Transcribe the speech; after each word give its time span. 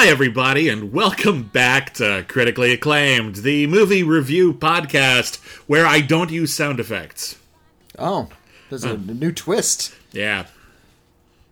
Hi, 0.00 0.06
everybody, 0.06 0.68
and 0.68 0.92
welcome 0.92 1.42
back 1.42 1.92
to 1.94 2.24
Critically 2.28 2.72
Acclaimed, 2.72 3.34
the 3.34 3.66
movie 3.66 4.04
review 4.04 4.54
podcast 4.54 5.38
where 5.66 5.84
I 5.84 6.02
don't 6.02 6.30
use 6.30 6.54
sound 6.54 6.78
effects. 6.78 7.36
Oh, 7.98 8.28
there's 8.70 8.84
a 8.84 8.96
new 8.96 9.32
twist. 9.32 9.92
Yeah. 10.12 10.46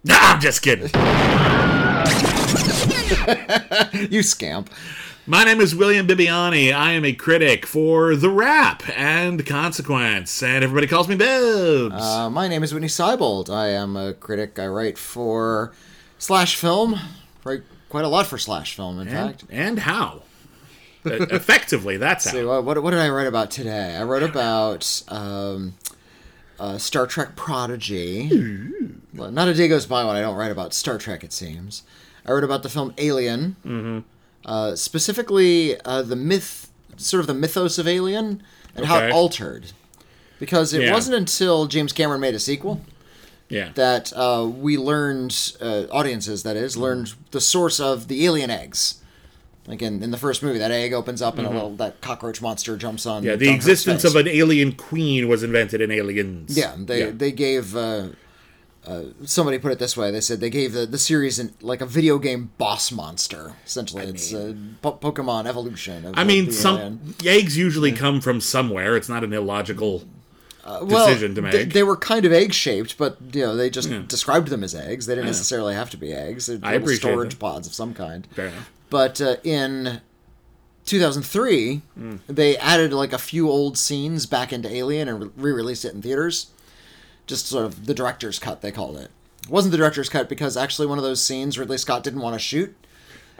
Nah, 0.04 0.14
I'm 0.20 0.40
just 0.40 0.62
kidding. 0.62 0.92
You 4.12 4.22
scamp. 4.22 4.70
My 5.26 5.42
name 5.42 5.60
is 5.60 5.74
William 5.74 6.06
Bibiani. 6.06 6.72
I 6.72 6.92
am 6.92 7.04
a 7.04 7.14
critic 7.14 7.66
for 7.66 8.12
TheWrap 8.12 8.96
and 8.96 9.44
Consequence, 9.44 10.40
and 10.40 10.62
everybody 10.62 10.86
calls 10.86 11.08
me 11.08 11.16
Bibbs. 11.16 12.00
Uh, 12.00 12.30
my 12.30 12.46
name 12.46 12.62
is 12.62 12.72
Whitney 12.72 12.86
Seibold. 12.86 13.50
I 13.50 13.70
am 13.70 13.96
a 13.96 14.14
critic. 14.14 14.56
I 14.60 14.68
write 14.68 14.98
for 14.98 15.72
Slash 16.16 16.54
Film. 16.54 16.94
Write 17.42 17.62
quite 17.88 18.04
a 18.04 18.08
lot 18.08 18.26
for 18.26 18.38
Slash 18.38 18.74
Film, 18.74 18.98
in 19.00 19.08
and, 19.08 19.16
fact. 19.16 19.44
and 19.50 19.78
how? 19.80 20.22
Effectively, 21.04 21.96
that's 21.96 22.24
how. 22.30 22.46
what, 22.46 22.64
what, 22.64 22.82
what 22.82 22.90
did 22.90 23.00
I 23.00 23.08
write 23.10 23.26
about 23.26 23.50
today? 23.50 23.96
I 23.96 24.02
wrote 24.02 24.22
about 24.22 25.02
um, 25.08 25.74
uh, 26.58 26.78
Star 26.78 27.06
Trek 27.06 27.36
Prodigy. 27.36 28.30
Well, 29.14 29.30
not 29.30 29.48
a 29.48 29.54
day 29.54 29.68
goes 29.68 29.86
by 29.86 30.04
when 30.04 30.16
I 30.16 30.20
don't 30.20 30.36
write 30.36 30.50
about 30.50 30.74
Star 30.74 30.98
Trek, 30.98 31.22
it 31.24 31.32
seems. 31.32 31.82
I 32.24 32.32
wrote 32.32 32.44
about 32.44 32.62
the 32.62 32.68
film 32.68 32.92
Alien. 32.98 33.56
Mm-hmm. 33.64 33.98
Uh, 34.44 34.76
specifically, 34.76 35.80
uh, 35.82 36.02
the 36.02 36.16
myth, 36.16 36.70
sort 36.96 37.20
of 37.20 37.26
the 37.26 37.34
mythos 37.34 37.78
of 37.78 37.88
Alien, 37.88 38.42
and 38.74 38.86
how 38.86 38.98
it 38.98 39.10
altered. 39.12 39.72
Because 40.38 40.72
it 40.74 40.82
Yeah. 40.82 40.92
wasn't 40.92 41.16
until 41.16 41.66
James 41.66 41.92
Cameron 41.92 42.20
made 42.20 42.34
a 42.34 42.38
sequel 42.40 42.80
Yeah. 43.48 43.70
that 43.74 44.12
uh, 44.16 44.48
we 44.52 44.76
learned, 44.76 45.54
uh, 45.60 45.84
audiences 45.92 46.42
that 46.42 46.56
is, 46.56 46.76
learned 46.76 47.14
the 47.30 47.40
source 47.40 47.78
of 47.78 48.08
the 48.08 48.24
alien 48.26 48.50
eggs. 48.50 49.00
Like 49.68 49.82
in, 49.82 50.02
in 50.02 50.10
the 50.12 50.16
first 50.18 50.42
movie, 50.42 50.58
that 50.58 50.70
egg 50.70 50.92
opens 50.92 51.20
up 51.20 51.38
and 51.38 51.46
a 51.46 51.50
little 51.50 51.74
that 51.76 52.00
cockroach 52.00 52.40
monster 52.40 52.76
jumps 52.76 53.04
on. 53.04 53.22
Mm-hmm. 53.22 53.30
yeah, 53.30 53.36
the 53.36 53.50
existence 53.50 54.04
of 54.04 54.14
an 54.14 54.28
alien 54.28 54.72
queen 54.72 55.26
was 55.28 55.42
invented 55.42 55.80
in 55.80 55.90
Aliens. 55.90 56.56
Yeah, 56.56 56.74
they 56.78 57.00
Yeah. 57.06 57.10
they 57.12 57.32
gave. 57.32 57.74
Uh, 57.76 58.08
uh, 58.86 59.02
somebody 59.24 59.58
put 59.58 59.72
it 59.72 59.80
this 59.80 59.96
way. 59.96 60.12
They 60.12 60.20
said 60.20 60.38
they 60.38 60.50
gave 60.50 60.72
the, 60.72 60.86
the 60.86 60.98
series 60.98 61.40
an, 61.40 61.52
like 61.60 61.80
a 61.80 61.86
video 61.86 62.18
game 62.20 62.52
boss 62.58 62.92
monster. 62.92 63.54
Essentially, 63.66 64.04
it's 64.04 64.32
a 64.32 64.56
po- 64.80 64.92
Pokemon 65.02 65.46
evolution. 65.46 66.14
I 66.14 66.22
mean, 66.22 66.46
the 66.46 66.52
some 66.52 66.76
alien. 66.76 67.14
eggs 67.24 67.58
usually 67.58 67.90
come 67.90 68.20
from 68.20 68.40
somewhere. 68.40 68.96
It's 68.96 69.08
not 69.08 69.24
an 69.24 69.32
illogical 69.32 70.04
well, 70.82 71.06
decision 71.06 71.34
to 71.36 71.40
They, 71.40 71.50
make. 71.64 71.72
they 71.72 71.82
were 71.82 71.96
kind 71.96 72.24
of 72.24 72.32
egg 72.32 72.52
shaped, 72.52 72.98
but 72.98 73.18
you 73.32 73.42
know 73.42 73.56
they 73.56 73.70
just 73.70 73.88
described 74.08 74.48
them 74.48 74.64
as 74.64 74.74
eggs. 74.74 75.06
They 75.06 75.14
didn't 75.14 75.26
necessarily 75.26 75.74
have 75.74 75.90
to 75.90 75.96
be 75.96 76.12
eggs. 76.12 76.46
They're 76.46 76.58
I 76.62 76.74
appreciate 76.74 77.00
storage 77.10 77.30
that. 77.30 77.38
pods 77.38 77.66
of 77.66 77.74
some 77.74 77.94
kind. 77.94 78.26
Fair 78.32 78.46
enough. 78.48 78.70
But 78.90 79.20
uh, 79.20 79.36
in 79.44 80.00
2003, 80.84 81.82
Hmm. 81.94 82.16
they 82.28 82.56
added 82.56 82.92
like 82.92 83.12
a 83.12 83.18
few 83.18 83.48
old 83.50 83.76
scenes 83.76 84.26
back 84.26 84.52
into 84.52 84.72
Alien 84.72 85.08
and 85.08 85.30
re-released 85.36 85.84
it 85.84 85.94
in 85.94 86.02
theaters. 86.02 86.48
Just 87.26 87.46
sort 87.48 87.64
of 87.64 87.86
the 87.86 87.94
director's 87.94 88.38
cut, 88.38 88.60
they 88.62 88.70
called 88.70 88.96
it. 88.96 89.10
It 89.42 89.50
wasn't 89.50 89.72
the 89.72 89.78
director's 89.78 90.08
cut 90.08 90.28
because 90.28 90.56
actually 90.56 90.86
one 90.86 90.98
of 90.98 91.04
those 91.04 91.22
scenes 91.22 91.58
Ridley 91.58 91.78
Scott 91.78 92.04
didn't 92.04 92.20
want 92.20 92.34
to 92.34 92.38
shoot. 92.38 92.74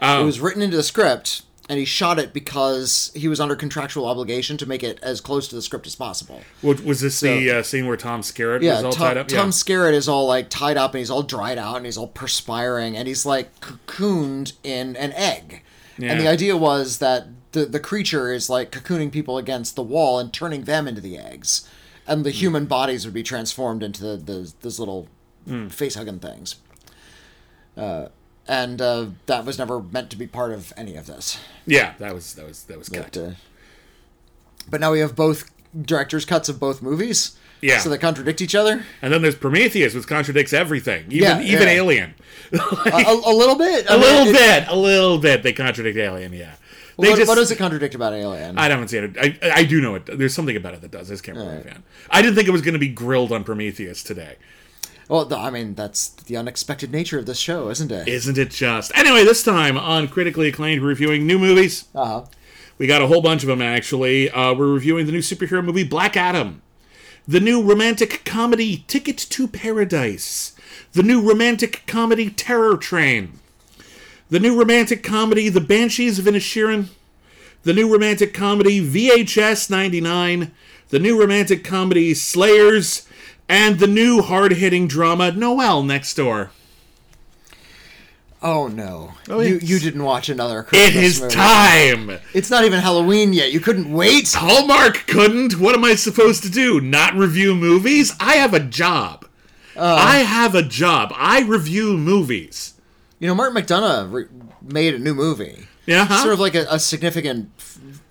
Oh, 0.01 0.21
It 0.21 0.25
was 0.25 0.39
written 0.39 0.61
into 0.61 0.75
the 0.77 0.83
script, 0.83 1.41
and 1.69 1.79
he 1.79 1.85
shot 1.85 2.17
it 2.19 2.33
because 2.33 3.11
he 3.15 3.27
was 3.27 3.39
under 3.39 3.55
contractual 3.55 4.05
obligation 4.05 4.57
to 4.57 4.65
make 4.65 4.83
it 4.83 4.99
as 5.01 5.19
close 5.19 5.47
to 5.49 5.55
the 5.55 5.61
script 5.61 5.85
as 5.87 5.95
possible. 5.95 6.41
was, 6.61 6.81
was 6.81 7.01
this 7.01 7.19
the 7.19 7.51
uh, 7.51 7.63
scene 7.63 7.87
where 7.87 7.97
Tom 7.97 8.21
Skerritt 8.21 8.61
Yeah, 8.61 8.75
was 8.75 8.83
all 8.85 8.91
Tom, 8.93 9.07
tied 9.07 9.17
up? 9.17 9.27
Tom 9.27 9.49
Skerritt 9.49 9.93
is 9.93 10.07
all 10.07 10.27
like 10.27 10.49
tied 10.49 10.77
up 10.77 10.93
and 10.93 10.99
he's 10.99 11.09
all 11.09 11.23
dried 11.23 11.57
out 11.57 11.77
and 11.77 11.85
he's 11.85 11.97
all 11.97 12.07
perspiring 12.07 12.95
and 12.95 13.07
he's 13.07 13.25
like 13.25 13.59
cocooned 13.59 14.53
in 14.63 14.95
an 14.95 15.11
egg. 15.13 15.63
And 15.99 16.19
the 16.19 16.27
idea 16.27 16.55
was 16.55 16.99
that 16.99 17.27
the 17.53 17.65
the 17.65 17.79
creature 17.79 18.31
is 18.31 18.49
like 18.49 18.71
cocooning 18.71 19.11
people 19.11 19.37
against 19.37 19.75
the 19.75 19.81
wall 19.83 20.19
and 20.19 20.31
turning 20.31 20.65
them 20.65 20.87
into 20.87 21.01
the 21.01 21.17
eggs, 21.17 21.67
and 22.05 22.23
the 22.23 22.29
human 22.29 22.65
bodies 22.65 23.03
would 23.03 23.15
be 23.15 23.23
transformed 23.23 23.81
into 23.81 24.03
the, 24.03 24.15
the 24.15 24.53
those 24.61 24.79
little 24.79 25.07
face 25.69 25.95
hugging 25.95 26.19
things. 26.19 26.57
Uh, 27.75 28.09
and 28.47 28.81
uh, 28.81 29.05
that 29.25 29.45
was 29.45 29.57
never 29.57 29.81
meant 29.81 30.09
to 30.11 30.17
be 30.17 30.27
part 30.27 30.51
of 30.51 30.71
any 30.77 30.95
of 30.95 31.05
this. 31.07 31.39
yeah, 31.65 31.93
that 31.99 32.13
was 32.13 32.33
that 32.35 32.45
was 32.47 32.63
that 32.63 32.77
was 32.77 32.89
cut. 32.89 33.11
But, 33.13 33.17
uh, 33.21 33.31
but 34.69 34.81
now 34.81 34.91
we 34.91 34.99
have 34.99 35.15
both 35.15 35.49
directors' 35.79 36.25
cuts 36.25 36.49
of 36.49 36.59
both 36.59 36.81
movies. 36.81 37.37
Yeah. 37.61 37.79
So 37.79 37.89
they 37.89 37.97
contradict 37.97 38.39
each 38.41 38.53
other. 38.53 38.83
And 39.01 39.11
then 39.11 39.23
there's 39.23 39.33
Prometheus, 39.35 39.95
which 39.95 40.05
contradicts 40.07 40.53
everything, 40.53 41.05
even 41.09 41.23
Yeah, 41.23 41.41
even 41.41 41.67
yeah. 41.67 41.73
Alien. 41.73 42.13
a, 42.53 42.57
a, 42.57 43.13
a 43.25 43.33
little 43.33 43.55
bit. 43.55 43.85
I 43.89 43.95
A 43.95 43.97
mean, 43.97 44.05
little 44.07 44.27
it- 44.27 44.33
bit, 44.33 44.67
a 44.67 44.75
little 44.75 45.17
bit. 45.17 45.41
They 45.43 45.53
contradict 45.53 45.97
Alien. 45.97 46.33
Yeah. 46.33 46.53
What, 46.97 47.15
just, 47.15 47.27
what 47.27 47.35
does 47.35 47.51
it 47.51 47.57
contradict 47.57 47.93
about 47.95 48.13
Alien? 48.13 48.57
I 48.57 48.69
haven't 48.69 48.87
seen 48.89 49.03
it. 49.03 49.17
I, 49.19 49.37
I 49.59 49.63
do 49.65 49.81
know 49.81 49.95
it. 49.95 50.05
There's 50.05 50.33
something 50.33 50.55
about 50.55 50.73
it 50.75 50.81
that 50.81 50.91
does. 50.91 51.09
I 51.09 51.13
just 51.13 51.23
can't 51.23 51.37
remember 51.37 51.59
Alright. 51.59 51.73
fan. 51.73 51.83
I 52.09 52.21
didn't 52.23 52.35
think 52.35 52.47
it 52.47 52.51
was 52.51 52.61
going 52.61 52.73
to 52.73 52.79
be 52.79 52.87
grilled 52.89 53.31
on 53.31 53.43
Prometheus 53.43 54.01
today. 54.03 54.35
Well, 55.09 55.33
I 55.33 55.49
mean, 55.49 55.73
that's 55.75 56.09
the 56.09 56.37
unexpected 56.37 56.91
nature 56.91 57.19
of 57.19 57.25
this 57.25 57.39
show, 57.39 57.69
isn't 57.69 57.91
it? 57.91 58.07
Isn't 58.07 58.37
it 58.37 58.49
just? 58.49 58.91
Anyway, 58.95 59.23
this 59.23 59.43
time 59.43 59.77
on 59.77 60.07
critically 60.07 60.49
acclaimed 60.49 60.81
reviewing 60.81 61.25
new 61.25 61.39
movies. 61.39 61.85
Uh-huh. 61.95 62.25
We 62.77 62.87
got 62.87 63.01
a 63.01 63.07
whole 63.07 63.21
bunch 63.21 63.41
of 63.41 63.47
them 63.47 63.61
actually. 63.61 64.29
Uh, 64.29 64.53
we're 64.53 64.71
reviewing 64.71 65.05
the 65.05 65.11
new 65.11 65.19
superhero 65.19 65.63
movie 65.63 65.83
Black 65.83 66.15
Adam, 66.15 66.61
the 67.27 67.39
new 67.39 67.61
romantic 67.61 68.23
comedy 68.23 68.83
Ticket 68.87 69.17
to 69.17 69.47
Paradise, 69.47 70.53
the 70.93 71.03
new 71.03 71.27
romantic 71.27 71.83
comedy 71.87 72.29
Terror 72.29 72.77
Train, 72.77 73.39
the 74.29 74.39
new 74.39 74.57
romantic 74.59 75.03
comedy 75.03 75.49
The 75.49 75.61
Banshees 75.61 76.19
of 76.19 76.25
Inisherin, 76.25 76.89
the 77.63 77.73
new 77.73 77.91
romantic 77.91 78.33
comedy 78.33 78.85
VHS 78.85 79.69
99, 79.69 80.51
the 80.89 80.99
new 80.99 81.19
romantic 81.19 81.63
comedy 81.63 82.13
Slayers, 82.13 83.06
and 83.49 83.79
the 83.79 83.87
new 83.87 84.21
hard-hitting 84.21 84.87
drama 84.87 85.31
Noel 85.31 85.83
Next 85.83 86.13
Door. 86.15 86.51
Oh 88.41 88.67
no! 88.67 89.13
Oh, 89.29 89.39
you 89.39 89.57
you 89.63 89.79
didn't 89.79 90.03
watch 90.03 90.29
another 90.29 90.59
It 90.59 90.65
Christmas 90.67 90.95
is 91.03 91.21
movie. 91.21 91.33
time. 91.33 92.19
It's 92.35 92.51
not 92.51 92.65
even 92.65 92.79
Halloween 92.79 93.33
yet. 93.33 93.51
You 93.51 93.59
couldn't 93.59 93.91
wait. 93.91 94.31
Hallmark 94.31 95.07
couldn't. 95.07 95.59
What 95.59 95.73
am 95.73 95.83
I 95.83 95.95
supposed 95.95 96.43
to 96.43 96.49
do? 96.49 96.79
Not 96.79 97.15
review 97.15 97.55
movies? 97.55 98.13
I 98.19 98.35
have 98.35 98.53
a 98.53 98.59
job. 98.59 99.25
Uh. 99.75 99.95
I 99.99 100.17
have 100.19 100.53
a 100.53 100.61
job. 100.61 101.11
I 101.15 101.41
review 101.41 101.97
movies. 101.97 102.75
You 103.19 103.27
know, 103.27 103.33
Martin 103.33 103.59
McDonagh 103.61 104.11
re- 104.13 104.25
made 104.61 104.93
a 104.93 104.99
new 104.99 105.15
movie. 105.15 105.65
Yeah, 105.87 106.05
huh? 106.05 106.21
Sort 106.21 106.33
of 106.33 106.39
like 106.39 106.53
a, 106.53 106.67
a 106.69 106.79
significant 106.79 107.49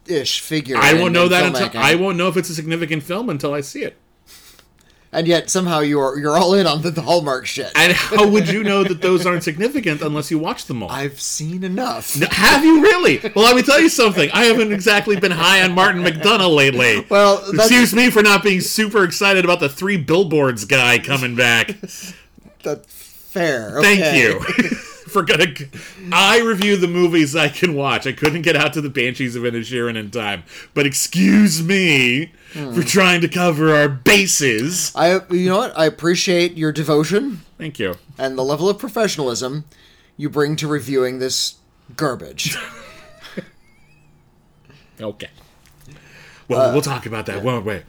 ish 0.08 0.40
figure. 0.40 0.76
I 0.76 0.94
won't 0.94 1.12
know 1.12 1.24
in 1.24 1.30
that 1.30 1.46
until 1.46 1.68
filmmaking. 1.68 1.76
I 1.76 1.94
won't 1.94 2.16
know 2.18 2.26
if 2.26 2.36
it's 2.36 2.50
a 2.50 2.54
significant 2.54 3.04
film 3.04 3.30
until 3.30 3.54
I 3.54 3.60
see 3.60 3.84
it. 3.84 3.96
And 5.12 5.26
yet 5.26 5.48
somehow 5.48 5.80
you're 5.80 6.18
you're 6.18 6.36
all 6.36 6.54
in 6.54 6.66
on 6.66 6.82
the, 6.82 6.90
the 6.90 7.00
Hallmark 7.00 7.46
shit. 7.46 7.72
And 7.74 7.92
how 7.92 8.28
would 8.28 8.48
you 8.48 8.62
know 8.62 8.84
that 8.84 9.00
those 9.00 9.24
aren't 9.24 9.44
significant 9.44 10.02
unless 10.02 10.30
you 10.30 10.38
watch 10.38 10.66
them 10.66 10.82
all? 10.82 10.90
I've 10.90 11.20
seen 11.20 11.64
enough. 11.64 12.14
Have 12.14 12.64
you 12.64 12.82
really? 12.82 13.20
Well, 13.34 13.44
let 13.44 13.56
me 13.56 13.62
tell 13.62 13.80
you 13.80 13.88
something. 13.88 14.30
I 14.32 14.44
haven't 14.44 14.72
exactly 14.72 15.16
been 15.16 15.32
high 15.32 15.62
on 15.62 15.72
Martin 15.72 16.02
McDonagh 16.02 16.54
lately. 16.54 17.06
Well, 17.08 17.42
excuse 17.54 17.94
me 17.94 18.10
for 18.10 18.22
not 18.22 18.42
being 18.42 18.60
super 18.60 19.04
excited 19.04 19.44
about 19.44 19.60
the 19.60 19.68
three 19.68 19.96
billboards 19.96 20.64
guy 20.64 20.98
coming 20.98 21.34
back. 21.34 21.68
That's 22.62 22.92
fair. 22.92 23.80
Thank 23.80 24.16
you 24.16 24.40
for 25.16 25.22
gonna. 25.22 25.46
I 26.12 26.40
review 26.40 26.76
the 26.76 26.86
movies 26.86 27.34
I 27.34 27.48
can 27.48 27.74
watch. 27.74 28.06
I 28.06 28.12
couldn't 28.12 28.42
get 28.42 28.54
out 28.54 28.74
to 28.74 28.82
the 28.82 28.90
Banshees 28.90 29.34
of 29.34 29.44
Inisherin 29.44 29.96
in 29.96 30.10
time, 30.10 30.44
but 30.74 30.84
excuse 30.84 31.62
me 31.62 32.32
for 32.52 32.60
hmm. 32.60 32.80
trying 32.82 33.22
to 33.22 33.28
cover 33.28 33.74
our 33.74 33.88
bases. 33.88 34.92
I 34.94 35.20
you 35.30 35.48
know 35.48 35.56
what? 35.56 35.78
I 35.78 35.86
appreciate 35.86 36.58
your 36.58 36.70
devotion 36.70 37.40
Thank 37.56 37.78
you. 37.78 37.94
and 38.18 38.36
the 38.36 38.44
level 38.44 38.68
of 38.68 38.78
professionalism 38.78 39.64
you 40.18 40.28
bring 40.28 40.54
to 40.56 40.68
reviewing 40.68 41.18
this 41.18 41.56
garbage. 41.96 42.56
Okay. 44.98 45.28
Well, 46.48 46.70
uh, 46.70 46.72
we'll 46.72 46.80
talk 46.80 47.04
about 47.04 47.26
that, 47.26 47.42
won't 47.42 47.66
we? 47.66 47.82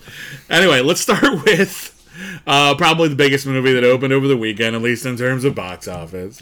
Anyway, 0.50 0.82
let's 0.82 1.00
start 1.00 1.24
with 1.46 1.97
uh, 2.46 2.76
probably 2.76 3.10
the 3.10 3.16
biggest 3.16 3.46
movie 3.46 3.74
that 3.74 3.84
opened 3.84 4.14
over 4.14 4.28
the 4.28 4.38
weekend, 4.38 4.76
at 4.76 4.82
least 4.82 5.06
in 5.06 5.18
terms 5.18 5.44
of 5.44 5.56
box 5.56 5.88
office. 5.88 6.42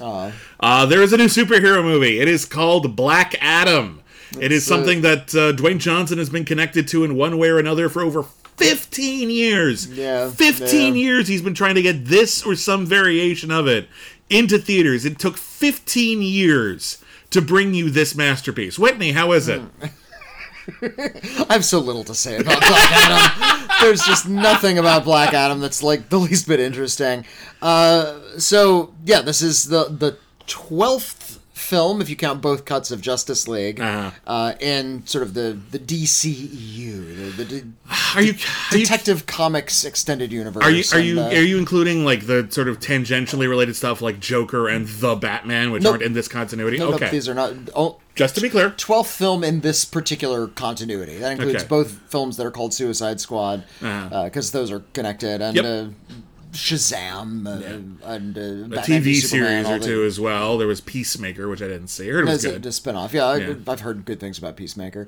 Uh, 0.60 0.86
there 0.86 1.02
is 1.02 1.14
a 1.14 1.18
new 1.18 1.26
superhero 1.26 1.84
movie. 1.84 2.20
It 2.20 2.28
is 2.28 2.46
called 2.46 2.96
Black 2.96 3.36
Adam. 3.42 4.02
it 4.40 4.52
is 4.52 4.66
something 4.66 5.02
that 5.02 5.34
uh, 5.36 5.54
Dwayne 5.54 5.80
Johnson 5.80 6.18
has 6.18 6.30
been 6.30 6.46
connected 6.46 6.88
to 6.90 7.04
in 7.04 7.16
one 7.16 7.38
way 7.38 7.50
or 7.50 7.60
another 7.60 7.90
for 7.90 8.02
over 8.02 8.24
15 8.24 9.30
years. 9.30 9.88
Yeah, 9.90 10.30
15 10.30 10.96
yeah. 10.96 11.02
years 11.02 11.28
he's 11.28 11.42
been 11.42 11.54
trying 11.54 11.76
to 11.76 11.82
get 11.82 12.06
this 12.06 12.44
or 12.46 12.56
some 12.56 12.86
variation 12.86 13.52
of 13.52 13.68
it 13.68 13.88
into 14.30 14.58
theaters. 14.58 15.06
It 15.06 15.20
took 15.20 15.38
15 15.38 16.22
years 16.22 17.04
to 17.32 17.42
bring 17.42 17.74
you 17.74 17.90
this 17.90 18.16
masterpiece. 18.16 18.80
Whitney, 18.80 19.12
how 19.12 19.32
is 19.34 19.48
it? 19.48 19.62
I 20.82 21.54
have 21.54 21.66
so 21.66 21.80
little 21.80 22.04
to 22.06 22.16
say 22.16 22.38
about 22.38 22.60
Black 22.60 22.92
Adam. 22.92 23.70
There's 23.82 24.02
just 24.04 24.28
nothing 24.28 24.78
about 24.78 25.04
Black 25.04 25.34
Adam 25.34 25.60
that's 25.60 25.84
like 25.84 26.10
the 26.10 26.18
least 26.20 26.48
bit 26.48 26.60
interesting. 26.60 27.26
Uh, 27.62 28.20
so 28.38 28.94
yeah, 29.06 29.22
this 29.22 29.42
is 29.42 29.66
the 29.66 29.86
the 29.86 30.18
twelfth 30.48 31.25
film, 31.66 32.02
if 32.02 32.10
you 32.10 32.16
count 32.16 32.42
both 32.42 32.64
cuts 32.66 32.92
of 32.92 33.02
Justice 33.02 33.48
League, 33.48 33.80
Uh-huh. 33.82 34.12
uh, 34.28 34.54
in 34.60 35.06
sort 35.06 35.24
of 35.24 35.34
the 35.34 35.58
the 35.72 35.80
DCEU, 35.80 37.36
the, 37.36 37.44
the 37.44 37.46
de- 37.46 37.68
Are 38.16 38.22
you 38.22 38.34
are 38.72 38.78
you 38.78 38.84
Detective 38.86 39.26
Comics 39.26 39.84
extended 39.84 40.32
universe. 40.32 40.64
are 40.64 40.70
you 40.72 40.84
are 40.94 40.98
and, 40.98 41.08
you 41.08 41.20
uh, 41.20 41.30
are 41.30 41.42
you 41.44 41.58
including 41.58 42.06
like 42.06 42.28
the 42.28 42.48
sort 42.50 42.68
of 42.68 42.80
tangentially 42.80 43.50
related 43.50 43.76
stuff 43.76 44.02
like 44.02 44.20
Joker 44.20 44.68
and 44.68 44.88
the 44.88 45.16
Batman, 45.16 45.72
which 45.72 45.84
Nope. 45.84 45.94
aren't 45.94 46.04
in 46.04 46.14
this 46.14 46.28
continuity? 46.28 46.78
no, 46.78 46.90
no, 46.90 46.96
okay, 46.96 47.10
these 47.10 47.28
are 47.28 47.34
not. 47.34 47.54
Oh, 47.76 48.00
just 48.16 48.36
to 48.36 48.42
be 48.42 48.50
clear. 48.50 48.70
12th 48.70 49.08
film 49.08 49.44
in 49.44 49.60
this 49.62 49.84
particular 49.84 50.48
continuity. 50.48 51.18
That 51.18 51.34
includes 51.34 51.56
Okay. 51.64 51.68
both 51.68 52.00
films 52.08 52.38
that 52.38 52.46
are 52.46 52.52
called 52.52 52.74
Suicide 52.74 53.20
Squad, 53.20 53.64
Uh-huh. 53.82 54.24
because 54.26 54.52
those 54.52 54.72
are 54.72 54.84
connected, 54.94 55.42
and 55.42 55.56
Yep. 55.56 55.90
Uh, 56.56 56.58
Shazam, 56.58 57.46
uh, 57.48 58.08
and 58.08 58.38
uh, 58.38 58.78
A 58.78 58.82
TV 58.82 59.16
Superman, 59.16 59.66
series 59.66 59.68
or 59.68 59.80
the- 59.80 59.86
two 59.86 60.04
as 60.06 60.20
well. 60.20 60.58
There 60.58 60.68
was 60.68 60.82
Peacemaker, 60.82 61.48
which 61.50 61.62
I 61.62 61.68
didn't 61.68 61.88
see. 61.90 62.10
I 62.10 62.14
heard 62.14 62.28
it 62.28 62.32
was 62.32 62.46
As 62.46 62.52
a, 62.52 62.52
good. 62.54 62.66
a 62.66 62.72
spin-off. 62.72 63.14
Yeah, 63.14 63.26
I, 63.26 63.38
Yeah. 63.38 63.54
I've 63.68 63.82
heard 63.82 64.06
good 64.06 64.20
things 64.20 64.38
about 64.38 64.56
Peacemaker. 64.56 65.08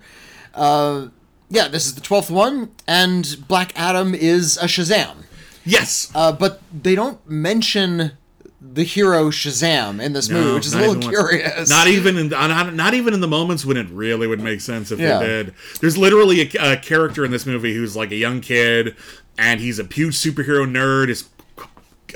Uh, 0.54 1.08
yeah, 1.50 1.68
this 1.68 1.86
is 1.86 1.96
the 1.96 2.02
12th 2.02 2.30
one, 2.30 2.72
and 2.88 3.38
Black 3.48 3.72
Adam 3.76 4.14
is 4.14 4.58
a 4.58 4.66
Shazam. 4.66 5.24
yes, 5.66 6.12
Uh, 6.14 6.32
but 6.32 6.62
they 6.74 6.96
don't 6.96 7.28
mention 7.30 8.12
the 8.60 8.84
hero 8.84 9.30
Shazam 9.30 10.02
in 10.04 10.14
this 10.14 10.30
movie, 10.30 10.46
No, 10.50 10.56
which 10.56 10.66
is 10.66 10.74
a 10.74 10.80
little 10.80 10.98
even 10.98 11.12
once. 11.12 11.16
curious. 11.30 11.70
Not 11.70 11.88
even 11.88 12.18
in 12.18 12.30
not, 12.30 12.74
not 12.74 12.94
even 12.96 13.14
in 13.14 13.22
the 13.22 13.28
moments 13.28 13.64
when 13.66 13.78
it 13.78 13.88
really 13.90 14.28
would 14.28 14.42
make 14.42 14.62
sense 14.62 14.92
if 14.92 15.00
Yeah. 15.00 15.20
they 15.20 15.26
did. 15.26 15.54
There's 15.80 15.98
literally 15.98 16.42
a, 16.42 16.74
a 16.74 16.78
character 16.78 17.24
in 17.24 17.32
this 17.32 17.46
movie 17.46 17.74
who's 17.76 17.96
like 17.96 18.12
a 18.12 18.16
young 18.16 18.42
kid, 18.42 18.96
and 19.38 19.62
he's 19.62 19.78
a 19.80 19.84
huge 19.86 20.16
superhero 20.16 20.70
nerd. 20.70 21.08
His 21.10 21.24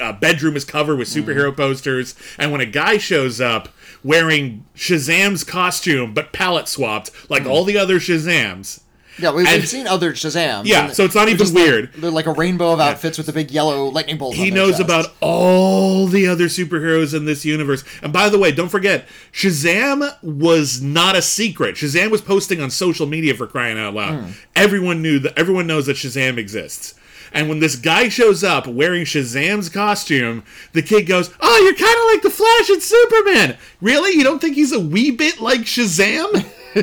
uh, 0.01 0.13
bedroom 0.13 0.55
is 0.55 0.65
covered 0.65 0.97
with 0.97 1.07
superhero 1.07 1.55
posters, 1.55 2.15
and 2.37 2.51
when 2.51 2.61
a 2.61 2.65
guy 2.65 2.97
shows 2.97 3.39
up 3.39 3.69
wearing 4.03 4.65
Shazam's 4.75 5.43
costume 5.43 6.13
but 6.13 6.33
palette 6.33 6.67
swapped 6.67 7.11
like 7.29 7.43
Mm. 7.43 7.49
all 7.49 7.63
the 7.63 7.77
other 7.77 7.99
Shazams. 7.99 8.79
Yeah, 9.19 9.31
we've, 9.31 9.45
And- 9.47 9.67
seen 9.67 9.87
other 9.87 10.13
Shazams. 10.13 10.65
Yeah, 10.65 10.91
so 10.91 11.03
it's 11.03 11.13
not 11.13 11.27
even 11.27 11.37
just 11.37 11.53
like- 11.53 11.63
weird. 11.63 11.89
they're 11.97 12.09
like 12.09 12.25
a 12.25 12.31
rainbow 12.31 12.71
of 12.71 12.79
outfits 12.79 13.17
with 13.17 13.27
a 13.29 13.33
big 13.33 13.51
yellow 13.51 13.85
lightning 13.89 14.17
bolt. 14.17 14.35
He 14.35 14.49
knows 14.49 14.71
chest. 14.77 14.81
about 14.83 15.13
all 15.19 16.07
the 16.07 16.25
other 16.27 16.45
superheroes 16.45 17.13
in 17.13 17.25
this 17.25 17.43
universe. 17.45 17.83
And 18.01 18.11
by 18.13 18.29
the 18.29 18.39
way, 18.39 18.51
don't 18.53 18.69
forget, 18.69 19.05
Shazam 19.33 20.11
was 20.23 20.81
not 20.81 21.15
a 21.15 21.21
secret. 21.21 21.75
Shazam 21.75 22.09
was 22.09 22.21
posting 22.21 22.61
on 22.61 22.71
social 22.71 23.05
media 23.05 23.33
for 23.35 23.47
crying 23.47 23.77
out 23.77 23.93
loud. 23.93 24.19
Hmm. 24.23 24.31
Everyone 24.55 25.01
knew 25.01 25.19
that 25.19 25.37
everyone 25.37 25.67
knows 25.67 25.85
that 25.87 25.97
Shazam 25.97 26.37
exists. 26.37 26.93
And 27.33 27.47
when 27.47 27.59
this 27.59 27.75
guy 27.75 28.09
shows 28.09 28.43
up 28.43 28.67
wearing 28.67 29.05
Shazam's 29.05 29.69
costume, 29.69 30.43
the 30.73 30.81
kid 30.81 31.03
goes, 31.07 31.33
"Oh, 31.39 31.61
you're 31.63 31.75
kind 31.75 31.97
of 31.97 32.05
like 32.13 32.21
the 32.23 32.29
Flash 32.29 32.69
and 32.69 32.81
Superman. 32.81 33.57
Really? 33.79 34.17
You 34.17 34.23
don't 34.23 34.39
think 34.39 34.55
he's 34.55 34.71
a 34.73 34.79
wee 34.79 35.11
bit 35.11 35.39
like 35.39 35.61
Shazam? 35.61 36.33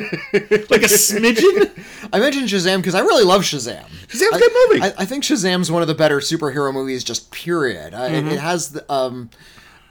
like 0.69 0.81
a 0.81 0.87
smidgen? 0.87 1.71
I 2.11 2.19
mentioned 2.19 2.47
Shazam 2.47 2.77
because 2.77 2.95
I 2.95 2.99
really 3.01 3.23
love 3.23 3.41
Shazam. 3.41 3.85
Shazam's 4.07 4.31
a 4.31 4.35
I- 4.35 4.39
good 4.39 4.51
movie. 4.69 4.81
I, 4.83 4.93
I 4.99 5.05
think 5.05 5.23
Shazam's 5.23 5.71
one 5.71 5.81
of 5.81 5.87
the 5.87 5.95
better 5.95 6.19
superhero 6.19 6.73
movies, 6.73 7.03
just 7.03 7.31
period. 7.31 7.93
Mm-hmm. 7.93 8.27
it, 8.27 8.33
it 8.33 8.39
has 8.39 8.71
the, 8.71 8.91
um, 8.91 9.29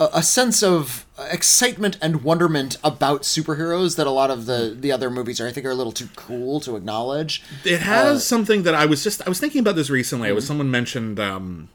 a, 0.00 0.08
a 0.14 0.22
sense 0.22 0.62
of 0.62 1.06
excitement 1.30 1.98
and 2.00 2.22
wonderment 2.22 2.76
about 2.84 3.22
superheroes 3.22 3.96
that 3.96 4.06
a 4.06 4.10
lot 4.10 4.30
of 4.30 4.46
the, 4.46 4.76
the 4.78 4.92
other 4.92 5.10
movies 5.10 5.40
are, 5.40 5.46
I 5.48 5.52
think, 5.52 5.66
are 5.66 5.70
a 5.70 5.74
little 5.74 5.92
too 5.92 6.08
cool 6.16 6.60
to 6.60 6.76
acknowledge. 6.76 7.42
It 7.64 7.80
has 7.80 8.26
something 8.26 8.62
that 8.64 8.74
I 8.74 8.86
was 8.86 9.02
just 9.02 9.20
I 9.26 9.28
was 9.28 9.40
thinking 9.40 9.60
about 9.60 9.76
this 9.76 9.90
recently. 9.90 10.28
It 10.28 10.30
Mm-hmm. 10.30 10.34
was 10.36 10.46
someone 10.46 10.70
mentioned 10.70 11.18
um 11.20 11.68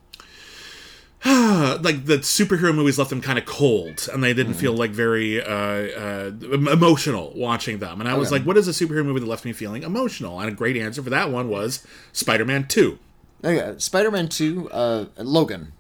like 1.26 2.06
the 2.06 2.18
superhero 2.18 2.76
movies 2.76 2.98
left 3.00 3.10
them 3.10 3.22
kind 3.22 3.40
of 3.40 3.46
cold 3.46 4.10
and 4.12 4.22
they 4.22 4.30
Mm-hmm. 4.32 4.38
didn't 4.38 4.54
feel 4.56 4.74
like 4.74 4.92
very 4.92 5.42
uh, 5.42 5.48
uh, 5.48 6.32
emotional 6.72 7.32
watching 7.36 7.80
them. 7.80 8.02
And 8.02 8.10
I 8.10 8.16
was 8.16 8.30
like, 8.32 8.44
what 8.44 8.58
is 8.58 8.68
a 8.68 8.72
superhero 8.72 9.06
movie 9.06 9.22
that 9.22 9.28
left 9.28 9.46
me 9.46 9.54
feeling 9.54 9.84
emotional? 9.84 10.40
And 10.40 10.50
a 10.50 10.54
great 10.54 10.76
answer 10.76 11.02
for 11.02 11.10
that 11.12 11.30
one 11.32 11.48
was 11.50 11.86
Spider-Man 12.12 12.68
2. 12.68 13.00
Okay, 13.46 13.74
Spider-Man 13.78 14.28
2, 14.30 14.70
uh, 14.72 15.06
Logan. 15.18 15.72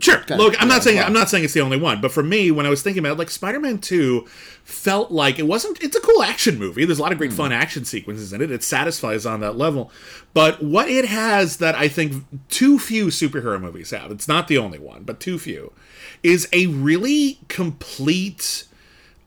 Sure. 0.00 0.22
Look, 0.30 0.54
I'm 0.60 0.68
yeah, 0.68 0.74
not 0.74 0.82
saying. 0.82 0.98
I'm 1.00 1.12
not 1.12 1.28
saying 1.28 1.44
it's 1.44 1.54
the 1.54 1.60
only 1.60 1.76
one, 1.76 2.00
but 2.00 2.12
for 2.12 2.22
me, 2.22 2.50
when 2.50 2.66
I 2.66 2.68
was 2.68 2.82
thinking 2.82 3.00
about 3.00 3.12
it, 3.12 3.18
like 3.18 3.30
Spider-Man 3.30 3.78
2 3.78 4.26
felt 4.64 5.10
like 5.10 5.38
it 5.38 5.46
wasn't 5.46 5.82
it's 5.82 5.96
a 5.96 6.00
cool 6.00 6.22
action 6.22 6.58
movie. 6.58 6.84
There's 6.84 6.98
a 6.98 7.02
lot 7.02 7.12
of 7.12 7.18
great 7.18 7.32
fun 7.32 7.52
action 7.52 7.84
sequences 7.84 8.32
in 8.32 8.40
it. 8.40 8.50
It 8.50 8.62
satisfies 8.62 9.26
on 9.26 9.40
that 9.40 9.56
level. 9.56 9.90
But 10.34 10.62
what 10.62 10.88
it 10.88 11.06
has 11.06 11.56
that 11.56 11.74
I 11.74 11.88
think 11.88 12.24
too 12.48 12.78
few 12.78 13.06
superhero 13.06 13.60
movies 13.60 13.90
have, 13.90 14.10
it's 14.10 14.28
not 14.28 14.46
the 14.46 14.58
only 14.58 14.78
one, 14.78 15.02
but 15.04 15.20
too 15.20 15.38
few, 15.38 15.72
is 16.22 16.48
a 16.52 16.66
really 16.66 17.38
complete 17.48 18.66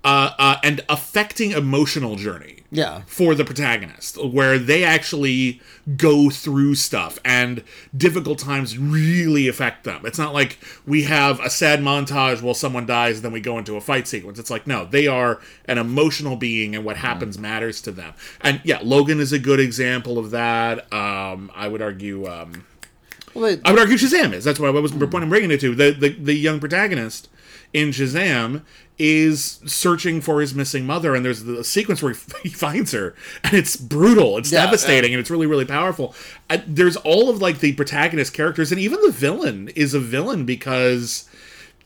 uh, 0.04 0.32
uh, 0.40 0.58
and 0.64 0.84
affecting 0.90 1.52
emotional 1.52 2.16
journey 2.16 2.58
Yeah. 2.72 3.02
for 3.06 3.36
the 3.36 3.46
protagonist, 3.46 4.18
where 4.24 4.58
they 4.58 4.84
actually 4.84 5.62
go 5.98 6.30
through 6.32 6.76
stuff 6.76 7.20
and 7.24 7.64
difficult 7.96 8.40
times 8.40 8.78
really 8.78 9.48
affect 9.48 9.84
them. 9.84 10.02
It's 10.06 10.18
not 10.18 10.34
like 10.34 10.58
we 10.88 11.04
have 11.04 11.40
a 11.40 11.50
sad 11.52 11.82
montage 11.82 12.42
while 12.42 12.54
someone 12.56 12.86
dies 12.88 13.18
and 13.18 13.26
then 13.26 13.32
we 13.32 13.42
go 13.42 13.58
into 13.60 13.76
a 13.76 13.82
fight 13.82 14.08
sequence. 14.08 14.40
It's 14.40 14.50
like, 14.50 14.66
no, 14.66 14.86
they 14.86 15.06
are 15.08 15.40
an 15.66 15.78
emotional 15.78 16.36
being 16.36 16.76
and 16.76 16.84
what 16.84 16.98
happens 16.98 17.38
matters 17.38 17.80
to 17.82 17.92
them. 17.92 18.14
And 18.42 18.60
yeah, 18.64 18.80
Logan 18.82 19.20
is 19.20 19.32
a 19.34 19.40
good 19.40 19.60
example 19.60 20.18
of 20.18 20.32
that. 20.32 20.92
Um, 20.92 21.52
I 21.56 21.68
would 21.68 21.82
argue. 21.82 22.26
Um, 22.28 22.66
Well, 23.36 23.58
I 23.66 23.72
would 23.72 23.80
argue 23.80 23.98
Shazam 23.98 24.34
is. 24.34 24.44
That's 24.44 24.60
why 24.60 24.68
I 24.68 24.72
was 24.72 24.92
the 24.92 25.08
point 25.08 25.24
I'm 25.24 25.30
bringing 25.30 25.52
it 25.52 25.60
to. 25.62 25.76
The, 25.76 25.92
the 25.92 26.10
the 26.10 26.34
young 26.34 26.60
protagonist 26.60 27.30
in 27.74 27.90
Shazam 27.92 28.64
is 29.04 29.60
searching 29.66 30.22
for 30.22 30.42
his 30.42 30.54
missing 30.54 30.86
mother, 30.86 31.16
and 31.16 31.26
there's 31.26 31.44
the 31.44 31.64
sequence 31.64 32.04
where 32.04 32.14
he, 32.14 32.20
he 32.44 32.50
finds 32.50 32.92
her, 32.92 33.16
and 33.44 33.54
it's 33.56 33.76
brutal, 33.76 34.38
it's 34.38 34.52
Yeah, 34.52 34.66
devastating, 34.66 35.12
and 35.14 35.20
it's 35.20 35.32
really 35.32 35.48
really 35.48 35.66
powerful. 35.66 36.14
Uh, 36.50 36.60
there's 36.68 36.98
all 36.98 37.30
of 37.30 37.42
like 37.42 37.60
the 37.60 37.74
protagonist 37.74 38.34
characters, 38.34 38.72
and 38.72 38.80
even 38.80 39.02
the 39.02 39.12
villain 39.12 39.70
is 39.70 39.94
a 39.96 40.00
villain 40.00 40.46
because 40.46 41.28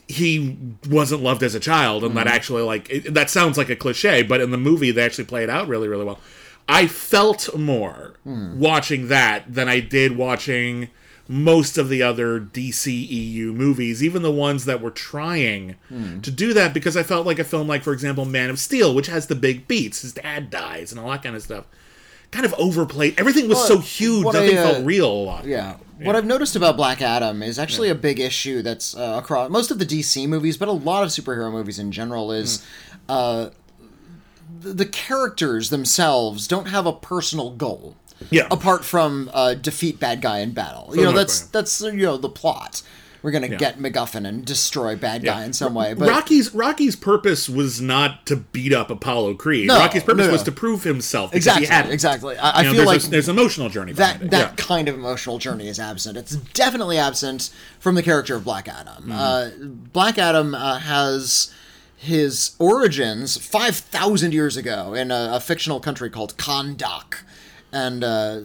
he 0.08 0.56
wasn't 0.88 1.24
loved 1.24 1.42
as 1.42 1.56
a 1.56 1.60
child 1.60 2.04
and 2.04 2.16
that 2.16 2.28
actually 2.28 2.62
like 2.62 2.88
it, 2.92 3.12
that 3.16 3.28
sounds 3.28 3.58
like 3.58 3.70
a 3.72 3.76
cliche 3.76 4.22
but 4.22 4.40
in 4.40 4.52
the 4.52 4.58
movie 4.58 4.92
they 4.92 5.04
actually 5.04 5.24
play 5.24 5.42
it 5.42 5.50
out 5.50 5.68
really 5.68 5.88
really 5.88 6.06
well. 6.06 6.20
I 6.70 6.86
felt 6.86 7.58
more 7.58 8.14
watching 8.24 9.08
that 9.08 9.52
than 9.52 9.68
i 9.68 9.80
did 9.80 10.16
watching 10.16 10.90
most 11.28 11.78
of 11.78 11.90
the 11.90 12.04
other 12.04 12.40
DCEU 12.40 13.54
movies, 13.54 14.04
even 14.04 14.22
the 14.22 14.32
ones 14.32 14.66
that 14.66 14.82
were 14.82 14.92
trying 14.92 15.76
to 16.22 16.32
do 16.32 16.54
that, 16.54 16.74
because 16.74 16.96
I 16.96 17.04
felt 17.04 17.26
like 17.26 17.40
a 17.40 17.44
film 17.44 17.68
like, 17.68 17.84
for 17.84 17.94
example, 17.94 18.26
Man 18.26 18.50
of 18.50 18.60
Steel, 18.60 18.94
which 18.94 19.08
has 19.08 19.28
the 19.28 19.36
big 19.36 19.68
beats, 19.68 20.02
his 20.04 20.14
dad 20.14 20.50
dies 20.50 20.92
and 20.92 21.00
all 21.00 21.10
that 21.10 21.24
kind 21.24 21.36
of 21.36 21.42
stuff, 21.42 21.66
kind 22.32 22.46
of 22.46 22.54
overplayed. 22.60 23.20
Everything 23.20 23.48
was 23.48 23.58
Well, 23.58 23.68
so 23.68 23.78
huge, 23.80 24.26
nothing 24.26 24.58
I, 24.58 24.62
uh, 24.62 24.72
felt 24.74 24.86
real 24.86 25.12
a 25.12 25.24
lot. 25.24 25.46
Yeah. 25.46 25.78
What 26.02 26.16
I've 26.16 26.26
noticed 26.26 26.56
about 26.58 26.76
Black 26.76 27.02
Adam 27.02 27.42
is 27.42 27.58
actually 27.58 27.90
a 27.90 27.96
big 27.96 28.20
issue 28.20 28.62
that's 28.62 28.96
uh, 28.98 29.16
across 29.24 29.50
most 29.50 29.72
of 29.72 29.80
the 29.80 29.86
DC 29.86 30.28
movies, 30.28 30.58
but 30.58 30.68
a 30.68 30.74
lot 30.74 31.04
of 31.04 31.10
superhero 31.10 31.50
movies 31.52 31.80
in 31.80 31.92
general 31.92 32.34
is 32.34 32.66
uh, 33.08 33.50
the, 34.60 34.74
the 34.74 34.86
characters 34.86 35.70
themselves 35.70 36.48
don't 36.48 36.68
have 36.68 36.86
a 36.86 36.94
personal 36.94 37.52
goal. 37.52 37.96
Yeah. 38.30 38.48
Apart 38.50 38.86
from 38.86 39.30
uh, 39.34 39.56
defeat 39.56 40.00
bad 40.00 40.22
guy 40.22 40.40
in 40.40 40.52
battle, 40.52 40.88
you 40.92 40.98
the 40.98 41.02
know 41.04 41.12
that's 41.12 41.42
that's 41.48 41.82
you 41.82 41.94
know 41.94 42.18
the 42.18 42.30
plot. 42.30 42.82
We're 43.26 43.32
gonna 43.32 43.58
get 43.58 43.80
MacGuffin 43.80 44.28
and 44.28 44.46
destroy 44.46 44.96
bad 44.96 45.24
guy 45.24 45.46
in 45.46 45.54
some 45.54 45.74
way, 45.74 45.96
but 45.96 46.08
Rocky's 46.08 46.54
Rocky's 46.54 46.96
purpose 46.96 47.50
was 47.50 47.82
not 47.82 48.28
to 48.28 48.36
beat 48.36 48.72
up 48.72 48.92
Apollo 48.92 49.34
Creed. 49.34 49.66
No, 49.66 49.80
Rocky's 49.80 50.04
purpose 50.04 50.20
no, 50.20 50.28
no. 50.28 50.32
was 50.32 50.44
to 50.44 50.52
prove 50.52 50.84
himself. 50.84 51.34
exactly, 51.34 51.66
he 51.66 51.92
exactly. 51.92 52.38
I, 52.38 52.60
I 52.60 52.64
feel 52.66 52.74
there's, 52.76 52.86
like 52.86 53.04
a, 53.04 53.08
there's 53.08 53.28
an 53.28 53.36
emotional 53.36 53.70
journey 53.70 53.94
that 53.94 54.30
that 54.30 54.52
yeah. 54.52 54.56
kind 54.58 54.88
of 54.88 54.94
emotional 54.94 55.40
journey 55.40 55.68
is 55.68 55.80
absent. 55.80 56.18
It's 56.18 56.36
definitely 56.36 57.00
absent 57.00 57.50
from 57.80 57.96
the 57.96 58.04
character 58.04 58.36
of 58.36 58.44
Black 58.44 58.68
Adam. 58.68 59.06
Mm-hmm. 59.06 59.12
Uh, 59.12 59.50
Black 59.92 60.20
Adam 60.20 60.54
uh, 60.54 60.78
has 60.78 61.52
his 61.98 62.56
origins 62.60 63.38
five 63.44 63.76
thousand 63.76 64.36
years 64.36 64.56
ago 64.56 64.94
in 64.94 65.10
a, 65.10 65.32
a 65.34 65.40
fictional 65.40 65.80
country 65.80 66.12
called 66.12 66.38
Kahndaq, 66.38 67.24
and 67.76 68.04
uh, 68.04 68.42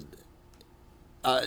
uh, 1.23 1.43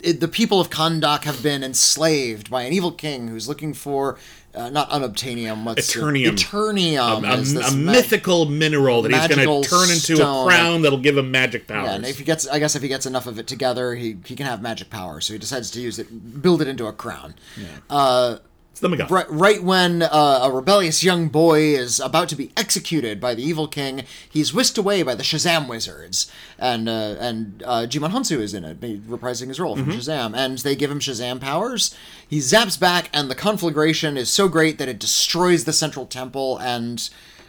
it, 0.00 0.20
the 0.20 0.28
people 0.28 0.58
of 0.60 0.70
Kahndaq 0.70 1.24
have 1.24 1.42
been 1.42 1.62
enslaved 1.62 2.50
by 2.50 2.62
an 2.62 2.72
evil 2.72 2.90
king 2.92 3.28
who's 3.28 3.46
looking 3.46 3.74
for. 3.74 4.18
Uh, 4.54 4.70
not 4.70 4.88
unobtainium, 4.88 5.64
what's 5.64 5.94
it? 5.94 5.98
Eternium. 5.98 6.30
Eternium 6.30 7.24
a, 7.24 7.68
a 7.68 7.76
ma- 7.76 7.92
mythical 7.92 8.46
mineral 8.46 9.02
that 9.02 9.12
he's 9.12 9.26
going 9.28 9.62
to 9.62 9.68
turn 9.68 9.90
into 9.90 10.16
stone. 10.16 10.46
a 10.46 10.50
crown 10.50 10.80
that'll 10.80 10.98
give 10.98 11.18
him 11.18 11.30
magic 11.30 11.66
powers. 11.66 11.88
Yeah, 11.88 11.94
and 11.96 12.06
if 12.06 12.16
he 12.16 12.24
gets, 12.24 12.48
I 12.48 12.58
guess 12.58 12.74
if 12.74 12.80
he 12.80 12.88
gets 12.88 13.04
enough 13.04 13.26
of 13.26 13.38
it 13.38 13.46
together, 13.46 13.94
he 13.94 14.16
he 14.24 14.34
can 14.34 14.46
have 14.46 14.62
magic 14.62 14.88
power. 14.88 15.20
So 15.20 15.34
he 15.34 15.38
decides 15.38 15.70
to 15.72 15.80
use 15.82 15.98
it, 15.98 16.40
build 16.40 16.62
it 16.62 16.68
into 16.68 16.86
a 16.86 16.92
crown. 16.94 17.34
It's 18.76 18.82
the 18.82 18.88
MacGuffin. 18.90 19.08
Right, 19.10 19.30
right 19.30 19.62
when 19.62 20.02
uh, 20.02 20.40
a 20.42 20.50
rebellious 20.50 21.02
young 21.02 21.28
boy 21.28 21.60
is 21.60 21.98
about 21.98 22.28
to 22.28 22.36
be 22.36 22.52
executed 22.58 23.18
by 23.22 23.34
the 23.34 23.42
evil 23.42 23.68
king, 23.68 24.04
he's 24.28 24.52
whisked 24.52 24.76
away 24.76 25.02
by 25.02 25.14
the 25.14 25.22
Shazam 25.22 25.66
wizards, 25.66 26.30
and 26.58 26.86
uh, 26.86 27.14
and 27.18 27.62
uh, 27.64 27.86
Djimon 27.88 28.10
Hounsou 28.10 28.38
is 28.38 28.52
in 28.52 28.64
it, 28.64 28.78
reprising 29.08 29.48
his 29.48 29.58
role 29.58 29.76
from 29.76 29.90
Shazam, 29.92 30.36
and 30.36 30.58
they 30.58 30.76
give 30.76 30.90
him 30.90 31.00
Shazam 31.00 31.40
powers. 31.40 31.96
He 32.28 32.36
zaps 32.36 32.78
back, 32.78 33.08
and 33.14 33.30
the 33.30 33.34
conflagration 33.34 34.18
is 34.18 34.28
so 34.28 34.46
great 34.46 34.76
that 34.76 34.90
it 34.90 34.98
destroys 34.98 35.64
the 35.64 35.72
central 35.72 36.04
temple 36.04 36.58
and. 36.58 37.08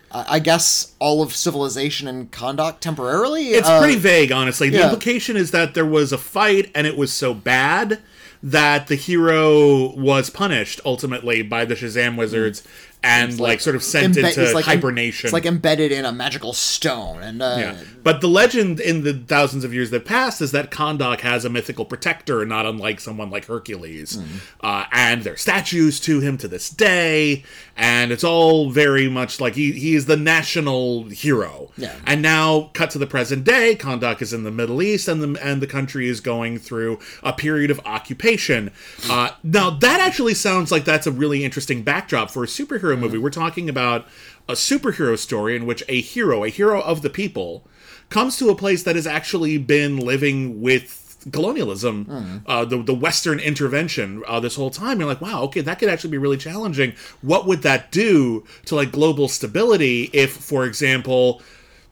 I 0.09 0.25
I 0.37 0.39
guess 0.39 0.93
all 0.99 1.21
of 1.21 1.35
civilization 1.35 2.07
and 2.07 2.31
Kahndaq 2.31 2.79
temporarily. 2.79 3.47
It's 3.49 3.67
Uh, 3.67 3.81
pretty 3.81 3.99
vague, 3.99 4.31
honestly. 4.31 4.69
The 4.69 4.77
yeah. 4.77 4.83
implication 4.85 5.35
is 5.35 5.51
that 5.51 5.73
there 5.73 5.85
was 5.85 6.13
a 6.13 6.17
fight 6.17 6.71
and 6.73 6.87
it 6.87 6.95
was 6.95 7.11
so 7.11 7.33
bad 7.33 7.99
that 8.43 8.87
the 8.87 8.95
hero 8.95 9.95
was 9.95 10.29
punished 10.29 10.79
ultimately 10.85 11.41
by 11.41 11.65
the 11.65 11.75
Shazam 11.75 12.17
wizards 12.17 12.63
and 13.07 13.39
like, 13.39 13.61
sort 13.61 13.75
of 13.75 13.83
sent 13.83 14.15
embe- 14.15 14.37
into 14.37 14.53
like 14.53 14.65
hibernation. 14.65 15.27
It's 15.27 15.33
like 15.33 15.45
embedded 15.45 15.91
in 15.91 16.05
a 16.05 16.11
magical 16.11 16.53
stone, 16.53 17.23
and 17.23 17.41
uh, 17.41 17.55
Yeah. 17.59 17.77
But 18.03 18.21
the 18.21 18.27
legend 18.27 18.79
in 18.79 19.03
the 19.03 19.13
thousands 19.13 19.63
of 19.63 19.73
years 19.73 19.89
that 19.91 20.05
passed 20.05 20.41
is 20.41 20.51
that 20.51 20.71
Kahndaq 20.71 21.21
has 21.21 21.43
a 21.43 21.49
mythical 21.49 21.83
protector, 21.85 22.45
not 22.45 22.65
unlike 22.65 22.99
someone 22.99 23.29
like 23.29 23.45
Hercules. 23.45 24.17
Uh, 24.61 24.85
and 24.91 25.23
there 25.23 25.33
are 25.33 25.37
statues 25.37 25.99
to 26.01 26.21
him 26.21 26.37
to 26.37 26.47
this 26.47 26.69
day, 26.69 27.43
and 27.75 28.11
it's 28.11 28.23
all 28.23 28.69
very 28.71 29.09
much 29.09 29.41
like 29.41 29.55
he, 29.55 29.73
he 29.73 29.95
is 29.95 30.05
the 30.05 30.15
national 30.15 31.05
hero. 31.05 31.71
Yeah. 31.77 31.95
And 32.05 32.21
now, 32.21 32.71
cut 32.73 32.91
to 32.91 32.97
the 32.97 33.07
present 33.07 33.43
day, 33.43 33.75
Kahndaq 33.75 34.21
is 34.21 34.31
in 34.33 34.43
the 34.43 34.51
Middle 34.51 34.81
East, 34.81 35.07
and 35.07 35.21
the, 35.21 35.45
and 35.45 35.61
the 35.61 35.67
country 35.67 36.07
is 36.07 36.21
going 36.21 36.59
through 36.59 36.99
a 37.23 37.33
period 37.33 37.71
of 37.71 37.79
occupation. 37.85 38.71
Uh, 39.09 39.31
now, 39.43 39.69
that 39.69 39.99
actually 39.99 40.33
sounds 40.33 40.71
like 40.71 40.85
that's 40.85 41.07
a 41.07 41.11
really 41.11 41.43
interesting 41.43 41.83
backdrop 41.83 42.31
for 42.31 42.43
a 42.43 42.47
superhero 42.47 42.96
movie. 43.01 43.17
We're 43.17 43.29
talking 43.29 43.69
about 43.69 44.05
a 44.47 44.53
superhero 44.53 45.17
story 45.17 45.55
in 45.55 45.65
which 45.65 45.83
a 45.87 46.01
hero, 46.01 46.43
a 46.43 46.49
hero 46.49 46.81
of 46.81 47.01
the 47.01 47.09
people, 47.09 47.65
comes 48.09 48.37
to 48.37 48.49
a 48.49 48.55
place 48.55 48.83
that 48.83 48.95
has 48.95 49.07
actually 49.07 49.57
been 49.57 49.97
living 49.97 50.61
with 50.61 51.03
colonialism, 51.31 52.43
uh, 52.45 52.63
the 52.63 52.81
the 52.81 52.93
Western 52.93 53.39
intervention 53.39 54.23
uh, 54.27 54.39
this 54.39 54.55
whole 54.55 54.69
time. 54.69 54.99
You're 54.99 55.09
like, 55.09 55.21
wow, 55.21 55.41
okay, 55.43 55.61
that 55.61 55.79
could 55.79 55.89
actually 55.89 56.11
be 56.11 56.17
really 56.17 56.37
challenging. 56.37 56.93
What 57.21 57.45
would 57.47 57.63
that 57.63 57.91
do 57.91 58.45
to 58.65 58.75
like 58.75 58.91
global 58.91 59.27
stability 59.27 60.09
if, 60.13 60.31
for 60.31 60.65
example, 60.65 61.41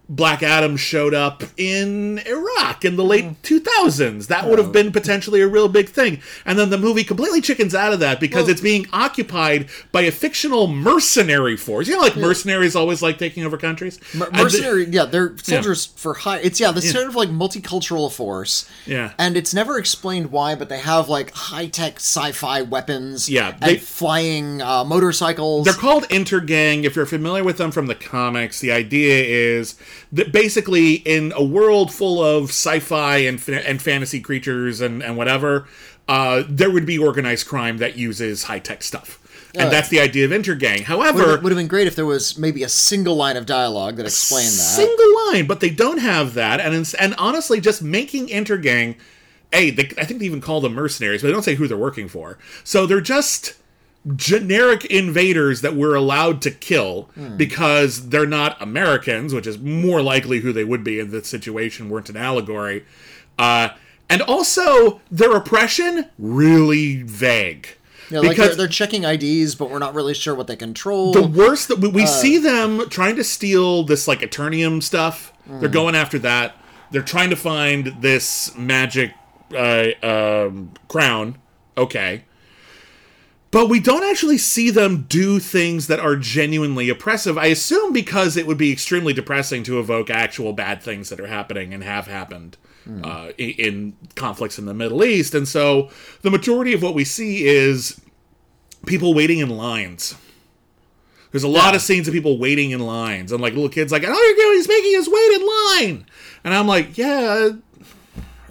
Black 0.07 0.43
Adam 0.43 0.77
showed 0.77 1.13
up 1.15 1.43
in 1.57 2.19
Iraq 2.27 2.85
in 2.85 2.95
the 2.95 3.03
late 3.03 3.41
2000s. 3.41 4.27
That 4.27 4.47
would 4.47 4.59
have 4.59 4.71
been 4.71 4.91
potentially 4.91 5.41
a 5.41 5.47
real 5.47 5.67
big 5.67 5.89
thing. 5.89 6.21
And 6.45 6.59
then 6.59 6.69
the 6.69 6.77
movie 6.77 7.03
completely 7.03 7.41
chickens 7.41 7.73
out 7.73 7.91
of 7.91 7.99
that 8.01 8.19
because 8.19 8.43
Well- 8.43 8.51
it's 8.51 8.61
being 8.61 8.87
occupied 8.93 9.67
by 9.91 10.01
a 10.01 10.11
fictional 10.11 10.67
mercenary 10.67 11.57
force. 11.57 11.87
You 11.87 11.95
know, 11.95 12.01
like 12.01 12.15
mercenaries 12.15 12.75
always 12.75 13.01
like 13.01 13.17
taking 13.17 13.43
over 13.43 13.57
countries. 13.57 13.99
Mer- 14.13 14.25
And 14.27 14.35
the- 14.35 14.43
mercenary, 14.43 14.87
yeah, 14.91 15.05
they're 15.05 15.33
soldiers 15.41 15.89
for 15.95 16.13
hire. 16.13 16.39
It's 16.43 16.59
yeah, 16.59 16.71
this 16.71 16.91
sort 16.91 17.07
of 17.07 17.15
like 17.15 17.29
multicultural 17.29 18.11
force. 18.11 18.65
Yeah. 18.85 19.11
and 19.17 19.35
it's 19.35 19.53
never 19.53 19.77
explained 19.79 20.31
why, 20.31 20.53
but 20.55 20.69
they 20.69 20.77
have 20.79 21.09
like 21.09 21.31
high 21.33 21.67
tech 21.67 21.95
sci-fi 21.95 22.61
weapons. 22.61 23.27
Yeah, 23.29 23.55
and 23.61 23.71
they- 23.71 23.77
flying 23.77 24.61
uh, 24.61 24.83
motorcycles. 24.83 25.65
They're 25.65 25.73
called 25.73 26.03
Intergang. 26.09 26.83
If 26.83 26.95
you're 26.95 27.05
familiar 27.05 27.43
with 27.43 27.57
them 27.57 27.71
from 27.71 27.87
the 27.87 27.95
comics, 27.95 28.59
the 28.59 28.71
idea 28.71 29.23
is 29.23 29.75
that 30.11 30.31
basically 30.31 30.93
in 30.93 31.33
a 31.35 31.43
world 31.43 31.93
full 31.93 32.23
of 32.23 32.49
sci-fi 32.49 33.17
and 33.17 33.47
and 33.49 33.81
fantasy 33.81 34.19
creatures 34.19 34.81
and 34.81 35.03
and 35.03 35.17
whatever, 35.17 35.67
uh, 36.07 36.43
there 36.47 36.71
would 36.71 36.85
be 36.85 36.97
organized 36.97 37.47
crime 37.47 37.77
that 37.77 37.97
uses 37.97 38.43
high 38.43 38.59
tech 38.59 38.83
stuff, 38.83 39.19
and 39.55 39.71
that's 39.71 39.89
the 39.89 39.99
idea 39.99 40.25
of 40.25 40.31
Intergang. 40.31 40.77
would 40.77 40.85
However, 40.85 41.39
would 41.39 41.51
have 41.51 41.57
been 41.57 41.67
great 41.67 41.87
if 41.87 41.95
there 41.95 42.05
was 42.05 42.37
maybe 42.37 42.63
a 42.63 42.69
single 42.69 43.15
line 43.15 43.37
of 43.37 43.45
dialogue 43.45 43.95
that 43.97 44.05
explained 44.05 44.47
that. 44.47 44.51
single 44.51 45.31
line, 45.31 45.47
but 45.47 45.59
they 45.59 45.69
don't 45.69 45.99
have 45.99 46.33
that. 46.35 46.59
And 46.59 46.93
and 46.99 47.15
honestly, 47.17 47.59
just 47.59 47.81
making 47.81 48.27
Intergang, 48.27 48.95
a 49.51 49.71
they, 49.71 49.91
I 49.97 50.05
think 50.05 50.19
they 50.19 50.25
even 50.25 50.41
call 50.41 50.61
them 50.61 50.73
mercenaries, 50.73 51.21
but 51.21 51.27
they 51.27 51.33
don't 51.33 51.43
say 51.43 51.55
who 51.55 51.67
they're 51.67 51.77
working 51.77 52.07
for. 52.07 52.37
So 52.63 52.85
they're 52.85 53.01
just 53.01 53.55
generic 54.15 54.85
invaders 54.85 55.61
that 55.61 55.75
we're 55.75 55.95
allowed 55.95 56.41
to 56.43 56.51
kill 56.51 57.09
because 57.37 58.09
they're 58.09 58.27
not 58.27 58.61
Americans, 58.61 59.33
which 59.33 59.47
is 59.47 59.57
more 59.57 60.01
likely 60.01 60.41
who 60.41 60.53
they 60.53 60.63
would 60.63 60.83
be 60.83 60.99
in 60.99 61.11
this 61.11 61.27
situation. 61.27 61.89
weren't 61.89 62.09
an 62.09 62.17
allegory. 62.17 62.85
Uh, 63.39 63.69
and 64.09 64.21
also, 64.21 65.01
their 65.09 65.35
oppression 65.35 66.05
really 66.19 67.01
vague. 67.01 67.67
You 68.11 68.17
know, 68.17 68.21
like 68.21 68.37
they're, 68.37 68.53
they're 68.53 68.67
checking 68.67 69.03
IDs, 69.03 69.55
but 69.55 69.71
we're 69.71 69.79
not 69.79 69.95
really 69.95 70.13
sure 70.13 70.35
what 70.35 70.45
they 70.45 70.55
control. 70.55 71.11
the 71.11 71.25
worst 71.25 71.69
that 71.69 71.79
we, 71.79 72.03
Uh, 72.03 72.05
see 72.05 72.37
them 72.37 72.87
trying 72.89 73.15
to 73.15 73.23
steal 73.23 73.81
this 73.83 74.07
like 74.07 74.19
Eternium 74.19 74.83
stuff. 74.83 75.33
Mm. 75.49 75.59
They're 75.59 75.69
going 75.69 75.95
after 75.95 76.19
that. 76.19 76.55
They're 76.91 77.01
trying 77.01 77.31
to 77.31 77.35
find 77.35 77.95
this 78.01 78.55
magic 78.55 79.13
uh, 79.55 79.87
um, 80.03 80.73
crown. 80.87 81.39
Okay. 81.75 82.25
But 83.55 83.69
we 83.69 83.79
don't 83.79 84.03
actually 84.03 84.37
see 84.37 84.69
them 84.69 85.05
do 85.07 85.39
things 85.39 85.87
that 85.87 85.97
are 85.97 86.17
genuinely 86.17 86.89
oppressive. 86.89 87.37
I 87.37 87.45
assume 87.45 87.93
because 87.93 88.35
it 88.35 88.45
would 88.47 88.57
be 88.57 88.69
extremely 88.69 89.13
depressing 89.13 89.63
to 89.63 89.79
evoke 89.79 90.09
actual 90.09 90.51
bad 90.51 90.83
things 90.83 91.07
that 91.07 91.21
are 91.21 91.27
happening 91.27 91.73
and 91.73 91.81
have 91.81 92.05
happened 92.05 92.57
uh, 93.01 93.29
i- 93.39 93.55
in 93.57 93.95
conflicts 94.15 94.59
in 94.59 94.65
the 94.65 94.73
Middle 94.73 95.05
East. 95.05 95.33
And 95.33 95.47
so 95.47 95.89
the 96.21 96.29
majority 96.29 96.73
of 96.73 96.83
what 96.83 96.95
we 96.95 97.05
see 97.05 97.45
is 97.47 98.01
people 98.85 99.13
waiting 99.13 99.39
in 99.39 99.47
lines. 99.47 100.15
There's 101.31 101.45
a 101.45 101.47
lot 101.47 101.75
of 101.75 101.81
scenes 101.81 102.09
of 102.09 102.13
people 102.13 102.37
waiting 102.37 102.71
in 102.71 102.81
lines, 102.81 103.31
and 103.31 103.41
like 103.41 103.53
little 103.53 103.69
kids, 103.69 103.89
like, 103.89 104.03
all 104.03 104.09
you're 104.27 104.35
doing 104.35 104.57
is 104.59 104.67
making 104.67 104.97
us 104.97 105.07
wait 105.07 105.31
in 105.31 105.47
line. 105.95 106.05
And 106.43 106.53
I'm 106.53 106.67
like, 106.67 106.97
yeah. 106.97 107.51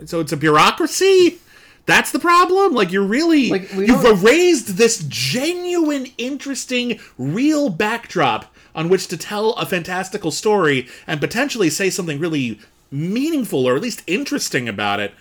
So 0.07 0.21
it's 0.21 0.33
a 0.33 0.37
bureaucracy. 0.39 1.41
That's 1.87 2.13
the 2.13 2.19
problem. 2.19 2.73
Like 2.73 2.93
you're 2.93 3.03
really 3.03 3.51
Like, 3.51 3.73
you've 3.73 4.05
erased 4.05 4.77
this 4.77 5.05
genuine, 5.09 6.07
interesting, 6.19 6.99
real 7.19 7.71
backdrop 7.71 8.55
on 8.75 8.89
which 8.89 9.07
to 9.09 9.17
tell 9.17 9.53
a 9.53 9.67
fantastical 9.67 10.31
story 10.31 10.89
and 11.07 11.21
potentially 11.21 11.71
say 11.71 11.91
something 11.91 12.19
really 12.19 12.59
meaningful 12.91 13.67
or 13.67 13.77
at 13.77 13.83
least 13.83 14.03
interesting 14.07 14.69
about 14.69 15.01
it. 15.01 15.15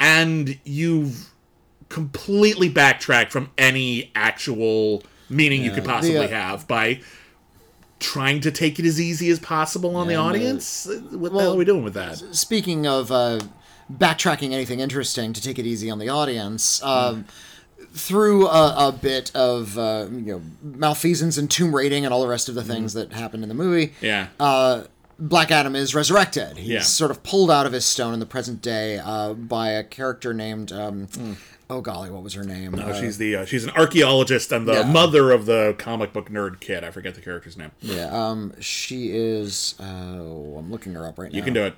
And 0.00 0.58
you've 0.64 1.30
completely 1.88 2.68
backtracked 2.68 3.30
from 3.30 3.50
any 3.56 4.10
actual 4.14 5.02
meaning 5.28 5.62
you 5.62 5.70
could 5.70 5.84
the, 5.84 5.88
possibly 5.88 6.18
uh, 6.18 6.28
have 6.28 6.66
by 6.66 7.00
trying 7.98 8.40
to 8.40 8.50
take 8.50 8.78
it 8.78 8.84
as 8.84 9.00
easy 9.00 9.30
as 9.30 9.38
possible 9.38 9.96
on 9.96 10.06
the 10.06 10.14
and, 10.14 10.22
uh, 10.22 10.26
audience. 10.26 10.86
what 10.86 11.10
the 11.10 11.18
well, 11.18 11.38
hell 11.38 11.52
are 11.54 11.56
we 11.56 11.64
doing 11.64 11.84
with 11.84 11.94
that? 11.94 12.18
Speaking 12.32 12.86
of 12.86 13.10
uh, 13.10 13.40
backtracking 13.92 14.52
anything 14.52 14.80
interesting 14.80 15.32
to 15.32 15.40
take 15.42 15.58
it 15.58 15.66
easy 15.66 15.90
on 15.90 15.98
the 15.98 16.08
audience, 16.08 16.82
um, 16.82 17.24
through 17.92 18.46
a, 18.48 18.88
a 18.88 18.92
bit 18.92 19.30
of 19.34 19.78
uh, 19.78 20.06
you 20.10 20.20
know 20.20 20.42
malfeasance 20.62 21.36
and 21.38 21.50
tomb 21.50 21.74
raiding 21.74 22.04
and 22.04 22.12
all 22.12 22.20
the 22.22 22.28
rest 22.28 22.48
of 22.48 22.54
the 22.54 22.64
things 22.64 22.92
that 22.94 23.12
happened 23.12 23.42
in 23.42 23.48
the 23.48 23.54
movie, 23.54 23.92
Yeah. 24.00 24.28
uh, 24.40 24.84
Black 25.18 25.50
Adam 25.50 25.74
is 25.74 25.94
resurrected. 25.94 26.58
He's 26.58 26.68
Yeah. 26.68 26.80
sort 26.82 27.10
of 27.10 27.22
pulled 27.22 27.50
out 27.50 27.64
of 27.64 27.72
his 27.72 27.86
stone 27.86 28.12
in 28.12 28.20
the 28.20 28.26
present 28.26 28.60
day 28.60 28.98
uh, 28.98 29.32
by 29.32 29.70
a 29.70 29.82
character 29.82 30.34
named. 30.34 30.72
Um, 30.72 31.08
Oh 31.68 31.80
golly, 31.80 32.10
what 32.10 32.22
was 32.22 32.34
her 32.34 32.44
name? 32.44 32.76
Oh, 32.78 32.80
Uh, 32.90 33.00
she's 33.00 33.18
the 33.18 33.34
uh, 33.36 33.44
she's 33.44 33.64
an 33.64 33.70
archaeologist 33.70 34.52
and 34.52 34.68
the 34.68 34.72
Yeah. 34.74 34.82
mother 34.84 35.32
of 35.32 35.46
the 35.46 35.74
comic 35.78 36.12
book 36.12 36.30
nerd 36.30 36.60
kid. 36.60 36.84
I 36.84 36.92
forget 36.92 37.16
the 37.16 37.20
character's 37.20 37.56
name. 37.56 37.72
yeah, 37.80 38.06
um, 38.12 38.52
she 38.60 39.10
is. 39.10 39.74
Oh, 39.80 40.54
I'm 40.58 40.70
looking 40.70 40.94
her 40.94 41.04
up 41.04 41.18
right 41.18 41.32
now. 41.32 41.36
You 41.36 41.42
can 41.42 41.54
do 41.54 41.64
it. 41.64 41.74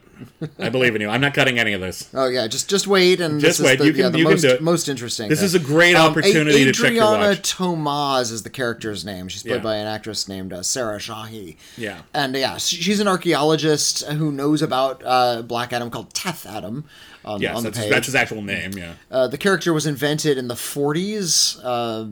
I 0.59 0.68
believe 0.68 0.95
in 0.95 1.00
you. 1.00 1.09
I'm 1.09 1.23
not 1.23 1.33
cutting 1.33 1.59
any 1.59 1.73
of 1.73 1.80
this. 1.80 2.11
Oh 2.12 2.28
yeah, 2.28 2.47
just 2.49 2.68
just 2.68 2.87
wait 2.87 3.21
and 3.23 3.40
Just 3.40 3.59
this 3.61 3.64
wait. 3.66 3.73
Is 3.75 3.78
the, 3.78 3.87
You 3.87 3.92
can- 3.92 4.00
yeah, 4.02 4.09
the 4.11 4.18
you 4.18 4.25
can 4.25 4.33
most, 4.35 4.42
do 4.42 4.49
it. 4.50 4.62
most 4.62 4.88
interesting. 4.90 5.28
This 5.30 5.38
thing. 5.38 5.47
is 5.47 5.54
a 5.54 5.59
great 5.59 5.95
Um, 5.95 6.11
opportunity 6.11 6.64
to 6.64 6.73
check 6.73 6.92
your 6.92 7.04
watch. 7.04 7.54
Tomaz 7.57 8.30
is 8.30 8.42
the 8.42 8.50
character's 8.50 9.07
name. 9.07 9.28
She's 9.28 9.42
played 9.42 9.54
Yeah. 9.57 9.62
by 9.62 9.76
an 9.76 9.87
actress 9.87 10.28
named 10.28 10.52
uh, 10.52 10.62
Sarah 10.62 10.99
Shahi. 10.99 11.57
Yeah. 11.78 12.02
and 12.12 12.35
yeah, 12.37 12.59
she's 12.59 13.00
an 13.00 13.09
archaeologist 13.09 14.04
who 14.07 14.30
knows 14.33 14.61
about 14.61 15.00
uh, 15.04 15.40
Black 15.40 15.73
Adam 15.73 15.88
called 15.88 16.12
Teth 16.12 16.45
Adam. 16.45 16.85
On, 17.25 17.41
Yes, 17.41 17.57
on 17.57 17.63
the 17.65 17.71
that's, 17.71 17.79
page. 17.83 17.91
that's 17.91 18.07
his 18.07 18.15
actual 18.15 18.43
name. 18.43 18.73
Yeah. 18.73 18.95
Uh, 19.11 19.27
the 19.29 19.37
character 19.39 19.73
was 19.73 19.87
invented 19.87 20.39
in 20.39 20.49
the 20.49 20.55
40s, 20.55 21.61
uh, 21.63 22.07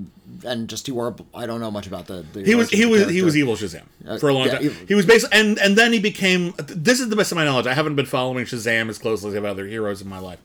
and 0.47 0.69
just 0.69 0.87
he 0.87 0.93
wore. 0.93 1.15
I 1.35 1.47
don't 1.47 1.61
know 1.61 1.71
much 1.71 1.87
about 1.87 2.07
the. 2.07 2.25
the 2.33 2.43
He 2.45 2.55
was 2.55 2.69
he 2.71 2.85
was 2.87 3.09
he 3.09 3.23
was 3.23 3.37
evil 3.37 3.55
Shazam 3.55 3.85
for 4.21 4.29
a 4.29 4.35
long 4.35 4.47
yeah, 4.47 4.55
time. 4.55 4.65
evil. 4.65 4.87
He 4.89 4.95
was 4.95 5.07
basically 5.07 5.39
and 5.39 5.59
and 5.59 5.77
then 5.77 5.93
he 5.93 6.01
became. 6.01 6.53
This 6.59 7.01
is 7.01 7.09
the 7.09 7.17
best 7.17 7.33
of 7.33 7.37
my 7.37 7.45
knowledge. 7.45 7.67
I 7.67 7.75
haven't 7.75 7.95
been 7.97 8.07
following 8.07 8.45
Shazam 8.45 8.89
as 8.89 8.99
closely 8.99 9.29
as 9.29 9.35
I 9.35 9.37
have 9.39 9.45
other 9.45 9.67
heroes 9.67 10.03
in 10.03 10.09
my 10.09 10.19
life, 10.19 10.41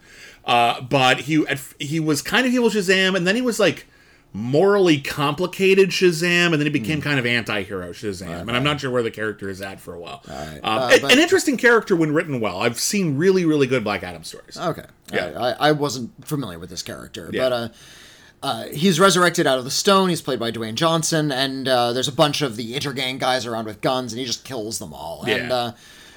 uh, 0.45 0.81
but 0.81 1.21
he 1.21 1.45
at- 1.47 1.59
he 1.79 1.99
was 1.99 2.21
kind 2.21 2.45
of 2.47 2.53
evil 2.53 2.69
Shazam, 2.69 3.15
and 3.17 3.25
then 3.27 3.35
he 3.35 3.41
was 3.41 3.59
like 3.59 3.85
morally 4.33 4.99
complicated 4.99 5.89
Shazam, 5.89 6.45
and 6.47 6.53
then 6.53 6.61
he 6.61 6.69
became 6.69 6.99
Hmm. 6.99 7.03
kind 7.03 7.19
of 7.19 7.25
anti-hero 7.25 7.91
Shazam. 7.91 8.41
And 8.41 8.51
I'm 8.51 8.63
not 8.63 8.79
sure 8.79 8.89
where 8.89 9.03
the 9.03 9.11
character 9.11 9.49
is 9.49 9.61
at 9.61 9.81
for 9.81 9.93
a 9.93 9.99
while. 9.99 10.23
right. 10.27 10.59
Um, 10.63 10.77
Uh, 10.79 10.97
but- 11.01 11.11
an 11.11 11.19
interesting 11.19 11.57
character 11.57 11.95
when 11.95 12.13
written 12.13 12.39
well. 12.39 12.61
I've 12.61 12.79
seen 12.79 13.17
really 13.17 13.43
really 13.45 13.67
good 13.67 13.83
Black 13.83 14.03
Adam 14.03 14.23
stories. 14.23 14.57
Okay. 14.57 14.85
Yeah. 15.13 15.31
I, 15.37 15.69
I 15.69 15.71
wasn't 15.73 16.11
familiar 16.25 16.59
with 16.59 16.69
this 16.69 16.81
character, 16.81 17.29
Yeah. 17.33 17.41
but 17.49 17.53
uh, 17.53 17.67
uh, 18.43 18.63
he's 18.73 18.99
resurrected 18.99 19.45
out 19.45 19.57
of 19.59 19.65
the 19.65 19.71
stone. 19.71 20.07
He's 20.09 20.21
played 20.21 20.39
by 20.39 20.51
Dwayne 20.51 20.75
Johnson, 20.75 21.31
and 21.31 21.67
uh, 21.67 21.91
there's 21.93 22.07
a 22.07 22.11
bunch 22.13 22.41
of 22.41 22.55
the 22.55 22.73
Intergang 22.73 23.19
guys 23.19 23.45
around 23.45 23.65
with 23.65 23.81
guns, 23.81 24.13
and 24.13 24.19
he 24.19 24.25
just 24.25 24.43
kills 24.45 24.79
them 24.79 24.93
all. 24.93 25.23
And 25.27 25.49
Yeah. 25.49 25.55
uh, 25.55 25.71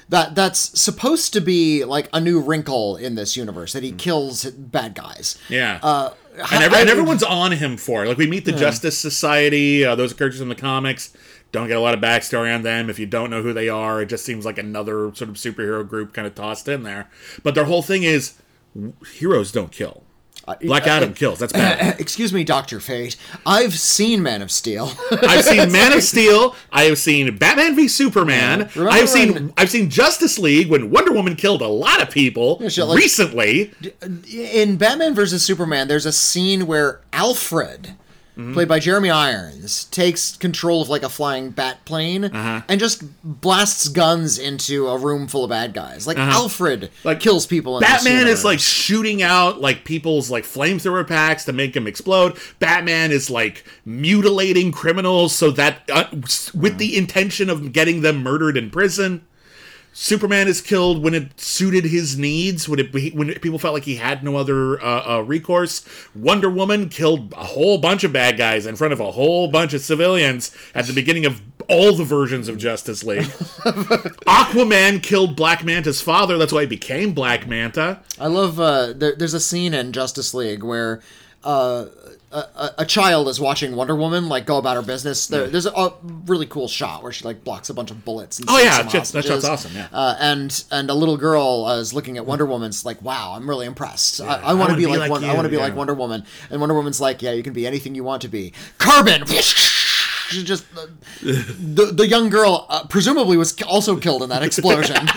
that 0.09 0.35
that's 0.35 0.79
supposed 0.79 1.33
to 1.33 1.41
be 1.41 1.83
like 1.83 2.07
a 2.13 2.19
new 2.19 2.39
wrinkle 2.39 2.95
in 2.95 3.15
this 3.15 3.35
universe 3.35 3.73
that 3.73 3.83
he 3.83 3.91
Mm. 3.91 3.97
kills 3.97 4.45
bad 4.45 4.93
guys. 4.95 5.37
Yeah. 5.49 5.79
Uh, 5.81 6.11
and, 6.51 6.63
every, 6.63 6.77
I- 6.77 6.81
and 6.81 6.89
everyone's 6.89 7.23
on 7.23 7.53
him 7.53 7.77
for 7.77 8.03
it. 8.05 8.07
Like 8.09 8.17
we 8.17 8.27
meet 8.27 8.45
the 8.45 8.51
Justice 8.51 8.97
Society; 8.97 9.83
uh, 9.85 9.95
those 9.95 10.13
characters 10.13 10.41
in 10.41 10.49
the 10.49 10.55
comics 10.55 11.11
Don't 11.51 11.67
get 11.69 11.77
a 11.77 11.79
lot 11.79 11.93
of 11.93 12.01
backstory 12.01 12.53
on 12.53 12.63
them. 12.63 12.89
If 12.89 12.99
you 12.99 13.05
don't 13.05 13.29
know 13.29 13.41
who 13.41 13.53
they 13.53 13.69
are, 13.69 14.01
it 14.01 14.07
just 14.07 14.25
seems 14.25 14.43
like 14.45 14.57
another 14.57 15.11
sort 15.15 15.29
of 15.29 15.35
superhero 15.37 15.87
group 15.87 16.13
kind 16.13 16.27
of 16.27 16.35
tossed 16.35 16.67
in 16.67 16.83
there. 16.83 17.09
But 17.43 17.55
their 17.55 17.63
whole 17.65 17.81
thing 17.81 18.03
is 18.03 18.33
heroes 19.13 19.51
don't 19.53 19.71
kill. 19.71 20.03
Black 20.61 20.85
uh, 20.87 20.91
Adam 20.91 21.13
kills. 21.13 21.39
That's 21.39 21.53
bad. 21.63 21.99
Excuse 21.99 22.31
me, 22.33 22.43
Doctor 22.43 22.79
Fate. 22.79 23.15
I've 23.45 23.73
seen 23.77 24.21
Man 24.23 24.41
of 24.41 24.51
Steel. 24.51 24.91
I've 25.11 25.43
seen 25.43 25.71
Man 25.71 25.93
of 25.93 26.03
Steel. 26.13 26.55
I 26.71 26.83
have 26.83 26.97
seen 26.97 27.37
Batman 27.37 27.75
v 27.75 27.87
Superman. 27.87 28.69
Remember 28.75 28.89
I've 28.91 29.09
seen 29.09 29.33
when- 29.33 29.53
I've 29.57 29.69
seen 29.69 29.89
Justice 29.89 30.37
League 30.37 30.69
when 30.69 30.89
Wonder 30.91 31.11
Woman 31.13 31.35
killed 31.35 31.61
a 31.61 31.67
lot 31.67 32.01
of 32.01 32.09
people 32.11 32.67
shit, 32.69 32.85
like- 32.85 32.97
recently. 32.97 33.71
in 34.31 34.77
Batman 34.77 35.15
versus 35.15 35.43
Superman, 35.43 35.87
there's 35.87 36.05
a 36.05 36.11
scene 36.11 36.67
where 36.67 37.01
Alfred, 37.13 37.95
Mm-hmm. 38.35 38.53
played 38.53 38.67
by 38.67 38.79
Jeremy 38.79 39.09
Irons, 39.09 39.85
takes 39.85 40.35
control 40.35 40.81
of 40.81 40.89
like 40.89 41.03
a 41.03 41.09
flying 41.09 41.51
bat 41.51 41.85
plane 41.85 42.25
Uh-huh. 42.25 42.61
and 42.67 42.79
just 42.81 43.01
blasts 43.23 43.87
guns 43.87 44.37
into 44.37 44.87
a 44.87 44.97
room 44.97 45.27
full 45.27 45.45
of 45.45 45.49
bad 45.49 45.73
guys. 45.73 46.05
Like 46.05 46.17
Alfred 46.17 46.83
Uh-huh. 46.85 46.91
Like, 47.05 47.19
kills 47.21 47.45
people. 47.47 47.79
Batman 47.79 48.27
is 48.27 48.43
like 48.43 48.59
shooting 48.59 49.23
out 49.23 49.61
like 49.61 49.85
people's 49.85 50.29
like 50.29 50.43
flamethrower 50.43 51.07
packs 51.07 51.45
to 51.45 51.53
make 51.53 51.71
them 51.73 51.87
explode. 51.87 52.37
Batman 52.59 53.11
is 53.13 53.29
like 53.29 53.63
mutilating 53.85 54.71
criminals 54.71 55.33
so 55.33 55.49
that 55.51 55.89
uh, 55.91 56.05
with 56.53 56.77
the 56.77 56.97
intention 56.97 57.49
of 57.49 57.71
getting 57.71 58.01
them 58.01 58.21
murdered 58.21 58.57
in 58.57 58.69
prison. 58.69 59.25
Superman 59.97 60.49
is 60.49 60.59
killed 60.59 61.01
when 61.01 61.13
it 61.13 61.39
suited 61.39 61.85
his 61.85 62.17
needs, 62.17 62.67
when 62.67 62.79
it 62.79 63.15
when 63.15 63.33
people 63.35 63.57
felt 63.57 63.73
like 63.73 63.85
he 63.85 63.95
had 63.95 64.25
no 64.25 64.35
other 64.35 64.77
uh, 64.83 65.19
uh, 65.19 65.21
recourse. 65.21 65.85
Wonder 66.13 66.49
Woman 66.49 66.89
killed 66.89 67.31
a 67.31 67.45
whole 67.45 67.77
bunch 67.77 68.03
of 68.03 68.11
bad 68.11 68.37
guys 68.37 68.65
in 68.65 68.75
front 68.75 68.91
of 68.91 68.99
a 68.99 69.11
whole 69.11 69.47
bunch 69.47 69.73
of 69.73 69.79
civilians 69.79 70.53
at 70.75 70.85
the 70.85 70.91
beginning 70.91 71.25
of 71.25 71.41
all 71.69 71.95
the 71.95 72.03
versions 72.03 72.49
of 72.49 72.57
Justice 72.57 73.05
League. 73.05 73.21
Aquaman 74.27 75.01
killed 75.01 75.37
Black 75.37 75.63
Manta's 75.63 76.01
father. 76.01 76.37
That's 76.37 76.51
why 76.51 76.61
he 76.61 76.67
became 76.67 77.13
Black 77.13 77.47
Manta. 77.47 78.01
I 78.19 78.27
love. 78.27 78.59
Uh, 78.59 78.91
there, 78.91 79.15
there's 79.15 79.33
a 79.33 79.39
scene 79.39 79.73
in 79.73 79.93
Justice 79.93 80.33
League 80.33 80.61
where. 80.61 81.01
Uh, 81.41 81.85
a, 82.37 82.73
a- 82.79 82.85
child 82.85 83.27
is 83.27 83.39
watching 83.39 83.75
Wonder 83.75 83.95
Woman 83.95 84.27
like 84.29 84.45
go 84.45 84.57
about 84.57 84.75
her 84.75 84.81
business. 84.81 85.27
There, 85.27 85.47
there's 85.47 85.65
a, 85.65 85.71
a 85.71 85.93
really 86.25 86.45
cool 86.45 86.67
shot 86.67 87.03
where 87.03 87.11
she 87.11 87.23
like 87.23 87.43
blocks 87.43 87.69
a 87.69 87.73
bunch 87.73 87.91
of 87.91 88.03
bullets. 88.05 88.39
And 88.39 88.49
Oh, 88.49 88.57
yeah, 88.57 88.81
that's- 88.83 89.11
that 89.11 89.25
shot's 89.25 89.45
awesome, 89.45 89.73
yeah. 89.73 89.87
Uh, 89.91 90.15
and 90.19 90.63
and 90.71 90.89
a 90.89 90.93
little 90.93 91.17
girl 91.17 91.65
uh, 91.65 91.79
is 91.79 91.93
looking 91.93 92.17
at 92.17 92.25
Wonder 92.25 92.45
Woman's 92.45 92.85
like, 92.85 93.01
wow, 93.01 93.33
I'm 93.35 93.49
really 93.49 93.65
impressed. 93.65 94.21
I, 94.21 94.41
I 94.41 94.53
want 94.53 94.71
to 94.71 94.75
be, 94.75 94.83
be 94.83 94.87
like, 94.87 94.99
like 94.99 95.11
one, 95.11 95.23
I 95.23 95.33
want 95.33 95.45
to 95.45 95.49
be 95.49 95.55
yeah. 95.55 95.63
like 95.63 95.75
Wonder 95.75 95.93
Woman. 95.93 96.25
And 96.49 96.59
Wonder 96.59 96.75
Woman's 96.75 96.99
like, 97.01 97.21
yeah, 97.21 97.31
you 97.31 97.43
can 97.43 97.53
be 97.53 97.65
anything 97.67 97.95
you 97.95 98.03
want 98.03 98.21
to 98.23 98.27
be. 98.27 98.53
Carbon. 98.77 99.23
She 100.27 100.43
just 100.43 100.65
uh, 100.75 100.87
the 101.21 101.91
the 101.93 102.07
young 102.07 102.31
girl 102.31 102.65
uh, 102.67 102.83
presumably 102.87 103.37
was 103.37 103.61
also 103.61 103.95
killed 103.97 104.23
in 104.23 104.29
that 104.29 104.41
explosion. 104.41 104.97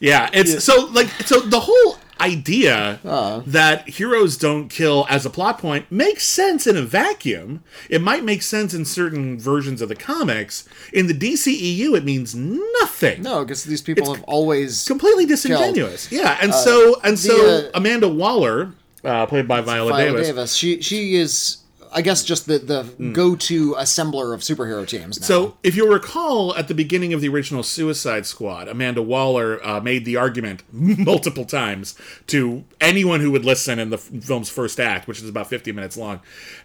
Yeah, 0.00 0.30
it's 0.32 0.64
so 0.64 0.86
like 0.86 1.08
so 1.26 1.40
the 1.40 1.60
whole 1.60 1.98
idea 2.20 3.00
Uh. 3.04 3.40
that 3.46 3.88
heroes 3.88 4.36
don't 4.36 4.68
kill 4.68 5.06
as 5.08 5.24
a 5.26 5.30
plot 5.30 5.58
point 5.58 5.90
makes 5.90 6.24
sense 6.26 6.66
in 6.66 6.76
a 6.76 6.82
vacuum. 6.82 7.62
It 7.88 8.00
might 8.02 8.24
make 8.24 8.42
sense 8.42 8.74
in 8.74 8.84
certain 8.84 9.38
versions 9.38 9.80
of 9.82 9.88
the 9.88 9.94
comics. 9.96 10.64
In 10.92 11.06
the 11.06 11.14
DCEU, 11.14 11.96
it 11.96 12.04
means 12.04 12.34
nothing. 12.34 13.22
no, 13.22 13.44
because 13.44 13.64
these 13.64 13.82
people 13.82 14.14
have 14.14 14.22
always 14.24 14.84
completely 14.86 15.26
disingenuous. 15.26 16.10
Yeah, 16.12 16.36
and 16.40 16.52
so 16.54 17.00
and 17.02 17.18
so 17.18 17.36
the, 17.36 17.68
uh, 17.68 17.70
Amanda 17.74 18.08
Waller, 18.08 18.72
uh, 19.04 19.26
played 19.26 19.48
by 19.48 19.60
Viola, 19.60 19.92
Viola 19.92 20.12
Davis. 20.12 20.26
Davis. 20.26 20.54
She 20.54 20.82
she 20.82 21.14
is, 21.16 21.58
I 21.92 22.02
guess, 22.02 22.22
just 22.22 22.46
the 22.46 22.58
the 22.58 23.10
go 23.12 23.36
to 23.36 23.74
assembler 23.74 24.32
of 24.34 24.40
superhero 24.40 24.86
teams. 24.86 25.20
Now. 25.20 25.26
So, 25.26 25.56
if 25.62 25.74
you'll 25.74 25.92
recall, 25.92 26.54
at 26.56 26.68
the 26.68 26.74
beginning 26.74 27.12
of 27.12 27.20
the 27.20 27.28
original 27.28 27.62
Suicide 27.62 28.26
Squad, 28.26 28.68
Amanda 28.68 29.02
Waller 29.02 29.64
uh, 29.66 29.80
made 29.80 30.04
the 30.04 30.16
argument 30.16 30.62
multiple 30.72 31.44
times 31.44 31.96
to 32.28 32.64
anyone 32.80 33.20
who 33.20 33.30
would 33.30 33.44
listen 33.44 33.78
in 33.78 33.90
the 33.90 33.98
film's 33.98 34.50
first 34.50 34.78
act, 34.78 35.08
which 35.08 35.20
is 35.20 35.28
about 35.28 35.48
50 35.48 35.72
minutes 35.72 35.96
long. 35.96 36.20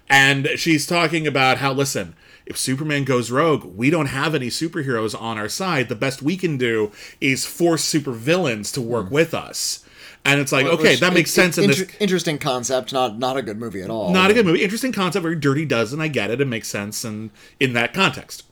And 0.10 0.50
she's 0.56 0.86
talking 0.86 1.26
about 1.26 1.58
how, 1.58 1.74
listen, 1.74 2.16
if 2.46 2.58
Superman 2.58 3.04
goes 3.04 3.32
rogue, 3.32 3.64
we 3.64 3.90
don't 3.90 4.08
have 4.08 4.36
any 4.36 4.48
superheroes 4.48 5.20
on 5.20 5.38
our 5.38 5.50
side. 5.50 5.90
The 5.90 5.96
best 5.96 6.22
we 6.22 6.38
can 6.38 6.58
do 6.58 6.92
is 7.20 7.46
force 7.46 7.92
supervillains 7.92 8.72
to 8.74 8.82
work 8.82 9.10
with 9.10 9.34
us. 9.34 9.85
And 10.26 10.40
it's 10.42 10.52
like, 10.52 10.66
okay, 10.66 10.96
that 10.96 11.14
makes 11.14 11.30
it- 11.30 11.34
sense 11.34 11.58
in 11.58 11.68
this. 11.68 11.86
Interesting 12.00 12.38
concept, 12.40 12.92
not 12.92 13.20
not 13.20 13.38
a 13.38 13.42
good 13.44 13.58
movie 13.58 13.82
at 13.82 13.90
all. 13.92 14.12
Not 14.12 14.32
a 14.32 14.34
good 14.34 14.46
movie. 14.46 14.64
Interesting 14.64 14.92
concept, 14.92 15.22
very 15.24 15.36
dirty 15.36 15.66
dozen. 15.66 16.02
I 16.02 16.08
get 16.08 16.32
it. 16.32 16.42
It 16.42 16.48
makes 16.48 16.68
sense 16.68 17.04
and 17.04 17.30
in 17.60 17.74
that 17.74 17.94
context. 17.94 18.44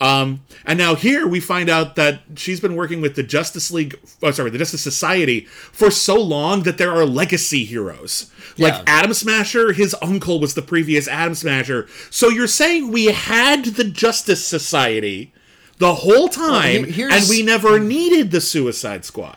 Um, 0.00 0.42
and 0.66 0.76
now 0.76 0.96
here 0.96 1.26
we 1.26 1.38
find 1.40 1.70
out 1.70 1.94
that 1.96 2.20
she's 2.34 2.60
been 2.60 2.74
working 2.74 3.00
with 3.00 3.14
the 3.14 3.22
Justice 3.22 3.70
League, 3.70 3.96
oh, 4.22 4.32
sorry, 4.32 4.50
the 4.50 4.58
Justice 4.58 4.82
Society 4.82 5.42
for 5.72 5.88
so 5.90 6.20
long 6.20 6.64
that 6.64 6.78
there 6.78 6.90
are 6.90 7.06
legacy 7.06 7.64
heroes. 7.64 8.30
Like 8.58 8.74
Yeah. 8.74 8.82
Atom 8.88 9.14
Smasher, 9.14 9.72
his 9.72 9.94
uncle 10.02 10.40
was 10.40 10.54
the 10.54 10.62
previous 10.62 11.06
Atom 11.08 11.36
Smasher. 11.36 11.86
So 12.10 12.28
you're 12.28 12.48
saying 12.48 12.90
we 12.90 13.06
had 13.06 13.64
the 13.64 13.84
Justice 13.84 14.44
Society 14.44 15.32
the 15.78 15.94
whole 15.94 16.28
time 16.28 16.84
here's- 16.84 17.12
and 17.22 17.28
we 17.28 17.42
never 17.42 17.78
needed 17.80 18.30
the 18.30 18.40
Suicide 18.40 19.04
Squad. 19.04 19.36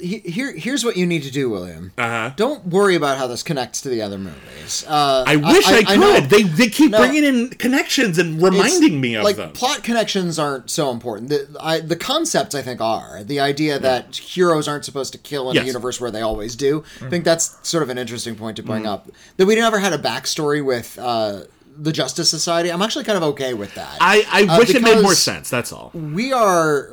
Here, 0.00 0.52
here's 0.52 0.84
what 0.84 0.96
you 0.96 1.06
need 1.06 1.22
to 1.24 1.30
do, 1.30 1.50
William. 1.50 1.92
Uh-huh. 1.98 2.30
Don't 2.36 2.66
worry 2.66 2.94
about 2.94 3.18
how 3.18 3.26
this 3.26 3.42
connects 3.42 3.80
to 3.82 3.88
the 3.88 4.00
other 4.02 4.16
movies. 4.18 4.84
Uh, 4.88 5.24
I 5.26 5.36
wish 5.36 5.66
I, 5.66 5.82
could. 5.84 6.00
know 6.00 6.20
they, 6.20 6.42
they 6.44 6.68
keep 6.68 6.92
No. 6.92 6.98
bringing 6.98 7.24
in 7.24 7.48
connections 7.50 8.18
and 8.18 8.40
reminding 8.42 9.00
me 9.00 9.14
of 9.16 9.24
like 9.24 9.36
them. 9.36 9.52
plot 9.52 9.82
connections 9.84 10.38
aren't 10.38 10.70
so 10.70 10.90
important. 10.90 11.28
The 11.28 11.46
I, 11.60 11.80
the 11.80 11.96
concepts 11.96 12.54
I 12.54 12.62
think 12.62 12.80
are 12.80 13.22
the 13.24 13.40
idea 13.40 13.78
that 13.78 14.16
heroes 14.16 14.66
aren't 14.68 14.84
supposed 14.84 15.12
to 15.12 15.18
kill 15.18 15.50
in 15.50 15.56
Yes. 15.56 15.64
a 15.64 15.66
universe 15.66 16.00
where 16.00 16.10
they 16.10 16.22
always 16.22 16.56
do. 16.56 16.84
I 17.04 17.08
think 17.10 17.24
that's 17.24 17.56
sort 17.62 17.82
of 17.82 17.90
an 17.90 17.98
interesting 17.98 18.34
point 18.34 18.56
to 18.56 18.62
bring 18.62 18.82
Mm-hmm. 18.84 18.92
up. 18.92 19.10
That 19.36 19.46
we 19.46 19.54
never 19.56 19.78
had 19.78 19.92
a 19.92 19.98
backstory 19.98 20.64
with 20.64 20.98
uh, 20.98 21.40
the 21.78 21.92
Justice 21.92 22.28
Society. 22.30 22.70
I'm 22.72 22.82
actually 22.82 23.04
kind 23.04 23.16
of 23.16 23.22
okay 23.24 23.54
with 23.54 23.74
that. 23.74 23.96
I, 24.00 24.24
I 24.30 24.54
Uh, 24.54 24.58
wish 24.58 24.74
it 24.74 24.82
made 24.82 25.02
more 25.02 25.14
sense. 25.14 25.50
That's 25.50 25.72
all. 25.72 25.90
we 25.94 26.32
are 26.32 26.88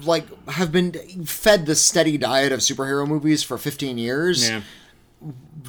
like 0.00 0.26
have 0.48 0.70
been 0.72 0.92
fed 1.24 1.66
the 1.66 1.74
steady 1.74 2.18
diet 2.18 2.52
of 2.52 2.60
superhero 2.60 3.06
movies 3.08 3.42
for 3.42 3.56
15 3.58 3.96
years. 3.98 4.48
Yeah. 4.48 4.60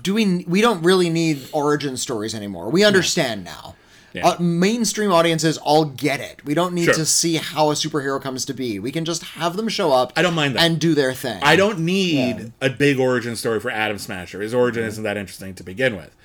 Do 0.04 0.14
we 0.14 0.44
we 0.48 0.62
don't 0.62 0.84
really 0.84 1.10
need 1.10 1.48
origin 1.54 1.98
stories 1.98 2.36
anymore. 2.36 2.70
We 2.70 2.84
understand 2.84 3.44
now. 3.44 3.76
Yeah. 4.14 4.30
Uh, 4.30 4.38
mainstream 4.42 5.12
audiences 5.12 5.58
all 5.58 5.86
get 5.86 6.20
it. 6.20 6.44
We 6.44 6.54
don't 6.54 6.74
need 6.74 6.86
Sure. 6.86 6.94
to 6.96 7.06
see 7.06 7.36
how 7.36 7.70
a 7.72 7.74
superhero 7.74 8.20
comes 8.22 8.46
to 8.46 8.54
be. 8.54 8.80
We 8.80 8.92
can 8.92 9.06
just 9.06 9.22
have 9.24 9.58
them 9.58 9.68
show 9.70 9.92
up. 9.92 10.12
I 10.16 10.22
don't 10.24 10.34
mind 10.34 10.56
that. 10.56 10.62
and 10.64 10.80
do 10.80 10.96
their 10.96 11.14
thing. 11.14 11.40
I 11.44 11.56
don't 11.56 11.80
need 11.80 12.52
a 12.62 12.70
big 12.70 13.00
origin 13.00 13.36
story 13.36 13.60
for 13.60 13.70
Atom 13.70 13.98
Smasher. 14.00 14.42
His 14.42 14.54
origin 14.54 14.84
isn't 14.86 15.04
that 15.04 15.18
interesting 15.18 15.54
to 15.56 15.64
begin 15.64 15.96
with. 15.96 16.16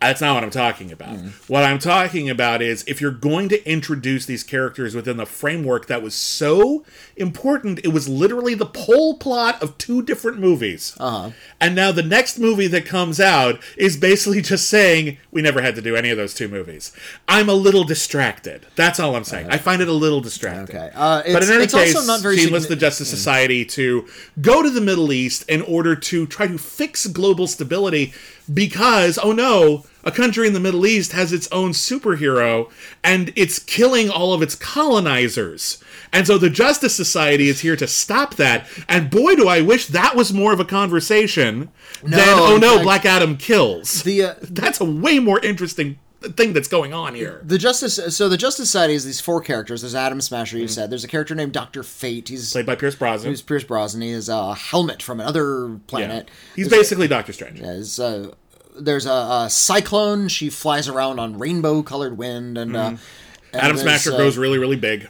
That's 0.00 0.20
not 0.20 0.34
what 0.34 0.44
I'm 0.44 0.50
talking 0.50 0.92
about. 0.92 1.16
What 1.48 1.64
I'm 1.64 1.78
talking 1.78 2.28
about 2.28 2.60
is 2.60 2.84
if 2.86 3.00
you're 3.00 3.10
going 3.10 3.48
to 3.48 3.68
introduce 3.68 4.26
these 4.26 4.42
characters 4.44 4.94
within 4.94 5.16
the 5.16 5.24
framework 5.26 5.86
that 5.86 6.02
was 6.02 6.14
so 6.14 6.84
important, 7.16 7.80
it 7.82 7.88
was 7.88 8.06
literally 8.08 8.54
the 8.54 8.66
pole 8.66 9.16
plot 9.16 9.60
of 9.62 9.76
two 9.78 10.02
different 10.02 10.38
movies. 10.38 10.94
Uh-huh. 11.00 11.30
And 11.60 11.74
now 11.74 11.92
the 11.92 12.02
next 12.02 12.38
movie 12.38 12.66
that 12.68 12.84
comes 12.84 13.18
out 13.20 13.58
is 13.78 13.96
basically 13.96 14.42
just 14.42 14.68
saying 14.68 15.16
we 15.30 15.40
never 15.40 15.62
had 15.62 15.74
to 15.76 15.82
do 15.82 15.96
any 15.96 16.10
of 16.10 16.18
those 16.18 16.34
two 16.34 16.48
movies. 16.48 16.92
I'm 17.26 17.48
a 17.48 17.54
little 17.54 17.84
distracted. 17.84 18.66
That's 18.76 19.00
all 19.00 19.16
I'm 19.16 19.24
saying. 19.24 19.48
I 19.50 19.56
find 19.56 19.80
it 19.80 19.88
a 19.88 19.92
little 19.92 20.20
distracting. 20.20 20.76
Okay. 20.76 20.90
Uh, 20.94 21.22
but 21.22 21.28
it's- 21.28 21.48
in 21.48 21.54
any 21.54 21.64
it's 21.64 21.74
also 21.74 22.06
not 22.06 22.20
very 22.20 22.36
she 22.36 22.46
enlists 22.46 22.68
the 22.68 22.76
Justice 22.76 23.08
Society 23.08 23.64
to 23.64 24.06
go 24.42 24.62
to 24.62 24.68
the 24.70 24.80
Middle 24.80 25.10
East 25.12 25.48
in 25.48 25.62
order 25.62 25.96
to 25.96 26.26
try 26.26 26.46
to 26.46 26.58
fix 26.58 27.06
global 27.06 27.46
stability 27.46 28.12
because, 28.52 29.18
oh 29.18 29.32
no, 29.32 29.84
a 30.04 30.10
country 30.12 30.46
in 30.46 30.52
the 30.52 30.60
Middle 30.60 30.86
East 30.86 31.12
has 31.12 31.32
its 31.32 31.50
own 31.50 31.70
superhero 31.72 32.70
and 33.02 33.32
it's 33.34 33.58
killing 33.58 34.08
all 34.08 34.32
of 34.32 34.42
its 34.42 34.54
colonizers. 34.54 35.82
And 36.12 36.26
so 36.26 36.38
the 36.38 36.48
Justice 36.50 36.94
Society 36.94 37.48
is 37.48 37.60
here 37.60 37.76
to 37.76 37.86
stop 37.86 38.36
that. 38.36 38.66
And 38.88 39.10
boy, 39.10 39.34
do 39.34 39.48
I 39.48 39.60
wish 39.60 39.86
that 39.88 40.14
was 40.16 40.32
more 40.32 40.52
of 40.52 40.60
a 40.60 40.64
conversation 40.64 41.70
than, 42.02 42.20
oh 42.38 42.56
no, 42.60 42.74
fact- 42.74 42.82
Black 42.84 43.04
Adam 43.04 43.36
kills. 43.36 44.02
the 44.02 44.22
uh, 44.22 44.34
That's 44.42 44.80
a 44.80 44.84
way 44.84 45.18
more 45.18 45.40
interesting 45.40 45.98
thing 46.22 46.52
that's 46.52 46.68
going 46.68 46.92
on 46.92 47.14
here. 47.14 47.40
the 47.44 47.58
Justice 47.58 48.16
so 48.16 48.28
the 48.28 48.36
Justice 48.36 48.68
Society 48.70 48.94
is 48.94 49.04
these 49.04 49.20
four 49.20 49.40
characters. 49.40 49.82
There's 49.82 49.94
Atom 49.94 50.20
Smasher, 50.20 50.58
you 50.58 50.66
said. 50.68 50.90
There's 50.90 51.04
a 51.04 51.08
character 51.08 51.34
named 51.34 51.52
Doctor 51.52 51.82
Fate. 51.82 52.28
He's 52.28 52.52
Played 52.52 52.66
by 52.66 52.74
Pierce 52.74 52.94
Brosnan. 52.94 53.30
He's 53.32 53.42
Pierce 53.42 53.64
Brosnan. 53.64 54.02
He 54.02 54.10
has 54.12 54.28
a 54.28 54.54
helmet 54.54 55.02
from 55.02 55.20
another 55.20 55.68
Yeah. 55.68 55.76
planet. 55.86 56.30
He's 56.56 56.68
basically 56.68 57.06
Doctor 57.08 57.32
Strange. 57.32 57.60
There's 57.60 58.00
uh, 58.00 58.32
there's 58.78 59.06
a, 59.06 59.10
a 59.10 59.46
cyclone. 59.50 60.28
She 60.28 60.50
flies 60.50 60.88
around 60.88 61.18
on 61.18 61.38
rainbow-colored 61.38 62.18
wind, 62.18 62.58
and, 62.58 62.76
uh, 62.76 62.80
and 62.80 62.98
Mm-hmm. 62.98 63.56
Atom 63.64 63.76
Smasher 63.78 64.12
uh, 64.12 64.16
grows 64.16 64.36
really, 64.36 64.58
really 64.58 64.76
big. 64.76 65.08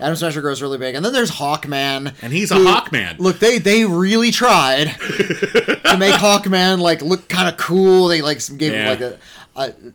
Atom 0.00 0.16
Smasher 0.16 0.40
grows 0.40 0.62
really 0.62 0.78
big, 0.78 0.94
and 0.94 1.04
then 1.04 1.12
there's 1.12 1.32
Hawkman, 1.32 2.14
And 2.22 2.32
he's 2.32 2.50
a 2.50 2.54
Hawkman. 2.54 3.18
Look, 3.18 3.38
they 3.40 3.58
they 3.58 3.84
really 3.84 4.30
tried 4.30 4.84
to 5.00 5.96
make 5.98 6.14
Hawkman 6.14 6.78
like 6.78 7.02
look 7.02 7.28
kind 7.28 7.48
of 7.48 7.56
cool. 7.58 8.06
They 8.08 8.22
like 8.22 8.38
gave 8.56 8.72
Yeah. 8.72 8.94
him 8.94 9.00
like 9.00 9.00
a. 9.00 9.18
a 9.56 9.92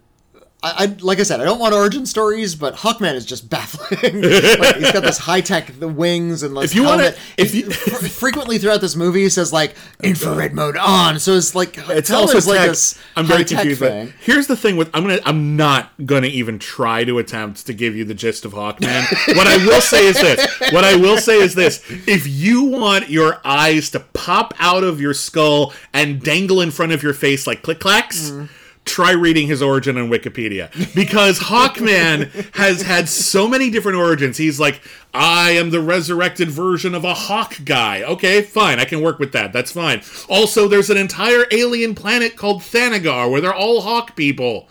I, 0.63 0.83
I 0.83 0.95
like 1.01 1.19
I 1.19 1.23
said, 1.23 1.41
I 1.41 1.43
don't 1.43 1.57
want 1.57 1.73
origin 1.73 2.05
stories, 2.05 2.53
but 2.53 2.75
Hawkman 2.75 3.15
is 3.15 3.25
just 3.25 3.49
baffling. 3.49 4.21
like, 4.21 4.75
he's 4.75 4.91
got 4.91 5.01
this 5.01 5.17
high 5.17 5.41
tech 5.41 5.67
the 5.79 5.87
wings 5.87 6.43
and 6.43 6.53
like 6.53 6.65
If 6.65 6.75
you 6.75 6.83
wanna- 6.83 7.13
if 7.35 7.55
you- 7.55 7.71
fr- 7.71 8.05
frequently 8.05 8.59
throughout 8.59 8.79
this 8.79 8.95
movie, 8.95 9.21
he 9.23 9.29
says 9.29 9.51
like 9.51 9.73
infrared 10.03 10.53
mode 10.53 10.77
on. 10.77 11.19
So 11.19 11.33
it's 11.33 11.55
like 11.55 11.77
It's 11.89 12.11
also 12.11 12.37
is 12.37 12.47
like 12.47 12.69
this 12.69 12.99
I'm 13.15 13.25
very 13.25 13.43
confused. 13.43 13.79
But 13.79 13.89
thing. 13.89 14.13
here's 14.19 14.45
the 14.45 14.55
thing 14.55 14.77
with 14.77 14.89
I'm 14.93 15.01
gonna 15.01 15.19
I'm 15.25 15.55
not 15.55 15.91
gonna 16.05 16.27
even 16.27 16.59
try 16.59 17.05
to 17.05 17.17
attempt 17.17 17.65
to 17.65 17.73
give 17.73 17.95
you 17.95 18.05
the 18.05 18.13
gist 18.13 18.45
of 18.45 18.53
Hawkman. 18.53 19.35
what 19.35 19.47
I 19.47 19.57
will 19.65 19.81
say 19.81 20.05
is 20.05 20.15
this. 20.21 20.59
What 20.71 20.83
I 20.83 20.95
will 20.95 21.17
say 21.17 21.39
is 21.39 21.55
this. 21.55 21.83
If 22.07 22.27
you 22.27 22.65
want 22.65 23.09
your 23.09 23.39
eyes 23.43 23.89
to 23.91 23.99
pop 23.99 24.53
out 24.59 24.83
of 24.83 25.01
your 25.01 25.15
skull 25.15 25.73
and 25.91 26.21
dangle 26.21 26.61
in 26.61 26.69
front 26.69 26.91
of 26.91 27.01
your 27.01 27.13
face 27.13 27.47
like 27.47 27.63
click 27.63 27.79
clacks. 27.79 28.29
Mm. 28.29 28.49
Try 28.83 29.11
reading 29.11 29.47
his 29.47 29.61
origin 29.61 29.97
on 29.97 30.09
Wikipedia 30.09 30.69
because 30.95 31.39
Hawkman 31.51 32.55
has 32.55 32.81
had 32.81 33.07
so 33.07 33.47
many 33.47 33.69
different 33.69 33.97
origins. 33.97 34.37
He's 34.37 34.59
like, 34.59 34.81
I 35.13 35.51
am 35.51 35.69
the 35.69 35.81
resurrected 35.81 36.49
version 36.49 36.95
of 36.95 37.03
a 37.03 37.13
hawk 37.13 37.57
guy. 37.63 38.01
Okay, 38.01 38.41
fine, 38.41 38.79
I 38.79 38.85
can 38.85 39.01
work 39.01 39.19
with 39.19 39.33
that. 39.33 39.53
That's 39.53 39.71
fine. 39.71 40.01
Also, 40.27 40.67
there's 40.67 40.89
an 40.89 40.97
entire 40.97 41.45
alien 41.51 41.95
planet 41.95 42.35
called 42.35 42.61
Thanagar 42.61 43.29
where 43.29 43.39
they're 43.39 43.53
all 43.53 43.81
hawk 43.81 44.15
people. 44.15 44.67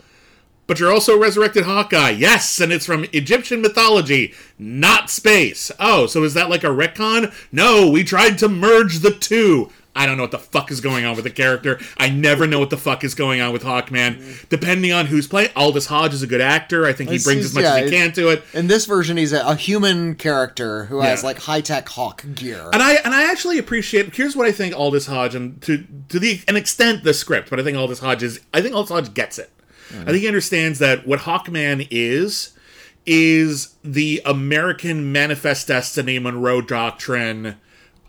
But 0.67 0.79
you're 0.79 0.93
also 0.93 1.17
a 1.17 1.19
resurrected 1.19 1.65
Hawkeye. 1.65 2.11
Yes, 2.11 2.61
and 2.61 2.71
it's 2.71 2.85
from 2.85 3.05
Egyptian 3.11 3.61
mythology, 3.61 4.33
not 4.57 5.09
space. 5.09 5.69
Oh, 5.79 6.05
so 6.07 6.23
is 6.23 6.33
that 6.35 6.49
like 6.49 6.63
a 6.63 6.67
retcon? 6.67 7.33
No, 7.51 7.89
we 7.89 8.05
tried 8.05 8.37
to 8.37 8.47
merge 8.47 8.99
the 8.99 9.11
two. 9.11 9.69
I 9.93 10.05
don't 10.05 10.15
know 10.15 10.23
what 10.23 10.31
the 10.31 10.39
fuck 10.39 10.71
is 10.71 10.79
going 10.79 11.03
on 11.03 11.15
with 11.15 11.25
the 11.25 11.29
character. 11.31 11.79
I 11.97 12.09
never 12.09 12.47
know 12.47 12.59
what 12.59 12.69
the 12.69 12.77
fuck 12.77 13.03
is 13.03 13.13
going 13.13 13.41
on 13.41 13.51
with 13.51 13.63
Hawkman. 13.63 14.47
Depending 14.47 14.93
on 14.93 15.07
who's 15.07 15.27
playing, 15.27 15.49
Aldis 15.55 15.87
Hodge 15.87 16.13
is 16.13 16.23
a 16.23 16.27
good 16.27 16.39
actor. 16.39 16.85
I 16.85 16.93
think 16.93 17.09
he 17.09 17.17
It's- 17.17 17.25
brings 17.25 17.43
as 17.45 17.53
much 17.53 17.63
yeah, 17.63 17.75
as 17.75 17.89
he 17.91 17.97
can 17.97 18.13
to 18.13 18.29
it. 18.29 18.43
In 18.53 18.67
this 18.67 18.85
version, 18.85 19.17
he's 19.17 19.33
a, 19.33 19.41
a 19.41 19.55
human 19.55 20.15
character 20.15 20.85
who 20.85 21.01
has 21.01 21.23
like 21.25 21.39
high 21.39 21.59
tech 21.61 21.89
hawk 21.89 22.23
gear. 22.35 22.69
And 22.71 22.81
I 22.81 22.93
and 22.95 23.13
I 23.13 23.29
actually 23.29 23.57
appreciate. 23.57 24.15
Here's 24.15 24.35
what 24.35 24.47
I 24.47 24.53
think 24.53 24.73
Aldis 24.73 25.07
Hodge 25.07 25.35
and 25.35 25.61
to 25.63 25.83
to 26.09 26.19
the 26.19 26.39
an 26.47 26.55
extent 26.55 27.03
the 27.03 27.13
script, 27.13 27.49
but 27.49 27.59
I 27.59 27.63
think 27.63 27.77
Aldis 27.77 27.99
Hodge 27.99 28.23
is. 28.23 28.39
I 28.53 28.61
think 28.61 28.73
Aldis 28.75 28.91
Hodge 28.91 29.13
gets 29.13 29.37
it. 29.39 29.49
Mm-hmm. 29.89 30.01
I 30.03 30.05
think 30.05 30.21
he 30.21 30.27
understands 30.27 30.79
that 30.79 31.05
what 31.05 31.19
Hawkman 31.21 31.85
is 31.91 32.53
is 33.05 33.75
the 33.83 34.21
American 34.25 35.11
manifest 35.11 35.67
destiny 35.67 36.19
Monroe 36.19 36.61
doctrine. 36.61 37.57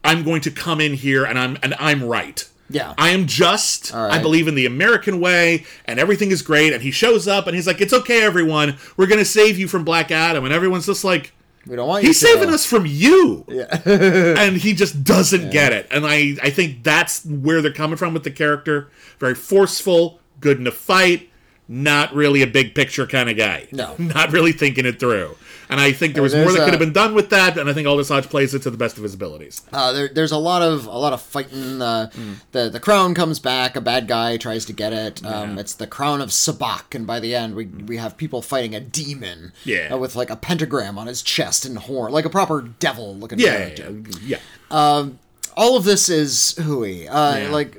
I'm 0.04 0.24
going 0.24 0.40
to 0.42 0.50
come 0.50 0.80
in 0.80 0.94
here 0.94 1.24
and 1.24 1.38
I'm 1.38 1.58
and 1.62 1.74
I'm 1.78 2.04
right. 2.04 2.48
Yeah. 2.70 2.94
I 2.96 3.10
am 3.10 3.26
just. 3.26 3.94
All 3.94 4.10
I 4.10 4.20
believe 4.20 4.48
in 4.48 4.54
the 4.54 4.64
American 4.64 5.20
way, 5.20 5.66
and 5.84 6.00
everything 6.00 6.30
is 6.30 6.40
great. 6.40 6.72
And 6.72 6.82
he 6.82 6.90
shows 6.90 7.28
up, 7.28 7.46
and 7.46 7.54
he's 7.54 7.66
like, 7.66 7.80
"It's 7.80 7.92
okay, 7.92 8.22
everyone. 8.22 8.78
We're 8.96 9.06
going 9.06 9.18
to 9.18 9.26
save 9.26 9.58
you 9.58 9.68
from 9.68 9.84
Black 9.84 10.10
Adam." 10.10 10.44
And 10.44 10.54
everyone's 10.54 10.86
just 10.86 11.04
like, 11.04 11.34
we 11.66 11.76
don't 11.76 11.86
want 11.86 12.02
you 12.02 12.08
He's 12.08 12.20
saving 12.20 12.48
us 12.48 12.66
from 12.66 12.86
you. 12.86 13.44
Yeah. 13.48 13.80
and 13.84 14.56
he 14.56 14.74
just 14.74 15.04
doesn't 15.04 15.50
get 15.50 15.72
it. 15.72 15.86
And 15.90 16.04
I, 16.06 16.36
I 16.42 16.50
think 16.50 16.82
that's 16.82 17.24
where 17.24 17.62
they're 17.62 17.72
coming 17.72 17.96
from 17.96 18.14
with 18.14 18.24
the 18.24 18.30
character. 18.30 18.90
Very 19.18 19.34
forceful, 19.34 20.20
good 20.40 20.58
in 20.58 20.66
a 20.66 20.72
fight, 20.72 21.30
not 21.72 22.14
really 22.14 22.42
a 22.42 22.46
big 22.46 22.74
picture 22.74 23.06
kind 23.06 23.30
of 23.30 23.36
guy. 23.36 23.66
No. 23.72 23.94
Not 23.98 24.30
really 24.30 24.52
thinking 24.52 24.84
it 24.84 25.00
through. 25.00 25.36
And 25.70 25.80
I 25.80 25.92
think 25.92 26.12
there 26.12 26.22
was 26.22 26.34
more 26.34 26.52
that 26.52 26.64
could 26.64 26.74
have 26.74 26.78
been 26.78 26.92
done 26.92 27.14
with 27.14 27.30
that, 27.30 27.56
and 27.56 27.66
I 27.70 27.72
think 27.72 27.88
Aldis 27.88 28.08
Hodge 28.10 28.28
plays 28.28 28.52
it 28.52 28.60
to 28.64 28.70
the 28.70 28.76
best 28.76 28.98
of 28.98 29.02
his 29.04 29.14
abilities. 29.14 29.62
Uh, 29.72 29.90
there, 29.92 30.08
there's 30.08 30.32
a 30.32 30.36
lot 30.36 30.60
of 30.60 30.84
a 30.86 30.98
lot 30.98 31.14
of 31.14 31.22
fighting. 31.22 31.80
Uh, 31.80 32.10
Hmm. 32.10 32.32
The 32.50 32.68
the 32.68 32.78
crown 32.80 33.14
comes 33.14 33.38
back. 33.38 33.74
A 33.74 33.80
bad 33.80 34.06
guy 34.06 34.36
tries 34.36 34.66
to 34.66 34.74
get 34.74 34.92
it. 34.92 35.24
Um, 35.24 35.58
It's 35.58 35.72
the 35.72 35.86
crown 35.86 36.20
of 36.20 36.28
Sabbac, 36.28 36.94
and 36.94 37.06
by 37.06 37.20
the 37.20 37.34
end, 37.34 37.54
we 37.54 37.64
we 37.66 37.96
have 37.96 38.18
people 38.18 38.42
fighting 38.42 38.74
a 38.74 38.80
demon. 38.80 39.52
Yeah. 39.64 39.94
uh, 39.94 39.96
with 39.98 40.14
like 40.14 40.28
a 40.28 40.36
pentagram 40.36 40.98
on 40.98 41.06
his 41.06 41.22
chest 41.22 41.64
and 41.64 41.78
horn, 41.78 42.12
like 42.12 42.26
a 42.26 42.30
proper 42.30 42.60
devil 42.60 43.16
looking. 43.16 43.38
Yeah, 43.38 43.70
character. 43.70 44.02
yeah, 44.22 44.38
yeah. 44.70 45.08
All 45.56 45.76
of 45.76 45.84
this 45.84 46.08
is 46.08 46.54
hooey. 46.62 47.08
Uh, 47.08 47.36
Yeah. 47.36 47.48
Like 47.50 47.78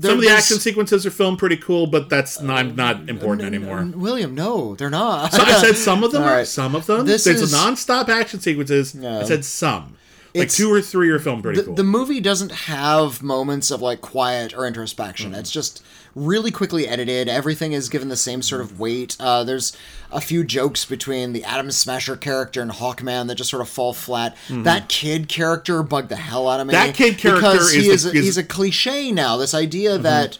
Some 0.00 0.14
of 0.14 0.20
the 0.20 0.28
action 0.30 0.58
sequences 0.58 1.04
are 1.04 1.10
filmed 1.10 1.38
pretty 1.38 1.56
cool, 1.56 1.86
but 1.86 2.08
that's 2.08 2.40
not, 2.40 2.74
not 2.76 3.08
important 3.08 3.46
anymore. 3.46 3.84
William, 3.94 4.34
no, 4.34 4.74
they're 4.76 4.90
not. 4.90 5.32
So 5.32 5.42
I 5.42 5.52
said 5.60 5.76
some 5.76 6.02
of 6.04 6.12
them. 6.12 6.22
Right. 6.32 6.46
Some 6.46 6.74
of 6.74 6.86
them. 6.86 7.04
This 7.06 7.24
There's 7.24 7.42
is- 7.42 7.52
a 7.52 7.56
non-stop 7.56 8.08
action 8.08 8.40
sequences. 8.40 8.96
I 8.96 9.24
said 9.24 9.44
some. 9.44 9.96
Like 10.34 10.44
It's- 10.44 10.56
two 10.56 10.72
or 10.72 10.80
three 10.80 11.10
are 11.10 11.18
filmed 11.18 11.42
pretty 11.42 11.60
the, 11.60 11.66
cool. 11.66 11.74
the 11.74 11.84
movie 11.84 12.20
doesn't 12.20 12.52
have 12.52 13.22
moments 13.22 13.70
of 13.70 13.82
like 13.82 14.00
quiet 14.00 14.54
or 14.56 14.66
introspection. 14.66 15.32
Mm-hmm. 15.32 15.40
It's 15.40 15.50
just 15.50 15.82
really 16.14 16.50
quickly 16.50 16.86
edited. 16.86 17.28
Everything 17.28 17.72
is 17.72 17.88
given 17.88 18.08
the 18.08 18.16
same 18.16 18.42
sort 18.42 18.60
of 18.60 18.78
weight. 18.78 19.16
Uh, 19.20 19.44
there's 19.44 19.76
a 20.10 20.20
few 20.20 20.44
jokes 20.44 20.84
between 20.84 21.32
the 21.32 21.42
Atom 21.44 21.70
Smasher 21.70 22.16
character 22.16 22.60
and 22.60 22.70
Hawkman 22.70 23.28
that 23.28 23.36
just 23.36 23.50
sort 23.50 23.62
of 23.62 23.68
fall 23.68 23.92
flat. 23.94 24.36
That 24.50 24.88
kid 24.88 25.28
character 25.28 25.82
bugged 25.82 26.08
the 26.10 26.16
hell 26.16 26.48
out 26.48 26.60
of 26.60 26.66
me. 26.66 26.74
Mm-hmm. 26.74 26.86
That 26.88 26.94
kid 26.94 27.18
character 27.18 27.40
because 27.52 27.72
he 27.72 27.88
is 27.88 28.04
is, 28.04 28.04
the- 28.04 28.10
a, 28.10 28.20
is- 28.20 28.24
he's 28.26 28.36
a 28.38 28.44
cliche 28.44 29.10
now. 29.12 29.36
This 29.36 29.54
idea 29.54 29.96
that 29.98 30.38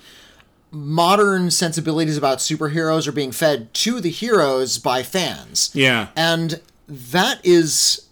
modern 0.71 1.51
sensibilities 1.51 2.17
about 2.17 2.39
superheroes 2.39 3.07
are 3.07 3.13
being 3.13 3.33
fed 3.33 3.73
to 3.75 4.01
the 4.01 4.11
heroes 4.11 4.79
by 4.79 5.03
fans. 5.03 5.71
yeah. 5.75 6.09
And 6.17 6.61
that 6.89 7.41
is 7.45 8.07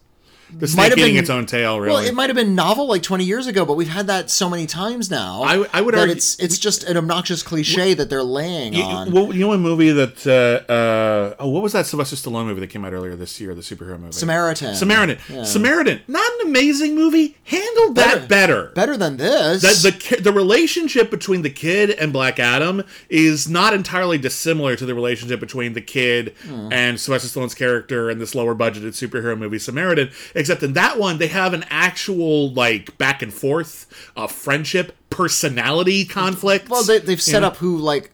The 0.52 0.66
might 0.66 0.68
snake 0.68 0.88
have 0.90 0.98
eating 0.98 1.14
been- 1.14 1.22
its 1.22 1.30
own 1.30 1.46
tail, 1.46 1.80
really. 1.80 1.94
well, 1.94 2.04
it 2.04 2.14
might 2.14 2.28
have 2.28 2.36
been 2.36 2.54
novel 2.54 2.86
like 2.88 3.02
20 3.02 3.24
years 3.24 3.46
ago, 3.46 3.64
but 3.64 3.74
we've 3.74 3.88
had 3.88 4.06
that 4.08 4.30
so 4.30 4.50
many 4.50 4.66
times 4.66 5.10
now. 5.10 5.42
I- 5.42 5.66
I 5.72 5.80
would 5.80 5.94
that 5.94 6.00
argue- 6.00 6.16
it's 6.16 6.36
it's 6.38 6.58
just 6.58 6.84
an 6.84 6.96
obnoxious 6.96 7.42
cliche 7.42 7.94
that 7.94 8.10
they're 8.10 8.22
laying 8.22 8.74
You, 8.74 8.82
on. 8.82 9.10
well, 9.12 9.34
you 9.34 9.40
know 9.46 9.52
a 9.52 9.58
movie 9.58 9.90
that 9.92 10.26
uh, 10.26 10.70
uh, 10.72 11.34
oh, 11.38 11.48
what 11.48 11.62
was 11.62 11.72
that 11.72 11.86
Sylvester 11.86 12.16
Stallone 12.16 12.46
movie 12.46 12.60
that 12.60 12.68
came 12.70 12.84
out 12.84 12.92
earlier 12.92 13.16
this 13.16 13.40
year? 13.40 13.54
The 13.54 13.62
superhero 13.62 13.98
movie, 13.98 14.12
Samaritan. 14.12 14.74
Samaritan. 14.74 15.18
Samaritan, 15.44 16.00
not 16.08 16.30
an 16.40 16.48
amazing 16.48 16.94
movie. 16.94 17.36
Handled 17.44 17.94
that 17.96 18.28
better. 18.28 18.72
Better 18.74 18.96
than 18.96 19.16
this. 19.16 19.62
That 19.62 19.82
the 20.16 20.20
the 20.20 20.32
relationship 20.32 21.10
between 21.10 21.42
the 21.42 21.50
kid 21.50 21.90
and 21.90 22.12
Black 22.12 22.38
Adam 22.38 22.82
is 23.08 23.48
not 23.48 23.74
entirely 23.74 24.18
dissimilar 24.18 24.76
to 24.76 24.86
the 24.86 24.94
relationship 24.94 25.40
between 25.40 25.72
the 25.74 25.80
kid 25.80 26.34
Hmm. 26.46 26.72
and 26.72 27.00
Sylvester 27.00 27.28
Stallone's 27.40 27.54
character 27.54 28.10
in 28.10 28.18
this 28.18 28.34
lower 28.34 28.54
budgeted 28.54 28.92
superhero 28.92 29.36
movie 29.38 29.58
Samaritan. 29.58 30.10
Except 30.40 30.62
in 30.62 30.72
that 30.72 30.98
one, 30.98 31.18
they 31.18 31.28
have 31.28 31.54
an 31.54 31.64
actual 31.70 32.50
like 32.52 32.96
back 32.98 33.22
and 33.22 33.32
forth, 33.32 33.86
uh, 34.16 34.26
friendship, 34.26 34.96
personality 35.10 36.04
conflict. 36.04 36.68
well, 36.68 36.82
they, 36.82 36.98
they've 36.98 37.22
set 37.22 37.44
up 37.44 37.56
who 37.58 37.76
like 37.76 38.10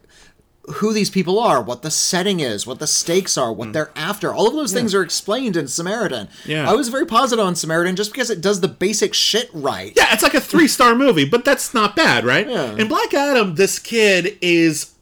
who 0.75 0.91
these 0.91 1.09
people 1.09 1.39
are, 1.39 1.61
what 1.61 1.81
the 1.81 1.89
setting 1.89 2.41
is, 2.41 2.67
what 2.67 2.79
the 2.79 2.87
stakes 2.87 3.37
are, 3.37 3.53
what 3.53 3.71
they're 3.71 3.91
after. 3.95 4.33
All 4.33 4.47
of 4.47 4.53
those 4.53 4.73
things 4.73 4.93
are 4.93 5.01
explained 5.01 5.55
in 5.55 5.67
Samaritan. 5.69 6.27
Yeah. 6.45 6.69
I 6.69 6.73
was 6.73 6.89
very 6.89 7.05
positive 7.05 7.45
on 7.45 7.55
Samaritan 7.55 7.95
just 7.95 8.11
because 8.11 8.29
it 8.29 8.41
does 8.41 8.59
the 8.59 8.67
basic 8.67 9.13
shit 9.13 9.49
right. 9.53 9.93
Yeah, 9.95 10.07
it's 10.11 10.23
like 10.23 10.33
a 10.33 10.41
three 10.41 10.67
star 10.67 10.93
movie, 10.93 11.23
but 11.23 11.45
that's 11.45 11.73
not 11.73 11.95
bad, 11.95 12.25
right? 12.25 12.49
Yeah. 12.49 12.75
In 12.75 12.89
Black 12.89 13.13
Adam, 13.13 13.55
this 13.55 13.79
kid 13.79 14.37
is 14.41 14.93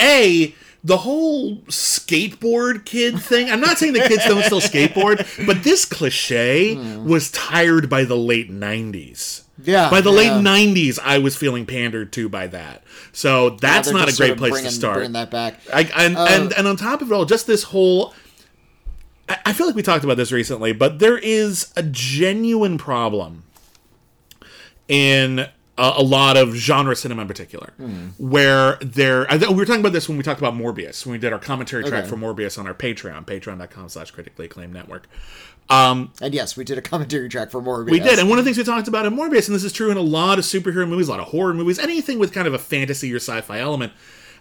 a 0.00 0.54
the 0.84 0.98
whole 0.98 1.56
skateboard 1.68 2.84
kid 2.84 3.18
thing. 3.18 3.50
I'm 3.50 3.60
not 3.60 3.78
saying 3.78 3.94
the 3.94 4.00
kids 4.00 4.24
don't 4.26 4.44
still 4.44 4.60
skateboard, 4.60 5.46
but 5.46 5.64
this 5.64 5.86
cliche 5.86 6.76
was 6.98 7.30
tired 7.30 7.88
by 7.88 8.04
the 8.04 8.16
late 8.16 8.50
'90s. 8.50 9.42
Yeah, 9.62 9.88
by 9.88 10.02
the 10.02 10.10
yeah. 10.10 10.36
late 10.36 10.44
'90s, 10.76 10.98
I 11.02 11.18
was 11.18 11.36
feeling 11.36 11.64
pandered 11.64 12.12
to 12.12 12.28
by 12.28 12.48
that. 12.48 12.84
So 13.12 13.50
that's 13.50 13.88
They're 13.88 13.96
not 13.96 14.12
a 14.12 14.16
great 14.16 14.36
place 14.36 14.52
bringing, 14.52 14.70
to 14.70 14.74
start. 14.76 14.96
Bringing 14.96 15.12
that 15.12 15.30
back. 15.30 15.58
I, 15.72 15.90
and, 15.96 16.16
Uh, 16.16 16.26
and 16.28 16.52
and 16.52 16.68
on 16.68 16.76
top 16.76 17.00
of 17.00 17.10
it 17.10 17.14
all, 17.14 17.24
just 17.24 17.46
this 17.46 17.64
whole. 17.64 18.12
I 19.28 19.38
I 19.46 19.52
feel 19.54 19.66
like 19.66 19.76
we 19.76 19.82
talked 19.82 20.04
about 20.04 20.18
this 20.18 20.32
recently, 20.32 20.72
but 20.72 20.98
there 20.98 21.16
is 21.16 21.72
a 21.76 21.82
genuine 21.82 22.76
problem 22.76 23.44
in 24.86 25.48
a, 25.76 25.94
a 25.96 26.02
lot 26.02 26.36
of 26.36 26.54
genre 26.54 26.94
cinema 26.94 27.22
in 27.22 27.28
particular, 27.28 27.72
Hmm. 27.76 28.08
where 28.18 28.78
there. 28.80 29.26
Th- 29.26 29.48
we 29.48 29.54
were 29.54 29.64
talking 29.64 29.80
about 29.80 29.92
this 29.92 30.08
when 30.08 30.16
we 30.16 30.22
talked 30.22 30.40
about 30.40 30.54
Morbius, 30.54 31.04
when 31.04 31.12
we 31.12 31.18
did 31.18 31.32
our 31.32 31.38
commentary 31.38 31.82
track 31.84 32.04
Okay. 32.04 32.08
for 32.10 32.16
Morbius 32.16 32.58
on 32.58 32.66
our 32.66 32.74
Patreon, 32.74 33.26
patreon.com/slash 33.26 34.10
critically 34.12 34.46
acclaimed 34.46 34.72
network. 34.72 35.08
Um, 35.70 36.12
And 36.20 36.34
yes, 36.34 36.56
we 36.56 36.64
did 36.64 36.76
a 36.76 36.82
commentary 36.82 37.28
track 37.28 37.50
for 37.50 37.60
Morbius. 37.62 37.90
we 37.90 37.98
did, 37.98 38.18
and 38.18 38.28
one 38.28 38.38
of 38.38 38.44
the 38.44 38.48
things 38.48 38.58
we 38.58 38.64
talked 38.64 38.86
about 38.88 39.06
in 39.06 39.16
Morbius, 39.16 39.46
and 39.48 39.54
this 39.54 39.64
is 39.64 39.72
true 39.72 39.90
in 39.90 39.96
a 39.96 40.02
lot 40.02 40.38
of 40.38 40.44
superhero 40.44 40.86
movies, 40.88 41.08
a 41.08 41.12
lot 41.12 41.20
of 41.20 41.28
horror 41.28 41.54
movies, 41.54 41.78
anything 41.78 42.18
with 42.18 42.32
kind 42.32 42.46
of 42.46 42.52
a 42.54 42.58
fantasy 42.58 43.12
or 43.12 43.16
sci-fi 43.16 43.58
element. 43.60 43.92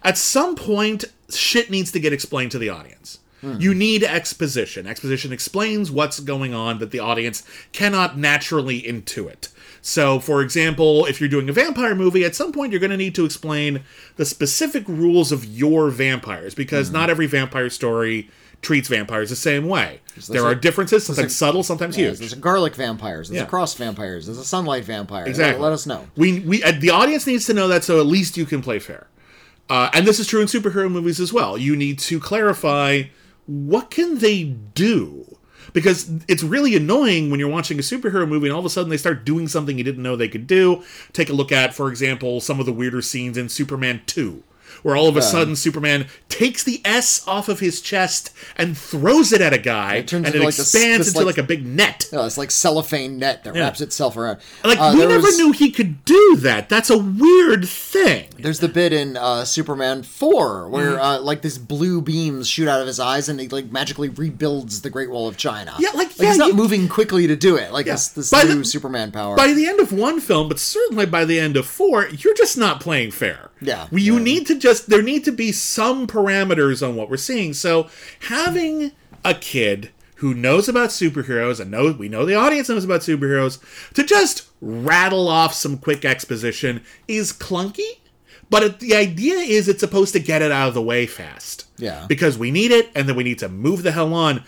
At 0.04 0.18
some 0.18 0.56
point, 0.56 1.06
shit 1.34 1.72
needs 1.72 1.92
to 1.94 2.00
get 2.00 2.12
explained 2.12 2.52
to 2.52 2.58
the 2.60 2.70
audience. 2.70 3.20
You 3.60 3.74
need 3.74 4.06
exposition. 4.06 4.88
Exposition 4.88 5.34
explains 5.34 5.92
what's 5.92 6.22
going 6.22 6.54
on 6.54 6.80
that 6.80 6.92
the 6.92 7.00
audience 7.00 7.44
cannot 7.74 8.18
naturally 8.18 8.82
intuit. 8.82 9.50
So, 9.86 10.18
for 10.22 10.42
example, 10.42 11.06
if 11.08 11.20
you're 11.20 11.28
doing 11.30 11.50
a 11.50 11.54
vampire 11.54 11.94
movie, 11.94 12.24
at 12.24 12.36
some 12.36 12.54
point 12.54 12.72
you're 12.72 12.80
going 12.80 12.90
to 12.92 12.98
need 12.98 13.16
to 13.16 13.26
explain 13.26 13.82
the 14.16 14.24
specific 14.24 14.88
rules 14.88 15.34
of 15.34 15.44
your 15.44 15.90
vampires 15.90 16.56
because 16.56 16.90
not 16.90 17.10
every 17.10 17.28
vampire 17.28 17.70
story 17.70 18.30
treats 18.62 18.88
vampires 18.88 19.30
the 19.30 19.36
same 19.36 19.68
way. 19.68 20.00
There 20.30 20.44
a- 20.44 20.46
are 20.46 20.56
differences, 20.56 21.06
sometimes 21.06 21.36
subtle, 21.36 21.64
sometimes 21.64 21.98
Yes, 21.98 22.12
huge. 22.12 22.20
there's 22.20 22.32
a 22.34 22.38
garlic 22.38 22.76
vampires. 22.76 23.28
There's 23.28 23.42
Yeah. 23.42 23.44
a 23.44 23.50
cross 23.50 23.74
vampires. 23.74 24.26
There's 24.28 24.38
a 24.38 24.46
sunlight 24.46 24.86
vampire. 24.86 25.26
Exactly. 25.28 25.62
Let, 25.62 25.68
let 25.72 25.74
us 25.74 25.86
know. 25.86 26.08
We 26.16 26.40
we 26.40 26.64
uh, 26.64 26.72
the 26.80 26.90
audience 26.92 27.28
needs 27.28 27.46
to 27.48 27.54
know 27.54 27.68
that, 27.68 27.84
so 27.84 28.00
at 28.00 28.06
least 28.06 28.38
you 28.38 28.46
can 28.46 28.62
play 28.62 28.80
fair. 28.80 29.08
Uh, 29.70 29.90
and 29.94 30.08
this 30.08 30.18
is 30.18 30.28
true 30.28 30.40
in 30.40 30.48
superhero 30.48 30.90
movies 30.90 31.20
as 31.20 31.34
well. 31.34 31.58
You 31.58 31.76
need 31.76 32.00
to 32.00 32.22
clarify 32.22 33.04
what 33.48 33.92
can 33.92 34.20
they 34.20 34.44
do 34.46 35.33
because 35.74 36.10
it's 36.28 36.44
really 36.44 36.76
annoying 36.76 37.30
when 37.30 37.40
you're 37.40 37.50
watching 37.50 37.78
a 37.80 37.82
superhero 37.82 38.28
movie 38.28 38.48
and 38.48 38.54
all 38.54 38.60
of 38.60 38.66
a 38.66 38.70
sudden 38.70 38.90
they 38.90 38.98
start 38.98 39.26
doing 39.26 39.48
something 39.48 39.78
you 39.78 39.84
didn't 39.84 40.04
know 40.04 40.16
they 40.16 40.30
could 40.30 40.48
do. 40.48 40.84
Take 41.12 41.30
a 41.30 41.34
look 41.34 41.52
at, 41.52 41.74
for 41.74 41.90
example, 41.90 42.40
some 42.40 42.60
of 42.60 42.66
the 42.66 42.74
weirder 42.74 43.02
scenes 43.02 43.38
in 43.38 43.50
Superman 43.50 44.02
2 44.06 44.44
where 44.84 44.96
all 44.96 45.08
of 45.08 45.18
a 45.18 45.22
sudden 45.22 45.56
Superman 45.56 46.06
takes 46.30 46.64
the 46.64 46.82
S 46.86 47.28
off 47.28 47.50
of 47.50 47.60
his 47.60 47.82
chest 47.82 48.32
and 48.58 48.78
throws 48.78 49.32
it 49.34 49.42
at 49.42 49.54
a 49.54 49.58
guy, 49.58 50.02
turns 50.02 50.28
and 50.28 50.36
it 50.36 50.40
like 50.40 50.50
expands 50.50 51.00
this, 51.00 51.08
into 51.16 51.20
like- 51.26 51.38
like, 51.38 51.44
a 51.44 51.48
big 51.48 51.66
net. 51.66 52.08
It's 52.12 52.38
like 52.38 52.52
cellophane 52.52 53.18
net 53.18 53.44
that 53.44 53.54
wraps 53.54 53.82
itself 53.82 54.16
around. 54.18 54.40
Like 54.64 54.80
Uh, 54.80 54.92
we 54.94 55.06
never 55.06 55.26
was- 55.26 55.38
knew 55.38 55.52
he 55.52 55.72
could 55.72 56.04
do 56.06 56.36
that. 56.42 56.70
That's 56.70 56.90
a 56.90 56.98
weird 56.98 57.68
thing. 57.68 58.28
There's 58.40 58.60
the 58.60 58.68
bit 58.68 58.94
in 58.94 59.18
uh, 59.18 59.46
Superman 59.46 60.04
4 60.04 60.70
where 60.70 60.84
Mm-hmm. 60.94 61.02
uh, 61.02 61.20
like 61.22 61.42
this 61.42 61.58
blue 61.58 62.02
beams 62.02 62.48
shoot 62.48 62.68
out 62.68 62.82
of 62.82 62.88
his 62.88 63.00
eyes 63.00 63.30
and 63.30 63.40
he 63.40 63.48
like 63.48 63.72
magically 63.72 64.10
rebuilds 64.10 64.82
the 64.82 64.90
Great 64.90 65.10
Wall 65.10 65.28
of 65.28 65.38
China. 65.38 65.74
Yeah, 65.80 65.90
like, 65.94 66.18
yeah, 66.20 66.30
he's 66.30 66.38
not 66.38 66.50
you- 66.50 66.54
moving 66.56 66.88
quickly 66.90 67.26
to 67.28 67.36
do 67.36 67.56
it. 67.56 67.72
Like 67.72 67.86
Yeah. 67.86 67.94
this 67.94 68.10
this 68.10 68.30
By 68.32 68.44
new 68.44 68.56
the- 68.60 68.66
Superman 68.66 69.12
power. 69.12 69.36
By 69.36 69.54
the 69.54 69.66
end 69.68 69.80
of 69.80 69.92
one 69.94 70.20
film, 70.20 70.50
but 70.50 70.60
certainly 70.60 71.06
by 71.06 71.24
the 71.26 71.40
end 71.40 71.56
of 71.58 71.66
four, 71.66 72.08
you're 72.10 72.34
just 72.36 72.58
not 72.58 72.80
playing 72.82 73.12
fair. 73.12 73.50
Yeah. 73.64 73.88
We- 73.92 74.02
You 74.02 74.18
Yeah. 74.18 74.24
need 74.24 74.48
to 74.48 74.56
just 74.56 74.90
there 74.90 75.02
need 75.02 75.24
to 75.26 75.32
be 75.32 75.52
some 75.52 76.08
parameters 76.08 76.86
on 76.88 76.96
what 76.96 77.10
we're 77.10 77.18
seeing. 77.18 77.54
So 77.54 77.88
having 78.22 78.92
a 79.26 79.34
kid 79.34 79.90
who 80.16 80.34
knows 80.34 80.70
about 80.70 80.90
superheroes 80.90 81.60
and 81.60 81.70
knows 81.72 81.98
we 81.98 82.08
know 82.10 82.26
the 82.26 82.36
audience 82.36 82.70
knows 82.70 82.84
about 82.86 83.02
superheroes 83.02 83.60
to 83.94 84.04
just 84.04 84.44
rattle 84.62 85.28
off 85.28 85.54
some 85.54 85.78
quick 85.78 86.06
exposition 86.06 86.82
is 87.08 87.34
clunky. 87.34 87.98
But 88.50 88.64
it, 88.64 88.80
the 88.80 88.96
idea 88.96 89.36
is 89.36 89.68
it's 89.68 89.80
supposed 89.80 90.14
to 90.14 90.20
get 90.20 90.42
it 90.42 90.52
out 90.52 90.68
of 90.68 90.74
the 90.74 90.82
way 90.82 91.06
fast. 91.08 91.66
Yeah. 91.78 92.06
Because 92.08 92.38
we 92.38 92.52
need 92.52 92.72
it 92.72 92.90
and 92.96 93.08
then 93.10 93.16
we 93.16 93.24
need 93.24 93.40
to 93.40 93.50
move 93.50 93.84
the 93.84 93.92
hell 93.92 94.14
on. 94.14 94.44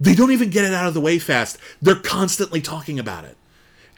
They 0.00 0.14
don't 0.14 0.32
even 0.32 0.50
get 0.50 0.64
it 0.64 0.72
out 0.74 0.86
of 0.88 0.94
the 0.94 1.00
way 1.00 1.18
fast. 1.18 1.58
They're 1.80 1.94
constantly 1.94 2.60
talking 2.60 2.98
about 2.98 3.24
it. 3.24 3.36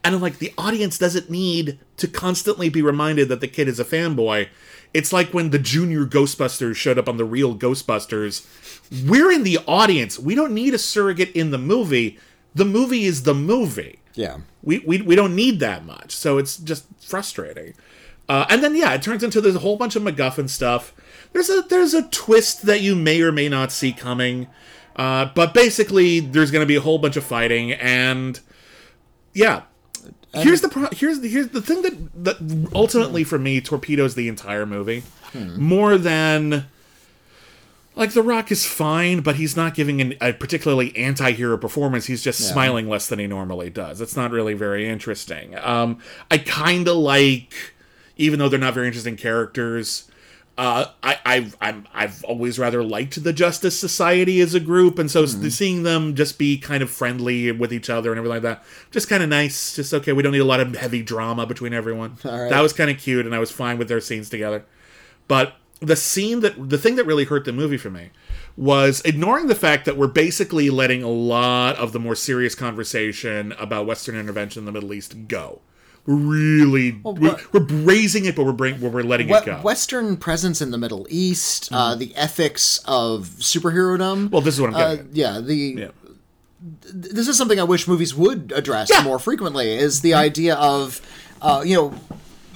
And 0.05 0.15
I'm 0.15 0.21
like, 0.21 0.39
the 0.39 0.53
audience 0.59 0.99
doesn't 0.99 1.31
need 1.31 1.79
to 1.97 2.07
constantly 2.07 2.69
be 2.69 2.83
reminded 2.83 3.29
that 3.31 3.41
the 3.41 3.49
kid 3.49 3.69
is 3.69 3.81
a 3.81 3.85
fanboy. 3.85 4.49
It's 4.93 5.13
like 5.13 5.33
when 5.33 5.51
the 5.51 5.59
junior 5.59 6.05
Ghostbusters 6.05 6.77
showed 6.77 6.99
up 6.99 7.09
on 7.09 7.17
the 7.17 7.25
real 7.25 7.57
Ghostbusters. 7.57 8.47
We're 9.09 9.33
in 9.33 9.43
the 9.43 9.59
audience. 9.67 10.19
We 10.19 10.35
don't 10.35 10.53
need 10.53 10.75
a 10.75 10.79
surrogate 10.79 11.33
in 11.33 11.51
the 11.51 11.59
movie. 11.59 12.19
The 12.55 12.67
movie 12.67 13.05
is 13.05 13.23
the 13.25 13.35
movie. 13.35 13.99
yeah. 14.15 14.39
We, 14.63 14.79
we, 14.81 15.03
we 15.03 15.17
don't 15.17 15.35
need 15.35 15.59
that 15.61 15.85
much. 15.85 16.15
So 16.15 16.39
it's 16.39 16.57
just 16.57 16.87
frustrating. 17.01 17.75
Uh, 18.29 18.47
and 18.49 18.63
then 18.63 18.75
yeah, 18.75 18.95
it 18.95 19.03
turns 19.03 19.23
into 19.23 19.41
there's 19.41 19.57
a 19.57 19.61
whole 19.61 19.77
bunch 19.77 19.97
of 19.97 20.03
MacGuffin 20.03 20.49
stuff. 20.49 20.95
There's 21.33 21.51
a 21.51 21.63
there's 21.69 21.93
a 21.93 22.09
twist 22.09 22.63
that 22.63 22.81
you 22.81 22.95
may 22.95 23.21
or 23.21 23.33
may 23.33 23.49
not 23.49 23.73
see 23.73 23.93
coming. 23.93 24.47
Uh, 24.97 25.27
but 25.35 25.53
basically, 25.53 26.21
there's 26.21 26.51
going 26.51 26.63
to 26.63 26.67
be 26.67 26.77
a 26.77 26.81
whole 26.81 26.99
bunch 26.99 27.17
of 27.17 27.25
fighting, 27.25 27.73
and 27.73 28.41
yeah. 29.35 29.63
Here's 30.43 30.61
the 30.61 30.69
pro- 30.69 30.89
here's 30.93 31.21
the 31.21 31.29
here's 31.29 31.49
the 31.49 31.63
thing 31.63 31.83
that 31.83 32.25
that 32.25 32.69
ultimately 32.75 33.25
for 33.25 33.39
me 33.39 33.61
torpedoes 33.61 34.15
the 34.15 34.29
entire 34.29 34.67
movie 34.67 35.03
more 35.57 35.99
than 35.99 36.67
like 37.97 38.13
the 38.13 38.23
Rock 38.23 38.51
is 38.51 38.67
fine, 38.67 39.21
but 39.21 39.37
he's 39.37 39.57
not 39.57 39.75
giving 39.75 40.01
an, 40.01 40.15
a 40.21 40.33
particularly 40.33 40.97
anti-hero 40.97 41.57
performance. 41.57 42.07
He's 42.07 42.23
just 42.25 42.41
smiling 42.53 42.89
less 42.89 43.07
than 43.09 43.19
he 43.21 43.27
normally 43.29 43.71
does. 43.71 44.01
It's 44.01 44.17
not 44.17 44.33
really 44.33 44.55
very 44.55 44.89
interesting. 44.89 45.57
Um, 45.59 45.99
I 46.31 46.39
kind 46.39 46.89
of 46.89 46.97
like, 46.97 47.55
even 48.17 48.39
though 48.41 48.49
they're 48.49 48.59
not 48.59 48.75
very 48.75 48.89
interesting 48.89 49.17
characters. 49.17 50.11
Uh, 50.57 50.87
I, 51.03 51.19
I've 51.27 51.57
I'm, 51.61 51.87
I've 51.93 52.23
always 52.25 52.61
rather 52.61 52.83
liked 52.85 53.25
the 53.25 53.33
Justice 53.33 53.77
Society 53.79 54.41
as 54.41 54.55
a 54.55 54.61
group, 54.61 55.01
and 55.01 55.11
so 55.11 55.25
s- 55.25 55.37
seeing 55.53 55.83
them 55.83 56.15
just 56.15 56.39
be 56.39 56.59
kind 56.59 56.81
of 56.81 56.91
friendly 56.91 57.51
with 57.51 57.73
each 57.73 57.91
other 57.91 58.13
and 58.13 58.19
everything 58.19 58.35
like 58.37 58.43
that, 58.43 58.65
just 58.93 59.09
kind 59.09 59.23
of 59.23 59.29
nice. 59.29 59.75
Just 59.75 59.93
okay, 59.93 60.13
we 60.13 60.23
don't 60.23 60.31
need 60.33 60.39
a 60.39 60.45
lot 60.45 60.61
of 60.61 60.77
heavy 60.77 61.03
drama 61.03 61.45
between 61.45 61.73
everyone. 61.75 62.19
right. 62.25 62.51
That 62.51 62.61
was 62.61 62.73
kind 62.73 62.89
of 62.89 62.99
cute, 62.99 63.27
and 63.27 63.35
I 63.35 63.41
was 63.41 63.51
fine 63.51 63.79
with 63.79 63.89
their 63.89 64.01
scenes 64.01 64.31
together. 64.31 64.65
But 65.27 65.55
the 65.81 65.97
scene 65.97 66.39
that 66.41 66.71
the 66.71 66.79
thing 66.79 66.95
that 66.97 67.05
really 67.05 67.25
hurt 67.25 67.45
the 67.45 67.53
movie 67.53 67.77
for 67.77 67.91
me 67.91 68.11
was 68.57 69.03
ignoring 69.05 69.49
the 69.49 69.55
fact 69.57 69.85
that 69.87 69.97
we're 69.97 70.07
basically 70.07 70.71
letting 70.71 71.03
a 71.03 71.09
lot 71.09 71.75
of 71.77 71.93
the 71.93 71.99
more 71.99 72.15
serious 72.15 72.55
conversation 72.55 73.51
about 73.59 73.87
Western 73.87 74.15
intervention 74.15 74.61
in 74.61 74.67
the 74.67 74.73
Middle 74.73 74.95
East 74.95 75.27
go. 75.27 75.61
Really 76.07 77.01
we're, 77.03 77.13
what- 77.15 77.53
we're 77.55 77.61
raising 77.65 78.27
it, 78.27 78.37
but 78.37 78.45
we're 78.45 78.53
bring, 78.53 78.79
we're 78.81 79.03
letting 79.03 79.29
We- 79.29 79.37
it 79.37 79.45
go. 79.47 79.57
Western 79.63 80.17
presence 80.19 80.61
in 80.61 80.71
the 80.71 80.77
Middle 80.79 81.07
East, 81.09 81.71
uh, 81.73 81.95
the 81.95 82.15
ethics 82.15 82.79
of 82.85 83.31
superhero-dom. 83.39 84.29
well, 84.31 84.43
this 84.43 84.55
is 84.55 84.61
what 84.61 84.71
I'm 84.71 84.77
uh, 84.77 84.95
getting. 84.97 85.07
at. 85.11 85.17
yeah, 85.17 85.41
the 85.41 85.57
Yeah. 85.57 85.89
this 86.93 87.27
is 87.29 87.37
something 87.39 87.59
I 87.59 87.65
wish 87.65 87.89
movies 87.89 88.15
would 88.15 88.53
address 88.55 88.91
Yeah. 88.91 89.03
more 89.03 89.19
frequently 89.19 89.71
is 89.75 90.01
the 90.03 90.15
idea 90.15 90.55
of, 90.57 91.01
uh, 91.43 91.63
you 91.65 91.75
know, 91.75 91.95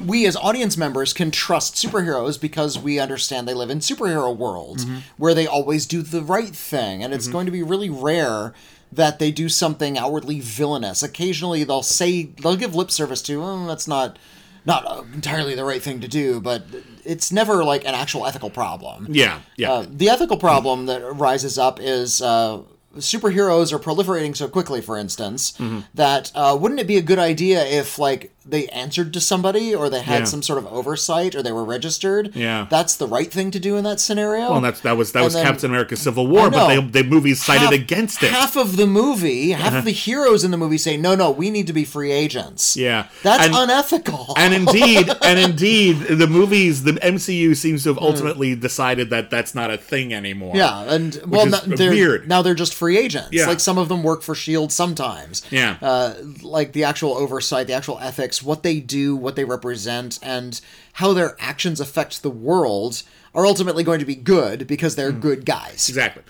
we 0.05 0.27
as 0.27 0.37
audience 0.37 0.77
members 0.77 1.13
can 1.13 1.31
trust 1.31 1.75
superheroes 1.75 2.41
because 2.41 2.79
we 2.79 2.99
understand 3.01 3.49
they 3.49 3.55
live 3.55 3.71
in 3.71 3.81
superhero 3.81 4.35
worlds 4.37 4.85
Mm-hmm. 4.85 4.97
where 5.17 5.35
they 5.35 5.47
always 5.47 5.87
do 5.87 6.03
the 6.03 6.23
right 6.23 6.55
thing, 6.55 7.03
and 7.03 7.13
it's 7.13 7.27
going 7.29 7.47
to 7.47 7.53
be 7.53 7.63
really 7.63 7.91
rare 7.91 8.53
that 8.92 9.18
they 9.18 9.31
do 9.31 9.48
something 9.48 9.98
outwardly 9.98 10.40
villainous. 10.40 11.03
Occasionally, 11.03 11.64
they'll 11.64 11.83
say 11.83 12.24
they'll 12.42 12.57
give 12.57 12.74
lip 12.74 12.90
service 12.90 13.22
to, 13.22 13.42
oh, 13.42 13.66
that's 13.66 13.88
not. 13.88 14.18
Not 14.66 14.85
uh, 14.87 15.03
entirely 15.14 15.55
the 15.55 15.64
right 15.64 15.81
thing 15.81 16.01
to 16.01 16.09
do, 16.09 16.40
but 16.42 16.62
it's 17.03 17.33
never 17.33 17.64
like 17.64 17.87
an 17.87 17.94
actual 17.94 18.27
ethical 18.27 18.51
problem. 18.51 19.07
Yeah, 19.09 19.40
yeah. 19.57 19.72
Uh, 19.72 19.87
the 19.88 20.11
ethical 20.11 20.37
problem 20.37 20.85
that 20.87 21.01
rises 21.14 21.57
up 21.59 21.79
is 21.81 22.20
uh, 22.20 22.61
superheroes 22.96 23.72
are 23.72 23.79
proliferating 23.79 24.37
so 24.37 24.46
quickly, 24.48 24.83
for 24.83 24.98
instance, 24.98 25.53
Mm-hmm. 25.53 25.81
that 25.94 26.33
uh, 26.35 26.57
wouldn't 26.61 26.81
it 26.81 26.87
be 26.87 26.98
a 26.98 27.03
good 27.03 27.18
idea 27.18 27.64
if 27.64 27.98
like 27.98 28.35
they 28.49 28.67
answered 28.69 29.13
to 29.13 29.21
somebody 29.21 29.75
or 29.75 29.91
they 29.91 30.01
had 30.03 30.21
Yeah. 30.21 30.25
some 30.25 30.43
sort 30.43 30.59
of 30.59 30.67
oversight 30.67 31.35
or 31.35 31.43
they 31.43 31.53
were 31.53 31.65
registered? 31.65 32.35
Yeah. 32.35 32.67
that's 32.71 32.97
the 32.97 33.07
right 33.07 33.31
thing 33.31 33.51
to 33.51 33.61
do 33.61 33.77
in 33.77 33.85
that 33.85 34.01
scenario. 34.01 34.51
well, 34.51 34.61
that's 34.61 34.81
that 34.81 34.97
was 34.97 35.13
that 35.13 35.21
and 35.21 35.25
was 35.25 35.35
then- 35.35 35.45
Captain 35.45 35.71
America: 35.71 35.97
Civil 35.97 36.27
War, 36.27 36.51
but 36.51 36.69
they 36.69 36.81
the 36.81 37.05
movies 37.05 37.43
cited 37.45 37.63
Half- 37.63 37.73
against 37.73 38.23
it. 38.23 38.31
Half 38.31 38.57
of 38.57 38.77
the 38.77 38.87
movie, 38.87 39.51
half 39.51 39.75
of 39.75 39.85
the 39.85 39.91
heroes 39.91 40.45
in 40.45 40.51
the 40.51 40.57
movie 40.57 40.79
say, 40.79 40.97
"No, 40.97 41.15
no, 41.15 41.31
we 41.31 41.51
need 41.51 41.67
to 41.67 41.73
be 41.73 41.85
free 41.85 42.13
agents." 42.13 42.77
Yeah. 42.77 43.07
that's 43.23 43.45
And- 43.47 43.55
unethical. 43.55 44.35
and 44.37 44.55
indeed, 44.55 45.11
and 45.23 45.39
indeed, 45.39 46.01
the 46.09 46.27
movies, 46.27 46.85
the 46.85 46.93
MCU 47.05 47.55
seems 47.55 47.83
Hmm. 47.85 47.91
to 47.91 47.95
have 47.95 48.03
ultimately 48.03 48.55
decided 48.55 49.11
that 49.11 49.31
that's 49.31 49.55
not 49.55 49.71
a 49.71 49.77
thing 49.77 50.13
anymore. 50.15 50.55
Yeah, 50.57 50.83
and 50.83 51.21
well, 51.27 51.47
is 51.47 51.67
no- 51.67 51.77
they're, 51.77 51.91
weird. 51.91 52.29
now 52.29 52.43
they're 52.43 52.55
just 52.55 52.75
free 52.75 52.97
agents. 52.99 53.29
Yeah. 53.33 53.47
Like 53.47 53.61
some 53.61 53.79
of 53.79 53.89
them 53.89 54.03
work 54.03 54.23
for 54.23 54.35
Shield 54.35 54.73
sometimes. 54.73 55.43
Yeah. 55.51 55.77
uh, 55.83 56.15
like 56.43 56.73
the 56.73 56.85
actual 56.85 57.15
oversight, 57.15 57.67
the 57.67 57.73
actual 57.75 57.99
ethics, 58.01 58.38
what 58.42 58.62
they 58.62 58.81
do, 58.81 59.14
what 59.16 59.37
they 59.37 59.44
represent, 59.44 60.18
and 60.22 60.61
how 60.94 61.12
their 61.12 61.37
actions 61.40 61.81
affect 61.81 62.22
the 62.22 62.31
world 62.31 63.03
are 63.35 63.46
ultimately 63.46 63.85
going 63.85 63.98
to 64.01 64.05
be 64.07 64.14
good 64.14 64.66
because 64.66 64.96
they're 64.96 65.12
good 65.12 65.44
guys. 65.44 65.88
Exactly. 65.88 66.22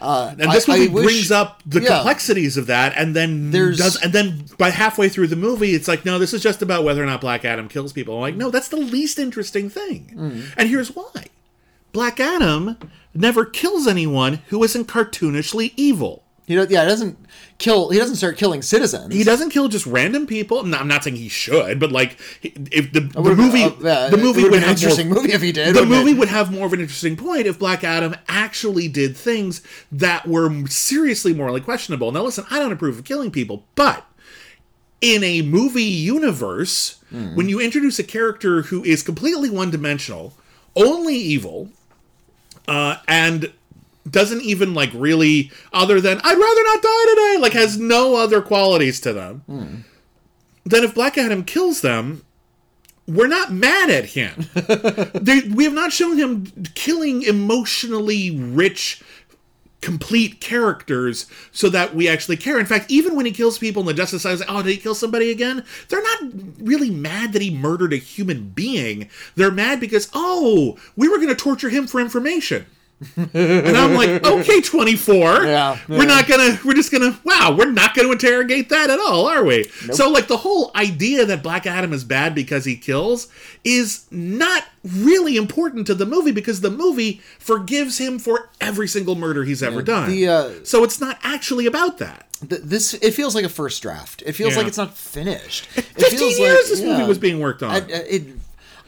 and 0.00 0.52
this 0.52 0.68
Uh, 0.68 0.72
I- 0.72 0.76
movie 0.78 0.90
I 0.90 0.92
wish- 0.92 1.04
brings 1.04 1.30
up 1.30 1.62
the 1.64 1.80
yeah. 1.80 1.88
complexities 1.96 2.56
of 2.56 2.66
that, 2.66 2.92
and 2.96 3.14
then 3.16 3.52
There's- 3.52 3.78
does, 3.78 3.96
and 3.96 4.12
then 4.12 4.44
by 4.58 4.70
halfway 4.70 5.08
through 5.08 5.28
the 5.28 5.36
movie, 5.36 5.74
it's 5.74 5.88
like, 5.88 6.04
no, 6.04 6.18
this 6.18 6.34
is 6.34 6.42
just 6.42 6.60
about 6.60 6.84
whether 6.84 7.02
or 7.02 7.06
not 7.06 7.20
Black 7.20 7.44
Adam 7.44 7.68
kills 7.68 7.92
people. 7.92 8.16
I'm 8.16 8.20
like, 8.20 8.36
no, 8.36 8.50
that's 8.50 8.68
the 8.68 8.76
least 8.76 9.18
interesting 9.18 9.70
thing, 9.70 10.10
Hmm. 10.12 10.40
and 10.58 10.68
here's 10.68 10.88
why: 10.94 11.26
Black 11.92 12.20
Adam 12.20 12.76
never 13.14 13.44
kills 13.46 13.86
anyone 13.86 14.40
who 14.48 14.62
isn't 14.64 14.88
cartoonishly 14.88 15.72
evil. 15.76 16.23
He 16.46 16.54
don't, 16.54 16.70
yeah, 16.70 16.82
he 16.82 16.88
doesn't 16.88 17.18
kill. 17.56 17.88
He 17.88 17.98
doesn't 17.98 18.16
start 18.16 18.36
killing 18.36 18.60
citizens. 18.60 19.14
He 19.14 19.24
doesn't 19.24 19.48
kill 19.50 19.68
just 19.68 19.86
random 19.86 20.26
people. 20.26 20.62
No, 20.62 20.76
I'm 20.76 20.88
not 20.88 21.02
saying 21.02 21.16
he 21.16 21.28
should, 21.28 21.80
but 21.80 21.90
like, 21.90 22.18
if 22.42 22.92
the, 22.92 23.00
the 23.00 23.34
movie, 23.34 23.62
uh, 23.62 23.70
yeah, 23.80 24.08
the 24.10 24.18
movie 24.18 24.42
would 24.44 24.52
an 24.54 24.60
have 24.60 24.70
interesting 24.70 25.08
more, 25.08 25.22
movie 25.22 25.32
if 25.32 25.40
he 25.40 25.52
did. 25.52 25.74
The 25.74 25.86
movie 25.86 26.10
it? 26.10 26.18
would 26.18 26.28
have 26.28 26.52
more 26.52 26.66
of 26.66 26.74
an 26.74 26.80
interesting 26.80 27.16
point 27.16 27.46
if 27.46 27.58
Black 27.58 27.82
Adam 27.82 28.14
actually 28.28 28.88
did 28.88 29.16
things 29.16 29.62
that 29.90 30.26
were 30.28 30.66
seriously 30.66 31.32
morally 31.32 31.62
questionable. 31.62 32.12
Now, 32.12 32.22
listen, 32.22 32.44
I 32.50 32.58
don't 32.58 32.72
approve 32.72 32.98
of 32.98 33.04
killing 33.04 33.30
people, 33.30 33.64
but 33.74 34.04
in 35.00 35.24
a 35.24 35.40
movie 35.42 35.82
universe, 35.82 36.96
Hmm. 37.10 37.36
when 37.36 37.48
you 37.48 37.60
introduce 37.60 37.98
a 37.98 38.04
character 38.04 38.62
who 38.62 38.82
is 38.84 39.02
completely 39.02 39.48
one-dimensional, 39.48 40.34
only 40.74 41.14
evil, 41.14 41.70
uh, 42.66 42.96
and 43.06 43.52
doesn't 44.08 44.42
even 44.42 44.74
like 44.74 44.90
really 44.94 45.50
other 45.72 46.00
than 46.00 46.20
I'd 46.22 46.38
rather 46.38 46.62
not 46.64 46.82
die 46.82 47.14
today, 47.14 47.36
like 47.40 47.52
has 47.52 47.78
no 47.78 48.16
other 48.16 48.42
qualities 48.42 49.00
to 49.00 49.12
them. 49.12 49.42
Hmm. 49.46 49.74
Then 50.64 50.84
if 50.84 50.94
Black 50.94 51.18
Adam 51.18 51.44
kills 51.44 51.80
them, 51.80 52.24
we're 53.06 53.26
not 53.26 53.52
mad 53.52 53.90
at 53.90 54.06
him. 54.06 54.46
they, 55.14 55.40
we 55.40 55.64
have 55.64 55.74
not 55.74 55.92
shown 55.92 56.16
him 56.16 56.46
killing 56.74 57.22
emotionally 57.22 58.30
rich 58.30 59.02
complete 59.82 60.40
characters 60.40 61.26
so 61.52 61.68
that 61.68 61.94
we 61.94 62.08
actually 62.08 62.38
care. 62.38 62.58
In 62.58 62.64
fact, 62.64 62.90
even 62.90 63.14
when 63.14 63.26
he 63.26 63.32
kills 63.32 63.58
people 63.58 63.80
in 63.80 63.86
the 63.86 63.92
Justice 63.92 64.22
Society, 64.22 64.50
oh, 64.50 64.62
did 64.62 64.70
he 64.70 64.76
kill 64.78 64.94
somebody 64.94 65.30
again? 65.30 65.62
They're 65.90 66.02
not 66.02 66.32
really 66.58 66.88
mad 66.88 67.34
that 67.34 67.42
he 67.42 67.54
murdered 67.54 67.92
a 67.92 67.96
human 67.96 68.48
being. 68.48 69.10
They're 69.34 69.50
mad 69.50 69.80
because, 69.80 70.08
oh, 70.14 70.78
we 70.96 71.08
were 71.08 71.18
going 71.18 71.28
to 71.28 71.34
torture 71.34 71.68
him 71.68 71.86
for 71.86 72.00
information. 72.00 72.64
And 73.16 73.76
I'm 73.76 73.94
like, 73.94 74.24
okay, 74.26 74.60
24. 74.60 75.44
Yeah, 75.44 75.78
We're 75.88 76.06
not 76.06 76.26
gonna, 76.26 76.58
we're 76.64 76.74
just 76.74 76.90
gonna, 76.92 77.18
wow, 77.24 77.54
we're 77.58 77.70
not 77.70 77.94
gonna 77.94 78.10
interrogate 78.12 78.68
that 78.70 78.90
at 78.90 78.98
all, 78.98 79.26
are 79.26 79.44
we? 79.44 79.64
So, 79.92 80.10
like, 80.10 80.26
the 80.28 80.38
whole 80.38 80.70
idea 80.74 81.24
that 81.26 81.42
Black 81.42 81.66
Adam 81.66 81.92
is 81.92 82.04
bad 82.04 82.34
because 82.34 82.64
he 82.64 82.76
kills 82.76 83.28
is 83.64 84.06
not 84.10 84.64
really 84.84 85.36
important 85.36 85.86
to 85.86 85.94
the 85.94 86.06
movie 86.06 86.32
because 86.32 86.60
the 86.60 86.70
movie 86.70 87.20
forgives 87.38 87.98
him 87.98 88.18
for 88.18 88.50
every 88.60 88.88
single 88.88 89.14
murder 89.14 89.44
he's 89.44 89.62
ever 89.62 89.82
done. 89.82 90.10
the, 90.10 90.28
uh, 90.28 90.50
so, 90.64 90.84
it's 90.84 91.00
not 91.00 91.18
actually 91.22 91.66
about 91.66 91.98
that. 91.98 92.26
Th- 92.48 92.60
this 92.62 92.92
it 92.94 93.12
feels 93.14 93.34
like 93.34 93.44
a 93.44 93.48
first 93.48 93.80
draft. 93.80 94.22
It 94.26 94.32
feels 94.32 94.52
Yeah. 94.52 94.58
like 94.58 94.66
it's 94.66 94.76
not 94.76 94.94
finished. 94.96 95.66
It 95.76 95.84
15 95.84 96.18
feels 96.18 96.38
years 96.38 96.54
like- 96.54 96.66
this 96.68 96.80
movie 96.82 97.04
was 97.04 97.16
being 97.18 97.40
worked 97.40 97.62
on. 97.62 97.70
I, 97.70 97.78
it, 97.88 98.26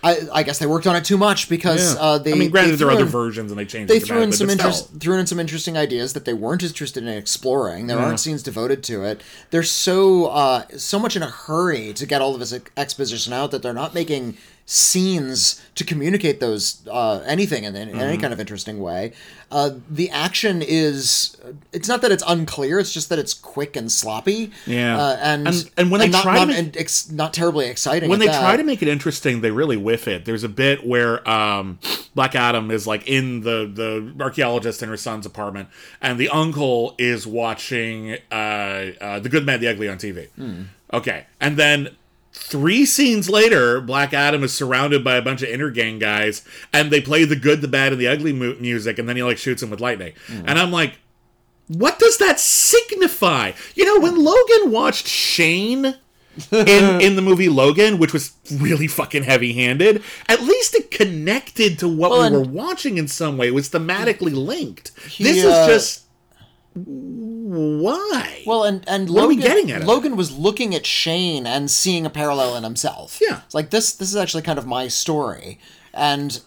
I, 0.05 0.19
I 0.33 0.43
guess 0.43 0.59
they 0.59 0.67
worked 0.67 0.87
on 0.87 0.95
it 0.95 1.05
too 1.05 1.17
much 1.19 1.49
because 1.49 1.95
Yeah. 1.95 2.01
uh, 2.01 2.19
they. 2.19 2.33
I 2.33 2.37
mean, 2.37 2.51
granted, 2.51 2.77
there 2.79 2.89
are 2.89 2.93
other 2.93 3.03
in- 3.03 3.09
versions 3.09 3.51
and 3.51 3.59
they 3.59 3.65
changed 3.65 3.91
They 3.93 3.99
threw 3.99 4.21
in 4.23 4.31
some 4.31 4.51
interest, 4.51 4.91
threw 5.01 5.19
in 5.19 5.27
some 5.27 5.41
interesting 5.41 5.77
ideas 5.77 6.13
that 6.13 6.25
they 6.25 6.35
weren't 6.35 6.63
interested 6.63 7.03
in 7.03 7.09
exploring. 7.09 7.87
There 7.87 7.99
aren't 7.99 8.21
scenes 8.21 8.43
devoted 8.43 8.83
to 8.85 9.03
it. 9.05 9.23
They're 9.51 9.63
so 9.63 10.27
uh, 10.27 10.65
so 10.77 10.99
much 10.99 11.17
in 11.17 11.23
a 11.23 11.31
hurry 11.31 11.93
to 11.95 12.07
get 12.07 12.21
all 12.21 12.35
of 12.35 12.41
this 12.41 12.55
exposition 12.77 13.33
out 13.33 13.51
that 13.51 13.63
they're 13.63 13.73
not 13.73 13.95
making 13.95 14.37
scenes 14.69 15.63
to 15.77 15.85
communicate 15.85 16.41
those 16.41 16.87
uh, 16.89 17.23
anything 17.25 17.65
in, 17.65 17.75
in 17.77 17.89
Mm-hmm. 17.89 18.01
any 18.01 18.19
kind 18.19 18.33
of 18.33 18.41
interesting 18.41 18.81
way. 18.81 19.13
Uh, 19.51 19.71
the 19.89 20.11
action 20.11 20.61
is 20.61 21.37
it's 21.73 21.87
not 21.87 22.03
that 22.03 22.11
it's 22.11 22.25
unclear; 22.27 22.81
it's 22.81 22.93
just 22.93 23.09
that 23.11 23.19
it's 23.21 23.33
quick 23.33 23.77
and 23.77 23.91
sloppy. 23.93 24.51
Yeah. 24.67 24.99
uh, 24.99 25.17
and, 25.23 25.47
And- 25.47 25.71
and 25.77 25.91
when 25.93 26.01
they 26.01 26.09
not, 26.09 26.23
try 26.25 26.35
to 26.35 26.39
not, 26.41 26.49
make- 26.49 26.59
and 26.59 26.77
ex- 26.77 27.11
not 27.13 27.33
terribly 27.33 27.67
exciting. 27.67 28.11
when 28.11 28.19
they 28.19 28.27
that. 28.27 28.41
try 28.41 28.57
to 28.57 28.65
make 28.65 28.83
it 28.83 28.89
interesting, 28.89 29.41
they 29.41 29.53
really 29.53 29.77
whiff 29.77 30.09
it. 30.09 30.25
There's 30.25 30.43
a 30.43 30.49
bit 30.49 30.85
where 30.85 31.27
um, 31.31 31.79
Black 32.17 32.35
Adam 32.35 32.73
is 32.73 32.89
like 32.89 33.07
in 33.07 33.43
the 33.43 33.71
the 33.73 34.13
archaeologist 34.23 34.83
in 34.83 34.89
her 34.89 34.97
son's 34.97 35.27
apartment, 35.27 35.69
and 36.03 36.19
the 36.19 36.29
uncle 36.29 36.97
is 36.99 37.25
watching 37.25 38.17
uh, 38.33 38.35
uh, 38.35 39.21
the 39.21 39.29
Good, 39.29 39.47
Bad, 39.47 39.61
the 39.61 39.69
Ugly 39.69 39.89
on 39.89 39.97
TV. 39.99 40.27
Okay, 40.93 41.27
and 41.41 41.57
then. 41.57 41.97
Three 42.39 42.85
scenes 42.85 43.31
later, 43.31 43.81
Black 43.81 44.13
Adam 44.13 44.45
is 44.45 44.53
surrounded 44.55 45.03
by 45.03 45.17
a 45.17 45.23
bunch 45.23 45.43
of 45.43 45.49
intergang 45.49 45.99
guys, 45.99 46.43
and 46.73 46.91
they 46.91 47.01
play 47.01 47.25
the 47.25 47.35
good, 47.35 47.61
the 47.63 47.67
bad, 47.67 47.93
and 47.93 48.01
the 48.01 48.07
ugly 48.07 48.33
mu- 48.33 48.55
music, 48.61 48.99
and 48.99 49.09
then 49.09 49.17
he 49.17 49.23
like 49.23 49.39
shoots 49.39 49.63
him 49.63 49.71
with 49.71 49.81
lightning. 49.81 50.13
And 50.29 50.59
I'm 50.59 50.71
like, 50.71 50.99
what 51.67 51.99
does 51.99 52.19
that 52.19 52.39
signify? 52.39 53.53
You 53.75 53.85
know, 53.87 54.01
when 54.01 54.23
Logan 54.23 54.71
watched 54.71 55.09
Shane 55.09 55.97
in 56.53 57.01
in 57.01 57.17
the 57.17 57.23
movie 57.23 57.49
Logan, 57.49 57.99
which 57.99 58.13
was 58.13 58.33
really 58.53 58.87
fucking 58.87 59.25
heavy 59.25 59.55
handed, 59.55 60.03
at 60.29 60.43
least 60.43 60.75
it 60.75 60.91
connected 60.91 61.79
to 61.81 61.89
what 61.89 62.11
Well, 62.11 62.31
we 62.31 62.37
were 62.37 62.45
watching 62.45 62.99
in 62.99 63.09
some 63.09 63.39
way. 63.39 63.49
It 63.49 63.55
was 63.55 63.71
thematically 63.71 64.35
linked. 64.35 64.97
He, 65.09 65.25
this 65.25 65.45
uh, 65.45 65.49
is 65.49 65.67
just 65.67 66.06
why? 66.77 68.43
Well, 68.47 68.65
and 68.65 68.85
and 68.87 69.09
What 69.09 69.25
are 69.25 69.29
we 69.29 69.37
Logan, 69.37 69.49
getting 69.49 69.71
at 69.73 69.83
it? 69.83 69.87
Logan 69.87 70.17
was 70.17 70.37
looking 70.37 70.75
at 70.75 70.85
Shane 70.85 71.47
and 71.47 71.71
seeing 71.71 72.05
a 72.05 72.11
parallel 72.11 72.55
in 72.57 72.65
himself. 72.65 73.19
Yeah. 73.21 73.41
it's 73.45 73.55
like 73.55 73.71
this. 73.71 73.95
This 73.95 74.11
is 74.11 74.17
actually 74.17 74.43
kind 74.43 74.59
of 74.59 74.67
my 74.67 74.89
story, 74.89 75.59
and 75.95 76.41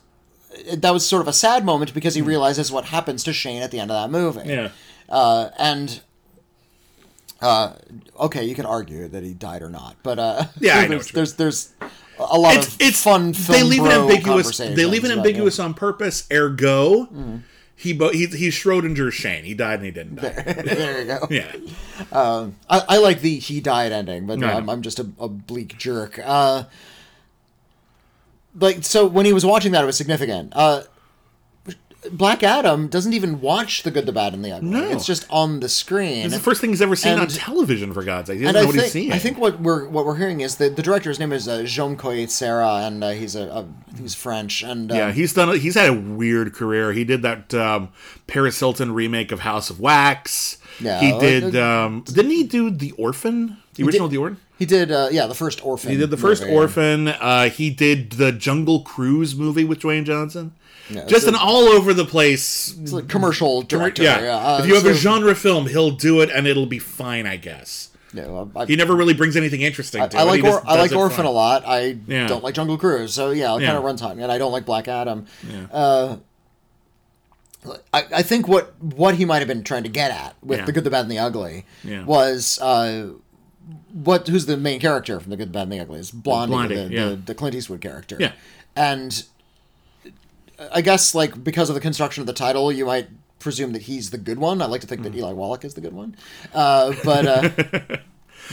that 0.76 0.92
was 0.92 1.08
sort 1.08 1.22
of 1.22 1.28
a 1.28 1.34
sad 1.34 1.66
moment 1.66 1.94
because 1.94 2.16
he 2.16 2.22
realizes 2.22 2.72
what 2.72 2.86
happens 2.86 3.24
to 3.24 3.34
Shane 3.34 3.62
at 3.64 3.72
the 3.72 3.80
end 3.80 3.92
of 3.92 3.96
that 4.02 4.12
movie. 4.12 4.42
Hmm. 4.42 4.50
yeah. 4.50 4.70
uh, 5.10 5.50
and. 5.58 6.02
Uh, 7.42 7.74
okay, 8.20 8.44
you 8.44 8.54
can 8.54 8.66
argue 8.66 9.08
that 9.08 9.24
he 9.24 9.34
died 9.34 9.62
or 9.62 9.70
not, 9.70 9.96
but 10.04 10.20
uh, 10.20 10.44
Yeah, 10.60 10.86
there's, 10.90 11.10
there's 11.12 11.36
there's 11.36 11.74
a 12.20 12.38
lot 12.38 12.58
It's 12.58 12.76
of 12.76 12.82
it's 12.82 13.02
fun. 13.02 13.32
They 13.32 13.64
leave 13.64 13.86
it 13.86 13.94
ambiguous. 13.94 14.58
They 14.58 14.84
leave 14.86 15.06
it 15.06 15.12
ambiguous 15.12 15.58
on 15.58 15.74
purpose. 15.74 16.28
Ergo, 16.30 17.06
he 17.80 17.94
bo- 17.94 18.12
he 18.12 18.26
he's 18.28 18.54
Schrodinger's 18.56 19.14
Shane. 19.14 19.46
He 19.46 19.54
died 19.54 19.76
and 19.76 19.86
he 19.86 19.92
didn't 19.92 20.16
die. 20.16 20.34
it. 20.36 20.66
there 20.66 21.00
you 21.00 21.06
go. 21.08 21.28
yeah. 21.30 21.56
I, 22.70 22.84
I 22.90 22.98
like 22.98 23.22
the 23.22 23.40
he 23.40 23.62
died 23.62 23.94
ending, 23.94 24.28
but 24.28 24.38
No, 24.38 24.48
I'm. 24.50 24.70
I'm 24.70 24.82
just 24.82 25.00
a, 25.00 25.08
a 25.18 25.30
bleak 25.30 25.78
jerk. 25.78 26.20
Uh, 26.22 26.66
like 28.54 28.84
so, 28.84 29.08
when 29.08 29.26
he 29.26 29.32
was 29.32 29.46
watching 29.46 29.72
that, 29.72 29.84
it 29.84 29.88
was 29.88 29.96
significant. 29.96 30.52
Uh, 30.54 30.84
Black 32.14 32.44
Adam 32.44 32.88
doesn't 32.88 33.12
even 33.12 33.42
watch 33.42 33.84
the 33.84 33.92
good, 33.92 34.06
the 34.06 34.14
bad, 34.14 34.34
and 34.34 34.44
the 34.46 34.52
ugly. 34.54 34.70
No. 34.70 34.90
It's 34.90 35.06
just 35.06 35.26
on 35.30 35.60
the 35.60 35.68
screen. 35.68 36.26
It's 36.26 36.34
the 36.34 36.40
first 36.40 36.62
thing 36.62 36.70
he's 36.70 36.82
ever 36.82 36.96
seen 36.96 37.20
on 37.20 37.28
television, 37.28 37.94
for 37.94 38.04
God's 38.04 38.28
sake. 38.28 38.40
He 38.40 38.46
and 38.46 38.54
doesn't 38.54 38.56
know 38.56 38.62
I 38.64 38.66
what 38.68 38.76
he's 38.76 38.82
think 38.84 38.94
seeing. 38.94 39.12
I 39.12 39.20
think 39.20 39.38
what 39.38 39.60
we're 39.60 39.86
what 39.90 40.06
we're 40.06 40.16
hearing 40.16 40.40
is 40.40 40.56
that 40.58 40.78
the 40.78 40.82
director's 40.82 41.20
name 41.20 41.34
is 41.34 41.48
uh, 41.50 41.64
Jean 41.64 41.98
Collet-Serra, 41.98 42.86
and 42.86 43.04
uh, 43.04 43.10
he's 43.10 43.36
a, 43.36 43.48
a 43.50 43.66
he's 44.00 44.16
French, 44.16 44.64
and 44.64 44.90
uh, 44.92 44.96
Yeah, 44.96 45.12
he's 45.12 45.34
done. 45.34 45.60
He's 45.60 45.76
had 45.76 45.90
a 45.90 45.94
weird 45.94 46.54
career. 46.54 46.94
He 46.94 47.04
did 47.04 47.22
that 47.24 47.54
um, 47.54 47.90
Paris 48.28 48.58
Hilton 48.58 48.94
remake 48.94 49.34
of 49.34 49.42
House 49.42 49.70
of 49.70 49.82
Wax. 49.82 50.58
Yeah, 50.80 51.02
he 51.02 51.12
uh, 51.12 51.20
did. 51.20 51.56
uh, 51.58 51.86
Um, 51.86 52.04
didn't 52.08 52.32
he 52.32 52.44
do 52.46 52.70
The 52.72 52.92
Orphan? 52.94 53.58
The 53.74 53.84
original 53.84 54.08
did- 54.08 54.16
The 54.16 54.22
Orphan. 54.22 54.38
he 54.58 54.66
did 54.66 54.90
uh, 54.92 55.10
yeah 55.12 55.28
the 55.28 55.36
first 55.36 55.66
Orphan. 55.66 55.92
He 55.92 55.98
did 55.98 56.12
the 56.12 56.18
first 56.18 56.44
movie. 56.44 56.56
Orphan. 56.56 57.08
Uh, 57.10 57.50
he 57.50 57.70
did 57.70 58.12
the 58.14 58.32
Jungle 58.32 58.84
Cruise 58.84 59.36
movie 59.36 59.66
with 59.66 59.82
Dwayne 59.82 60.06
Johnson. 60.06 60.54
Yeah, 60.90 61.06
Just 61.06 61.28
an 61.28 61.36
all 61.36 61.66
over 61.68 61.94
the 61.94 62.06
place. 62.06 62.76
It's 62.82 62.94
a 62.94 63.02
commercial 63.04 63.62
director. 63.62 64.02
yeah. 64.04 64.22
yeah. 64.22 64.38
uh, 64.38 64.60
if 64.62 64.68
you 64.68 64.76
have 64.76 64.86
a 64.86 64.94
genre 64.94 65.36
film, 65.36 65.68
he'll 65.68 65.92
do 65.92 66.22
it 66.22 66.30
and 66.32 66.48
it'll 66.48 66.66
be 66.66 66.80
fine, 66.80 67.28
I 67.28 67.36
guess. 67.38 67.90
yeah, 68.14 68.26
well, 68.28 68.52
I- 68.56 68.66
He 68.66 68.76
never 68.76 68.96
really 68.96 69.14
brings 69.14 69.38
anything 69.38 69.62
interesting 69.62 70.08
to 70.10 70.18
I 70.18 70.22
it. 70.24 70.26
like 70.26 70.44
or, 70.44 70.62
I 70.68 70.76
like 70.80 70.92
Orphan 70.92 71.18
fine. 71.18 71.26
a 71.28 71.32
lot. 71.32 71.64
I 71.66 71.98
Yeah. 72.08 72.28
don't 72.28 72.44
like 72.44 72.56
Jungle 72.56 72.78
Cruise, 72.78 73.14
so 73.14 73.30
yeah, 73.32 73.50
kind 73.50 73.78
of 73.78 73.84
run 73.84 73.98
time, 73.98 74.20
and 74.20 74.32
I 74.32 74.38
don't 74.40 74.52
like 74.52 74.66
Black 74.66 74.88
Adam. 74.88 75.28
Uh, 75.72 76.18
I, 77.94 78.06
I 78.16 78.22
think 78.24 78.48
what 78.48 78.74
what 78.82 79.16
he 79.16 79.26
might 79.26 79.40
have 79.40 79.48
been 79.48 79.64
trying 79.66 79.84
to 79.84 79.90
get 79.90 80.12
at 80.12 80.36
with 80.42 80.66
the 80.66 80.72
good, 80.72 80.86
the 80.86 80.90
bad, 80.90 81.02
and 81.02 81.12
the 81.12 81.20
ugly 81.20 81.66
was 82.06 82.58
uh, 82.62 83.10
what 83.92 84.28
who's 84.28 84.46
the 84.46 84.56
main 84.58 84.80
character 84.80 85.20
from 85.20 85.30
the 85.30 85.38
good, 85.38 85.50
the 85.50 85.54
bad, 85.54 85.64
and 85.64 85.72
the 85.74 85.80
ugly? 85.82 86.00
Is 86.00 86.10
Blondie, 86.10 86.52
Blondie, 86.54 86.76
the, 86.76 86.88
the, 87.10 87.16
the 87.28 87.36
Clint 87.36 87.56
Eastwood 87.56 87.82
character. 87.82 88.16
Yeah. 88.20 88.32
and 88.78 89.24
I 90.72 90.82
guess 90.82 91.14
like 91.16 91.44
because 91.44 91.70
of 91.70 91.76
the 91.76 91.82
construction 91.82 92.22
of 92.22 92.28
the 92.28 92.34
title, 92.34 92.72
you 92.72 92.86
might 92.86 93.08
presume 93.40 93.72
that 93.74 93.84
he's 93.84 94.10
the 94.12 94.18
good 94.18 94.38
one. 94.40 94.62
I 94.62 94.66
like 94.66 94.82
to 94.82 94.88
think 94.88 95.00
Hmm. 95.02 95.06
that 95.12 95.16
Eli 95.16 95.32
Wallach 95.34 95.64
is 95.64 95.74
the 95.74 95.82
good 95.82 95.94
one, 95.94 96.16
uh, 96.54 96.94
but. 97.04 97.26
Uh, 97.26 97.50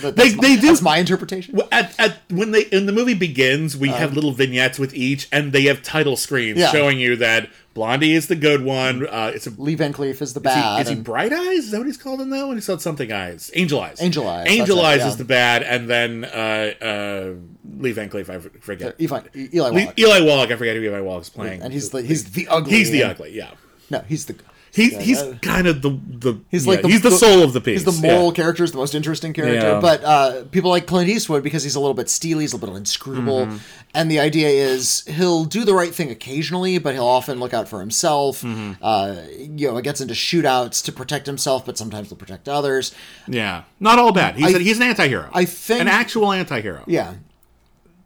they, 0.03 0.35
my, 0.35 0.41
they 0.43 0.57
do- 0.57 0.69
That's 0.69 0.83
my 0.83 0.99
interpretation. 0.99 1.59
At, 1.73 1.99
at 1.99 2.19
when 2.31 2.51
they 2.51 2.63
in 2.65 2.87
the 2.87 2.93
movie 2.93 3.15
begins, 3.15 3.77
we 3.77 3.89
have 3.89 4.13
little 4.15 4.33
vignettes 4.33 4.79
with 4.79 4.95
each, 4.95 5.27
and 5.33 5.53
they 5.53 5.63
have 5.65 5.83
title 5.83 6.17
screens. 6.17 6.59
Yeah. 6.59 6.71
showing 6.71 6.99
you 7.01 7.17
that 7.17 7.49
Blondie 7.73 8.13
is 8.13 8.29
the 8.29 8.37
good 8.37 8.63
one. 8.63 9.07
Uh, 9.07 9.33
it's 9.35 9.47
a 9.47 9.51
Lee 9.51 9.75
Van 9.75 9.93
Cleef 9.95 10.21
is 10.21 10.35
the 10.35 10.41
Is 10.41 10.45
bad. 10.45 10.77
he, 10.77 10.83
is 10.83 10.89
he 10.91 10.95
Bright 11.03 11.33
Eyes? 11.33 11.65
Is 11.65 11.71
that 11.71 11.79
what 11.79 11.87
he's 11.87 11.97
called 11.97 12.21
in 12.21 12.29
that 12.31 12.47
one? 12.47 12.57
He 12.57 12.61
said 12.61 12.81
something 12.83 13.11
eyes. 13.11 13.51
Angel 13.55 13.81
Eyes. 13.81 14.01
Angel 14.03 14.29
Eyes, 14.29 14.47
Angel 14.49 14.77
that's 14.77 14.87
it, 14.87 14.91
Eyes 14.93 15.01
yeah. 15.01 15.09
is 15.09 15.17
the 15.17 15.25
bad, 15.25 15.63
and 15.63 15.89
then 15.89 16.25
uh, 16.25 16.75
uh, 16.85 17.33
Lee 17.79 17.93
Van 17.93 18.09
Cleef, 18.09 18.29
I 18.29 18.39
forget. 18.39 19.01
Eli, 19.01 19.21
Eli 19.37 19.71
Wallach. 19.71 19.99
Eli 19.99 20.21
Wallach, 20.21 20.51
I 20.51 20.57
forget 20.57 20.77
who 20.77 20.83
Eli 20.83 21.01
Wallach's 21.01 21.31
playing. 21.31 21.63
and 21.63 21.73
he's 21.73 21.91
the 21.91 22.03
he's 22.03 22.33
the 22.33 22.49
ugly. 22.49 22.73
he's 22.73 22.91
the 22.91 23.03
ugly, 23.03 23.33
yeah. 23.33 23.51
No, 23.91 24.01
he's 24.09 24.27
the 24.27 24.37
He's 24.77 24.93
Yeah, 24.93 25.01
he's 25.01 25.23
uh, 25.23 25.39
kind 25.41 25.67
of 25.67 25.81
the 25.81 25.89
the 26.07 26.39
he's 26.51 26.67
yeah, 26.67 26.73
like 26.73 26.83
the, 26.83 26.89
he's 26.89 27.01
the, 27.01 27.11
soul 27.11 27.43
of 27.43 27.55
the 27.55 27.63
piece. 27.63 27.83
He's 27.83 27.99
the 27.99 28.07
yeah. 28.07 28.13
moral 28.15 28.31
character, 28.31 28.63
is 28.63 28.73
the 28.73 28.77
most 28.77 28.95
interesting 28.95 29.33
character. 29.33 29.55
Yeah. 29.69 29.81
But 29.81 30.05
uh, 30.05 30.45
people 30.51 30.69
like 30.69 30.87
Clint 30.87 31.09
Eastwood 31.09 31.43
because 31.43 31.63
he's 31.63 31.77
a 31.77 31.81
little 31.81 31.95
bit 31.95 32.11
steely, 32.11 32.45
he's 32.45 32.53
a 32.53 32.59
little 32.59 32.77
inscrutable, 32.77 33.47
Mm-hmm. 33.47 33.57
and 33.95 34.11
the 34.11 34.21
idea 34.21 34.49
is 34.49 35.03
he'll 35.07 35.47
do 35.47 35.65
the 35.65 35.73
right 35.73 35.95
thing 35.95 36.11
occasionally, 36.11 36.77
but 36.77 36.93
he'll 36.93 37.07
often 37.07 37.41
look 37.41 37.55
out 37.55 37.69
for 37.69 37.81
himself. 37.81 38.43
Mm-hmm. 38.43 38.73
Uh, 38.83 39.17
you 39.31 39.71
know, 39.71 39.79
it 39.79 39.83
gets 39.83 40.03
into 40.03 40.13
shootouts 40.13 40.85
to 40.85 40.93
protect 40.93 41.25
himself, 41.27 41.65
but 41.65 41.79
sometimes 41.79 42.11
he'll 42.11 42.19
protect 42.19 42.47
others. 42.47 42.95
Yeah, 43.27 43.65
not 43.81 43.99
all 43.99 44.13
bad. 44.13 44.37
He's 44.37 44.55
I- 44.55 44.59
a, 44.59 44.61
he's 44.61 44.77
an 44.77 44.83
anti-hero. 44.83 45.31
I 45.33 45.47
think- 45.47 45.81
an 45.81 45.89
actual 45.89 46.33
anti-hero. 46.33 46.85
Yeah. 46.87 47.15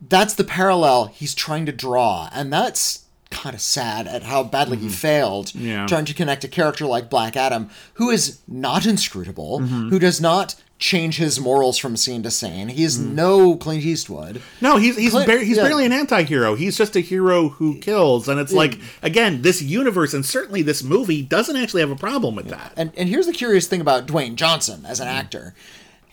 That's 0.08 0.34
the 0.34 0.44
parallel 0.44 1.06
he's 1.06 1.34
trying 1.34 1.66
to 1.66 1.72
draw, 1.72 2.28
and 2.32 2.52
that's 2.52 3.04
kind 3.30 3.54
of 3.54 3.60
sad 3.60 4.08
at 4.08 4.24
how 4.24 4.42
badly 4.42 4.76
he 4.76 4.88
failed 4.88 5.46
Mm-hmm. 5.48 5.66
Yeah. 5.66 5.86
trying 5.86 6.04
to 6.06 6.14
connect 6.14 6.42
a 6.44 6.48
character 6.48 6.84
like 6.86 7.08
Black 7.10 7.36
Adam, 7.36 7.70
who 7.94 8.10
is 8.10 8.38
not 8.48 8.86
inscrutable, 8.86 9.60
Mm-hmm. 9.60 9.88
who 9.90 9.98
does 9.98 10.20
not 10.20 10.56
change 10.80 11.18
his 11.18 11.38
morals 11.38 11.76
from 11.76 11.94
scene 11.94 12.22
to 12.22 12.30
scene. 12.30 12.68
He 12.68 12.82
Mm. 12.82 12.86
is 12.86 12.98
no 12.98 13.54
Clint 13.56 13.84
Eastwood. 13.84 14.40
No, 14.62 14.78
he's 14.78 14.96
he's 14.96 15.10
Clint- 15.12 15.26
bar- 15.28 15.38
he's 15.38 15.58
yeah. 15.58 15.64
barely 15.64 15.84
an 15.84 15.92
anti-hero. 15.92 16.54
He's 16.54 16.78
just 16.78 16.96
a 16.96 17.00
hero 17.00 17.50
who 17.50 17.78
kills, 17.80 18.26
and 18.28 18.40
it's 18.40 18.52
like 18.52 18.78
again, 19.02 19.42
this 19.42 19.60
universe 19.60 20.14
and 20.14 20.24
certainly 20.24 20.62
this 20.62 20.82
movie 20.82 21.20
doesn't 21.20 21.54
actually 21.56 21.82
have 21.82 21.90
a 21.90 21.96
problem 21.96 22.34
with 22.34 22.48
that. 22.48 22.72
And 22.78 22.92
and 22.96 23.10
here's 23.10 23.26
the 23.26 23.32
curious 23.34 23.66
thing 23.68 23.82
about 23.82 24.06
Dwayne 24.06 24.36
Johnson 24.36 24.86
as 24.86 24.98
an 25.00 25.06
Mm. 25.06 25.10
actor. 25.12 25.54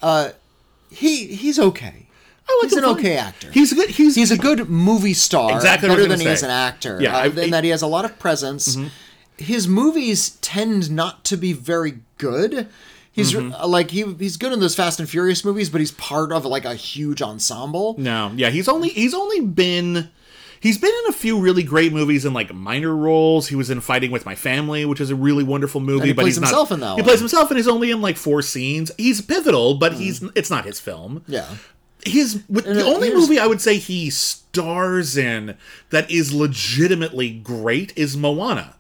Uh, 0.01 0.29
he 0.91 1.27
he's 1.27 1.57
okay. 1.57 2.06
I 2.49 2.59
like 2.61 2.69
he's 2.69 2.77
him 2.77 2.83
an 2.85 2.89
fine. 2.91 2.99
okay 2.99 3.17
actor. 3.17 3.51
He's 3.51 3.71
a 3.71 3.75
good. 3.75 3.89
He's 3.89 4.15
he's 4.15 4.31
a 4.31 4.37
good 4.37 4.69
movie 4.69 5.13
star, 5.13 5.55
Exactly 5.55 5.89
what 5.89 5.95
better 5.97 6.07
was 6.09 6.17
than 6.17 6.19
gonna 6.19 6.29
he 6.29 6.33
is 6.33 6.43
an 6.43 6.49
actor. 6.49 6.97
Yeah, 7.01 7.15
uh, 7.15 7.19
I- 7.19 7.25
in 7.27 7.39
I- 7.39 7.49
that 7.49 7.63
he 7.63 7.69
has 7.71 7.81
a 7.81 7.87
lot 7.87 8.05
of 8.05 8.17
presence, 8.19 8.77
his 9.37 9.67
movies 9.67 10.31
tend 10.41 10.89
not 10.91 11.23
to 11.25 11.37
be 11.37 11.53
very 11.53 11.99
good. 12.17 12.67
He's 13.11 13.33
Mm-hmm. 13.33 13.69
like 13.69 13.89
he 13.91 14.03
he's 14.19 14.37
good 14.37 14.53
in 14.53 14.59
those 14.59 14.75
Fast 14.75 14.99
and 14.99 15.09
Furious 15.09 15.43
movies, 15.43 15.69
but 15.69 15.79
he's 15.81 15.91
part 15.91 16.31
of 16.31 16.45
like 16.45 16.65
a 16.65 16.75
huge 16.75 17.21
ensemble. 17.21 17.95
No, 17.97 18.31
yeah, 18.35 18.49
he's 18.51 18.67
only 18.69 18.89
he's 18.89 19.13
only 19.15 19.41
been 19.41 20.09
he's 20.59 20.77
been 20.77 20.91
in 21.03 21.09
a 21.09 21.13
few 21.13 21.39
really 21.39 21.63
great 21.63 21.91
movies 21.91 22.25
in 22.25 22.33
like 22.33 22.53
minor 22.53 22.95
roles. 22.95 23.47
He 23.47 23.55
was 23.55 23.71
in 23.71 23.81
Fighting 23.81 24.11
with 24.11 24.25
My 24.25 24.35
Family, 24.35 24.85
which 24.85 25.01
is 25.01 25.09
a 25.09 25.15
really 25.15 25.43
wonderful 25.43 25.81
movie. 25.81 26.07
he 26.07 26.13
but 26.13 26.21
plays 26.23 26.35
he's 26.35 26.41
not, 26.41 26.47
himself 26.49 26.71
in 26.71 26.79
that 26.81 26.89
He 26.89 27.01
one. 27.01 27.03
plays 27.05 27.19
himself, 27.19 27.49
and 27.49 27.57
he's 27.57 27.67
only 27.67 27.89
in 27.89 28.01
like 28.01 28.17
four 28.17 28.43
scenes. 28.43 28.91
He's 28.99 29.19
pivotal, 29.21 29.73
but 29.79 29.93
he's 29.93 30.21
it's 30.35 30.51
not 30.51 30.65
his 30.65 30.79
film. 30.79 31.23
Yeah. 31.27 31.47
His 32.07 32.43
with, 32.49 32.65
the 32.65 32.85
uh, 32.85 32.89
only 32.89 33.13
movie 33.13 33.39
I 33.39 33.47
would 33.47 33.61
say 33.61 33.77
he 33.77 34.09
stars 34.09 35.17
in 35.17 35.57
that 35.89 36.09
is 36.09 36.33
legitimately 36.33 37.31
great 37.31 37.97
is 37.97 38.17
Moana. 38.17 38.75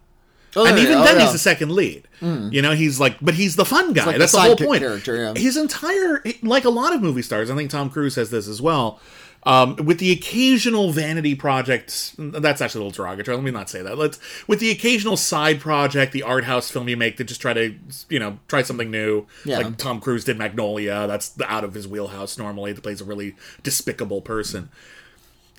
Oh, 0.55 0.65
and 0.65 0.77
yeah, 0.77 0.83
even 0.83 0.97
oh, 0.97 1.03
then, 1.03 1.17
yeah. 1.17 1.23
he's 1.23 1.33
the 1.33 1.39
second 1.39 1.71
lead. 1.71 2.07
You 2.19 2.63
know, 2.63 2.71
he's 2.71 2.99
like, 2.99 3.17
but 3.21 3.35
he's 3.35 3.55
the 3.55 3.65
fun 3.65 3.93
guy. 3.93 4.05
like 4.05 4.17
That's 4.17 4.31
the 4.31 4.39
the, 4.39 4.43
whole 4.43 4.55
point. 4.55 4.81
character, 4.81 5.15
yeah. 5.15 5.33
His 5.35 5.55
entire, 5.55 6.23
like 6.41 6.65
a 6.65 6.69
lot 6.69 6.95
of 6.95 7.01
movie 7.01 7.21
stars, 7.21 7.51
I 7.51 7.55
think 7.55 7.69
Tom 7.69 7.91
Cruise 7.91 8.15
has 8.15 8.31
this 8.31 8.47
as 8.47 8.59
well. 8.59 8.99
Um, 9.47 9.77
with 9.77 9.99
the 9.99 10.11
occasional 10.11 10.91
vanity 10.91 11.33
project, 11.33 12.15
that's 12.17 12.59
actually 12.59 12.81
a 12.81 12.83
little 12.87 13.03
derogatory. 13.03 13.37
Let 13.37 13.45
me 13.45 13.51
not 13.51 13.69
say 13.69 13.81
that. 13.81 13.97
Let's 13.97 14.19
with 14.45 14.59
the 14.59 14.71
occasional 14.71 15.15
side 15.15 15.61
project, 15.61 16.11
the 16.11 16.23
art 16.23 16.43
house 16.43 16.69
film 16.69 16.89
you 16.89 16.97
make 16.97 17.15
to 17.15 17.23
just 17.23 17.39
try 17.39 17.53
to, 17.53 17.73
you 18.09 18.19
know, 18.19 18.39
try 18.49 18.61
something 18.61 18.91
new. 18.91 19.25
Yeah. 19.45 19.59
Like 19.59 19.77
Tom 19.77 20.01
Cruise 20.01 20.25
did 20.25 20.37
Magnolia. 20.37 21.07
That's 21.07 21.39
out 21.45 21.63
of 21.63 21.75
his 21.75 21.87
wheelhouse 21.87 22.37
normally. 22.37 22.73
That 22.73 22.81
plays 22.81 22.99
a 22.99 23.05
really 23.05 23.37
despicable 23.63 24.19
person. 24.19 24.67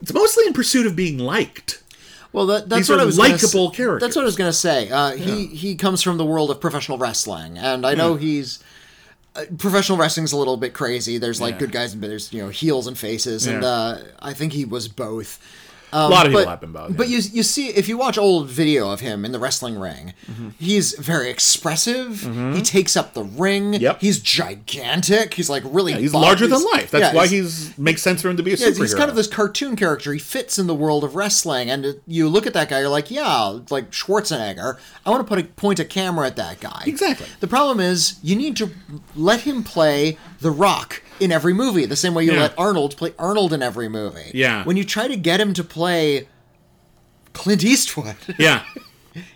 It's 0.02 0.12
mostly 0.12 0.46
in 0.46 0.52
pursuit 0.52 0.86
of 0.86 0.94
being 0.94 1.16
liked. 1.16 1.82
Well, 2.30 2.44
that, 2.44 2.68
that's 2.68 2.80
These 2.80 2.90
what 2.90 3.00
I 3.00 3.06
was 3.06 3.18
likable 3.18 3.70
characters. 3.70 4.06
That's 4.06 4.16
what 4.16 4.22
I 4.22 4.26
was 4.26 4.36
going 4.36 4.50
to 4.50 4.56
say. 4.56 4.90
Uh, 4.90 5.12
He 5.12 5.46
he 5.46 5.76
comes 5.76 6.02
from 6.02 6.18
the 6.18 6.26
world 6.26 6.50
of 6.50 6.60
professional 6.60 6.98
wrestling, 6.98 7.56
and 7.56 7.86
I 7.86 7.94
know 7.94 8.16
he's 8.16 8.58
uh, 8.58 8.64
professional 9.58 9.98
wrestling's 9.98 10.32
a 10.32 10.36
little 10.36 10.56
bit 10.56 10.74
crazy. 10.74 11.18
There's 11.18 11.40
like 11.40 11.54
Yeah. 11.54 11.58
good 11.60 11.72
guys 11.72 11.92
and 11.92 12.02
there's 12.02 12.32
you 12.32 12.42
know 12.42 12.48
heels 12.48 12.86
and 12.86 12.96
faces, 12.98 13.46
and 13.46 13.64
uh, 13.64 13.98
I 14.20 14.32
think 14.34 14.52
he 14.52 14.64
was 14.64 14.88
both. 14.88 15.38
A 15.92 16.08
lot 16.08 16.26
of 16.26 16.32
people 16.32 16.44
but, 16.44 16.50
have 16.50 16.60
been 16.60 16.72
both. 16.72 16.96
But 16.96 17.08
you 17.08 17.18
you 17.32 17.42
see 17.42 17.68
if 17.68 17.88
you 17.88 17.96
watch 17.98 18.18
old 18.18 18.48
video 18.48 18.90
of 18.90 19.00
him 19.00 19.24
in 19.24 19.32
the 19.32 19.38
wrestling 19.38 19.78
ring, 19.78 20.14
Mm-hmm. 20.30 20.48
he's 20.58 20.92
very 20.98 21.30
expressive. 21.30 22.20
He 22.54 22.62
takes 22.62 22.96
up 22.96 23.14
the 23.14 23.24
ring. 23.24 23.74
Yep. 23.74 24.00
He's 24.00 24.20
gigantic. 24.20 25.34
He's 25.34 25.48
like 25.50 25.62
really. 25.66 25.94
he's 25.94 26.12
buff. 26.12 26.22
larger 26.22 26.46
than 26.46 26.62
life. 26.74 26.90
That's 26.90 27.12
yeah, 27.12 27.14
why 27.14 27.26
he's- 27.26 27.66
he's 27.68 27.78
makes 27.78 28.02
sense 28.02 28.22
for 28.22 28.28
him 28.28 28.36
to 28.36 28.42
be 28.42 28.52
a 28.52 28.56
yeah, 28.56 28.68
superhero. 28.68 28.78
he's 28.80 28.94
kind 28.94 29.10
of 29.10 29.16
this 29.16 29.26
cartoon 29.26 29.76
character. 29.76 30.12
He 30.12 30.18
fits 30.18 30.58
in 30.58 30.66
the 30.66 30.74
world 30.74 31.04
of 31.04 31.14
wrestling, 31.14 31.70
and 31.70 31.84
it- 31.86 32.02
you 32.06 32.28
look 32.28 32.46
at 32.46 32.52
that 32.54 32.68
guy, 32.68 32.80
you're 32.80 32.88
like, 32.88 33.10
yeah, 33.10 33.58
like 33.70 33.90
Schwarzenegger. 33.90 34.78
I 35.06 35.10
want 35.10 35.26
to 35.26 35.28
put 35.28 35.38
a 35.38 35.44
point 35.44 35.78
a 35.78 35.84
camera 35.84 36.26
at 36.26 36.36
that 36.36 36.60
guy. 36.60 36.82
Exactly. 36.86 37.26
The 37.40 37.46
problem 37.48 37.80
is 37.80 38.18
you 38.22 38.36
need 38.36 38.56
to 38.58 38.70
let 39.16 39.40
him 39.42 39.62
play 39.62 40.18
The 40.40 40.50
Rock 40.50 41.02
in 41.20 41.32
every 41.32 41.52
movie, 41.54 41.84
the 41.86 41.96
same 41.96 42.14
way 42.14 42.24
you 42.24 42.32
Yeah. 42.32 42.40
let 42.42 42.54
Arnold 42.58 42.96
play 42.96 43.12
Arnold 43.18 43.52
in 43.52 43.62
every 43.62 43.88
movie. 43.88 44.30
Yeah. 44.34 44.64
When 44.64 44.76
you 44.76 44.84
try 44.84 45.08
to 45.08 45.16
get 45.16 45.40
him 45.40 45.52
to 45.54 45.64
play 45.64 46.28
Clint 47.32 47.64
Eastwood, 47.64 48.16
yeah. 48.38 48.64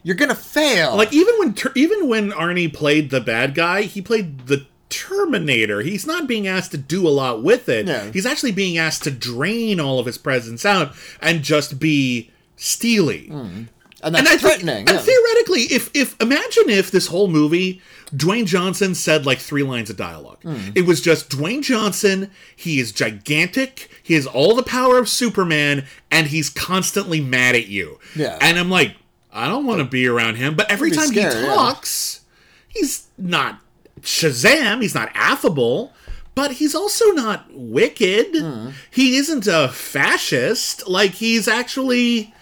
you're 0.02 0.16
gonna 0.16 0.34
fail. 0.34 0.96
Like 0.96 1.12
even 1.12 1.34
when 1.38 1.54
even 1.74 2.08
when 2.08 2.30
Arnie 2.32 2.72
played 2.72 3.10
the 3.10 3.20
bad 3.20 3.54
guy, 3.54 3.82
he 3.82 4.00
played 4.02 4.46
the 4.46 4.66
Terminator. 4.88 5.80
He's 5.80 6.06
not 6.06 6.26
being 6.26 6.46
asked 6.46 6.72
to 6.72 6.76
do 6.78 7.06
a 7.06 7.10
lot 7.10 7.42
with 7.42 7.68
it. 7.68 7.86
Yeah. 7.86 8.10
He's 8.12 8.26
actually 8.26 8.52
being 8.52 8.76
asked 8.76 9.04
to 9.04 9.10
drain 9.10 9.80
all 9.80 9.98
of 9.98 10.06
his 10.06 10.18
presence 10.18 10.66
out 10.66 10.92
and 11.20 11.42
just 11.42 11.78
be 11.78 12.30
steely. 12.56 13.28
Hmm. 13.28 13.62
and 14.02 14.14
that's 14.14 14.18
And 14.18 14.28
I 14.28 14.30
think, 14.32 14.40
threatening. 14.40 14.88
and 14.88 15.00
theoretically, 15.00 15.62
if 15.62 15.90
if 15.94 16.20
imagine 16.20 16.68
if 16.68 16.90
this 16.90 17.06
whole 17.06 17.28
movie, 17.28 17.80
Dwayne 18.14 18.46
Johnson 18.46 18.94
said 18.94 19.24
like 19.24 19.38
three 19.38 19.62
lines 19.62 19.88
of 19.88 19.96
dialogue. 19.96 20.42
Hmm. 20.42 20.70
It 20.74 20.86
was 20.86 21.00
just 21.00 21.30
Dwayne 21.30 21.62
Johnson. 21.62 22.30
He 22.54 22.78
is 22.78 22.92
gigantic. 22.92 23.88
He 24.02 24.14
has 24.14 24.26
all 24.26 24.54
the 24.54 24.62
power 24.62 24.98
of 24.98 25.08
Superman, 25.08 25.86
and 26.10 26.26
he's 26.26 26.50
constantly 26.50 27.20
mad 27.20 27.54
at 27.54 27.68
you. 27.68 27.98
Yeah. 28.14 28.38
And 28.40 28.58
I'm 28.58 28.70
like, 28.70 28.96
I 29.32 29.48
don't 29.48 29.66
want 29.66 29.78
to 29.78 29.86
be 29.86 30.06
around 30.06 30.36
him. 30.36 30.54
But 30.54 30.70
every 30.70 30.90
time 30.90 31.06
scared, 31.06 31.32
he 31.32 31.40
yeah. 31.40 31.54
talks, 31.54 32.20
he's 32.68 33.08
not 33.16 33.60
Shazam. 34.00 34.82
He's 34.82 34.94
not 34.94 35.10
affable. 35.14 35.92
But 36.34 36.52
he's 36.52 36.74
also 36.74 37.10
not 37.10 37.46
wicked. 37.50 38.36
Hmm. 38.36 38.70
He 38.90 39.16
isn't 39.16 39.46
a 39.46 39.68
fascist. 39.68 40.88
Like 40.88 41.12
he's 41.12 41.48
actually 41.48 42.34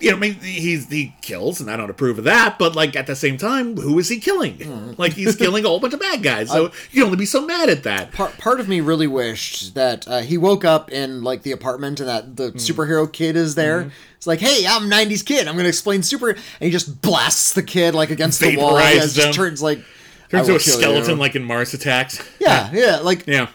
you 0.00 0.10
know, 0.10 0.16
I 0.16 0.20
mean, 0.20 0.34
he's 0.34 0.88
he 0.88 1.14
kills, 1.20 1.60
and 1.60 1.70
I 1.70 1.76
don't 1.76 1.90
approve 1.90 2.18
of 2.18 2.24
that. 2.24 2.58
But 2.58 2.74
like 2.74 2.96
at 2.96 3.06
the 3.06 3.14
same 3.14 3.36
time, 3.36 3.76
who 3.76 3.98
is 3.98 4.08
he 4.08 4.18
killing? 4.18 4.94
Like 4.96 5.12
he's 5.12 5.36
killing 5.36 5.64
a 5.64 5.68
whole 5.68 5.78
bunch 5.78 5.94
of 5.94 6.00
bad 6.00 6.22
guys. 6.22 6.50
So 6.50 6.64
you 6.90 7.02
can 7.02 7.04
only 7.04 7.18
be 7.18 7.26
so 7.26 7.44
mad 7.44 7.68
at 7.68 7.82
that. 7.84 8.12
part, 8.12 8.36
part 8.38 8.60
of 8.60 8.68
me 8.68 8.80
really 8.80 9.06
wished 9.06 9.74
that 9.74 10.08
uh, 10.08 10.20
he 10.20 10.38
woke 10.38 10.64
up 10.64 10.90
in 10.90 11.22
like 11.22 11.42
the 11.42 11.52
apartment 11.52 12.00
and 12.00 12.08
that 12.08 12.36
the 12.36 12.52
superhero 12.52 13.10
kid 13.10 13.36
is 13.36 13.54
there. 13.54 13.82
Mm-hmm. 13.82 13.90
It's 14.16 14.26
like, 14.26 14.40
hey, 14.40 14.66
I'm 14.66 14.90
'90s 14.90 15.24
kid. 15.24 15.48
I'm 15.48 15.54
going 15.54 15.64
to 15.64 15.70
explain 15.70 16.02
super, 16.02 16.30
and 16.30 16.38
he 16.60 16.70
just 16.70 17.00
blasts 17.02 17.52
the 17.52 17.62
kid 17.62 17.94
like 17.94 18.10
against 18.10 18.40
the 18.40 18.56
wall. 18.56 18.78
Yeah, 18.78 19.04
it 19.04 19.10
just 19.10 19.34
turns 19.34 19.62
like 19.62 19.80
Turns 20.30 20.48
into 20.48 20.60
a 20.60 20.60
skeleton, 20.60 21.10
you. 21.10 21.16
like 21.16 21.34
in 21.34 21.42
Mars 21.42 21.74
Attacks. 21.74 22.22
yeah, 22.38 22.70
yeah, 22.72 22.98
like 22.98 23.26
Yeah, 23.26 23.48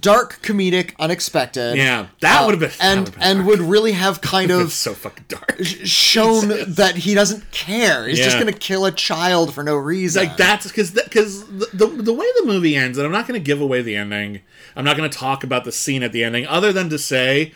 dark, 0.00 0.40
comedic, 0.42 0.94
unexpected. 0.98 1.76
yeah, 1.76 2.06
that 2.20 2.42
Uh, 2.42 2.46
would 2.46 2.60
have 2.60 2.70
been 2.72 2.80
and 2.80 3.04
been 3.12 3.22
and 3.22 3.46
would 3.46 3.60
really 3.60 3.92
have 3.92 4.20
kind 4.34 4.50
of 4.50 4.72
so 4.72 4.94
fucking 4.94 5.24
dark. 5.28 5.56
shown 5.62 6.48
that 6.74 6.96
he 6.96 7.14
doesn't 7.14 7.50
care. 7.52 8.06
He's 8.08 8.18
just 8.18 8.38
going 8.38 8.52
to 8.52 8.58
kill 8.58 8.84
a 8.86 8.92
child 8.92 9.54
for 9.54 9.62
no 9.62 9.76
reason. 9.76 10.24
like 10.24 10.36
that's 10.36 10.66
because 10.66 10.90
because 10.90 11.46
the, 11.46 11.68
the 11.72 11.86
the 11.86 12.12
way 12.12 12.26
the 12.40 12.46
movie 12.46 12.74
ends, 12.76 12.98
and 12.98 13.06
I'm 13.06 13.12
not 13.12 13.26
going 13.28 13.38
to 13.40 13.44
give 13.44 13.60
away 13.60 13.82
the 13.82 13.96
ending. 13.96 14.40
I'm 14.74 14.84
not 14.84 14.96
going 14.96 15.08
to 15.10 15.16
talk 15.18 15.44
about 15.44 15.64
the 15.64 15.72
scene 15.72 16.02
at 16.02 16.12
the 16.12 16.22
ending, 16.24 16.46
other 16.46 16.72
than 16.72 16.88
to 16.90 16.98
say 16.98 17.52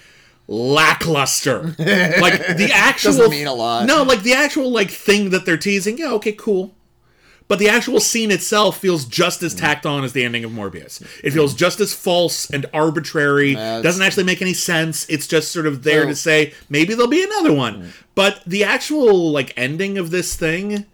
lackluster. 0.49 1.63
like 1.79 1.79
the 2.57 2.71
actual 2.73 3.13
Doesn't 3.13 3.31
mean 3.31 3.47
a 3.47 3.53
lot. 3.55 3.87
No, 3.87 4.03
like 4.03 4.23
the 4.23 4.33
actual 4.35 4.71
like 4.71 4.91
thing 4.91 5.31
that 5.31 5.45
they're 5.47 5.57
teasing. 5.57 5.99
Yeah, 5.99 6.13
okay, 6.13 6.33
cool. 6.33 6.75
But 7.51 7.59
the 7.59 7.69
actual 7.69 7.99
scene 7.99 8.31
itself 8.31 8.79
feels 8.79 9.05
just 9.05 9.41
Mm. 9.41 9.47
as 9.47 9.55
tacked 9.55 9.85
on 9.85 10.05
as 10.05 10.13
the 10.13 10.23
ending 10.25 10.45
of 10.45 10.53
Morbius. 10.53 11.03
It 11.25 11.33
feels 11.33 11.53
just 11.53 11.81
as 11.81 11.93
false 11.93 12.49
and 12.49 12.65
arbitrary. 12.73 13.55
That's- 13.55 13.83
Doesn't 13.83 14.03
actually 14.03 14.23
make 14.23 14.41
any 14.41 14.55
sense. 14.55 15.05
It's 15.09 15.27
just 15.27 15.51
sort 15.51 15.67
of 15.67 15.83
there 15.83 16.05
So- 16.05 16.09
to 16.11 16.15
say 16.15 16.53
maybe 16.69 16.95
there'll 16.95 17.09
be 17.11 17.25
another 17.25 17.53
one. 17.53 17.75
Mm. 17.83 17.87
But 18.15 18.41
the 18.47 18.63
actual 18.63 19.33
like 19.33 19.53
ending 19.57 19.99
of 19.99 20.13
this 20.13 20.35
thing 20.37 20.85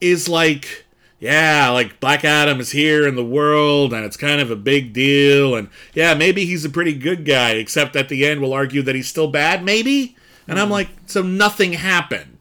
is 0.00 0.28
like 0.28 0.84
yeah, 1.18 1.70
like 1.70 1.98
Black 1.98 2.24
Adam 2.24 2.60
is 2.60 2.70
here 2.70 3.08
in 3.08 3.16
the 3.16 3.24
world 3.24 3.92
and 3.92 4.04
it's 4.04 4.16
kind 4.18 4.40
of 4.40 4.50
a 4.50 4.54
big 4.56 4.92
deal 4.92 5.56
and 5.56 5.66
yeah, 5.92 6.14
maybe 6.14 6.44
he's 6.44 6.64
a 6.64 6.70
pretty 6.70 6.92
good 6.92 7.24
guy 7.24 7.50
except 7.52 7.96
at 7.96 8.08
the 8.08 8.24
end 8.24 8.40
we'll 8.40 8.52
argue 8.52 8.82
that 8.82 8.94
he's 8.94 9.08
still 9.08 9.26
bad 9.26 9.64
maybe. 9.64 10.14
And 10.46 10.60
I'm 10.60 10.70
like 10.70 10.88
so 11.06 11.20
nothing 11.22 11.72
happened. 11.72 12.35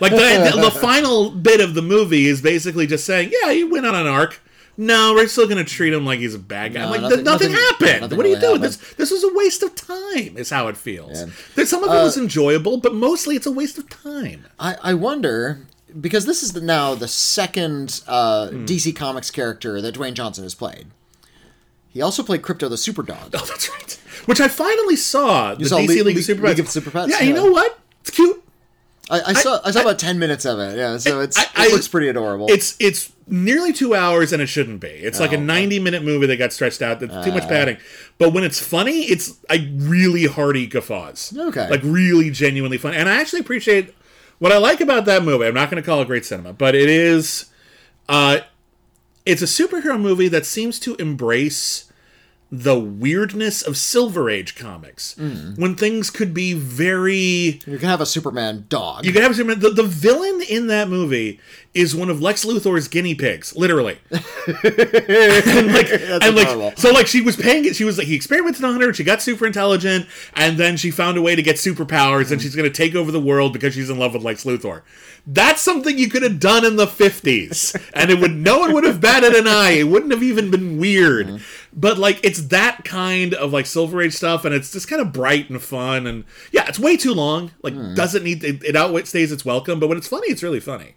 Like 0.00 0.12
the, 0.12 0.50
the, 0.54 0.60
the 0.62 0.70
final 0.70 1.30
bit 1.30 1.60
of 1.60 1.74
the 1.74 1.82
movie 1.82 2.26
is 2.26 2.40
basically 2.42 2.86
just 2.86 3.04
saying, 3.04 3.32
yeah, 3.42 3.52
he 3.52 3.64
went 3.64 3.86
on 3.86 3.94
an 3.94 4.06
arc. 4.06 4.40
No, 4.78 5.14
we're 5.14 5.26
still 5.28 5.48
gonna 5.48 5.64
treat 5.64 5.94
him 5.94 6.04
like 6.04 6.18
he's 6.18 6.34
a 6.34 6.38
bad 6.38 6.74
guy. 6.74 6.84
No, 6.84 6.90
like, 6.90 7.00
nothing- 7.00 7.24
nothing, 7.24 7.52
nothing- 7.52 7.64
happened. 7.88 8.00
nothing 8.02 8.16
what 8.18 8.26
are 8.26 8.28
you 8.28 8.34
really 8.36 8.46
doing? 8.46 8.62
happened. 8.62 8.74
This 8.80 8.94
this 8.96 9.10
was 9.10 9.24
a 9.24 9.32
waste 9.34 9.62
of 9.62 9.74
time. 9.74 10.36
Is 10.36 10.50
how 10.50 10.68
it 10.68 10.76
feels. 10.76 11.18
Yeah. 11.20 11.26
There's 11.54 11.70
some 11.70 11.82
of 11.82 11.88
it 11.90 12.02
was 12.02 12.18
enjoyable, 12.18 12.76
but 12.76 12.92
mostly 12.94 13.36
it's 13.36 13.46
a 13.46 13.50
waste 13.52 13.78
of 13.78 13.88
time. 13.88 14.44
I, 14.58 14.76
I 14.82 14.94
wonder 14.94 15.60
because 15.98 16.26
this 16.26 16.42
is 16.42 16.52
the, 16.52 16.60
now 16.60 16.94
the 16.94 17.08
second 17.08 18.02
uh, 18.06 18.48
Hmm. 18.48 18.64
DC 18.66 18.94
Comics 18.94 19.30
character 19.30 19.80
that 19.80 19.94
Dwayne 19.94 20.12
Johnson 20.12 20.44
has 20.44 20.54
played. 20.54 20.88
He 21.88 22.02
also 22.02 22.22
played 22.22 22.42
Krypto 22.42 22.68
the 22.68 22.76
Superdog. 22.76 23.30
Oh, 23.34 23.46
that's 23.46 23.70
right. 23.70 23.98
Which 24.26 24.40
I 24.42 24.48
finally 24.48 24.96
saw. 24.96 25.54
the 25.54 25.64
saw 25.66 25.78
DC 25.78 25.88
League- 25.88 26.04
League, 26.06 26.18
Super 26.18 26.48
League 26.48 26.58
of 26.60 26.68
Super 26.68 26.90
Pets? 26.90 27.10
Yeah, 27.12 27.22
you 27.26 27.32
know 27.32 27.50
what? 27.50 27.78
It's 28.02 28.10
cute. 28.10 28.42
I, 29.08 29.20
I 29.26 29.32
saw 29.34 29.60
I, 29.64 29.70
saw 29.70 29.82
about 29.82 29.98
ten 29.98 30.18
minutes 30.18 30.44
of 30.44 30.58
it. 30.58 30.76
Yeah, 30.76 30.96
so 30.98 31.20
it's 31.20 31.38
I- 31.38 31.42
it 31.42 31.48
I- 31.56 31.68
looks 31.68 31.86
pretty 31.88 32.08
adorable. 32.08 32.46
It's 32.50 32.76
it's 32.80 33.12
nearly 33.28 33.72
two 33.72 33.94
hours 33.94 34.32
and 34.32 34.40
it 34.42 34.46
shouldn't 34.46 34.80
be. 34.80 34.88
It's 34.88 35.20
like 35.20 35.32
a 35.32 35.36
Oh, 35.36 35.40
ninety 35.40 35.78
minute 35.78 36.02
movie 36.02 36.26
that 36.26 36.36
got 36.36 36.52
stretched 36.52 36.82
out. 36.82 37.00
That's 37.00 37.24
too 37.24 37.30
Uh. 37.30 37.34
much 37.34 37.48
padding. 37.48 37.76
But 38.18 38.32
when 38.32 38.42
it's 38.44 38.60
funny, 38.60 39.02
it's 39.02 39.36
like 39.48 39.62
really 39.74 40.26
hearty 40.26 40.66
guffaws. 40.66 41.32
Okay. 41.36 41.68
Like 41.70 41.80
really 41.84 42.30
genuinely 42.30 42.78
fun. 42.78 42.94
And 42.94 43.08
I 43.08 43.20
actually 43.20 43.40
appreciate 43.40 43.94
what 44.38 44.52
I 44.52 44.58
like 44.58 44.80
about 44.80 45.04
that 45.06 45.22
movie. 45.22 45.46
I'm 45.46 45.54
not 45.54 45.70
going 45.70 45.82
to 45.82 45.86
call 45.86 46.02
it 46.02 46.06
great 46.06 46.24
cinema, 46.24 46.52
but 46.52 46.74
it 46.74 46.88
is. 46.88 47.46
Uh, 48.08 48.38
it's 49.24 49.42
a 49.42 49.46
superhero 49.46 50.00
movie 50.00 50.28
that 50.28 50.46
seems 50.46 50.78
to 50.80 50.94
embrace 50.96 51.90
the 52.50 52.78
weirdness 52.78 53.60
of 53.60 53.76
Silver 53.76 54.30
Age 54.30 54.54
comics 54.54 55.16
mm. 55.16 55.58
when 55.58 55.74
things 55.74 56.10
could 56.10 56.32
be 56.32 56.52
very 56.52 57.60
You 57.66 57.78
can 57.78 57.88
have 57.88 58.00
a 58.00 58.06
Superman 58.06 58.66
dog. 58.68 59.04
you 59.04 59.12
can 59.12 59.22
have 59.22 59.34
Superman. 59.34 59.58
The, 59.58 59.70
the 59.70 59.82
villain 59.82 60.40
in 60.48 60.68
that 60.68 60.88
movie 60.88 61.40
is 61.74 61.94
one 61.94 62.08
of 62.08 62.22
Lex 62.22 62.44
Luthor's 62.44 62.88
guinea 62.88 63.14
pigs, 63.14 63.54
literally. 63.54 63.98
and 64.10 64.22
like, 65.74 65.90
and 65.90 66.22
adorable. 66.22 66.64
like, 66.66 66.78
so 66.78 66.90
like 66.90 67.06
she 67.06 67.20
was 67.20 67.36
paying 67.36 67.66
it. 67.66 67.76
She 67.76 67.84
was 67.84 67.98
like, 67.98 68.06
he 68.06 68.14
experimented 68.14 68.64
on 68.64 68.80
her. 68.80 68.94
She 68.94 69.04
got 69.04 69.20
super 69.20 69.46
intelligent, 69.46 70.06
and 70.34 70.56
then 70.56 70.78
she 70.78 70.90
found 70.90 71.18
a 71.18 71.22
way 71.22 71.36
to 71.36 71.42
get 71.42 71.56
superpowers, 71.56 72.30
and 72.30 72.40
mm. 72.40 72.42
she's 72.42 72.56
going 72.56 72.70
to 72.70 72.74
take 72.74 72.94
over 72.94 73.12
the 73.12 73.20
world 73.20 73.52
because 73.52 73.74
she's 73.74 73.90
in 73.90 73.98
love 73.98 74.14
with 74.14 74.22
Lex 74.22 74.44
Luthor. 74.44 74.82
That's 75.26 75.60
something 75.60 75.98
you 75.98 76.08
could 76.08 76.22
have 76.22 76.40
done 76.40 76.64
in 76.64 76.76
the 76.76 76.86
fifties, 76.86 77.76
and 77.92 78.10
it 78.10 78.20
would 78.20 78.34
no 78.34 78.60
one 78.60 78.72
would 78.72 78.84
have 78.84 79.00
batted 79.00 79.34
an 79.34 79.46
eye. 79.46 79.72
It 79.72 79.88
wouldn't 79.88 80.12
have 80.12 80.22
even 80.22 80.50
been 80.50 80.78
weird. 80.78 81.26
Mm. 81.26 81.42
But 81.78 81.98
like, 81.98 82.24
it's 82.24 82.40
that 82.48 82.84
kind 82.84 83.34
of 83.34 83.52
like 83.52 83.66
Silver 83.66 84.00
Age 84.00 84.14
stuff, 84.14 84.46
and 84.46 84.54
it's 84.54 84.72
just 84.72 84.88
kind 84.88 85.02
of 85.02 85.12
bright 85.12 85.50
and 85.50 85.62
fun, 85.62 86.06
and 86.06 86.24
yeah, 86.50 86.66
it's 86.68 86.78
way 86.78 86.96
too 86.96 87.12
long. 87.12 87.50
Like, 87.62 87.74
hmm. 87.74 87.94
doesn't 87.94 88.24
need 88.24 88.42
it, 88.42 88.64
it 88.64 88.74
outstays 88.74 89.30
its 89.30 89.44
welcome. 89.44 89.78
But 89.78 89.88
when 89.88 89.98
it's 89.98 90.08
funny, 90.08 90.28
it's 90.28 90.42
really 90.42 90.60
funny. 90.60 90.94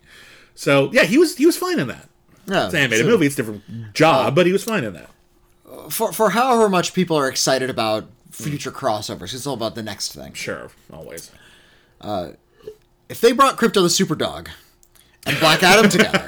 So 0.56 0.90
yeah, 0.94 1.04
he 1.04 1.18
was 1.18 1.36
he 1.36 1.46
was 1.46 1.58
fine 1.58 1.80
in 1.80 1.88
that. 1.90 2.08
Yeah, 2.46 2.66
It's 2.66 2.74
an 2.74 2.80
animated 2.80 3.06
so- 3.06 3.12
movie; 3.12 3.26
it's 3.26 3.36
a 3.36 3.38
different 3.38 3.94
job, 3.94 4.28
uh, 4.28 4.32
but 4.32 4.46
he 4.46 4.54
was 4.54 4.64
fine 4.64 4.84
in 4.86 4.94
that. 4.94 5.10
for 5.92 6.14
for 6.14 6.30
however 6.30 6.70
much 6.70 6.94
people 6.94 7.18
are 7.18 7.28
excited 7.28 7.70
about 7.70 8.06
future 8.32 8.72
crossovers, 8.72 9.34
it's 9.34 9.46
all 9.46 9.54
about 9.56 9.76
the 9.76 9.84
next 9.84 10.14
thing. 10.14 10.34
Sure, 10.34 10.70
always. 10.94 11.30
Uh, 12.00 12.30
if 13.10 13.20
they 13.20 13.34
brought 13.34 13.58
Krypto 13.58 13.74
the 13.84 13.90
Superdog 13.90 14.48
and 15.26 15.38
Black 15.40 15.62
Adam 15.62 15.90
together, 15.90 16.26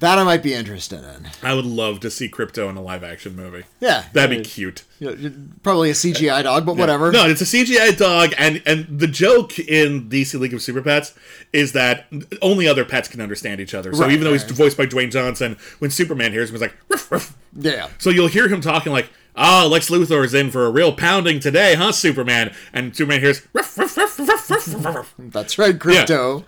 that 0.00 0.18
I 0.18 0.24
might 0.24 0.42
be 0.42 0.52
interested 0.54 1.04
in. 1.04 1.28
I 1.42 1.54
would 1.54 1.64
love 1.66 2.00
to 2.00 2.10
see 2.10 2.28
Krypto 2.28 2.68
in 2.68 2.76
a 2.76 2.82
live 2.82 3.04
action 3.04 3.36
movie. 3.36 3.64
Yeah, 3.80 4.04
That'd 4.12 4.38
be 4.38 4.44
cute. 4.44 4.84
You 4.98 5.14
know, 5.14 5.32
probably 5.62 5.90
a 5.90 5.94
CGI 5.94 6.42
dog, 6.42 6.66
but 6.66 6.76
whatever. 6.76 7.12
No, 7.12 7.26
it's 7.26 7.40
a 7.40 7.44
CGI 7.44 7.96
dog, 7.96 8.34
and 8.36 8.62
and 8.66 8.86
the 8.98 9.06
joke 9.06 9.58
in 9.58 10.08
DC 10.10 10.38
League 10.40 10.54
of 10.54 10.62
Super 10.62 10.82
Pets 10.82 11.14
is 11.52 11.72
that 11.72 12.06
only 12.42 12.66
other 12.66 12.84
pets 12.84 13.08
can 13.08 13.20
understand 13.20 13.60
each 13.60 13.74
other. 13.74 13.92
So 13.92 14.02
Right, 14.02 14.12
even 14.12 14.24
though 14.24 14.32
he's 14.32 14.44
voiced 14.44 14.76
by 14.76 14.86
Dwayne 14.86 15.10
Johnson, 15.10 15.56
when 15.78 15.90
Superman 15.90 16.32
hears 16.32 16.50
him, 16.50 16.54
he's 16.54 16.62
like, 16.62 16.76
ruff, 16.88 17.10
ruff. 17.12 17.36
Yeah. 17.56 17.88
So 17.98 18.10
you'll 18.10 18.28
hear 18.28 18.48
him 18.48 18.60
talking 18.60 18.92
like, 18.92 19.10
"Oh, 19.36 19.68
Lex 19.70 19.90
Luthor 19.90 20.24
is 20.24 20.34
in 20.34 20.50
for 20.50 20.66
a 20.66 20.70
real 20.70 20.92
pounding 20.92 21.40
today, 21.40 21.74
huh, 21.74 21.92
Superman?" 21.92 22.54
And 22.72 22.96
Superman 22.96 23.20
hears, 23.20 23.42
ruff, 23.52 23.76
ruff, 23.76 23.96
ruff, 23.96 24.18
ruff, 24.18 24.50
ruff, 24.50 24.68
ruff, 24.74 24.84
ruff. 24.96 25.14
That's 25.18 25.58
right, 25.58 25.78
Krypto. 25.78 26.44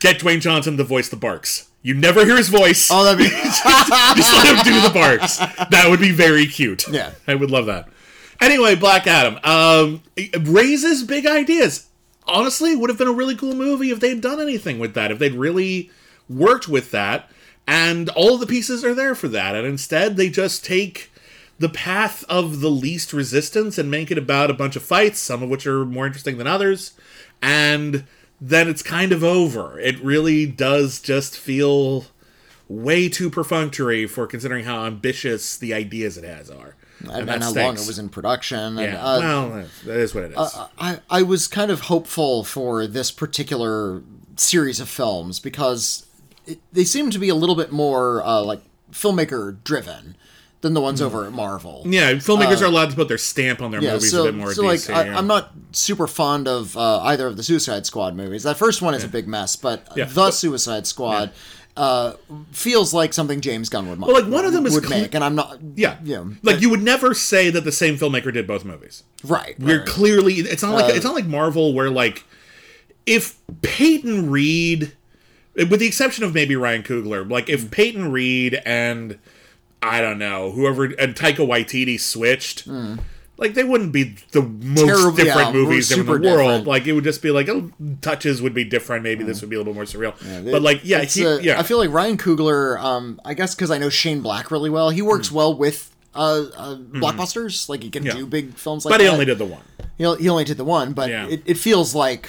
"Get 0.00 0.20
Dwayne 0.20 0.40
Johnson 0.40 0.76
to 0.76 0.84
voice 0.84 1.08
the 1.08 1.16
barks." 1.16 1.68
You 1.88 1.94
never 1.94 2.22
hear 2.26 2.36
his 2.36 2.50
voice. 2.50 2.90
Oh, 2.92 3.02
that'd 3.02 3.16
be 3.16 3.30
Just 3.30 3.64
let 3.64 4.46
him 4.46 4.62
do 4.62 4.78
the 4.82 4.90
barks. 4.92 5.38
That 5.38 5.86
would 5.88 6.00
be 6.00 6.12
very 6.12 6.46
cute. 6.46 6.86
Yeah. 6.86 7.12
I 7.26 7.34
would 7.34 7.50
love 7.50 7.64
that. 7.64 7.88
Anyway, 8.42 8.74
Black 8.74 9.06
Adam 9.06 9.38
um, 9.42 10.02
raises 10.38 11.02
big 11.02 11.26
ideas. 11.26 11.88
Honestly, 12.26 12.72
it 12.72 12.78
would 12.78 12.90
have 12.90 12.98
been 12.98 13.08
a 13.08 13.12
really 13.12 13.34
cool 13.34 13.54
movie 13.54 13.90
if 13.90 14.00
they'd 14.00 14.20
done 14.20 14.38
anything 14.38 14.78
with 14.78 14.92
that. 14.92 15.10
If 15.10 15.18
they'd 15.18 15.32
really 15.32 15.90
worked 16.28 16.68
with 16.68 16.90
that, 16.90 17.30
and 17.66 18.10
all 18.10 18.34
of 18.34 18.40
the 18.40 18.46
pieces 18.46 18.84
are 18.84 18.94
there 18.94 19.14
for 19.14 19.28
that. 19.28 19.54
And 19.54 19.66
instead, 19.66 20.18
they 20.18 20.28
just 20.28 20.66
take 20.66 21.10
the 21.58 21.70
path 21.70 22.22
of 22.28 22.60
the 22.60 22.70
least 22.70 23.14
resistance 23.14 23.78
and 23.78 23.90
make 23.90 24.10
it 24.10 24.18
about 24.18 24.50
a 24.50 24.54
bunch 24.54 24.76
of 24.76 24.82
fights, 24.82 25.20
some 25.20 25.42
of 25.42 25.48
which 25.48 25.66
are 25.66 25.86
more 25.86 26.04
interesting 26.04 26.36
than 26.36 26.46
others, 26.46 26.92
and 27.40 28.04
then 28.40 28.68
it's 28.68 28.82
kind 28.82 29.12
of 29.12 29.24
over. 29.24 29.78
It 29.80 29.98
really 30.00 30.46
does 30.46 31.00
just 31.00 31.36
feel 31.36 32.06
way 32.68 33.08
too 33.08 33.30
perfunctory 33.30 34.06
for 34.06 34.26
considering 34.26 34.64
how 34.64 34.84
ambitious 34.84 35.56
the 35.56 35.72
ideas 35.74 36.16
it 36.18 36.24
has 36.24 36.50
are. 36.50 36.76
and, 37.00 37.28
that 37.28 37.42
how 37.42 37.52
long 37.52 37.74
it 37.74 37.86
was 37.86 37.98
in 37.98 38.08
production. 38.08 38.78
And, 38.78 38.80
Yeah, 38.80 39.04
uh, 39.04 39.20
well, 39.20 39.64
that 39.86 39.96
is 39.96 40.14
what 40.14 40.24
it 40.24 40.32
is. 40.32 40.58
I, 40.78 41.00
I 41.08 41.22
was 41.22 41.46
kind 41.46 41.70
of 41.70 41.82
hopeful 41.82 42.44
for 42.44 42.86
this 42.86 43.10
particular 43.10 44.02
series 44.36 44.80
of 44.80 44.88
films 44.88 45.40
because 45.40 46.06
it, 46.46 46.60
they 46.72 46.84
seem 46.84 47.10
to 47.10 47.18
be 47.18 47.28
a 47.28 47.34
little 47.34 47.54
bit 47.54 47.72
more 47.72 48.22
uh, 48.22 48.42
like 48.42 48.62
filmmaker 48.92 49.62
driven 49.64 50.16
than 50.60 50.74
the 50.74 50.80
ones 50.80 51.00
over 51.00 51.24
at 51.24 51.32
Marvel. 51.32 51.84
yeah, 51.86 52.12
filmmakers 52.14 52.60
are 52.62 52.66
allowed 52.66 52.90
to 52.90 52.96
put 52.96 53.06
their 53.08 53.18
stamp 53.18 53.62
on 53.62 53.70
their 53.70 53.80
uh, 53.80 53.84
Yeah, 53.84 53.92
movies 53.94 54.10
so, 54.10 54.22
a 54.22 54.24
bit 54.26 54.34
more. 54.34 54.52
so 54.52 54.62
DC, 54.64 54.88
like 54.88 54.90
I, 54.90 55.08
yeah. 55.10 55.18
I'm 55.18 55.26
not 55.28 55.52
super 55.72 56.06
fond 56.08 56.48
of 56.48 56.76
uh, 56.76 57.00
either 57.02 57.26
of 57.28 57.36
the 57.36 57.42
Suicide 57.44 57.86
Squad 57.86 58.16
movies. 58.16 58.42
That 58.42 58.56
first 58.56 58.82
one 58.82 58.94
is 58.94 59.04
a 59.04 59.08
big 59.08 59.28
mess, 59.28 59.54
but 59.56 59.86
Yeah, 59.96 60.04
the 60.06 60.14
but- 60.14 60.30
Suicide 60.32 60.86
Squad 60.86 61.30
uh, 61.76 62.14
feels 62.50 62.92
like 62.92 63.14
something 63.14 63.40
James 63.40 63.68
Gunn 63.68 63.88
would, 63.88 64.00
Well, 64.00 64.12
like, 64.20 64.26
one 64.32 64.44
of 64.44 64.52
them 64.52 64.66
is 64.66 64.74
would 64.74 64.82
cle- 64.82 64.98
make, 64.98 65.14
and 65.14 65.22
I'm 65.22 65.36
not. 65.36 65.58
Yeah, 65.76 65.96
you 66.02 66.16
know, 66.16 66.32
like 66.42 66.60
you 66.60 66.70
would 66.70 66.82
never 66.82 67.14
say 67.14 67.50
that 67.50 67.60
the 67.62 67.70
same 67.70 67.96
filmmaker 67.96 68.32
did 68.32 68.48
both 68.48 68.64
movies. 68.64 69.04
right. 69.22 69.54
We're 69.60 69.78
right. 69.78 69.86
clearly 69.86 70.34
it's 70.34 70.62
not 70.64 70.74
like 70.74 70.86
Uh, 70.92 70.96
it's 70.96 71.04
not 71.04 71.14
like 71.14 71.26
Marvel 71.26 71.72
where 71.74 71.88
like 71.88 72.24
if 73.06 73.38
Peyton 73.62 74.28
Reed, 74.28 74.92
with 75.54 75.78
the 75.78 75.86
exception 75.86 76.24
of 76.24 76.34
maybe 76.34 76.56
Ryan 76.56 76.82
Coogler, 76.82 77.30
like 77.30 77.48
if 77.48 77.70
Peyton 77.70 78.10
Reed 78.10 78.60
and 78.66 79.18
I 79.82 80.00
don't 80.00 80.18
know 80.18 80.50
whoever 80.50 80.84
and 80.84 81.14
Taika 81.14 81.46
Waititi 81.46 81.98
switched. 82.00 82.66
Like 83.36 83.54
they 83.54 83.62
wouldn't 83.62 83.92
be 83.92 84.16
the 84.32 84.42
most 84.42 84.82
Mm. 84.82 84.86
Terrible- 84.86 85.10
different 85.12 85.48
yeah, 85.48 85.52
movies 85.52 85.92
in 85.92 86.04
the 86.04 86.10
world. 86.10 86.22
different. 86.22 86.66
Like 86.66 86.86
it 86.88 86.92
would 86.92 87.04
just 87.04 87.22
be 87.22 87.30
like 87.30 87.48
oh, 87.48 87.70
touches 88.00 88.42
would 88.42 88.52
be 88.54 88.64
different. 88.64 89.04
Maybe 89.04 89.22
this 89.22 89.40
would 89.40 89.48
be 89.50 89.54
a 89.54 89.60
little 89.60 89.74
more 89.74 89.84
surreal. 89.84 90.14
but 90.50 90.60
like 90.62 90.80
yeah, 90.82 91.04
he, 91.04 91.24
uh, 91.24 91.38
yeah, 91.38 91.58
I 91.58 91.62
feel 91.62 91.78
like 91.78 91.90
Ryan 91.90 92.18
Coogler. 92.18 92.78
Um, 92.80 93.20
I 93.24 93.34
guess 93.34 93.54
because 93.54 93.70
I 93.70 93.78
know 93.78 93.90
Shane 93.90 94.22
Black 94.22 94.50
really 94.50 94.70
well, 94.70 94.90
he 94.90 95.02
works 95.02 95.30
well 95.30 95.54
with 95.56 95.94
uh, 96.16 96.46
uh 96.56 96.76
blockbusters. 96.76 97.68
Like 97.68 97.84
he 97.84 97.90
can. 97.90 98.04
Yeah. 98.04 98.14
do 98.14 98.26
big 98.26 98.54
films 98.54 98.84
like 98.84 98.90
but 98.92 98.98
that. 98.98 99.04
he 99.04 99.08
only 99.08 99.24
did 99.24 99.38
the 99.38 99.44
one. 99.46 99.62
He, 99.96 100.02
he 100.16 100.28
only 100.28 100.44
did 100.44 100.56
the 100.56 100.64
one, 100.64 100.92
but 100.92 101.08
Yeah. 101.08 101.28
it, 101.28 101.42
it 101.46 101.58
feels 101.58 101.94
like 101.94 102.28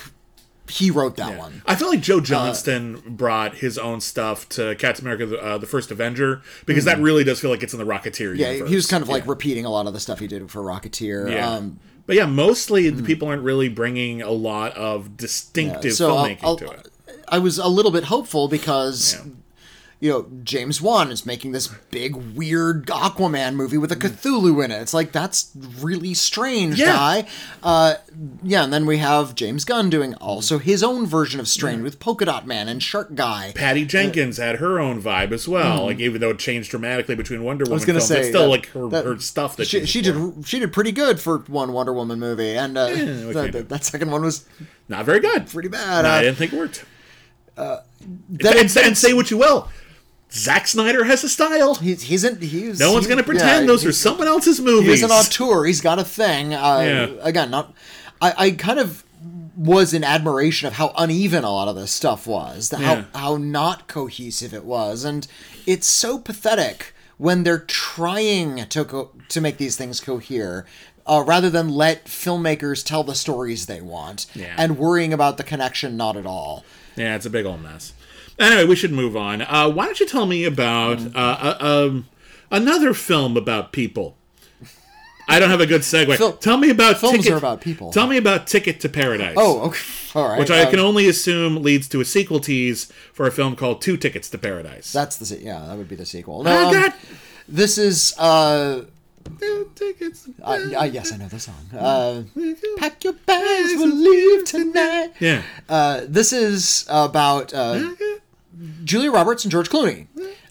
he 0.69 0.91
wrote 0.91 1.17
that 1.17 1.37
one. 1.37 1.61
I 1.65 1.75
feel 1.75 1.89
like 1.89 2.01
Joe 2.01 2.19
uh, 2.19 2.21
Johnston 2.21 3.01
brought 3.05 3.55
his 3.55 3.77
own 3.77 4.01
stuff 4.01 4.47
to 4.49 4.75
Captain 4.75 5.05
America: 5.05 5.25
the, 5.25 5.43
uh, 5.43 5.57
the 5.57 5.67
First 5.67 5.91
Avenger 5.91 6.41
because 6.65 6.85
that 6.85 6.97
mm. 6.97 7.03
really 7.03 7.23
does 7.23 7.39
feel 7.39 7.49
like 7.51 7.63
it's 7.63 7.73
in 7.73 7.79
the 7.79 7.85
Rocketeer. 7.85 8.37
Yeah, 8.37 8.51
universe. 8.51 8.69
he 8.69 8.75
was 8.75 8.87
kind 8.87 9.01
of 9.01 9.09
like 9.09 9.27
repeating 9.27 9.65
a 9.65 9.69
lot 9.69 9.87
of 9.87 9.93
the 9.93 9.99
stuff 9.99 10.19
he 10.19 10.27
did 10.27 10.49
for 10.49 10.61
Rocketeer. 10.61 11.31
Yeah. 11.31 11.49
Um, 11.49 11.79
but 12.05 12.15
yeah, 12.15 12.25
mostly 12.25 12.89
the 12.89 13.03
mm. 13.03 13.05
people 13.05 13.27
aren't 13.27 13.43
really 13.43 13.69
bringing 13.69 14.21
a 14.21 14.31
lot 14.31 14.75
of 14.75 15.15
distinctive 15.15 15.93
so 15.93 16.15
I'll- 16.15 16.25
filmmaking 16.25 16.39
I'll- 16.43 16.57
to 16.57 16.69
uh, 16.69 16.73
it. 16.73 16.87
I 17.31 17.37
was 17.37 17.59
a 17.59 17.67
little 17.67 17.91
bit 17.91 18.05
hopeful 18.05 18.47
because 18.47 19.13
Yeah. 19.13 19.31
You 20.01 20.09
know 20.09 20.27
James 20.43 20.81
Wan 20.81 21.11
is 21.11 21.25
making 21.25 21.51
this 21.51 21.67
big 21.91 22.15
weird 22.15 22.85
Aquaman 22.87 23.55
movie 23.55 23.77
with 23.77 23.91
a 23.91 23.95
Cthulhu 23.97 24.63
in 24.63 24.71
it. 24.71 24.81
It's 24.81 24.93
like 24.93 25.11
that's 25.11 25.51
really 25.79 26.13
strange, 26.13 26.79
Yeah. 26.79 26.85
guy. 26.85 27.27
Uh, 27.61 27.95
yeah, 28.41 28.63
and 28.63 28.71
then 28.71 28.85
we 28.85 28.97
have 28.99 29.35
James 29.35 29.65
Gunn 29.65 29.89
doing 29.89 30.13
also 30.15 30.57
his 30.57 30.83
own 30.83 31.05
version 31.05 31.39
of 31.41 31.47
Strange 31.49 31.81
with 31.83 31.99
Polka 31.99 32.23
Dot 32.25 32.47
Man 32.47 32.69
and 32.69 32.81
Shark 32.81 33.13
Guy. 33.15 33.51
Patty 33.55 33.83
Jenkins 33.83 34.37
had 34.37 34.55
her 34.57 34.79
own 34.79 35.01
vibe 35.01 35.31
as 35.33 35.47
well. 35.49 35.87
Like 35.87 35.99
even 35.99 36.21
though 36.21 36.29
it 36.29 36.39
changed 36.39 36.71
dramatically 36.71 37.15
between 37.15 37.43
Wonder 37.43 37.65
Woman 37.65 37.71
Hmm. 37.71 37.73
was 37.73 37.85
gonna 37.85 37.99
films, 37.99 38.07
say 38.07 38.19
it's 38.19 38.29
still 38.29 38.43
that- 38.43 38.47
like 38.49 38.67
her, 38.69 38.87
that- 38.89 39.05
her 39.05 39.19
stuff 39.19 39.57
that 39.57 39.67
She, 39.67 39.85
she 39.85 40.01
did 40.01 40.13
before. 40.13 40.33
she 40.45 40.59
did 40.59 40.71
pretty 40.71 40.93
good 40.93 41.19
for 41.19 41.39
one 41.47 41.73
Wonder 41.73 41.91
Woman 41.93 42.19
movie, 42.19 42.55
and 42.55 42.77
uh, 42.77 42.87
what 42.87 43.51
the- 43.51 43.63
that 43.67 43.83
second 43.83 44.11
one 44.11 44.21
was 44.23 44.45
not 44.87 45.03
very 45.05 45.19
good. 45.19 45.47
pretty 45.47 45.67
bad. 45.69 46.03
No, 46.03 46.09
I 46.09 46.19
Uh, 46.19 46.21
didn't 46.21 46.37
think 46.37 46.53
it 46.53 46.57
worked. 46.57 46.85
then 47.57 48.57
and, 48.57 48.77
and 48.77 48.97
say 48.97 49.11
what 49.13 49.29
you 49.29 49.37
will, 49.37 49.67
Zack 50.31 50.67
Snyder 50.67 51.03
has 51.05 51.23
a 51.23 51.29
style. 51.29 51.75
he's 51.75 52.03
he's 52.03 52.23
in, 52.23 52.39
he's 52.39 52.79
No 52.79 52.93
one's 52.93 53.07
going 53.07 53.17
to 53.17 53.23
pretend 53.23 53.61
yeah, 53.63 53.67
those 53.67 53.85
are 53.85 53.91
someone 53.91 54.27
else's 54.27 54.59
movies. 54.61 54.89
He's 54.89 55.03
an 55.03 55.11
auteur. 55.11 55.65
He's 55.65 55.81
got 55.81 55.97
a 55.99 56.03
thing. 56.03 56.53
Uh, 56.53 56.79
Yeah. 56.81 57.09
Again, 57.21 57.49
not. 57.51 57.73
I, 58.21 58.33
I 58.37 58.51
kind 58.51 58.79
of 58.79 59.03
was 59.55 59.93
in 59.93 60.03
admiration 60.03 60.67
of 60.67 60.73
how 60.73 60.93
uneven 60.97 61.43
a 61.43 61.49
lot 61.51 61.67
of 61.67 61.75
this 61.75 61.91
stuff 61.91 62.27
was. 62.27 62.69
the- 62.69 62.79
Yeah. 62.79 63.03
How 63.13 63.19
how 63.19 63.37
not 63.37 63.87
cohesive 63.87 64.53
it 64.53 64.65
was, 64.65 65.03
and 65.03 65.27
it's 65.65 65.87
so 65.87 66.19
pathetic 66.19 66.93
when 67.17 67.43
they're 67.43 67.59
trying 67.59 68.65
to 68.67 68.85
co- 68.85 69.11
to 69.29 69.41
make 69.41 69.57
these 69.57 69.75
things 69.77 69.99
cohere. 69.99 70.65
Uh, 71.07 71.23
rather 71.25 71.49
than 71.49 71.69
let 71.69 72.05
filmmakers 72.05 72.85
tell 72.85 73.03
the 73.03 73.15
stories 73.15 73.65
they 73.65 73.81
want 73.81 74.27
Yeah. 74.35 74.53
and 74.59 74.77
worrying 74.77 75.11
about 75.11 75.37
the 75.37 75.43
connection 75.43 75.97
not 75.97 76.15
at 76.15 76.27
all. 76.27 76.63
Yeah, 76.95 77.15
it's 77.15 77.25
a 77.25 77.31
big 77.31 77.47
old 77.47 77.63
mess. 77.63 77.93
Anyway, 78.39 78.65
we 78.65 78.75
should 78.75 78.91
move 78.91 79.17
on. 79.17 79.41
Uh, 79.41 79.69
why 79.69 79.85
don't 79.85 79.99
you 79.99 80.05
tell 80.07 80.25
me 80.25 80.45
about 80.45 80.97
Mm. 80.99 81.15
uh, 81.15 81.19
uh, 81.19 81.57
um, 81.87 82.07
another 82.49 82.93
film 82.93 83.35
about 83.37 83.71
people? 83.71 84.15
I 85.31 85.39
don't 85.39 85.51
have 85.51 85.61
a 85.61 85.67
good 85.67 85.81
segue. 85.81 86.17
Fil- 86.17 86.33
tell 86.33 86.57
me 86.57 86.71
about 86.71 86.97
films 86.99 87.17
Ticket, 87.17 87.33
are 87.33 87.37
about 87.37 87.61
people. 87.61 87.91
Tell 87.91 88.07
me 88.07 88.17
about 88.17 88.47
Ticket 88.47 88.79
to 88.79 88.89
Paradise. 88.89 89.35
Oh, 89.37 89.61
okay. 89.67 89.79
all 90.15 90.27
right. 90.27 90.39
which 90.39 90.49
I 90.49 90.63
uh, 90.63 90.69
can 90.71 90.79
only 90.79 91.07
assume 91.07 91.61
leads 91.61 91.87
to 91.89 92.01
a 92.01 92.05
sequel 92.05 92.39
tease 92.39 92.85
for 93.13 93.27
a 93.27 93.31
film 93.31 93.55
called 93.55 93.79
Two 93.81 93.95
Tickets 93.95 94.27
to 94.31 94.39
Paradise. 94.39 94.91
That's 94.91 95.17
the 95.17 95.37
yeah. 95.39 95.63
That 95.67 95.77
would 95.77 95.87
be 95.87 95.95
the 95.95 96.05
sequel. 96.07 96.41
No, 96.43 96.67
um, 96.69 96.73
got 96.73 96.95
this 97.47 97.77
is 97.77 98.15
uh 98.17 98.85
two 99.39 99.69
tickets. 99.75 100.23
to 100.23 100.33
Uh, 100.43 100.81
uh, 100.81 100.83
yes, 100.85 101.11
I 101.13 101.17
know 101.17 101.27
the 101.27 101.39
song. 101.39 101.53
Uh, 101.77 102.23
Pack 102.77 103.03
your 103.03 103.13
bags, 103.13 103.73
we'll 103.77 103.95
leave 103.95 104.45
tonight. 104.45 105.11
yeah. 105.19 105.43
Uh, 105.67 106.01
this 106.07 106.33
is 106.33 106.85
about 106.89 107.53
uh, 107.53 107.91
Julia 108.83 109.11
Roberts 109.11 109.43
and 109.45 109.51
George 109.51 109.69
Clooney. 109.69 110.07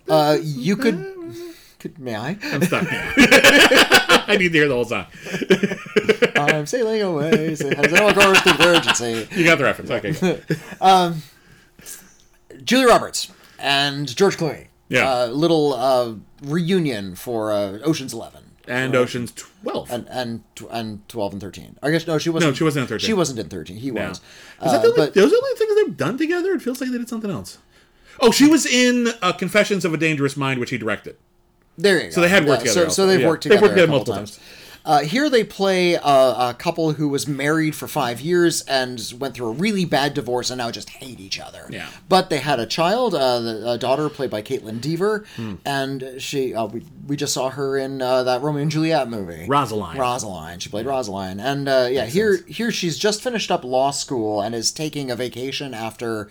Uh, 0.09 0.38
you 0.42 0.76
could 0.76 1.14
Could, 1.78 1.98
may 1.98 2.16
I? 2.16 2.36
I'm 2.42 2.62
stuck 2.62 2.90
now. 2.90 3.12
I 4.28 4.36
need 4.38 4.52
to 4.52 4.59
hear 4.59 4.68
the 4.68 4.74
whole 4.74 4.84
song. 4.84 5.06
I'm 6.36 6.66
sailing 6.66 7.02
away. 7.02 7.54
Say, 7.54 7.74
has 7.74 7.92
anyone 7.92 8.14
gone 8.14 8.30
with 8.32 8.61
urgency? 8.61 9.28
You 9.34 9.44
got 9.44 9.59
the 9.59 9.64
reference. 9.64 9.90
Okay. 9.90 10.12
Julia 12.64 12.88
Roberts 12.88 13.30
and 13.59 14.14
George 14.14 14.36
Clooney. 14.36 14.66
Yeah. 14.88 15.09
Uh, 15.11 15.26
little 15.28 15.74
uh, 15.74 16.14
reunion 16.42 17.14
for 17.14 17.52
uh, 17.52 17.78
Ocean's 17.84 18.12
Eleven. 18.12 18.44
And 18.66 18.94
Ocean's 18.94 19.32
12. 19.32 19.90
And 19.90 20.06
and 20.11 20.42
and 20.70 21.09
twelve 21.09 21.32
and 21.32 21.40
thirteen. 21.40 21.78
I 21.82 21.90
guess 21.90 22.06
no, 22.06 22.18
she 22.18 22.28
wasn't. 22.28 22.50
No, 22.52 22.54
she 22.54 22.64
wasn't 22.64 22.82
in 22.82 22.88
13. 22.88 23.06
She 23.06 23.14
wasn't 23.14 23.38
in 23.38 23.48
thirteen. 23.48 23.78
He 23.78 23.88
Yeah. 23.88 24.09
was. 24.11 24.18
Is 24.18 24.22
that 24.72 24.82
the 24.82 24.88
Uh, 24.88 24.90
only, 24.90 24.96
but 25.06 25.14
those 25.14 25.26
are 25.26 25.30
the 25.30 25.36
only 25.42 25.56
things 25.59 25.74
they've 25.74 25.96
done 25.96 26.18
together? 26.18 26.52
It 26.52 26.61
feels 26.61 26.78
like 26.80 26.90
they 26.90 26.98
did 26.98 27.09
something 27.09 27.30
else. 27.30 27.56
Oh, 28.21 28.31
she 28.31 28.47
was 28.49 28.66
in 28.66 29.09
uh, 29.23 29.33
Confessions 29.33 29.85
of 29.85 29.95
a 29.95 29.97
Dangerous 29.97 30.37
Mind, 30.37 30.61
which 30.61 30.71
he 30.71 30.79
directed. 30.79 31.16
there 31.77 31.99
you 31.99 32.05
go. 32.05 32.11
So 32.11 32.21
they 32.21 32.29
had 32.29 32.45
worked 32.47 32.64
Yeah, 32.64 32.73
together 32.73 32.91
So, 32.91 32.95
so 32.95 33.07
they've 33.07 33.21
Yeah. 33.21 33.27
worked 33.29 33.45
They've 33.45 33.51
together. 33.53 33.62
worked 33.66 33.75
together 33.77 33.91
multiple 33.93 34.14
times. 34.16 34.39
Uh, 34.85 35.01
here 35.01 35.29
they 35.29 35.45
play 35.45 35.95
a, 35.95 35.99
a 36.01 36.57
couple 36.59 36.93
who 36.93 37.09
was 37.11 37.29
married 37.29 37.75
for 37.75 37.87
five 37.87 38.23
years 38.23 38.62
and 38.62 39.12
went 39.19 39.35
through 39.35 39.49
a 39.49 39.53
really 39.53 39.85
bad 39.85 40.14
divorce 40.14 40.49
and 40.51 40.59
now 40.59 40.71
just 40.71 40.89
hate 40.89 41.21
each 41.21 41.39
other. 41.39 41.66
Yeah. 41.69 41.89
But 42.09 42.31
they 42.31 42.39
had 42.39 42.59
a 42.59 42.64
child, 42.64 43.14
uh, 43.14 43.43
a 43.66 43.77
daughter 43.77 44.09
played 44.09 44.31
by 44.31 44.41
Kaitlyn 44.41 44.81
Dever, 44.81 45.27
Hmm. 45.37 45.57
and 45.66 46.14
she 46.19 46.55
uh, 46.55 46.66
we, 46.66 46.85
we 47.07 47.16
just 47.16 47.35
saw 47.35 47.51
her 47.51 47.77
in 47.77 48.01
uh, 48.01 48.23
that 48.23 48.41
Romeo 48.41 48.62
and 48.62 48.71
Juliet 48.71 49.11
movie. 49.11 49.45
Rosaline. 49.47 49.97
Rosaline. 49.99 50.59
She 50.61 50.71
played 50.71 50.87
Rosaline, 50.87 51.39
and 51.39 51.69
uh, 51.69 51.89
yeah, 51.91 52.07
here 52.07 52.39
here 52.49 52.71
she's 52.73 52.97
just 52.99 53.23
finished 53.23 53.51
up 53.51 53.64
law 53.64 53.91
school 53.91 54.41
and 54.41 54.55
is 54.55 54.73
taking 54.73 55.11
a 55.11 55.16
vacation 55.16 55.75
after 55.75 56.31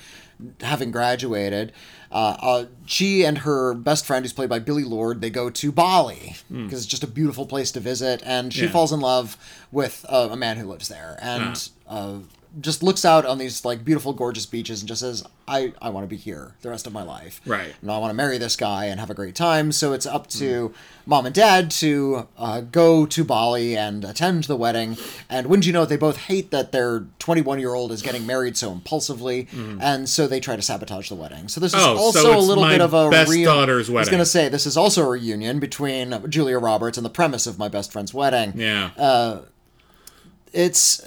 having 0.61 0.91
graduated. 0.91 1.71
Uh, 2.11 2.37
uh, 2.41 2.65
she 2.85 3.25
and 3.25 3.39
her 3.39 3.73
best 3.73 4.05
friend, 4.05 4.23
who's 4.23 4.31
played 4.33 4.49
by 4.49 4.59
Billie 4.59 4.83
Lourd, 4.85 5.19
they 5.21 5.29
go 5.29 5.49
to 5.49 5.71
Bali 5.71 6.35
because 6.49 6.79
it's 6.83 6.85
just 6.85 7.03
a 7.03 7.07
beautiful 7.07 7.45
place 7.45 7.71
to 7.73 7.79
visit, 7.79 8.21
and 8.25 8.53
she 8.53 8.61
Hmm. 8.61 8.65
Yeah. 8.67 8.71
falls 8.71 8.93
in 8.93 8.99
love 9.01 9.35
with 9.71 10.05
uh, 10.07 10.29
a 10.31 10.35
man 10.37 10.57
who 10.57 10.65
lives 10.67 10.87
there, 10.87 11.17
and. 11.21 11.69
Uh, 11.87 12.19
just 12.59 12.81
looks 12.81 13.05
out 13.05 13.25
on 13.25 13.37
these 13.37 13.63
like 13.65 13.85
beautiful, 13.85 14.13
gorgeous 14.13 14.45
beaches 14.45 14.81
and 14.81 14.87
just 14.87 15.01
says, 15.01 15.23
"I 15.47 15.73
I 15.81 15.89
want 15.89 16.03
to 16.03 16.07
be 16.07 16.17
here 16.17 16.55
the 16.61 16.69
rest 16.69 16.87
of 16.87 16.93
my 16.93 17.03
life." 17.03 17.41
Right. 17.45 17.73
and 17.81 17.91
I 17.91 17.97
want 17.97 18.09
to 18.11 18.15
marry 18.15 18.37
this 18.37 18.55
guy 18.55 18.85
and 18.85 18.99
have 18.99 19.09
a 19.09 19.13
great 19.13 19.35
time. 19.35 19.71
So 19.71 19.93
it's 19.93 20.05
up 20.05 20.27
to 20.27 20.73
mom 21.05 21.25
and 21.25 21.35
dad 21.35 21.71
to 21.71 22.27
uh, 22.37 22.61
go 22.61 23.05
to 23.05 23.23
Bali 23.23 23.77
and 23.77 24.03
attend 24.03 24.45
the 24.45 24.55
wedding. 24.55 24.97
And 25.29 25.47
wouldn't 25.47 25.65
you 25.65 25.73
know, 25.73 25.83
it, 25.83 25.89
they 25.89 25.97
both 25.97 26.17
hate 26.17 26.51
that 26.51 26.71
their 26.71 27.05
21 27.19 27.59
year 27.59 27.73
old 27.73 27.91
is 27.91 28.01
getting 28.01 28.25
married 28.25 28.57
so 28.57 28.71
impulsively, 28.71 29.47
and 29.79 30.07
so 30.09 30.27
they 30.27 30.39
try 30.39 30.55
to 30.55 30.61
sabotage 30.61 31.09
the 31.09 31.15
wedding. 31.15 31.47
So 31.47 31.59
this 31.59 31.73
is 31.73 31.79
Oh, 31.83 31.95
so 32.11 32.19
also 32.19 32.37
a 32.37 32.39
little 32.39 32.65
bit 32.65 32.81
of 32.81 32.93
a 32.93 33.09
best 33.09 33.31
daughter's 33.43 33.89
I 33.89 33.93
was 33.93 34.09
going 34.09 34.19
to 34.19 34.25
say 34.25 34.49
this 34.49 34.65
is 34.65 34.75
also 34.77 35.03
a 35.03 35.09
reunion 35.09 35.59
between 35.59 36.29
Julia 36.29 36.59
Roberts 36.59 36.97
and 36.97 37.05
the 37.05 37.09
premise 37.09 37.45
of 37.47 37.57
my 37.59 37.67
best 37.67 37.91
friend's 37.91 38.13
wedding 38.13 38.53
Yeah. 38.55 38.91
Uh, 38.97 39.41
it's 40.53 41.01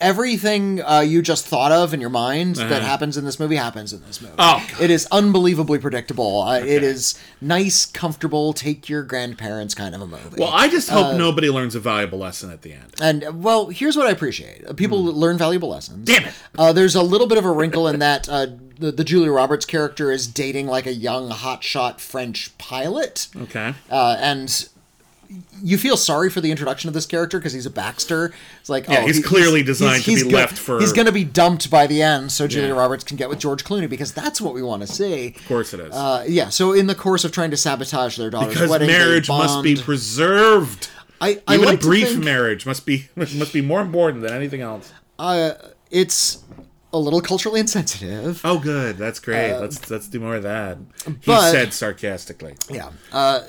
everything 0.00 0.82
uh, 0.82 1.00
you 1.00 1.22
just 1.22 1.46
thought 1.46 1.72
of 1.72 1.94
in 1.94 2.00
your 2.00 2.10
mind 2.10 2.56
that 2.56 2.82
happens 2.82 3.16
in 3.16 3.24
this 3.24 3.40
movie 3.40 3.56
happens 3.56 3.92
in 3.92 4.02
this 4.06 4.20
movie. 4.20 4.34
Uh-huh. 4.38 4.60
Oh, 4.62 4.66
God. 4.72 4.80
it 4.80 4.90
is 4.90 5.06
unbelievably 5.10 5.78
predictable. 5.78 6.42
Uh, 6.42 6.58
It 6.60 6.82
is 6.82 7.18
nice, 7.40 7.86
comfortable, 7.86 8.52
take 8.52 8.88
your 8.88 9.02
grandparents 9.02 9.74
kind 9.74 9.94
of 9.94 10.00
a 10.02 10.06
movie. 10.06 10.36
well, 10.38 10.50
I 10.52 10.68
just 10.68 10.90
hope 10.90 11.06
uh, 11.06 11.16
nobody 11.16 11.48
learns 11.50 11.74
a 11.74 11.80
valuable 11.80 12.18
lesson 12.18 12.50
at 12.50 12.62
the 12.62 12.72
end. 12.72 12.94
and 13.00 13.42
well, 13.42 13.68
here's 13.68 13.96
what 13.96 14.06
I 14.06 14.10
appreciate: 14.10 14.76
people 14.76 15.02
learn 15.04 15.38
valuable 15.38 15.68
lessons. 15.70 16.04
Damn 16.06 16.24
it. 16.28 16.34
Uh, 16.58 16.72
there's 16.72 16.94
a 16.94 17.02
little 17.02 17.26
bit 17.26 17.38
of 17.38 17.44
a 17.44 17.50
wrinkle 17.52 17.88
in 17.88 17.98
that 18.00 18.28
uh, 18.28 18.46
the, 18.78 18.92
the 18.92 19.04
Julia 19.04 19.30
Roberts 19.32 19.64
character 19.64 20.10
is 20.12 20.26
dating 20.26 20.66
like 20.66 20.86
a 20.86 20.92
young 20.92 21.30
hotshot 21.30 22.00
French 22.00 22.56
pilot. 22.58 23.28
Okay. 23.36 23.74
uh, 23.90 24.16
and 24.20 24.68
you 25.62 25.78
feel 25.78 25.96
sorry 25.96 26.30
for 26.30 26.40
the 26.40 26.50
introduction 26.50 26.88
of 26.88 26.94
this 26.94 27.06
character 27.06 27.38
because 27.38 27.52
he's 27.52 27.66
a 27.66 27.70
Baxter. 27.70 28.32
It's 28.60 28.68
like, 28.68 28.88
Yeah, 28.88 29.00
oh, 29.02 29.06
he's 29.06 29.16
he- 29.16 29.22
clearly 29.22 29.62
designed 29.62 30.02
to 30.04 30.14
be 30.14 30.30
go- 30.30 30.36
left 30.36 30.56
for- 30.58 30.78
He's 30.80 30.92
going 30.92 31.06
to 31.06 31.12
be 31.12 31.24
dumped 31.24 31.70
by 31.70 31.86
the 31.86 32.02
end, 32.02 32.32
so 32.32 32.46
Julia 32.46 32.68
Yeah. 32.74 32.80
Roberts 32.80 33.04
can 33.04 33.16
get 33.16 33.28
with 33.28 33.38
George 33.38 33.64
Clooney 33.64 33.88
because 33.88 34.12
that's 34.12 34.40
what 34.40 34.54
we 34.54 34.62
want 34.62 34.82
to 34.82 34.88
see. 34.92 35.34
Of 35.36 35.48
course 35.48 35.74
it 35.74 35.80
is. 35.80 35.92
Uh, 35.94 36.24
yeah, 36.28 36.48
so 36.48 36.72
in 36.72 36.86
the 36.86 36.94
course 36.94 37.24
of 37.24 37.32
trying 37.32 37.50
to 37.50 37.56
sabotage 37.56 38.16
their 38.16 38.30
daughter's 38.30 38.54
because 38.54 38.70
wedding, 38.70 38.88
marriage 38.88 39.28
must 39.28 39.62
be 39.62 39.76
preserved. 39.76 40.88
I, 41.20 41.40
I 41.48 41.54
Even 41.54 41.66
like 41.66 41.78
a 41.78 41.86
brief 41.86 42.08
think, 42.10 42.24
marriage 42.24 42.66
must 42.66 42.84
be 42.86 43.08
must 43.16 43.52
be 43.52 43.60
more 43.62 43.80
important 43.80 44.22
than 44.22 44.32
anything 44.32 44.60
else. 44.60 44.92
uh, 45.18 45.52
it's 45.90 46.42
a 46.92 46.98
little 46.98 47.20
culturally 47.20 47.60
insensitive. 47.60 48.40
Oh, 48.44 48.58
good. 48.58 48.96
That's 48.98 49.18
great. 49.20 49.56
let's 49.58 49.90
let's 49.90 50.08
do 50.08 50.20
more 50.20 50.36
of 50.36 50.42
that. 50.42 50.78
He 51.22 51.32
Uh, 51.32 51.50
said 51.52 51.72
sarcastically. 51.72 52.54
Yeah. 52.70 52.90
Uh, 53.12 53.40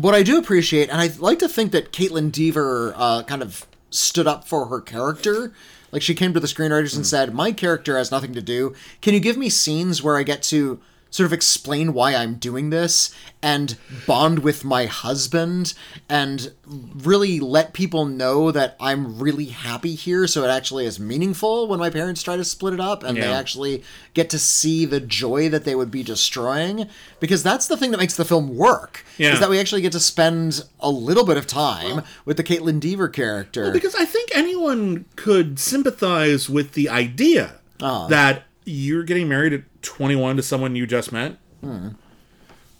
what 0.00 0.14
I 0.14 0.22
do 0.22 0.38
appreciate, 0.38 0.88
and 0.90 1.00
I 1.00 1.10
like 1.18 1.38
to 1.40 1.48
think 1.48 1.72
that 1.72 1.92
Kaitlyn 1.92 2.30
Dever 2.32 2.92
uh, 2.96 3.22
kind 3.24 3.42
of 3.42 3.66
stood 3.90 4.26
up 4.26 4.46
for 4.46 4.66
her 4.66 4.80
character. 4.80 5.52
Like 5.92 6.02
she 6.02 6.14
came 6.14 6.34
to 6.34 6.40
the 6.40 6.46
screenwriters 6.48 6.92
Hmm. 6.92 6.98
and 6.98 7.06
said, 7.06 7.34
"My 7.34 7.52
character 7.52 7.96
has 7.96 8.10
nothing 8.10 8.34
to 8.34 8.42
do. 8.42 8.74
Can 9.00 9.14
you 9.14 9.20
give 9.20 9.36
me 9.36 9.48
scenes 9.48 10.02
where 10.02 10.16
I 10.16 10.22
get 10.22 10.42
to 10.44 10.80
sort 11.16 11.24
of 11.26 11.32
explain 11.32 11.94
why 11.94 12.14
I'm 12.14 12.34
doing 12.34 12.68
this 12.68 13.10
and 13.42 13.76
bond 14.06 14.40
with 14.40 14.64
my 14.64 14.84
husband 14.84 15.72
and 16.10 16.52
really 16.66 17.40
let 17.40 17.72
people 17.72 18.04
know 18.04 18.50
that 18.50 18.76
I'm 18.78 19.18
really 19.18 19.46
happy 19.46 19.94
here 19.94 20.26
so 20.26 20.44
it 20.44 20.48
actually 20.48 20.84
is 20.84 21.00
meaningful 21.00 21.68
when 21.68 21.78
my 21.78 21.88
parents 21.88 22.22
try 22.22 22.36
to 22.36 22.44
split 22.44 22.74
it 22.74 22.80
up 22.80 23.02
and 23.02 23.16
they 23.16 23.32
actually 23.32 23.82
get 24.12 24.28
to 24.30 24.38
see 24.38 24.84
the 24.84 25.00
joy 25.00 25.48
that 25.48 25.64
they 25.64 25.74
would 25.74 25.90
be 25.90 26.02
destroying 26.02 26.86
because 27.18 27.42
that's 27.42 27.66
the 27.66 27.76
thing 27.78 27.92
that 27.92 27.98
makes 27.98 28.16
the 28.16 28.24
film 28.24 28.54
work 28.54 29.04
Yeah. 29.16 29.32
is 29.32 29.40
that 29.40 29.48
we 29.48 29.58
actually 29.58 29.80
get 29.82 29.92
to 29.92 30.00
spend 30.00 30.64
a 30.80 30.90
little 30.90 31.24
bit 31.24 31.38
of 31.38 31.46
time 31.46 32.02
with 32.26 32.36
the 32.36 32.44
Kaitlyn 32.44 32.78
Dever 32.78 33.08
character 33.08 33.70
Because 33.72 33.94
I 33.94 34.04
think 34.04 34.30
anyone 34.34 35.06
could 35.16 35.58
sympathize 35.58 36.50
with 36.50 36.72
the 36.72 36.90
idea 36.90 37.54
Uh-huh. 37.80 38.08
that 38.08 38.42
you're 38.68 39.04
getting 39.04 39.28
married 39.28 39.52
at 39.52 39.62
21 39.86 40.36
to 40.36 40.42
someone 40.42 40.76
you 40.76 40.86
just 40.86 41.12
met. 41.12 41.38
Hmm. 41.60 41.90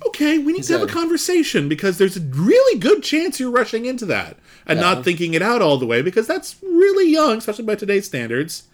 Okay, 0.08 0.38
we 0.38 0.52
need 0.52 0.64
to 0.64 0.72
have 0.74 0.82
a 0.82 0.92
conversation 0.92 1.68
because 1.68 1.96
there's 1.96 2.18
a 2.18 2.20
really 2.20 2.78
good 2.78 3.02
chance 3.02 3.40
you're 3.40 3.50
rushing 3.50 3.86
into 3.86 4.04
that 4.06 4.36
and 4.66 4.78
not 4.78 5.04
thinking 5.04 5.32
it 5.32 5.40
out 5.40 5.62
all 5.62 5.78
the 5.78 5.86
way 5.86 6.02
because 6.02 6.26
that's 6.26 6.56
really 6.62 7.10
young, 7.10 7.38
especially 7.38 7.64
by 7.64 7.76
today's 7.76 8.04
standards, 8.04 8.64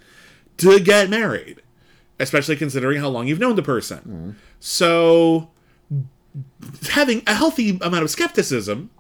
to 0.57 0.81
get 0.81 1.09
married, 1.09 1.63
especially 2.19 2.57
considering 2.57 3.01
how 3.01 3.09
long 3.09 3.29
you've 3.29 3.39
known 3.39 3.55
the 3.55 3.63
person. 3.63 3.99
Hmm. 3.99 4.31
So 4.59 5.51
having 6.91 7.23
a 7.27 7.35
healthy 7.35 7.79
amount 7.81 8.03
of 8.03 8.11
skepticism 8.11 8.91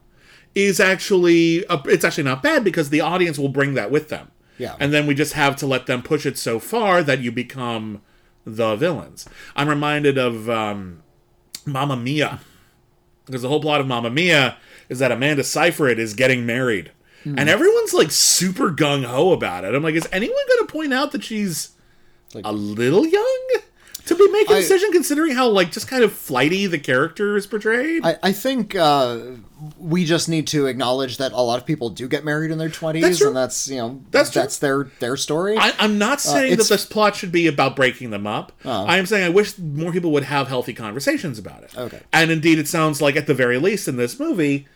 is 0.54 0.78
actually 0.78 1.64
a, 1.68 1.82
it's 1.86 2.04
actually 2.04 2.24
not 2.24 2.42
bad 2.42 2.62
because 2.62 2.90
the 2.90 3.00
audience 3.00 3.38
will 3.38 3.48
bring 3.48 3.74
that 3.74 3.90
with 3.90 4.10
them. 4.10 4.30
Yeah. 4.58 4.76
And 4.78 4.92
then 4.92 5.06
we 5.06 5.14
just 5.14 5.32
have 5.32 5.56
to 5.56 5.66
let 5.66 5.86
them 5.86 6.02
push 6.02 6.24
it 6.24 6.38
so 6.38 6.58
far 6.58 7.02
that 7.02 7.20
you 7.20 7.32
become 7.32 8.02
the 8.44 8.76
villains. 8.76 9.28
I'm 9.56 9.68
reminded 9.68 10.18
of 10.18 10.48
um, 10.50 11.02
Mamma 11.66 11.96
Mia. 11.96 12.40
Because 13.26 13.42
the 13.42 13.48
whole 13.48 13.60
plot 13.60 13.80
of 13.80 13.86
Mamma 13.86 14.10
Mia 14.10 14.56
is 14.88 14.98
that 14.98 15.12
Amanda 15.12 15.44
Seyfried 15.44 15.98
is 15.98 16.14
getting 16.14 16.44
married. 16.44 16.90
Hmm. 17.22 17.38
And 17.38 17.48
everyone's 17.48 17.94
like 17.94 18.10
super 18.10 18.70
gung 18.72 19.04
ho 19.04 19.32
about 19.32 19.64
it. 19.64 19.74
I'm 19.74 19.82
like, 19.82 19.94
is 19.94 20.08
anyone 20.10 20.36
going 20.48 20.66
to 20.66 20.72
point 20.72 20.92
out 20.92 21.12
that 21.12 21.22
she's 21.22 21.70
Like- 22.34 22.44
a 22.44 22.52
little 22.52 23.06
young 23.06 23.48
to 24.06 24.14
be 24.14 24.28
making 24.30 24.56
a 24.56 24.60
decision 24.60 24.90
considering 24.92 25.34
how 25.34 25.48
like 25.48 25.72
just 25.72 25.88
kind 25.88 26.02
of 26.02 26.12
flighty 26.12 26.66
the 26.66 26.78
character 26.78 27.36
is 27.36 27.46
portrayed? 27.46 28.04
I, 28.04 28.16
I 28.22 28.32
think 28.32 28.74
uh, 28.74 29.20
we 29.78 30.04
just 30.04 30.28
need 30.28 30.46
to 30.48 30.66
acknowledge 30.66 31.18
that 31.18 31.32
a 31.32 31.40
lot 31.40 31.58
of 31.60 31.66
people 31.66 31.90
do 31.90 32.08
get 32.08 32.24
married 32.24 32.50
in 32.50 32.58
their 32.58 32.68
20s 32.68 33.26
and 33.26 33.36
that's 33.36 33.68
you 33.68 33.76
know 33.76 34.02
That's 34.10 34.30
true. 34.30 34.42
their 34.60 34.84
their 35.00 35.16
story 35.16 35.56
I, 35.56 35.72
I'm 35.78 35.98
not 35.98 36.18
uh, 36.18 36.20
saying 36.20 36.56
that 36.56 36.68
this 36.68 36.86
plot 36.86 37.16
should 37.16 37.32
be 37.32 37.46
about 37.46 37.76
breaking 37.76 38.10
them 38.10 38.26
up. 38.26 38.52
Oh. 38.64 38.84
I 38.84 38.98
am 38.98 39.06
saying 39.06 39.24
I 39.24 39.28
wish 39.28 39.58
more 39.58 39.92
people 39.92 40.12
would 40.12 40.24
have 40.24 40.48
healthy 40.48 40.74
conversations 40.74 41.38
about 41.38 41.62
it. 41.62 41.76
Okay. 41.76 42.00
And 42.12 42.30
indeed, 42.30 42.58
it 42.58 42.68
sounds 42.68 43.00
like 43.00 43.16
at 43.16 43.26
the 43.26 43.34
very 43.34 43.58
least 43.58 43.88
in 43.88 43.96
this 43.96 44.18
movie, 44.18 44.66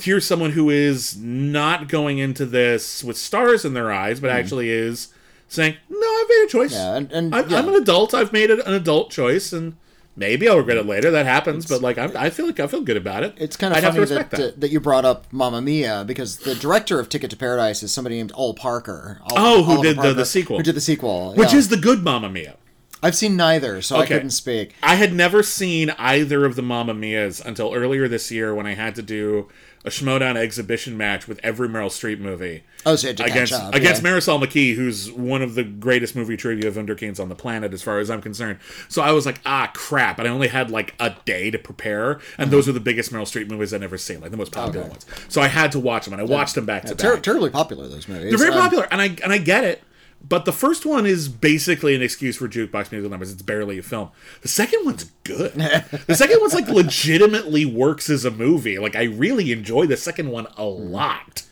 here's 0.00 0.24
someone 0.24 0.52
who 0.52 0.70
is 0.70 1.16
not 1.16 1.88
going 1.88 2.18
into 2.18 2.46
this 2.46 3.02
with 3.02 3.16
stars 3.16 3.64
in 3.64 3.74
their 3.74 3.90
eyes, 3.90 4.20
but 4.20 4.28
mm-hmm. 4.28 4.38
actually 4.38 4.70
is 4.70 5.08
saying, 5.48 5.76
"No, 5.88 5.96
I've 6.06 6.28
made 6.28 6.44
a 6.44 6.48
choice. 6.48 6.72
Yeah, 6.72 6.94
and- 6.96 7.12
and- 7.12 7.34
I'm, 7.34 7.48
yeah. 7.50 7.58
I'm 7.58 7.68
an 7.68 7.74
adult. 7.74 8.14
I've 8.14 8.32
made 8.32 8.50
an 8.50 8.60
adult 8.74 9.10
choice, 9.10 9.52
and." 9.52 9.76
Maybe 10.16 10.48
I'll 10.48 10.56
regret 10.58 10.78
it 10.78 10.84
later. 10.84 11.12
That 11.12 11.26
happens, 11.26 11.64
but 11.64 11.80
like 11.80 11.96
I'm, 11.96 12.16
I 12.16 12.30
feel 12.30 12.46
like 12.46 12.58
I 12.58 12.66
feel 12.66 12.80
good 12.80 12.96
about 12.96 13.22
it. 13.22 13.34
It's 13.36 13.56
kind 13.56 13.72
of 13.72 13.76
I'd 13.84 13.84
funny 13.94 14.04
that, 14.06 14.30
that. 14.32 14.40
Uh, 14.40 14.50
that 14.56 14.72
you 14.72 14.80
brought 14.80 15.04
up 15.04 15.32
Mamma 15.32 15.62
Mia 15.62 16.02
because 16.04 16.38
the 16.38 16.56
director 16.56 16.98
of 16.98 17.08
Ticket 17.08 17.30
to 17.30 17.36
Paradise 17.36 17.84
is 17.84 17.94
somebody 17.94 18.16
named 18.16 18.32
Ol 18.34 18.52
Parker. 18.52 19.20
Ol- 19.22 19.28
Oh, 19.36 19.62
who 19.62 19.70
Oliver 19.74 19.82
did 19.84 19.96
the- 19.96 20.00
Parker, 20.00 20.14
the 20.14 20.24
sequel. 20.24 20.56
Who 20.56 20.64
did 20.64 20.74
the 20.74 20.80
sequel? 20.80 21.34
which 21.36 21.52
yeah. 21.52 21.58
is 21.58 21.68
the 21.68 21.76
good 21.76 22.02
Mamma 22.02 22.28
Mia. 22.30 22.56
I've 23.00 23.14
seen 23.14 23.36
neither, 23.36 23.80
so 23.80 23.94
I 23.94 24.06
couldn't 24.06 24.30
speak. 24.30 24.74
I 24.82 24.96
had 24.96 25.12
never 25.12 25.44
seen 25.44 25.90
either 25.90 26.44
of 26.44 26.56
the 26.56 26.62
Mamma 26.62 26.94
Mias 26.94 27.38
until 27.38 27.72
earlier 27.72 28.08
this 28.08 28.32
year 28.32 28.52
when 28.52 28.66
I 28.66 28.74
had 28.74 28.96
to 28.96 29.02
do 29.02 29.46
a 29.84 29.90
Schmoedown 29.90 30.36
exhibition 30.36 30.96
match 30.96 31.28
with 31.28 31.38
every 31.42 31.68
Meryl 31.68 31.86
Streep 31.86 32.18
movie 32.18 32.64
Oh, 32.86 32.96
so 32.96 33.06
you 33.06 33.08
had 33.08 33.16
to 33.18 33.24
against 33.24 33.52
up. 33.52 33.74
against 33.74 34.02
yeah. 34.02 34.10
Marisol 34.10 34.42
McKee, 34.42 34.74
who's 34.74 35.10
one 35.10 35.40
of 35.42 35.54
the 35.54 35.62
greatest 35.64 36.14
movie 36.16 36.36
trivia 36.36 36.70
wunderkinds 36.70 37.18
on 37.20 37.28
the 37.28 37.34
planet, 37.34 37.72
as 37.72 37.82
far 37.82 37.98
as 37.98 38.10
I'm 38.10 38.20
concerned. 38.22 38.58
So 38.88 39.02
I 39.02 39.12
was 39.12 39.26
like, 39.26 39.40
ah, 39.46 39.70
crap! 39.74 40.18
And 40.18 40.26
I 40.28 40.30
only 40.30 40.48
had 40.48 40.70
like 40.70 40.94
a 41.00 41.14
day 41.24 41.50
to 41.50 41.58
prepare, 41.58 42.20
and 42.38 42.50
those 42.50 42.66
were 42.66 42.72
the 42.72 42.80
biggest 42.80 43.12
Meryl 43.12 43.22
Streep 43.22 43.48
movies 43.48 43.72
I'd 43.74 43.82
ever 43.82 43.98
seen, 43.98 44.20
like 44.20 44.30
the 44.30 44.36
most 44.36 44.52
popular 44.52 44.80
Okay. 44.80 44.90
ones. 44.90 45.06
So 45.28 45.40
I 45.42 45.48
had 45.48 45.72
to 45.72 45.80
watch 45.80 46.04
them, 46.04 46.12
and 46.14 46.20
I 46.22 46.24
watched 46.24 46.54
them 46.54 46.66
back 46.66 46.84
to 46.84 46.94
Ter- 46.94 47.14
back. 47.14 47.22
terribly 47.22 47.50
popular 47.50 47.88
those 47.88 48.08
movies. 48.08 48.30
They're 48.30 48.38
very 48.38 48.52
Um, 48.52 48.60
popular, 48.60 48.86
and 48.90 49.00
I 49.02 49.16
and 49.22 49.32
I 49.32 49.38
get 49.38 49.64
it. 49.64 49.82
But 50.26 50.44
the 50.44 50.52
first 50.52 50.84
one 50.84 51.06
is 51.06 51.28
basically 51.28 51.94
an 51.94 52.02
excuse 52.02 52.36
for 52.36 52.48
jukebox 52.48 52.90
musical 52.92 53.08
numbers. 53.10 53.32
It's 53.32 53.40
barely 53.42 53.78
a 53.78 53.82
film. 53.82 54.10
The 54.42 54.48
second 54.48 54.84
one's 54.84 55.04
good. 55.24 55.52
the 56.06 56.14
second 56.14 56.40
one's 56.40 56.54
like 56.54 56.68
legitimately 56.68 57.64
works 57.64 58.10
as 58.10 58.24
a 58.24 58.30
movie. 58.30 58.78
Like 58.78 58.94
I 58.96 59.04
really 59.04 59.52
enjoy 59.52 59.86
the 59.86 59.96
second 59.96 60.30
one 60.30 60.46
a 60.56 60.64
lot. 60.64 61.44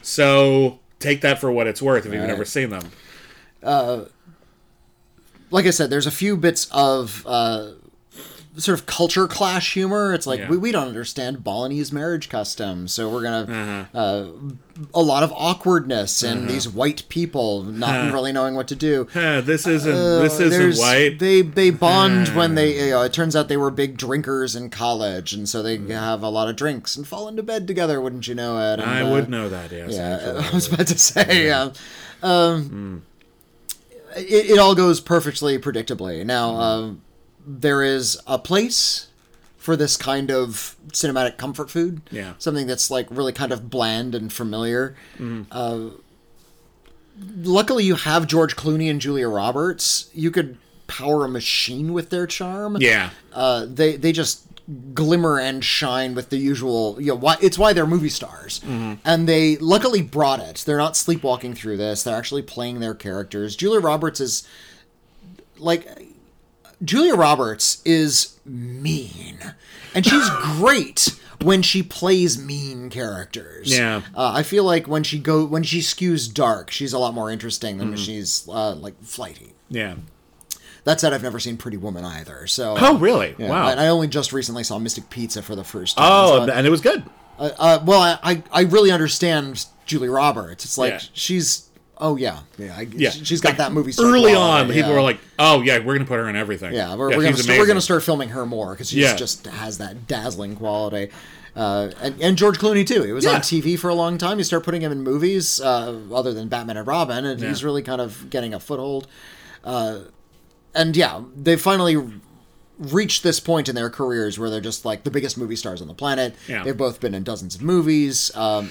So 0.00 0.78
take 0.98 1.20
that 1.20 1.40
for 1.40 1.52
what 1.52 1.66
it's 1.66 1.82
worth 1.82 2.06
if 2.06 2.12
you've 2.12 2.22
Right. 2.22 2.28
never 2.28 2.44
seen 2.44 2.70
them. 2.70 2.90
Uh, 3.62 4.04
like 5.50 5.66
I 5.66 5.70
said, 5.70 5.90
there's 5.90 6.06
a 6.06 6.10
few 6.10 6.36
bits 6.36 6.68
of 6.72 7.24
uh, 7.26 7.72
sort 8.58 8.78
of 8.78 8.84
culture 8.84 9.26
clash 9.26 9.72
humor. 9.72 10.12
It's 10.12 10.26
like 10.26 10.40
Yeah. 10.40 10.48
we, 10.50 10.58
we 10.58 10.72
don't 10.72 10.86
understand 10.88 11.42
Balinese 11.42 11.90
marriage 11.90 12.28
customs, 12.28 12.92
so 12.92 13.08
we're 13.08 13.22
gonna 13.22 13.86
Uh-huh. 13.92 13.98
uh, 13.98 14.26
a 14.92 15.00
lot 15.00 15.22
of 15.22 15.32
awkwardness 15.34 16.22
and 16.22 16.48
these 16.50 16.68
white 16.68 17.04
people 17.08 17.62
not 17.62 18.12
really 18.12 18.30
knowing 18.32 18.54
what 18.54 18.68
to 18.68 18.74
do. 18.74 19.06
Eh, 19.14 19.40
this 19.40 19.66
isn't 19.66 19.90
this 20.22 20.38
Uh, 20.38 20.44
isn't 20.44 20.76
white. 20.82 21.18
They 21.18 21.40
they 21.42 21.70
bond 21.70 22.28
when 22.36 22.54
they. 22.54 22.86
You 22.86 22.90
know, 22.90 23.02
it 23.02 23.12
turns 23.14 23.34
out 23.34 23.48
they 23.48 23.56
were 23.56 23.70
big 23.70 23.96
drinkers 23.96 24.54
in 24.54 24.68
college, 24.70 25.32
and 25.32 25.48
so 25.48 25.62
they 25.62 25.78
Mm. 25.78 25.88
have 25.90 26.22
a 26.22 26.28
lot 26.28 26.48
of 26.48 26.56
drinks 26.56 26.94
and 26.96 27.06
fall 27.08 27.28
into 27.28 27.42
bed 27.42 27.66
together. 27.66 28.00
Wouldn't 28.00 28.28
you 28.28 28.34
know 28.34 28.58
it? 28.58 28.80
And, 28.80 28.82
I 28.90 29.00
uh, 29.02 29.10
would 29.12 29.30
know 29.30 29.48
that. 29.48 29.72
Yes. 29.72 29.92
yeah. 29.92 30.42
I 30.50 30.54
was 30.54 30.70
about 30.72 30.86
to 30.88 30.98
say. 30.98 31.50
Um, 31.50 31.72
um, 32.22 33.02
it, 34.16 34.50
it 34.50 34.58
all 34.58 34.74
goes 34.74 35.00
perfectly 35.00 35.58
predictably. 35.58 36.24
Now, 36.26 36.54
um, 36.56 37.00
there 37.46 37.82
is 37.82 38.18
a 38.26 38.38
place 38.38 39.08
for 39.58 39.76
this 39.76 39.96
kind 39.96 40.30
of 40.30 40.76
cinematic 40.88 41.36
comfort 41.36 41.70
food. 41.70 42.00
Yeah. 42.10 42.34
Something 42.38 42.66
that's 42.66 42.90
like 42.90 43.06
really 43.10 43.32
kind 43.32 43.52
of 43.52 43.70
bland 43.70 44.14
and 44.14 44.32
familiar. 44.32 44.96
Uh, 45.50 45.90
luckily, 47.42 47.84
you 47.84 47.94
have 47.94 48.26
George 48.26 48.56
Clooney 48.56 48.90
and 48.90 49.00
Julia 49.00 49.28
Roberts. 49.28 50.10
You 50.14 50.30
could 50.30 50.58
power 50.86 51.24
a 51.24 51.28
machine 51.28 51.92
with 51.92 52.10
their 52.10 52.26
charm 52.26 52.76
Yeah. 52.80 53.10
uh, 53.32 53.66
they 53.68 53.96
they 53.96 54.12
just 54.12 54.46
glimmer 54.94 55.38
and 55.40 55.64
shine 55.64 56.14
with 56.14 56.28
the 56.28 56.36
usual 56.36 56.96
you 57.00 57.06
know 57.08 57.14
why 57.16 57.36
it's 57.40 57.58
why 57.58 57.72
they're 57.72 57.86
movie 57.86 58.08
stars 58.08 58.60
and 58.64 59.26
they 59.28 59.56
luckily 59.56 60.02
brought 60.02 60.38
it 60.38 60.62
they're 60.66 60.76
not 60.78 60.96
sleepwalking 60.96 61.52
through 61.54 61.76
this 61.76 62.04
they're 62.04 62.16
actually 62.16 62.42
playing 62.42 62.78
their 62.78 62.94
characters 62.94 63.56
julia 63.56 63.80
roberts 63.80 64.20
is 64.20 64.46
like 65.58 65.88
julia 66.84 67.14
roberts 67.14 67.80
is 67.84 68.38
mean 68.44 69.38
and 69.94 70.04
she's 70.06 70.28
great 70.58 71.18
when 71.42 71.62
she 71.62 71.82
plays 71.82 72.38
mean 72.42 72.88
characters 72.90 73.76
Yeah. 73.76 74.02
uh, 74.14 74.32
i 74.34 74.42
feel 74.42 74.64
like 74.64 74.86
when 74.88 75.02
she 75.02 75.18
go 75.18 75.44
when 75.44 75.62
she 75.62 75.80
skews 75.80 76.32
dark 76.32 76.70
she's 76.70 76.92
a 76.92 76.98
lot 76.98 77.14
more 77.14 77.30
interesting 77.30 77.78
than 77.78 77.88
when 77.90 77.98
she's 77.98 78.48
uh, 78.48 78.74
like 78.74 79.00
flighty 79.02 79.52
Yeah. 79.68 79.94
that 80.84 81.00
said, 81.00 81.12
I've 81.12 81.22
never 81.22 81.38
seen 81.38 81.56
Pretty 81.56 81.76
Woman 81.76 82.04
either. 82.04 82.46
So 82.48 82.74
Oh, 82.78 82.98
really? 82.98 83.36
yeah, 83.38 83.48
Wow. 83.50 83.66
I, 83.68 83.84
I 83.84 83.88
only 83.88 84.08
just 84.08 84.32
recently 84.32 84.64
saw 84.64 84.78
Mystic 84.80 85.08
Pizza 85.10 85.40
for 85.42 85.54
the 85.54 85.62
first 85.64 85.96
time. 85.96 86.08
oh, 86.10 86.46
so, 86.46 86.52
and 86.52 86.66
it 86.66 86.70
was 86.70 86.80
good. 86.80 87.04
uh, 87.38 87.50
uh, 87.58 87.78
well, 87.84 88.00
I, 88.02 88.18
I 88.24 88.42
I 88.52 88.60
really 88.62 88.90
understand 88.90 89.66
Julie 89.86 90.08
Roberts. 90.08 90.64
It's 90.64 90.76
like 90.78 90.92
Yeah. 90.94 91.00
she's 91.12 91.68
oh 92.02 92.16
yeah 92.16 92.40
yeah, 92.58 92.74
I, 92.76 92.82
Yeah. 92.82 93.08
she's 93.10 93.40
got 93.40 93.50
Like, 93.50 93.58
that 93.58 93.72
movie 93.72 93.92
Early 93.98 94.34
on, 94.34 94.70
people 94.70 94.92
were 94.92 95.00
like, 95.00 95.18
"Oh 95.38 95.62
yeah, 95.62 95.78
we're 95.78 95.94
gonna 95.94 96.04
put 96.04 96.18
her 96.18 96.28
in 96.28 96.36
everything." 96.36 96.74
yeah, 96.74 96.94
we're, 96.96 97.08
we're 97.16 97.22
gonna 97.22 97.36
st- 97.38 97.58
we're 97.58 97.66
gonna 97.66 97.80
start 97.80 98.02
filming 98.02 98.30
her 98.30 98.44
more 98.44 98.72
because 98.72 98.90
she 98.90 99.00
Yeah. 99.00 99.16
just 99.16 99.46
has 99.46 99.78
that 99.78 100.06
dazzling 100.06 100.56
quality. 100.56 101.10
Uh, 101.54 101.90
and, 102.00 102.20
and 102.20 102.36
George 102.38 102.58
Clooney 102.58 102.86
too. 102.86 103.02
He 103.02 103.12
was 103.12 103.24
Yeah. 103.24 103.32
on 103.32 103.40
TV 103.42 103.78
for 103.78 103.88
a 103.90 103.94
long 103.94 104.16
time. 104.18 104.38
You 104.38 104.44
start 104.44 104.64
putting 104.64 104.80
him 104.82 104.90
in 104.90 105.02
movies 105.02 105.60
uh, 105.60 105.94
other 106.12 106.32
than 106.34 106.48
Batman 106.48 106.76
and 106.78 106.86
Robin, 106.86 107.24
and 107.24 107.40
Yeah. 107.40 107.48
he's 107.48 107.62
really 107.62 107.82
kind 107.82 108.00
of 108.00 108.28
getting 108.30 108.52
a 108.54 108.58
foothold. 108.60 109.06
Uh, 109.62 109.98
and 110.74 110.96
yeah, 110.96 111.20
they 111.36 111.56
finally 111.56 112.02
reached 112.78 113.22
this 113.22 113.38
point 113.38 113.68
in 113.68 113.74
their 113.74 113.90
careers 113.90 114.38
where 114.38 114.48
they're 114.50 114.60
just 114.62 114.84
like 114.84 115.04
the 115.04 115.10
biggest 115.10 115.36
movie 115.36 115.54
stars 115.56 115.80
on 115.82 115.88
the 115.88 115.94
planet. 115.94 116.34
Yeah. 116.48 116.64
They've 116.64 116.76
both 116.76 117.00
been 117.00 117.14
in 117.14 117.22
dozens 117.22 117.54
of 117.54 117.62
movies. 117.62 118.34
Um, 118.34 118.70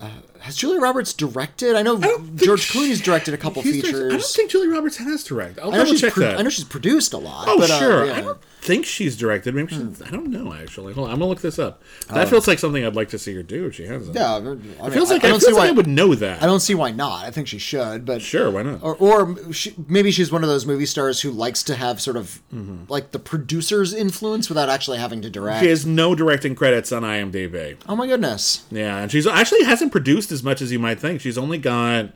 uh, 0.00 0.10
has 0.40 0.56
Julia 0.56 0.80
Roberts 0.80 1.12
directed? 1.12 1.74
I 1.74 1.82
know 1.82 1.98
don't 1.98 2.36
George 2.36 2.60
she- 2.60 2.78
Clooney's 2.78 3.00
directed 3.00 3.34
a 3.34 3.36
couple 3.44 3.62
features. 3.62 3.90
directed- 3.90 4.12
I 4.14 4.16
don't 4.18 4.24
think 4.26 4.50
Julia 4.50 4.70
Roberts 4.70 4.96
has 4.98 5.24
directed. 5.24 5.60
I'll 5.60 5.68
I 5.70 5.72
know 5.72 5.78
double 5.78 5.90
she's 5.92 6.00
check 6.00 6.12
pro- 6.12 6.24
that. 6.26 6.38
I 6.38 6.42
know 6.42 6.50
she's 6.50 6.64
produced 6.64 7.12
a 7.12 7.18
lot. 7.18 7.46
Oh 7.48 7.58
but, 7.58 7.70
uh, 7.70 7.78
sure. 7.78 8.04
yeah. 8.06 8.12
Hmm. 8.14 8.18
I 8.18 8.22
don't 8.22 8.38
think 8.60 8.86
she's 8.86 9.16
directed. 9.16 9.54
Maybe 9.54 9.74
she's. 9.74 10.02
I 10.02 10.10
don't 10.10 10.28
know 10.28 10.52
actually. 10.52 10.92
Hold 10.92 11.06
on, 11.08 11.12
I'm 11.14 11.18
gonna 11.20 11.28
look 11.30 11.40
this 11.40 11.58
up. 11.58 11.82
That 12.08 12.28
feels 12.28 12.46
like 12.46 12.58
something 12.58 12.84
I'd 12.84 12.94
like 12.96 13.08
to 13.10 13.18
see 13.18 13.34
her 13.34 13.42
do 13.42 13.66
if 13.66 13.74
she 13.76 13.86
hasn't. 13.86 14.14
Yeah, 14.14 14.36
I 14.36 14.40
mean, 14.40 14.74
It 14.84 14.90
feels 14.92 15.10
like 15.10 15.24
I, 15.24 15.28
I, 15.28 15.30
don't 15.30 15.40
see 15.40 15.52
like 15.52 15.58
why 15.62 15.68
I 15.68 15.70
would 15.72 15.86
know 15.86 16.14
that. 16.14 16.42
I 16.42 16.46
don't 16.46 16.60
see 16.60 16.74
why 16.74 16.90
not. 16.90 17.24
I 17.24 17.30
think 17.30 17.48
she 17.48 17.58
should, 17.58 18.04
but 18.04 18.20
Sure, 18.22 18.50
why 18.50 18.62
not? 18.62 18.82
or, 18.82 18.94
or 18.96 19.52
she, 19.52 19.74
maybe 19.88 20.10
she's 20.10 20.30
one 20.30 20.42
of 20.44 20.48
those 20.48 20.66
movie 20.66 20.86
stars 20.86 21.20
who 21.22 21.30
likes 21.30 21.62
to 21.64 21.74
have 21.76 22.00
sort 22.00 22.16
of 22.16 22.40
like 22.88 23.10
the 23.12 23.18
producer's 23.18 23.92
influence 23.94 24.48
without 24.48 24.68
actually 24.68 24.98
having 24.98 25.22
to 25.22 25.30
direct. 25.30 25.60
She 25.62 25.70
has 25.70 25.86
no 25.86 26.14
directing 26.14 26.54
credits 26.54 26.92
on 26.92 27.02
IMDb. 27.02 27.76
oh 27.88 27.96
my 27.96 28.06
goodness! 28.06 28.64
Yeah, 28.70 28.98
and 28.98 29.10
she's 29.10 29.26
actually 29.26 29.64
hasn't 29.64 29.87
produced 29.90 30.32
as 30.32 30.42
much 30.42 30.60
as 30.62 30.72
you 30.72 30.78
might 30.78 31.00
think. 31.00 31.20
She's 31.20 31.38
only 31.38 31.58
got 31.58 32.10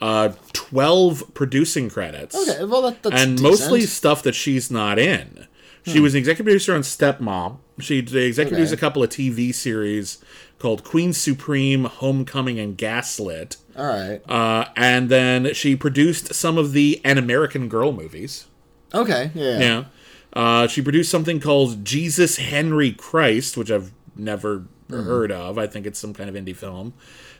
uh, 0.00 0.30
twelve 0.52 1.34
producing 1.34 1.88
credits. 1.90 2.34
Okay, 2.34 2.64
well 2.64 2.82
that, 2.82 3.02
that's 3.02 3.14
and 3.22 3.36
decent. 3.36 3.42
mostly 3.42 3.82
stuff 3.82 4.22
that 4.22 4.34
she's 4.34 4.70
not 4.70 4.98
in. 4.98 5.46
She 5.86 5.98
was 5.98 6.14
an 6.14 6.18
executive 6.18 6.44
producer 6.44 6.74
on 6.74 6.82
Stepmom. 6.82 7.56
She 7.80 7.98
executive 7.98 8.48
produced 8.48 8.72
a 8.72 8.76
couple 8.76 9.02
of 9.02 9.08
TV 9.08 9.52
series 9.52 10.22
called 10.58 10.84
Queen 10.84 11.12
Supreme, 11.12 11.84
Homecoming, 11.84 12.58
and 12.60 12.76
Gaslit. 12.76 13.56
all 13.76 13.86
right. 13.86 14.20
Uh, 14.30 14.66
and 14.76 15.08
then 15.08 15.54
she 15.54 15.74
produced 15.74 16.34
some 16.34 16.58
of 16.58 16.72
the 16.72 17.00
An 17.02 17.16
American 17.18 17.68
Girl 17.68 17.92
movies. 17.92 18.46
Okay, 18.94 19.30
yeah. 19.34 19.58
Yeah. 19.58 19.84
Uh, 20.32 20.66
she 20.66 20.82
produced 20.82 21.10
something 21.10 21.40
called 21.40 21.84
Jesus 21.84 22.36
Henry 22.36 22.92
Christ, 22.92 23.56
which 23.56 23.70
I've 23.70 23.92
never 24.14 24.64
heard 24.90 25.32
of. 25.32 25.58
I 25.58 25.66
think 25.66 25.86
it's 25.86 25.98
some 25.98 26.12
kind 26.14 26.28
of 26.28 26.36
indie 26.36 26.54
film. 26.56 26.94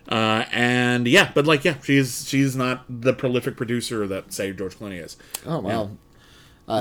Uh, 0.09 0.45
and 0.51 1.07
yeah, 1.07 1.31
but 1.35 1.47
like 1.47 1.65
yeah, 1.65 1.77
she's 1.83 2.27
she's 2.29 2.57
not 2.57 2.85
the 2.89 3.13
prolific 3.13 3.57
producer 3.57 4.07
that 4.07 4.33
say 4.33 4.53
George 4.53 4.79
Clooney 4.79 5.03
is. 5.05 5.17
Oh 5.47 5.59
wow. 5.61 5.71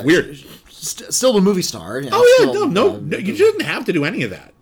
Weird. 0.05 0.37
St- 0.69 1.13
still 1.13 1.35
a 1.37 1.41
movie 1.41 1.61
star. 1.63 1.99
you 1.99 2.09
know, 2.09 2.17
Oh 2.21 2.37
yeah, 2.39 2.49
still, 2.51 2.67
no, 2.67 2.87
no, 2.89 2.95
uh, 2.95 2.99
no, 3.01 3.17
you 3.17 3.35
didn't 3.35 3.61
have 3.65 3.85
to 3.85 3.93
do 3.93 4.05
any 4.05 4.23
of 4.23 4.29
that. 4.29 4.53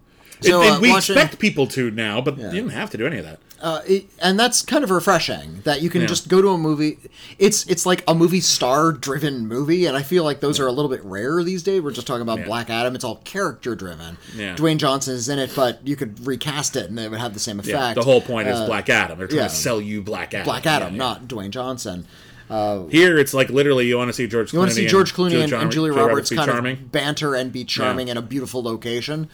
So, 0.42 0.62
And- 0.62 0.68
and 0.70 0.78
uh, 0.78 0.80
we 0.82 0.90
watching- 0.92 1.16
expect 1.18 1.40
people 1.40 1.66
to 1.68 1.90
now, 1.92 2.22
but 2.22 2.38
you 2.38 2.50
didn't 2.50 2.70
have 2.70 2.90
to 2.92 2.98
do 2.98 3.06
any 3.08 3.18
of 3.18 3.26
that. 3.26 3.40
uh, 3.60 3.82
it, 3.88 4.06
and 4.22 4.40
that's 4.40 4.62
kind 4.62 4.84
of 4.84 4.92
refreshing 4.92 5.62
that 5.64 5.82
you 5.82 5.90
can 5.90 6.02
Yeah. 6.02 6.08
just 6.08 6.28
go 6.28 6.44
to 6.44 6.50
a 6.50 6.58
movie. 6.60 7.00
It's 7.40 7.66
it's 7.66 7.88
like 7.88 8.04
a 8.08 8.14
movie 8.14 8.40
star 8.40 8.92
driven 8.92 9.48
movie, 9.48 9.88
and 9.88 9.98
I 9.98 10.04
feel 10.04 10.24
like 10.24 10.42
those 10.42 10.60
are 10.60 10.68
a 10.68 10.72
little 10.72 10.90
bit 10.90 11.04
rare 11.04 11.42
these 11.44 11.64
days. 11.64 11.82
We're 11.82 11.90
just 11.92 12.06
talking 12.06 12.22
about 12.22 12.38
Yeah. 12.40 12.46
Black 12.46 12.70
Adam; 12.70 12.94
it's 12.94 13.04
all 13.04 13.16
character 13.26 13.74
driven. 13.74 14.18
Yeah. 14.36 14.56
Dwayne 14.56 14.78
Johnson 14.78 15.16
is 15.16 15.28
in 15.28 15.40
it, 15.40 15.50
but 15.56 15.80
you 15.84 15.96
could 15.96 16.26
recast 16.28 16.76
it 16.76 16.90
and 16.92 17.00
it 17.00 17.10
would 17.10 17.20
have 17.20 17.34
the 17.34 17.40
same 17.40 17.60
Yeah, 17.64 17.74
effect. 17.74 17.96
the 17.96 18.04
whole 18.04 18.22
point 18.22 18.48
is 18.48 18.60
Uh, 18.60 18.68
Black 18.68 18.90
Adam. 18.92 19.18
They're 19.18 19.28
trying 19.28 19.40
yeah. 19.42 19.48
to 19.48 19.56
sell 19.56 19.82
you 19.82 20.04
Black 20.04 20.36
Adam. 20.36 20.46
Black 20.46 20.68
Adam, 20.68 20.90
Yeah, 20.90 20.94
yeah. 20.94 20.98
not 21.10 21.28
Dwayne 21.28 21.50
Johnson. 21.50 22.06
Here, 22.50 23.18
it's 23.18 23.34
like 23.34 23.50
literally 23.50 23.88
you 23.88 23.98
want 23.98 24.10
to 24.10 24.14
see 24.14 24.28
George. 24.28 24.54
You 24.54 24.60
want 24.60 24.70
to 24.70 24.76
see 24.76 24.86
George 24.88 25.14
Clooney 25.14 25.44
and, 25.44 25.52
and 25.52 25.72
Julia 25.72 25.94
Roberts 25.94 26.30
be 26.30 26.36
kind 26.36 26.50
charming. 26.50 26.74
of 26.78 26.92
banter 26.92 27.34
and 27.36 27.52
be 27.52 27.64
charming 27.66 28.08
in 28.08 28.18
a 28.18 28.22
beautiful 28.22 28.62
location. 28.64 29.28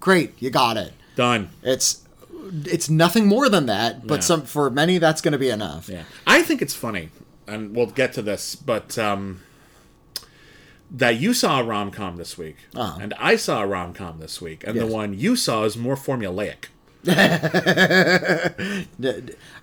Great, 0.00 0.34
you 0.40 0.50
got 0.50 0.76
it. 0.76 0.92
Done. 1.16 1.50
It's 1.62 2.02
it's 2.64 2.88
nothing 2.88 3.26
more 3.26 3.48
than 3.48 3.66
that, 3.66 4.06
but 4.06 4.16
Yeah. 4.16 4.20
some 4.20 4.42
for 4.42 4.70
many 4.70 4.98
that's 4.98 5.20
going 5.20 5.32
to 5.32 5.38
be 5.38 5.50
enough. 5.50 5.88
Yeah, 5.88 6.04
I 6.26 6.42
think 6.42 6.62
it's 6.62 6.74
funny, 6.74 7.10
and 7.46 7.74
we'll 7.76 7.86
get 7.86 8.12
to 8.14 8.22
this, 8.22 8.54
but 8.54 8.96
um, 8.98 9.42
that 10.90 11.16
you 11.16 11.34
saw 11.34 11.60
a 11.60 11.64
rom 11.64 11.90
com 11.90 12.16
this 12.16 12.38
week, 12.38 12.56
Uh-huh. 12.74 12.98
and 13.00 13.12
I 13.18 13.36
saw 13.36 13.62
a 13.62 13.66
rom 13.66 13.92
com 13.92 14.18
this 14.20 14.40
week, 14.40 14.64
and 14.66 14.78
the 14.80 14.86
one 14.86 15.18
you 15.18 15.36
saw 15.36 15.64
is 15.64 15.76
more 15.76 15.96
formulaic. 15.96 16.66
Are 17.08 17.14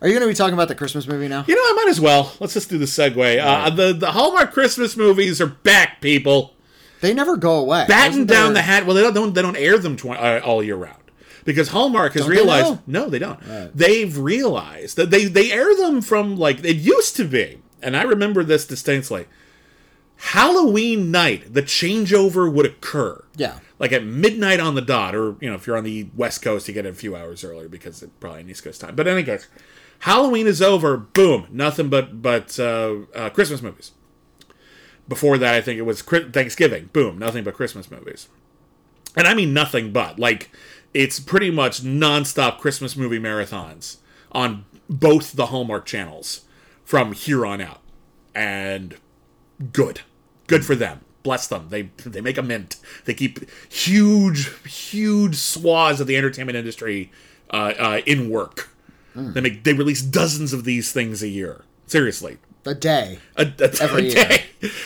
you 0.07 0.13
going 0.13 0.21
to 0.21 0.27
be 0.27 0.33
talking 0.33 0.53
about 0.53 0.67
the 0.67 0.75
Christmas 0.75 1.07
movie 1.07 1.27
now? 1.27 1.43
You 1.47 1.55
know, 1.55 1.61
I 1.61 1.73
might 1.83 1.89
as 1.89 1.99
well. 1.99 2.33
Let's 2.39 2.53
just 2.53 2.69
do 2.69 2.77
the 2.77 2.85
segue. 2.85 3.39
Uh, 3.43 3.69
the 3.69 3.93
the 3.93 4.11
Hallmark 4.11 4.53
Christmas 4.53 4.95
movies 4.97 5.41
are 5.41 5.47
back, 5.47 6.01
people. 6.01 6.54
They 7.01 7.13
never 7.13 7.37
go 7.37 7.57
away. 7.59 7.85
Batten 7.87 8.25
down 8.25 8.53
there- 8.53 8.53
the 8.55 8.61
hat. 8.63 8.85
Well, 8.85 8.95
they 8.95 9.01
don't, 9.11 9.33
they 9.33 9.41
don't 9.41 9.55
air 9.57 9.77
them 9.77 9.95
tw- 9.97 10.07
uh, 10.11 10.41
all 10.43 10.63
year 10.63 10.75
round 10.75 11.01
because 11.43 11.67
Hallmark 11.69 12.13
has 12.13 12.23
Don't 12.23 12.31
realized 12.31 12.71
now? 12.87 13.03
no, 13.03 13.09
they 13.09 13.19
don't. 13.19 13.39
They've 13.75 14.17
realized 14.17 14.97
that 14.97 15.11
they 15.11 15.25
they 15.25 15.51
air 15.51 15.75
them 15.75 16.01
from 16.01 16.37
like 16.37 16.63
it 16.63 16.77
used 16.77 17.15
to 17.17 17.23
be, 17.25 17.59
and 17.81 17.95
I 17.95 18.03
remember 18.03 18.43
this 18.43 18.65
distinctly. 18.65 19.25
Halloween 20.17 21.11
night, 21.11 21.53
the 21.53 21.61
changeover 21.61 22.51
would 22.51 22.65
occur. 22.65 23.23
Yeah. 23.35 23.59
like 23.79 23.91
at 23.91 24.05
midnight 24.05 24.61
on 24.61 24.75
the 24.75 24.81
dot, 24.81 25.13
or 25.13 25.35
you 25.41 25.49
know, 25.49 25.55
if 25.55 25.67
you're 25.67 25.75
on 25.77 25.83
the 25.83 26.07
West 26.15 26.41
Coast, 26.41 26.67
you 26.69 26.73
get 26.73 26.85
it 26.85 26.89
a 26.89 26.93
few 26.93 27.15
hours 27.15 27.43
earlier 27.43 27.67
because 27.67 28.01
it's 28.01 28.11
probably 28.21 28.41
an 28.41 28.49
East 28.49 28.63
Coast 28.63 28.79
time. 28.79 28.95
But 28.95 29.07
in 29.07 29.13
any 29.13 29.23
case, 29.25 29.47
Halloween 29.99 30.47
is 30.47 30.61
over. 30.61 30.95
Boom, 30.95 31.47
nothing 31.51 31.89
but 31.89 32.21
but 32.21 32.57
uh, 32.57 32.95
uh, 33.13 33.29
Christmas 33.31 33.61
movies. 33.61 33.91
Before 35.07 35.37
that, 35.37 35.53
I 35.53 35.61
think 35.61 35.77
it 35.77 35.83
was 35.83 36.01
Thanksgiving. 36.01 36.89
Boom, 36.91 37.19
nothing 37.19 37.43
but 37.43 37.53
Christmas 37.53 37.91
movies. 37.91 38.27
And 39.15 39.27
I 39.27 39.33
mean 39.33 39.53
nothing 39.53 39.91
but 39.91 40.19
like 40.19 40.49
it's 40.93 41.19
pretty 41.19 41.51
much 41.51 41.81
nonstop 41.83 42.59
Christmas 42.59 42.95
movie 42.95 43.19
marathons 43.19 43.97
on 44.31 44.65
both 44.89 45.33
the 45.33 45.47
Hallmark 45.47 45.85
channels 45.85 46.41
from 46.83 47.13
here 47.13 47.45
on 47.45 47.61
out. 47.61 47.81
And 48.33 48.97
good. 49.71 50.01
Good 50.47 50.65
for 50.65 50.75
them. 50.75 51.01
Bless 51.23 51.47
them. 51.47 51.67
They 51.69 51.83
they 52.05 52.21
make 52.21 52.37
a 52.37 52.43
mint. 52.43 52.77
They 53.05 53.13
keep 53.13 53.49
huge, 53.71 54.51
huge 54.63 55.35
swaths 55.35 55.99
of 55.99 56.07
the 56.07 56.17
entertainment 56.17 56.57
industry 56.57 57.11
uh, 57.49 57.73
uh, 57.77 58.01
in 58.05 58.29
work. 58.29 58.69
They 59.15 59.41
make 59.41 59.63
they 59.63 59.73
release 59.73 60.01
dozens 60.01 60.51
of 60.51 60.65
these 60.65 60.91
things 60.91 61.23
a 61.23 61.27
year. 61.29 61.63
Seriously, 61.87 62.37
A 62.65 62.73
day. 62.73 63.19
a, 63.35 63.43
a, 63.43 63.71
Every 63.81 64.09
a 64.11 64.13
year. 64.13 64.39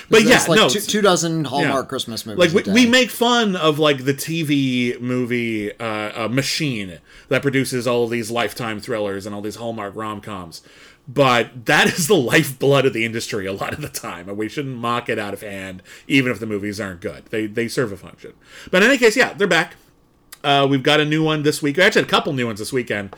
But 0.10 0.24
yeah, 0.24 0.44
like 0.48 0.60
no, 0.60 0.70
two, 0.70 0.82
two 0.82 1.02
dozen 1.02 1.46
Hallmark 1.46 1.86
yeah. 1.86 1.90
Christmas 1.90 2.26
movies. 2.26 2.54
like 2.54 2.54
we, 2.54 2.64
day. 2.64 2.74
we 2.74 2.86
make 2.90 3.10
fun 3.10 3.56
of 3.56 3.80
like 3.80 4.04
the 4.04 4.14
TV 4.14 5.00
movie 5.00 5.72
uh, 5.80 6.26
uh, 6.26 6.28
machine 6.28 7.00
that 7.30 7.42
produces 7.42 7.88
all 7.88 8.08
these 8.08 8.30
lifetime 8.30 8.80
thrillers 8.80 9.26
and 9.26 9.34
all 9.34 9.42
these 9.42 9.56
Hallmark 9.56 9.96
rom 9.96 10.20
coms, 10.20 10.62
but 11.08 11.66
that 11.66 11.88
is 11.88 12.08
the 12.08 12.16
lifeblood 12.16 12.86
of 12.86 12.94
the 12.94 13.06
industry 13.06 13.46
a 13.46 13.54
lot 13.54 13.74
of 13.74 13.82
the 13.82 13.90
time, 13.90 14.28
and 14.28 14.38
we 14.38 14.50
shouldn't 14.50 14.76
mock 14.76 15.08
it 15.08 15.18
out 15.18 15.34
of 15.34 15.42
hand, 15.42 15.82
even 16.08 16.32
if 16.32 16.40
the 16.40 16.46
movies 16.46 16.80
aren't 16.82 17.02
good. 17.02 17.28
They 17.28 17.48
they 17.48 17.68
serve 17.68 17.92
a 17.92 17.98
function. 17.98 18.34
But 18.72 18.84
in 18.84 18.90
any 18.90 18.98
case, 18.98 19.16
yeah, 19.16 19.34
they're 19.34 19.48
back. 19.48 19.76
Uh, 20.44 20.66
we've 20.70 20.84
got 20.84 21.00
a 21.00 21.06
new 21.06 21.24
one 21.24 21.44
this 21.44 21.62
week. 21.62 21.78
We 21.78 21.84
Actually, 21.84 22.04
had 22.04 22.08
a 22.10 22.12
couple 22.12 22.34
new 22.34 22.46
ones 22.48 22.60
this 22.60 22.72
weekend. 22.72 23.16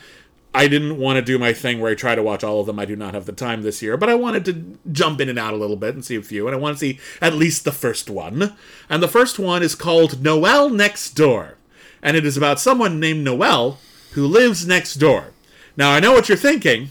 I 0.53 0.67
didn't 0.67 0.97
want 0.97 1.15
to 1.15 1.21
do 1.21 1.39
my 1.39 1.53
thing 1.53 1.79
where 1.79 1.91
I 1.91 1.95
try 1.95 2.13
to 2.13 2.21
watch 2.23 2.43
all 2.43 2.59
of 2.59 2.65
them. 2.67 2.77
I 2.77 2.83
do 2.85 2.95
not 2.97 3.13
have 3.13 3.25
the 3.25 3.31
time 3.31 3.61
this 3.61 3.81
year, 3.81 3.95
but 3.95 4.09
I 4.09 4.15
wanted 4.15 4.43
to 4.45 4.77
jump 4.91 5.21
in 5.21 5.29
and 5.29 5.39
out 5.39 5.53
a 5.53 5.57
little 5.57 5.77
bit 5.77 5.95
and 5.95 6.03
see 6.03 6.15
a 6.17 6.21
few, 6.21 6.45
and 6.47 6.53
I 6.55 6.59
want 6.59 6.75
to 6.75 6.79
see 6.79 6.99
at 7.21 7.33
least 7.33 7.63
the 7.63 7.71
first 7.71 8.09
one. 8.09 8.53
And 8.89 9.01
the 9.01 9.07
first 9.07 9.39
one 9.39 9.63
is 9.63 9.75
called 9.75 10.21
Noel 10.21 10.69
Next 10.69 11.11
Door, 11.11 11.57
and 12.03 12.17
it 12.17 12.25
is 12.25 12.35
about 12.35 12.59
someone 12.59 12.99
named 12.99 13.23
Noel 13.23 13.79
who 14.11 14.27
lives 14.27 14.67
next 14.67 14.95
door. 14.95 15.31
Now, 15.77 15.91
I 15.91 16.01
know 16.01 16.11
what 16.11 16.27
you're 16.27 16.37
thinking. 16.37 16.89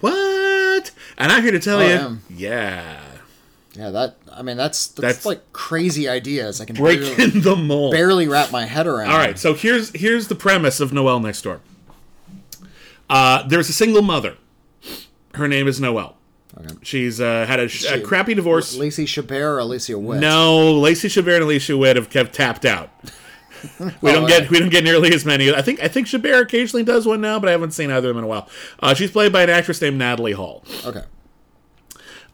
What? 0.00 0.90
And 1.18 1.32
I'm 1.32 1.42
here 1.42 1.52
to 1.52 1.58
tell 1.60 1.80
Oh, 1.80 1.82
you, 1.82 1.88
yeah. 1.90 2.18
yeah, 2.36 3.00
Yeah, 3.74 3.90
that. 3.90 4.16
I 4.32 4.42
mean, 4.42 4.56
that's 4.56 4.86
that's, 4.88 5.00
That's- 5.18 5.26
like 5.26 5.52
crazy 5.52 6.08
ideas. 6.08 6.60
I 6.60 6.64
can 6.64 6.76
barely, 6.76 7.14
breaking 7.14 7.40
the 7.42 7.56
mold. 7.56 7.92
barely 7.92 8.28
wrap 8.28 8.50
my 8.52 8.64
head 8.66 8.86
around. 8.86 9.10
All 9.10 9.18
right, 9.18 9.38
so 9.38 9.52
here's 9.54 9.90
here's 9.90 10.28
the 10.28 10.34
premise 10.36 10.80
of 10.80 10.92
Noel 10.92 11.20
Next 11.20 11.42
Door. 11.42 11.60
Uh, 13.08 13.46
there's 13.46 13.68
a 13.68 13.72
single 13.72 14.02
mother. 14.02 14.36
Her 15.34 15.48
name 15.48 15.66
is 15.68 15.80
Noel. 15.80 16.16
Okay. 16.58 16.74
She's 16.82 17.20
uh, 17.20 17.46
had 17.46 17.60
a, 17.60 17.68
a 17.94 18.00
crappy 18.00 18.34
divorce. 18.34 18.76
Lacey 18.76 19.04
Chabert 19.06 19.42
or 19.54 19.58
Alicia 19.58 19.98
Witt? 19.98 20.20
No, 20.20 20.72
Lacey 20.74 21.08
Chabert 21.08 21.36
and 21.36 21.44
Alicia 21.44 21.76
Witt 21.76 21.96
have 21.96 22.10
kept 22.10 22.32
tapped 22.34 22.64
out. 22.64 22.90
We 24.00 24.12
don't 24.12 24.22
Oh, 24.22 24.28
get 24.28 24.42
right. 24.42 24.50
we 24.50 24.60
don't 24.60 24.68
get 24.68 24.84
nearly 24.84 25.12
as 25.12 25.24
many. 25.24 25.52
I 25.52 25.62
think 25.62 25.82
I 25.82 25.88
think 25.88 26.06
Chabert 26.06 26.42
occasionally 26.42 26.84
does 26.84 27.06
one 27.06 27.20
now, 27.20 27.40
but 27.40 27.48
I 27.48 27.52
haven't 27.52 27.72
seen 27.72 27.90
either 27.90 28.10
of 28.10 28.14
them 28.14 28.18
in 28.18 28.24
a 28.24 28.28
while. 28.28 28.48
Uh, 28.80 28.94
she's 28.94 29.10
played 29.10 29.32
by 29.32 29.42
an 29.42 29.50
actress 29.50 29.82
named 29.82 29.98
Natalie 29.98 30.30
Hall. 30.30 30.62
Okay. 30.84 31.02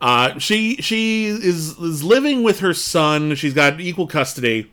Uh, 0.02 0.38
she 0.38 0.76
she 0.76 1.24
is 1.26 1.78
is 1.78 2.04
living 2.04 2.42
with 2.42 2.60
her 2.60 2.74
son. 2.74 3.34
She's 3.36 3.54
got 3.54 3.80
equal 3.80 4.06
custody, 4.06 4.70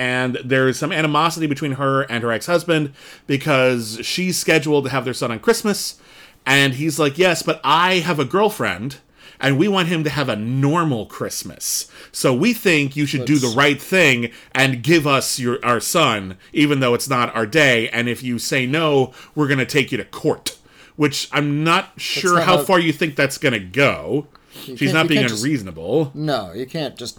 and 0.00 0.38
there 0.42 0.66
is 0.66 0.78
some 0.78 0.92
animosity 0.92 1.46
between 1.46 1.72
her 1.72 2.00
and 2.02 2.24
her 2.24 2.32
ex 2.32 2.46
husband 2.46 2.94
because 3.26 4.00
she's 4.02 4.38
scheduled 4.38 4.84
to 4.84 4.90
have 4.90 5.04
their 5.04 5.12
son 5.12 5.30
on 5.30 5.38
Christmas, 5.38 6.00
and 6.46 6.74
he's 6.74 6.98
like, 6.98 7.18
"Yes, 7.18 7.42
but 7.42 7.60
I 7.62 7.96
have 7.96 8.18
a 8.18 8.24
girlfriend." 8.24 8.96
And 9.42 9.58
we 9.58 9.68
want 9.68 9.88
him 9.88 10.04
to 10.04 10.10
have 10.10 10.28
a 10.28 10.36
normal 10.36 11.06
Christmas. 11.06 11.90
So 12.12 12.34
we 12.34 12.52
think 12.52 12.94
you 12.94 13.06
should 13.06 13.24
do 13.24 13.38
the 13.38 13.48
right 13.56 13.80
thing 13.80 14.30
and 14.54 14.82
give 14.82 15.06
us 15.06 15.38
your 15.38 15.58
our 15.64 15.80
son, 15.80 16.36
even 16.52 16.80
though 16.80 16.94
it's 16.94 17.08
not 17.08 17.34
our 17.34 17.46
day. 17.46 17.88
And 17.90 18.08
if 18.08 18.22
you 18.22 18.38
say 18.38 18.66
no, 18.66 19.12
we're 19.34 19.48
gonna 19.48 19.66
take 19.66 19.92
you 19.92 19.98
to 19.98 20.04
court. 20.04 20.56
Which 20.96 21.28
I'm 21.32 21.62
not 21.62 21.92
sure 21.98 22.36
not 22.36 22.44
how 22.44 22.56
how- 22.58 22.64
far 22.64 22.78
you 22.80 22.92
think 22.92 23.16
that's 23.16 23.36
gonna 23.38 23.58
go. 23.60 24.26
She's 24.64 24.92
can't- 24.92 25.08
being 25.08 25.20
can't 25.20 25.30
just- 25.30 25.42
unreasonable. 25.44 26.10
No, 26.14 26.52
you 26.54 26.66
can't 26.66 26.96
just. 26.96 27.18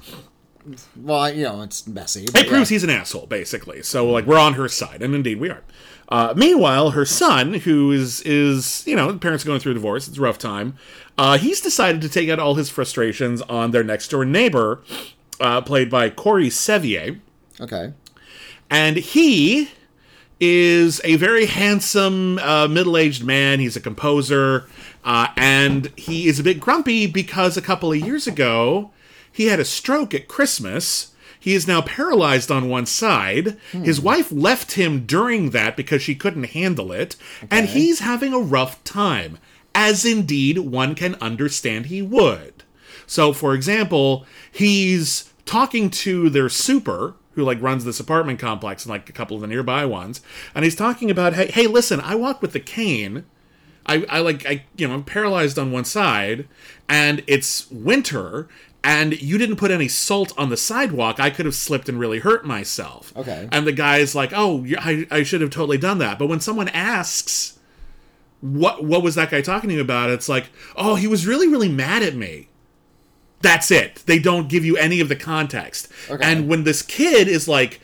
Well, 0.95 1.33
you 1.33 1.43
know, 1.43 1.61
it's 1.61 1.87
messy. 1.87 2.25
It 2.25 2.47
proves 2.47 2.69
yeah. 2.69 2.75
he's 2.75 2.83
an 2.83 2.89
asshole, 2.89 3.25
basically. 3.27 3.81
So 3.83 4.09
like 4.09 4.25
we're 4.25 4.37
on 4.39 4.53
her 4.53 4.67
side, 4.67 5.01
and 5.01 5.15
indeed 5.15 5.39
we 5.39 5.49
are. 5.49 5.63
Uh, 6.09 6.33
meanwhile, 6.35 6.91
her 6.91 7.05
son, 7.05 7.53
who 7.53 7.91
is 7.91 8.21
is 8.21 8.83
you 8.85 8.95
know, 8.95 9.17
parents 9.17 9.43
are 9.43 9.47
going 9.47 9.59
through 9.59 9.71
a 9.71 9.75
divorce, 9.75 10.07
it's 10.07 10.17
a 10.17 10.21
rough 10.21 10.37
time. 10.37 10.75
Uh, 11.17 11.37
he's 11.37 11.61
decided 11.61 12.01
to 12.01 12.09
take 12.09 12.29
out 12.29 12.39
all 12.39 12.55
his 12.55 12.69
frustrations 12.69 13.41
on 13.43 13.71
their 13.71 13.83
next 13.83 14.09
door 14.09 14.25
neighbor, 14.25 14.81
uh, 15.39 15.61
played 15.61 15.89
by 15.89 16.09
Corey 16.09 16.49
Sevier. 16.49 17.19
Okay. 17.59 17.93
and 18.69 18.97
he 18.97 19.69
is 20.39 20.99
a 21.03 21.15
very 21.17 21.45
handsome 21.45 22.39
uh, 22.39 22.67
middle-aged 22.67 23.23
man 23.23 23.59
he's 23.59 23.75
a 23.75 23.79
composer 23.79 24.65
uh, 25.03 25.27
and 25.37 25.91
he 25.95 26.27
is 26.27 26.39
a 26.39 26.43
bit 26.43 26.59
grumpy 26.59 27.05
because 27.05 27.55
a 27.55 27.61
couple 27.61 27.91
of 27.91 27.99
years 27.99 28.25
ago 28.25 28.89
he 29.31 29.47
had 29.47 29.59
a 29.59 29.65
stroke 29.65 30.13
at 30.13 30.27
christmas. 30.27 31.13
He 31.39 31.55
is 31.55 31.67
now 31.67 31.81
paralyzed 31.81 32.51
on 32.51 32.69
one 32.69 32.85
side. 32.85 33.57
Hmm. 33.71 33.83
His 33.83 33.99
wife 33.99 34.31
left 34.31 34.73
him 34.73 35.07
during 35.07 35.49
that 35.49 35.75
because 35.75 36.03
she 36.03 36.13
couldn't 36.13 36.43
handle 36.43 36.91
it. 36.91 37.15
And 37.49 37.67
he's 37.67 37.97
having 37.97 38.31
a 38.31 38.39
rough 38.39 38.83
time 38.83 39.39
as 39.73 40.05
indeed 40.05 40.59
one 40.59 40.95
can 40.95 41.15
understand 41.15 41.87
he 41.87 42.01
would. 42.01 42.63
So, 43.07 43.33
for 43.33 43.53
example, 43.53 44.25
he's 44.51 45.31
talking 45.45 45.89
to 45.89 46.29
their 46.29 46.49
super 46.49 47.15
who 47.33 47.43
like 47.43 47.61
runs 47.61 47.85
this 47.85 47.99
apartment 47.99 48.39
complex 48.39 48.85
and 48.85 48.89
like 48.89 49.09
a 49.09 49.13
couple 49.13 49.35
of 49.35 49.41
the 49.41 49.47
nearby 49.47 49.85
ones, 49.85 50.21
and 50.53 50.65
he's 50.65 50.75
talking 50.75 51.09
about, 51.09 51.33
hey, 51.33 51.47
hey, 51.47 51.67
listen, 51.67 51.99
I 52.01 52.15
walk 52.15 52.41
with 52.41 52.53
the 52.53 52.59
cane. 52.59 53.25
I, 53.85 54.05
I 54.09 54.19
like 54.19 54.45
I 54.45 54.65
you 54.77 54.87
know 54.87 54.93
I'm 54.93 55.03
paralyzed 55.03 55.57
on 55.57 55.71
one 55.71 55.85
side, 55.85 56.47
and 56.87 57.23
it's 57.27 57.69
winter, 57.71 58.47
and 58.83 59.21
you 59.21 59.37
didn't 59.37 59.57
put 59.57 59.71
any 59.71 59.87
salt 59.87 60.33
on 60.37 60.49
the 60.49 60.57
sidewalk. 60.57 61.19
I 61.19 61.29
could 61.29 61.45
have 61.45 61.55
slipped 61.55 61.87
and 61.87 61.99
really 61.99 62.19
hurt 62.19 62.45
myself. 62.45 63.13
Okay. 63.15 63.47
And 63.51 63.67
the 63.67 63.71
guy's 63.71 64.15
like, 64.15 64.31
oh, 64.33 64.65
I, 64.79 65.05
I 65.11 65.23
should 65.23 65.41
have 65.41 65.51
totally 65.51 65.77
done 65.77 65.99
that. 65.99 66.17
But 66.17 66.27
when 66.27 66.39
someone 66.39 66.69
asks, 66.69 67.59
what 68.41 68.83
what 68.83 69.03
was 69.03 69.15
that 69.15 69.29
guy 69.29 69.41
talking 69.41 69.69
to 69.69 69.75
you 69.75 69.81
about? 69.81 70.09
It's 70.09 70.27
like, 70.27 70.49
oh, 70.75 70.95
he 70.95 71.07
was 71.07 71.27
really 71.27 71.47
really 71.47 71.69
mad 71.69 72.01
at 72.01 72.15
me. 72.15 72.49
That's 73.41 73.71
it. 73.71 74.03
They 74.05 74.19
don't 74.19 74.49
give 74.49 74.65
you 74.65 74.77
any 74.77 74.99
of 74.99 75.09
the 75.09 75.15
context. 75.15 75.87
Okay. 76.09 76.23
And 76.23 76.47
when 76.47 76.63
this 76.63 76.81
kid 76.81 77.27
is 77.27 77.47
like 77.47 77.81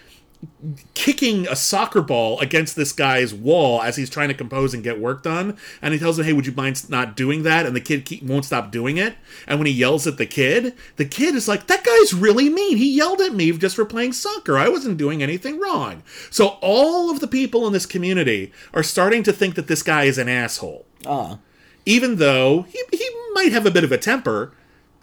kicking 0.94 1.48
a 1.48 1.56
soccer 1.56 2.02
ball 2.02 2.40
against 2.40 2.76
this 2.76 2.92
guy's 2.92 3.34
wall 3.34 3.82
as 3.82 3.96
he's 3.96 4.10
trying 4.10 4.28
to 4.28 4.34
compose 4.34 4.74
and 4.74 4.84
get 4.84 5.00
work 5.00 5.24
done, 5.24 5.58
and 5.82 5.94
he 5.94 6.00
tells 6.00 6.20
him, 6.20 6.26
"Hey, 6.26 6.34
would 6.34 6.46
you 6.46 6.54
mind 6.54 6.90
not 6.90 7.16
doing 7.16 7.44
that?" 7.44 7.66
And 7.66 7.76
the 7.76 7.82
kid 7.82 8.06
keep, 8.06 8.24
won't 8.24 8.46
stop 8.46 8.72
doing 8.72 8.98
it. 8.98 9.16
And 9.48 9.60
when 9.60 9.66
he 9.66 9.74
yells 9.74 10.06
at 10.06 10.18
the 10.18 10.26
kid, 10.26 10.74
the 10.98 11.06
kid 11.06 11.36
is 11.36 11.48
like, 11.48 11.68
"That 11.68 11.84
guy's 11.84 12.14
really 12.14 12.50
mean. 12.50 12.78
He 12.78 12.96
yelled 12.96 13.22
at 13.22 13.34
me 13.34 13.52
just 13.54 13.76
for 13.76 13.86
playing 13.86 14.14
soccer. 14.14 14.58
I 14.58 14.70
wasn't 14.70 14.98
doing 14.98 15.24
anything 15.24 15.60
wrong." 15.60 16.04
So 16.30 16.58
all 16.62 17.10
of 17.10 17.20
the 17.20 17.28
people 17.28 17.66
in 17.66 17.74
this 17.74 17.86
community 17.86 18.52
are 18.74 18.84
starting 18.84 19.24
to 19.24 19.34
think 19.34 19.56
that 19.56 19.68
this 19.68 19.84
guy 19.84 20.04
is 20.04 20.18
an 20.18 20.30
asshole 20.30 20.86
Ah. 21.06 21.40
even 21.86 22.18
though 22.18 22.64
he, 22.70 22.82
he 22.92 23.10
might 23.34 23.52
have 23.52 23.66
a 23.66 23.72
bit 23.72 23.84
of 23.84 23.92
a 23.92 23.98
temper, 23.98 24.52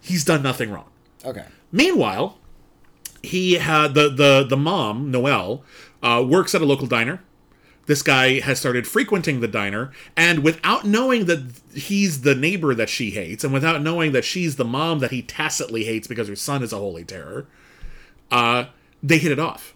he's 0.01 0.23
done 0.23 0.43
nothing 0.43 0.71
wrong. 0.71 0.89
Okay. 1.23 1.45
Meanwhile, 1.71 2.37
he 3.25 3.53
had 3.53 3.93
the 3.93 4.09
the 4.09 4.45
the 4.47 4.57
mom 4.57 5.11
Noel 5.11 5.63
uh, 6.01 6.23
works 6.27 6.55
at 6.55 6.61
a 6.61 6.65
local 6.65 6.87
diner. 6.87 7.21
This 7.87 8.01
guy 8.01 8.39
has 8.39 8.59
started 8.59 8.87
frequenting 8.87 9.41
the 9.41 9.47
diner, 9.47 9.91
and 10.17 10.43
without 10.43 10.85
knowing 10.85 11.25
that 11.25 11.61
he's 11.73 12.21
the 12.21 12.33
neighbor 12.33 12.73
that 12.73 12.89
she 12.89 13.11
hates, 13.11 13.43
and 13.43 13.53
without 13.53 13.81
knowing 13.81 14.11
that 14.13 14.25
she's 14.25 14.55
the 14.55 14.65
mom 14.65 14.99
that 14.99 15.11
he 15.11 15.21
tacitly 15.21 15.83
hates 15.83 16.07
because 16.07 16.27
her 16.27 16.35
son 16.35 16.63
is 16.63 16.73
a 16.73 16.77
holy 16.77 17.03
terror, 17.03 17.45
uh, 18.31 18.65
they 19.03 19.19
hit 19.19 19.31
it 19.31 19.39
off 19.39 19.75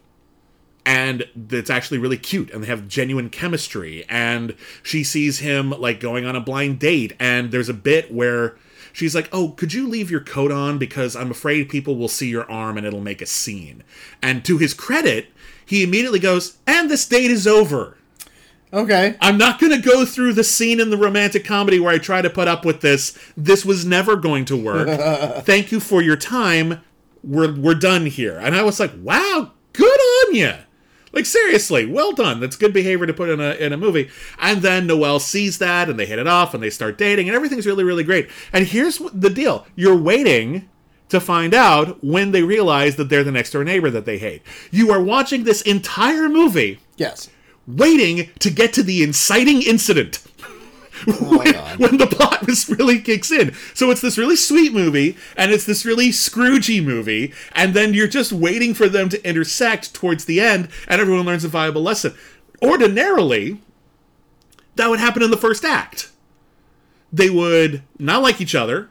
and 0.86 1.26
it's 1.52 1.70
actually 1.70 2.00
really 2.00 2.18
cute 2.18 2.50
and 2.52 2.64
they 2.64 2.68
have 2.68 2.88
genuine 2.88 3.30
chemistry 3.30 4.04
and 4.10 4.56
she 4.82 5.04
sees 5.04 5.38
him 5.38 5.70
like 5.70 6.00
going 6.00 6.26
on 6.26 6.36
a 6.36 6.41
blind 6.41 6.80
date 6.80 7.16
and 7.20 7.52
there's 7.52 7.70
a 7.70 7.74
bit 7.74 8.12
where 8.12 8.58
she's 9.00 9.16
like 9.16 9.30
oh 9.32 9.50
could 9.50 9.74
you 9.74 9.88
leave 9.88 10.12
your 10.12 10.20
coat 10.20 10.52
on 10.52 10.78
because 10.78 11.16
i'm 11.16 11.32
afraid 11.32 11.70
people 11.70 11.95
will 11.95 12.08
see 12.08 12.30
your 12.30 12.50
arm 12.50 12.78
and 12.78 12.86
it'll 12.86 13.02
make 13.02 13.22
a 13.22 13.26
scene 13.26 13.84
and 14.22 14.45
to 14.45 14.58
his 14.58 14.74
credit 14.74 15.28
he 15.66 15.84
immediately 15.84 16.20
goes 16.20 16.58
and 16.68 16.89
this 16.89 17.08
date 17.08 17.32
is 17.32 17.47
over 17.47 17.95
Okay. 18.72 19.16
I'm 19.20 19.39
not 19.39 19.60
going 19.60 19.72
to 19.72 19.82
go 19.82 20.06
through 20.06 20.34
the 20.34 20.43
scene 20.43 20.80
in 20.80 20.91
the 20.91 20.95
romantic 20.95 21.43
comedy 21.43 21.80
where 21.80 21.91
I 21.91 21.97
try 21.97 22.22
to 22.22 22.30
put 22.30 22.47
up 22.47 22.64
with 22.64 22.82
this. 22.82 23.18
This 23.36 23.66
was 23.66 23.84
never 23.84 24.16
going 24.16 24.45
to 24.45 24.56
work. 24.56 24.88
Thank 25.43 25.72
you 25.72 25.80
for 25.80 26.04
your 26.04 26.16
time. 26.16 26.80
We're 27.24 27.60
we're 27.60 27.74
done 27.74 28.06
here. 28.06 28.38
And 28.38 28.56
I 28.56 28.62
was 28.62 28.80
like, 28.80 28.91
wow, 29.02 29.54
good 29.74 29.88
on 29.88 30.20
on 30.30 30.36
you. 30.36 30.54
Like 31.12 31.26
seriously, 31.26 31.86
well 31.86 32.12
done. 32.12 32.39
That's 32.39 32.55
good 32.55 32.74
behavior 32.74 33.05
to 33.07 33.14
put 33.14 33.30
in 33.30 33.39
a 33.39 33.51
in 33.53 33.74
a 33.74 33.78
movie. 33.78 34.10
And 34.38 34.62
then 34.62 34.88
Noel 34.88 35.20
sees 35.20 35.57
that, 35.57 35.89
and 35.89 35.99
they 35.99 36.05
hit 36.05 36.20
it 36.20 36.28
off, 36.28 36.53
and 36.53 36.62
they 36.62 36.70
start 36.70 36.97
dating, 36.97 37.28
and 37.28 37.36
everything's 37.36 37.66
really 37.66 37.84
really 37.84 38.03
great. 38.03 38.30
And 38.53 38.68
here's 38.68 38.99
the 39.14 39.30
deal: 39.30 39.66
you're 39.76 39.97
waiting 39.97 40.70
to 41.10 41.20
find 41.20 41.55
out 41.55 42.03
when 42.03 42.32
they 42.32 42.43
realize 42.43 42.95
that 42.95 43.10
they're 43.10 43.24
the 43.24 43.32
next 43.32 43.51
door 43.51 43.64
neighbor 43.64 43.89
that 43.89 44.05
they 44.05 44.20
hate. 44.20 44.43
You 44.70 44.91
are 44.91 45.01
watching 45.01 45.43
this 45.43 45.64
entire 45.64 46.30
movie 46.30 46.80
Yes. 46.97 47.30
waiting 47.66 48.30
to 48.39 48.49
get 48.51 48.74
to 48.74 48.84
the 48.84 49.01
inciting 49.01 49.64
incident. 49.64 50.20
Oh 51.08 51.38
when, 51.38 51.54
when 51.78 51.97
the 51.97 52.08
plot 52.08 52.45
just 52.45 52.70
really 52.70 53.00
kicks 53.00 53.32
in. 53.32 53.54
So 53.74 53.91
it's 53.91 54.02
this 54.02 54.18
really 54.18 54.36
sweet 54.36 54.74
movie, 54.74 55.18
and 55.36 55.52
it's 55.52 55.66
this 55.66 55.86
really 55.86 56.10
Scroogey 56.10 56.84
movie, 56.84 57.34
and 57.54 57.74
then 57.74 57.93
you're 57.93 58.08
just 58.08 58.32
waiting 58.32 58.74
for 58.74 58.89
them 58.89 59.10
to 59.10 59.28
intersect 59.28 59.93
towards 59.93 60.26
the 60.26 60.41
end, 60.41 60.70
and 60.88 61.02
everyone 61.02 61.26
learns 61.26 61.43
a 61.43 61.50
valuable 61.50 61.82
lesson. 61.82 62.14
Ordinarily, 62.62 63.62
that 64.76 64.89
would 64.89 65.00
happen 65.00 65.24
in 65.24 65.32
the 65.32 65.38
first 65.38 65.64
act. 65.64 66.12
They 67.12 67.30
would 67.30 67.84
not 67.97 68.22
like 68.22 68.39
each 68.39 68.56
other. 68.56 68.89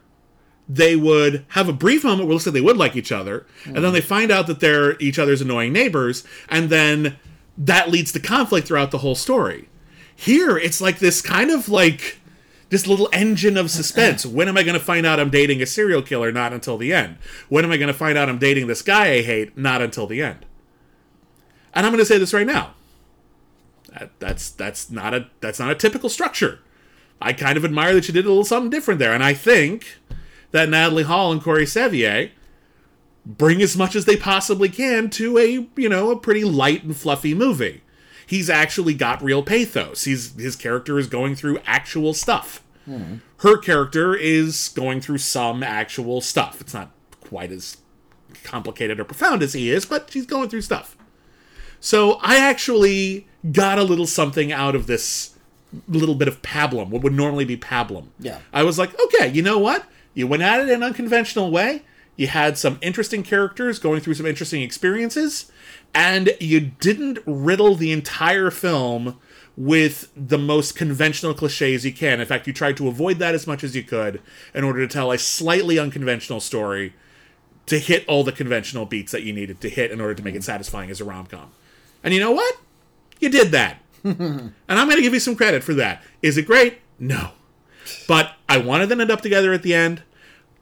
They 0.68 0.96
would 0.96 1.46
have 1.50 1.68
a 1.68 1.72
brief 1.72 2.04
moment 2.04 2.26
where 2.26 2.32
it 2.32 2.34
looks 2.34 2.46
like 2.46 2.52
they 2.52 2.60
would 2.60 2.76
like 2.76 2.96
each 2.96 3.12
other, 3.12 3.46
and 3.64 3.76
then 3.76 3.92
they 3.92 4.00
mm. 4.00 4.04
find 4.04 4.30
out 4.30 4.46
that 4.48 4.60
they're 4.60 4.98
each 4.98 5.18
other's 5.18 5.40
annoying 5.40 5.72
neighbors, 5.72 6.24
and 6.48 6.68
then 6.68 7.16
that 7.56 7.90
leads 7.90 8.12
to 8.12 8.20
conflict 8.20 8.68
throughout 8.68 8.90
the 8.90 8.98
whole 8.98 9.14
story. 9.14 9.67
Here, 10.20 10.58
it's 10.58 10.80
like 10.80 10.98
this 10.98 11.22
kind 11.22 11.48
of 11.48 11.68
like 11.68 12.18
this 12.70 12.88
little 12.88 13.08
engine 13.12 13.56
of 13.56 13.70
suspense. 13.70 14.26
When 14.26 14.48
am 14.48 14.58
I 14.58 14.64
going 14.64 14.76
to 14.76 14.84
find 14.84 15.06
out 15.06 15.20
I'm 15.20 15.30
dating 15.30 15.62
a 15.62 15.66
serial 15.66 16.02
killer? 16.02 16.32
Not 16.32 16.52
until 16.52 16.76
the 16.76 16.92
end. 16.92 17.18
When 17.48 17.64
am 17.64 17.70
I 17.70 17.76
going 17.76 17.86
to 17.86 17.94
find 17.94 18.18
out 18.18 18.28
I'm 18.28 18.40
dating 18.40 18.66
this 18.66 18.82
guy 18.82 19.12
I 19.12 19.22
hate? 19.22 19.56
Not 19.56 19.80
until 19.80 20.08
the 20.08 20.20
end. 20.20 20.44
And 21.72 21.86
I'm 21.86 21.92
going 21.92 22.00
to 22.00 22.04
say 22.04 22.18
this 22.18 22.34
right 22.34 22.48
now. 22.48 22.74
That, 23.96 24.10
that's 24.18 24.50
that's 24.50 24.90
not 24.90 25.14
a 25.14 25.28
that's 25.40 25.60
not 25.60 25.70
a 25.70 25.76
typical 25.76 26.08
structure. 26.08 26.58
I 27.22 27.32
kind 27.32 27.56
of 27.56 27.64
admire 27.64 27.94
that 27.94 28.08
you 28.08 28.12
did 28.12 28.26
a 28.26 28.28
little 28.28 28.44
something 28.44 28.70
different 28.70 28.98
there, 28.98 29.14
and 29.14 29.22
I 29.22 29.34
think 29.34 29.98
that 30.50 30.68
Natalie 30.68 31.04
Hall 31.04 31.30
and 31.30 31.40
Corey 31.40 31.64
Sevier 31.64 32.32
bring 33.24 33.62
as 33.62 33.76
much 33.76 33.94
as 33.94 34.04
they 34.04 34.16
possibly 34.16 34.68
can 34.68 35.10
to 35.10 35.38
a 35.38 35.68
you 35.76 35.88
know 35.88 36.10
a 36.10 36.18
pretty 36.18 36.42
light 36.42 36.82
and 36.82 36.96
fluffy 36.96 37.34
movie. 37.34 37.82
He's 38.28 38.50
actually 38.50 38.92
got 38.92 39.22
real 39.22 39.42
pathos. 39.42 40.04
He's 40.04 40.38
his 40.38 40.54
character 40.54 40.98
is 40.98 41.06
going 41.06 41.34
through 41.34 41.60
actual 41.64 42.12
stuff. 42.12 42.62
Her 43.38 43.56
character 43.56 44.14
is 44.14 44.70
going 44.74 45.00
through 45.00 45.18
some 45.18 45.62
actual 45.62 46.20
stuff. 46.20 46.60
It's 46.60 46.74
not 46.74 46.90
quite 47.20 47.50
as 47.50 47.78
complicated 48.44 49.00
or 49.00 49.04
profound 49.04 49.42
as 49.42 49.52
he 49.52 49.70
is, 49.70 49.84
but 49.84 50.10
she's 50.10 50.26
going 50.26 50.48
through 50.48 50.62
stuff. 50.62 50.96
So 51.80 52.18
I 52.22 52.36
actually 52.38 53.26
got 53.52 53.78
a 53.78 53.82
little 53.82 54.06
something 54.06 54.52
out 54.52 54.74
of 54.74 54.86
this 54.86 55.38
little 55.86 56.14
bit 56.14 56.28
of 56.28 56.42
pablum, 56.42 56.88
what 56.88 57.02
would 57.02 57.12
normally 57.12 57.44
be 57.44 57.56
pablum. 57.56 58.08
Yeah. 58.18 58.40
I 58.52 58.62
was 58.62 58.78
like, 58.78 58.98
okay, 59.00 59.28
you 59.28 59.42
know 59.42 59.58
what? 59.58 59.84
You 60.14 60.26
went 60.26 60.42
at 60.42 60.60
it 60.60 60.68
in 60.68 60.76
an 60.76 60.82
unconventional 60.82 61.50
way. 61.50 61.82
You 62.16 62.26
had 62.26 62.58
some 62.58 62.78
interesting 62.82 63.22
characters 63.22 63.78
going 63.78 64.00
through 64.00 64.14
some 64.14 64.26
interesting 64.26 64.62
experiences, 64.62 65.52
and 65.94 66.34
you 66.40 66.60
didn't 66.60 67.18
riddle 67.26 67.74
the 67.74 67.92
entire 67.92 68.50
film 68.50 69.18
with 69.56 70.08
the 70.14 70.38
most 70.38 70.76
conventional 70.76 71.34
cliches 71.34 71.84
you 71.84 71.92
can. 71.92 72.20
In 72.20 72.26
fact, 72.26 72.46
you 72.46 72.52
tried 72.52 72.76
to 72.76 72.86
avoid 72.86 73.18
that 73.18 73.34
as 73.34 73.46
much 73.46 73.64
as 73.64 73.74
you 73.74 73.82
could 73.82 74.22
in 74.54 74.62
order 74.62 74.86
to 74.86 74.92
tell 74.92 75.10
a 75.10 75.18
slightly 75.18 75.78
unconventional 75.78 76.38
story 76.38 76.94
to 77.66 77.78
hit 77.78 78.06
all 78.06 78.22
the 78.22 78.32
conventional 78.32 78.86
beats 78.86 79.12
that 79.12 79.24
you 79.24 79.32
needed 79.32 79.60
to 79.60 79.68
hit 79.68 79.90
in 79.90 80.00
order 80.00 80.14
to 80.14 80.22
make 80.22 80.36
it 80.36 80.44
satisfying 80.44 80.90
as 80.90 81.00
a 81.00 81.04
rom 81.04 81.26
com. 81.26 81.50
And 82.04 82.14
you 82.14 82.20
know 82.20 82.30
what? 82.30 82.56
You 83.18 83.28
did 83.28 83.50
that. 83.50 83.82
and 84.04 84.52
I'm 84.68 84.86
going 84.86 84.96
to 84.96 85.02
give 85.02 85.12
you 85.12 85.20
some 85.20 85.34
credit 85.34 85.64
for 85.64 85.74
that. 85.74 86.02
Is 86.22 86.38
it 86.38 86.46
great? 86.46 86.78
No. 86.98 87.30
But 88.06 88.34
I 88.48 88.58
wanted 88.58 88.88
them 88.88 88.98
to 88.98 89.02
end 89.02 89.10
up 89.10 89.22
together 89.22 89.52
at 89.52 89.62
the 89.62 89.74
end. 89.74 90.02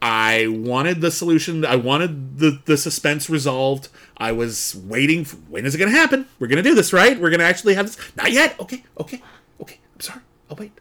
I 0.01 0.47
wanted 0.47 1.01
the 1.01 1.09
solution. 1.09 1.65
I 1.65 1.75
wanted 1.75 2.37
the, 2.37 2.61
the 2.65 2.77
suspense 2.77 3.29
resolved. 3.29 3.89
I 4.17 4.31
was 4.31 4.79
waiting. 4.85 5.25
For, 5.25 5.37
when 5.37 5.65
is 5.65 5.73
it 5.73 5.79
going 5.79 5.91
to 5.91 5.97
happen? 5.97 6.27
We're 6.39 6.47
going 6.47 6.63
to 6.63 6.69
do 6.69 6.75
this, 6.75 6.93
right? 6.93 7.19
We're 7.19 7.29
going 7.29 7.39
to 7.39 7.45
actually 7.45 7.73
have 7.73 7.87
this. 7.87 8.15
Not 8.15 8.31
yet. 8.31 8.59
Okay. 8.59 8.83
Okay. 8.99 9.23
Okay. 9.59 9.79
I'm 9.95 10.01
sorry. 10.01 10.21
I'll 10.49 10.57
wait. 10.57 10.71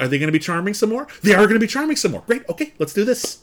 Are 0.00 0.08
they 0.08 0.18
going 0.18 0.28
to 0.28 0.32
be 0.32 0.38
charming 0.38 0.74
some 0.74 0.88
more? 0.88 1.06
They 1.22 1.34
are 1.34 1.44
going 1.44 1.54
to 1.54 1.60
be 1.60 1.66
charming 1.66 1.96
some 1.96 2.12
more. 2.12 2.22
Great. 2.26 2.48
Okay. 2.48 2.72
Let's 2.78 2.94
do 2.94 3.04
this. 3.04 3.40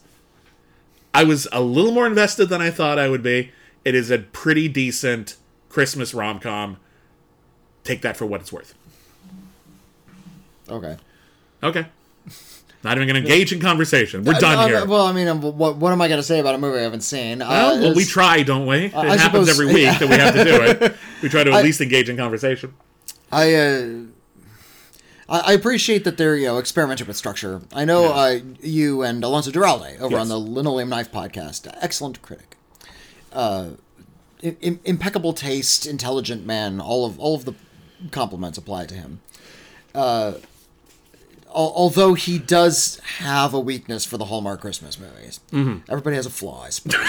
I 1.12 1.22
was 1.22 1.46
a 1.52 1.60
little 1.60 1.92
more 1.92 2.06
invested 2.06 2.48
than 2.48 2.60
I 2.60 2.70
thought 2.70 2.98
I 2.98 3.08
would 3.08 3.22
be. 3.22 3.52
It 3.84 3.94
is 3.94 4.10
a 4.10 4.18
pretty 4.18 4.68
decent 4.68 5.36
Christmas 5.68 6.14
rom 6.14 6.40
com. 6.40 6.78
Take 7.84 8.02
that 8.02 8.16
for 8.16 8.26
what 8.26 8.40
it's 8.40 8.52
worth. 8.52 8.74
Okay. 10.68 10.96
Okay. 11.62 11.86
Not 12.84 12.98
even 12.98 13.08
going 13.08 13.14
to 13.24 13.28
engage 13.28 13.50
in 13.52 13.60
conversation. 13.60 14.24
We're 14.24 14.34
done 14.34 14.58
Uh, 14.58 14.66
here. 14.66 14.84
Well, 14.84 15.06
I 15.06 15.12
mean, 15.12 15.26
um, 15.26 15.40
what, 15.40 15.76
what 15.76 15.90
am 15.92 16.02
I 16.02 16.08
going 16.08 16.18
to 16.18 16.22
say 16.22 16.38
about 16.38 16.54
a 16.54 16.58
movie 16.58 16.78
I 16.78 16.82
haven't 16.82 17.00
seen? 17.00 17.40
Uh, 17.40 17.48
Well, 17.48 17.74
well, 17.80 17.94
we 17.94 18.02
it's- 18.02 18.08
try, 18.08 18.42
don't 18.42 18.66
we? 18.66 18.76
It 18.86 18.94
I 18.94 19.16
happens 19.16 19.48
suppose- 19.48 19.48
every 19.48 19.66
week 19.66 19.98
that 19.98 20.08
we 20.08 20.16
have 20.16 20.34
to 20.34 20.44
do 20.44 20.62
it. 20.62 20.94
We 21.22 21.28
try 21.30 21.42
to 21.42 21.52
at 21.52 21.64
least 21.64 21.80
engage 21.80 22.10
in 22.10 22.18
conversation. 22.18 22.74
I, 23.32 23.54
uh, 23.54 23.88
I 25.28 25.40
I 25.40 25.52
appreciate 25.54 26.04
that 26.04 26.18
they're 26.18 26.36
you 26.36 26.46
know 26.48 26.58
experimenting 26.58 27.06
with 27.06 27.16
structure. 27.16 27.62
I 27.72 27.86
know 27.86 28.12
uh, 28.12 28.40
you 28.60 29.02
and 29.02 29.24
Alonso 29.24 29.50
Duralde 29.50 29.98
over 30.00 30.16
Yes. 30.16 30.20
on 30.20 30.28
the 30.28 30.38
Linoleum 30.38 30.90
Knife 30.90 31.10
podcast, 31.10 31.66
excellent 31.80 32.20
critic, 32.20 32.58
uh, 33.32 33.68
im- 34.42 34.58
im- 34.60 34.80
impeccable 34.84 35.32
taste, 35.32 35.86
intelligent 35.86 36.44
man. 36.44 36.78
All 36.80 37.06
of 37.06 37.18
all 37.18 37.34
of 37.34 37.46
the 37.46 37.54
compliments 38.10 38.58
apply 38.58 38.84
to 38.86 38.94
him. 38.94 39.20
Uh, 39.94 40.34
although 41.54 42.14
he 42.14 42.38
does 42.38 43.00
have 43.18 43.54
a 43.54 43.60
weakness 43.60 44.04
for 44.04 44.18
the 44.18 44.24
Hallmark 44.26 44.60
Christmas 44.60 44.98
movies, 44.98 45.40
everybody 45.88 46.16
has 46.16 46.26
a 46.26 46.30
flaw, 46.30 46.62
I 46.64 46.70
suppose. 46.70 47.00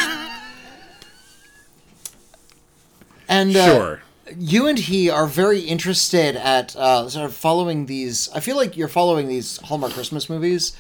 and 3.27 3.55
uh, 3.55 3.65
Sure. 3.65 4.01
you 4.37 4.67
and 4.67 4.77
he 4.77 5.09
are 5.09 5.27
very 5.27 5.59
interested 5.61 6.35
at 6.35 6.75
uh, 6.75 7.09
sort 7.09 7.25
of 7.25 7.35
following 7.35 7.85
these. 7.87 8.29
I 8.33 8.39
feel 8.39 8.55
like 8.55 8.77
you're 8.77 8.87
following 8.87 9.27
these 9.27 9.57
Hallmark 9.57 9.93
Christmas 9.93 10.29
movies 10.29 10.75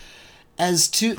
as 0.57 0.87
to. 0.89 1.15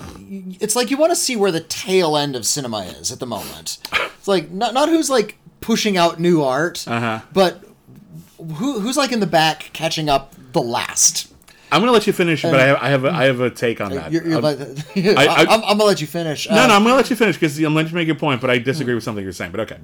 It's 0.60 0.76
like 0.76 0.90
you 0.90 0.96
want 0.96 1.10
to 1.12 1.16
see 1.16 1.36
where 1.36 1.52
the 1.52 1.60
tail 1.60 2.16
end 2.16 2.36
of 2.36 2.46
cinema 2.46 2.80
is 2.82 3.10
at 3.12 3.20
the 3.20 3.26
moment. 3.26 3.78
It's 4.18 4.28
like 4.28 4.50
not 4.50 4.72
not 4.74 4.88
who's 4.88 5.10
like 5.10 5.36
pushing 5.60 5.96
out 5.96 6.20
new 6.20 6.42
art, 6.42 6.84
Uh-huh. 6.86 7.20
but 7.32 7.64
who 8.38 8.80
who's 8.80 8.96
like 8.96 9.12
in 9.12 9.20
the 9.20 9.26
back 9.26 9.70
catching 9.72 10.08
up 10.08 10.34
the 10.52 10.62
last. 10.62 11.32
I'm 11.72 11.80
going 11.80 11.88
to 11.88 11.92
let 11.92 12.06
you 12.06 12.12
finish, 12.12 12.42
but 12.42 12.54
I 12.54 12.66
have, 12.66 12.76
I 12.80 12.88
have, 12.90 13.04
a, 13.04 13.10
I 13.10 13.24
have 13.24 13.40
a 13.40 13.50
take 13.50 13.80
on 13.80 13.92
that. 13.92 14.12
You're, 14.12 14.26
you're 14.26 14.36
Um, 14.38 14.42
like, 14.42 14.58
I- 14.96 15.42
am 15.42 15.48
I'm 15.64 15.78
gonna 15.78 15.84
let 15.84 16.00
you 16.00 16.06
finish. 16.06 16.48
no, 16.48 16.54
Uh, 16.62 16.66
no, 16.68 16.74
I'm 16.74 16.82
going 16.82 16.92
to 16.92 16.96
let 16.96 17.10
you 17.10 17.16
finish 17.16 17.36
because 17.36 17.58
I'm 17.58 17.74
letting 17.74 17.90
you 17.90 17.96
make 17.96 18.06
your 18.06 18.16
point, 18.16 18.40
but 18.40 18.50
I 18.50 18.58
disagree 18.58 18.94
with 18.94 19.02
something 19.04 19.22
you're 19.24 19.32
saying. 19.32 19.50
But 19.52 19.60
okay. 19.60 19.78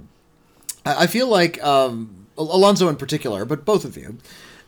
I 0.84 1.06
feel 1.06 1.28
like 1.28 1.62
um, 1.62 2.26
Al- 2.38 2.54
Alonso 2.54 2.88
in 2.88 2.96
particular, 2.96 3.44
but 3.44 3.64
both 3.64 3.84
of 3.84 3.96
you 3.96 4.18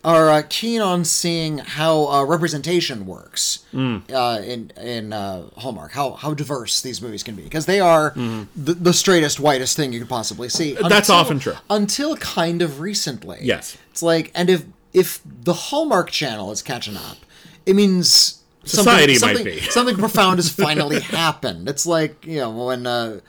are 0.05 0.29
uh, 0.31 0.43
keen 0.51 0.81
on 0.83 1.03
seeing 1.05 1.59
how 1.59 2.07
uh, 2.09 2.23
representation 2.25 3.07
works 3.07 3.61
Mm. 3.73 4.03
uh, 4.13 4.41
in 4.43 4.71
in 4.81 5.13
uh, 5.13 5.49
Hallmark. 5.57 5.93
How 5.93 6.13
how 6.13 6.35
diverse 6.35 6.83
these 6.83 7.01
movies 7.03 7.23
can 7.25 7.35
be 7.35 7.43
because 7.43 7.67
they 7.67 7.81
are 7.81 8.13
the, 8.15 8.75
the 8.75 8.93
straightest, 8.93 9.41
whitest 9.41 9.77
thing 9.77 9.93
you 9.93 9.99
could 10.01 10.09
possibly 10.09 10.49
see. 10.49 10.75
That's 10.75 11.09
often 11.11 11.39
true. 11.41 11.55
Until 11.71 12.17
kind 12.17 12.61
of 12.63 12.81
recently. 12.81 13.39
Yes. 13.43 13.77
It's 13.91 14.03
like, 14.03 14.31
and 14.35 14.51
if 14.51 14.65
if 14.95 15.21
the 15.25 15.53
Hallmark 15.53 16.11
Channel 16.11 16.51
is 16.53 16.63
catching 16.63 16.97
up, 16.97 17.19
it 17.67 17.75
means. 17.77 18.41
Society 18.67 19.17
something, 19.17 19.45
might 19.45 19.45
something, 19.45 19.55
be. 19.67 19.71
something 19.73 19.97
profound 19.97 20.39
has 20.39 20.49
finally 20.49 21.01
happened. 21.01 21.69
It's 21.69 21.85
like 21.85 22.25
you 22.25 22.39
know 22.39 22.51
when 22.51 22.87
uh, 22.87 23.21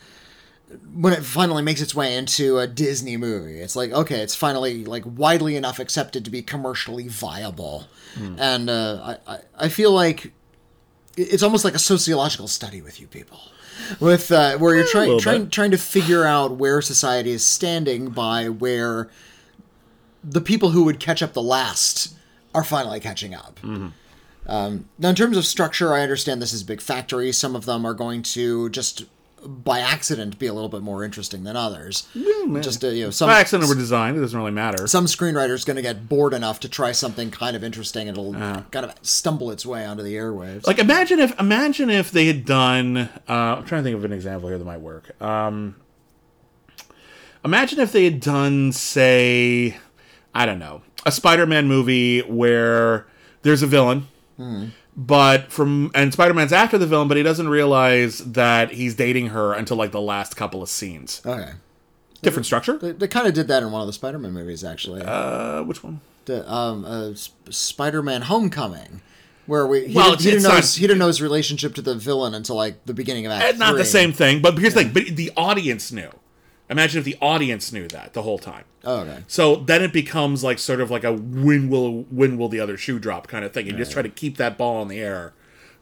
when 0.93 1.11
it 1.11 1.23
finally 1.25 1.61
makes 1.61 1.81
its 1.81 1.93
way 1.93 2.15
into 2.15 2.57
a 2.57 2.67
Disney 2.67 3.17
movie. 3.17 3.59
It's 3.59 3.75
like 3.75 3.91
okay, 3.91 4.21
it's 4.21 4.33
finally 4.33 4.85
like 4.85 5.03
widely 5.05 5.57
enough 5.57 5.77
accepted 5.79 6.23
to 6.23 6.31
be 6.31 6.41
commercially 6.41 7.09
viable, 7.09 7.87
Hmm. 8.15 8.35
and 8.39 8.69
uh, 8.69 9.17
I, 9.27 9.33
I 9.33 9.39
I 9.65 9.67
feel 9.67 9.91
like 9.91 10.31
it's 11.17 11.43
almost 11.43 11.65
like 11.65 11.75
a 11.75 11.79
sociological 11.79 12.47
study 12.47 12.81
with 12.81 13.01
you 13.01 13.07
people. 13.07 13.39
With 13.99 14.31
uh, 14.31 14.57
where 14.57 14.73
you're 14.73 14.87
trying 14.87 15.19
trying 15.19 15.49
trying 15.49 15.71
to 15.71 15.77
figure 15.77 16.23
out 16.23 16.55
where 16.55 16.81
society 16.81 17.31
is 17.31 17.45
standing 17.45 18.07
by 18.09 18.47
where 18.47 19.09
the 20.27 20.41
people 20.41 20.69
who 20.71 20.83
would 20.85 20.99
catch 20.99 21.21
up 21.21 21.33
the 21.33 21.41
last 21.41 22.15
are 22.53 22.63
finally 22.63 22.99
catching 22.99 23.33
up. 23.35 23.59
Um, 24.47 24.89
now, 24.99 25.09
in 25.09 25.15
terms 25.15 25.37
of 25.37 25.45
structure, 25.45 25.93
I 25.93 26.01
understand 26.01 26.41
this 26.41 26.53
is 26.53 26.63
big 26.63 26.81
factory. 26.81 27.31
Some 27.31 27.55
of 27.55 27.65
them 27.65 27.85
are 27.85 27.93
going 27.93 28.21
to 28.23 28.69
just 28.69 29.05
by 29.47 29.79
accident 29.79 30.39
be 30.39 30.47
a 30.47 30.53
little 30.53 30.69
bit 30.69 30.81
more 30.81 31.03
interesting 31.03 31.43
than 31.43 31.55
others. 31.55 32.07
Just 32.61 32.83
uh, 32.83 32.87
you 32.87 33.05
know, 33.05 33.09
some 33.11 33.29
By 33.29 33.39
accident 33.39 33.69
or 33.69 33.75
design, 33.75 34.15
it 34.15 34.19
doesn't 34.19 34.37
really 34.37 34.51
matter. 34.51 34.87
some 34.87 35.05
screenwriter's 35.05 35.65
going 35.65 35.75
to 35.75 35.83
get 35.83 36.09
bored 36.09 36.33
enough 36.33 36.59
to 36.61 36.69
try 36.69 36.91
something 36.91 37.29
kind 37.29 37.55
of 37.55 37.63
interesting, 37.63 38.07
and 38.07 38.17
it'll 38.17 38.33
kind 38.33 38.85
of 38.85 38.93
stumble 39.03 39.51
its 39.51 39.63
way 39.65 39.85
onto 39.85 40.01
the 40.03 40.15
airwaves. 40.15 40.65
Like 40.65 40.79
imagine 40.79 41.19
if 41.19 41.39
imagine 41.39 41.89
if 41.89 42.09
they 42.11 42.25
had 42.25 42.45
done. 42.45 42.97
Uh, 42.97 43.57
I'm 43.57 43.65
trying 43.65 43.81
to 43.81 43.83
think 43.83 43.95
of 43.97 44.05
an 44.05 44.13
example 44.13 44.49
here 44.49 44.57
that 44.57 44.65
might 44.65 44.81
work. 44.81 45.19
Um, 45.21 45.75
Imagine 47.43 47.79
if 47.79 47.91
they 47.91 48.05
had 48.05 48.19
done, 48.21 48.71
say, 48.71 49.77
I 50.35 50.45
don't 50.45 50.59
know, 50.59 50.81
a 51.05 51.11
Spider-Man 51.11 51.67
movie 51.67 52.19
where 52.19 53.07
there's 53.41 53.63
a 53.63 53.67
villain, 53.67 54.07
but 54.97 55.51
from 55.51 55.91
and 55.95 56.11
Spider-Man's 56.13 56.53
after 56.53 56.77
the 56.77 56.85
villain, 56.87 57.07
but 57.07 57.17
he 57.17 57.23
doesn't 57.23 57.47
realize 57.49 58.19
that 58.19 58.71
he's 58.71 58.95
dating 58.95 59.27
her 59.29 59.53
until 59.53 59.77
like 59.77 59.91
the 59.91 60.01
last 60.01 60.35
couple 60.35 60.61
of 60.61 60.69
scenes. 60.69 61.21
Okay. 61.25 61.51
Different 62.21 62.45
structure. 62.45 62.77
They, 62.77 62.91
they 62.91 63.07
kind 63.07 63.27
of 63.27 63.33
did 63.33 63.47
that 63.49 63.61
in 63.63 63.71
one 63.71 63.81
of 63.81 63.87
the 63.87 63.93
Spider-Man 63.93 64.31
movies, 64.33 64.63
actually. 64.63 65.01
Uh, 65.01 65.63
which 65.63 65.83
one? 65.83 66.01
the, 66.25 66.51
um, 66.51 66.83
uh, 66.85 67.13
Sp- 67.13 67.37
Spider-Man: 67.51 68.23
Homecoming, 68.23 69.01
where 69.45 69.67
we 69.67 69.87
he, 69.87 69.95
Well, 69.95 70.11
didn't, 70.11 70.21
he, 70.21 70.31
didn't 70.31 70.43
know 70.43 70.55
his, 70.55 70.75
he 70.75 70.81
didn't 70.87 70.99
know 70.99 71.07
his 71.07 71.21
relationship 71.21 71.75
to 71.75 71.81
the 71.81 71.95
villain 71.95 72.33
until 72.33 72.55
like 72.55 72.85
the 72.85 72.93
beginning 72.93 73.25
of 73.25 73.31
Act 73.31 73.43
Eh, 73.55 73.57
Not 73.57 73.77
the 73.77 73.85
same 73.85 74.11
thing, 74.11 74.41
but 74.41 74.57
here's 74.57 74.73
the 74.73 74.83
thing. 74.83 74.93
But 74.93 75.15
the 75.15 75.31
audience 75.37 75.91
knew. 75.91 76.09
Imagine 76.69 76.99
if 76.99 77.05
the 77.05 77.17
audience 77.21 77.71
knew 77.71 77.87
that 77.89 78.13
the 78.13 78.23
whole 78.23 78.39
time. 78.39 78.63
Oh, 78.83 79.01
okay. 79.01 79.23
So 79.27 79.57
then 79.57 79.83
it 79.83 79.93
becomes 79.93 80.43
like 80.43 80.57
sort 80.57 80.81
of 80.81 80.89
like 80.89 81.03
a 81.03 81.13
when 81.13 81.69
will 81.69 82.03
when 82.03 82.37
will 82.37 82.49
the 82.49 82.59
other 82.59 82.77
shoe 82.77 82.97
drop 82.97 83.27
kind 83.27 83.45
of 83.45 83.53
thing. 83.53 83.67
You 83.67 83.73
just 83.73 83.91
try 83.91 84.01
to 84.01 84.09
keep 84.09 84.37
that 84.37 84.57
ball 84.57 84.81
in 84.81 84.87
the 84.87 84.99
air 84.99 85.33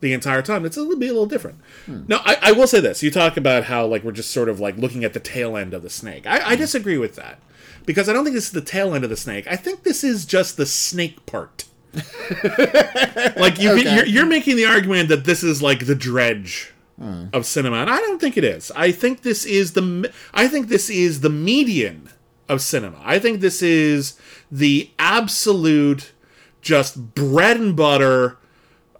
the 0.01 0.13
entire 0.13 0.41
time. 0.41 0.65
It's 0.65 0.75
a 0.75 0.81
little 0.81 0.99
be 0.99 1.07
a 1.07 1.13
little 1.13 1.25
different. 1.25 1.59
Hmm. 1.85 2.01
No, 2.07 2.19
I, 2.25 2.37
I 2.41 2.51
will 2.51 2.67
say 2.67 2.81
this. 2.81 3.01
You 3.01 3.11
talk 3.11 3.37
about 3.37 3.65
how 3.65 3.85
like 3.85 4.03
we're 4.03 4.11
just 4.11 4.31
sort 4.31 4.49
of 4.49 4.59
like 4.59 4.77
looking 4.77 5.05
at 5.05 5.13
the 5.13 5.19
tail 5.21 5.55
end 5.55 5.73
of 5.73 5.83
the 5.83 5.89
snake. 5.89 6.27
I, 6.27 6.49
I 6.49 6.55
hmm. 6.55 6.61
disagree 6.61 6.97
with 6.97 7.15
that 7.15 7.39
because 7.85 8.09
I 8.09 8.13
don't 8.13 8.25
think 8.25 8.35
this 8.35 8.47
is 8.47 8.51
the 8.51 8.61
tail 8.61 8.93
end 8.93 9.05
of 9.05 9.09
the 9.09 9.17
snake. 9.17 9.47
I 9.47 9.55
think 9.55 9.83
this 9.83 10.03
is 10.03 10.25
just 10.25 10.57
the 10.57 10.65
snake 10.65 11.25
part. 11.25 11.65
like 11.93 13.59
you, 13.59 13.71
Okay. 13.71 13.95
you're, 13.95 14.05
you're 14.05 14.25
making 14.25 14.55
the 14.55 14.65
argument 14.65 15.09
that 15.09 15.25
this 15.25 15.43
is 15.43 15.61
like 15.61 15.85
the 15.85 15.95
dredge 15.95 16.72
of 16.99 17.45
cinema, 17.45 17.77
and 17.77 17.89
I 17.89 17.97
don't 17.97 18.19
think 18.19 18.37
it 18.37 18.43
is. 18.43 18.71
I 18.75 18.91
think 18.91 19.23
this 19.23 19.45
is 19.45 19.73
the 19.73 20.11
I 20.33 20.47
think 20.47 20.67
this 20.67 20.89
is 20.89 21.21
the 21.21 21.29
median 21.29 22.09
of 22.47 22.61
cinema. 22.61 22.99
I 23.03 23.19
think 23.19 23.41
this 23.41 23.61
is 23.61 24.17
the 24.51 24.89
absolute 24.99 26.13
just 26.61 27.13
bread 27.15 27.57
and 27.57 27.75
butter 27.75 28.37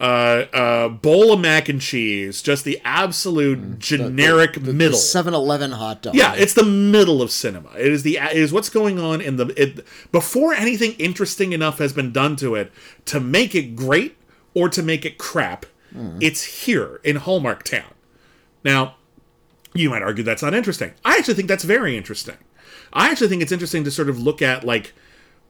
uh, 0.04 0.46
uh, 0.54 0.90
bowl 0.90 1.32
of 1.32 1.40
mac 1.40 1.70
and 1.70 1.80
cheese, 1.80 2.42
just 2.42 2.66
the 2.66 2.82
absolute 2.84 3.80
generic 3.80 4.62
middle. 4.62 4.98
7-Eleven 4.98 5.72
hot 5.72 6.02
dog. 6.02 6.14
Yeah, 6.14 6.34
it's 6.36 6.54
the 6.54 6.66
middle 6.66 7.22
of 7.22 7.32
cinema. 7.32 7.70
It 7.78 7.88
is 7.88 8.04
the 8.04 8.18
it 8.18 8.36
is 8.36 8.52
what's 8.52 8.70
going 8.70 9.00
on 9.00 9.22
in 9.22 9.38
the 9.38 9.48
it 9.56 9.86
before 10.12 10.54
anything 10.54 10.92
interesting 10.94 11.54
enough 11.54 11.78
has 11.78 11.94
been 11.94 12.12
done 12.12 12.36
to 12.38 12.56
it 12.56 12.74
to 13.06 13.22
make 13.22 13.56
it 13.56 13.78
great 13.78 14.18
or 14.54 14.68
to 14.68 14.84
make 14.84 15.06
it 15.06 15.18
crap. 15.18 15.66
It's 16.20 16.44
here 16.66 17.00
in 17.04 17.18
Hallmark 17.18 17.64
Town. 17.64 17.94
Now, 18.64 18.96
you 19.74 19.90
might 19.90 20.02
argue 20.02 20.24
that's 20.24 20.42
not 20.42 20.54
interesting. 20.54 20.94
I 21.06 21.18
actually 21.18 21.36
think 21.36 21.48
that's 21.48 21.64
very 21.64 21.98
interesting. 21.98 22.38
I 22.92 23.10
actually 23.10 23.28
think 23.28 23.42
it's 23.42 23.52
interesting 23.52 23.84
to 23.84 23.92
sort 23.92 24.10
of 24.10 24.20
look 24.20 24.42
at 24.42 24.64
like 24.64 24.94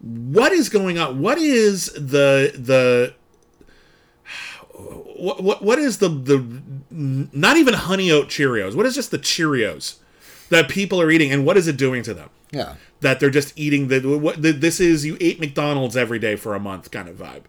what 0.01 0.51
is 0.51 0.69
going 0.69 0.97
on. 0.97 1.21
What 1.21 1.37
is 1.37 1.87
the 1.93 2.53
the 2.57 3.13
what 5.15 5.43
what, 5.43 5.61
what 5.61 5.79
is 5.79 5.99
the 5.99 6.09
the 6.09 6.61
not 6.91 7.57
even 7.57 7.73
honey 7.73 8.11
oat 8.11 8.27
Cheerios? 8.27 8.75
What 8.75 8.85
is 8.85 8.95
just 8.95 9.11
the 9.11 9.19
Cheerios 9.19 9.97
that 10.49 10.69
people 10.69 11.01
are 11.01 11.09
eating, 11.09 11.31
and 11.31 11.45
what 11.45 11.57
is 11.57 11.67
it 11.67 11.77
doing 11.77 12.03
to 12.03 12.13
them? 12.13 12.29
Yeah. 12.51 12.75
That 13.01 13.19
they're 13.19 13.29
just 13.29 13.57
eating 13.57 13.87
the 13.87 14.01
what 14.17 14.41
the, 14.41 14.51
this 14.51 14.79
is 14.79 15.05
you 15.05 15.17
ate 15.19 15.39
McDonald's 15.39 15.97
every 15.97 16.19
day 16.19 16.35
for 16.35 16.55
a 16.55 16.59
month 16.59 16.91
kind 16.91 17.07
of 17.07 17.17
vibe. 17.17 17.43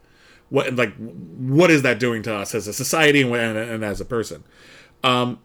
What 0.55 0.75
like 0.77 0.95
what 0.97 1.71
is 1.71 1.83
that 1.83 1.99
doing 1.99 2.23
to 2.23 2.35
us 2.35 2.55
as 2.55 2.69
a 2.69 2.73
society 2.73 3.23
and, 3.23 3.35
and, 3.35 3.59
and 3.59 3.85
as 3.85 4.01
a 4.01 4.05
person? 4.05 4.45
Um, 5.03 5.41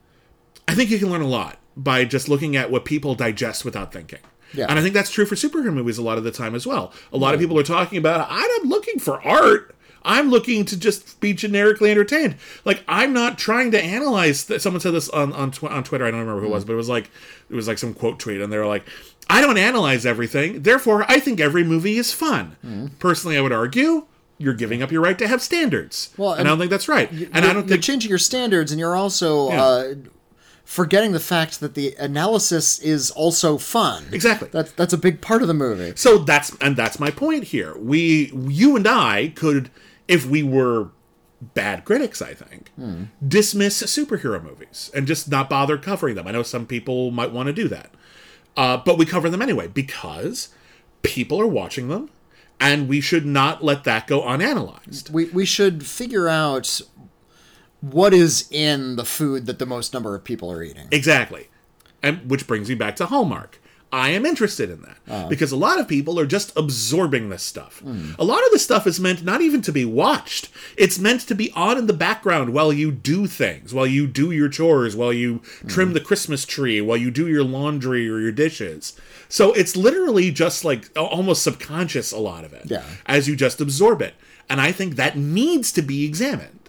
I 0.68 0.76
think 0.76 0.92
you 0.92 1.00
can 1.00 1.10
learn 1.10 1.22
a 1.24 1.28
lot 1.28 1.58
by 1.76 2.06
just 2.06 2.30
looking 2.30 2.56
at 2.56 2.70
what 2.70 2.86
people 2.86 3.16
digest 3.16 3.66
without 3.66 3.92
thinking. 3.92 4.20
Yeah. 4.54 4.68
And 4.70 4.78
I 4.78 4.84
think 4.84 4.94
that's 4.94 5.10
true 5.10 5.26
for 5.26 5.34
superhero 5.34 5.74
movies 5.74 5.98
a 5.98 6.04
lot 6.04 6.20
of 6.20 6.24
the 6.24 6.32
time 6.32 6.54
as 6.54 6.68
well. 6.68 6.94
A 7.12 7.18
lot 7.18 7.34
of 7.34 7.40
people 7.40 7.58
are 7.58 7.64
talking 7.64 7.98
about, 7.98 8.28
I'm 8.30 8.70
looking 8.70 9.00
for 9.00 9.20
art. 9.26 9.76
I'm 10.04 10.30
looking 10.30 10.64
to 10.66 10.80
just 10.80 11.20
be 11.20 11.34
generically 11.34 11.90
entertained. 11.92 12.36
Like 12.64 12.84
I'm 12.88 13.12
not 13.12 13.38
trying 13.40 13.72
to 13.72 13.84
analyze. 13.84 14.46
Th- 14.46 14.62
Someone 14.62 14.80
said 14.80 14.94
this 14.94 15.10
on 15.10 15.34
on, 15.34 15.50
tw- 15.52 15.64
on 15.64 15.84
Twitter. 15.84 16.06
I 16.06 16.12
don't 16.12 16.20
remember 16.22 16.42
who 16.42 16.48
it 16.48 16.52
was, 16.52 16.66
but 16.66 16.74
it 16.74 16.78
was 16.78 16.88
like 16.90 17.10
it 17.50 17.56
was 17.56 17.68
like 17.68 17.80
some 17.80 17.94
quote 17.96 18.20
tweet, 18.20 18.40
and 18.42 18.52
they 18.54 18.58
were 18.58 18.66
like, 18.66 18.86
"I 19.30 19.42
don't 19.42 19.58
analyze 19.58 20.06
everything. 20.06 20.62
Therefore, 20.62 21.04
I 21.10 21.20
think 21.20 21.40
every 21.42 21.64
movie 21.66 21.98
is 21.98 22.14
fun." 22.14 22.92
Personally, 23.00 23.38
I 23.38 23.42
would 23.42 23.52
argue 23.52 24.06
you're 24.40 24.56
giving 24.56 24.82
up 24.82 24.92
your 24.92 25.02
right 25.02 25.18
to 25.20 25.28
have 25.28 25.42
standards. 25.44 26.10
Well, 26.18 26.32
and, 26.34 26.42
I 26.42 26.44
don't 26.52 26.58
think 26.58 26.72
that's 26.72 26.88
right. 26.88 27.12
And 27.12 27.46
I 27.46 27.54
don't 27.54 27.64
think 27.64 27.70
you're 27.70 27.78
changing 27.78 28.10
your 28.10 28.18
standards, 28.18 28.72
and 28.72 28.80
you're 28.80 28.96
also 28.96 29.50
Yeah. 29.50 29.64
uh, 29.64 29.94
forgetting 30.66 31.12
the 31.12 31.20
fact 31.20 31.60
that 31.60 31.74
the 31.76 31.96
analysis 32.00 32.80
is 32.80 33.12
also 33.12 33.58
fun. 33.58 34.06
Exactly. 34.12 34.50
That's 34.52 34.72
that's 34.72 34.94
a 34.94 34.98
big 34.98 35.20
part 35.22 35.42
of 35.42 35.48
the 35.48 35.54
movie. 35.54 35.94
So 35.96 36.18
that's 36.20 36.56
and 36.62 36.76
that's 36.76 37.00
my 37.00 37.12
point 37.12 37.46
here. 37.46 37.78
We 37.78 38.32
you 38.48 38.76
and 38.76 38.88
I 38.88 39.34
could 39.36 39.70
if 40.08 40.26
we 40.26 40.42
were 40.44 40.90
bad 41.54 41.86
critics, 41.86 42.22
I 42.22 42.34
think, 42.34 42.70
dismiss 43.26 43.82
superhero 43.84 44.44
movies 44.44 44.92
and 44.94 45.08
just 45.08 45.30
not 45.30 45.50
bother 45.50 45.78
covering 45.78 46.16
them. 46.16 46.28
I 46.28 46.32
know 46.32 46.44
some 46.44 46.66
people 46.66 47.12
might 47.12 47.32
want 47.32 47.48
to 47.48 47.54
do 47.54 47.68
that. 47.70 47.92
Uh, 48.58 48.76
but 48.78 48.98
we 48.98 49.06
cover 49.06 49.30
them 49.30 49.42
anyway 49.42 49.68
because 49.68 50.50
people 51.02 51.40
are 51.40 51.48
watching 51.48 51.88
them 51.88 52.10
and 52.60 52.88
we 52.88 53.02
should 53.02 53.26
not 53.26 53.64
let 53.64 53.84
that 53.86 54.08
go 54.08 54.22
unanalyzed. 54.22 55.10
We 55.10 55.26
we 55.26 55.46
should 55.46 55.86
figure 55.86 56.28
out 56.28 56.82
what 57.82 58.14
is 58.14 58.48
in 58.52 58.96
the 58.98 59.06
food 59.06 59.46
that 59.46 59.60
the 59.60 59.66
most 59.66 59.94
number 59.94 60.16
of 60.16 60.24
people 60.24 60.52
are 60.52 60.62
eating. 60.62 60.88
Exactly. 60.92 61.48
And 62.04 62.30
which 62.30 62.48
brings 62.48 62.70
me 62.70 62.76
back 62.76 62.96
to 62.98 63.06
Hallmark. 63.06 63.62
I 63.92 64.10
am 64.10 64.26
interested 64.26 64.70
in 64.70 64.82
that 64.82 64.98
ah. 65.10 65.28
because 65.28 65.52
a 65.52 65.58
lot 65.58 65.80
of 65.80 65.88
people 65.88 66.20
are 66.20 66.28
just 66.28 66.56
absorbing 66.56 67.30
this 67.30 67.42
stuff. 67.42 67.82
A 68.20 68.24
lot 68.24 68.46
of 68.46 68.52
this 68.52 68.64
stuff 68.64 68.86
is 68.86 69.00
meant 69.00 69.24
not 69.24 69.42
even 69.42 69.62
to 69.64 69.72
be 69.72 69.84
watched. 69.84 70.50
It's 70.78 71.00
meant 71.00 71.22
to 71.22 71.34
be 71.34 71.52
on 71.54 71.78
in 71.78 71.88
the 71.88 71.94
background 71.94 72.54
while 72.54 72.72
you 72.72 72.92
do 72.92 73.26
things, 73.26 73.74
while 73.74 73.88
you 73.88 74.06
do 74.06 74.30
your 74.30 74.48
chores, 74.50 74.96
while 74.96 75.12
you 75.12 75.42
trim 75.68 75.88
mm-hmm. 75.88 75.94
the 75.96 76.02
Christmas 76.02 76.46
tree, 76.46 76.82
while 76.82 76.98
you 76.98 77.10
do 77.10 77.28
your 77.28 77.44
laundry 77.44 78.08
or 78.08 78.20
your 78.20 78.32
dishes. 78.32 78.96
So 79.28 79.54
it's 79.54 79.76
literally 79.76 80.30
just 80.30 80.64
like 80.64 80.96
almost 80.96 81.42
subconscious 81.42 82.12
a 82.12 82.20
lot 82.20 82.46
of 82.46 82.54
it 82.54 82.64
Yeah. 82.66 82.84
as 83.08 83.28
you 83.28 83.36
just 83.36 83.60
absorb 83.60 84.02
it. 84.02 84.14
And 84.50 84.62
I 84.62 84.72
think 84.72 84.96
that 84.96 85.18
needs 85.18 85.72
to 85.74 85.82
be 85.82 86.06
examined. 86.06 86.60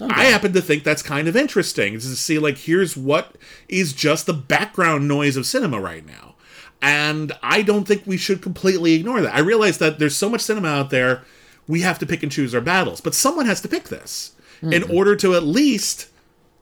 I 0.00 0.24
happen 0.24 0.52
to 0.52 0.60
think 0.60 0.84
that's 0.84 1.02
kind 1.02 1.28
of 1.28 1.36
interesting 1.36 1.94
to 1.94 2.00
see 2.00 2.38
like 2.38 2.58
here's 2.58 2.96
what 2.96 3.34
is 3.68 3.92
just 3.92 4.26
the 4.26 4.32
background 4.32 5.08
noise 5.08 5.36
of 5.36 5.46
cinema 5.46 5.80
right 5.80 6.06
now. 6.06 6.27
And 6.80 7.32
I 7.42 7.62
don't 7.62 7.86
think 7.86 8.02
we 8.06 8.16
should 8.16 8.40
completely 8.40 8.94
ignore 8.94 9.20
that. 9.20 9.34
I 9.34 9.40
realize 9.40 9.78
that 9.78 9.98
there's 9.98 10.16
so 10.16 10.28
much 10.28 10.40
cinema 10.42 10.68
out 10.68 10.90
there, 10.90 11.24
we 11.66 11.80
have 11.80 11.98
to 11.98 12.06
pick 12.06 12.22
and 12.22 12.30
choose 12.30 12.54
our 12.54 12.60
battles, 12.60 13.00
but 13.00 13.14
someone 13.14 13.46
has 13.46 13.60
to 13.62 13.68
pick 13.68 13.88
this 13.88 14.32
in 14.62 14.82
order 14.90 15.14
to 15.16 15.34
at 15.34 15.42
least 15.44 16.08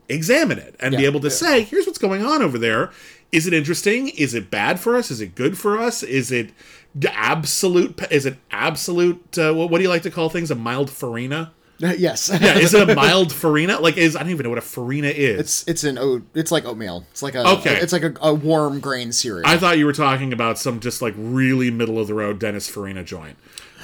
examine 0.08 0.58
it 0.58 0.74
and 0.80 0.92
be 0.98 1.04
able 1.06 1.20
to 1.20 1.30
say, 1.30 1.62
here's 1.62 1.86
what's 1.86 1.98
going 1.98 2.24
on 2.24 2.42
over 2.42 2.58
there. 2.58 2.90
Is 3.32 3.46
it 3.46 3.52
interesting? 3.52 4.08
Is 4.08 4.34
it 4.34 4.50
bad 4.50 4.78
for 4.80 4.96
us? 4.96 5.10
Is 5.10 5.20
it 5.20 5.34
good 5.34 5.58
for 5.58 5.78
us? 5.78 6.02
Is 6.02 6.30
it 6.30 6.50
absolute? 7.04 8.00
Is 8.10 8.24
it 8.26 8.36
absolute? 8.50 9.36
Uh, 9.38 9.52
what, 9.52 9.70
what 9.70 9.78
do 9.78 9.82
you 9.82 9.88
like 9.90 10.02
to 10.02 10.10
call 10.10 10.28
things? 10.28 10.50
A 10.50 10.54
mild 10.54 10.90
farina? 10.90 11.52
yes. 11.98 12.30
Yeah, 12.32 12.58
is 12.58 12.72
it 12.74 12.88
a 12.88 12.94
mild 12.96 13.32
farina? 13.32 13.78
Like, 13.80 13.96
is 13.96 14.16
I 14.16 14.20
don't 14.20 14.30
even 14.30 14.44
know 14.44 14.50
what 14.50 14.58
a 14.58 14.62
farina 14.62 15.08
is. 15.08 15.40
It's 15.40 15.68
it's 15.68 15.84
an 15.84 15.98
oat. 15.98 16.22
It's 16.34 16.50
like 16.50 16.64
oatmeal. 16.64 17.04
It's 17.10 17.22
like 17.22 17.34
a 17.34 17.46
Okay. 17.46 17.76
It's 17.76 17.92
like 17.92 18.02
a, 18.02 18.14
a 18.20 18.32
warm 18.32 18.80
grain 18.80 19.12
cereal. 19.12 19.46
I 19.46 19.58
thought 19.58 19.78
you 19.78 19.86
were 19.86 19.92
talking 19.92 20.32
about 20.32 20.58
some 20.58 20.80
just 20.80 21.02
like 21.02 21.14
really 21.16 21.70
middle 21.70 21.98
of 21.98 22.06
the 22.06 22.14
road 22.14 22.38
Dennis 22.38 22.68
Farina 22.68 23.04
joint. 23.04 23.36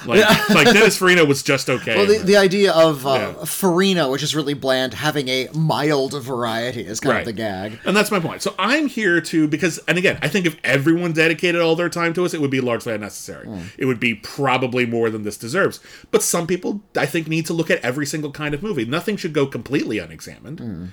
Like, 0.05 0.49
like 0.49 0.65
Dennis 0.73 0.97
Farina 0.99 1.25
was 1.25 1.43
just 1.43 1.69
okay. 1.69 1.95
well, 1.95 2.05
the, 2.05 2.17
the 2.19 2.37
idea 2.37 2.71
of 2.73 3.05
uh, 3.07 3.33
Yeah. 3.39 3.45
farina, 3.45 4.09
which 4.09 4.23
is 4.23 4.35
really 4.35 4.53
bland, 4.53 4.93
having 4.93 5.27
a 5.29 5.47
mild 5.53 6.21
variety 6.21 6.81
is 6.85 6.99
kind 6.99 7.13
Right. 7.13 7.19
of 7.21 7.25
the 7.25 7.33
gag. 7.33 7.79
And 7.85 7.95
that's 7.95 8.11
my 8.11 8.19
point. 8.19 8.41
So 8.41 8.53
I'm 8.59 8.87
here 8.87 9.21
to 9.21 9.47
because, 9.47 9.79
and 9.87 9.97
again, 9.97 10.19
I 10.21 10.27
think 10.27 10.45
if 10.45 10.57
everyone 10.63 11.13
dedicated 11.13 11.61
all 11.61 11.75
their 11.75 11.89
time 11.89 12.13
to 12.15 12.25
us, 12.25 12.33
it 12.33 12.41
would 12.41 12.51
be 12.51 12.61
largely 12.61 12.93
unnecessary. 12.93 13.47
It 13.77 13.85
would 13.85 13.99
be 13.99 14.15
probably 14.15 14.85
more 14.85 15.09
than 15.09 15.23
this 15.23 15.37
deserves. 15.37 15.79
But 16.11 16.21
some 16.23 16.47
people, 16.47 16.81
I 16.97 17.05
think, 17.05 17.27
need 17.27 17.45
to 17.47 17.53
look 17.53 17.69
at 17.71 17.79
every 17.81 18.05
single 18.05 18.31
kind 18.31 18.53
of 18.53 18.61
movie. 18.63 18.85
Nothing 18.85 19.17
should 19.17 19.33
go 19.33 19.45
completely 19.45 19.99
unexamined. 19.99 20.91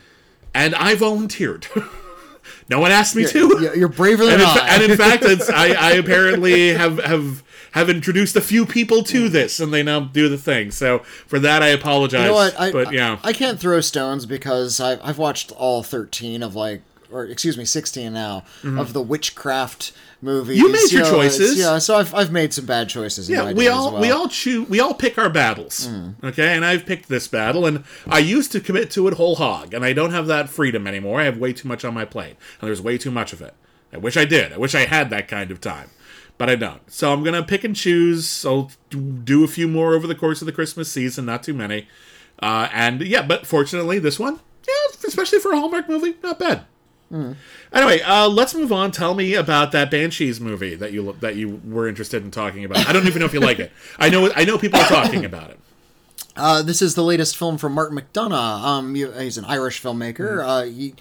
And 0.54 0.74
I 0.74 0.94
volunteered. 0.94 1.66
no 2.68 2.80
one 2.80 2.90
asked 2.90 3.14
me 3.16 3.24
to. 3.26 3.38
You- 3.38 3.74
You're 3.74 3.88
braver 3.88 4.24
than 4.26 4.34
and, 4.34 4.42
in 4.42 4.48
I. 4.48 4.68
and 4.74 4.82
in 4.90 4.96
fact, 4.96 5.24
it's, 5.24 5.48
I, 5.48 5.68
I 5.72 5.90
apparently 5.92 6.68
have 6.74 6.98
have 6.98 7.42
have 7.72 7.88
introduced 7.88 8.36
a 8.36 8.40
few 8.40 8.66
people 8.66 9.02
to 9.04 9.28
this, 9.28 9.60
and 9.60 9.72
they 9.72 9.82
now 9.82 10.00
do 10.00 10.28
the 10.28 10.38
thing. 10.38 10.70
So 10.70 11.00
for 11.00 11.38
that, 11.38 11.62
I 11.62 11.68
apologize. 11.68 12.22
You 12.22 12.28
know 12.28 12.34
what? 12.34 12.58
I, 12.60 12.72
but 12.72 12.92
yeah, 12.92 13.18
I, 13.22 13.28
I 13.28 13.32
can't 13.32 13.58
throw 13.58 13.80
stones 13.80 14.26
because 14.26 14.80
I, 14.80 14.98
I've 15.06 15.18
watched 15.18 15.52
all 15.52 15.82
13 15.82 16.42
of 16.42 16.54
like, 16.54 16.82
or 17.12 17.24
excuse 17.24 17.56
me, 17.56 17.64
16 17.64 18.12
now 18.12 18.44
of 18.62 18.92
the 18.92 19.02
witchcraft 19.02 19.92
movies. 20.22 20.58
Mm-hmm. 20.58 20.66
You 20.66 20.72
made 20.72 20.92
your 20.92 21.02
know, 21.02 21.10
choices. 21.10 21.58
Yeah, 21.58 21.78
so 21.78 21.96
I've, 21.96 22.14
I've 22.14 22.30
made 22.30 22.52
some 22.52 22.66
bad 22.66 22.88
choices. 22.88 23.28
In 23.28 23.36
yeah. 23.36 23.42
my 23.42 23.52
We 23.52 23.68
all 23.68 23.88
as 23.88 23.92
well. 23.92 24.02
we 24.02 24.10
all 24.10 24.28
choose 24.28 24.68
we 24.68 24.80
all 24.80 24.94
pick 24.94 25.18
our 25.18 25.30
battles. 25.30 25.88
Okay, 26.22 26.54
and 26.54 26.64
I've 26.64 26.86
picked 26.86 27.08
this 27.08 27.28
battle, 27.28 27.66
and 27.66 27.84
I 28.06 28.18
used 28.18 28.52
to 28.52 28.60
commit 28.60 28.90
to 28.92 29.08
it 29.08 29.14
whole 29.14 29.36
hog, 29.36 29.74
and 29.74 29.84
I 29.84 29.92
don't 29.92 30.12
have 30.12 30.26
that 30.26 30.48
freedom 30.48 30.86
anymore. 30.86 31.20
I 31.20 31.24
have 31.24 31.38
way 31.38 31.52
too 31.52 31.68
much 31.68 31.84
on 31.84 31.94
my 31.94 32.04
plate, 32.04 32.36
and 32.60 32.68
there's 32.68 32.82
way 32.82 32.98
too 32.98 33.10
much 33.10 33.32
of 33.32 33.40
it. 33.42 33.54
I 33.92 33.96
wish 33.96 34.16
I 34.16 34.24
did. 34.24 34.52
I 34.52 34.58
wish 34.58 34.74
I 34.74 34.86
had 34.86 35.10
that 35.10 35.26
kind 35.26 35.50
of 35.50 35.60
time, 35.60 35.90
but 36.40 36.48
I 36.48 36.56
don't. 36.56 36.90
So 36.90 37.12
I'm 37.12 37.22
gonna 37.22 37.42
pick 37.42 37.64
and 37.64 37.76
choose. 37.76 38.46
I'll 38.46 38.72
do 38.88 39.44
a 39.44 39.46
few 39.46 39.68
more 39.68 39.92
over 39.92 40.06
the 40.06 40.14
course 40.14 40.40
of 40.40 40.46
the 40.46 40.52
Christmas 40.52 40.90
season, 40.90 41.26
not 41.26 41.42
too 41.42 41.52
many. 41.52 41.86
Uh, 42.42 42.66
and 42.72 43.02
yeah, 43.02 43.20
but 43.20 43.46
fortunately, 43.46 43.98
this 43.98 44.18
one, 44.18 44.40
yeah, 44.66 44.96
especially 45.06 45.38
for 45.38 45.52
a 45.52 45.60
Hallmark 45.60 45.86
movie, 45.86 46.16
not 46.22 46.38
bad. 46.38 46.64
Anyway, 47.74 48.00
uh, 48.00 48.26
let's 48.26 48.54
move 48.54 48.72
on. 48.72 48.90
Tell 48.90 49.12
me 49.12 49.34
about 49.34 49.72
that 49.72 49.90
Banshees 49.90 50.40
movie 50.40 50.74
that 50.76 50.94
you 50.94 51.14
that 51.20 51.36
you 51.36 51.60
were 51.62 51.86
interested 51.86 52.24
in 52.24 52.30
talking 52.30 52.64
about. 52.64 52.88
I 52.88 52.94
don't 52.94 53.06
even 53.06 53.20
know 53.20 53.26
if 53.26 53.34
you 53.34 53.40
like 53.40 53.58
it. 53.58 53.70
I 53.98 54.08
know 54.08 54.32
I 54.34 54.46
know 54.46 54.56
people 54.56 54.80
are 54.80 54.88
talking 54.88 55.26
about 55.26 55.50
it. 55.50 55.60
Uh, 56.36 56.62
this 56.62 56.80
is 56.80 56.94
the 56.94 57.04
latest 57.04 57.36
film 57.36 57.58
from 57.58 57.74
Martin 57.74 57.98
McDonagh. 57.98 58.32
Um, 58.32 58.94
he's 58.94 59.36
an 59.36 59.44
Irish 59.44 59.82
filmmaker. 59.82 60.42
Uh, 60.42 60.62
he 60.64 60.94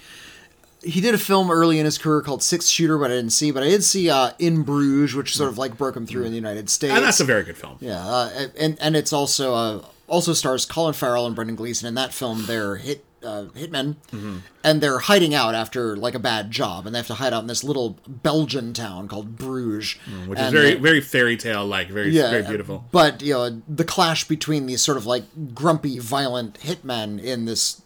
he 0.81 1.01
did 1.01 1.13
a 1.13 1.17
film 1.17 1.51
early 1.51 1.79
in 1.79 1.85
his 1.85 1.97
career 1.97 2.21
called 2.21 2.41
Six 2.43 2.67
Shooter, 2.69 2.97
but 2.97 3.11
I 3.11 3.15
didn't 3.15 3.31
see. 3.31 3.51
But 3.51 3.63
I 3.63 3.67
did 3.69 3.83
see 3.83 4.09
uh, 4.09 4.31
In 4.39 4.63
Bruges, 4.63 5.13
which 5.15 5.35
sort 5.35 5.49
of 5.49 5.57
like 5.57 5.77
broke 5.77 5.95
him 5.95 6.05
through 6.05 6.23
in 6.23 6.31
the 6.31 6.37
United 6.37 6.69
States. 6.69 6.93
And 6.95 7.03
that's 7.03 7.19
a 7.19 7.25
very 7.25 7.43
good 7.43 7.57
film. 7.57 7.77
yeah, 7.81 7.99
uh, 8.05 8.47
and 8.57 8.77
and 8.79 8.95
it's 8.95 9.11
also 9.13 9.53
uh, 9.53 9.85
also 10.07 10.33
stars 10.33 10.65
Colin 10.65 10.93
Farrell 10.93 11.25
and 11.25 11.35
Brendan 11.35 11.55
Gleeson. 11.55 11.87
In 11.87 11.95
that 11.95 12.13
film, 12.13 12.45
they're 12.45 12.77
hit 12.77 13.03
uh, 13.21 13.45
hitmen, 13.53 13.95
Mm-hmm. 14.13 14.37
and 14.63 14.79
they're 14.79 14.99
hiding 14.99 15.33
out 15.35 15.53
after 15.53 15.97
like 15.97 16.15
a 16.15 16.19
bad 16.19 16.51
job, 16.51 16.85
and 16.85 16.95
they 16.95 16.99
have 16.99 17.07
to 17.07 17.15
hide 17.15 17.33
out 17.33 17.41
in 17.41 17.47
this 17.47 17.65
little 17.65 17.97
Belgian 18.07 18.71
town 18.71 19.09
called 19.09 19.35
Bruges, 19.37 19.95
Mm, 20.09 20.27
Which 20.27 20.39
is 20.39 20.51
very 20.51 20.77
uh, 20.77 20.79
very 20.79 21.01
fairy 21.01 21.35
tale 21.35 21.65
like, 21.65 21.89
very 21.89 22.11
yeah, 22.11 22.29
very 22.29 22.43
beautiful. 22.43 22.85
But 22.93 23.21
you 23.21 23.33
know, 23.33 23.61
the 23.67 23.83
clash 23.83 24.23
between 24.29 24.67
these 24.67 24.81
sort 24.81 24.97
of 24.97 25.05
like 25.05 25.23
grumpy, 25.53 25.99
violent 25.99 26.57
hitmen 26.61 27.21
in 27.21 27.43
this 27.43 27.81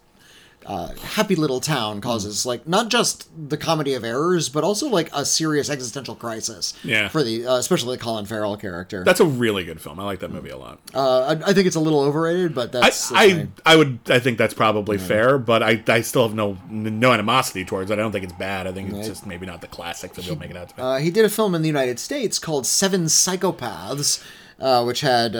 uh, 0.66 0.94
happy 0.96 1.36
little 1.36 1.60
town 1.60 2.02
causes 2.02 2.46
like 2.46 2.68
not 2.68 2.90
just 2.90 3.30
the 3.50 3.58
comedy 3.58 3.94
of 3.94 4.04
errors, 4.04 4.50
but 4.50 4.64
also 4.64 4.88
like 4.88 5.10
a 5.14 5.26
serious 5.26 5.70
existential 5.70 6.16
crisis. 6.16 6.74
Yeah. 6.84 7.08
For 7.10 7.24
the 7.24 7.46
uh, 7.46 7.56
especially 7.58 7.98
the 7.98 8.04
Colin 8.04 8.26
Farrell 8.26 8.58
character. 8.58 9.04
That's 9.04 9.20
a 9.20 9.26
really 9.26 9.64
good 9.66 9.82
film. 9.82 10.00
I 10.00 10.04
like 10.04 10.20
that 10.20 10.32
movie 10.32 10.50
a 10.50 10.58
lot. 10.58 10.80
uh, 10.94 11.36
I, 11.46 11.50
I 11.50 11.54
think 11.54 11.68
it's 11.68 11.76
a 11.76 11.80
little 11.80 12.02
overrated, 12.02 12.54
but 12.56 12.70
I, 12.76 12.80
that's, 12.82 13.10
that's 13.10 13.12
I. 13.14 13.48
I 13.66 13.76
would 13.76 14.00
I 14.08 14.20
think 14.20 14.38
that's 14.38 14.54
probably 14.54 14.98
fair, 14.98 15.38
but 15.38 15.64
I, 15.64 15.84
I 15.88 16.02
still 16.02 16.28
have 16.28 16.36
no 16.36 16.58
no 16.70 17.12
animosity 17.12 17.66
towards 17.66 17.92
it. 17.92 17.96
I 17.96 17.98
don't 17.98 18.12
think 18.12 18.24
it's 18.24 18.34
bad. 18.34 18.68
I 18.68 18.72
think 18.72 18.94
it's 18.94 19.08
just 19.08 19.26
maybe 19.28 19.46
not 19.46 19.62
the 19.62 19.68
classic 19.68 20.14
that 20.14 20.26
they'll 20.26 20.36
make 20.36 20.52
it 20.52 20.58
out 20.58 20.70
to 20.70 20.76
be. 20.76 20.82
Uh, 20.82 20.98
he 20.98 21.12
did 21.12 21.26
a 21.26 21.30
film 21.30 21.56
in 21.56 21.62
the 21.62 21.68
United 21.68 22.00
States 22.00 22.40
called 22.40 22.66
Seven 22.66 23.06
Psychopaths, 23.06 24.24
uh, 24.60 24.84
which 24.84 25.02
had 25.02 25.36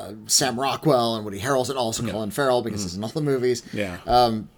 uh, 0.00 0.12
Sam 0.26 0.58
Rockwell 0.58 1.16
and 1.16 1.24
Woody 1.24 1.40
Harrelson, 1.40 1.76
also 1.76 2.06
Colin 2.08 2.30
Farrell 2.30 2.62
because 2.62 2.82
he's 2.82 2.96
in 2.96 3.02
all 3.04 3.10
the 3.10 3.20
movies. 3.20 3.62
Yeah. 3.72 3.98
Um, 4.06 4.48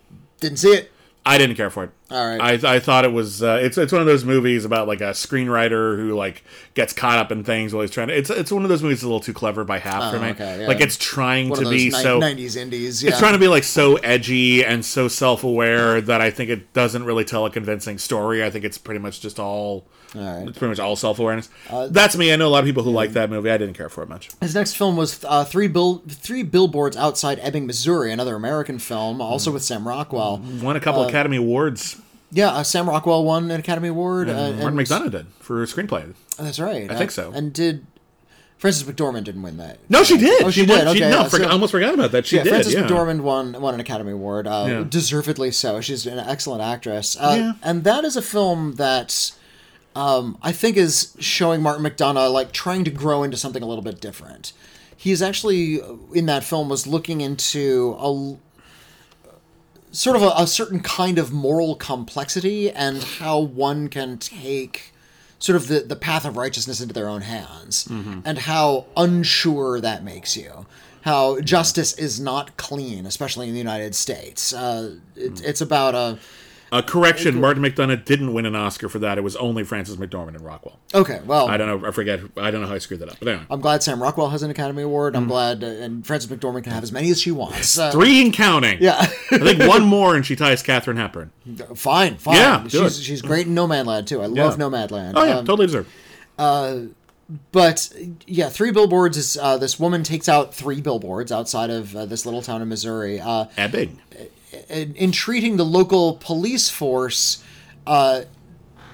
didn't 0.41 0.59
see 0.59 0.73
it. 0.73 0.93
I 1.25 1.39
didn't 1.39 1.55
care 1.55 1.71
for 1.71 1.85
it. 1.85 1.91
All 2.11 2.27
right. 2.27 2.65
I, 2.65 2.75
I 2.75 2.81
thought 2.81 3.05
it 3.05 3.13
was 3.13 3.45
uh, 3.45 3.61
it's 3.63 3.79
it's 3.79 3.93
one 3.93 4.01
of 4.01 4.09
those 4.09 4.25
movies 4.25 4.65
about 4.65 4.89
like 4.89 5.01
a 5.01 5.11
screenwriter 5.11 5.97
who 5.97 6.17
like 6.17 6.43
gets 6.75 6.93
caught 6.93 7.19
up 7.19 7.31
in 7.31 7.45
things 7.45 7.73
while 7.73 7.83
he's 7.83 7.93
trying 7.93 8.09
to. 8.09 8.17
It's 8.17 8.29
it's 8.29 8.51
one 8.51 8.65
of 8.65 8.69
those 8.69 8.83
movies 8.83 8.99
that's 8.99 9.05
a 9.05 9.07
little 9.07 9.21
too 9.21 9.33
clever 9.33 9.63
by 9.63 9.79
half 9.79 10.13
for 10.13 10.19
me. 10.19 10.29
Oh, 10.29 10.31
okay, 10.31 10.63
yeah. 10.63 10.67
Like 10.67 10.81
it's 10.81 10.97
trying 10.97 11.49
One 11.49 11.63
to 11.63 11.71
be 11.71 11.85
ni- 11.85 11.91
so 11.91 12.21
90s 12.21 12.57
indies. 12.57 13.05
Yeah. 13.05 13.11
it's 13.11 13.21
trying 13.21 13.35
to 13.35 13.39
be 13.39 13.47
like 13.47 13.63
so 13.63 13.97
edgy 13.97 14.65
and 14.65 14.85
so 14.85 15.07
self-aware 15.07 16.01
that 16.01 16.21
I 16.21 16.31
think 16.33 16.51
it 16.51 16.73
doesn't 16.73 17.05
really 17.05 17.25
tell 17.25 17.47
a 17.47 17.51
convincing 17.51 17.99
story. 17.99 18.43
I 18.43 18.51
think 18.51 18.65
it's 18.65 18.79
pretty 18.79 18.99
much 18.99 19.21
just 19.21 19.39
all 19.39 19.87
right. 20.15 20.49
it's 20.49 20.59
pretty 20.59 20.71
much 20.71 20.79
all 20.81 20.97
self-awareness. 20.97 21.49
That's 21.91 22.17
me. 22.17 22.33
I 22.33 22.37
know 22.37 22.49
a 22.49 22.51
lot 22.51 22.61
of 22.61 22.65
people 22.67 22.83
who 22.83 22.91
like 22.91 23.13
that 23.13 23.31
movie. 23.31 23.51
I 23.51 23.59
didn't 23.59 23.75
care 23.75 23.89
for 23.89 24.03
it 24.03 24.09
much. 24.09 24.31
His 24.41 24.55
next 24.55 24.75
film 24.75 24.97
was 24.97 25.25
uh, 25.25 25.45
three 25.45 25.69
bill 25.69 26.03
three 26.09 26.43
billboards 26.43 26.97
outside 26.97 27.39
Ebbing, 27.41 27.67
Missouri, 27.67 28.13
another 28.13 28.35
American 28.35 28.79
film, 28.79 29.21
also 29.21 29.51
Hmm. 29.51 29.55
with 29.55 29.65
Sam 29.65 29.87
Rockwell. 29.89 30.43
Won 30.63 30.77
a 30.77 30.81
couple 30.81 31.03
Academy 31.05 31.37
Awards. 31.39 32.01
Yeah, 32.31 32.49
uh, 32.49 32.63
Sam 32.63 32.89
Rockwell 32.89 33.25
won 33.25 33.51
an 33.51 33.61
Academy 33.61 33.89
Award. 33.89 34.29
uh, 34.31 34.33
Martin 34.53 34.69
and- 34.69 34.79
McDonagh 34.79 35.11
did 35.11 35.27
for 35.41 35.65
screenplay. 35.67 36.15
That's 36.39 36.59
right. 36.59 36.91
I 36.91 36.97
think 36.97 37.11
so. 37.11 37.31
And 37.35 37.53
did 37.53 37.87
Frances 38.57 38.85
McDormand 38.85 39.25
didn't 39.25 39.43
win 39.43 39.59
that? 39.59 39.79
No, 39.91 40.03
she 40.03 40.17
did. 40.17 40.43
Oh, 40.43 40.51
she, 40.51 40.65
did. 40.65 40.87
Okay, 40.87 41.01
no, 41.01 41.09
yeah, 41.09 41.25
forg- 41.25 41.39
so- 41.43 41.49
almost 41.51 41.73
forgot 41.73 41.93
about 41.93 42.13
that. 42.13 42.27
She 42.27 42.37
yeah, 42.37 42.45
did. 42.45 42.51
Frances 42.51 42.73
yeah. 42.75 42.85
McDormand 42.85 43.21
won 43.21 43.61
won 43.61 43.75
an 43.75 43.81
Academy 43.81 44.13
Award, 44.13 44.47
uh, 44.47 44.65
Yeah. 44.67 44.85
deservedly 44.89 45.51
so. 45.51 45.81
She's 45.83 46.07
an 46.07 46.19
excellent 46.19 46.63
actress, 46.63 47.17
uh, 47.21 47.35
Yeah. 47.37 47.53
and 47.63 47.85
that 47.85 48.05
is 48.05 48.17
a 48.17 48.23
film 48.23 48.77
that 48.77 49.33
um, 49.95 50.39
I 50.43 50.53
think 50.53 50.77
is 50.77 51.15
showing 51.19 51.63
Martin 51.63 51.85
McDonagh 51.85 52.33
like 52.33 52.53
trying 52.53 52.85
to 52.85 52.91
grow 52.91 53.23
into 53.23 53.37
something 53.37 53.63
a 53.63 53.67
little 53.67 53.85
bit 53.85 54.01
different. 54.01 54.53
He's 54.97 55.21
actually 55.21 55.81
uh, 55.83 55.95
in 56.15 56.27
that 56.27 56.45
film 56.45 56.69
was 56.69 56.87
looking 56.87 57.21
into 57.21 57.97
a 57.99 58.37
sort 59.95 60.17
of 60.17 60.23
a, 60.23 60.33
a 60.37 60.47
certain 60.47 60.81
kind 60.81 61.19
of 61.19 61.33
moral 61.33 61.75
complexity 61.77 62.71
and 62.71 63.03
how 63.03 63.39
one 63.39 63.89
can 63.89 64.17
take 64.19 64.93
sort 65.39 65.57
of 65.57 65.69
the, 65.69 65.81
the 65.81 65.97
path 65.97 66.25
of 66.25 66.37
righteousness 66.37 66.81
into 66.81 66.95
their 66.95 67.09
own 67.09 67.23
hands 67.23 67.87
and 68.25 68.39
how 68.39 68.87
unsure 68.97 69.81
that 69.81 70.03
makes 70.05 70.37
you. 70.37 70.67
How 71.03 71.41
justice 71.41 71.93
is 71.99 72.21
not 72.21 72.57
clean 72.57 73.07
especially 73.07 73.49
in 73.49 73.53
the 73.53 73.59
united 73.59 73.95
states. 73.95 74.53
Uh, 74.55 74.97
it, 75.17 75.45
it's 75.45 75.61
about 75.61 75.95
a 75.97 76.19
Uh, 76.73 76.81
correction: 76.83 77.39
Martin 77.41 77.63
McDonagh 77.63 78.05
didn't 78.05 78.33
win 78.33 78.47
an 78.47 78.57
Oscar 78.57 78.89
for 78.89 78.99
that. 79.01 79.19
It 79.19 79.21
was 79.21 79.37
only 79.37 79.63
Frances 79.63 79.97
McDormand 79.99 80.29
and 80.37 80.41
Rockwell. 80.41 80.79
okay 80.95 81.21
well 81.27 81.47
I 81.49 81.57
don't 81.59 81.69
know. 81.83 81.87
I 81.89 81.93
forget. 81.93 82.21
I 82.37 82.51
don't 82.51 82.63
know 82.63 82.67
how 82.67 82.75
I 82.75 82.79
screwed 82.79 83.01
that 83.01 83.11
up. 83.11 83.17
But 83.21 83.29
anyway, 83.29 83.45
i'm 83.51 83.61
glad 83.61 83.83
sam 83.83 84.03
rockwell 84.03 84.31
has 84.31 84.43
an 84.43 84.51
academy 84.51 84.83
award 84.83 85.15
i'm 85.15 85.29
glad 85.29 85.63
uh, 85.63 85.67
and 85.67 86.07
frances 86.07 86.31
mcdormand 86.31 86.65
can 86.65 86.73
have 86.73 86.83
as 86.83 86.91
many 86.91 87.11
as 87.11 87.21
she 87.21 87.31
wants 87.31 87.79
uh, 87.79 87.91
three 87.93 88.23
and 88.23 88.33
counting. 88.33 88.79
yeah 88.81 88.97
I 88.99 89.07
think 89.39 89.61
one 89.69 89.83
more, 89.85 90.17
and 90.17 90.25
she 90.25 90.35
ties 90.35 90.63
Katharine 90.63 90.97
Hepburn. 90.97 91.31
fine 91.77 92.17
fine 92.17 92.37
Yeah, 92.37 92.63
do 92.67 92.71
she's, 92.85 92.99
it. 92.99 93.03
she's 93.03 93.23
great 93.23 93.47
in 93.47 93.55
nomadland 93.55 94.07
too 94.07 94.23
i 94.23 94.27
love 94.27 94.57
nomadland 94.57 95.13
Oh 95.15 95.25
yeah, 95.25 95.37
Um, 95.39 95.45
totally 95.45 95.67
deserved. 95.67 95.91
but 97.53 97.93
yeah, 98.27 98.49
three 98.49 98.71
billboards 98.71 99.17
is 99.17 99.37
uh, 99.41 99.57
this 99.59 99.79
woman 99.79 100.03
takes 100.03 100.29
out 100.29 100.55
three 100.55 100.81
billboards 100.81 101.31
outside 101.33 101.71
of 101.71 101.95
uh, 101.97 102.07
this 102.07 102.25
little 102.27 102.43
town 102.43 102.63
in 102.63 102.69
Missouri, 102.69 103.21
uh, 103.21 103.47
Ebbing. 103.57 104.01
In, 104.69 104.95
entreating 104.97 105.57
the 105.57 105.65
local 105.65 106.15
police 106.17 106.69
force. 106.69 107.43
Uh, 107.87 108.23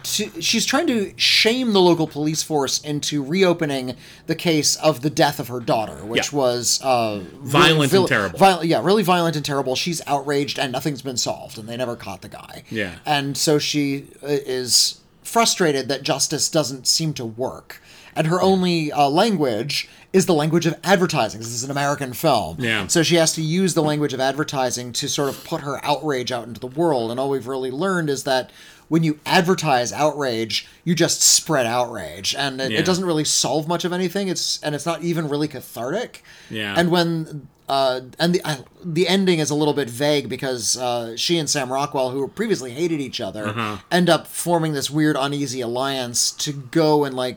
to, 0.05 0.40
she's 0.40 0.64
trying 0.64 0.86
to 0.86 1.12
shame 1.16 1.72
the 1.72 1.80
local 1.80 2.06
police 2.06 2.43
force 2.43 2.80
into 2.80 3.22
reopening 3.22 3.94
the 4.26 4.35
case 4.35 4.76
of 4.76 5.02
the 5.02 5.10
death 5.10 5.39
of 5.40 5.48
her 5.48 5.60
daughter, 5.60 5.97
which 6.05 6.32
Yeah. 6.32 6.39
was 6.39 6.80
uh, 6.82 7.18
Violent 7.40 7.93
and 7.93 8.06
terrible. 8.09 8.39
viol- 8.39 8.64
yeah, 8.64 8.80
really 8.82 9.02
violent 9.02 9.36
and 9.36 9.44
terrible. 9.44 9.74
She's 9.76 10.01
outraged, 10.06 10.59
and 10.59 10.72
nothing's 10.72 11.02
been 11.02 11.16
solved, 11.18 11.59
and 11.59 11.68
they 11.68 11.76
never 11.76 11.97
caught 11.97 12.22
the 12.22 12.28
guy. 12.28 12.62
Yeah. 12.70 12.94
and 13.05 13.36
so 13.36 13.59
she 13.59 14.06
uh, 14.22 14.26
is 14.28 15.01
frustrated 15.22 15.89
that 15.89 16.05
justice 16.05 16.48
doesn't 16.48 16.86
seem 16.86 17.12
to 17.14 17.24
work, 17.26 17.82
and 18.19 18.27
her 18.27 18.40
only 18.43 18.93
uh, 18.93 19.09
language 19.09 19.89
is 20.12 20.27
the 20.27 20.35
language 20.35 20.66
of 20.66 20.74
advertising. 20.85 21.39
This 21.40 21.49
is 21.53 21.65
an 21.65 21.70
American 21.70 22.12
film, 22.12 22.57
Yeah. 22.61 22.86
So 22.89 23.03
she 23.03 23.15
has 23.16 23.32
to 23.35 23.43
use 23.43 23.73
the 23.74 23.82
language 23.82 24.12
of 24.15 24.20
advertising 24.20 24.93
to 24.95 25.09
sort 25.09 25.28
of 25.31 25.45
put 25.45 25.61
her 25.62 25.82
outrage 25.85 26.31
out 26.32 26.47
into 26.49 26.61
the 26.61 26.66
world. 26.66 27.11
And 27.11 27.20
all 27.20 27.31
we've 27.31 27.47
really 27.47 27.70
learned 27.70 28.11
is 28.11 28.24
that 28.24 28.51
when 28.89 29.03
you 29.05 29.20
advertise 29.27 29.93
outrage, 29.93 30.66
you 30.85 30.95
just 30.95 31.20
spread 31.23 31.66
outrage, 31.66 32.35
and 32.35 32.59
it, 32.61 32.70
Yeah. 32.73 32.78
it 32.81 32.86
doesn't 32.86 33.05
really 33.05 33.24
solve 33.24 33.69
much 33.69 33.85
of 33.85 33.93
anything. 33.93 34.28
It's 34.28 34.59
and 34.62 34.74
it's 34.74 34.86
not 34.86 35.03
even 35.03 35.28
really 35.28 35.47
cathartic. 35.49 36.24
Yeah. 36.51 36.74
And 36.77 36.90
when 36.90 37.49
uh, 37.69 38.01
and 38.19 38.35
the 38.35 38.40
uh, 38.49 38.57
the 38.82 39.07
ending 39.07 39.40
is 39.40 39.51
a 39.51 39.55
little 39.55 39.74
bit 39.74 39.90
vague 39.90 40.31
because 40.31 40.78
uh, 40.78 41.15
she 41.19 41.36
and 41.36 41.51
Sam 41.51 41.70
Rockwell, 41.70 42.09
who 42.12 42.27
previously 42.28 42.70
hated 42.70 42.99
each 42.99 43.20
other, 43.20 43.49
Uh-huh. 43.49 43.77
end 43.93 44.09
up 44.09 44.27
forming 44.27 44.73
this 44.73 44.89
weird 44.89 45.16
uneasy 45.20 45.61
alliance 45.61 46.31
to 46.45 46.53
go 46.55 47.05
and 47.05 47.15
like 47.15 47.36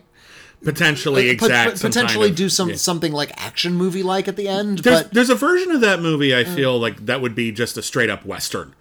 Potentially 0.63 1.23
pot- 1.35 1.45
exact. 1.47 1.71
pot- 1.71 1.81
potentially 1.81 2.27
kind 2.27 2.31
of- 2.31 2.37
do 2.37 2.49
some 2.49 2.69
yeah. 2.69 2.75
something 2.75 3.11
like 3.11 3.31
action 3.37 3.73
movie 3.73 4.03
like 4.03 4.27
at 4.27 4.35
the 4.35 4.47
end. 4.47 4.79
There's, 4.79 5.03
but 5.03 5.13
there's 5.13 5.29
a 5.29 5.35
version 5.35 5.71
of 5.71 5.81
that 5.81 5.99
movie 6.01 6.35
I 6.35 6.43
feel 6.43 6.79
like 6.79 7.05
that 7.07 7.21
would 7.21 7.33
be 7.35 7.51
just 7.51 7.77
a 7.77 7.81
straight 7.81 8.09
up 8.09 8.25
western. 8.25 8.73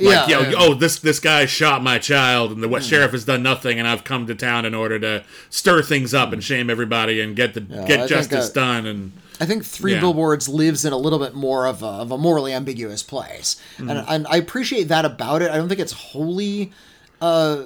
Like, 0.00 0.06
Yeah, 0.12 0.26
you 0.26 0.34
know, 0.34 0.48
yeah. 0.50 0.54
oh, 0.58 0.74
this 0.74 0.98
this 1.00 1.18
guy 1.20 1.46
shot 1.46 1.82
my 1.82 1.98
child, 1.98 2.52
and 2.52 2.62
the 2.62 2.68
what 2.68 2.84
sheriff 2.84 3.10
has 3.12 3.24
done 3.24 3.42
nothing, 3.42 3.78
and 3.80 3.86
I've 3.88 4.04
come 4.04 4.26
to 4.28 4.34
town 4.34 4.64
in 4.64 4.74
order 4.74 4.98
to 5.00 5.24
stir 5.50 5.82
things 5.82 6.14
up 6.14 6.32
and 6.32 6.42
shame 6.42 6.70
everybody 6.70 7.20
and 7.20 7.34
get 7.34 7.54
the 7.54 7.62
I 7.62 7.84
get 7.86 7.98
think, 7.98 8.08
justice 8.08 8.50
done. 8.50 8.86
And 8.86 9.12
I 9.40 9.46
think 9.46 9.64
Three 9.64 9.94
Yeah. 9.94 10.00
Billboards 10.00 10.48
lives 10.48 10.84
in 10.84 10.92
a 10.92 10.96
little 10.96 11.18
bit 11.18 11.34
more 11.34 11.66
of 11.66 11.82
a, 11.82 11.86
of 11.86 12.10
a 12.12 12.18
morally 12.18 12.52
ambiguous 12.52 13.02
place, 13.02 13.60
Mm-hmm. 13.76 13.90
and, 13.90 14.04
and 14.08 14.26
I 14.28 14.36
appreciate 14.36 14.84
that 14.88 15.04
about 15.04 15.42
it. 15.42 15.50
I 15.50 15.56
don't 15.56 15.68
think 15.68 15.80
it's 15.80 15.92
wholly 15.92 16.72
uh, 17.20 17.62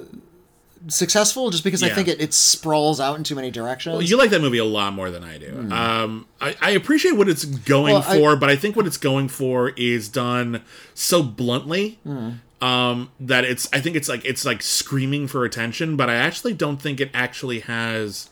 successful, 0.87 1.49
just 1.49 1.63
because 1.63 1.81
I 1.83 1.89
think 1.89 2.07
it, 2.07 2.21
it 2.21 2.33
sprawls 2.33 2.99
out 2.99 3.17
in 3.17 3.23
too 3.23 3.35
many 3.35 3.51
directions. 3.51 4.09
you 4.09 4.17
like 4.17 4.29
that 4.31 4.41
movie 4.41 4.57
a 4.57 4.65
lot 4.65 4.93
more 4.93 5.09
than 5.11 5.23
I 5.23 5.37
do. 5.37 5.69
Um, 5.71 6.25
I, 6.41 6.55
I 6.61 6.69
appreciate 6.71 7.13
what 7.13 7.29
it's 7.29 7.45
going. 7.45 7.93
Well, 7.93 8.03
I- 8.07 8.17
for, 8.19 8.35
but 8.35 8.49
I 8.49 8.55
think 8.55 8.75
what 8.75 8.85
it's 8.87 8.97
going 8.97 9.27
for 9.29 9.69
is 9.77 10.09
done 10.09 10.61
so 10.93 11.23
bluntly. 11.23 11.99
Hmm. 12.03 12.31
Um, 12.61 13.11
that 13.19 13.43
it's 13.43 13.67
I 13.73 13.81
think 13.81 13.97
it's 13.97 14.07
like 14.07 14.23
it's 14.23 14.45
like 14.45 14.61
screaming 14.61 15.27
for 15.27 15.43
attention, 15.43 15.97
but 15.97 16.09
I 16.09 16.15
actually 16.15 16.53
don't 16.53 16.81
think 16.81 17.01
it 17.01 17.09
actually 17.13 17.59
has 17.59 18.29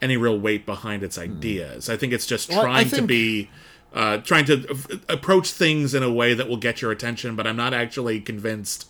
any 0.00 0.16
real 0.16 0.38
weight 0.38 0.64
behind 0.64 1.02
its 1.02 1.18
ideas. 1.18 1.90
I 1.90 1.96
think 1.98 2.14
it's 2.14 2.24
just. 2.26 2.48
Well, 2.48 2.60
I 2.60 2.84
trying 2.84 2.88
to 2.90 3.02
be 3.02 3.50
uh, 3.92 4.16
trying 4.18 4.46
to 4.46 4.64
f- 4.70 4.86
approach 5.10 5.50
things 5.50 5.92
in 5.94 6.02
a 6.02 6.10
way 6.10 6.32
that 6.32 6.48
will 6.48 6.56
get 6.56 6.80
your 6.80 6.90
attention, 6.90 7.36
but 7.36 7.46
I'm 7.46 7.56
not 7.56 7.74
actually 7.74 8.18
convinced 8.20 8.88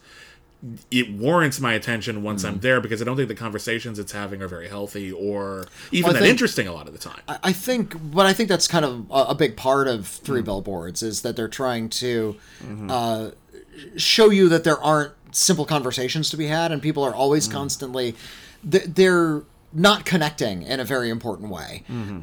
it 0.90 1.10
warrants 1.12 1.60
my 1.60 1.74
attention 1.74 2.22
once 2.22 2.43
Mm. 2.44 2.48
I'm 2.48 2.59
there 2.60 2.80
because 2.80 3.01
I 3.01 3.05
don't 3.05 3.16
think 3.16 3.28
the 3.28 3.34
conversations 3.34 3.98
it's 3.98 4.12
having 4.12 4.43
are 4.43 4.48
very 4.48 4.68
healthy 4.68 5.12
or 5.12 5.66
even 5.93 6.05
Well, 6.05 6.12
that 6.14 6.20
think- 6.20 6.30
interesting 6.30 6.66
a 6.66 6.72
lot 6.72 6.86
of 6.86 6.93
the 6.93 6.98
time. 6.98 7.20
I- 7.28 7.52
think, 7.52 7.94
but 8.12 8.26
I 8.26 8.32
think 8.32 8.48
that's 8.48 8.66
kind 8.68 8.84
of 8.84 9.06
a, 9.10 9.30
a 9.30 9.34
big 9.34 9.56
part 9.56 9.86
of 9.88 10.06
Three 10.06 10.43
Billboards 10.43 11.02
is 11.02 11.22
that 11.22 11.36
they're 11.36 11.48
trying 11.48 11.88
to 11.90 12.36
uh, 12.88 13.30
show 13.97 14.30
you 14.30 14.48
that 14.48 14.64
there 14.64 14.78
aren't 14.78 15.12
simple 15.32 15.64
conversations 15.66 16.30
to 16.30 16.36
be 16.36 16.47
had, 16.47 16.72
and 16.72 16.80
people 16.80 17.02
are 17.05 17.14
always 17.14 17.47
constantly 17.48 18.14
they're 18.64 19.43
not 19.72 20.06
connecting 20.06 20.62
in 20.62 20.80
a 20.80 20.84
very 20.84 21.10
important 21.10 21.51
way. 21.51 21.82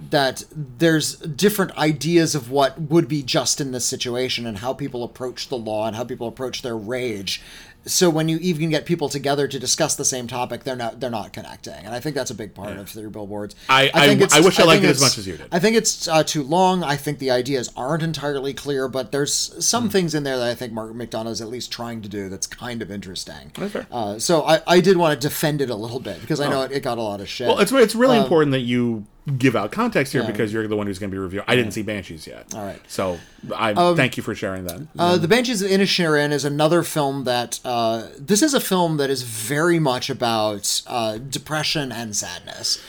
That 0.10 0.44
there's 0.52 1.15
different 1.18 1.78
ideas 1.78 2.34
of 2.36 2.49
what 2.49 2.80
would 2.82 3.07
be 3.07 3.22
just 3.22 3.61
in 3.61 3.72
this 3.72 3.86
situation 3.86 4.48
and 4.48 4.57
how 4.60 4.74
people 4.74 5.03
approach 5.03 5.49
the 5.49 5.57
law 5.57 5.86
and 5.88 5.95
how 5.95 6.03
people 6.03 6.28
approach 6.28 6.61
their 6.64 6.76
rage. 6.78 7.41
So 7.85 8.10
when 8.10 8.30
you 8.30 8.38
even 8.38 8.69
get 8.69 8.85
people 8.85 9.10
together 9.10 9.47
to 9.47 9.60
discuss 9.60 9.95
the 9.95 10.05
same 10.05 10.26
topic, 10.27 10.64
they're 10.64 10.76
not 10.76 10.99
they're 11.01 11.10
not 11.10 11.34
connecting, 11.34 11.73
and 11.73 11.93
I 11.93 11.99
think 11.99 12.15
that's 12.15 12.31
a 12.31 12.35
big 12.35 12.53
part 12.53 12.77
of 12.77 12.89
Three 12.89 13.10
Billboards. 13.10 13.55
I- 13.68 13.91
I- 13.93 14.05
I 14.31 14.39
wish 14.39 14.60
I 14.60 14.64
liked 14.64 14.81
think 14.81 14.84
it 14.85 14.95
as 14.95 15.01
much 15.01 15.18
as 15.18 15.27
you 15.27 15.35
did. 15.38 15.47
I 15.51 15.60
think 15.60 15.76
it's 15.76 16.07
uh, 16.07 16.23
too 16.23 16.43
long. 16.43 16.84
I 16.84 16.95
think 16.95 17.19
the 17.19 17.31
ideas 17.31 17.72
aren't 17.76 18.01
entirely 18.03 18.53
clear, 18.53 18.88
but 18.88 19.11
there's 19.11 19.34
some 19.65 19.89
things 19.89 20.15
in 20.15 20.23
there 20.23 20.38
that 20.38 20.47
I 20.49 20.55
think 20.55 20.72
Mark 20.72 20.93
McDonagh 20.93 21.31
is 21.31 21.41
at 21.41 21.49
least 21.49 21.72
trying 21.72 22.01
to 22.03 22.10
do 22.10 22.30
that's 22.30 22.47
kind 22.47 22.81
of 22.81 22.89
interesting. 22.89 23.49
Fair. 23.49 23.85
Uh, 23.91 24.18
so 24.18 24.43
I, 24.43 24.61
I 24.65 24.80
did 24.80 24.95
want 24.97 25.19
to 25.19 25.27
defend 25.27 25.60
it 25.61 25.69
a 25.69 25.76
little 25.76 25.99
bit 25.99 26.22
because 26.22 26.39
I 26.39 26.49
know 26.49 26.61
it, 26.61 26.72
it 26.72 26.84
got 26.84 26.97
a 26.97 27.01
lot 27.01 27.19
of 27.19 27.27
shit. 27.27 27.47
Oh. 27.47 27.53
Well, 27.53 27.60
it's 27.60 27.72
it's 27.73 27.95
really 27.95 28.18
important 28.18 28.51
that 28.53 28.61
you 28.61 29.05
give 29.38 29.56
out 29.56 29.72
context 29.72 30.12
here 30.12 30.22
Um, 30.22 30.28
yeah. 30.28 30.32
because 30.34 30.52
you're 30.52 30.68
the 30.68 30.76
one 30.76 30.88
who's 30.88 31.00
going 31.00 31.10
to 31.10 31.16
be 31.16 31.20
reviewing. 31.20 31.45
I 31.48 31.56
didn't 31.56 31.72
see 31.72 31.82
Banshees 31.82 32.28
yet. 32.28 32.54
All 32.54 32.66
right. 32.66 32.82
So 32.88 33.20
I 33.56 33.74
thank 33.95 34.18
you 34.18 34.24
for 34.24 34.36
sharing 34.36 34.66
that. 34.66 34.88
Uh, 35.00 35.18
the 35.18 35.28
Banshees 35.28 35.62
of 35.62 35.70
Inisherin 35.72 36.32
is 36.32 36.44
another 36.45 36.84
film 36.84 37.24
that 37.24 37.60
uh, 37.64 38.08
this 38.18 38.41
is 38.41 38.54
a 38.54 38.60
film 38.60 38.98
that 38.98 39.10
is 39.10 39.24
very 39.24 39.80
much 39.80 40.10
about 40.10 40.82
uh, 40.88 41.18
depression 41.20 41.91
and 41.91 42.16
sadness. 42.16 42.82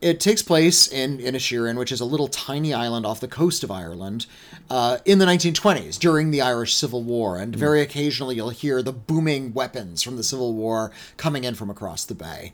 It 0.00 0.18
takes 0.18 0.42
place 0.42 0.88
in 0.88 1.18
Inisherin, 1.18 1.78
which 1.78 1.92
is 1.92 2.00
a 2.00 2.04
little 2.04 2.26
tiny 2.26 2.74
island 2.74 3.06
off 3.06 3.20
the 3.20 3.28
coast 3.28 3.62
of 3.62 3.70
Ireland, 3.70 4.26
uh, 4.68 4.98
in 5.04 5.18
the 5.20 5.26
1920s 5.26 5.96
during 5.96 6.32
the 6.32 6.40
Irish 6.40 6.74
Civil 6.74 7.04
War, 7.04 7.38
and 7.38 7.54
very 7.54 7.80
occasionally 7.82 8.34
you'll 8.34 8.50
hear 8.50 8.82
the 8.82 8.92
booming 8.92 9.52
weapons 9.52 10.02
from 10.02 10.16
the 10.16 10.24
Civil 10.24 10.54
War 10.54 10.90
coming 11.18 11.44
in 11.44 11.54
from 11.54 11.70
across 11.70 12.04
the 12.04 12.14
bay. 12.16 12.52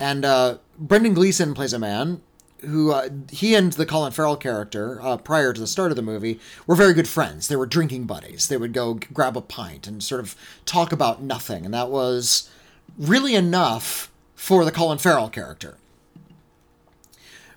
And 0.00 0.24
uh, 0.24 0.58
Brendan 0.78 1.14
Gleeson 1.14 1.54
plays 1.54 1.72
a 1.72 1.78
man 1.78 2.22
who 2.66 2.92
uh, 2.92 3.08
he 3.30 3.54
and 3.54 3.72
the 3.72 3.86
Colin 3.86 4.12
Farrell 4.12 4.36
character 4.36 5.00
uh, 5.02 5.16
prior 5.16 5.52
to 5.52 5.60
the 5.60 5.66
start 5.66 5.90
of 5.92 5.96
the 5.96 6.02
movie 6.02 6.38
were 6.66 6.74
very 6.74 6.94
good 6.94 7.08
friends. 7.08 7.48
They 7.48 7.56
were 7.56 7.66
drinking 7.66 8.04
buddies. 8.04 8.48
They 8.48 8.56
would 8.56 8.72
go 8.72 8.94
grab 8.94 9.36
a 9.36 9.40
pint 9.40 9.86
and 9.86 10.02
sort 10.02 10.20
of 10.20 10.36
talk 10.64 10.92
about 10.92 11.22
nothing, 11.22 11.64
and 11.64 11.74
that 11.74 11.90
was 11.90 12.50
really 12.98 13.34
enough 13.34 14.10
for 14.34 14.64
the 14.64 14.72
Colin 14.72 14.98
Farrell 14.98 15.28
character. 15.28 15.76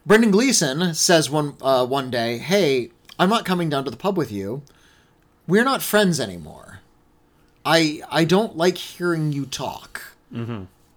Brendan 0.05 0.31
Gleeson 0.31 0.93
says 0.93 1.29
one 1.29 1.55
uh, 1.61 1.85
one 1.85 2.09
day, 2.11 2.37
"Hey, 2.37 2.91
I'm 3.17 3.29
not 3.29 3.45
coming 3.45 3.69
down 3.69 3.85
to 3.85 3.91
the 3.91 3.97
pub 3.97 4.17
with 4.17 4.31
you. 4.31 4.63
We're 5.47 5.63
not 5.63 5.81
friends 5.81 6.19
anymore. 6.19 6.79
I 7.65 8.01
I 8.09 8.25
don't 8.25 8.57
like 8.57 8.77
hearing 8.77 9.31
you 9.31 9.45
talk, 9.45 10.15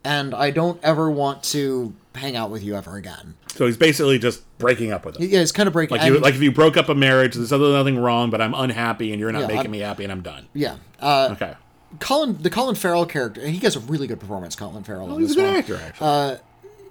and 0.04 0.34
I 0.34 0.50
don't 0.50 0.82
ever 0.82 1.08
want 1.10 1.42
to 1.44 1.94
hang 2.16 2.34
out 2.36 2.50
with 2.50 2.62
you 2.64 2.74
ever 2.74 2.96
again." 2.96 3.34
So 3.56 3.66
he's 3.66 3.76
basically 3.76 4.18
just 4.18 4.42
breaking 4.58 4.92
up 4.92 5.04
with 5.04 5.20
it. 5.20 5.28
Yeah, 5.30 5.40
it's 5.40 5.52
kind 5.52 5.66
of 5.66 5.72
breaking. 5.72 5.96
Like, 5.98 6.06
you, 6.06 6.18
like 6.18 6.34
if 6.34 6.42
you 6.42 6.52
broke 6.52 6.76
up 6.76 6.88
a 6.88 6.94
marriage, 6.94 7.34
there's 7.34 7.52
other 7.52 7.70
nothing 7.72 7.98
wrong, 7.98 8.30
but 8.30 8.40
I'm 8.40 8.54
unhappy 8.54 9.10
and 9.12 9.20
you're 9.20 9.32
not 9.32 9.42
Yeah, 9.42 9.46
making 9.48 9.60
I'm- 9.62 9.70
me 9.72 9.78
happy 9.80 10.04
and 10.04 10.12
I'm 10.12 10.22
done. 10.22 10.46
yeah, 10.54 10.76
uh, 11.00 11.30
Okay. 11.32 11.54
Colin, 12.00 12.36
the 12.42 12.50
Colin 12.50 12.74
Farrell 12.74 13.06
character, 13.06 13.46
he 13.46 13.58
gets 13.58 13.76
a 13.76 13.80
really 13.80 14.06
good 14.06 14.20
performance. 14.20 14.54
Colin 14.56 14.82
Farrell, 14.84 15.14
in 15.14 15.20
He's 15.20 15.32
a 15.32 15.34
good 15.36 15.46
one, 15.46 15.56
actor, 15.56 15.80
actually. 15.82 16.38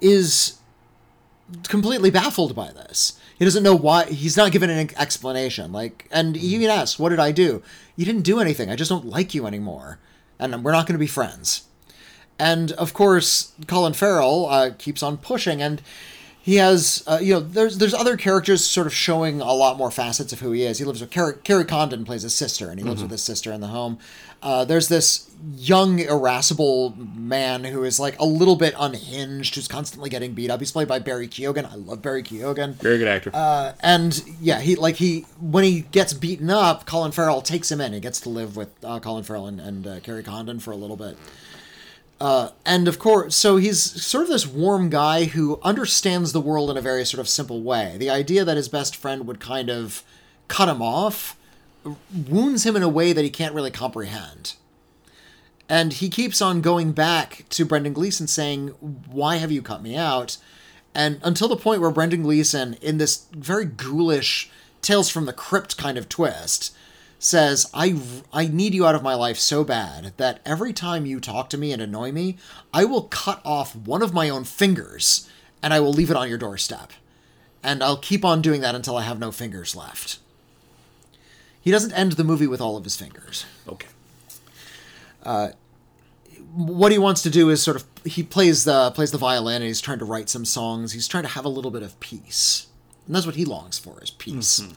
is 0.00 0.54
completely 1.68 2.10
baffled 2.10 2.54
by 2.54 2.72
this. 2.72 3.18
He 3.38 3.44
doesn't 3.44 3.62
know 3.62 3.74
why. 3.76 4.06
He's 4.06 4.36
not 4.36 4.50
given 4.52 4.70
an 4.70 4.90
explanation. 4.98 5.70
Like, 5.72 6.08
and 6.10 6.34
he 6.36 6.54
even 6.56 6.70
asks, 6.70 6.98
"What 6.98 7.10
did 7.10 7.20
I 7.20 7.30
do?" 7.32 7.62
You 7.94 8.04
didn't 8.04 8.22
do 8.22 8.40
anything. 8.40 8.70
I 8.70 8.76
just 8.76 8.88
don't 8.88 9.06
like 9.06 9.34
you 9.34 9.46
anymore, 9.46 9.98
and 10.38 10.64
we're 10.64 10.72
not 10.72 10.86
going 10.86 10.94
to 10.94 10.98
be 10.98 11.06
friends. 11.06 11.62
And 12.38 12.72
of 12.72 12.92
course, 12.94 13.52
Colin 13.66 13.92
Farrell 13.92 14.46
uh, 14.46 14.70
keeps 14.78 15.02
on 15.02 15.18
pushing, 15.18 15.60
and 15.62 15.82
he 16.46 16.56
has, 16.56 17.02
uh, 17.08 17.18
you 17.20 17.34
know, 17.34 17.40
there's 17.40 17.78
there's 17.78 17.92
other 17.92 18.16
characters 18.16 18.64
sort 18.64 18.86
of 18.86 18.94
showing 18.94 19.40
a 19.40 19.52
lot 19.52 19.76
more 19.76 19.90
facets 19.90 20.32
of 20.32 20.38
who 20.38 20.52
he 20.52 20.62
is. 20.62 20.78
He 20.78 20.84
lives 20.84 21.00
with 21.00 21.10
Kerry, 21.10 21.34
Kerry 21.42 21.64
Condon 21.64 22.04
plays 22.04 22.22
his 22.22 22.36
sister, 22.36 22.70
and 22.70 22.78
he 22.78 22.84
lives 22.86 23.02
with 23.02 23.10
his 23.10 23.24
sister 23.24 23.52
in 23.52 23.60
the 23.60 23.66
home. 23.66 23.98
Uh, 24.44 24.64
there's 24.64 24.86
this 24.86 25.28
young, 25.56 25.98
irascible 25.98 26.94
man 27.16 27.64
who 27.64 27.82
is 27.82 27.98
like 27.98 28.16
a 28.20 28.24
little 28.24 28.54
bit 28.54 28.74
unhinged, 28.78 29.56
who's 29.56 29.66
constantly 29.66 30.08
getting 30.08 30.34
beat 30.34 30.48
up. 30.48 30.60
He's 30.60 30.70
played 30.70 30.86
by 30.86 31.00
Barry 31.00 31.26
Keoghan. 31.26 31.68
I 31.68 31.74
love 31.74 32.00
Barry 32.00 32.22
Keoghan. 32.22 32.74
Very 32.74 32.98
good 32.98 33.08
actor. 33.08 33.32
Uh, 33.34 33.72
and 33.80 34.22
yeah, 34.40 34.60
he 34.60 34.76
like 34.76 34.94
he 34.94 35.22
when 35.40 35.64
he 35.64 35.80
gets 35.80 36.12
beaten 36.12 36.48
up, 36.48 36.86
Colin 36.86 37.10
Farrell 37.10 37.42
takes 37.42 37.72
him 37.72 37.80
in. 37.80 37.92
He 37.92 37.98
gets 37.98 38.20
to 38.20 38.28
live 38.28 38.56
with 38.56 38.68
uh, 38.84 39.00
Colin 39.00 39.24
Farrell 39.24 39.48
and, 39.48 39.60
and 39.60 39.84
uh, 39.84 39.98
Kerry 39.98 40.22
Condon 40.22 40.60
for 40.60 40.70
a 40.70 40.76
little 40.76 40.96
bit. 40.96 41.16
Uh, 42.18 42.50
and 42.64 42.88
of 42.88 42.98
course, 42.98 43.36
so 43.36 43.56
he's 43.56 43.80
sort 44.02 44.24
of 44.24 44.30
this 44.30 44.46
warm 44.46 44.88
guy 44.88 45.24
who 45.24 45.60
understands 45.62 46.32
the 46.32 46.40
world 46.40 46.70
in 46.70 46.76
a 46.76 46.82
very 46.82 47.04
sort 47.04 47.20
of 47.20 47.28
simple 47.28 47.62
way. 47.62 47.96
The 47.98 48.08
idea 48.08 48.44
that 48.44 48.56
his 48.56 48.68
best 48.68 48.96
friend 48.96 49.26
would 49.26 49.38
kind 49.38 49.68
of 49.68 50.02
cut 50.48 50.68
him 50.68 50.80
off 50.80 51.36
wounds 52.28 52.64
him 52.64 52.74
in 52.74 52.82
a 52.82 52.88
way 52.88 53.12
that 53.12 53.22
he 53.22 53.30
can't 53.30 53.54
really 53.54 53.70
comprehend. 53.70 54.54
And 55.68 55.94
he 55.94 56.08
keeps 56.08 56.40
on 56.40 56.60
going 56.60 56.92
back 56.92 57.44
to 57.50 57.64
Brendan 57.64 57.92
Gleeson 57.92 58.28
saying, 58.28 58.68
Why 58.68 59.36
have 59.36 59.52
you 59.52 59.62
cut 59.62 59.82
me 59.82 59.96
out? 59.96 60.38
And 60.94 61.20
until 61.22 61.48
the 61.48 61.56
point 61.56 61.80
where 61.80 61.90
Brendan 61.90 62.22
Gleeson, 62.22 62.74
in 62.80 62.98
this 62.98 63.26
very 63.32 63.66
ghoulish 63.66 64.50
Tales 64.80 65.10
from 65.10 65.26
the 65.26 65.32
Crypt 65.32 65.76
kind 65.76 65.98
of 65.98 66.08
twist, 66.08 66.74
says, 67.18 67.70
I, 67.72 67.98
I 68.32 68.46
need 68.48 68.74
you 68.74 68.86
out 68.86 68.94
of 68.94 69.02
my 69.02 69.14
life 69.14 69.38
so 69.38 69.64
bad 69.64 70.12
that 70.16 70.40
every 70.44 70.72
time 70.72 71.06
you 71.06 71.20
talk 71.20 71.48
to 71.50 71.58
me 71.58 71.72
and 71.72 71.80
annoy 71.80 72.12
me, 72.12 72.36
I 72.72 72.84
will 72.84 73.02
cut 73.02 73.40
off 73.44 73.74
one 73.74 74.02
of 74.02 74.14
my 74.14 74.28
own 74.28 74.44
fingers 74.44 75.28
and 75.62 75.72
I 75.72 75.80
will 75.80 75.92
leave 75.92 76.10
it 76.10 76.16
on 76.16 76.28
your 76.28 76.38
doorstep. 76.38 76.92
And 77.62 77.82
I'll 77.82 77.96
keep 77.96 78.24
on 78.24 78.42
doing 78.42 78.60
that 78.60 78.74
until 78.74 78.96
I 78.96 79.02
have 79.02 79.18
no 79.18 79.32
fingers 79.32 79.74
left. 79.74 80.18
He 81.60 81.70
doesn't 81.72 81.92
end 81.92 82.12
the 82.12 82.24
movie 82.24 82.46
with 82.46 82.60
all 82.60 82.76
of 82.76 82.84
his 82.84 82.96
fingers 82.96 83.44
okay. 83.68 83.88
Uh, 85.22 85.48
what 86.54 86.92
he 86.92 86.98
wants 86.98 87.22
to 87.22 87.30
do 87.30 87.50
is 87.50 87.62
sort 87.62 87.76
of 87.76 87.84
he 88.04 88.22
plays 88.22 88.64
the 88.64 88.90
plays 88.92 89.10
the 89.10 89.18
violin 89.18 89.56
and 89.56 89.64
he's 89.64 89.80
trying 89.80 89.98
to 89.98 90.04
write 90.04 90.28
some 90.28 90.44
songs. 90.44 90.92
He's 90.92 91.08
trying 91.08 91.24
to 91.24 91.30
have 91.30 91.44
a 91.44 91.50
little 91.50 91.70
bit 91.70 91.82
of 91.82 91.98
peace, 92.00 92.68
and 93.06 93.14
that's 93.14 93.26
what 93.26 93.34
he 93.34 93.44
longs 93.44 93.78
for 93.78 94.02
is 94.02 94.10
peace. 94.10 94.60
Mm-hmm. 94.60 94.72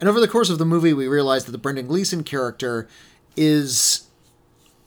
And 0.00 0.08
over 0.08 0.20
the 0.20 0.28
course 0.28 0.50
of 0.50 0.58
the 0.58 0.64
movie, 0.66 0.92
we 0.92 1.06
realize 1.08 1.44
that 1.46 1.52
the 1.52 1.58
Brendan 1.58 1.86
Gleeson 1.86 2.24
character 2.24 2.88
is 3.36 4.06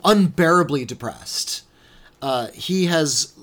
unbearably 0.03 0.85
depressed. 0.85 1.63
Uh, 2.21 2.47
he 2.53 2.85
has 2.85 3.33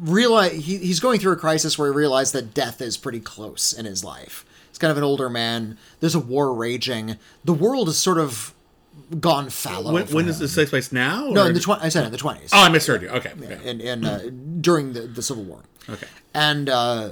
realized 0.00 0.54
he, 0.54 0.78
he's 0.78 1.00
going 1.00 1.20
through 1.20 1.32
a 1.32 1.36
crisis 1.36 1.78
where 1.78 1.90
he 1.90 1.96
realized 1.96 2.32
that 2.32 2.54
death 2.54 2.80
is 2.80 2.96
pretty 2.96 3.20
close 3.20 3.72
in 3.72 3.84
his 3.84 4.04
life. 4.04 4.44
He's 4.68 4.78
kind 4.78 4.90
of 4.90 4.96
an 4.96 5.04
older 5.04 5.28
man. 5.28 5.78
There's 6.00 6.14
a 6.14 6.20
war 6.20 6.54
raging. 6.54 7.16
The 7.44 7.52
world 7.52 7.88
is 7.88 7.98
sort 7.98 8.18
of 8.18 8.54
gone 9.20 9.50
fallow. 9.50 9.92
When, 9.92 10.06
when 10.08 10.26
does 10.26 10.38
this 10.38 10.54
take 10.54 10.68
place 10.68 10.92
now? 10.92 11.28
No, 11.30 11.44
or- 11.44 11.48
in 11.48 11.54
the 11.54 11.60
tw- 11.60 11.70
I 11.82 11.88
said 11.88 12.04
in 12.06 12.12
the 12.12 12.18
twenties. 12.18 12.50
Oh, 12.52 12.62
I 12.62 12.68
misheard 12.68 13.02
you. 13.02 13.08
Okay. 13.08 13.32
okay. 13.40 13.68
in, 13.68 13.80
in 13.80 14.04
uh, 14.04 14.28
during 14.60 14.92
the, 14.92 15.02
the 15.02 15.22
Civil 15.22 15.44
War. 15.44 15.60
Okay. 15.88 16.06
And 16.34 16.68
uh, 16.68 17.10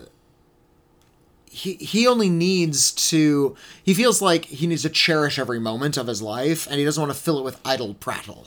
he 1.51 1.75
he 1.75 2.07
only 2.07 2.29
needs 2.29 2.93
to. 3.11 3.57
He 3.83 3.93
feels 3.93 4.23
like 4.23 4.45
he 4.45 4.69
needs 4.69 4.83
to 4.83 4.89
cherish 4.89 5.37
every 5.37 5.59
moment 5.59 5.97
of 5.97 6.07
his 6.07 6.23
life, 6.23 6.67
and 6.69 6.77
he 6.77 6.85
doesn't 6.85 7.01
want 7.01 7.13
to 7.13 7.21
fill 7.21 7.39
it 7.39 7.45
with 7.45 7.61
idle 7.65 7.95
prattle. 7.95 8.47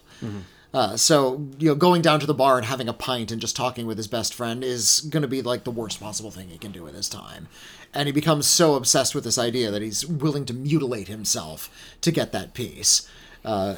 Uh, 0.74 0.96
so 0.98 1.46
you 1.60 1.68
know, 1.68 1.76
going 1.76 2.02
down 2.02 2.20
to 2.22 2.26
the 2.26 2.34
bar 2.34 2.58
and 2.58 2.66
having 2.66 2.88
a 2.88 2.94
pint 2.94 3.30
and 3.30 3.42
just 3.42 3.56
talking 3.58 3.86
with 3.86 3.98
his 3.98 4.08
best 4.08 4.34
friend 4.34 4.64
is 4.64 5.02
going 5.02 5.22
to 5.22 5.28
be 5.28 5.42
like 5.42 5.66
the 5.66 5.72
worst 5.72 6.00
possible 6.00 6.32
thing 6.32 6.48
he 6.48 6.58
can 6.58 6.72
do 6.72 6.82
with 6.82 6.96
his 6.96 7.10
time. 7.10 7.48
And 7.94 8.08
he 8.08 8.14
becomes 8.14 8.48
so 8.48 8.76
obsessed 8.76 9.14
with 9.14 9.26
this 9.26 9.38
idea 9.38 9.70
that 9.70 9.82
he's 9.82 10.08
willing 10.08 10.46
to 10.46 10.54
mutilate 10.54 11.10
himself 11.10 11.70
to 12.02 12.12
get 12.12 12.32
that 12.32 12.54
peace. 12.54 13.08
Uh, 13.44 13.76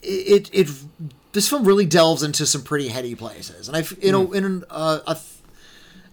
it 0.00 0.48
it 0.52 0.68
this 1.32 1.48
film 1.48 1.64
really 1.64 1.86
delves 1.86 2.22
into 2.22 2.46
some 2.46 2.62
pretty 2.62 2.88
heady 2.88 3.14
places, 3.14 3.68
and 3.68 3.76
i 3.76 3.84
you 4.00 4.12
know 4.12 4.32
in 4.32 4.64
uh, 4.70 5.00
a 5.06 5.14
th- 5.14 5.26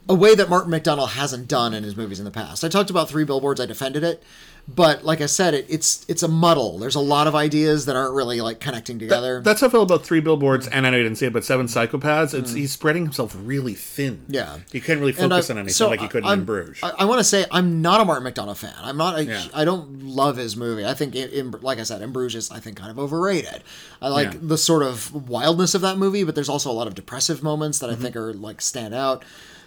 a 0.09 0.13
way 0.15 0.33
that 0.35 0.49
Martin 0.49 0.71
McDonagh 0.71 1.09
hasn't 1.09 1.47
done 1.47 1.73
in 1.73 1.83
his 1.83 1.95
movies 1.95 2.19
in 2.19 2.25
the 2.25 2.31
past. 2.31 2.65
I 2.65 2.67
talked 2.67 2.89
about 2.89 3.07
Three 3.07 3.23
Billboards. 3.23 3.61
I 3.61 3.65
defended 3.67 4.03
it, 4.03 4.21
but 4.67 5.03
like 5.05 5.21
I 5.21 5.27
said, 5.27 5.53
it, 5.53 5.65
it's 5.69 6.03
it's 6.09 6.23
a 6.23 6.27
muddle. 6.27 6.79
There's 6.79 6.95
a 6.95 6.99
lot 6.99 7.27
of 7.27 7.35
ideas 7.35 7.85
that 7.85 7.95
aren't 7.95 8.13
really 8.15 8.41
like 8.41 8.59
connecting 8.59 8.97
together. 8.99 9.39
That's 9.41 9.61
how 9.61 9.67
I 9.67 9.69
feel 9.69 9.83
about 9.83 10.03
Three 10.03 10.19
Billboards, 10.19 10.67
and 10.67 10.85
I 10.85 10.89
know 10.89 10.97
you 10.97 11.03
didn't 11.03 11.19
see 11.19 11.27
it, 11.27 11.33
but 11.33 11.45
Seven 11.45 11.67
Psychopaths. 11.67 12.33
It's 12.33 12.53
he's 12.53 12.71
spreading 12.71 13.03
himself 13.03 13.35
really 13.39 13.75
thin. 13.75 14.17
Mm. 14.27 14.33
Yeah. 14.33 14.57
he 14.71 14.81
can't 14.81 14.99
really 14.99 15.13
And 15.17 15.31
I- 15.31 15.37
focus 15.37 15.49
on 15.51 15.57
anything 15.59 15.73
so 15.73 15.89
like 15.89 16.01
he 16.01 16.07
could 16.07 16.25
in 16.25 16.43
Bruges. 16.43 16.79
I, 16.83 16.89
I 16.99 17.05
want 17.05 17.19
to 17.19 17.23
say 17.23 17.45
I'm 17.51 17.81
not 17.81 18.01
a 18.01 18.05
Martin 18.05 18.31
McDonagh 18.31 18.57
fan. 18.57 18.73
I'm 18.81 18.97
not. 18.97 19.17
A, 19.19 19.25
Yeah. 19.25 19.43
I 19.53 19.63
don't 19.63 20.03
love 20.03 20.37
his 20.37 20.57
movie. 20.57 20.85
I 20.85 20.93
think, 20.95 21.15
in, 21.15 21.29
in, 21.29 21.51
like 21.61 21.77
I 21.79 21.83
said, 21.83 22.01
in 22.01 22.11
Bruges 22.11 22.45
is 22.45 22.51
I 22.51 22.59
think 22.59 22.77
kind 22.77 22.89
of 22.91 22.97
overrated. 22.99 23.63
I 24.01 24.09
like 24.09 24.33
Yeah. 24.33 24.39
the 24.41 24.57
sort 24.57 24.81
of 24.83 25.29
wildness 25.29 25.75
of 25.75 25.81
that 25.81 25.97
movie, 25.97 26.23
but 26.23 26.33
there's 26.35 26.49
also 26.49 26.71
a 26.71 26.73
lot 26.73 26.87
of 26.87 26.95
depressive 26.95 27.43
moments 27.43 27.77
that 27.79 27.89
Mm-hmm. 27.91 27.99
I 27.99 28.03
think 28.03 28.15
are 28.15 28.33
like 28.33 28.61
stand 28.61 28.93
out. 28.95 29.23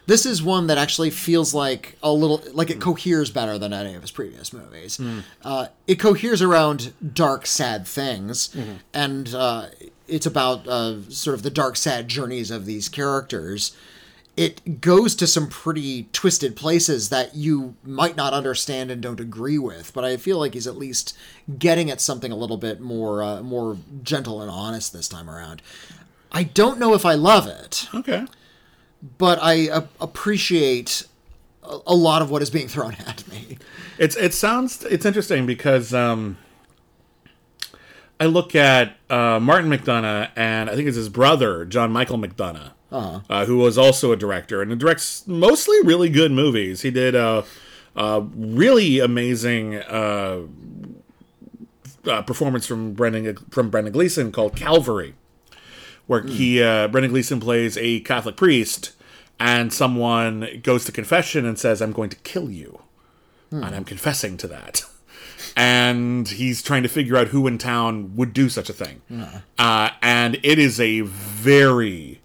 This 0.07 0.27
is 0.27 0.43
one 0.43 0.67
that 0.67 0.79
actually 0.79 1.11
feels 1.11 1.55
like 1.55 1.97
a 2.03 2.13
little 2.13 2.43
like 2.53 2.69
Mm. 2.69 2.73
it 2.73 2.81
coheres 2.81 3.31
better 3.31 3.57
than 3.59 3.73
any 3.73 3.95
of 3.95 4.03
his 4.03 4.11
previous 4.11 4.53
movies. 4.53 5.01
Uh, 5.45 5.67
it 5.87 5.97
coheres 6.01 6.43
around 6.43 6.93
dark, 7.15 7.47
sad 7.47 7.87
things, 7.87 8.49
Mm-hmm. 8.49 8.73
and 8.93 9.35
uh, 9.35 9.67
it's 10.09 10.27
about 10.27 10.67
uh, 10.67 11.09
sort 11.09 11.35
of 11.35 11.43
the 11.43 11.51
dark, 11.51 11.77
sad 11.77 12.09
journeys 12.09 12.51
of 12.51 12.67
these 12.67 12.89
characters 12.89 13.73
it 14.35 14.81
goes 14.81 15.15
to 15.15 15.27
some 15.27 15.47
pretty 15.47 16.09
twisted 16.11 16.57
places 16.57 17.11
that 17.11 17.35
you 17.35 17.75
might 17.85 18.17
not 18.17 18.33
understand 18.33 18.91
and 18.91 19.03
don't 19.03 19.21
agree 19.21 19.59
with. 19.59 19.93
But 19.93 20.05
I 20.07 20.17
feel 20.17 20.39
like 20.39 20.55
he's 20.55 20.67
at 20.67 20.79
least 20.79 21.15
getting 21.59 21.91
at 21.91 22.01
something 22.01 22.33
a 22.33 22.37
little 22.37 22.57
bit 22.57 22.81
more 22.81 23.23
uh, 23.23 23.43
more 23.43 23.77
gentle 24.03 24.41
and 24.41 24.51
honest 24.51 24.95
this 24.95 25.07
time 25.07 25.29
around. 25.29 25.61
I 26.33 26.45
don't 26.45 26.79
know 26.79 26.95
if 26.95 27.05
I 27.05 27.13
love 27.13 27.47
it, 27.47 27.87
okay, 27.95 28.25
but 29.19 29.39
I 29.43 29.69
uh, 29.69 29.87
appreciate 30.01 31.07
a, 31.63 31.79
a 31.89 31.95
lot 31.95 32.23
of 32.23 32.31
what 32.31 32.43
is 32.43 32.51
being 32.51 32.69
thrown 32.69 32.95
at 33.07 33.27
me. 33.29 33.59
it's 33.99 34.17
it 34.17 34.35
sounds 34.35 34.85
it's 34.85 35.05
interesting 35.05 35.47
because 35.47 35.93
um, 35.93 36.39
I 38.21 38.27
look 38.27 38.55
at 38.55 38.97
uh, 39.11 39.41
Martin 39.41 39.71
McDonagh 39.71 40.31
and 40.37 40.71
I 40.71 40.77
think 40.77 40.87
it's 40.89 40.97
his 40.97 41.09
brother 41.09 41.65
John 41.65 41.91
Michael 41.93 42.19
McDonagh, 42.19 42.73
uh 42.91 43.47
who 43.47 43.59
was 43.59 43.77
also 43.77 44.13
a 44.13 44.17
director 44.17 44.63
and 44.63 44.79
directs 44.79 45.27
mostly 45.27 45.77
really 45.83 46.09
good 46.09 46.31
movies. 46.31 46.83
He 46.83 46.91
did 46.91 47.15
a, 47.15 47.45
a 47.97 48.21
really 48.21 49.01
amazing 49.01 49.77
uh, 49.77 50.43
uh, 52.07 52.23
performance 52.23 52.67
from 52.67 52.93
Brendan 52.93 53.37
from 53.51 53.71
Brendan 53.71 53.93
Gleeson 53.93 54.33
called 54.33 54.57
Calvary, 54.57 55.15
where 56.07 56.23
he 56.23 56.63
uh, 56.63 56.89
Brendan 56.89 57.13
Gleeson 57.13 57.41
plays 57.41 57.77
a 57.79 58.01
Catholic 58.01 58.37
priest, 58.37 58.93
and 59.39 59.73
someone 59.73 60.61
goes 60.63 60.85
to 60.87 60.93
confession 60.93 61.45
and 61.47 61.59
says, 61.59 61.81
"I'm 61.81 61.93
going 61.93 62.11
to 62.11 62.17
kill 62.17 62.51
you," 62.51 62.83
and 63.51 63.75
I'm 63.75 63.85
confessing 63.85 64.37
to 64.39 64.49
that. 64.49 64.85
And 65.55 66.27
he's 66.29 66.63
trying 66.63 66.83
to 66.83 66.89
figure 66.89 67.15
out 67.17 67.29
who 67.29 67.47
in 67.47 67.59
town 67.59 68.17
would 68.17 68.33
do 68.33 68.49
such 68.49 68.71
a 68.71 68.73
thing. 68.73 69.03
Uh, 69.59 69.91
and 70.01 70.39
it 70.43 70.59
is 70.59 70.81
a 70.81 71.01
very, 71.03 72.23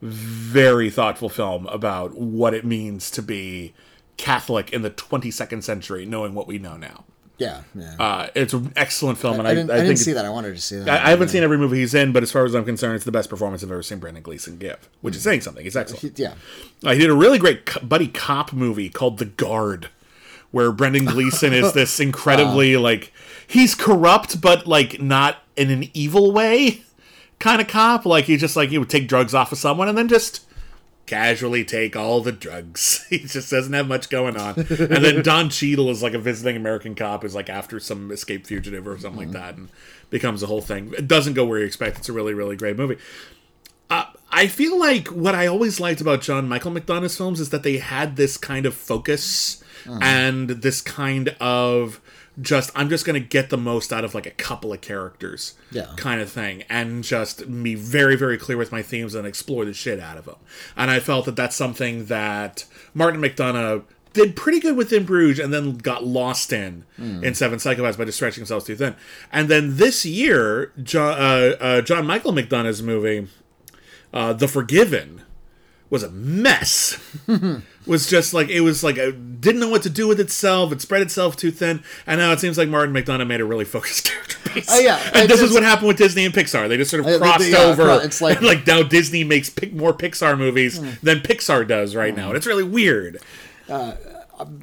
very 0.00 0.88
thoughtful 0.88 1.28
film 1.28 1.66
about 1.66 2.14
what 2.16 2.54
it 2.54 2.64
means 2.64 3.10
to 3.10 3.22
be 3.22 3.74
Catholic 4.16 4.72
in 4.72 4.80
the 4.80 4.90
22nd 4.90 5.62
century, 5.62 6.06
knowing 6.06 6.32
what 6.32 6.46
we 6.46 6.58
know 6.58 6.76
now. 6.78 7.04
Yeah, 7.36 7.62
yeah. 7.74 7.96
Uh, 7.98 8.28
it's 8.36 8.52
an 8.52 8.72
excellent 8.76 9.18
film, 9.18 9.40
and 9.40 9.48
I, 9.48 9.50
I 9.50 9.54
didn't, 9.54 9.70
I, 9.70 9.74
I 9.78 9.80
didn't 9.82 9.96
see 9.96 10.12
that. 10.12 10.24
I 10.24 10.28
wanted 10.28 10.54
to 10.54 10.62
see 10.62 10.76
that. 10.76 10.88
I, 11.02 11.06
I 11.06 11.10
haven't 11.10 11.28
seen 11.30 11.42
every 11.42 11.58
movie 11.58 11.78
he's 11.78 11.92
in, 11.94 12.12
but 12.12 12.22
as 12.22 12.30
far 12.30 12.44
as 12.44 12.54
I'm 12.54 12.64
concerned, 12.64 12.94
it's 12.94 13.04
the 13.04 13.10
best 13.12 13.28
performance 13.28 13.64
I've 13.64 13.72
ever 13.72 13.82
seen 13.82 13.98
Brendan 13.98 14.22
Gleeson 14.22 14.56
give, 14.56 14.88
which 15.00 15.16
is 15.16 15.22
saying 15.22 15.40
something. 15.40 15.64
He's 15.64 15.76
excellent. 15.76 16.16
yeah. 16.18 16.34
Uh, 16.84 16.92
he 16.92 17.00
did 17.00 17.10
a 17.10 17.14
really 17.14 17.38
great 17.38 17.66
co- 17.66 17.84
buddy 17.84 18.06
cop 18.06 18.52
movie 18.52 18.88
called 18.88 19.18
The 19.18 19.24
Guard, 19.24 19.88
where 20.52 20.70
Brendan 20.70 21.06
Gleeson 21.06 21.52
is 21.52 21.72
this 21.74 21.98
incredibly 21.98 22.76
like 22.76 23.12
he's 23.48 23.74
corrupt, 23.74 24.40
but 24.40 24.66
like 24.68 25.00
not 25.02 25.38
in 25.56 25.70
an 25.70 25.88
evil 25.92 26.30
way 26.30 26.82
kind 27.40 27.60
of 27.60 27.66
cop. 27.66 28.06
Like 28.06 28.26
he 28.26 28.36
just 28.36 28.54
like 28.54 28.68
he 28.70 28.78
would 28.78 28.90
take 28.90 29.08
drugs 29.08 29.34
off 29.34 29.50
of 29.50 29.58
someone 29.58 29.88
and 29.88 29.98
then 29.98 30.06
just 30.06 30.46
casually 31.06 31.64
take 31.64 31.96
all 31.96 32.20
the 32.20 32.32
drugs. 32.32 33.04
he 33.10 33.18
just 33.18 33.50
doesn't 33.50 33.72
have 33.72 33.88
much 33.88 34.08
going 34.08 34.36
on. 34.36 34.54
and 34.56 34.68
then 35.04 35.22
Don 35.22 35.50
Cheadle 35.50 35.90
is 35.90 36.02
like 36.02 36.14
a 36.14 36.18
visiting 36.18 36.56
American 36.56 36.94
cop 36.94 37.22
who's 37.22 37.34
like 37.34 37.50
after 37.50 37.78
some 37.80 38.10
escaped 38.10 38.46
fugitive 38.46 38.86
or 38.86 38.98
something 38.98 39.20
like 39.20 39.32
that 39.32 39.56
and 39.56 39.68
becomes 40.10 40.42
a 40.42 40.46
whole 40.46 40.60
thing. 40.60 40.92
It 40.96 41.08
doesn't 41.08 41.34
go 41.34 41.44
where 41.44 41.58
you 41.58 41.66
expect. 41.66 41.98
It's 41.98 42.08
a 42.08 42.12
really, 42.12 42.34
really 42.34 42.56
great 42.56 42.76
movie. 42.76 42.98
Uh, 43.90 44.06
I 44.30 44.46
feel 44.46 44.78
like 44.78 45.08
what 45.08 45.34
I 45.34 45.46
always 45.46 45.78
liked 45.78 46.00
about 46.00 46.22
John 46.22 46.48
Michael 46.48 46.72
McDonagh's 46.72 47.16
films 47.16 47.38
is 47.38 47.50
that 47.50 47.62
they 47.62 47.78
had 47.78 48.16
this 48.16 48.36
kind 48.36 48.66
of 48.66 48.74
focus 48.74 49.62
and 49.86 50.48
this 50.48 50.80
kind 50.80 51.28
of 51.40 52.00
just 52.40 52.70
I'm 52.74 52.88
just 52.88 53.04
gonna 53.04 53.20
get 53.20 53.50
the 53.50 53.56
most 53.56 53.92
out 53.92 54.04
of 54.04 54.14
like 54.14 54.26
a 54.26 54.30
couple 54.30 54.72
of 54.72 54.80
characters, 54.80 55.54
Yeah. 55.70 55.86
kind 55.96 56.20
of 56.20 56.30
thing, 56.30 56.64
and 56.68 57.04
just 57.04 57.50
be 57.62 57.74
very 57.74 58.16
very 58.16 58.38
clear 58.38 58.56
with 58.58 58.72
my 58.72 58.82
themes 58.82 59.14
and 59.14 59.26
explore 59.26 59.64
the 59.64 59.72
shit 59.74 60.00
out 60.00 60.16
of 60.16 60.24
them. 60.24 60.36
And 60.76 60.90
I 60.90 61.00
felt 61.00 61.26
that 61.26 61.36
that's 61.36 61.54
something 61.56 62.06
that 62.06 62.64
Martin 62.92 63.20
McDonagh 63.20 63.84
did 64.12 64.36
pretty 64.36 64.60
good 64.60 64.76
with 64.76 64.92
in 64.92 65.04
Bruges, 65.04 65.40
and 65.44 65.52
then 65.52 65.76
got 65.76 66.04
lost 66.04 66.52
in 66.52 66.84
in 66.98 67.34
Seven 67.34 67.58
Psychopaths 67.58 67.98
by 67.98 68.04
just 68.04 68.16
stretching 68.18 68.42
himself 68.42 68.64
too 68.64 68.76
thin. 68.76 68.94
And 69.32 69.48
then 69.48 69.76
this 69.76 70.06
year, 70.06 70.70
John, 70.82 71.14
uh, 71.20 71.56
uh, 71.60 71.80
John 71.82 72.06
Michael 72.06 72.32
McDonagh's 72.32 72.80
movie 72.82 73.26
uh, 74.12 74.32
The 74.32 74.46
Forgiven 74.46 75.22
was 75.90 76.02
a 76.02 76.10
mess. 76.10 76.98
was 77.86 78.06
just 78.08 78.32
like 78.32 78.48
it 78.48 78.60
was 78.62 78.82
like 78.82 78.98
I 78.98 79.10
didn't 79.10 79.60
know 79.60 79.68
what 79.68 79.82
to 79.82 79.90
do 79.90 80.08
with 80.08 80.18
itself. 80.18 80.72
It 80.72 80.80
spread 80.80 81.02
itself 81.02 81.36
too 81.36 81.50
thin, 81.50 81.82
and 82.06 82.18
now 82.18 82.32
it 82.32 82.40
seems 82.40 82.56
like 82.58 82.68
Martin 82.68 82.94
McDonagh 82.94 83.26
made 83.26 83.40
a 83.40 83.44
really 83.44 83.64
focused 83.66 84.04
character 84.10 84.36
piece. 84.50 84.66
Oh, 84.70 84.78
yeah. 84.78 84.98
and 85.14 85.28
this 85.28 85.40
is 85.40 85.52
what 85.52 85.62
happened 85.62 85.88
with 85.88 85.98
Disney 85.98 86.24
and 86.24 86.32
Pixar. 86.34 86.68
They 86.68 86.76
just 86.76 86.90
sort 86.90 87.00
of 87.00 87.06
Uh, 87.06 87.18
crossed 87.18 87.48
yeah, 87.48 87.58
over. 87.58 88.00
it's 88.02 88.20
like- 88.20 88.38
and, 88.38 88.46
like 88.52 88.66
now 88.66 88.82
Disney 88.82 89.22
makes 89.24 89.50
pic- 89.50 89.74
more 89.74 89.92
Pixar 89.92 90.38
movies 90.38 90.78
Hmm. 90.78 90.90
than 91.02 91.20
Pixar 91.20 91.68
does 91.68 91.94
right 91.94 92.16
now, 92.16 92.28
and 92.28 92.36
it's 92.36 92.46
really 92.46 92.64
weird. 92.64 93.20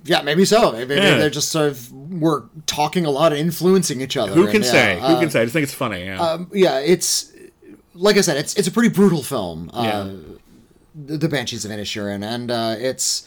Yeah, 0.03 0.21
maybe 0.21 0.43
so. 0.45 0.71
Maybe 0.73 0.95
Yeah. 0.95 1.17
they're 1.17 1.29
just 1.29 1.49
sort 1.49 1.69
of 1.69 1.91
we're 1.93 2.43
talking 2.65 3.05
a 3.05 3.09
lot 3.11 3.31
and 3.31 3.39
influencing 3.41 4.01
each 4.01 4.17
other. 4.17 4.33
Who 4.33 4.43
and 4.43 4.51
can 4.51 4.63
yeah, 4.63 4.71
say? 4.71 4.95
Who 4.99 5.05
uh, 5.05 5.19
can 5.19 5.29
say? 5.29 5.41
I 5.41 5.45
just 5.45 5.53
think 5.53 5.63
it's 5.63 5.73
funny. 5.73 6.03
Yeah. 6.05 6.39
yeah, 6.51 6.79
it's 6.79 7.31
like 7.93 8.17
I 8.17 8.21
said, 8.21 8.37
it's 8.37 8.53
it's 8.55 8.67
a 8.67 8.71
pretty 8.71 8.89
brutal 8.89 9.23
film. 9.23 9.69
Uh, 9.73 9.83
Yeah. 9.83 10.07
The, 10.93 11.29
Banshees 11.29 11.63
of 11.65 11.71
Inisherin, 11.71 12.23
and 12.23 12.51
uh, 12.51 12.75
it's 12.77 13.25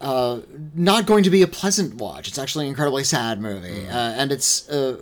uh, 0.00 0.40
not 0.74 1.06
going 1.06 1.24
to 1.24 1.30
be 1.30 1.42
a 1.42 1.46
pleasant 1.48 1.94
watch. 1.94 2.28
It's 2.28 2.38
actually 2.38 2.66
an 2.66 2.70
incredibly 2.70 3.04
sad 3.04 3.40
movie, 3.40 3.86
Mm. 3.86 3.88
uh, 3.94 4.14
and 4.16 4.30
it's 4.30 4.68
uh, 4.68 4.98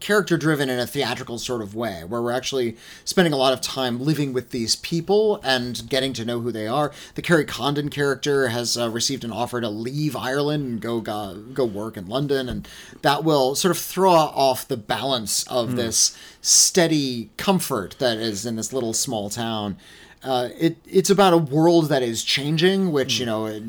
character 0.00 0.36
driven 0.36 0.68
in 0.70 0.78
a 0.78 0.86
theatrical 0.86 1.38
sort 1.38 1.60
of 1.60 1.74
way, 1.74 2.04
where 2.04 2.22
we're 2.22 2.32
actually 2.32 2.76
spending 3.04 3.32
a 3.32 3.36
lot 3.36 3.52
of 3.52 3.60
time 3.60 4.00
living 4.00 4.32
with 4.32 4.50
these 4.50 4.76
people 4.76 5.40
and 5.44 5.88
getting 5.88 6.12
to 6.14 6.24
know 6.24 6.40
who 6.40 6.50
they 6.52 6.66
are. 6.66 6.92
The 7.16 7.22
Kerry 7.22 7.44
Condon 7.44 7.88
character 7.90 8.48
has 8.48 8.78
uh, 8.78 8.88
received 8.90 9.24
an 9.24 9.32
offer 9.32 9.60
to 9.60 9.68
leave 9.68 10.16
Ireland 10.16 10.64
and 10.64 10.80
go 10.80 11.00
go, 11.00 11.34
go 11.52 11.64
work 11.64 11.96
in 11.96 12.06
London, 12.06 12.48
and 12.48 12.66
that 13.02 13.24
will 13.24 13.54
sort 13.56 13.70
of 13.72 13.78
throw 13.78 14.12
off 14.12 14.66
the 14.68 14.76
balance 14.76 15.44
of 15.48 15.76
this 15.76 16.16
steady 16.40 17.30
comfort 17.36 17.96
that 17.98 18.18
is 18.18 18.46
in 18.46 18.56
this 18.56 18.72
little 18.72 18.92
small 18.94 19.28
town. 19.30 19.76
Uh, 20.24 20.48
it 20.58 20.78
it's 20.86 21.10
about 21.10 21.32
a 21.32 21.38
world 21.38 21.88
that 21.90 22.02
is 22.02 22.24
changing, 22.24 22.92
which 22.92 23.18
you 23.18 23.26
know. 23.26 23.46
It, 23.46 23.62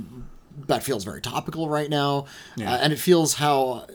that 0.67 0.83
feels 0.83 1.03
very 1.03 1.21
topical 1.21 1.69
right 1.69 1.89
now, 1.89 2.25
uh, 2.59 2.63
and 2.81 2.91
it 2.91 2.97
feels 2.97 3.35
how 3.35 3.85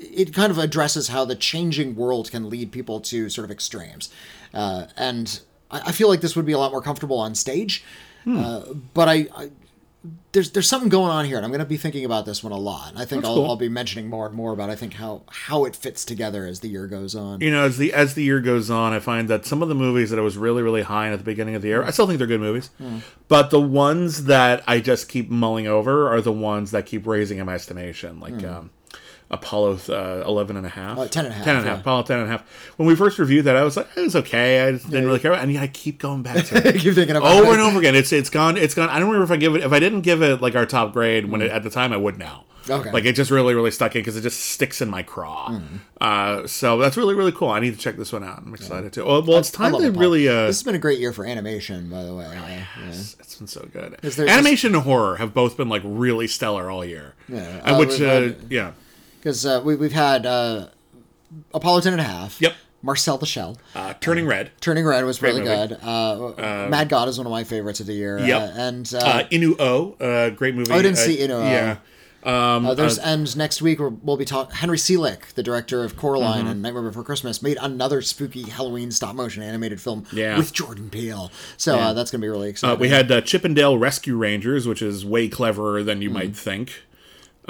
it 0.00 0.34
kind 0.34 0.50
of 0.50 0.58
addresses 0.58 1.08
how 1.08 1.24
the 1.24 1.36
changing 1.36 1.94
world 1.94 2.30
can 2.30 2.50
lead 2.50 2.72
people 2.72 3.00
to 3.00 3.28
sort 3.28 3.44
of 3.44 3.50
extremes. 3.50 4.10
Uh, 4.52 4.86
and 4.96 5.40
I, 5.70 5.80
I 5.80 5.92
feel 5.92 6.08
like 6.08 6.20
this 6.20 6.34
would 6.34 6.46
be 6.46 6.52
a 6.52 6.58
lot 6.58 6.72
more 6.72 6.82
comfortable 6.82 7.18
on 7.18 7.34
stage. 7.34 7.84
Uh, 8.26 8.74
but 8.94 9.08
I, 9.08 9.26
I 9.36 9.50
there's 10.32 10.50
there's 10.50 10.68
something 10.68 10.88
going 10.88 11.10
on 11.10 11.24
here, 11.26 11.36
and 11.36 11.44
I'm 11.44 11.52
going 11.52 11.60
to 11.60 11.64
be 11.64 11.76
thinking 11.76 12.04
about 12.04 12.26
this 12.26 12.42
one 12.42 12.52
a 12.52 12.58
lot. 12.58 12.88
And 12.90 12.98
I 12.98 13.04
think 13.04 13.24
I'll, 13.24 13.34
cool. 13.34 13.46
I'll 13.46 13.56
be 13.56 13.68
mentioning 13.68 14.08
more 14.08 14.26
and 14.26 14.34
more 14.34 14.52
about 14.52 14.68
I 14.68 14.74
think 14.74 14.94
how 14.94 15.22
how 15.30 15.64
it 15.64 15.76
fits 15.76 16.04
together 16.04 16.44
as 16.44 16.60
the 16.60 16.68
year 16.68 16.86
goes 16.88 17.14
on. 17.14 17.40
you 17.40 17.50
know, 17.52 17.64
as 17.64 17.78
the 17.78 17.92
as 17.92 18.14
the 18.14 18.24
year 18.24 18.40
goes 18.40 18.68
on, 18.68 18.92
I 18.92 18.98
find 18.98 19.28
that 19.28 19.46
some 19.46 19.62
of 19.62 19.68
the 19.68 19.74
movies 19.76 20.10
that 20.10 20.18
I 20.18 20.22
was 20.22 20.36
really 20.36 20.62
really 20.62 20.82
high 20.82 21.06
on 21.06 21.12
at 21.12 21.18
the 21.18 21.24
beginning 21.24 21.54
of 21.54 21.62
the 21.62 21.68
year, 21.68 21.84
I 21.84 21.90
still 21.90 22.06
think 22.06 22.18
they're 22.18 22.26
good 22.26 22.40
movies, 22.40 22.70
but 23.28 23.50
the 23.50 23.60
ones 23.60 24.24
that 24.24 24.64
I 24.66 24.80
just 24.80 25.08
keep 25.08 25.30
mulling 25.30 25.66
over 25.68 26.08
are 26.12 26.20
the 26.20 26.32
ones 26.32 26.72
that 26.72 26.86
keep 26.86 27.06
raising 27.06 27.38
in 27.38 27.46
my 27.46 27.54
estimation, 27.54 28.18
like 28.18 28.42
um, 28.44 28.70
Apollo 29.32 29.78
uh, 29.88 30.22
11 30.26 30.56
and 30.56 30.66
a 30.66 30.68
half, 30.68 30.98
Uh, 30.98 31.08
10 31.08 31.24
and 31.24 31.32
a 31.32 31.36
half, 31.36 31.44
10 31.44 31.56
and 31.56 31.64
a 31.66 31.68
half, 31.68 31.76
yeah. 31.78 31.80
Apollo 31.80 32.02
10 32.02 32.18
and 32.18 32.28
a 32.28 32.30
half. 32.30 32.42
When 32.76 32.86
we 32.86 32.94
first 32.94 33.18
reviewed 33.18 33.46
that, 33.46 33.56
I 33.56 33.62
was 33.62 33.76
like, 33.78 33.88
it 33.96 34.00
was 34.00 34.14
okay, 34.16 34.62
I 34.62 34.72
didn't 34.72 35.06
really 35.06 35.18
care, 35.18 35.32
about 35.32 35.42
and 35.42 35.52
yet 35.52 35.62
I 35.62 35.68
keep 35.68 35.98
going 35.98 36.22
back 36.22 36.44
to 36.46 36.56
it. 36.68 36.76
Keep 36.80 36.94
thinking 36.94 37.16
about 37.16 37.32
over 37.38 37.50
it. 37.50 37.52
and 37.54 37.60
over 37.62 37.78
again. 37.78 37.94
It's 37.94 38.12
it's 38.12 38.30
gone. 38.30 38.56
It's 38.56 38.74
gone. 38.74 38.88
I 38.88 38.98
don't 38.98 39.08
remember 39.08 39.24
if 39.24 39.30
I 39.30 39.36
give 39.36 39.54
it. 39.56 39.62
If 39.64 39.72
I 39.72 39.78
didn't 39.78 40.02
give 40.02 40.22
it 40.22 40.40
like 40.42 40.54
our 40.54 40.66
top 40.66 40.92
grade 40.92 41.30
when 41.30 41.40
it, 41.42 41.50
at 41.50 41.62
the 41.62 41.70
time, 41.70 41.92
I 41.92 41.96
would 41.96 42.18
now. 42.18 42.44
Okay. 42.68 42.92
Like 42.92 43.04
it 43.04 43.14
just 43.14 43.30
really, 43.30 43.54
really 43.54 43.70
stuck 43.70 43.96
in 43.96 44.00
because 44.02 44.16
it 44.16 44.20
just 44.20 44.38
sticks 44.40 44.80
in 44.80 44.88
my 44.88 45.02
craw. 45.02 45.50
Hmm. 45.50 45.76
Uh, 46.00 46.46
so 46.46 46.78
that's 46.78 46.96
really, 46.96 47.14
really 47.14 47.32
cool. 47.32 47.48
I 47.48 47.58
need 47.60 47.72
to 47.72 47.78
check 47.78 47.96
this 47.96 48.12
one 48.12 48.22
out. 48.22 48.38
I'm 48.38 48.54
excited 48.54 48.92
to. 48.94 49.04
Well, 49.04 49.22
well 49.22 49.38
it's 49.38 49.50
time 49.50 49.72
to 49.72 49.90
really. 49.90 50.28
Uh, 50.28 50.46
This 50.46 50.58
has 50.58 50.62
been 50.62 50.74
a 50.74 50.78
great 50.78 51.00
year 51.00 51.12
for 51.12 51.24
animation, 51.24 51.88
by 51.88 52.04
the 52.04 52.14
way. 52.14 52.28
Yeah. 52.32 52.64
it's 52.88 53.34
been 53.36 53.48
so 53.48 53.68
good. 53.72 53.96
There 54.02 54.28
Animation 54.28 54.74
and 54.74 54.84
horror 54.84 55.16
have 55.16 55.34
both 55.34 55.56
been 55.56 55.68
like 55.68 55.82
really 55.84 56.26
stellar 56.28 56.70
all 56.70 56.84
year. 56.84 57.14
Yeah, 57.28 57.62
And 57.64 57.76
uh, 57.76 57.78
which, 57.78 58.00
uh, 58.00 58.34
yeah. 58.48 58.72
Because 59.22 59.46
uh, 59.46 59.62
we, 59.64 59.76
we've 59.76 59.92
had 59.92 60.26
uh, 60.26 60.66
Apollo 61.54 61.82
10 61.82 61.92
and 61.92 62.00
a 62.00 62.04
half. 62.04 62.40
Yep. 62.40 62.54
Marcel 62.82 63.16
the 63.16 63.26
Shell. 63.26 63.58
Uh, 63.76 63.94
Turning 64.00 64.26
Red. 64.26 64.50
Turning 64.60 64.84
Red 64.84 65.04
was 65.04 65.22
really 65.22 65.40
movie. 65.40 65.68
good. 65.68 65.78
Uh, 65.80 66.66
Mad 66.68 66.88
God 66.88 67.08
is 67.08 67.16
one 67.18 67.26
of 67.28 67.30
my 67.30 67.44
favorites 67.44 67.78
of 67.78 67.86
the 67.86 67.92
year. 67.92 68.18
Yep. 68.18 68.42
Uh, 68.42 68.60
and 68.60 68.92
uh, 68.94 68.98
Uh, 68.98 69.22
Inu-Oh, 69.28 69.92
uh, 70.00 70.30
great 70.30 70.56
movie. 70.56 70.72
Oh, 70.72 70.74
I 70.74 70.82
didn't 70.82 70.98
Uh, 70.98 71.02
see 71.02 71.18
Inu-Oh. 71.18 71.44
Yeah. 71.44 71.76
Um, 72.24 72.66
uh, 72.66 72.74
there's 72.74 72.98
and 72.98 73.36
next 73.36 73.62
week 73.62 73.78
we're, 73.80 73.88
we'll 73.88 74.16
be 74.16 74.24
talking. 74.24 74.54
Henry 74.56 74.78
Selick, 74.78 75.32
the 75.34 75.42
director 75.44 75.82
of 75.84 75.96
Coraline 75.96 76.46
and 76.48 76.60
Nightmare 76.62 76.82
Before 76.82 77.02
Christmas, 77.04 77.40
made 77.42 77.58
another 77.60 78.00
spooky 78.02 78.42
Halloween 78.44 78.90
stop 78.92 79.14
motion 79.16 79.42
animated 79.44 79.80
film 79.80 80.04
Yeah. 80.12 80.36
with 80.36 80.52
Jordan 80.52 80.88
Peele. 80.90 81.30
So 81.56 81.76
uh, 81.78 81.92
that's 81.94 82.10
gonna 82.12 82.22
be 82.22 82.28
really 82.28 82.46
Uh, 82.48 82.50
exciting. 82.50 82.78
we 82.80 82.88
had 82.90 83.10
uh, 83.10 83.20
Chip 83.22 83.44
'n 83.44 83.54
Dale 83.54 83.76
Rescue 83.78 84.16
Rangers, 84.16 84.68
which 84.68 84.82
is 84.82 85.04
way 85.04 85.28
cleverer 85.28 85.82
than 85.84 86.00
you 86.02 86.10
Hmm. 86.10 86.14
might 86.14 86.36
think. 86.36 86.82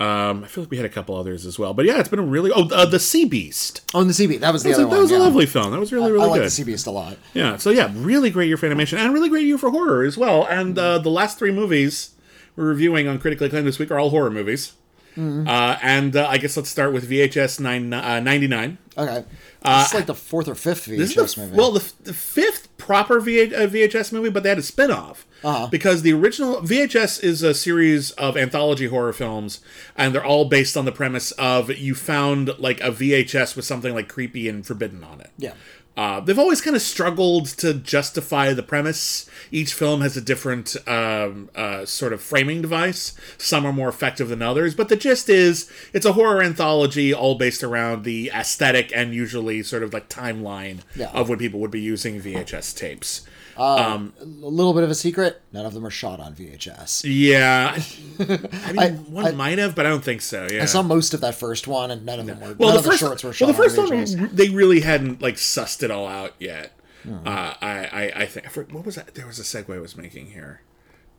Um, 0.03 0.45
I 0.45 0.47
feel 0.49 0.65
like 0.65 0.71
we 0.71 0.77
had 0.79 0.87
a 0.87 0.91
couple 0.91 1.17
others 1.17 1.47
as 1.47 1.59
well, 1.59 1.75
but 1.75 1.85
yeah, 1.85 1.99
it's 2.01 2.09
been 2.09 2.19
a 2.19 2.23
really 2.23 2.51
oh 2.51 2.69
uh, 2.71 2.87
the 2.87 2.99
Sea 2.99 3.25
Beast. 3.25 3.83
oh, 3.95 4.01
and 4.01 4.11
the 4.11 4.15
Sea 4.15 4.27
Beast. 4.27 4.41
That 4.41 4.53
was 4.53 4.63
the 4.63 4.71
That 4.71 4.79
was, 4.79 4.79
other 4.79 4.87
a, 4.87 4.91
that 4.91 4.97
one. 4.97 5.03
was 5.03 5.11
a 5.13 5.19
lovely 5.19 5.47
film. 5.47 5.71
That 5.71 5.81
was 5.81 5.93
really 5.93 6.11
really 6.13 6.25
good. 6.25 6.29
I 6.29 6.31
like 6.31 6.41
good. 6.41 6.47
the 6.47 6.51
Sea 6.51 6.65
Beast 6.65 6.87
a 6.87 6.91
lot. 6.91 7.17
Yeah, 7.35 7.57
so 7.59 7.71
yeah, 7.71 7.91
really 7.95 8.31
great 8.31 8.49
year 8.49 8.57
for 8.57 8.67
animation 8.67 8.99
and 8.99 9.13
really 9.15 9.29
great 9.29 9.47
year 9.47 9.59
for 9.59 9.71
horror 9.71 10.03
as 10.05 10.17
well. 10.19 10.45
And 10.47 10.79
uh, 10.79 10.99
the 10.99 11.11
last 11.11 11.39
three 11.39 11.53
movies 11.53 12.15
we're 12.57 12.65
reviewing 12.67 13.07
on 13.09 13.19
critically 13.19 13.47
acclaimed 13.47 13.67
this 13.67 13.79
week 13.79 13.91
are 13.91 13.99
all 13.99 14.11
horror 14.11 14.31
movies. 14.31 14.73
Mm-hmm. 15.17 15.47
Uh, 15.47 15.77
and 15.83 16.17
uh, 16.17 16.27
I 16.27 16.39
guess 16.39 16.57
let's 16.57 16.71
start 16.71 16.93
with 16.95 17.09
VHS 17.09 17.61
9, 17.61 17.93
uh, 17.93 18.21
99. 18.21 18.79
Okay. 18.97 19.25
it's 19.65 19.93
like 19.95 20.07
the 20.07 20.15
fourth 20.15 20.49
or 20.49 20.55
fifth 20.55 20.87
VHS 20.87 20.97
This 20.97 21.17
is 21.17 21.35
the, 21.35 21.41
movie. 21.43 21.57
well, 21.57 21.71
the, 21.73 21.93
the 22.05 22.15
fifth 22.15 22.75
proper 22.79 23.21
v, 23.21 23.55
uh, 23.55 23.69
VHS 23.69 24.13
movie, 24.13 24.31
but 24.31 24.43
they 24.43 24.49
had 24.49 24.59
a 24.59 24.63
spin 24.63 24.91
off. 24.91 25.27
Uh-huh. 25.45 25.67
Because 25.71 26.03
the 26.03 26.13
original 26.13 26.57
VHS 26.63 27.23
is 27.23 27.43
a 27.43 27.55
series 27.55 28.11
of 28.13 28.37
anthology 28.37 28.87
horror 28.87 29.13
films, 29.13 29.61
and 29.97 30.15
they're 30.15 30.25
all 30.25 30.45
based 30.45 30.77
on 30.77 30.85
the 30.85 30.93
premise 30.93 31.33
of 31.33 31.71
you 31.77 31.95
found 31.95 32.51
like 32.59 32.81
a 32.81 32.91
VHS 32.91 33.57
with 33.57 33.65
something 33.65 33.95
like 33.95 34.09
creepy 34.09 34.49
and 34.49 34.67
forbidden 34.67 35.03
on 35.05 35.21
it. 35.21 35.31
yeah. 35.39 35.55
Uh, 35.95 36.21
they've 36.21 36.39
always 36.39 36.63
kind 36.63 36.75
of 36.75 36.81
struggled 36.81 37.45
to 37.45 37.75
justify 37.75 38.55
the 38.55 38.63
premise. 38.63 39.29
Each 39.51 39.75
film 39.75 40.01
has 40.01 40.17
a 40.17 40.23
different 40.23 40.75
um, 40.89 41.51
uh, 41.55 41.85
sort 41.85 42.15
of 42.15 42.23
framing 42.23 42.63
device. 42.63 43.13
Some 43.37 43.67
are 43.67 43.75
more 43.75 43.91
effective 43.91 44.31
than 44.31 44.41
others, 44.41 44.75
but 44.75 44.89
the 44.89 44.97
gist 44.97 45.29
is 45.29 45.71
it's 45.93 46.07
a 46.07 46.15
horror 46.15 46.43
anthology 46.43 47.13
all 47.13 47.35
based 47.35 47.63
around 47.63 48.05
the 48.05 48.31
aesthetic 48.35 48.91
and 48.97 49.13
usually 49.15 49.63
sort 49.63 49.83
of 49.83 49.93
like 49.93 50.09
timeline 50.09 50.79
Yeah. 50.97 51.11
of 51.11 51.29
when 51.29 51.39
people 51.39 51.61
would 51.61 51.71
be 51.71 51.83
using 51.83 52.23
VHS 52.23 52.75
tapes. 52.75 53.27
A 53.57 54.11
little 54.25 54.73
bit 54.75 54.83
of 54.85 54.91
a 54.91 54.95
secret. 54.95 55.41
None 55.53 55.67
of 55.67 55.75
them 55.75 55.85
are 55.87 55.91
shot 55.91 56.21
on 56.21 56.35
VHS. 56.35 57.03
Yeah, 57.05 57.79
I 58.67 58.73
mean, 58.73 58.79
I- 58.79 58.91
one 59.11 59.27
I- 59.27 59.31
might 59.33 59.59
have, 59.59 59.75
but 59.75 59.87
I 59.87 59.91
don't 59.91 60.05
think 60.05 60.21
so. 60.23 60.47
Yeah. 60.51 60.63
I 60.63 60.67
saw 60.67 60.83
most 60.83 61.15
of 61.15 61.21
that 61.23 61.35
first 61.35 61.67
one, 61.69 61.91
and 61.91 62.05
none 62.07 62.21
of 62.21 62.27
them 62.27 62.41
were. 62.41 62.55
well, 62.55 62.69
none 62.69 62.73
the 62.75 62.79
of 62.79 62.85
first, 62.85 63.01
the 63.01 63.07
shorts 63.07 63.25
were 63.25 63.33
shot 63.33 63.47
well, 63.47 63.53
the 63.55 63.63
first 63.63 63.79
on 63.79 63.91
one 64.25 64.31
they 64.35 64.49
really 64.49 64.81
hadn't 64.81 65.21
like 65.23 65.35
sussed 65.37 65.83
it 65.83 65.91
all 65.91 66.07
out 66.07 66.35
yet. 66.39 66.73
Hmm. 67.03 67.27
Uh, 67.27 67.55
I, 67.61 67.89
I, 67.93 68.13
I 68.23 68.27
think 68.27 68.47
I 68.47 68.61
what 68.73 68.87
was 68.87 68.95
that? 68.95 69.15
There 69.15 69.27
was 69.27 69.39
a 69.39 69.43
segue 69.43 69.75
I 69.75 69.81
was 69.81 69.97
making 69.97 70.27
here. 70.31 70.61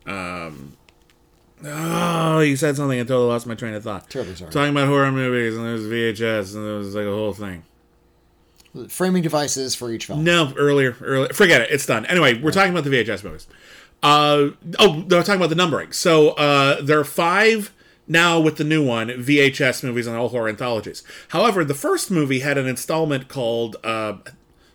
Um, 0.05 0.77
oh, 1.65 2.39
you 2.39 2.55
said 2.55 2.75
something 2.75 2.97
and 2.99 3.07
totally 3.07 3.27
lost 3.29 3.45
my 3.47 3.55
train 3.55 3.73
of 3.73 3.83
thought. 3.83 4.09
Terribly 4.09 4.35
sorry. 4.35 4.51
Talking 4.51 4.71
about 4.71 4.87
horror 4.87 5.11
movies 5.11 5.55
and 5.55 5.65
there 5.65 5.73
was 5.73 5.83
VHS 5.83 6.55
and 6.55 6.65
there 6.65 6.75
was 6.75 6.95
like 6.95 7.05
a 7.05 7.11
whole 7.11 7.33
thing. 7.33 7.63
Framing 8.89 9.21
devices 9.21 9.75
for 9.75 9.91
each 9.91 10.05
film. 10.05 10.23
No, 10.23 10.51
earlier, 10.57 10.95
earlier. 11.01 11.31
Forget 11.33 11.61
it. 11.61 11.69
It's 11.71 11.85
done. 11.85 12.05
Anyway, 12.07 12.41
we're 12.41 12.51
talking 12.51 12.71
about 12.71 12.83
the 12.83 12.89
VHS 12.89 13.23
movies. 13.23 13.47
Uh, 14.01 14.49
oh, 14.79 15.05
we're 15.09 15.23
talking 15.23 15.35
about 15.35 15.49
the 15.49 15.55
numbering. 15.55 15.91
So 15.91 16.31
uh, 16.31 16.81
there 16.81 16.99
are 16.99 17.05
five 17.05 17.71
now 18.07 18.39
with 18.39 18.57
the 18.57 18.63
new 18.63 18.85
one 18.85 19.07
VHS 19.07 19.83
movies 19.83 20.07
and 20.07 20.17
all 20.17 20.29
horror 20.29 20.49
anthologies. 20.49 21.03
However, 21.29 21.63
the 21.63 21.73
first 21.73 22.11
movie 22.11 22.39
had 22.39 22.57
an 22.57 22.67
installment 22.67 23.27
called. 23.27 23.77
Uh, 23.83 24.17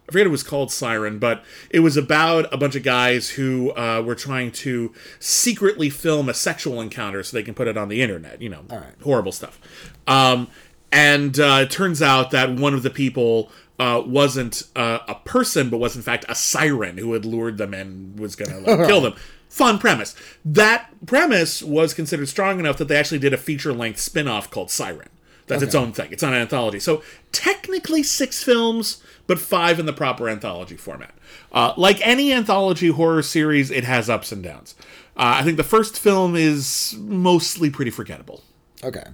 I 0.09 0.13
forget 0.13 0.27
it 0.27 0.31
was 0.31 0.43
called 0.43 0.73
Siren, 0.73 1.19
but 1.19 1.45
it 1.69 1.81
was 1.81 1.99
about 1.99 2.51
a 2.51 2.57
bunch 2.57 2.75
of 2.75 2.83
guys 2.83 3.31
who 3.31 3.73
uh, 3.73 4.01
were 4.01 4.15
trying 4.15 4.53
to 4.53 4.95
secretly 5.19 5.91
film 5.91 6.31
a 6.31 6.35
sexual 6.35 6.81
encounter 6.81 7.23
so 7.23 7.37
they 7.37 7.43
can 7.43 7.53
put 7.53 7.69
it 7.69 7.77
on 7.77 7.91
the 7.91 8.01
internet. 8.01 8.41
You 8.41 8.49
know, 8.49 8.65
right. 8.71 8.95
horrible 9.03 9.33
stuff. 9.33 9.61
Um, 10.07 10.49
and 10.91 11.39
uh, 11.39 11.61
it 11.65 11.71
turns 11.71 12.01
out 12.01 12.31
that 12.31 12.55
one 12.55 12.73
of 12.73 12.83
the 12.83 12.89
people 12.89 13.53
uh, 13.79 14.03
wasn't 14.05 14.65
uh, 14.75 14.99
a 15.07 15.15
person, 15.15 15.71
but 15.71 15.79
was 15.79 15.97
in 15.97 16.03
fact 16.03 16.25
a 16.29 16.35
siren 16.35 16.99
who 16.99 17.13
had 17.13 17.25
lured 17.25 17.59
them 17.59 17.73
and 17.75 18.19
was 18.19 18.37
going 18.37 18.65
to 18.65 18.87
kill 18.87 19.01
them. 19.01 19.15
Fun 19.49 19.79
premise. 19.79 20.15
That 20.45 20.91
premise 21.07 21.63
was 21.63 21.95
considered 21.95 22.29
strong 22.29 22.61
enough 22.61 22.77
that 22.79 22.89
they 22.89 22.97
actually 22.97 23.19
did 23.19 23.33
a 23.33 23.39
feature 23.39 23.73
length 23.73 23.99
spin 23.99 24.29
off 24.29 24.51
called 24.51 24.71
Siren. 24.71 25.09
That's 25.49 25.63
its 25.63 25.75
own 25.75 25.93
thing. 25.93 26.13
It's 26.13 26.23
not 26.23 26.35
an 26.35 26.41
anthology. 26.41 26.79
So 26.79 27.03
technically 27.33 28.03
six 28.03 28.45
films, 28.45 29.03
but 29.27 29.39
five 29.39 29.81
in 29.81 29.87
the 29.87 29.95
proper 29.95 30.29
anthology 30.29 30.77
format. 30.77 31.15
Uh, 31.51 31.73
like 31.77 32.07
any 32.07 32.33
anthology 32.33 32.89
horror 32.89 33.23
series, 33.23 33.71
it 33.71 33.85
has 33.85 34.11
ups 34.11 34.31
and 34.31 34.43
downs. 34.43 34.75
Uh, 35.17 35.41
I 35.41 35.43
think 35.43 35.57
the 35.57 35.65
first 35.65 35.99
film 35.99 36.37
is 36.37 36.95
mostly 36.99 37.71
pretty 37.71 37.91
forgettable. 37.91 38.43
Okay. 38.85 39.05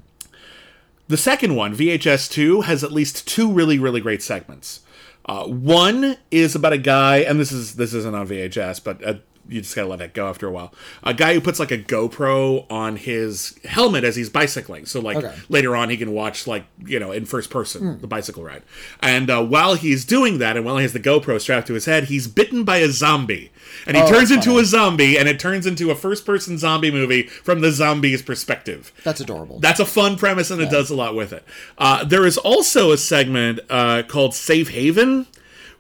The 1.06 1.16
second 1.16 1.54
one, 1.54 1.76
VHS 1.76 2.30
2, 2.30 2.62
has 2.62 2.82
at 2.82 2.92
least 2.92 3.26
two 3.28 3.52
really, 3.52 3.78
really 3.78 4.00
great 4.00 4.22
segments. 4.22 4.80
Uh, 5.26 5.44
one 5.46 6.16
is 6.30 6.54
about 6.54 6.72
a 6.72 6.78
guy, 6.78 7.18
and 7.18 7.40
this 7.40 7.52
is 7.52 7.76
this 7.76 7.94
isn't 7.94 8.14
on 8.14 8.28
VHS, 8.28 8.82
but 8.84 9.02
you 9.48 9.60
just 9.60 9.74
gotta 9.76 9.88
let 9.88 9.98
that 9.98 10.14
go 10.14 10.28
after 10.28 10.46
a 10.46 10.50
while. 10.50 10.72
A 11.02 11.12
guy 11.14 11.34
who 11.34 11.40
puts 11.40 11.58
like 11.58 11.70
a 11.70 11.78
GoPro 11.78 12.64
on 12.70 12.96
his 12.96 13.58
helmet 13.64 14.04
as 14.04 14.16
he's 14.16 14.30
bicycling, 14.30 14.86
so 14.86 15.00
like 15.00 15.16
Okay. 15.18 15.34
later 15.48 15.76
on 15.76 15.90
he 15.90 15.96
can 15.96 16.12
watch 16.12 16.46
like 16.46 16.64
you 16.84 16.98
know 16.98 17.12
in 17.12 17.24
first 17.26 17.50
person 17.50 18.00
the 18.00 18.06
bicycle 18.06 18.42
ride. 18.44 18.62
And 19.00 19.28
uh, 19.30 19.44
while 19.44 19.74
he's 19.74 20.04
doing 20.04 20.38
that, 20.38 20.56
and 20.56 20.64
while 20.64 20.76
he 20.78 20.82
has 20.82 20.92
the 20.92 21.00
GoPro 21.00 21.40
strapped 21.40 21.66
to 21.68 21.74
his 21.74 21.84
head, 21.84 22.04
he's 22.04 22.26
bitten 22.26 22.64
by 22.64 22.78
a 22.78 22.88
zombie, 22.88 23.50
and 23.86 23.96
he 23.96 24.02
Oh, 24.02 24.08
turns 24.08 24.30
into 24.30 24.50
funny. 24.50 24.60
a 24.62 24.64
zombie, 24.64 25.18
and 25.18 25.28
it 25.28 25.38
turns 25.38 25.66
into 25.66 25.90
a 25.90 25.94
first 25.94 26.24
person 26.26 26.58
zombie 26.58 26.90
movie 26.90 27.24
from 27.24 27.60
the 27.60 27.70
zombie's 27.70 28.22
perspective. 28.22 28.92
That's 29.04 29.20
adorable. 29.20 29.58
That's 29.60 29.80
a 29.80 29.86
fun 29.86 30.16
premise, 30.16 30.50
and 30.50 30.60
it 30.62 30.70
does 30.70 30.90
a 30.90 30.96
lot 30.96 31.14
with 31.14 31.32
it. 31.32 31.44
Uh, 31.78 32.04
there 32.04 32.24
is 32.26 32.38
also 32.38 32.92
a 32.92 32.96
segment 32.96 33.60
uh, 33.70 34.02
called 34.08 34.34
Safe 34.34 34.70
Haven, 34.70 35.26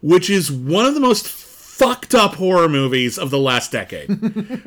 which 0.02 0.28
is 0.28 0.52
one 0.52 0.84
of 0.86 0.94
the 0.94 1.00
most 1.00 1.26
fucked 1.74 2.14
up 2.14 2.36
horror 2.36 2.68
movies 2.68 3.18
of 3.18 3.30
the 3.30 3.38
last 3.38 3.72
decade 3.72 4.08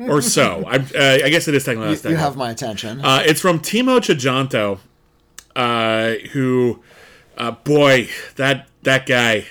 or 0.00 0.20
so. 0.20 0.62
I, 0.66 0.76
uh, 0.76 1.24
I 1.24 1.30
guess 1.30 1.48
it 1.48 1.54
is 1.54 1.64
technically 1.64 1.90
last 1.90 2.04
you 2.04 2.10
decade. 2.10 2.18
have 2.18 2.36
my 2.36 2.50
attention. 2.50 3.00
Uh, 3.02 3.22
it's 3.24 3.40
from 3.40 3.60
Timo 3.60 3.98
Tjahjanto, 3.98 4.78
uh, 5.56 6.28
who, 6.32 6.82
uh, 7.38 7.52
boy, 7.52 8.08
that 8.36 8.68
that 8.82 9.06
guy, 9.06 9.46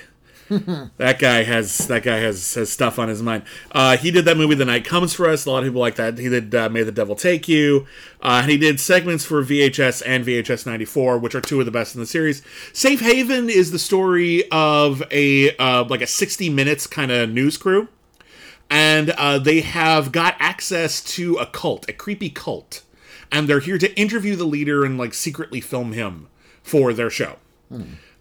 that 0.96 1.18
guy 1.18 1.42
has 1.42 1.86
that 1.88 2.02
guy 2.02 2.16
has 2.16 2.54
has 2.54 2.70
stuff 2.70 2.98
on 2.98 3.08
his 3.08 3.22
mind. 3.22 3.42
Uh, 3.72 3.96
he 3.96 4.10
did 4.10 4.24
that 4.24 4.36
movie 4.36 4.54
The 4.54 4.64
Night 4.64 4.84
Comes 4.84 5.12
for 5.14 5.28
Us. 5.28 5.44
A 5.44 5.50
lot 5.50 5.58
of 5.58 5.64
people 5.64 5.80
like 5.80 5.96
that. 5.96 6.18
He 6.18 6.28
did 6.28 6.54
uh, 6.54 6.68
May 6.68 6.82
the 6.82 6.92
Devil 6.92 7.16
Take 7.16 7.48
You, 7.48 7.86
uh, 8.22 8.40
and 8.42 8.50
he 8.50 8.56
did 8.56 8.80
segments 8.80 9.24
for 9.24 9.44
VHS 9.44 10.02
and 10.06 10.24
VHS 10.24 10.66
ninety 10.66 10.84
four, 10.84 11.18
which 11.18 11.34
are 11.34 11.40
two 11.40 11.60
of 11.60 11.66
the 11.66 11.72
best 11.72 11.94
in 11.94 12.00
the 12.00 12.06
series. 12.06 12.42
Safe 12.72 13.00
Haven 13.00 13.50
is 13.50 13.70
the 13.72 13.78
story 13.78 14.50
of 14.50 15.02
a 15.10 15.54
uh, 15.56 15.84
like 15.84 16.00
a 16.00 16.06
sixty 16.06 16.48
minutes 16.48 16.86
kind 16.86 17.10
of 17.12 17.30
news 17.30 17.56
crew 17.56 17.88
and 18.70 19.10
uh, 19.10 19.38
they 19.38 19.60
have 19.60 20.12
got 20.12 20.36
access 20.38 21.02
to 21.02 21.36
a 21.36 21.46
cult, 21.46 21.88
a 21.88 21.92
creepy 21.92 22.30
cult, 22.30 22.82
and 23.32 23.48
they're 23.48 23.60
here 23.60 23.78
to 23.78 23.94
interview 23.98 24.36
the 24.36 24.44
leader 24.44 24.84
and 24.84 24.98
like 24.98 25.14
secretly 25.14 25.60
film 25.60 25.92
him 25.92 26.28
for 26.62 26.92
their 26.92 27.10
show. 27.10 27.36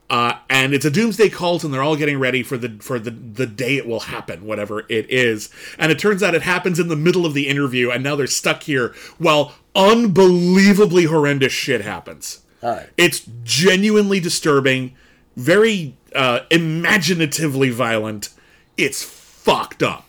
Uh, 0.10 0.40
and 0.50 0.74
it's 0.74 0.86
a 0.86 0.92
doomsday 0.92 1.30
cult, 1.30 1.66
and 1.66 1.74
they're 1.74 1.84
all 1.84 1.98
getting 1.98 2.18
ready 2.18 2.42
for 2.42 2.58
the 2.58 2.70
for 2.80 2.98
the 2.98 3.12
the 3.12 3.46
day 3.46 3.76
it 3.76 3.86
will 3.86 4.02
happen, 4.02 4.46
whatever 4.46 4.86
it 4.88 5.10
is. 5.10 5.50
And 5.78 5.92
it 5.92 6.00
turns 6.00 6.24
out 6.24 6.34
it 6.34 6.44
happens 6.44 6.80
in 6.80 6.88
the 6.88 6.96
middle 6.96 7.26
of 7.26 7.34
the 7.34 7.50
interview, 7.50 7.92
and 7.92 8.04
now 8.04 8.16
they're 8.16 8.26
stuck 8.26 8.64
here 8.64 8.96
while 9.18 9.54
unbelievably 9.76 11.06
horrendous 11.06 11.52
shit 11.52 11.82
happens. 11.82 12.42
Right. 12.64 12.88
It's 12.96 13.24
genuinely 13.44 14.22
disturbing, 14.22 14.96
very 15.36 15.98
uh, 16.16 16.40
imaginatively 16.52 17.70
violent. 17.70 18.30
It's 18.78 19.04
fucked 19.04 19.84
up, 19.84 20.06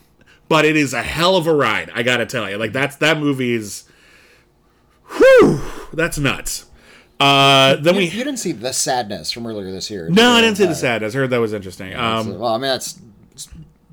but 0.49 0.65
it 0.65 0.77
is 0.77 0.95
a 0.95 1.03
hell 1.03 1.35
of 1.37 1.49
a 1.49 1.55
ride. 1.55 1.91
I 1.93 2.05
gotta 2.05 2.25
tell 2.25 2.49
you, 2.49 2.57
like 2.57 2.73
that's 2.73 2.95
that 2.97 3.19
movie 3.19 3.53
is, 3.53 3.83
whew, 5.17 5.61
that's 5.93 6.19
nuts. 6.19 6.67
Uh, 7.21 7.77
then 7.77 7.95
You, 7.95 8.01
we 8.01 8.05
you 8.07 8.25
didn't 8.25 8.37
see 8.39 8.53
the 8.53 8.73
sadness 8.73 9.31
from 9.33 9.47
earlier 9.47 9.71
this 9.73 9.91
year. 9.91 10.09
no, 10.09 10.31
I 10.33 10.41
didn't 10.41 10.57
see 10.57 10.65
the 10.67 10.71
Uh, 10.71 10.75
sadness. 10.75 11.15
I 11.15 11.19
heard 11.19 11.31
that 11.31 11.41
was 11.41 11.53
interesting. 11.53 11.95
Um, 11.97 12.39
well, 12.39 12.55
I 12.55 12.59
mean, 12.59 12.63
that's 12.71 12.99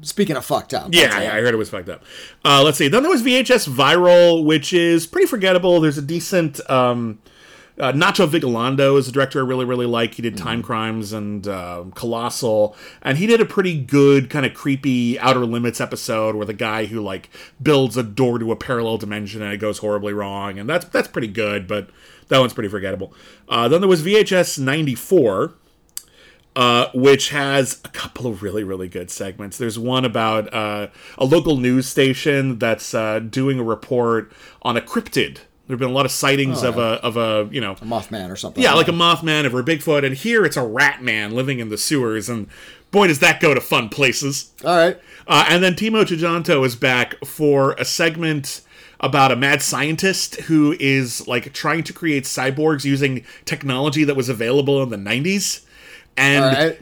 speaking 0.02 0.35
of 0.35 0.45
fucked 0.45 0.73
up. 0.73 0.89
yeah, 0.91 1.07
that's 1.07 1.15
I. 1.15 1.38
I 1.38 1.41
heard 1.41 1.53
it 1.53 1.57
was 1.57 1.69
fucked 1.69 1.89
up. 1.89 2.03
Uh, 2.43 2.61
let's 2.64 2.77
see. 2.77 2.88
Then 2.88 3.02
there 3.03 3.11
was 3.11 3.23
VHS 3.23 3.68
Viral, 3.68 4.43
which 4.45 4.73
is 4.73 5.07
pretty 5.07 5.27
forgettable. 5.27 5.80
There's 5.81 5.97
a 5.97 6.02
decent 6.03 6.60
um, 6.69 7.19
Uh, 7.80 7.91
Nacho 7.91 8.26
Vigalondo 8.27 8.97
is 8.97 9.07
a 9.07 9.11
director 9.11 9.43
I 9.43 9.45
really, 9.47 9.65
really 9.65 9.85
like. 9.88 10.14
He 10.14 10.22
did 10.22 10.38
Time 10.38 10.61
Crimes 10.61 11.11
and 11.11 11.45
uh, 11.47 11.84
Colossal, 11.95 12.73
and 13.02 13.18
he 13.18 13.26
did 13.27 13.41
a 13.41 13.45
pretty 13.45 13.77
good 13.77 14.30
kind 14.30 14.45
of 14.45 14.53
creepy 14.53 15.19
Outer 15.19 15.45
Limits 15.45 15.81
episode 15.81 16.35
where 16.35 16.45
the 16.45 16.53
guy 16.53 16.85
who 16.85 17.02
like 17.02 17.30
builds 17.61 17.97
a 17.97 18.03
door 18.03 18.38
to 18.39 18.52
a 18.52 18.56
parallel 18.56 18.97
dimension 18.97 19.41
and 19.41 19.52
it 19.52 19.57
goes 19.57 19.80
horribly 19.80 20.14
wrong, 20.14 20.57
and 20.60 20.69
that's 20.69 20.85
that's 20.85 21.07
pretty 21.10 21.27
good, 21.27 21.68
but 21.68 21.89
that 22.30 22.39
one's 22.39 22.53
pretty 22.53 22.69
forgettable. 22.69 23.14
Uh, 23.47 23.68
then 23.68 23.81
there 23.81 23.88
was 23.89 24.02
VHS 24.03 24.60
ninety 24.60 24.95
four. 24.95 25.53
Uh, 26.57 26.89
which 26.93 27.31
has 27.31 27.81
a 27.84 27.89
couple 27.89 28.26
of 28.27 28.41
really, 28.41 28.64
really 28.64 28.88
good 28.88 29.11
segments. 29.11 29.57
There's 29.57 29.77
one 29.77 30.06
about 30.06 30.53
uh, 30.53 30.88
a 31.18 31.26
local 31.26 31.57
news 31.57 31.85
station 31.85 32.60
that's 32.60 32.93
uh, 32.93 33.19
doing 33.19 33.60
a 33.60 33.64
report 33.64 34.31
on 34.61 34.77
a 34.77 34.81
cryptid. 34.81 35.39
There 35.68 35.73
have 35.73 35.80
been 35.80 35.89
a 35.89 35.93
lot 35.93 36.06
of 36.06 36.14
sightings 36.14 36.64
of 36.64 36.77
a 36.77 37.02
of 37.03 37.18
a 37.18 37.49
you 37.52 37.60
know 37.60 37.73
A 37.73 37.76
Mothman 37.85 38.31
or 38.31 38.38
something. 38.38 38.64
yeah 38.64 38.73
like 38.73 38.88
a 38.88 38.91
Mothman 38.93 39.52
or 39.52 39.60
a 39.60 39.64
Bigfoot, 39.65 40.06
and 40.06 40.15
here 40.15 40.45
it's 40.45 40.56
a 40.56 40.65
rat 40.65 41.03
man 41.03 41.31
living 41.31 41.60
in 41.60 41.68
the 41.68 41.77
sewers, 41.77 42.30
and 42.30 42.47
boy 42.89 43.07
does 43.07 43.19
that 43.19 43.41
go 43.41 43.53
to 43.53 43.60
fun 43.60 43.89
places. 43.89 44.53
All 44.64 44.77
right. 44.77 44.97
Uh, 45.27 45.45
and 45.49 45.61
then 45.61 45.73
Timo 45.73 46.06
Tjahjanto 46.06 46.65
is 46.65 46.77
back 46.77 47.15
for 47.26 47.73
a 47.73 47.84
segment 47.84 48.61
about 48.99 49.31
a 49.31 49.35
mad 49.35 49.61
scientist 49.61 50.35
who 50.41 50.76
is 50.80 51.27
like 51.27 51.53
trying 51.53 51.84
to 51.84 51.93
create 51.93 52.23
cyborgs 52.23 52.85
using 52.85 53.26
technology 53.45 54.03
that 54.03 54.15
was 54.15 54.30
available 54.30 54.81
in 54.84 54.89
the 54.89 54.97
90s. 54.97 55.65
And 56.17 56.43
All 56.45 56.51
right. 56.51 56.80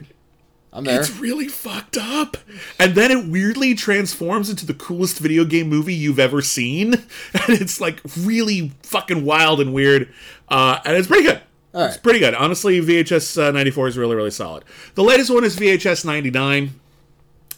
I'm 0.72 0.84
there. 0.84 1.00
it's 1.00 1.16
really 1.18 1.46
fucked 1.46 1.96
up. 1.96 2.36
And 2.80 2.94
then 2.96 3.12
it 3.12 3.26
weirdly 3.28 3.74
transforms 3.74 4.50
into 4.50 4.66
the 4.66 4.74
coolest 4.74 5.20
video 5.20 5.44
game 5.44 5.68
movie 5.68 5.94
you've 5.94 6.18
ever 6.18 6.42
seen. 6.42 6.94
And 7.34 7.60
it's 7.60 7.80
like 7.80 8.00
really 8.18 8.72
fucking 8.82 9.24
wild 9.24 9.60
and 9.60 9.72
weird. 9.74 10.12
Uh, 10.48 10.78
and 10.84 10.96
it's 10.96 11.06
pretty 11.06 11.24
good. 11.24 11.40
Right. 11.72 11.88
It's 11.88 11.96
pretty 11.96 12.20
good. 12.20 12.34
Honestly, 12.34 12.80
VHS 12.80 13.48
uh, 13.48 13.50
94 13.50 13.88
is 13.88 13.98
really, 13.98 14.14
really 14.16 14.30
solid. 14.30 14.64
The 14.94 15.02
latest 15.02 15.30
one 15.30 15.44
is 15.44 15.56
VHS 15.56 16.04
99. 16.04 16.80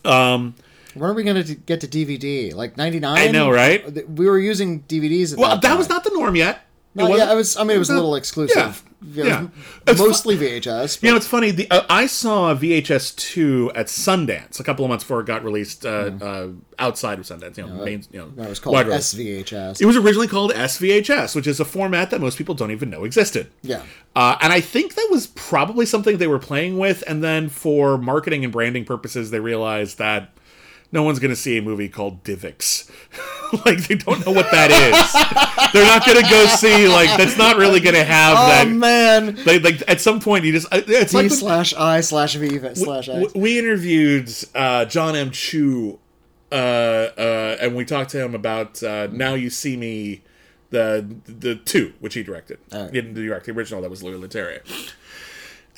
Um, 0.05 0.55
When 0.99 1.11
are 1.11 1.15
we 1.15 1.23
going 1.23 1.43
to 1.43 1.55
get 1.55 1.81
to 1.83 1.89
DVD? 1.89 2.55
Like 2.55 2.77
99? 2.77 3.17
I 3.17 3.31
know, 3.31 3.51
right? 3.51 4.09
We 4.09 4.27
were 4.27 4.39
using 4.39 4.83
DVDs 4.83 5.33
at 5.33 5.39
well, 5.39 5.51
that, 5.51 5.63
that 5.63 5.79
was 5.79 5.89
not 5.89 6.05
the 6.05 6.11
norm 6.11 6.37
yet. 6.37 6.63
No, 6.97 7.15
yeah, 7.15 7.31
I 7.31 7.35
was. 7.35 7.59
I 7.59 7.65
mean, 7.65 7.77
it 7.77 7.79
was 7.79 7.91
a 7.91 7.95
little 7.95 8.15
exclusive. 8.15 8.57
Yeah. 8.57 8.69
Was 8.69 9.27
Yeah. 9.29 9.49
It's 9.87 10.01
fu- 10.01 10.07
mostly 10.07 10.37
VHS. 10.39 11.03
You 11.03 11.11
know, 11.11 11.17
it's 11.17 11.27
funny. 11.27 11.51
The 11.51 11.71
uh, 11.71 11.85
I 11.91 12.07
saw 12.07 12.55
VHS 12.55 13.15
two 13.17 13.71
at 13.75 13.87
Sundance 13.89 14.59
a 14.59 14.65
couple 14.65 14.83
of 14.87 14.89
months 14.89 15.05
before 15.05 15.21
it 15.21 15.27
got 15.27 15.45
released 15.45 15.85
uh, 15.85 16.13
uh, 16.21 16.49
outside 16.79 17.19
of 17.19 17.27
Sundance. 17.27 17.59
You 17.59 17.67
know, 17.67 17.85
main, 17.85 18.03
you 18.11 18.21
know, 18.21 18.45
it 18.45 18.49
was 18.49 18.59
called. 18.59 18.77
SVHS. 18.77 19.83
It 19.83 19.85
was 19.85 19.99
originally 19.99 20.27
called 20.27 20.53
SVHS, 20.53 21.37
which 21.37 21.47
is 21.47 21.61
a 21.61 21.67
format 21.67 22.11
that 22.11 22.21
most 22.23 22.39
people 22.39 22.55
don't 22.55 22.71
even 22.71 22.89
know 22.89 23.05
existed. 23.05 23.51
yeah. 23.63 23.83
Uh, 24.15 24.39
and 24.41 24.51
I 24.51 24.63
think 24.63 24.95
that 24.95 25.09
was 25.11 25.27
probably 25.27 25.85
something 25.85 26.17
they 26.17 26.27
were 26.27 26.39
playing 26.39 26.79
with, 26.79 27.05
and 27.07 27.23
then 27.23 27.51
for 27.51 27.99
marketing 27.99 28.45
and 28.45 28.53
branding 28.53 28.87
purposes, 28.87 29.31
they 29.31 29.41
realized 29.41 29.99
that 29.99 30.33
no 30.93 31.03
one's 31.03 31.19
going 31.19 31.31
to 31.31 31.37
see 31.37 31.59
a 31.59 31.63
movie 31.63 31.89
called 31.89 32.23
Divx. 32.25 32.91
like 33.67 33.87
they 33.89 33.95
don't 33.97 34.25
know 34.27 34.33
what 34.33 34.51
that 34.51 34.71
is. 34.71 35.71
They're 35.73 35.87
not 35.87 36.05
going 36.07 36.23
to 36.23 36.31
go 36.31 36.47
see 36.47 36.89
like 36.89 37.17
that's 37.19 37.37
not 37.37 37.57
really 37.57 37.81
going 37.81 37.95
to 37.95 38.05
have 38.05 38.37
Oh 38.39 38.47
that. 38.49 38.69
man. 38.69 39.37
Like, 39.45 39.63
like 39.63 39.83
at 39.89 40.01
some 40.01 40.21
point 40.21 40.45
you 40.45 40.53
just 40.53 40.67
uh, 40.73 40.81
it's 40.87 41.13
D 41.13 41.17
like 41.19 41.29
the- 41.29 41.35
slash 41.37 41.75
I 41.75 42.01
slash 42.01 42.35
V 42.37 42.59
slash 42.75 43.07
w- 43.07 43.31
we 43.35 43.59
interviewed 43.59 44.31
uh, 44.55 44.85
John 44.87 45.15
M. 45.17 45.31
Chu, 45.31 45.99
uh, 46.51 46.55
uh, 46.55 47.57
and 47.61 47.75
we 47.77 47.85
talked 47.85 48.11
to 48.11 48.23
him 48.25 48.35
about 48.35 48.83
uh, 48.83 49.09
"Now 49.11 49.35
You 49.35 49.51
See 49.51 49.77
Me," 49.77 50.23
the 50.71 51.17
the 51.27 51.57
two 51.57 51.93
which 52.01 52.15
he 52.15 52.23
directed. 52.23 52.59
Alright. 52.73 52.93
He 52.95 53.01
didn't 53.01 53.15
direct 53.15 53.47
the 53.47 53.53
original; 53.53 53.83
that 53.83 53.91
was 53.91 54.03
Louis 54.03 54.19
Leterrier. 54.27 54.61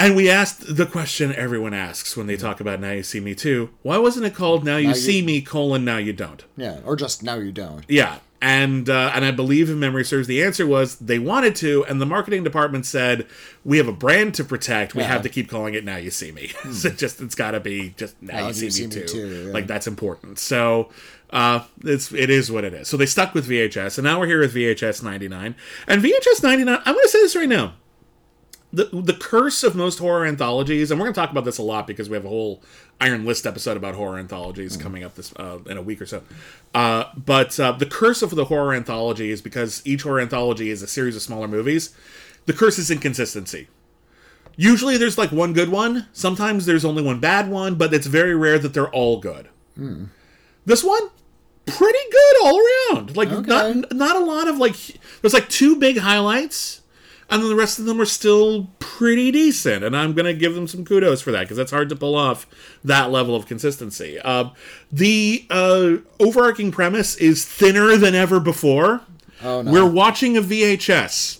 And 0.00 0.14
we 0.14 0.30
asked 0.30 0.76
the 0.76 0.86
question 0.86 1.34
everyone 1.34 1.74
asks 1.74 2.16
when 2.16 2.26
they 2.28 2.36
talk 2.36 2.60
about 2.60 2.80
"Now 2.80 2.92
You 2.92 3.02
See 3.02 3.18
Me" 3.20 3.34
too. 3.34 3.70
Why 3.82 3.98
wasn't 3.98 4.26
it 4.26 4.34
called 4.34 4.64
"Now 4.64 4.76
You 4.76 4.90
You- 4.90 4.94
See 4.94 5.22
Me: 5.22 5.40
colon 5.40 5.84
Now 5.84 5.96
You 5.98 6.12
Don't"? 6.12 6.44
Yeah, 6.56 6.78
or 6.84 6.94
just 6.96 7.22
now 7.22 7.34
you 7.36 7.50
don't. 7.52 7.84
Yeah. 7.88 8.18
And 8.40 8.88
uh, 8.88 9.10
and 9.16 9.24
I 9.24 9.32
believe 9.32 9.68
if 9.68 9.76
memory 9.76 10.04
serves, 10.04 10.28
the 10.28 10.44
answer 10.44 10.64
was 10.64 10.94
they 11.00 11.18
wanted 11.18 11.56
to, 11.56 11.84
and 11.86 12.00
the 12.00 12.06
marketing 12.06 12.44
department 12.44 12.86
said 12.86 13.26
we 13.64 13.78
have 13.78 13.88
a 13.88 13.92
brand 13.92 14.34
to 14.36 14.44
protect. 14.44 14.94
We 14.94 15.00
Yeah. 15.02 15.08
Hmm. 15.08 15.12
have 15.14 15.22
to 15.22 15.28
keep 15.28 15.48
calling 15.50 15.74
it 15.74 15.84
"Now 15.84 15.96
You 15.96 16.12
See 16.12 16.30
Me." 16.30 16.52
so 16.72 16.90
just 16.90 17.20
it's 17.20 17.34
got 17.34 17.50
to 17.50 17.58
be 17.60 17.94
just 17.96 18.14
"Now, 18.22 18.46
you, 18.46 18.52
see, 18.52 18.86
me, 18.86 18.92
too." 19.04 19.46
yeah. 19.48 19.52
Like 19.52 19.66
that's 19.66 19.88
important. 19.88 20.38
So 20.38 20.90
uh, 21.30 21.64
it's 21.82 22.12
it 22.12 22.30
is 22.30 22.52
what 22.52 22.62
it 22.62 22.72
is. 22.72 22.86
So 22.86 22.96
they 22.96 23.06
stuck 23.06 23.34
with 23.34 23.48
VHS, 23.48 23.98
and 23.98 24.04
now 24.04 24.20
we're 24.20 24.28
here 24.28 24.38
with 24.38 24.54
VHS 24.54 25.02
ninety 25.02 25.26
nine. 25.26 25.56
And 25.88 26.00
VHS 26.00 26.40
ninety 26.44 26.62
nine. 26.62 26.78
I'm 26.84 26.94
going 26.94 27.02
to 27.06 27.08
say 27.08 27.20
this 27.22 27.34
right 27.34 27.48
now. 27.48 27.74
The, 28.70 28.84
the 28.92 29.14
curse 29.14 29.62
of 29.64 29.74
most 29.74 29.98
horror 29.98 30.26
anthologies, 30.26 30.90
and 30.90 31.00
we're 31.00 31.06
going 31.06 31.14
to 31.14 31.20
talk 31.20 31.30
about 31.30 31.46
this 31.46 31.56
a 31.56 31.62
lot 31.62 31.86
because 31.86 32.10
we 32.10 32.16
have 32.16 32.26
a 32.26 32.28
whole 32.28 32.62
Iron 33.00 33.24
List 33.24 33.46
episode 33.46 33.78
about 33.78 33.94
horror 33.94 34.18
anthologies 34.18 34.76
coming 34.76 35.02
up 35.04 35.14
this 35.14 35.32
uh, 35.36 35.58
in 35.66 35.78
a 35.78 35.82
week 35.82 36.02
or 36.02 36.06
so. 36.06 36.22
Uh, 36.74 37.04
but 37.16 37.58
uh, 37.58 37.72
the 37.72 37.86
curse 37.86 38.20
of 38.20 38.30
the 38.30 38.44
horror 38.46 38.74
anthology 38.74 39.30
is 39.30 39.40
because 39.40 39.80
each 39.86 40.02
horror 40.02 40.20
anthology 40.20 40.68
is 40.68 40.82
a 40.82 40.86
series 40.86 41.16
of 41.16 41.22
smaller 41.22 41.48
movies. 41.48 41.94
The 42.44 42.52
curse 42.52 42.78
is 42.78 42.90
inconsistency. 42.90 43.68
Usually 44.56 44.98
there's 44.98 45.16
like 45.16 45.32
one 45.32 45.52
good 45.54 45.70
one. 45.70 46.06
Sometimes 46.12 46.66
there's 46.66 46.84
only 46.84 47.02
one 47.02 47.20
bad 47.20 47.48
one, 47.48 47.76
but 47.76 47.94
it's 47.94 48.06
very 48.06 48.34
rare 48.34 48.58
that 48.58 48.74
they're 48.74 48.90
all 48.90 49.18
good. 49.20 49.48
This 50.66 50.82
one, 50.84 51.08
pretty 51.64 51.98
good 52.10 52.36
all 52.44 52.58
around. 52.58 53.16
Like 53.16 53.30
Okay. 53.30 53.48
not 53.48 53.92
not 53.94 54.16
a 54.16 54.24
lot 54.24 54.48
of 54.48 54.58
like. 54.58 54.74
There's 55.22 55.32
like 55.32 55.48
two 55.48 55.76
big 55.76 55.98
highlights, 55.98 56.82
and 57.30 57.42
then 57.42 57.48
the 57.48 57.56
rest 57.56 57.78
of 57.78 57.84
them 57.84 58.00
are 58.00 58.06
still 58.06 58.70
pretty 58.78 59.30
decent. 59.30 59.84
And 59.84 59.96
I'm 59.96 60.14
gonna 60.14 60.32
give 60.34 60.54
them 60.54 60.66
some 60.66 60.84
kudos 60.84 61.20
for 61.20 61.30
that 61.32 61.42
because 61.42 61.56
that's 61.56 61.70
hard 61.70 61.88
to 61.90 61.96
pull 61.96 62.14
off 62.14 62.46
that 62.84 63.10
level 63.10 63.34
of 63.36 63.46
consistency. 63.46 64.18
Uh, 64.20 64.50
the 64.90 65.46
uh, 65.50 65.96
overarching 66.20 66.70
premise 66.70 67.16
is 67.16 67.44
thinner 67.44 67.96
than 67.96 68.14
ever 68.14 68.40
before. 68.40 69.02
Oh 69.42 69.62
no. 69.62 69.70
We're 69.70 69.90
watching 69.90 70.36
a 70.36 70.42
VHS. 70.42 71.37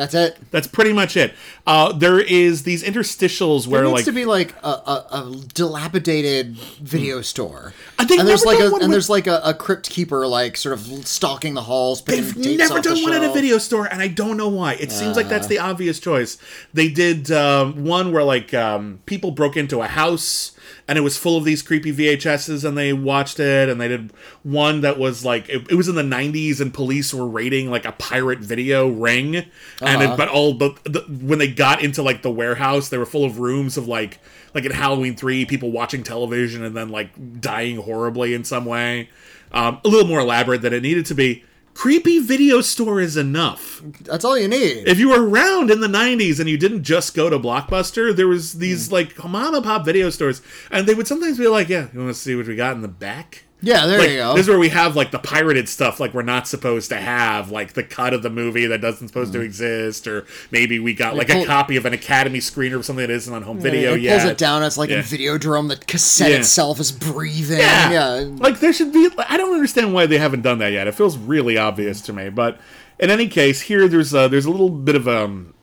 That's 0.00 0.14
it. 0.14 0.38
That's 0.50 0.66
pretty 0.66 0.94
much 0.94 1.14
it. 1.14 1.34
Uh, 1.66 1.92
there 1.92 2.18
is 2.18 2.62
these 2.62 2.82
interstitials 2.82 3.66
where 3.66 3.82
There 3.82 3.88
needs 3.90 3.98
like 3.98 4.04
to 4.06 4.12
be 4.12 4.24
like 4.24 4.54
a, 4.62 4.66
a, 4.66 5.06
a 5.10 5.36
dilapidated 5.52 6.56
video 6.56 7.20
store. 7.20 7.74
Uh, 7.98 8.06
they've 8.06 8.18
and 8.18 8.26
there's 8.26 8.46
like 8.46 8.56
done 8.60 8.68
a 8.68 8.74
and 8.76 8.82
with- 8.84 8.90
there's 8.92 9.10
like 9.10 9.26
a, 9.26 9.42
a 9.44 9.52
crypt 9.52 9.90
keeper 9.90 10.26
like 10.26 10.56
sort 10.56 10.72
of 10.72 11.06
stalking 11.06 11.52
the 11.52 11.60
halls, 11.60 12.02
They've 12.02 12.34
never 12.34 12.78
off 12.78 12.82
the 12.82 12.94
done 12.94 13.02
one 13.02 13.12
at 13.12 13.22
a 13.22 13.30
video 13.30 13.58
store, 13.58 13.84
and 13.92 14.00
I 14.00 14.08
don't 14.08 14.38
know 14.38 14.48
why. 14.48 14.72
It 14.72 14.90
seems 14.90 15.16
like 15.16 15.28
that's 15.28 15.48
the 15.48 15.58
obvious 15.58 16.00
choice. 16.00 16.38
They 16.72 16.88
did 16.88 17.30
um, 17.30 17.84
one 17.84 18.10
where 18.10 18.24
like 18.24 18.54
um, 18.54 19.00
people 19.04 19.32
broke 19.32 19.58
into 19.58 19.82
a 19.82 19.86
house 19.86 20.52
and 20.88 20.98
it 20.98 21.02
was 21.02 21.16
full 21.16 21.36
of 21.36 21.44
these 21.44 21.62
creepy 21.62 21.92
VHSs, 21.92 22.64
and 22.64 22.76
they 22.76 22.92
watched 22.92 23.38
it. 23.38 23.68
And 23.68 23.80
they 23.80 23.86
did 23.88 24.12
one 24.42 24.80
that 24.80 24.98
was 24.98 25.24
like 25.24 25.48
it, 25.48 25.70
it 25.70 25.74
was 25.76 25.88
in 25.88 25.94
the 25.94 26.02
'90s, 26.02 26.60
and 26.60 26.74
police 26.74 27.14
were 27.14 27.28
raiding 27.28 27.70
like 27.70 27.84
a 27.84 27.92
pirate 27.92 28.40
video 28.40 28.88
ring, 28.88 29.36
and 29.36 29.89
Uh-huh. 29.96 30.14
it, 30.14 30.16
but 30.16 30.28
all 30.28 30.54
but 30.54 30.82
the, 30.84 31.00
when 31.08 31.38
they 31.38 31.48
got 31.48 31.82
into 31.82 32.02
like 32.02 32.22
the 32.22 32.30
warehouse, 32.30 32.88
they 32.88 32.98
were 32.98 33.06
full 33.06 33.24
of 33.24 33.38
rooms 33.38 33.76
of 33.76 33.88
like 33.88 34.18
like 34.54 34.64
in 34.64 34.72
Halloween 34.72 35.16
three, 35.16 35.44
people 35.44 35.70
watching 35.70 36.02
television 36.02 36.64
and 36.64 36.76
then 36.76 36.88
like 36.88 37.40
dying 37.40 37.76
horribly 37.76 38.34
in 38.34 38.44
some 38.44 38.64
way. 38.64 39.08
Um, 39.52 39.80
a 39.84 39.88
little 39.88 40.06
more 40.06 40.20
elaborate 40.20 40.62
than 40.62 40.72
it 40.72 40.82
needed 40.82 41.06
to 41.06 41.14
be. 41.14 41.44
Creepy 41.72 42.18
video 42.18 42.60
store 42.60 43.00
is 43.00 43.16
enough. 43.16 43.80
That's 44.02 44.24
all 44.24 44.36
you 44.36 44.48
need. 44.48 44.88
If 44.88 44.98
you 44.98 45.10
were 45.10 45.26
around 45.26 45.70
in 45.70 45.80
the 45.80 45.86
90s 45.88 46.40
and 46.40 46.48
you 46.48 46.58
didn't 46.58 46.82
just 46.82 47.14
go 47.14 47.30
to 47.30 47.38
Blockbuster, 47.38 48.14
there 48.14 48.28
was 48.28 48.54
these 48.54 48.90
like 48.92 49.22
mom 49.24 49.54
and 49.54 49.64
pop 49.64 49.84
video 49.84 50.10
stores, 50.10 50.42
and 50.70 50.86
they 50.86 50.94
would 50.94 51.06
sometimes 51.06 51.38
be 51.38 51.46
like, 51.46 51.68
"Yeah, 51.68 51.86
you 51.92 52.00
want 52.00 52.14
to 52.14 52.20
see 52.20 52.34
what 52.34 52.46
we 52.46 52.56
got 52.56 52.74
in 52.74 52.82
the 52.82 52.88
back?" 52.88 53.44
Yeah, 53.62 53.86
there 53.86 53.98
Like, 53.98 54.10
you 54.10 54.16
go. 54.16 54.34
this 54.34 54.42
is 54.44 54.48
where 54.48 54.58
we 54.58 54.68
have 54.70 54.96
like 54.96 55.10
the 55.10 55.18
pirated 55.18 55.68
stuff, 55.68 56.00
like 56.00 56.14
we're 56.14 56.22
not 56.22 56.46
supposed 56.48 56.88
to 56.90 56.96
have, 56.96 57.50
like 57.50 57.74
the 57.74 57.82
cut 57.82 58.14
of 58.14 58.22
the 58.22 58.30
movie 58.30 58.66
that 58.66 58.80
doesn't 58.80 59.08
supposed 59.08 59.32
to 59.34 59.40
exist, 59.40 60.06
or 60.06 60.26
maybe 60.50 60.78
we 60.78 60.94
got 60.94 61.16
like 61.16 61.28
a 61.30 61.44
copy 61.44 61.76
of 61.76 61.86
an 61.86 61.92
Academy 61.92 62.38
screener 62.38 62.78
or 62.78 62.82
something 62.82 63.06
that 63.06 63.10
isn't 63.12 63.32
on 63.34 63.42
home 63.42 63.56
Yeah, 63.58 63.62
video 63.62 63.94
it 63.94 64.00
yet. 64.02 64.20
pulls 64.20 64.30
it 64.32 64.38
down. 64.38 64.62
It's 64.62 64.78
like 64.78 64.90
Yeah. 64.90 65.00
a 65.00 65.02
Videodrome. 65.02 65.68
The 65.68 65.76
cassette 65.76 66.30
Yeah. 66.30 66.38
itself 66.38 66.80
is 66.80 66.92
breathing. 66.92 67.58
Yeah. 67.58 67.90
Yeah. 67.90 68.26
Like 68.36 68.60
there 68.60 68.72
should 68.72 68.92
be 68.92 69.08
I 69.28 69.36
don't 69.36 69.52
understand 69.54 69.92
why 69.94 70.06
they 70.06 70.18
haven't 70.18 70.42
done 70.42 70.58
that 70.58 70.72
yet. 70.72 70.86
It 70.86 70.94
feels 70.94 71.16
really 71.18 71.56
obvious 71.58 72.00
to 72.02 72.12
me. 72.12 72.28
But 72.30 72.58
in 72.98 73.10
any 73.10 73.28
case, 73.28 73.62
here 73.62 73.88
there's 73.88 74.12
a, 74.14 74.28
there's 74.28 74.44
a 74.46 74.50
little 74.50 74.70
bit 74.70 74.94
of 74.96 75.06
um 75.08 75.54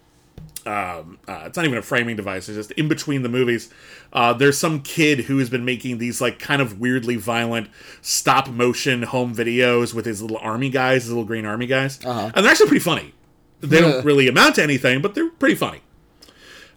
um, 0.68 1.18
uh, 1.28 1.44
it's 1.46 1.56
not 1.58 1.66
even 1.66 1.78
a 1.78 1.82
framing 1.82 2.16
device. 2.18 2.50
It's 2.50 2.58
just 2.58 2.72
in 2.72 2.88
between 2.88 3.22
the 3.24 3.30
movies. 3.30 3.70
Uh, 4.14 4.34
there's 4.34 4.58
some 4.58 4.82
kid 4.82 5.22
who 5.22 5.38
has 5.40 5.50
been 5.50 5.64
making 5.66 5.98
these 5.98 6.20
like 6.22 6.38
kind 6.40 6.62
of 6.62 6.80
weirdly 6.80 7.16
violent 7.16 7.70
stop 8.02 8.50
motion 8.50 9.04
home 9.04 9.34
videos 9.34 9.94
with 9.94 10.06
his 10.06 10.22
little 10.22 10.38
army 10.38 10.70
guys, 10.70 11.04
his 11.04 11.10
little 11.12 11.26
green 11.26 11.46
army 11.46 11.66
guys, 11.68 12.00
Uh-huh. 12.06 12.32
and 12.36 12.44
they're 12.46 12.52
actually 12.52 12.68
pretty 12.68 12.84
funny. 12.84 13.14
They 13.62 13.80
don't 13.82 14.04
really 14.10 14.28
amount 14.28 14.56
to 14.56 14.64
anything, 14.64 15.02
but 15.02 15.16
they're 15.16 15.30
pretty 15.30 15.56
funny. 15.56 15.80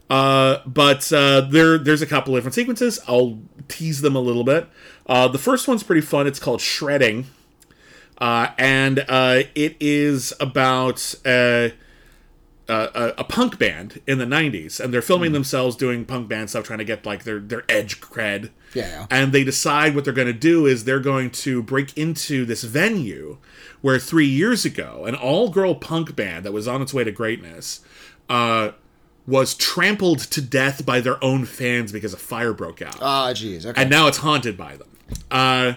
Uh, 0.08 0.58
but 0.66 1.12
uh, 1.12 1.42
there, 1.42 1.78
there's 1.78 2.02
a 2.02 2.06
couple 2.06 2.34
different 2.34 2.54
sequences. 2.54 2.98
I'll 3.06 3.38
tease 3.68 4.00
them 4.00 4.16
a 4.16 4.20
little 4.20 4.42
bit. 4.44 4.66
Uh, 5.06 5.28
the 5.28 5.38
first 5.38 5.68
one's 5.68 5.82
pretty 5.82 6.00
fun. 6.00 6.26
It's 6.26 6.38
called 6.40 6.60
Shredding, 6.60 7.26
uh, 8.18 8.48
and 8.58 9.04
uh, 9.08 9.42
it 9.54 9.76
is 9.80 10.32
about 10.40 11.14
uh, 12.70 13.12
a, 13.16 13.20
a 13.22 13.24
punk 13.24 13.58
band 13.58 14.00
in 14.06 14.18
the 14.18 14.24
90s 14.24 14.78
and 14.80 14.94
they're 14.94 15.02
filming 15.02 15.32
themselves 15.32 15.76
doing 15.76 16.04
punk 16.04 16.28
band 16.28 16.48
stuff 16.48 16.64
trying 16.64 16.78
to 16.78 16.84
get 16.84 17.04
like 17.04 17.24
their 17.24 17.38
their 17.40 17.64
edge 17.68 18.00
cred 18.00 18.50
Yeah. 18.74 19.06
and 19.10 19.32
they 19.32 19.44
decide 19.44 19.94
what 19.94 20.04
they're 20.04 20.14
going 20.14 20.26
to 20.28 20.32
do 20.32 20.66
is 20.66 20.84
they're 20.84 21.00
going 21.00 21.30
to 21.30 21.62
break 21.62 21.96
into 21.98 22.44
this 22.44 22.62
venue 22.64 23.38
where 23.80 23.98
three 23.98 24.26
years 24.26 24.64
ago 24.64 25.04
an 25.06 25.14
all-girl 25.14 25.74
punk 25.74 26.14
band 26.16 26.44
that 26.46 26.52
was 26.52 26.68
on 26.68 26.80
its 26.80 26.94
way 26.94 27.04
to 27.04 27.12
greatness 27.12 27.80
uh, 28.28 28.70
was 29.26 29.54
trampled 29.54 30.18
to 30.20 30.40
death 30.40 30.86
by 30.86 31.00
their 31.00 31.22
own 31.22 31.44
fans 31.44 31.92
because 31.92 32.14
a 32.14 32.16
fire 32.16 32.52
broke 32.52 32.80
out 32.80 32.96
Ah, 33.00 33.32
jeez. 33.32 33.66
Okay. 33.66 33.80
and 33.80 33.90
now 33.90 34.06
it's 34.06 34.18
haunted 34.18 34.56
by 34.56 34.76
them 34.76 34.88
uh, 35.30 35.74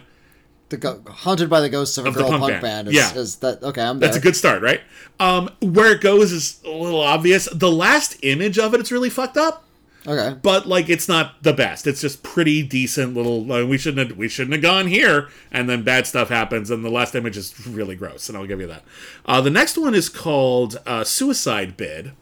the 0.73 0.77
go- 0.77 1.01
haunted 1.07 1.49
by 1.49 1.61
the 1.61 1.69
ghosts 1.69 1.97
of 1.97 2.05
a 2.05 2.09
Of 2.09 2.15
girl 2.15 2.29
punk 2.29 2.41
punk, 2.41 2.51
band. 2.53 2.61
band. 2.61 2.87
is, 2.89 2.93
Yeah. 2.95 3.13
is 3.15 3.35
that 3.37 3.61
okay? 3.63 3.81
I'm 3.83 3.99
there. 3.99 4.07
That's 4.07 4.17
a 4.17 4.21
good 4.21 4.35
start, 4.35 4.61
right? 4.61 4.81
Um, 5.19 5.49
where 5.61 5.91
it 5.91 6.01
goes 6.01 6.31
is 6.31 6.59
a 6.65 6.69
little 6.69 6.99
obvious. 7.01 7.47
The 7.53 7.71
last 7.71 8.17
image 8.23 8.57
of 8.57 8.73
it, 8.73 8.79
it's 8.79 8.91
really 8.91 9.11
fucked 9.11 9.37
up, 9.37 9.63
okay. 10.07 10.35
but 10.41 10.67
like 10.67 10.89
it's 10.89 11.07
not 11.07 11.43
the 11.43 11.53
best. 11.53 11.85
It's 11.85 12.01
just 12.01 12.23
pretty 12.23 12.63
decent 12.63 13.13
little. 13.15 13.49
Uh, 13.51 13.65
we 13.65 13.77
shouldn't 13.77 14.09
have, 14.09 14.17
we 14.17 14.27
shouldn't 14.27 14.53
have 14.53 14.63
gone 14.63 14.87
here, 14.87 15.29
and 15.51 15.69
then 15.69 15.83
bad 15.83 16.07
stuff 16.07 16.29
happens, 16.29 16.71
and 16.71 16.83
the 16.83 16.89
last 16.89 17.13
image 17.13 17.37
is 17.37 17.53
really 17.67 17.95
gross, 17.95 18.27
and 18.27 18.37
I'll 18.37 18.47
give 18.47 18.59
you 18.59 18.67
that. 18.67 18.83
Uh, 19.25 19.39
the 19.41 19.51
next 19.51 19.77
one 19.77 19.93
is 19.93 20.09
called 20.09 20.79
uh, 20.87 21.03
Suicide 21.03 21.77
Bid, 21.77 22.13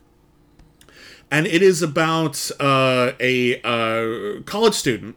and 1.31 1.47
it 1.47 1.61
is 1.61 1.81
about 1.81 2.51
uh, 2.59 3.13
a 3.21 3.61
uh, 3.63 4.41
college 4.43 4.73
student 4.75 5.15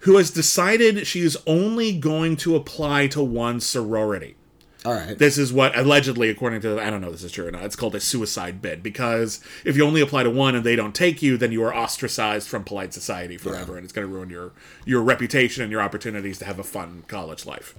who 0.00 0.16
has 0.16 0.30
decided 0.30 1.06
she 1.06 1.20
is 1.20 1.38
only 1.46 1.96
going 1.96 2.36
to 2.36 2.56
apply 2.56 3.06
to 3.08 3.22
one 3.22 3.60
sorority. 3.60 4.36
All 4.84 4.94
right. 4.94 5.18
this 5.18 5.36
is 5.36 5.52
what 5.52 5.76
allegedly 5.76 6.30
according 6.30 6.60
to 6.60 6.80
i 6.80 6.90
don't 6.90 7.00
know 7.00 7.08
if 7.08 7.14
this 7.14 7.24
is 7.24 7.32
true 7.32 7.48
or 7.48 7.50
not 7.50 7.64
it's 7.64 7.74
called 7.74 7.96
a 7.96 8.00
suicide 8.00 8.62
bid 8.62 8.84
because 8.84 9.40
if 9.64 9.76
you 9.76 9.84
only 9.84 10.00
apply 10.00 10.22
to 10.22 10.30
one 10.30 10.54
and 10.54 10.62
they 10.62 10.76
don't 10.76 10.94
take 10.94 11.22
you 11.22 11.36
then 11.36 11.50
you 11.50 11.60
are 11.64 11.74
ostracized 11.74 12.48
from 12.48 12.62
polite 12.62 12.94
society 12.94 13.36
forever 13.36 13.76
and 13.76 13.82
it's 13.82 13.92
going 13.92 14.06
to 14.06 14.14
ruin 14.14 14.30
your 14.30 14.52
your 14.84 15.02
reputation 15.02 15.64
and 15.64 15.72
your 15.72 15.80
opportunities 15.80 16.38
to 16.38 16.44
have 16.44 16.60
a 16.60 16.62
fun 16.62 17.02
college 17.08 17.44
life. 17.44 17.74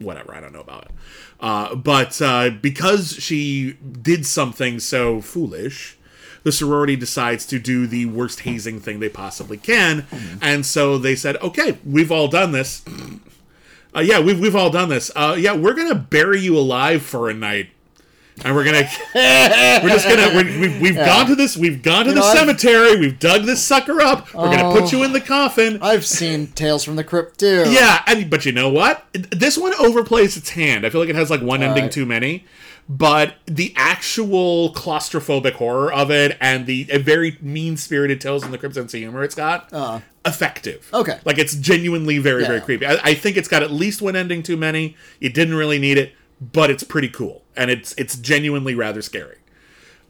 Whatever 0.00 0.34
i 0.34 0.40
don't 0.40 0.52
know 0.52 0.60
about 0.60 0.84
it. 0.84 0.90
Uh, 1.40 1.74
but 1.76 2.20
uh, 2.20 2.50
because 2.50 3.12
she 3.14 3.78
did 4.02 4.26
something 4.26 4.80
so 4.80 5.22
foolish 5.22 5.96
the 6.42 6.52
sorority 6.52 6.96
decides 6.96 7.44
to 7.46 7.58
do 7.58 7.86
the 7.86 8.06
worst 8.06 8.40
hazing 8.40 8.80
thing 8.80 9.00
they 9.00 9.08
possibly 9.08 9.56
can 9.56 10.06
and 10.40 10.64
so 10.64 10.98
they 10.98 11.14
said 11.14 11.36
okay 11.38 11.78
we've 11.84 12.12
all 12.12 12.28
done 12.28 12.52
this 12.52 12.82
uh, 13.94 14.00
yeah, 14.00 14.20
we've 14.20 14.38
we've 14.38 14.56
all 14.56 14.70
done 14.70 14.88
this. 14.88 15.10
Uh, 15.14 15.36
yeah, 15.38 15.54
we're 15.54 15.74
gonna 15.74 15.94
bury 15.94 16.40
you 16.40 16.56
alive 16.56 17.02
for 17.02 17.28
a 17.28 17.34
night, 17.34 17.70
and 18.44 18.54
we're 18.54 18.64
gonna 18.64 18.88
we're 19.14 19.88
just 19.88 20.08
gonna 20.08 20.28
we're, 20.34 20.60
we've, 20.60 20.80
we've 20.80 20.96
gone 20.96 21.26
to 21.26 21.34
this 21.34 21.56
we've 21.56 21.82
gone 21.82 22.04
to 22.04 22.12
the 22.12 22.20
know, 22.20 22.26
I've- 22.26 22.38
cemetery. 22.38 22.98
We've 22.98 23.18
dug 23.18 23.44
this 23.44 23.62
sucker 23.62 24.00
up. 24.00 24.32
We're 24.32 24.56
gonna 24.56 24.78
put 24.78 24.92
you 24.92 25.02
in 25.02 25.12
the 25.12 25.20
coffin. 25.20 25.78
I've 25.82 26.06
seen 26.06 26.48
Tales 26.48 26.84
from 26.84 26.96
the 26.96 27.04
Crypt 27.04 27.38
too. 27.38 27.64
Yeah, 27.68 28.02
and 28.06 28.30
but 28.30 28.46
you 28.46 28.52
know 28.52 28.68
what? 28.68 29.06
This 29.12 29.58
one 29.58 29.72
overplays 29.72 30.36
its 30.36 30.50
hand. 30.50 30.86
I 30.86 30.90
feel 30.90 31.00
like 31.00 31.10
it 31.10 31.16
has 31.16 31.30
like 31.30 31.42
one 31.42 31.62
ending 31.62 31.84
right. 31.84 31.92
too 31.92 32.06
many. 32.06 32.44
But 32.90 33.36
the 33.46 33.72
actual 33.76 34.74
claustrophobic 34.74 35.52
horror 35.52 35.92
of 35.92 36.10
it 36.10 36.36
and 36.40 36.66
the 36.66 36.88
a 36.90 36.98
very 36.98 37.38
mean 37.40 37.76
spirited 37.76 38.20
Tales 38.20 38.44
in 38.44 38.50
the 38.50 38.58
Crypt 38.58 38.74
sense 38.74 38.92
of 38.92 38.98
humor 38.98 39.22
it's 39.22 39.36
got, 39.36 39.72
uh-huh. 39.72 40.00
effective. 40.26 40.90
Okay. 40.92 41.20
Like 41.24 41.38
it's 41.38 41.54
genuinely 41.54 42.18
very, 42.18 42.44
very 42.44 42.60
creepy. 42.60 42.86
I, 42.86 42.98
I 43.04 43.14
think 43.14 43.36
it's 43.36 43.46
got 43.46 43.62
at 43.62 43.70
least 43.70 44.02
one 44.02 44.16
ending 44.16 44.42
too 44.42 44.56
many. 44.56 44.96
You 45.20 45.30
didn't 45.30 45.54
really 45.54 45.78
need 45.78 45.98
it, 45.98 46.14
but 46.40 46.68
it's 46.68 46.82
pretty 46.82 47.08
cool. 47.08 47.44
And 47.56 47.70
it's 47.70 47.94
it's 47.96 48.16
genuinely 48.16 48.74
rather 48.74 49.02
scary. 49.02 49.36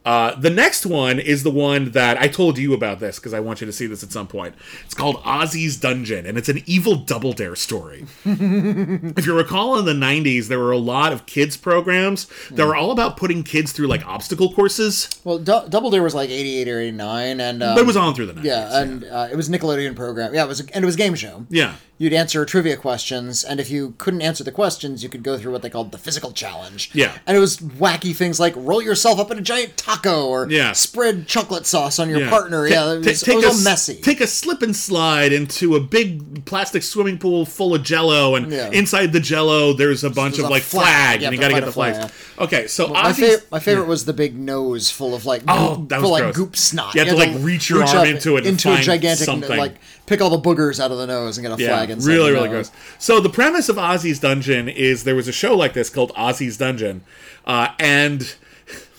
Uh, 0.04 0.34
the 0.34 0.48
next 0.50 0.86
one 0.86 1.18
is 1.18 1.42
the 1.42 1.50
one 1.50 1.90
that 1.90 2.16
I 2.18 2.26
told 2.26 2.56
you 2.56 2.72
about 2.72 3.00
this 3.00 3.18
because 3.18 3.34
I 3.34 3.40
want 3.40 3.60
you 3.60 3.66
to 3.66 3.72
see 3.72 3.86
this 3.86 4.02
at 4.02 4.10
some 4.12 4.26
point. 4.26 4.54
It's 4.86 4.94
called 4.94 5.16
Ozzy's 5.24 5.76
Dungeon, 5.76 6.24
and 6.24 6.38
it's 6.38 6.48
an 6.48 6.62
evil 6.64 6.96
double 6.96 7.34
dare 7.34 7.54
story. 7.54 8.06
if 8.24 9.26
you 9.26 9.36
recall, 9.36 9.78
in 9.78 9.84
the 9.84 9.92
90s, 9.92 10.48
there 10.48 10.58
were 10.58 10.72
a 10.72 10.78
lot 10.78 11.12
of 11.12 11.26
kids' 11.26 11.56
programs 11.58 12.26
that 12.50 12.66
were 12.66 12.74
all 12.76 12.92
about 12.92 13.18
putting 13.18 13.42
kids 13.42 13.72
through 13.72 13.88
like 13.88 14.06
obstacle 14.06 14.52
courses, 14.54 15.08
Well, 15.22 15.38
Du- 15.38 15.66
Double 15.68 15.90
Dare 15.90 16.02
was 16.02 16.14
like 16.14 16.30
88 16.30 16.68
or 16.68 16.80
89, 16.80 17.40
and 17.40 17.62
um, 17.62 17.74
but 17.74 17.82
it 17.82 17.86
was 17.86 17.96
on 17.96 18.14
through 18.14 18.26
the 18.26 18.32
90s. 18.34 18.44
yeah, 18.44 18.80
and 18.80 19.04
uh, 19.04 19.28
it 19.30 19.36
was 19.36 19.48
Nickelodeon 19.50 19.94
program. 19.96 20.32
Yeah, 20.34 20.44
it 20.44 20.48
was, 20.48 20.60
and 20.60 20.82
it 20.82 20.86
was 20.86 20.94
a 20.94 20.98
game 20.98 21.14
show. 21.14 21.44
yeah. 21.50 21.74
You'd 22.00 22.14
answer 22.14 22.46
trivia 22.46 22.78
questions, 22.78 23.44
and 23.44 23.60
if 23.60 23.68
you 23.68 23.92
couldn't 23.98 24.22
answer 24.22 24.42
the 24.42 24.50
questions, 24.50 25.02
you 25.02 25.10
could 25.10 25.22
go 25.22 25.36
through 25.36 25.52
what 25.52 25.60
they 25.60 25.68
called 25.68 25.92
the 25.92 25.98
physical 25.98 26.32
challenge. 26.32 26.90
Yeah. 26.94 27.12
and 27.26 27.36
it 27.36 27.40
was 27.40 27.58
wacky 27.58 28.16
things 28.16 28.40
like 28.40 28.54
roll 28.56 28.80
yourself 28.80 29.18
up 29.20 29.30
in 29.30 29.36
a 29.36 29.42
giant 29.42 29.76
taco, 29.76 30.26
or 30.26 30.48
Yeah. 30.50 30.72
spread 30.72 31.26
chocolate 31.28 31.66
sauce 31.66 31.98
on 31.98 32.08
your 32.08 32.20
Yeah. 32.20 32.30
partner. 32.30 32.66
Ta- 32.66 32.72
yeah, 32.74 32.92
it 32.94 33.04
was, 33.04 33.20
take 33.20 33.34
it 33.34 33.36
was 33.36 33.44
a 33.44 33.48
all 33.48 33.58
messy. 33.58 33.96
Take 33.96 34.22
a 34.22 34.26
slip 34.26 34.62
and 34.62 34.74
slide 34.74 35.30
into 35.34 35.76
a 35.76 35.80
big 35.80 36.46
plastic 36.46 36.82
swimming 36.82 37.18
pool 37.18 37.44
full 37.44 37.74
of 37.74 37.82
Jello, 37.82 38.34
and 38.34 38.50
Yeah. 38.50 38.70
inside 38.72 39.12
the 39.12 39.20
Jello, 39.20 39.74
there's 39.74 40.02
a 40.02 40.08
bunch 40.08 40.36
there's 40.36 40.44
of 40.44 40.50
a 40.50 40.52
like 40.54 40.62
flag. 40.62 41.18
flag, 41.18 41.22
and 41.24 41.34
you 41.34 41.38
got 41.38 41.48
to 41.48 41.54
to 41.56 41.60
get 41.60 41.66
the 41.66 41.72
flags. 41.72 41.98
flag. 41.98 42.10
Okay, 42.38 42.66
so 42.66 42.88
my, 42.88 43.02
Ozzy's- 43.12 43.40
fa- 43.40 43.46
my 43.52 43.58
favorite 43.58 43.84
hmm. 43.84 43.90
was 43.90 44.06
the 44.06 44.14
big 44.14 44.38
nose 44.38 44.90
full 44.90 45.14
of 45.14 45.26
like 45.26 45.42
Oh, 45.46 45.76
goop, 45.76 45.88
that 45.90 46.00
full 46.00 46.12
was 46.12 46.20
like 46.22 46.34
goop 46.34 46.56
snot. 46.56 46.94
You 46.94 47.00
had 47.04 47.10
to, 47.10 47.16
like, 47.16 47.32
reach 47.40 47.68
your 47.68 47.84
arm 47.84 48.06
into 48.06 48.36
it 48.36 48.46
and 48.46 48.46
into 48.48 48.72
a 48.72 48.78
gigantic 48.80 49.26
something. 49.26 49.58
like 49.58 49.74
pick 50.10 50.20
all 50.20 50.28
the 50.36 50.40
boogers 50.40 50.80
out 50.80 50.90
of 50.90 50.98
the 50.98 51.06
nose 51.06 51.38
and 51.38 51.46
get 51.46 51.56
a 51.56 51.62
Yeah, 51.62 51.68
flag 51.68 51.88
inside. 51.90 52.08
really, 52.10 52.32
really 52.32 52.48
nose. 52.48 52.68
gross. 52.70 52.80
So 52.98 53.20
the 53.20 53.30
premise 53.30 53.68
of 53.68 53.76
Ozzy's 53.76 54.18
Dungeon 54.18 54.68
is 54.68 55.04
there 55.04 55.14
was 55.14 55.28
a 55.28 55.32
show 55.32 55.56
like 55.56 55.72
this 55.72 55.88
called 55.88 56.12
Ozzy's 56.14 56.56
Dungeon, 56.56 57.02
uh, 57.46 57.68
and 57.78 58.34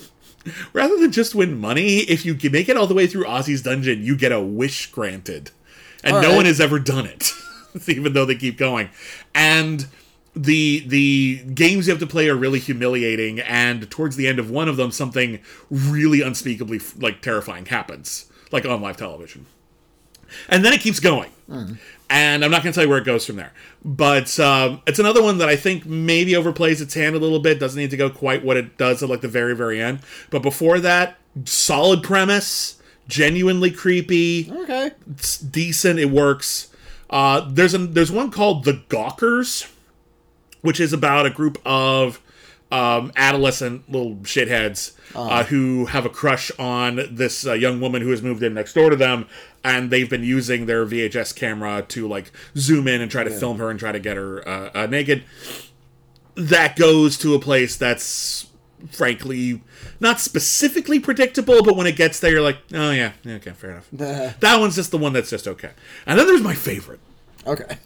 rather 0.73 0.97
than 0.97 1.11
just 1.11 1.35
win 1.35 1.59
money, 1.59 1.97
if 1.99 2.25
you 2.25 2.37
make 2.49 2.69
it 2.69 2.77
all 2.77 2.87
the 2.87 2.93
way 2.93 3.07
through 3.07 3.25
Ozzy's 3.25 3.61
Dungeon, 3.61 4.03
you 4.03 4.15
get 4.15 4.31
a 4.31 4.39
wish 4.41 4.89
granted, 4.89 5.51
and 6.01 6.15
All 6.15 6.21
no 6.21 6.29
right. 6.29 6.35
one 6.37 6.45
has 6.45 6.61
ever 6.61 6.79
done 6.79 7.05
it, 7.05 7.31
even 7.87 8.13
though 8.13 8.25
they 8.25 8.35
keep 8.35 8.57
going. 8.57 8.89
And 9.35 9.87
the 10.33 10.79
the 10.87 11.43
games 11.53 11.87
you 11.87 11.91
have 11.91 11.99
to 11.99 12.07
play 12.07 12.29
are 12.29 12.37
really 12.37 12.59
humiliating, 12.59 13.41
and 13.41 13.91
towards 13.91 14.15
the 14.15 14.27
end 14.27 14.39
of 14.39 14.49
one 14.49 14.69
of 14.69 14.77
them, 14.77 14.91
something 14.91 15.39
really 15.69 16.21
unspeakably 16.21 16.79
like 16.97 17.21
terrifying 17.21 17.65
happens, 17.65 18.31
like 18.49 18.65
on 18.65 18.81
live 18.81 18.95
television 18.95 19.45
and 20.49 20.63
then 20.65 20.73
it 20.73 20.81
keeps 20.81 20.99
going. 20.99 21.31
And 22.09 22.43
I'm 22.43 22.51
not 22.51 22.61
going 22.63 22.73
to 22.73 22.75
tell 22.75 22.83
you 22.83 22.89
where 22.89 22.97
it 22.99 23.05
goes 23.05 23.25
from 23.25 23.37
there. 23.37 23.53
But 23.85 24.37
um, 24.39 24.81
it's 24.85 24.99
another 24.99 25.21
one 25.23 25.37
that 25.37 25.47
I 25.49 25.55
think 25.55 25.85
maybe 25.85 26.33
overplays 26.33 26.81
its 26.81 26.93
hand 26.93 27.15
a 27.15 27.19
little 27.19 27.39
bit. 27.39 27.59
Doesn't 27.59 27.79
need 27.79 27.91
to 27.91 27.97
go 27.97 28.09
quite 28.09 28.43
what 28.43 28.57
it 28.57 28.77
does 28.77 29.01
at 29.01 29.09
like 29.09 29.21
the 29.21 29.27
very, 29.29 29.55
very 29.55 29.81
end. 29.81 29.99
But 30.29 30.41
before 30.41 30.79
that, 30.79 31.17
solid 31.45 32.03
premise, 32.03 32.81
genuinely 33.07 33.71
creepy, 33.71 34.51
Okay. 34.51 34.91
it's 35.09 35.37
decent. 35.37 35.99
It 35.99 36.09
works. 36.09 36.67
Uh, 37.09 37.47
there's 37.49 37.73
a 37.73 37.77
there's 37.79 38.11
one 38.11 38.29
called 38.31 38.63
the 38.65 38.81
Gawkers, 38.89 39.67
which 40.61 40.79
is 40.79 40.93
about 40.93 41.25
a 41.25 41.29
group 41.29 41.57
of 41.65 42.21
um, 42.71 43.11
adolescent 43.15 43.89
little 43.91 44.15
shitheads 44.17 44.93
uh, 45.15 45.43
who 45.45 45.85
have 45.85 46.05
a 46.05 46.09
crush 46.09 46.51
on 46.57 47.01
this 47.11 47.45
uh, 47.45 47.53
young 47.53 47.81
woman 47.81 48.01
who 48.01 48.09
has 48.09 48.21
moved 48.21 48.43
in 48.43 48.53
next 48.53 48.73
door 48.73 48.89
to 48.89 48.95
them, 48.95 49.27
and 49.63 49.91
they've 49.91 50.09
been 50.09 50.23
using 50.23 50.65
their 50.65 50.85
VHS 50.85 51.35
camera 51.35 51.83
to 51.89 52.07
like 52.07 52.31
zoom 52.55 52.87
in 52.87 53.01
and 53.01 53.11
try 53.11 53.23
to 53.23 53.29
film 53.29 53.57
her 53.59 53.69
and 53.69 53.79
try 53.79 53.91
to 53.91 53.99
get 53.99 54.17
her 54.17 54.47
uh, 54.47 54.71
uh, 54.73 54.85
naked. 54.87 55.23
That 56.35 56.75
goes 56.75 57.17
to 57.19 57.35
a 57.35 57.39
place 57.39 57.75
that's 57.75 58.47
frankly 58.89 59.61
not 59.99 60.19
specifically 60.19 60.99
predictable, 60.99 61.61
but 61.63 61.75
when 61.75 61.87
it 61.87 61.95
gets 61.95 62.19
there, 62.19 62.31
you're 62.31 62.41
like, 62.41 62.57
oh 62.73 62.91
yeah, 62.91 63.11
yeah, 63.23 63.35
okay, 63.35 63.51
fair 63.51 63.71
enough. 63.71 63.89
that 63.91 64.59
one's 64.59 64.75
just 64.75 64.91
the 64.91 64.97
one 64.97 65.13
that's 65.13 65.29
just 65.29 65.47
okay. 65.47 65.71
And 66.05 66.17
then 66.17 66.25
there's 66.25 66.41
my 66.41 66.55
favorite 66.55 66.99
Okay. 67.45 67.77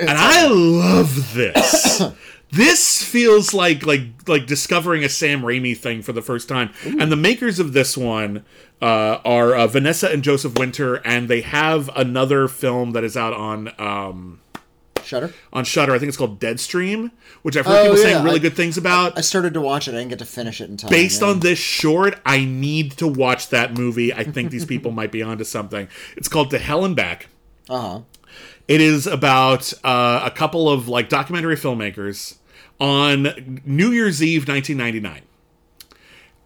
and 0.00 0.10
I 0.18 0.46
love 0.48 1.34
this. 1.34 2.02
this 2.54 3.02
feels 3.02 3.52
like 3.54 3.84
like 3.84 4.02
like 4.26 4.46
discovering 4.46 5.04
a 5.04 5.08
Sam 5.08 5.42
Raimi 5.42 5.76
thing 5.76 6.02
for 6.02 6.12
the 6.12 6.22
first 6.22 6.48
time. 6.48 6.70
And 6.84 7.10
the 7.10 7.16
makers 7.16 7.58
of 7.58 7.72
this 7.72 7.96
one 7.96 8.44
uh, 8.82 9.18
are 9.24 9.54
uh, 9.54 9.66
Vanessa 9.66 10.10
and 10.10 10.22
Joseph 10.22 10.58
Winter, 10.58 10.96
and 11.06 11.28
they 11.28 11.40
have 11.42 11.90
another 11.96 12.48
film 12.48 12.92
that 12.92 13.04
is 13.04 13.16
out 13.16 13.32
on 13.32 13.72
um, 13.78 14.40
Shudder. 15.02 15.32
on 15.52 15.64
Shudder. 15.64 15.94
I 15.94 15.98
think 15.98 16.08
it's 16.08 16.16
called 16.16 16.40
Deadstream, 16.40 17.10
which 17.42 17.56
I've 17.56 17.66
heard 17.66 17.78
Oh, 17.78 17.82
people 17.92 17.98
yeah, 17.98 18.02
saying 18.12 18.24
really 18.24 18.36
I- 18.40 18.42
good 18.42 18.56
things 18.56 18.76
about. 18.78 19.16
I 19.18 19.20
started 19.20 19.54
to 19.54 19.60
watch 19.60 19.88
it. 19.88 19.92
I 19.92 19.98
didn't 19.98 20.10
get 20.10 20.18
to 20.20 20.24
finish 20.26 20.60
it 20.60 20.70
in 20.70 20.76
time. 20.76 20.90
Based 20.90 21.22
yeah. 21.22 21.28
on 21.28 21.40
this 21.40 21.58
short, 21.58 22.18
I 22.24 22.44
need 22.44 22.92
to 22.98 23.06
watch 23.06 23.48
that 23.50 23.74
movie. 23.74 24.12
I 24.12 24.24
think 24.24 24.50
these 24.50 24.64
people 24.64 24.90
might 24.90 25.12
be 25.12 25.22
onto 25.22 25.44
something. 25.44 25.88
It's 26.16 26.28
called 26.28 26.50
To 26.50 26.58
Hell 26.58 26.84
and 26.84 26.94
Back. 26.96 27.28
Uh 27.68 27.80
huh. 27.80 28.00
It 28.66 28.80
is 28.80 29.06
about 29.06 29.72
uh, 29.84 30.22
a 30.24 30.30
couple 30.30 30.70
of 30.70 30.88
like 30.88 31.08
documentary 31.10 31.56
filmmakers 31.56 32.36
on 32.80 33.62
New 33.64 33.90
Year's 33.90 34.22
Eve 34.22 34.46
1999. 34.48 35.22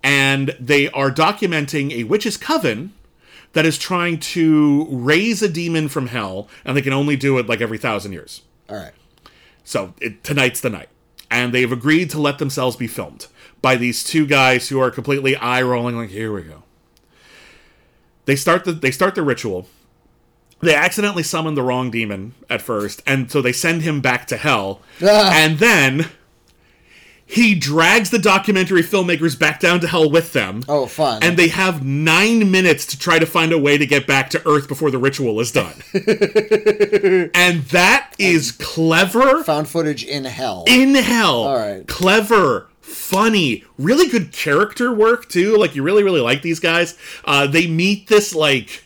And 0.03 0.57
they 0.61 0.89
are 0.91 1.11
documenting 1.11 1.93
a 1.93 2.05
witch's 2.05 2.37
coven 2.37 2.93
that 3.55 3.67
is 3.67 3.79
trying 3.79 4.21
to 4.21 4.87
raise 4.91 5.43
a 5.43 5.49
demon 5.49 5.89
from 5.89 6.09
hell, 6.09 6.49
and 6.65 6.77
they 6.77 6.83
can 6.83 6.93
only 6.93 7.17
do 7.17 7.39
it 7.39 7.49
like 7.49 7.61
every 7.61 7.79
thousand 7.79 8.13
years. 8.13 8.43
All 8.69 8.77
right. 8.77 8.93
So 9.65 9.95
it, 10.01 10.23
tonight's 10.23 10.61
the 10.61 10.71
night. 10.71 10.89
And 11.31 11.53
they've 11.53 11.71
agreed 11.73 12.11
to 12.11 12.21
let 12.21 12.39
themselves 12.39 12.77
be 12.77 12.87
filmed. 12.87 13.27
by 13.61 13.77
these 13.77 14.05
two 14.05 14.27
guys 14.27 14.69
who 14.69 14.79
are 14.81 14.91
completely 14.91 15.37
eye 15.37 15.63
rolling. 15.63 15.97
Like, 15.97 16.11
here 16.11 16.33
we 16.33 16.43
go. 16.43 16.63
They 18.25 18.37
start 18.37 18.65
the 18.65 18.73
they 18.73 18.91
start 18.91 19.15
the 19.15 19.23
ritual. 19.23 19.67
They 20.61 20.75
accidentally 20.75 21.23
summon 21.23 21.55
the 21.55 21.63
wrong 21.63 21.91
demon 21.91 22.35
at 22.51 22.61
first, 22.63 23.03
and 23.07 23.31
so 23.31 23.41
they 23.41 23.53
send 23.53 23.83
him 23.83 24.01
back 24.01 24.27
to 24.29 24.37
hell. 24.37 24.81
Ah. 25.03 25.31
And 25.33 25.59
then 25.59 26.09
he 27.31 27.55
drags 27.55 28.09
the 28.09 28.19
documentary 28.19 28.83
filmmakers 28.83 29.39
back 29.39 29.61
down 29.61 29.81
to 29.81 29.87
hell 29.87 30.11
with 30.11 30.33
them. 30.33 30.63
Oh, 30.67 30.87
fun. 30.87 31.23
And 31.23 31.37
they 31.37 31.49
have 31.49 31.85
nine 31.85 32.51
minutes 32.51 32.87
to 32.87 32.99
try 32.99 33.19
to 33.19 33.27
find 33.27 33.53
a 33.53 33.59
way 33.59 33.77
to 33.77 33.85
get 33.87 34.07
back 34.07 34.31
to 34.31 34.49
Earth 34.49 34.67
before 34.67 34.91
the 34.91 34.97
ritual 34.99 35.39
is 35.39 35.53
done. 35.53 35.75
and 37.35 37.63
that 37.65 38.15
is 38.19 38.53
clever 38.53 39.45
Found 39.45 39.69
footage 39.69 40.05
in 40.05 40.25
hell. 40.25 40.65
in 40.67 40.95
hell. 40.95 41.43
All 41.43 41.57
right. 41.59 41.87
Clever, 41.87 42.69
funny, 42.81 43.65
really 43.79 44.09
good 44.09 44.33
character 44.33 44.93
work 44.93 45.29
too. 45.29 45.57
Like 45.57 45.75
you 45.75 45.83
really, 45.83 46.03
really 46.03 46.21
like 46.23 46.41
these 46.43 46.61
guys. 46.61 46.97
Uh, 47.25 47.47
they 47.47 47.67
meet 47.67 48.09
this 48.09 48.35
like. 48.35 48.85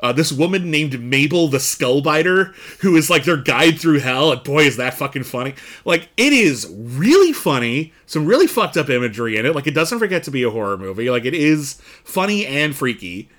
Uh, 0.00 0.12
this 0.12 0.30
woman 0.30 0.70
named 0.70 1.00
Mabel 1.00 1.48
the 1.48 1.58
Skullbiter, 1.58 2.54
who 2.80 2.96
is 2.96 3.08
like 3.08 3.24
their 3.24 3.36
guide 3.36 3.80
through 3.80 4.00
hell, 4.00 4.30
and 4.30 4.42
boy, 4.42 4.64
is 4.64 4.76
that 4.76 4.94
fucking 4.94 5.24
funny! 5.24 5.54
Like, 5.84 6.08
it 6.16 6.32
is 6.32 6.70
really 6.70 7.32
funny, 7.32 7.92
some 8.04 8.26
really 8.26 8.46
fucked 8.46 8.76
up 8.76 8.90
imagery 8.90 9.36
in 9.36 9.46
it. 9.46 9.54
Like, 9.54 9.66
it 9.66 9.74
doesn't 9.74 9.98
forget 9.98 10.22
to 10.24 10.30
be 10.30 10.42
a 10.42 10.50
horror 10.50 10.76
movie. 10.76 11.10
Like, 11.10 11.24
it 11.24 11.34
is 11.34 11.80
funny 12.04 12.44
and 12.46 12.76
freaky. 12.76 13.30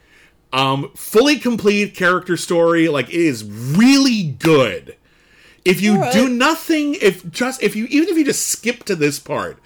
Um, 0.51 0.91
fully 0.95 1.37
complete 1.37 1.93
character 1.93 2.37
story. 2.37 2.87
Like, 2.87 3.09
it 3.09 3.15
is 3.15 3.43
really 3.43 4.23
good 4.23 4.95
if 5.67 5.81
you 5.81 5.95
Alright. 5.95 6.13
do 6.13 6.29
nothing 6.29 6.95
if 7.01 7.29
just 7.29 7.61
if 7.61 7.75
you 7.75 7.85
even 7.89 8.07
if 8.07 8.17
you 8.17 8.23
just 8.23 8.47
skip 8.47 8.85
to 8.85 8.95
this 8.95 9.19
part 9.19 9.59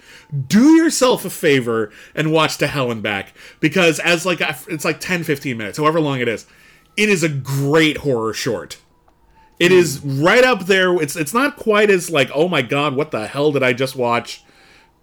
do 0.48 0.70
yourself 0.72 1.24
a 1.24 1.30
favor 1.30 1.92
and 2.12 2.32
watch 2.32 2.58
to 2.58 2.66
hell 2.66 2.90
and 2.90 3.04
back 3.04 3.32
because 3.60 4.00
as 4.00 4.26
like 4.26 4.40
it's 4.68 4.84
like 4.84 4.98
10 4.98 5.22
15 5.22 5.56
minutes 5.56 5.78
however 5.78 6.00
long 6.00 6.18
it 6.18 6.26
is 6.26 6.44
it 6.96 7.08
is 7.08 7.22
a 7.22 7.28
great 7.28 7.98
horror 7.98 8.32
short 8.32 8.78
It 9.58 9.72
is 9.72 10.00
right 10.00 10.44
up 10.44 10.66
there 10.66 10.94
it's 11.00 11.16
it's 11.16 11.34
not 11.34 11.56
quite 11.56 11.90
as 11.90 12.10
like 12.10 12.30
oh 12.34 12.48
my 12.48 12.62
god 12.62 12.94
what 12.94 13.10
the 13.10 13.26
hell 13.26 13.52
did 13.52 13.62
i 13.62 13.72
just 13.72 13.96
watch 13.96 14.42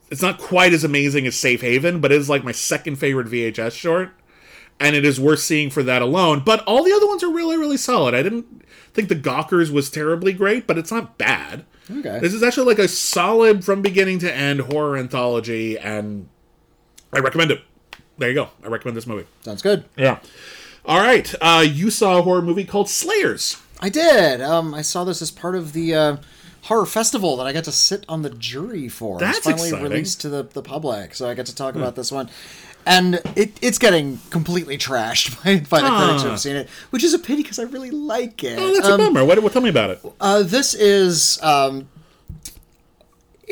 it's 0.09 0.21
not 0.21 0.39
quite 0.39 0.73
as 0.73 0.83
amazing 0.83 1.27
as 1.27 1.35
safe 1.35 1.61
haven 1.61 1.99
but 1.99 2.11
it 2.11 2.17
is 2.19 2.29
like 2.29 2.43
my 2.43 2.51
second 2.51 2.97
favorite 2.97 3.27
vhs 3.27 3.71
short 3.71 4.11
and 4.79 4.95
it 4.95 5.05
is 5.05 5.19
worth 5.19 5.39
seeing 5.39 5.69
for 5.69 5.83
that 5.83 6.01
alone. 6.01 6.41
But 6.45 6.63
all 6.63 6.83
the 6.83 6.93
other 6.93 7.07
ones 7.07 7.23
are 7.23 7.31
really, 7.31 7.57
really 7.57 7.77
solid. 7.77 8.15
I 8.15 8.23
didn't 8.23 8.63
think 8.93 9.09
the 9.09 9.15
Gawkers 9.15 9.71
was 9.71 9.89
terribly 9.89 10.33
great, 10.33 10.67
but 10.67 10.77
it's 10.77 10.91
not 10.91 11.17
bad. 11.17 11.65
Okay. 11.91 12.19
This 12.19 12.33
is 12.33 12.43
actually 12.43 12.67
like 12.67 12.79
a 12.79 12.87
solid 12.87 13.65
from 13.65 13.81
beginning 13.81 14.19
to 14.19 14.33
end 14.33 14.61
horror 14.61 14.95
anthology, 14.95 15.77
and 15.77 16.29
I 17.11 17.19
recommend 17.19 17.51
it. 17.51 17.61
There 18.17 18.29
you 18.29 18.35
go. 18.35 18.49
I 18.63 18.67
recommend 18.67 18.95
this 18.95 19.07
movie. 19.07 19.27
Sounds 19.41 19.61
good. 19.61 19.85
Yeah. 19.97 20.19
All 20.89 20.99
right. 20.99 21.33
Uh, 21.39 21.63
you 21.67 21.91
saw 21.91 22.17
a 22.17 22.21
horror 22.23 22.41
movie 22.41 22.65
called 22.65 22.89
Slayers. 22.89 23.61
I 23.79 23.89
did. 23.89 24.41
Um, 24.41 24.73
I 24.73 24.81
saw 24.81 25.03
this 25.03 25.21
as 25.21 25.29
part 25.29 25.53
of 25.55 25.73
the 25.73 25.93
uh, 25.93 26.17
horror 26.63 26.87
festival 26.87 27.37
that 27.37 27.45
I 27.45 27.53
got 27.53 27.63
to 27.65 27.71
sit 27.71 28.05
on 28.09 28.23
the 28.23 28.31
jury 28.31 28.89
for. 28.89 29.19
That's 29.19 29.37
it's 29.37 29.45
finally 29.45 29.67
exciting. 29.69 29.85
Hmm. 29.85 29.91
released 29.93 30.21
to 30.21 30.29
the, 30.29 30.43
the 30.43 30.63
public, 30.63 31.13
so 31.13 31.29
I 31.29 31.35
get 31.35 31.45
to 31.45 31.55
talk 31.55 31.75
about 31.75 31.95
this 31.95 32.11
one. 32.11 32.29
And 32.87 33.21
it, 33.35 33.59
it's 33.61 33.77
getting 33.77 34.17
completely 34.31 34.77
trashed 34.79 35.43
by, 35.43 35.59
by 35.69 35.81
the 35.87 35.95
critics 35.95 36.23
who 36.23 36.27
Ah. 36.29 36.31
have 36.31 36.39
seen 36.39 36.55
it, 36.55 36.67
which 36.89 37.03
is 37.03 37.13
a 37.13 37.19
pity 37.19 37.43
because 37.43 37.59
I 37.59 37.63
really 37.63 37.91
like 37.91 38.43
it. 38.43 38.57
Oh, 38.57 38.73
that's 38.73 38.87
Um, 38.87 38.99
a 38.99 39.03
bummer. 39.05 39.23
What, 39.25 39.43
what? 39.43 39.53
Tell 39.53 39.61
me 39.61 39.69
about 39.69 39.91
it. 39.91 40.01
Uh, 40.19 40.41
this 40.41 40.73
is 40.73 41.39
um, 41.43 41.87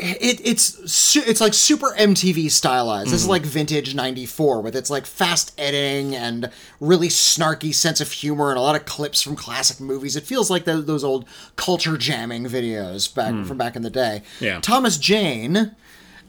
it, 0.00 0.40
it's 0.44 0.90
su- 0.92 1.22
it's 1.26 1.40
like 1.40 1.52
super 1.54 1.92
MTV 1.98 2.50
stylized. 2.50 3.08
This 3.08 3.14
is 3.14 3.22
Mm-hmm. 3.22 3.30
like 3.30 3.42
vintage 3.42 3.94
'94 3.94 4.60
with 4.62 4.76
its 4.76 4.90
like 4.90 5.06
fast 5.06 5.52
editing 5.58 6.14
and 6.14 6.50
really 6.80 7.08
snarky 7.08 7.74
sense 7.74 8.00
of 8.00 8.12
humor 8.12 8.50
and 8.50 8.58
a 8.58 8.62
lot 8.62 8.76
of 8.76 8.84
clips 8.86 9.20
from 9.22 9.34
classic 9.36 9.80
movies. 9.80 10.14
It 10.14 10.24
feels 10.24 10.50
like 10.50 10.64
tho- 10.64 10.80
those 10.82 11.02
old 11.02 11.26
culture 11.56 11.96
jamming 11.98 12.44
videos 12.44 13.12
back 13.12 13.44
from 13.44 13.58
back 13.58 13.74
in 13.76 13.82
the 13.82 13.90
day. 13.90 14.22
Yeah. 14.40 14.60
Thomas 14.60 14.98
Jane. 14.98 15.74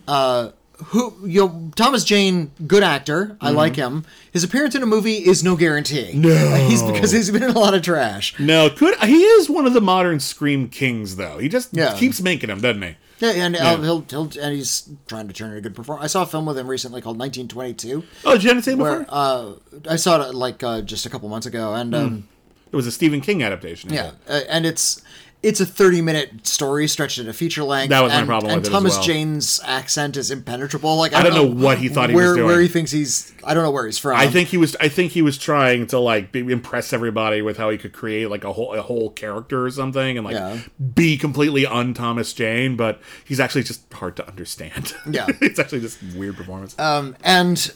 Uh, 0.08 0.52
who 0.86 1.14
you 1.26 1.42
know, 1.46 1.72
Thomas 1.76 2.04
Jane, 2.06 2.52
good 2.66 2.84
actor. 2.84 3.36
I 3.42 3.50
like 3.52 3.76
him. 3.76 4.06
His 4.32 4.46
appearance 4.46 4.76
in 4.76 4.82
a 4.82 4.86
movie 4.86 5.18
is 5.18 5.44
no 5.44 5.56
guarantee. 5.58 6.14
Mm-hmm. 6.14 6.22
No. 6.22 6.56
he's 6.70 6.82
because 6.82 7.12
he's 7.12 7.30
been 7.30 7.44
in 7.44 7.52
a 7.52 7.60
lot 7.60 7.74
of 7.74 7.82
trash. 7.82 8.40
No, 8.40 8.70
could 8.70 8.98
he 9.04 9.22
is 9.22 9.50
one 9.50 9.66
of 9.68 9.74
the 9.74 9.82
modern 9.82 10.20
Scream 10.22 10.70
kings, 10.70 11.18
though. 11.18 11.38
He 11.38 11.50
just 11.50 11.70
Yeah. 11.74 11.96
keeps 11.98 12.22
making 12.22 12.48
them, 12.48 12.62
doesn't 12.62 12.82
he? 12.82 12.96
Yeah, 13.20 13.32
and 13.32 13.56
uh, 13.56 13.78
he'll, 13.82 14.02
he'll 14.10 14.30
and 14.42 14.56
he's 14.56 14.90
trying 15.08 15.28
to 15.28 15.34
turn 15.34 15.52
it 15.54 15.58
a 15.58 15.62
good 15.62 15.76
performance. 15.76 16.06
I 16.06 16.08
saw 16.08 16.24
a 16.24 16.26
film 16.26 16.46
with 16.46 16.58
him 16.58 16.68
recently 16.68 17.02
called 17.02 17.18
1922, 17.20 18.04
Oh, 18.26 18.34
did 18.34 18.44
you 18.44 18.54
have 18.54 18.64
seen 18.64 18.76
it 18.76 18.78
before? 18.78 19.06
uh, 19.10 19.54
I 19.90 19.96
saw 19.98 20.22
it 20.28 20.34
like 20.36 20.64
uh, 20.64 20.82
just 20.82 21.06
a 21.06 21.10
couple 21.10 21.28
months 21.30 21.46
ago, 21.46 21.74
and 21.74 21.94
um, 21.94 22.28
it 22.72 22.76
was 22.76 22.88
a 22.88 22.92
Stephen 22.92 23.20
King 23.22 23.44
adaptation. 23.44 23.92
yeah, 23.92 24.12
uh, 24.28 24.42
and 24.50 24.66
it's 24.66 25.02
it's 25.42 25.62
a 25.62 25.66
30 25.66 26.02
minute 26.02 26.46
story 26.46 26.88
stretched 26.88 27.18
into 27.18 27.32
feature 27.32 27.64
length. 27.64 27.90
That 27.92 28.02
was 28.02 28.12
my 28.12 28.20
and, 28.20 28.28
problem 28.28 28.52
And 28.52 28.60
with 28.60 28.66
it 28.66 28.70
as 28.70 28.74
Thomas 28.74 28.96
well. 28.96 29.04
Jane's 29.04 29.60
accent 29.64 30.18
is 30.18 30.32
impenetrable. 30.32 30.98
Like 30.98 31.14
I 31.14 31.24
don't 31.24 31.34
know 31.34 31.64
what 31.64 31.78
he 31.78 31.88
thought 31.88 32.10
he 32.10 32.16
was 32.16 32.36
doing. 32.36 32.46
Where 32.46 32.60
he 32.60 32.68
thinks 32.68 32.92
he's, 32.92 33.34
I 33.44 33.54
don't 33.54 33.64
know 33.64 33.72
where 33.72 33.86
he's 33.86 33.98
from. 33.98 34.18
I 34.18 34.28
think 34.28 34.50
he 34.50 34.58
was. 34.58 34.76
I 34.82 34.90
think 34.90 35.14
he 35.14 35.22
was 35.22 35.38
trying 35.38 35.88
to 35.88 36.00
like 36.00 36.34
be, 36.34 36.40
impress 36.40 36.92
everybody 36.92 37.42
with 37.42 37.58
how 37.58 37.70
he 37.70 37.78
could 37.78 37.94
create 37.94 38.30
like 38.30 38.44
a 38.44 38.52
whole 38.52 38.74
a 38.74 38.82
whole 38.82 39.12
character 39.12 39.66
or 39.66 39.72
something, 39.72 40.18
and 40.18 40.26
like 40.26 40.36
Yeah. 40.36 40.60
be 40.94 41.16
completely 41.18 41.66
un 41.66 41.94
Thomas 41.94 42.34
Jane. 42.34 42.76
But 42.76 43.00
he's 43.24 43.40
actually 43.40 43.64
just 43.64 43.92
hard 43.94 44.18
to 44.18 44.28
understand. 44.28 44.94
Yeah. 45.10 45.28
it's 45.42 45.58
actually 45.60 45.82
just 45.82 46.02
weird 46.16 46.36
performance. 46.36 46.78
Um, 46.78 47.16
and 47.24 47.72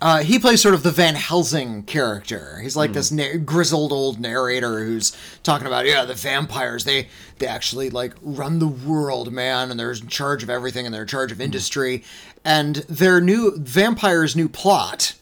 uh, 0.00 0.18
he 0.22 0.38
plays 0.38 0.60
sort 0.60 0.74
of 0.74 0.82
the 0.82 0.90
Van 0.90 1.14
Helsing 1.14 1.82
character. 1.84 2.58
He's 2.62 2.76
like 2.76 2.92
this 2.92 3.10
na- 3.10 3.36
grizzled 3.44 3.92
old 3.92 4.20
narrator 4.20 4.84
who's 4.84 5.16
talking 5.42 5.66
about, 5.66 5.86
yeah, 5.86 6.04
the 6.04 6.14
vampires. 6.14 6.84
They 6.84 7.08
they 7.38 7.46
actually 7.46 7.88
like 7.88 8.14
run 8.20 8.58
the 8.58 8.68
world, 8.68 9.32
man, 9.32 9.70
and 9.70 9.80
they're 9.80 9.92
in 9.92 10.08
charge 10.08 10.42
of 10.42 10.50
everything, 10.50 10.84
and 10.84 10.94
they're 10.94 11.02
in 11.02 11.08
charge 11.08 11.32
of 11.32 11.40
industry. 11.40 12.04
And 12.44 12.76
their 12.88 13.20
new 13.20 13.56
vampires' 13.56 14.36
new 14.36 14.48
plot 14.50 15.14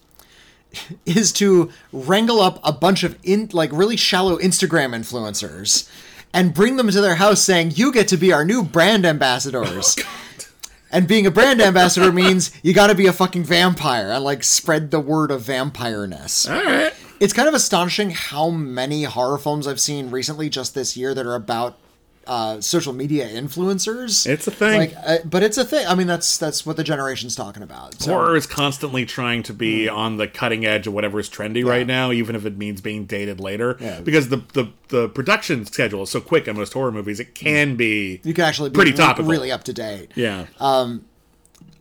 is 1.06 1.32
to 1.34 1.70
wrangle 1.92 2.40
up 2.40 2.58
a 2.64 2.72
bunch 2.72 3.04
of 3.04 3.16
in 3.22 3.50
like 3.52 3.70
really 3.72 3.96
shallow 3.96 4.38
Instagram 4.38 4.90
influencers 4.90 5.88
and 6.32 6.52
bring 6.52 6.76
them 6.76 6.90
to 6.90 7.00
their 7.00 7.14
house 7.14 7.40
saying, 7.40 7.74
"You 7.76 7.92
get 7.92 8.08
to 8.08 8.16
be 8.16 8.32
our 8.32 8.44
new 8.44 8.64
brand 8.64 9.06
ambassadors." 9.06 9.96
And 10.94 11.08
being 11.08 11.26
a 11.26 11.30
brand 11.32 11.60
ambassador 11.60 12.12
means 12.22 12.52
you 12.62 12.72
got 12.72 12.86
to 12.86 12.94
be 12.94 13.06
a 13.06 13.12
fucking 13.12 13.42
vampire 13.42 14.12
and 14.12 14.22
like 14.22 14.44
spread 14.44 14.92
the 14.92 15.00
word 15.00 15.32
of 15.32 15.42
vampireness. 15.42 16.48
All 16.48 16.64
right. 16.64 16.92
It's 17.18 17.32
kind 17.32 17.48
of 17.48 17.54
astonishing 17.54 18.10
how 18.10 18.50
many 18.50 19.02
horror 19.02 19.38
films 19.38 19.66
I've 19.66 19.80
seen 19.80 20.10
recently 20.10 20.48
just 20.48 20.74
this 20.74 20.96
year 20.96 21.12
that 21.12 21.26
are 21.26 21.34
about 21.34 21.78
uh, 22.26 22.60
social 22.60 22.92
media 22.92 23.28
influencers. 23.28 24.26
It's 24.26 24.46
a 24.46 24.50
thing. 24.50 24.78
Like, 24.80 24.94
uh, 25.06 25.18
but 25.24 25.42
it's 25.42 25.58
a 25.58 25.64
thing. 25.64 25.86
I 25.86 25.94
mean, 25.94 26.06
that's 26.06 26.36
that's 26.38 26.64
what 26.66 26.76
the 26.76 26.84
generation's 26.84 27.34
talking 27.36 27.62
about. 27.62 28.00
So, 28.00 28.12
Horror 28.12 28.36
is 28.36 28.46
constantly 28.46 29.04
trying 29.06 29.42
to 29.44 29.52
be 29.54 29.86
Hmm. 29.88 29.94
on 29.94 30.16
the 30.16 30.26
cutting 30.28 30.64
edge 30.66 30.86
of 30.86 30.92
whatever 30.94 31.18
is 31.20 31.28
trendy 31.28 31.64
right 31.64 31.86
now, 31.86 32.12
even 32.12 32.36
if 32.36 32.44
it 32.46 32.56
means 32.56 32.80
being 32.80 33.04
dated 33.06 33.40
later. 33.40 33.76
Yeah. 33.80 34.00
Because 34.00 34.28
the, 34.28 34.38
the 34.52 34.68
the 34.88 35.08
production 35.08 35.64
schedule 35.66 36.02
is 36.02 36.10
so 36.10 36.20
quick 36.20 36.48
on 36.48 36.56
most 36.56 36.72
horror 36.72 36.92
movies, 36.92 37.20
it 37.20 37.34
can 37.34 37.76
be 37.76 38.20
you 38.24 38.34
can 38.34 38.44
actually 38.44 38.70
be 38.70 38.74
pretty 38.74 38.90
re- 38.92 38.96
topical. 38.96 39.30
really 39.30 39.50
up 39.52 39.64
to 39.64 39.72
date. 39.72 40.12
yeah. 40.14 40.46
Um, 40.60 41.04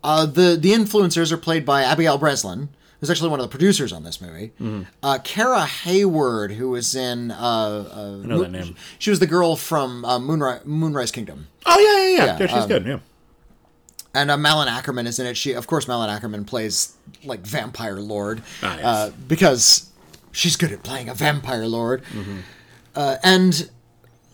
Uh, 0.03 0.25
the 0.25 0.57
the 0.59 0.71
influencers 0.73 1.31
are 1.31 1.37
played 1.37 1.65
by 1.65 1.81
Abigail 1.83 2.17
Breslin, 2.17 2.67
who's 3.03 3.09
actually 3.09 3.29
one 3.31 3.41
of 3.41 3.45
the 3.45 3.49
producers 3.51 3.91
on 3.91 4.03
this 4.05 4.21
movie. 4.21 4.53
Mm-hmm. 4.61 4.83
Uh, 5.03 5.17
Kara 5.25 5.65
Hayward, 5.65 6.53
who 6.53 6.69
was 6.69 6.95
in 6.95 7.31
uh, 7.31 7.35
uh, 7.35 8.21
I 8.23 8.25
know 8.25 8.39
that 8.43 8.51
name. 8.51 8.75
she 8.97 9.09
was 9.09 9.19
the 9.19 9.27
girl 9.27 9.57
from 9.57 10.05
uh, 10.05 10.19
Moonrise 10.19 10.61
Moonrise 10.63 11.11
Kingdom, 11.11 11.47
Oh 11.65 11.77
yeah, 11.77 11.97
yeah, 11.97 12.07
yeah. 12.07 12.25
Yeah, 12.25 12.39
Yeah, 12.39 12.47
she's 12.47 12.63
um, 12.63 12.67
good. 12.69 12.85
Yeah. 12.85 12.99
and 14.15 14.31
uh, 14.31 14.37
Malin 14.37 14.69
Akerman 14.69 15.05
is 15.05 15.19
in 15.19 15.25
it. 15.25 15.35
She, 15.35 15.51
of 15.51 15.67
course, 15.67 15.85
Malin 15.85 16.09
Akerman 16.09 16.47
plays 16.47 16.95
like 17.25 17.41
vampire 17.41 17.95
lord 17.99 18.41
Ah, 18.61 18.75
yes. 18.77 18.85
uh, 18.85 19.11
because 19.27 19.89
she's 20.31 20.55
good 20.55 20.71
at 20.71 20.81
playing 20.83 21.09
a 21.09 21.13
vampire 21.13 21.65
lord, 21.67 22.03
Mm-hmm. 22.05 22.37
uh, 22.95 23.17
and. 23.23 23.69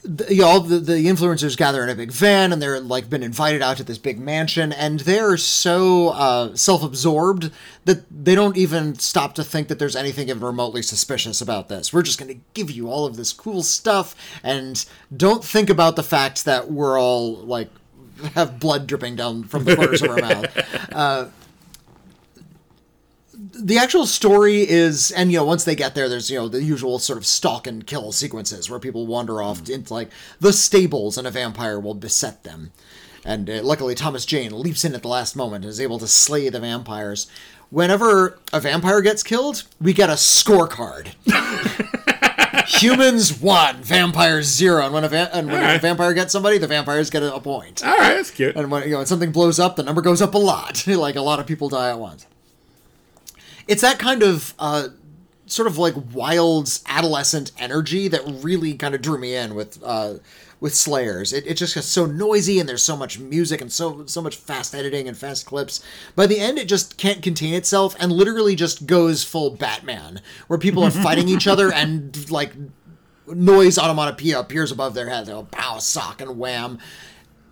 The, 0.03 0.33
you 0.33 0.41
know, 0.41 0.47
all 0.47 0.59
the, 0.61 0.79
the 0.79 1.05
influencers 1.05 1.57
gather 1.57 1.83
in 1.83 1.89
a 1.89 1.95
big 1.95 2.11
van 2.11 2.53
and 2.53 2.61
they're 2.61 2.79
like 2.79 3.09
been 3.09 3.21
invited 3.21 3.61
out 3.61 3.77
to 3.77 3.83
this 3.83 3.97
big 3.97 4.17
mansion 4.17 4.71
and 4.71 5.01
they're 5.01 5.35
so 5.35 6.09
uh, 6.09 6.55
self-absorbed 6.55 7.51
that 7.85 8.05
they 8.09 8.33
don't 8.33 8.55
even 8.55 8.95
stop 8.95 9.35
to 9.35 9.43
think 9.43 9.67
that 9.67 9.77
there's 9.77 9.97
anything 9.97 10.29
even 10.29 10.41
remotely 10.41 10.81
suspicious 10.81 11.41
about 11.41 11.67
this. 11.67 11.91
We're 11.91 12.03
just 12.03 12.17
going 12.17 12.33
to 12.33 12.39
give 12.53 12.71
you 12.71 12.89
all 12.89 13.05
of 13.05 13.17
this 13.17 13.33
cool 13.33 13.61
stuff 13.61 14.15
and 14.41 14.85
don't 15.15 15.43
think 15.43 15.69
about 15.69 15.97
the 15.97 16.03
fact 16.03 16.45
that 16.45 16.71
we're 16.71 16.99
all 16.99 17.35
like 17.35 17.69
have 18.35 18.59
blood 18.59 18.87
dripping 18.87 19.15
down 19.15 19.43
from 19.43 19.63
the 19.63 19.75
corners 19.75 20.01
of 20.01 20.11
our 20.11 20.17
mouth. 20.17 20.45
Uh, 20.91 21.29
the 23.61 23.77
actual 23.77 24.05
story 24.05 24.67
is 24.67 25.11
and 25.11 25.31
you 25.31 25.37
know 25.37 25.45
once 25.45 25.63
they 25.63 25.75
get 25.75 25.95
there 25.95 26.09
there's 26.09 26.29
you 26.29 26.37
know 26.37 26.47
the 26.47 26.63
usual 26.63 26.99
sort 26.99 27.17
of 27.17 27.25
stalk 27.25 27.67
and 27.67 27.85
kill 27.85 28.11
sequences 28.11 28.69
where 28.69 28.79
people 28.79 29.05
wander 29.05 29.41
off 29.41 29.69
into 29.69 29.93
like 29.93 30.09
the 30.39 30.53
stables 30.53 31.17
and 31.17 31.27
a 31.27 31.31
vampire 31.31 31.79
will 31.79 31.93
beset 31.93 32.43
them 32.43 32.71
and 33.25 33.49
uh, 33.49 33.61
luckily 33.63 33.95
Thomas 33.95 34.25
Jane 34.25 34.51
leaps 34.51 34.83
in 34.85 34.95
at 34.95 35.01
the 35.01 35.07
last 35.07 35.35
moment 35.35 35.63
and 35.63 35.69
is 35.69 35.79
able 35.79 35.99
to 35.99 36.07
slay 36.07 36.49
the 36.49 36.59
vampires. 36.59 37.27
Whenever 37.69 38.39
a 38.51 38.59
vampire 38.59 39.01
gets 39.01 39.21
killed, 39.21 39.63
we 39.79 39.93
get 39.93 40.09
a 40.09 40.13
scorecard. 40.13 41.13
Humans 42.81 43.39
one, 43.39 43.83
vampires 43.83 44.45
zero, 44.45 44.85
and 44.85 44.93
when 44.93 45.03
a, 45.03 45.09
va- 45.09 45.29
and 45.33 45.47
when 45.51 45.75
a 45.75 45.79
vampire 45.79 46.13
gets 46.13 46.31
somebody, 46.31 46.57
the 46.57 46.67
vampires 46.67 47.09
get 47.09 47.23
a, 47.23 47.33
a 47.33 47.39
point. 47.39 47.83
All 47.83 47.95
right, 47.97 48.15
that's 48.15 48.31
cute. 48.31 48.55
And 48.55 48.71
when 48.71 48.83
you 48.83 48.91
know 48.91 48.97
when 48.97 49.05
something 49.05 49.31
blows 49.31 49.59
up, 49.59 49.75
the 49.75 49.83
number 49.83 50.01
goes 50.01 50.21
up 50.21 50.33
a 50.33 50.37
lot. 50.37 50.85
like 50.87 51.15
a 51.15 51.21
lot 51.21 51.39
of 51.39 51.47
people 51.47 51.69
die 51.69 51.89
at 51.89 51.99
once. 51.99 52.25
It's 53.69 53.83
that 53.83 53.99
kind 53.99 54.23
of 54.23 54.55
uh, 54.57 54.87
sort 55.45 55.67
of 55.67 55.77
like 55.77 55.93
wild 56.11 56.79
adolescent 56.87 57.51
energy 57.59 58.07
that 58.07 58.21
really 58.25 58.73
kind 58.73 58.95
of 58.95 59.01
drew 59.01 59.19
me 59.19 59.35
in 59.35 59.53
with 59.53 59.79
uh, 59.83 60.15
with 60.59 60.73
Slayers. 60.73 61.31
It, 61.31 61.45
it 61.45 61.53
just 61.53 61.75
gets 61.75 61.85
so 61.85 62.07
noisy 62.07 62.59
and 62.59 62.67
there's 62.67 62.81
so 62.81 62.97
much 62.97 63.19
music 63.19 63.61
and 63.61 63.71
so 63.71 64.07
so 64.07 64.23
much 64.23 64.37
fast 64.37 64.73
editing 64.73 65.07
and 65.07 65.15
fast 65.15 65.45
clips. 65.45 65.83
By 66.15 66.25
the 66.25 66.39
end, 66.39 66.57
it 66.57 66.67
just 66.67 66.97
can't 66.97 67.21
contain 67.21 67.53
itself 67.53 67.95
and 67.99 68.11
literally 68.11 68.55
just 68.55 68.87
goes 68.87 69.23
full 69.23 69.51
Batman, 69.51 70.21
where 70.47 70.57
people 70.57 70.83
are 70.83 70.89
fighting 70.91 71.29
each 71.29 71.45
other 71.45 71.71
and 71.73 72.29
like 72.31 72.53
noise 73.27 73.77
onomatopoeia 73.77 74.39
appears 74.39 74.71
above 74.71 74.95
their 74.95 75.09
head. 75.09 75.27
They'll 75.27 75.45
pow, 75.45 75.77
sock, 75.77 76.21
and 76.21 76.39
wham 76.39 76.79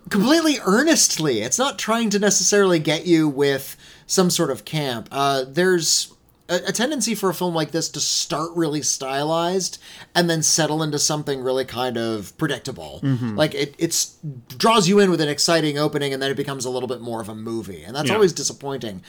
completely 0.10 0.58
earnestly. 0.66 1.42
It's 1.42 1.60
not 1.60 1.78
trying 1.80 2.10
to 2.12 2.20
necessarily 2.20 2.80
get 2.80 3.06
you 3.06 3.28
with 3.28 3.76
some 4.06 4.30
sort 4.30 4.50
of 4.52 4.66
camp. 4.66 5.10
Uh, 5.12 5.44
there's 5.48 6.14
a, 6.50 6.56
a 6.68 6.72
tendency 6.72 7.14
for 7.14 7.30
a 7.30 7.34
film 7.34 7.54
like 7.54 7.72
this 7.72 7.90
to 7.90 8.00
start 8.00 8.52
really 8.56 8.82
stylized 8.82 9.80
and 10.16 10.30
then 10.30 10.42
settle 10.42 10.82
into 10.82 10.98
something 10.98 11.42
really 11.42 11.66
kind 11.66 11.98
of 11.98 12.38
predictable. 12.38 13.02
Like 13.04 13.54
it 13.54 13.76
it's 13.78 14.16
draws 14.58 14.88
you 14.88 15.00
in 15.00 15.12
with 15.12 15.20
an 15.22 15.28
exciting 15.30 15.78
opening 15.78 16.14
and 16.14 16.22
then 16.22 16.32
it 16.32 16.38
becomes 16.38 16.64
a 16.66 16.70
little 16.70 16.88
bit 16.88 17.02
more 17.02 17.20
of 17.22 17.28
a 17.30 17.36
movie, 17.36 17.84
and 17.84 17.96
that's 17.96 18.08
Yeah. 18.08 18.16
always 18.16 18.32
disappointing. 18.34 19.04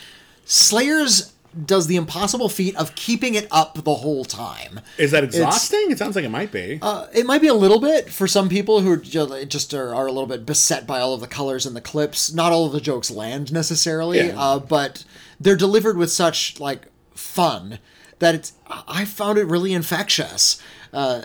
Slayers 0.44 1.32
does 1.64 1.86
the 1.86 1.96
impossible 1.96 2.48
feat 2.48 2.76
of 2.76 2.94
keeping 2.94 3.34
it 3.34 3.46
up 3.50 3.82
the 3.84 3.94
whole 3.94 4.24
time. 4.24 4.80
Is 4.98 5.10
that 5.12 5.24
exhausting? 5.24 5.90
It 5.90 5.98
sounds 5.98 6.14
like 6.14 6.24
it 6.24 6.30
might 6.30 6.52
be. 6.52 6.78
Uh, 6.80 7.06
it 7.14 7.26
might 7.26 7.40
be 7.40 7.48
a 7.48 7.54
little 7.54 7.80
bit 7.80 8.10
for 8.10 8.26
some 8.26 8.48
people 8.48 8.80
who 8.80 8.96
just 9.00 9.72
are, 9.74 9.94
are 9.94 10.06
a 10.06 10.12
little 10.12 10.26
bit 10.26 10.44
beset 10.46 10.86
by 10.86 11.00
all 11.00 11.14
of 11.14 11.20
the 11.20 11.26
colors 11.26 11.66
and 11.66 11.74
the 11.74 11.80
clips. 11.80 12.32
Not 12.32 12.52
all 12.52 12.66
of 12.66 12.72
the 12.72 12.80
jokes 12.80 13.10
land 13.10 13.52
necessarily, 13.52 14.18
Yeah. 14.18 14.34
uh, 14.40 14.58
but 14.58 15.04
they're 15.40 15.56
delivered 15.56 15.96
with 15.96 16.10
such 16.12 16.60
like 16.60 16.86
fun 17.14 17.78
that 18.18 18.34
it's. 18.34 18.52
I 18.66 19.04
found 19.04 19.38
it 19.38 19.44
really 19.44 19.72
infectious. 19.72 20.60
Uh, 20.92 21.22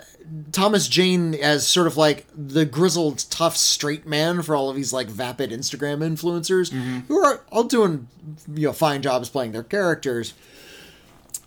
Thomas 0.52 0.88
Jane 0.88 1.34
as 1.34 1.66
sort 1.66 1.86
of 1.86 1.96
like 1.96 2.26
the 2.34 2.64
grizzled, 2.64 3.24
tough, 3.30 3.56
straight 3.56 4.06
man 4.06 4.42
for 4.42 4.56
all 4.56 4.70
of 4.70 4.76
these 4.76 4.92
like 4.92 5.08
vapid 5.08 5.50
Instagram 5.50 5.98
influencers 5.98 6.72
who 7.08 7.18
are 7.18 7.42
all 7.52 7.64
doing 7.64 8.08
you 8.52 8.68
know 8.68 8.72
fine 8.72 9.02
jobs 9.02 9.28
playing 9.28 9.52
their 9.52 9.62
characters 9.62 10.34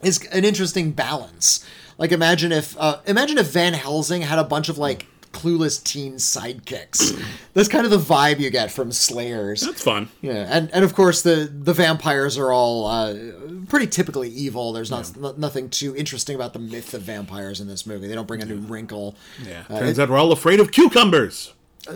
is 0.04 0.24
an 0.28 0.46
interesting 0.46 0.92
balance. 0.92 1.66
Like 1.98 2.12
imagine 2.12 2.52
if 2.52 2.78
uh, 2.80 3.00
imagine 3.06 3.38
if 3.38 3.48
Van 3.48 3.74
Helsing 3.74 4.22
had 4.22 4.38
a 4.38 4.44
bunch 4.44 4.70
of 4.70 4.78
like 4.78 5.08
clueless 5.32 5.84
teen 5.84 6.16
sidekicks. 6.16 7.22
That's 7.54 7.68
kind 7.68 7.86
of 7.86 7.92
the 7.92 7.98
vibe 7.98 8.40
you 8.40 8.50
get 8.50 8.72
from 8.72 8.92
Slayers. 8.92 9.62
That's 9.62 9.82
fun. 9.84 10.10
Yeah, 10.22 10.46
and 10.50 10.70
and 10.74 10.84
of 10.86 10.94
course 10.94 11.22
the 11.22 11.50
the 11.52 11.74
vampires 11.74 12.38
are 12.38 12.52
all 12.52 12.86
uh, 12.88 13.16
pretty 13.70 13.88
typically 13.88 14.30
evil. 14.30 14.74
There's 14.74 14.92
not 14.92 15.16
no- 15.18 15.34
nothing 15.38 15.70
too 15.70 15.96
interesting 15.96 16.36
about 16.36 16.54
the 16.54 16.60
myth 16.60 16.94
of 16.94 17.02
vampires 17.02 17.60
in 17.62 17.68
this 17.68 17.86
movie. 17.86 18.08
They 18.08 18.16
don't 18.16 18.28
bring 18.28 18.42
a 18.42 18.46
new 18.46 18.58
wrinkle. 18.58 19.16
Yeah. 19.44 19.64
Turns 19.64 20.00
out 20.00 20.10
we're 20.10 20.18
all 20.18 20.32
afraid 20.32 20.60
of 20.60 20.72
cucumbers. 20.72 21.54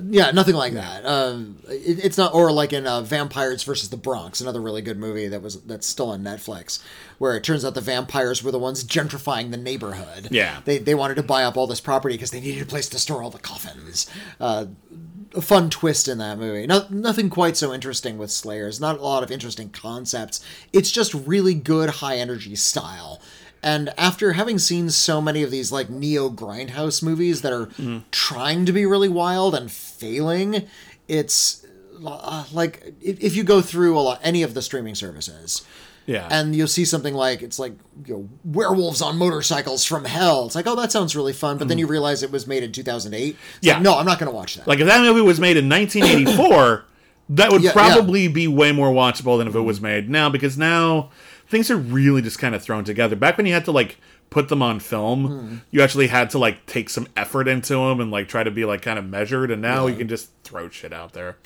Yeah, 0.10 0.32
nothing 0.32 0.56
like 0.56 0.74
that. 0.74 1.06
Um, 1.06 1.58
it, 1.68 2.04
it's 2.06 2.18
not, 2.18 2.34
or 2.34 2.52
like 2.52 2.74
in 2.74 2.88
uh, 2.88 3.02
Vampires 3.02 3.64
versus 3.64 3.90
the 3.90 3.98
Bronx, 3.98 4.42
another 4.42 4.62
really 4.62 4.82
good 4.82 4.98
movie 4.98 5.28
that 5.28 5.42
was 5.42 5.62
that's 5.64 5.88
still 5.88 6.10
on 6.10 6.24
Netflix, 6.24 6.82
where 7.18 7.36
it 7.36 7.44
turns 7.44 7.66
out 7.66 7.74
the 7.74 7.82
vampires 7.82 8.44
were 8.44 8.52
the 8.52 8.60
ones 8.60 8.84
gentrifying 8.84 9.52
the 9.52 9.58
neighborhood. 9.58 10.28
Yeah. 10.32 10.62
they 10.66 10.78
they 10.78 10.96
wanted 10.96 11.16
to 11.16 11.24
buy 11.24 11.44
up 11.44 11.58
all 11.58 11.68
this 11.68 11.82
property 11.82 12.16
because 12.16 12.32
they 12.32 12.42
needed 12.42 12.64
a 12.64 12.66
place 12.66 12.90
to 12.90 13.00
store 13.00 13.24
all 13.24 13.30
the 13.30 13.40
coffins. 13.40 14.10
Uh, 14.40 14.68
a 15.34 15.42
fun 15.42 15.70
twist 15.70 16.08
in 16.08 16.18
that 16.18 16.38
movie. 16.38 16.68
No, 16.68 16.86
nothing 16.90 17.30
quite 17.30 17.56
so 17.56 17.74
interesting 17.74 18.18
with 18.18 18.32
Slayers. 18.32 18.80
Not 18.82 19.00
a 19.00 19.02
lot 19.02 19.24
of 19.24 19.32
interesting 19.32 19.70
concepts. 19.70 20.44
It's 20.74 20.92
just 20.92 21.14
really 21.14 21.54
good 21.54 21.90
high 21.90 22.18
energy 22.18 22.56
style. 22.56 23.22
And 23.64 23.94
after 23.98 24.34
having 24.34 24.58
seen 24.58 24.90
so 24.90 25.22
many 25.22 25.44
of 25.44 25.52
these 25.52 25.72
like 25.72 25.90
neo 25.90 26.30
grindhouse 26.30 27.04
movies 27.04 27.42
that 27.42 27.54
are 27.54 27.70
trying 28.12 28.66
to 28.66 28.72
be 28.72 28.86
really 28.86 29.10
wild 29.10 29.54
and 29.54 29.72
failing, 29.72 30.68
it's 31.08 31.66
uh, 32.06 32.46
like 32.52 32.94
if, 33.02 33.36
you 33.36 33.44
go 33.44 33.62
through 33.62 33.98
a 33.98 34.02
lot 34.02 34.20
any 34.24 34.42
of 34.42 34.56
the 34.56 34.62
streaming 34.64 34.96
services, 34.96 35.62
Yeah. 36.08 36.28
and 36.32 36.56
you'll 36.56 36.68
see 36.68 36.86
something 36.86 37.14
like 37.14 37.44
it's 37.44 37.60
like 37.60 37.74
you 38.08 38.14
know, 38.16 38.30
werewolves 38.44 39.02
on 39.04 39.18
motorcycles 39.18 39.86
from 39.86 40.06
hell. 40.06 40.48
It's 40.48 40.56
like 40.56 40.66
oh 40.66 40.76
that 40.76 40.92
sounds 40.92 41.16
really 41.16 41.34
fun, 41.34 41.60
but 41.60 41.68
then 41.68 41.78
you 41.78 41.86
realize 41.86 42.24
it 42.24 42.32
was 42.32 42.48
made 42.48 42.64
in 42.64 42.72
2008. 42.72 43.30
It's 43.30 43.38
Mm. 43.38 43.38
Yeah. 43.62 43.74
like, 43.76 43.84
no, 43.84 43.98
I'm 44.00 44.06
not 44.08 44.18
going 44.18 44.32
to 44.32 44.36
watch 44.36 44.56
that. 44.56 44.68
like 44.68 44.80
if 44.80 44.88
that 44.88 45.02
movie 45.02 45.22
was 45.22 45.40
made 45.40 45.58
in 45.58 45.70
1984, 45.70 46.86
that 47.30 47.52
would 47.52 47.62
Yeah, 47.62 47.70
yeah. 47.70 47.74
probably 47.74 48.28
be 48.28 48.48
way 48.48 48.72
more 48.72 48.90
watchable 48.92 49.38
than 49.38 49.48
if 49.48 49.54
it 49.54 49.62
was 49.62 49.80
made 49.80 50.10
now 50.10 50.30
because 50.30 50.58
now 50.58 51.12
things 51.52 51.70
are 51.70 51.78
really 51.78 52.22
just 52.22 52.40
kind 52.40 52.56
of 52.56 52.64
thrown 52.64 52.84
together. 52.84 53.16
Back 53.16 53.38
when 53.38 53.46
you 53.46 53.54
had 53.54 53.66
to 53.66 53.72
like 53.72 53.98
put 54.32 54.48
them 54.50 54.62
on 54.62 54.80
film, 54.80 55.28
Hmm. 55.28 55.56
you 55.70 55.82
actually 55.82 56.08
had 56.08 56.30
to 56.32 56.38
like 56.40 56.66
take 56.66 56.90
some 56.90 57.08
effort 57.18 57.48
into 57.48 57.74
them 57.74 58.00
and 58.00 58.10
like 58.10 58.28
try 58.28 58.44
to 58.44 58.52
be 58.52 58.66
like 58.66 58.82
kind 58.82 58.98
of 58.98 59.06
measured. 59.06 59.52
And 59.52 59.62
now 59.62 59.86
you 59.88 59.96
can 59.98 60.08
just 60.08 60.30
throw 60.44 60.70
shit 60.70 60.94
out 60.94 61.14
there. 61.14 61.38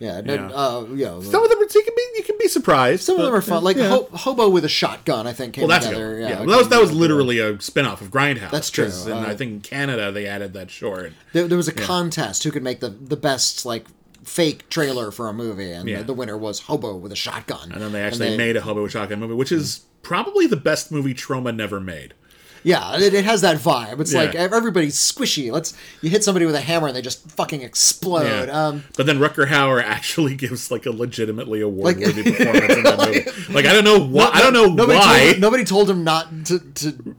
yeah, 0.00 0.20
no, 0.20 0.34
Yeah. 0.34 0.46
uh, 0.48 0.84
you 0.92 1.30
Some 1.30 1.44
of 1.44 1.48
them, 1.50 1.60
you 1.60 1.82
can 1.84 1.94
be, 1.96 2.06
you 2.16 2.24
can 2.24 2.36
be 2.38 2.48
surprised. 2.48 3.04
some 3.04 3.16
of 3.16 3.24
them 3.24 3.32
are 3.32 3.40
fun. 3.40 3.62
Like 3.62 3.76
yeah. 3.76 3.88
Ho- 3.88 4.08
Hobo 4.12 4.48
with 4.48 4.64
a 4.64 4.68
shotgun, 4.68 5.26
I 5.28 5.32
think 5.32 5.54
came 5.54 5.62
Well, 5.62 5.68
that's 5.68 5.86
together. 5.86 6.14
good. 6.16 6.22
Yeah, 6.22 6.28
Yeah, 6.30 6.38
well, 6.40 6.48
that 6.48 6.58
was 6.58 6.68
that 6.70 6.80
was 6.80 6.92
literally 6.92 7.38
a 7.38 7.58
spin-off 7.60 8.00
of 8.02 8.10
Grindhouse. 8.10 8.50
That's 8.50 8.70
true. 8.70 8.86
Uh, 8.90 9.20
I 9.20 9.36
think 9.36 9.52
in 9.52 9.60
Canada 9.60 10.10
they 10.10 10.26
added 10.26 10.52
that 10.54 10.70
short. 10.72 11.12
There, 11.32 11.46
there 11.46 11.56
was 11.56 11.68
a 11.68 11.72
contest 11.72 12.42
who 12.42 12.50
could 12.50 12.64
make 12.64 12.80
the 12.80 12.88
the 12.90 13.16
best 13.16 13.64
like 13.64 13.86
fake 14.24 14.68
trailer 14.68 15.10
for 15.10 15.28
a 15.28 15.32
movie, 15.32 15.70
and 15.70 15.88
Yeah. 15.88 15.98
the, 15.98 16.04
the 16.04 16.14
winner 16.14 16.36
was 16.36 16.60
Hobo 16.60 16.96
with 16.96 17.12
a 17.12 17.16
shotgun. 17.16 17.72
And 17.72 17.80
then 17.80 17.92
they 17.92 18.02
actually 18.02 18.36
made 18.36 18.56
a 18.56 18.62
Hobo 18.62 18.82
with 18.82 18.90
a 18.90 18.98
Shotgun 18.98 19.20
movie, 19.20 19.34
which 19.34 19.52
is 19.52 19.84
probably 20.02 20.46
the 20.46 20.56
best 20.56 20.90
movie 20.92 21.14
Troma 21.14 21.54
never 21.54 21.80
made. 21.80 22.14
Yeah, 22.66 22.96
it, 22.98 23.12
it 23.12 23.26
has 23.26 23.42
that 23.42 23.58
vibe. 23.58 24.00
It's 24.00 24.14
Yeah. 24.14 24.20
like 24.22 24.34
everybody's 24.34 24.96
squishy. 24.96 25.52
Let's 25.52 25.74
you 26.00 26.08
hit 26.08 26.24
somebody 26.24 26.46
with 26.46 26.54
a 26.54 26.62
hammer 26.62 26.86
and 26.86 26.96
they 26.96 27.02
just 27.02 27.30
fucking 27.32 27.60
explode. 27.60 28.46
Yeah. 28.48 28.68
Um, 28.68 28.84
but 28.96 29.04
then 29.04 29.18
Rutger 29.18 29.48
Hauer 29.48 29.82
actually 29.82 30.34
gives 30.44 30.70
like 30.70 30.86
a 30.86 30.90
legitimately 30.90 31.60
award-worthy 31.60 32.22
performance 32.32 32.72
in 32.74 32.82
that 32.84 32.98
movie. 32.98 33.52
Like 33.52 33.66
I 33.66 33.74
don't 33.74 33.84
know 33.84 33.98
why. 34.00 34.30
I 34.32 34.40
don't 34.40 34.54
know 34.54 34.64
nobody 34.66 34.98
why. 34.98 35.24
Told, 35.32 35.40
nobody 35.42 35.64
told 35.64 35.90
him 35.90 36.04
not 36.04 36.46
to, 36.46 36.58
to 36.58 37.16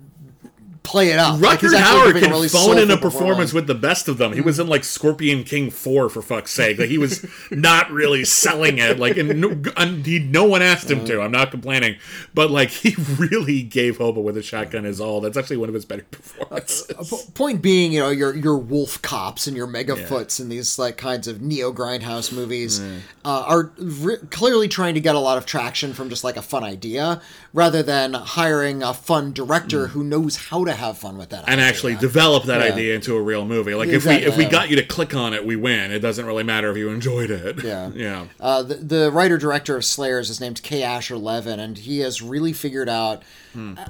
play 0.86 1.10
it 1.10 1.20
up. 1.20 1.40
Like, 1.40 1.60
Rutger 1.60 1.62
he's 1.62 1.74
actually 1.74 2.22
can 2.22 2.30
really 2.30 2.48
phone 2.48 2.78
in 2.78 2.92
a 2.92 2.98
performance 2.98 3.52
with 3.52 3.68
the 3.68 3.76
best 3.76 4.08
of 4.08 4.18
them. 4.18 4.34
He 4.34 4.42
was 4.42 4.60
in 4.60 4.68
like 4.68 4.84
Scorpion 4.84 5.44
King 5.44 5.70
four 5.70 6.10
for 6.10 6.22
fuck's 6.22 6.52
sake. 6.52 6.78
Like 6.78 6.90
he 6.90 6.98
was 6.98 7.26
not 7.52 7.92
really 7.92 8.24
selling 8.24 8.78
it. 8.78 9.00
Like 9.00 9.18
and 9.18 9.42
no, 9.42 9.62
and 9.76 10.06
he, 10.06 10.20
no 10.20 10.46
one 10.46 10.62
asked 10.62 10.90
him 10.90 11.04
to. 11.06 11.22
I'm 11.22 11.32
not 11.32 11.52
complaining, 11.52 11.98
but 12.34 12.52
like 12.52 12.70
he 12.70 12.96
really 13.18 13.64
gave 13.64 13.98
Hobo 13.98 14.22
with 14.22 14.38
a 14.38 14.44
shotgun 14.44 14.84
his 14.84 15.02
all. 15.02 15.22
That's 15.22 15.38
actually 15.38 15.58
one 15.58 15.70
of 15.70 15.76
his 15.76 15.86
better 15.86 16.06
performances. 16.10 16.90
Uh, 16.90 17.02
uh, 17.02 17.04
po- 17.04 17.32
Point 17.34 17.62
being, 17.62 17.92
you 17.92 18.00
know, 18.00 18.10
your 18.10 18.36
your 18.36 18.58
wolf 18.58 19.02
cops 19.02 19.48
and 19.48 19.58
your 19.58 19.68
megafoots 19.68 20.40
and 20.40 20.52
these 20.52 20.80
like 20.80 20.98
kinds 20.98 21.28
of 21.28 21.42
neo 21.42 21.72
grindhouse 21.72 22.32
movies 22.32 22.80
uh, 22.80 23.44
are 23.48 23.72
re- 23.78 24.18
clearly 24.30 24.68
trying 24.68 24.94
to 24.94 25.02
get 25.02 25.16
a 25.16 25.20
lot 25.20 25.38
of 25.38 25.46
traction 25.46 25.94
from 25.94 26.10
just 26.10 26.24
like 26.24 26.38
a 26.38 26.42
fun 26.42 26.64
idea, 26.64 27.22
rather 27.54 27.82
than 27.82 28.14
hiring 28.14 28.84
a 28.84 28.94
fun 28.94 29.34
director 29.34 29.88
hmm. 29.88 29.94
who 29.94 30.04
knows 30.04 30.36
how 30.50 30.64
to 30.66 30.74
have 30.76 30.98
fun 30.98 31.18
with 31.18 31.30
that. 31.30 31.46
And 31.48 31.60
idea. 31.60 31.66
actually 31.66 31.96
develop 31.96 32.44
that 32.46 32.62
Yeah. 32.62 32.74
idea 32.74 32.96
into 32.96 33.16
a 33.16 33.22
real 33.22 33.46
movie. 33.46 33.74
Like 33.76 33.90
Exactly, 33.90 34.26
if 34.26 34.38
we 34.38 34.44
if 34.44 34.50
we 34.50 34.52
got 34.52 34.70
you 34.70 34.76
to 34.76 34.84
click 34.86 35.16
on 35.16 35.34
it, 35.34 35.46
we 35.46 35.56
win. 35.56 35.92
It 35.92 36.00
doesn't 36.00 36.26
really 36.26 36.44
matter 36.44 36.70
if 36.72 36.78
you 36.78 36.90
enjoyed 36.90 37.32
it. 37.32 37.64
Yeah. 37.64 37.92
yeah. 37.96 38.26
Uh, 38.40 38.64
the, 38.64 38.76
the 38.76 39.12
writer 39.12 39.38
director 39.38 39.76
of 39.76 39.84
Slayers 39.86 40.30
is 40.30 40.40
named 40.40 40.62
K. 40.64 40.84
Asher 40.84 41.18
Levin, 41.18 41.60
and 41.60 41.78
he 41.78 42.00
has 42.00 42.22
really 42.22 42.54
figured 42.54 42.90
out 42.90 43.24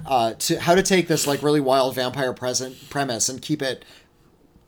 uh, 0.05 0.33
to 0.33 0.59
how 0.59 0.75
to 0.75 0.83
take 0.83 1.07
this 1.07 1.25
like 1.27 1.41
really 1.43 1.59
wild 1.61 1.95
vampire 1.95 2.33
present 2.33 2.89
premise 2.89 3.29
and 3.29 3.41
keep 3.41 3.61
it 3.61 3.83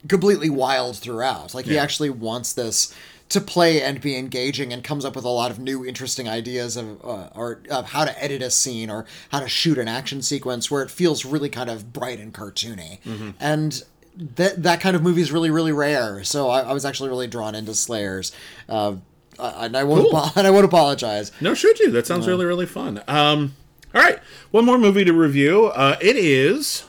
completely 0.08 0.50
wild 0.50 0.98
throughout. 0.98 1.54
Like 1.54 1.66
he 1.66 1.78
actually 1.78 2.10
wants 2.10 2.54
this 2.54 2.94
to 3.30 3.42
play 3.42 3.82
and 3.82 4.00
be 4.00 4.16
engaging, 4.18 4.72
and 4.72 4.84
comes 4.84 5.04
up 5.04 5.16
with 5.16 5.26
a 5.26 5.30
lot 5.30 5.52
of 5.52 5.60
new, 5.60 5.86
interesting 5.86 6.28
ideas 6.30 6.78
of 6.78 7.04
uh, 7.04 7.30
or 7.36 7.62
of 7.70 7.88
how 7.88 8.06
to 8.06 8.24
edit 8.24 8.42
a 8.42 8.50
scene 8.50 8.90
or 8.90 9.06
how 9.30 9.40
to 9.40 9.50
shoot 9.50 9.78
an 9.78 9.88
action 9.88 10.22
sequence 10.22 10.72
where 10.72 10.82
it 10.82 10.90
feels 10.92 11.26
really 11.26 11.50
kind 11.50 11.70
of 11.70 11.92
bright 11.94 12.20
and 12.20 12.34
cartoony, 12.34 13.00
and. 13.40 13.84
That, 14.20 14.64
that 14.64 14.82
kind 14.82 14.96
of 14.96 15.04
movie 15.04 15.22
is 15.22 15.32
really 15.32 15.52
really 15.52 15.72
rare, 15.72 16.24
so 16.24 16.50
I, 16.50 16.62
I 16.62 16.74
was 16.74 16.86
actually 16.86 17.10
really 17.10 17.28
drawn 17.28 17.54
into 17.54 17.76
Slayers. 17.76 18.32
Uh, 18.68 18.96
uh, 19.38 19.54
and 19.58 19.78
I 19.78 19.84
won't 19.84 20.10
Cool. 20.10 20.32
and 20.36 20.48
I 20.48 20.50
won't 20.50 20.66
apologize. 20.66 21.32
No, 21.40 21.54
should 21.54 21.78
you? 21.80 21.92
That 21.92 22.08
sounds 22.08 22.28
really 22.28 22.46
really 22.46 22.66
fun. 22.66 23.04
Um, 23.08 23.54
all 23.94 24.02
right, 24.02 24.18
one 24.50 24.66
more 24.66 24.80
movie 24.80 25.06
to 25.06 25.14
review. 25.14 25.68
Uh, 25.68 25.98
it 26.02 26.16
is 26.16 26.86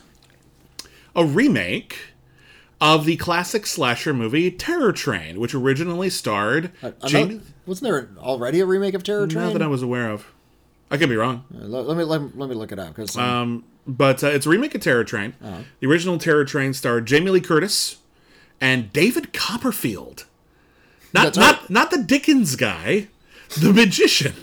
a 1.15 1.23
remake 1.23 2.08
of 2.81 3.05
the 3.05 3.15
classic 3.17 3.65
slasher 3.65 4.13
movie 4.13 4.49
Terror 4.51 4.91
Train, 4.93 5.39
which 5.39 5.53
originally 5.53 6.09
starred. 6.09 6.71
Another- 6.81 7.41
wasn't 7.65 7.91
there 7.91 8.09
already 8.19 8.59
a 8.61 8.65
remake 8.65 8.93
of 8.93 9.03
Terror 9.03 9.27
Train? 9.27 9.45
Not 9.45 9.53
that 9.53 9.61
I 9.61 9.67
was 9.67 9.81
aware 9.83 10.09
of. 10.09 10.25
I 10.91 10.97
could 10.97 11.09
be 11.09 11.15
wrong. 11.17 11.43
let, 11.51 11.85
let 11.87 11.97
me 11.97 12.03
let, 12.03 12.21
me- 12.21 12.29
let 12.35 12.49
me 12.49 12.55
look 12.55 12.71
it 12.71 12.79
up 12.79 12.95
because 12.95 13.15
Um, 13.17 13.63
but 13.85 14.23
uh, 14.23 14.27
it's 14.27 14.45
a 14.45 14.49
remake 14.49 14.73
of 14.75 14.81
Terror 14.81 15.03
Train. 15.03 15.33
The 15.79 15.87
original 15.87 16.17
Terror 16.17 16.45
Train 16.45 16.73
starred 16.73 17.05
Jamie 17.05 17.31
Lee 17.31 17.41
Curtis 17.41 17.97
and 18.61 18.91
David 18.91 19.31
Copperfield. 19.33 20.25
Not 21.13 21.35
not 21.35 21.59
right. 21.61 21.69
not 21.69 21.91
the 21.91 21.97
Dickens 22.03 22.55
guy, 22.55 23.07
the 23.57 23.73
magician, 23.73 24.33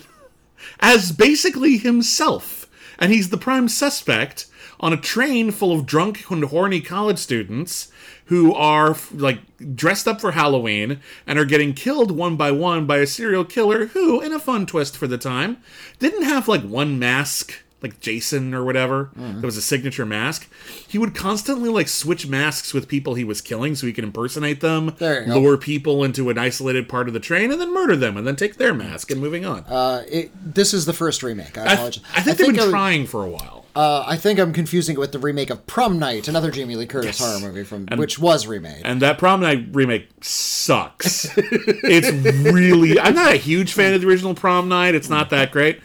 as 0.80 1.12
basically 1.12 1.78
himself, 1.78 2.68
and 2.98 3.12
he's 3.12 3.30
the 3.30 3.38
prime 3.38 3.68
suspect 3.68 4.46
on 4.80 4.92
a 4.92 4.96
train 4.96 5.50
full 5.50 5.72
of 5.72 5.86
drunk 5.86 6.30
and 6.30 6.44
horny 6.44 6.80
college 6.80 7.18
students 7.18 7.90
who 8.26 8.52
are 8.54 8.96
like 9.12 9.38
dressed 9.76 10.06
up 10.08 10.20
for 10.20 10.32
Halloween 10.32 11.00
and 11.26 11.38
are 11.38 11.44
getting 11.44 11.72
killed 11.74 12.10
one 12.10 12.36
by 12.36 12.50
one 12.50 12.86
by 12.86 12.98
a 12.98 13.06
serial 13.06 13.44
killer 13.44 13.86
who, 13.86 14.20
in 14.20 14.32
a 14.32 14.38
fun 14.38 14.66
twist 14.66 14.96
for 14.96 15.06
the 15.06 15.18
time, 15.18 15.58
didn't 15.98 16.24
have 16.24 16.48
like 16.48 16.62
one 16.62 16.98
mask 16.98 17.62
like 17.82 18.00
Jason 18.00 18.54
or 18.54 18.64
whatever. 18.64 19.10
That 19.14 19.44
was 19.44 19.56
a 19.58 19.62
signature 19.62 20.06
mask. 20.06 20.50
He 20.88 20.96
would 20.98 21.14
constantly 21.14 21.68
like 21.68 21.88
switch 21.88 22.26
masks 22.26 22.72
with 22.74 22.88
people 22.88 23.14
he 23.14 23.22
was 23.22 23.40
killing 23.42 23.74
so 23.76 23.86
he 23.86 23.92
could 23.92 24.02
impersonate 24.02 24.60
them, 24.60 24.94
There 24.98 25.20
you 25.20 25.26
go. 25.32 25.38
lure 25.40 25.56
people 25.58 26.02
into 26.02 26.30
an 26.30 26.38
isolated 26.38 26.88
part 26.88 27.06
of 27.06 27.14
the 27.14 27.20
train, 27.20 27.52
and 27.52 27.60
then 27.60 27.72
murder 27.74 27.94
them, 27.94 28.16
and 28.16 28.26
then 28.26 28.34
take 28.34 28.56
their 28.56 28.72
mask 28.74 29.10
and 29.10 29.20
moving 29.20 29.44
on. 29.44 29.60
uh, 29.64 30.04
it, 30.08 30.30
this 30.54 30.72
is 30.74 30.86
the 30.86 30.94
first 30.94 31.22
remake. 31.22 31.56
I 31.58 31.64
I, 31.66 31.72
apologize. 31.74 32.02
I 32.14 32.22
think 32.22 32.38
they've 32.38 32.46
been 32.48 32.60
I 32.60 32.64
would- 32.64 32.70
trying 32.70 33.06
for 33.06 33.22
a 33.24 33.28
while. 33.28 33.65
Uh, 33.76 34.02
I 34.06 34.16
think 34.16 34.38
I'm 34.40 34.54
confusing 34.54 34.96
it 34.96 34.98
with 34.98 35.12
the 35.12 35.18
remake 35.18 35.50
of 35.50 35.66
Prom 35.66 35.98
Night, 35.98 36.28
another 36.28 36.50
Jamie 36.50 36.76
Lee 36.76 36.86
Curtis 36.86 37.18
horror 37.18 37.38
movie 37.40 37.62
from 37.62 37.86
which 37.96 38.18
was 38.18 38.46
remade. 38.46 38.80
And 38.86 39.02
that 39.02 39.18
Prom 39.18 39.40
Night 39.40 39.66
remake 39.72 40.08
sucks. 40.22 41.26
it's 41.36 42.10
really. 42.50 42.98
I'm 42.98 43.14
not 43.14 43.34
a 43.34 43.36
huge 43.36 43.74
fan 43.74 43.92
of 43.92 44.00
the 44.00 44.08
original 44.08 44.34
Prom 44.34 44.68
Night. 44.70 44.94
It's 44.94 45.10
not 45.10 45.28
that 45.28 45.52
great. 45.52 45.80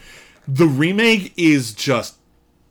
The 0.48 0.68
remake 0.68 1.34
is 1.36 1.74
just 1.74 2.16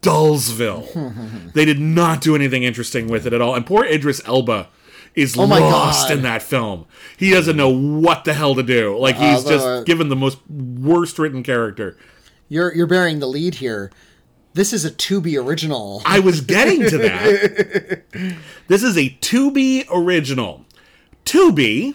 Dullsville. 0.00 1.52
they 1.52 1.64
did 1.64 1.78
not 1.78 2.20
do 2.22 2.34
anything 2.34 2.62
interesting 2.62 3.06
with 3.08 3.26
it 3.26 3.32
at 3.32 3.40
all. 3.42 3.54
And 3.54 3.66
poor 3.66 3.84
Idris 3.84 4.22
Elba 4.26 4.68
is 5.14 5.36
Oh 5.36 5.44
lost 5.44 6.08
God. 6.08 6.16
in 6.16 6.22
that 6.22 6.42
film. 6.42 6.86
He 7.16 7.30
doesn't 7.30 7.56
know 7.56 7.68
what 7.68 8.24
the 8.24 8.32
hell 8.32 8.54
to 8.54 8.62
do. 8.62 8.96
Like 8.98 9.16
he's 9.16 9.44
Uh, 9.44 9.50
just 9.50 9.86
given 9.86 10.08
the 10.08 10.16
most 10.16 10.38
worst 10.48 11.18
written 11.18 11.42
character. 11.42 11.96
You're 12.48 12.74
you're 12.74 12.86
bearing 12.86 13.18
the 13.18 13.28
lead 13.28 13.56
here. 13.56 13.90
This 14.54 14.72
is 14.72 14.84
a 14.84 14.90
Tubi 14.90 15.42
original. 15.42 16.02
I 16.04 16.18
was 16.20 16.40
getting 16.40 16.80
to 16.88 16.98
that. 16.98 18.02
this 18.68 18.82
is 18.82 18.96
a 18.96 19.10
Tubi 19.20 19.86
original. 19.90 20.64
Tubi 21.24 21.94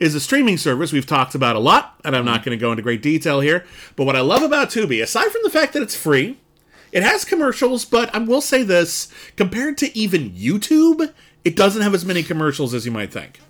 is 0.00 0.14
a 0.14 0.20
streaming 0.20 0.56
service 0.56 0.92
we've 0.92 1.06
talked 1.06 1.34
about 1.34 1.56
a 1.56 1.58
lot, 1.60 1.94
and 2.04 2.16
I'm 2.16 2.24
not 2.24 2.44
going 2.44 2.56
to 2.56 2.60
go 2.60 2.70
into 2.72 2.82
great 2.82 3.02
detail 3.02 3.40
here. 3.40 3.64
But 3.96 4.04
what 4.04 4.16
I 4.16 4.20
love 4.20 4.42
about 4.42 4.70
Tubi, 4.70 5.02
aside 5.02 5.28
from 5.30 5.42
the 5.44 5.50
fact 5.50 5.72
that 5.74 5.82
it's 5.82 5.94
free, 5.96 6.38
it 6.90 7.02
has 7.02 7.24
commercials, 7.24 7.84
but 7.84 8.14
I 8.14 8.18
will 8.18 8.40
say 8.40 8.62
this 8.62 9.08
compared 9.36 9.76
to 9.78 9.96
even 9.98 10.30
YouTube, 10.30 11.12
it 11.44 11.54
doesn't 11.56 11.82
have 11.82 11.92
as 11.92 12.04
many 12.04 12.22
commercials 12.22 12.72
as 12.72 12.86
you 12.86 12.92
might 12.92 13.12
think. 13.12 13.40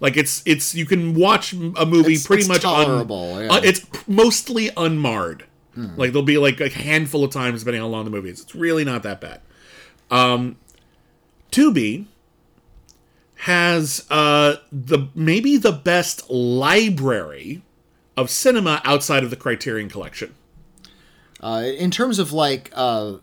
Like 0.00 0.16
it's 0.16 0.42
it's 0.46 0.74
you 0.74 0.86
can 0.86 1.14
watch 1.14 1.52
a 1.52 1.56
movie 1.86 2.14
It's- 2.14 2.26
pretty 2.26 2.40
it's 2.40 2.48
much 2.48 2.64
un- 2.64 2.86
tolerable, 2.86 3.40
yeah. 3.42 3.52
uh, 3.52 3.60
it's 3.62 3.86
mostly 4.08 4.70
unmarred. 4.76 5.44
Like 5.76 6.12
there'll 6.12 6.22
be 6.22 6.38
like 6.38 6.60
a 6.60 6.68
handful 6.68 7.24
of 7.24 7.32
times 7.32 7.60
depending 7.60 7.82
on 7.82 7.90
how 7.90 7.96
long 7.96 8.04
the 8.04 8.10
movie 8.10 8.30
is. 8.30 8.40
It's 8.40 8.54
really 8.54 8.84
not 8.84 9.02
that 9.02 9.20
bad. 9.20 9.40
Um, 10.10 10.56
Tubi 11.50 12.06
has 13.36 14.06
uh, 14.10 14.56
the 14.72 15.08
maybe 15.14 15.56
the 15.56 15.72
best 15.72 16.30
library 16.30 17.62
of 18.16 18.30
cinema 18.30 18.80
outside 18.84 19.24
of 19.24 19.30
the 19.30 19.36
Criterion 19.36 19.88
Collection. 19.88 20.34
Uh, 21.40 21.64
in 21.76 21.90
terms 21.90 22.18
of 22.18 22.32
like 22.32 22.70
uh, 22.74 23.14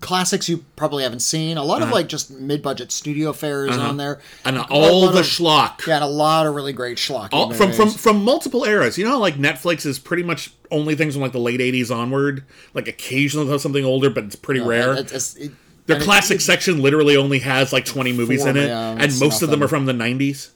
classics 0.00 0.48
you 0.48 0.64
probably 0.76 1.02
haven't 1.02 1.20
seen, 1.20 1.56
a 1.56 1.62
lot 1.64 1.82
Uh-huh. 1.82 1.88
of 1.90 1.94
like 1.94 2.08
just 2.08 2.30
mid-budget 2.30 2.90
studio 2.92 3.32
fares 3.32 3.76
on 3.76 3.96
there, 3.96 4.20
and 4.44 4.56
A 4.56 4.62
all 4.68 5.08
the 5.08 5.20
of- 5.20 5.26
schlock. 5.26 5.86
Yeah, 5.86 5.96
and 5.96 6.04
a 6.04 6.08
lot 6.08 6.46
of 6.46 6.54
really 6.54 6.72
great 6.72 6.98
schlock. 6.98 7.28
all, 7.32 7.52
from 7.52 7.72
from 7.72 7.90
from 7.90 8.24
multiple 8.24 8.64
eras. 8.64 8.98
You 8.98 9.04
know, 9.04 9.12
how, 9.12 9.18
like 9.18 9.36
Netflix 9.36 9.84
is 9.86 9.98
pretty 9.98 10.22
much 10.22 10.52
only 10.70 10.94
things 10.94 11.14
from 11.14 11.22
like 11.22 11.32
the 11.32 11.38
late 11.38 11.60
'80s 11.60 11.90
onward. 11.94 12.44
Like 12.74 12.88
occasionally 12.88 13.46
they'll 13.46 13.54
have 13.54 13.60
something 13.60 13.84
older, 13.84 14.10
but 14.10 14.24
it's 14.24 14.36
pretty 14.36 14.60
rare. 14.60 14.94
It's, 14.94 15.12
it's, 15.12 15.34
it, 15.36 15.52
Their 15.86 15.96
and 15.96 16.02
it- 16.02 16.06
classic 16.06 16.40
section 16.40 16.80
literally 16.82 17.16
only 17.16 17.38
has 17.40 17.72
like 17.72 17.84
20 17.84 18.12
movies 18.12 18.44
in 18.44 18.56
it, 18.56 18.68
yeah, 18.68 18.96
and 18.98 19.18
most 19.20 19.42
of 19.42 19.50
them 19.50 19.62
are 19.62 19.68
from 19.68 19.86
the 19.86 19.92
90s. 19.92 20.50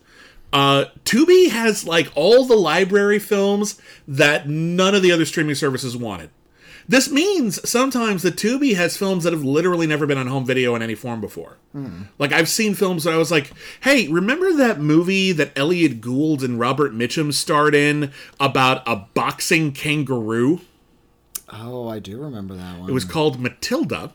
Uh, 0.50 0.86
Tubi 1.04 1.50
has 1.50 1.86
like 1.86 2.10
all 2.14 2.46
the 2.46 2.56
library 2.56 3.18
films 3.18 3.78
that 4.06 4.48
none 4.48 4.94
of 4.94 5.02
the 5.02 5.12
other 5.12 5.26
streaming 5.26 5.54
services 5.54 5.94
wanted. 5.94 6.30
This 6.88 7.10
means 7.10 7.68
sometimes 7.68 8.22
that 8.22 8.36
Tubi 8.36 8.74
has 8.74 8.96
films 8.96 9.24
that 9.24 9.34
have 9.34 9.44
literally 9.44 9.86
never 9.86 10.06
been 10.06 10.16
on 10.16 10.26
home 10.26 10.46
video 10.46 10.74
in 10.74 10.80
any 10.80 10.94
form 10.94 11.20
before. 11.20 11.58
Like 12.18 12.32
I've 12.32 12.48
seen 12.48 12.74
films 12.74 13.04
that 13.04 13.12
I 13.12 13.18
was 13.18 13.30
like, 13.30 13.52
"Hey, 13.82 14.08
remember 14.08 14.54
that 14.54 14.80
movie 14.80 15.32
that 15.32 15.52
Elliott 15.54 16.00
Gould 16.00 16.42
and 16.42 16.58
Robert 16.58 16.94
Mitchum 16.94 17.32
starred 17.34 17.74
in 17.74 18.10
about 18.40 18.82
a 18.86 18.96
boxing 18.96 19.72
kangaroo?" 19.72 20.62
Oh, 21.50 21.88
I 21.88 21.98
do 21.98 22.18
remember 22.18 22.54
that 22.56 22.78
one. 22.78 22.88
It 22.88 22.94
was 22.94 23.04
called 23.04 23.38
Matilda. 23.38 24.12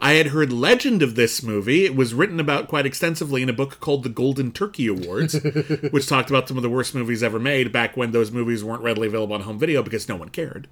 I 0.00 0.14
had 0.14 0.28
heard 0.28 0.52
legend 0.52 1.02
of 1.02 1.14
this 1.14 1.42
movie. 1.44 1.84
It 1.84 1.94
was 1.94 2.12
written 2.14 2.40
about 2.40 2.66
quite 2.66 2.86
extensively 2.86 3.42
in 3.42 3.48
a 3.48 3.52
book 3.52 3.78
called 3.78 4.02
The 4.02 4.08
Golden 4.08 4.50
Turkey 4.50 4.88
Awards, 4.88 5.34
which 5.90 6.08
talked 6.08 6.28
about 6.28 6.48
some 6.48 6.56
of 6.56 6.64
the 6.64 6.70
worst 6.70 6.92
movies 6.94 7.22
ever 7.22 7.38
made 7.38 7.70
back 7.70 7.96
when 7.96 8.10
those 8.10 8.32
movies 8.32 8.64
weren't 8.64 8.82
readily 8.82 9.06
available 9.06 9.34
on 9.34 9.42
home 9.42 9.60
video 9.60 9.80
because 9.82 10.08
no 10.08 10.16
one 10.16 10.28
cared. 10.28 10.66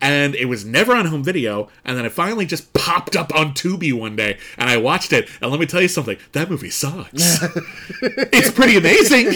And 0.00 0.34
it 0.34 0.46
was 0.46 0.64
never 0.64 0.94
on 0.94 1.06
home 1.06 1.22
video, 1.22 1.68
and 1.84 1.96
then 1.96 2.06
it 2.06 2.12
finally 2.12 2.46
just 2.46 2.72
popped 2.72 3.16
up 3.16 3.34
on 3.34 3.52
Tubi 3.52 3.92
one 3.92 4.16
day, 4.16 4.38
and 4.56 4.70
I 4.70 4.78
watched 4.78 5.12
it. 5.12 5.28
And 5.42 5.50
let 5.50 5.60
me 5.60 5.66
tell 5.66 5.82
you 5.82 5.88
something: 5.88 6.16
that 6.32 6.50
movie 6.50 6.70
sucks. 6.70 7.12
it's 8.02 8.50
pretty 8.50 8.76
amazing. 8.78 9.26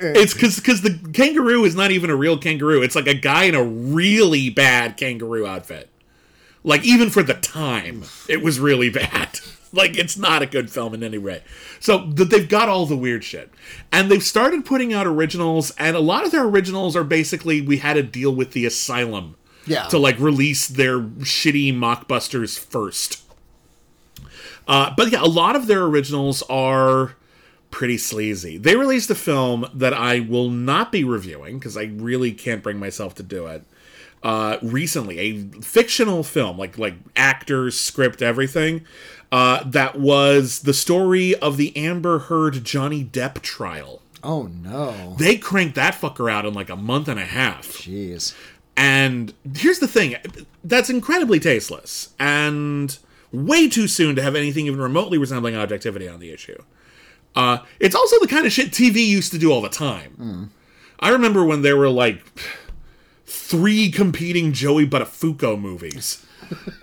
It's 0.00 0.32
because 0.32 0.56
because 0.56 0.80
the 0.80 0.98
kangaroo 1.12 1.64
is 1.64 1.74
not 1.74 1.90
even 1.90 2.08
a 2.08 2.16
real 2.16 2.38
kangaroo. 2.38 2.82
It's 2.82 2.96
like 2.96 3.06
a 3.06 3.14
guy 3.14 3.44
in 3.44 3.54
a 3.54 3.62
really 3.62 4.48
bad 4.48 4.96
kangaroo 4.96 5.46
outfit. 5.46 5.90
Like 6.64 6.84
even 6.84 7.10
for 7.10 7.22
the 7.22 7.34
time, 7.34 8.04
it 8.28 8.42
was 8.42 8.60
really 8.60 8.90
bad. 8.90 9.40
Like 9.72 9.96
it's 9.96 10.18
not 10.18 10.42
a 10.42 10.46
good 10.46 10.68
film 10.68 10.94
in 10.94 11.04
any 11.04 11.18
way. 11.18 11.44
So 11.78 12.10
th- 12.10 12.28
they've 12.28 12.48
got 12.48 12.68
all 12.68 12.86
the 12.86 12.96
weird 12.96 13.22
shit, 13.22 13.52
and 13.92 14.10
they've 14.10 14.20
started 14.20 14.64
putting 14.64 14.92
out 14.92 15.06
originals, 15.06 15.70
and 15.78 15.94
a 15.94 16.00
lot 16.00 16.24
of 16.24 16.32
their 16.32 16.44
originals 16.44 16.96
are 16.96 17.04
basically 17.04 17.60
we 17.60 17.76
had 17.76 17.94
to 17.94 18.02
deal 18.02 18.34
with 18.34 18.50
the 18.50 18.66
asylum 18.66 19.36
Yeah. 19.66 19.84
to 19.88 19.98
like 19.98 20.18
release 20.18 20.66
their 20.68 21.00
shitty 21.00 21.74
mockbusters 21.74 22.58
first. 22.58 23.22
Uh, 24.66 24.92
but 24.96 25.10
yeah, 25.10 25.22
a 25.22 25.26
lot 25.26 25.56
of 25.56 25.66
their 25.66 25.82
originals 25.84 26.42
are 26.48 27.14
pretty 27.70 27.98
sleazy. 27.98 28.56
They 28.58 28.76
released 28.76 29.10
a 29.10 29.14
film 29.14 29.66
that 29.74 29.92
I 29.94 30.20
will 30.20 30.48
not 30.48 30.92
be 30.92 31.04
reviewing 31.04 31.58
because 31.58 31.76
I 31.76 31.84
really 31.84 32.32
can't 32.32 32.62
bring 32.62 32.78
myself 32.78 33.14
to 33.16 33.22
do 33.22 33.46
it. 33.46 33.64
Uh, 34.22 34.58
recently, 34.62 35.18
a 35.18 35.42
fictional 35.62 36.22
film, 36.22 36.58
like 36.58 36.76
like 36.78 36.94
actors, 37.16 37.78
script, 37.78 38.20
everything. 38.22 38.84
Uh, 39.32 39.62
that 39.64 39.98
was 39.98 40.60
the 40.60 40.74
story 40.74 41.34
of 41.36 41.56
the 41.56 41.74
Amber 41.76 42.18
Heard 42.18 42.62
Johnny 42.64 43.04
Depp 43.04 43.40
trial. 43.42 44.02
oh 44.22 44.42
no, 44.62 45.14
They 45.18 45.36
cranked 45.36 45.76
that 45.76 45.94
fucker 45.94 46.30
out 46.30 46.44
in 46.44 46.52
like 46.52 46.68
a 46.68 46.76
month 46.76 47.08
and 47.08 47.18
a 47.18 47.24
half. 47.24 47.66
jeez. 47.68 48.34
And 48.80 49.34
here's 49.56 49.78
the 49.78 49.86
thing 49.86 50.16
that's 50.64 50.88
incredibly 50.88 51.38
tasteless 51.38 52.14
and 52.18 52.98
way 53.30 53.68
too 53.68 53.86
soon 53.86 54.16
to 54.16 54.22
have 54.22 54.34
anything 54.34 54.66
even 54.68 54.80
remotely 54.80 55.18
resembling 55.18 55.54
objectivity 55.54 56.08
on 56.08 56.18
the 56.18 56.30
issue. 56.30 56.62
Uh, 57.36 57.58
it's 57.78 57.94
also 57.94 58.18
the 58.20 58.26
kind 58.26 58.46
of 58.46 58.52
shit 58.52 58.70
TV 58.70 59.06
used 59.06 59.32
to 59.32 59.38
do 59.38 59.52
all 59.52 59.60
the 59.60 59.68
time. 59.68 60.50
I 60.98 61.10
remember 61.10 61.44
when 61.44 61.60
there 61.60 61.76
were 61.76 61.90
like 61.90 62.24
three 63.26 63.90
competing 63.90 64.54
Joey 64.54 64.86
Buttafuoco 64.86 65.60
movies. 65.60 66.24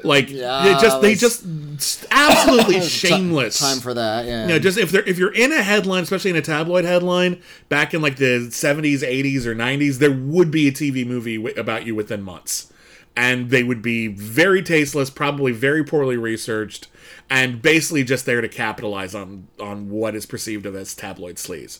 Like 0.04 0.30
Yeah, 0.30 0.64
they 0.64 0.72
just 0.82 1.02
they 1.02 1.16
just 1.16 2.06
absolutely 2.12 2.82
shameless. 2.88 3.60
Time 3.60 3.80
for 3.80 3.94
that. 3.94 4.26
Yeah. 4.26 4.44
You 4.44 4.48
know, 4.50 4.60
just 4.60 4.78
if 4.78 4.92
they're 4.92 5.04
if 5.08 5.18
you're 5.18 5.34
in 5.34 5.52
a 5.52 5.62
headline, 5.62 6.04
especially 6.04 6.32
in 6.32 6.38
a 6.38 6.42
tabloid 6.42 6.86
headline, 6.86 7.42
back 7.70 7.94
in 7.94 8.02
like 8.02 8.16
the 8.18 8.48
70s, 8.50 9.00
80s, 9.00 9.46
or 9.46 9.56
90s, 9.56 9.98
there 9.98 10.12
would 10.12 10.52
be 10.52 10.68
a 10.68 10.72
TV 10.72 11.06
movie 11.06 11.38
wi- 11.38 11.60
about 11.60 11.86
you 11.86 11.96
within 11.96 12.22
months, 12.22 12.72
and 13.16 13.50
they 13.50 13.64
would 13.64 13.82
be 13.82 14.08
very 14.08 14.62
tasteless, 14.64 15.10
probably 15.10 15.52
very 15.52 15.84
poorly 15.84 16.18
researched, 16.18 16.88
and 17.30 17.62
basically 17.62 18.04
just 18.04 18.26
there 18.26 18.42
to 18.42 18.48
capitalize 18.50 19.14
on 19.14 19.48
on 19.60 19.90
what 19.90 20.16
is 20.16 20.26
perceived 20.26 20.66
of 20.66 20.76
as 20.76 20.96
tabloid 20.96 21.36
sleaze. 21.36 21.80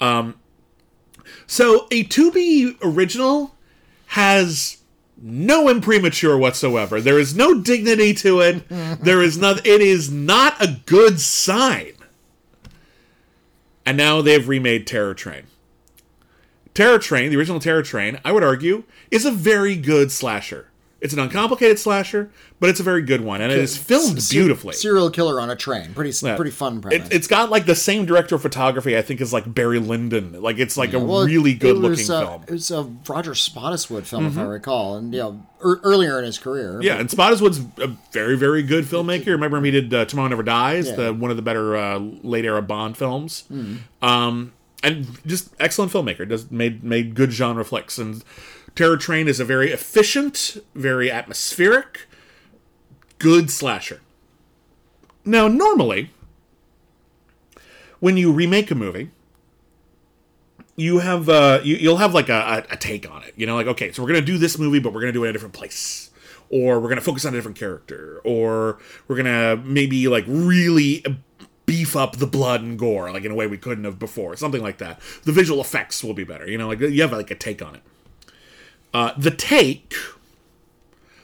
Um, 0.00 0.34
so 1.46 1.86
a 1.92 2.04
Tubi 2.04 2.76
original 2.82 3.54
has 4.06 4.78
no 5.22 5.68
impremature 5.68 6.36
whatsoever. 6.36 7.00
There 7.00 7.18
is 7.18 7.34
no 7.36 7.60
dignity 7.60 8.12
to 8.14 8.40
it. 8.40 8.64
There 9.02 9.22
is 9.22 9.38
not. 9.38 9.64
It 9.66 9.80
is 9.80 10.10
not 10.10 10.60
a 10.60 10.80
good 10.86 11.20
sign. 11.20 11.92
and 13.86 13.96
now 13.96 14.20
they've 14.22 14.46
remade 14.48 14.86
Terror 14.86 15.14
Train. 15.14 15.44
Terror 16.74 16.98
Train, 16.98 17.30
the 17.30 17.36
original 17.36 17.60
Terror 17.60 17.82
Train, 17.82 18.18
I 18.24 18.32
would 18.32 18.42
argue, 18.44 18.84
is 19.10 19.24
a 19.24 19.30
very 19.30 19.76
good 19.76 20.10
slasher. 20.12 20.68
It's 21.02 21.12
an 21.12 21.18
uncomplicated 21.18 21.80
slasher, 21.80 22.30
but 22.60 22.70
it's 22.70 22.78
a 22.78 22.84
very 22.84 23.02
good 23.02 23.22
one, 23.22 23.40
and 23.40 23.50
it 23.50 23.58
is 23.58 23.76
filmed 23.76 24.24
beautifully. 24.30 24.72
Serial 24.72 25.10
killer 25.10 25.40
on 25.40 25.50
a 25.50 25.56
train. 25.56 25.94
Pretty 25.94 26.12
pretty 26.36 26.52
fun 26.52 26.80
premise. 26.80 27.08
It, 27.08 27.12
it's 27.12 27.26
got 27.26 27.50
like 27.50 27.66
the 27.66 27.74
same 27.74 28.06
director 28.06 28.36
of 28.36 28.42
photography, 28.42 28.96
I 28.96 29.02
think, 29.02 29.20
as 29.20 29.32
like 29.32 29.52
Barry 29.52 29.80
Lyndon. 29.80 30.40
Like 30.40 30.58
it's 30.58 30.76
like 30.76 30.92
a 30.92 31.00
Well, 31.00 31.24
really 31.24 31.54
good 31.54 31.76
looking 31.76 32.08
uh, 32.08 32.20
film. 32.20 32.40
Mm-hmm. 32.42 32.48
It 32.48 32.52
was 32.52 32.70
a 32.70 32.84
Roger 33.08 33.32
Spottiswoode 33.32 34.04
film, 34.04 34.26
if 34.26 34.38
I 34.38 34.44
recall, 34.44 34.96
and 34.96 35.12
you 35.12 35.18
know, 35.18 35.46
er, 35.64 35.80
earlier 35.82 36.20
in 36.20 36.24
his 36.24 36.38
career. 36.38 36.80
Yeah, 36.80 37.00
and 37.00 37.08
Spottiswoode's 37.08 37.58
a 37.80 37.88
very, 38.12 38.36
very 38.36 38.62
good 38.62 38.84
filmmaker. 38.84 39.26
Remember 39.26 39.56
him? 39.56 39.64
He 39.64 39.72
did 39.72 39.92
uh, 39.92 40.04
Tomorrow 40.04 40.28
Never 40.28 40.44
Dies, 40.44 40.88
Yeah. 40.88 40.94
The 40.94 41.14
one 41.14 41.32
of 41.32 41.36
the 41.36 41.42
better 41.42 41.76
uh, 41.76 41.98
late 41.98 42.44
era 42.44 42.62
Bond 42.62 42.96
films. 42.96 43.42
Um, 44.00 44.52
and 44.84 45.06
just 45.26 45.50
excellent 45.58 45.90
filmmaker. 45.90 46.28
Does 46.28 46.48
made 46.50 46.84
made 46.84 47.16
good 47.16 47.32
genre 47.32 47.64
flicks. 47.64 47.98
And 47.98 48.22
Terror 48.74 48.96
Train 48.96 49.28
is 49.28 49.38
a 49.38 49.44
very 49.44 49.70
efficient, 49.70 50.56
very 50.74 51.10
atmospheric, 51.10 52.06
good 53.18 53.50
slasher. 53.50 54.00
Now, 55.24 55.46
normally, 55.46 56.10
when 58.00 58.16
you 58.16 58.32
remake 58.32 58.70
a 58.70 58.74
movie, 58.74 59.10
you 60.76 60.98
have 60.98 61.28
uh, 61.28 61.60
you, 61.62 61.76
you'll 61.76 61.98
have 61.98 62.14
like 62.14 62.28
a, 62.28 62.64
a, 62.70 62.74
a 62.74 62.76
take 62.76 63.08
on 63.08 63.22
it. 63.22 63.34
You 63.36 63.46
know, 63.46 63.54
like 63.54 63.66
okay, 63.68 63.92
so 63.92 64.02
we're 64.02 64.08
gonna 64.08 64.22
do 64.22 64.38
this 64.38 64.58
movie, 64.58 64.78
but 64.78 64.92
we're 64.92 65.00
gonna 65.00 65.12
do 65.12 65.24
it 65.24 65.28
in 65.28 65.30
a 65.30 65.32
different 65.34 65.54
place, 65.54 66.10
or 66.48 66.80
we're 66.80 66.88
gonna 66.88 67.00
focus 67.00 67.24
on 67.24 67.34
a 67.34 67.36
different 67.36 67.58
character, 67.58 68.20
or 68.24 68.78
we're 69.06 69.16
gonna 69.16 69.56
maybe 69.56 70.08
like 70.08 70.24
really 70.26 71.04
beef 71.66 71.94
up 71.94 72.16
the 72.16 72.26
blood 72.26 72.60
and 72.60 72.78
gore 72.78 73.10
like 73.12 73.24
in 73.24 73.30
a 73.30 73.34
way 73.34 73.46
we 73.46 73.56
couldn't 73.58 73.84
have 73.84 73.98
before, 73.98 74.34
something 74.36 74.62
like 74.62 74.78
that. 74.78 75.00
The 75.22 75.32
visual 75.32 75.60
effects 75.60 76.02
will 76.02 76.14
be 76.14 76.24
better. 76.24 76.50
You 76.50 76.58
know, 76.58 76.68
like 76.68 76.80
you 76.80 77.02
have 77.02 77.12
like 77.12 77.30
a 77.30 77.34
take 77.34 77.62
on 77.62 77.76
it. 77.76 77.82
Uh, 78.94 79.12
the 79.16 79.30
take 79.30 79.94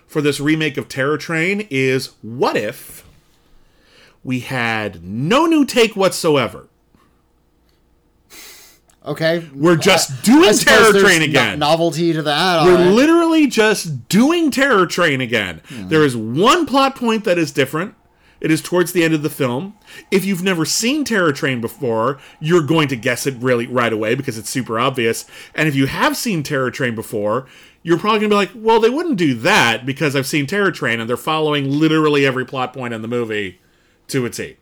for 0.06 0.22
this 0.22 0.40
remake 0.40 0.76
of 0.76 0.88
Terror 0.88 1.18
Train 1.18 1.66
is 1.70 2.14
what 2.22 2.56
if 2.56 3.06
we 4.24 4.40
had 4.40 5.04
no 5.04 5.46
new 5.46 5.64
take 5.64 5.94
whatsoever? 5.94 6.68
Okay. 9.04 9.48
We're 9.54 9.76
just 9.76 10.22
doing 10.22 10.54
Terror 10.54 10.92
Train 10.98 11.20
no- 11.20 11.24
again. 11.24 11.58
novelty 11.58 12.12
to 12.12 12.22
that. 12.22 12.64
We're 12.64 12.74
right. 12.74 12.90
literally 12.90 13.46
just 13.46 14.08
doing 14.08 14.50
Terror 14.50 14.86
Train 14.86 15.20
again. 15.20 15.62
Hmm. 15.68 15.88
There 15.88 16.04
is 16.04 16.16
one 16.16 16.66
plot 16.66 16.94
point 16.96 17.24
that 17.24 17.38
is 17.38 17.50
different. 17.52 17.94
It 18.40 18.50
is 18.50 18.62
towards 18.62 18.92
the 18.92 19.02
end 19.02 19.14
of 19.14 19.22
the 19.22 19.30
film. 19.30 19.76
If 20.10 20.24
you've 20.24 20.42
never 20.42 20.64
seen 20.64 21.04
Terror 21.04 21.32
Train 21.32 21.60
before, 21.60 22.18
you're 22.40 22.62
going 22.62 22.88
to 22.88 22.96
guess 22.96 23.26
it 23.26 23.34
really 23.38 23.66
right 23.66 23.92
away 23.92 24.14
because 24.14 24.38
it's 24.38 24.50
super 24.50 24.78
obvious. 24.78 25.24
And 25.54 25.68
if 25.68 25.74
you 25.74 25.86
have 25.86 26.16
seen 26.16 26.42
Terror 26.42 26.70
Train 26.70 26.94
before, 26.94 27.46
you're 27.82 27.98
probably 27.98 28.20
going 28.20 28.30
to 28.30 28.34
be 28.34 28.36
like, 28.36 28.50
well, 28.54 28.80
they 28.80 28.90
wouldn't 28.90 29.16
do 29.16 29.34
that 29.34 29.84
because 29.84 30.14
I've 30.14 30.26
seen 30.26 30.46
Terror 30.46 30.70
Train 30.70 31.00
and 31.00 31.08
they're 31.08 31.16
following 31.16 31.70
literally 31.70 32.24
every 32.26 32.44
plot 32.44 32.72
point 32.72 32.94
in 32.94 33.02
the 33.02 33.08
movie 33.08 33.60
to 34.08 34.24
a 34.26 34.30
T. 34.30 34.56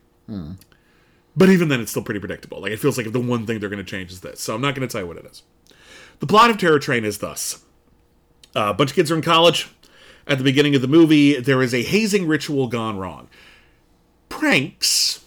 But 1.35 1.49
even 1.49 1.67
then, 1.67 1.79
it's 1.81 1.91
still 1.91 2.03
pretty 2.03 2.19
predictable. 2.19 2.61
Like, 2.61 2.71
it 2.71 2.79
feels 2.79 2.97
like 2.97 3.11
the 3.11 3.19
one 3.19 3.45
thing 3.45 3.59
they're 3.59 3.69
going 3.69 3.83
to 3.83 3.89
change 3.89 4.11
is 4.11 4.21
this. 4.21 4.41
So 4.41 4.55
I'm 4.55 4.61
not 4.61 4.73
going 4.73 4.87
to 4.87 4.91
tell 4.91 5.01
you 5.01 5.07
what 5.07 5.17
it 5.17 5.25
is. 5.25 5.43
The 6.19 6.25
plot 6.27 6.49
of 6.49 6.57
Terror 6.57 6.79
Train 6.79 7.05
is 7.05 7.19
thus 7.19 7.63
uh, 8.55 8.71
a 8.71 8.73
bunch 8.73 8.89
of 8.89 8.95
kids 8.95 9.11
are 9.11 9.15
in 9.15 9.21
college. 9.21 9.69
At 10.25 10.39
the 10.39 10.43
beginning 10.43 10.75
of 10.75 10.81
the 10.81 10.87
movie, 10.87 11.39
there 11.39 11.61
is 11.61 11.73
a 11.73 11.83
hazing 11.83 12.27
ritual 12.27 12.67
gone 12.67 12.97
wrong. 12.97 13.29
Pranks, 14.29 15.23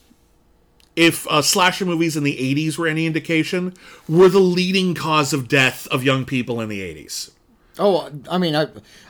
if 0.97 1.27
uh, 1.29 1.43
slasher 1.43 1.85
movies 1.87 2.17
in 2.17 2.25
the 2.25 2.37
80s 2.37 2.79
were 2.79 2.87
any 2.87 3.07
indication, 3.07 3.75
were 4.09 4.29
the 4.29 4.39
leading 4.41 4.95
cause 4.95 5.33
of 5.33 5.49
death 5.49 5.87
of 5.89 6.03
young 6.05 6.25
people 6.25 6.61
in 6.61 6.69
the 6.69 6.81
80s. 6.81 7.31
Oh, 7.79 8.11
I 8.31 8.37
mean, 8.37 8.55
I 8.55 8.67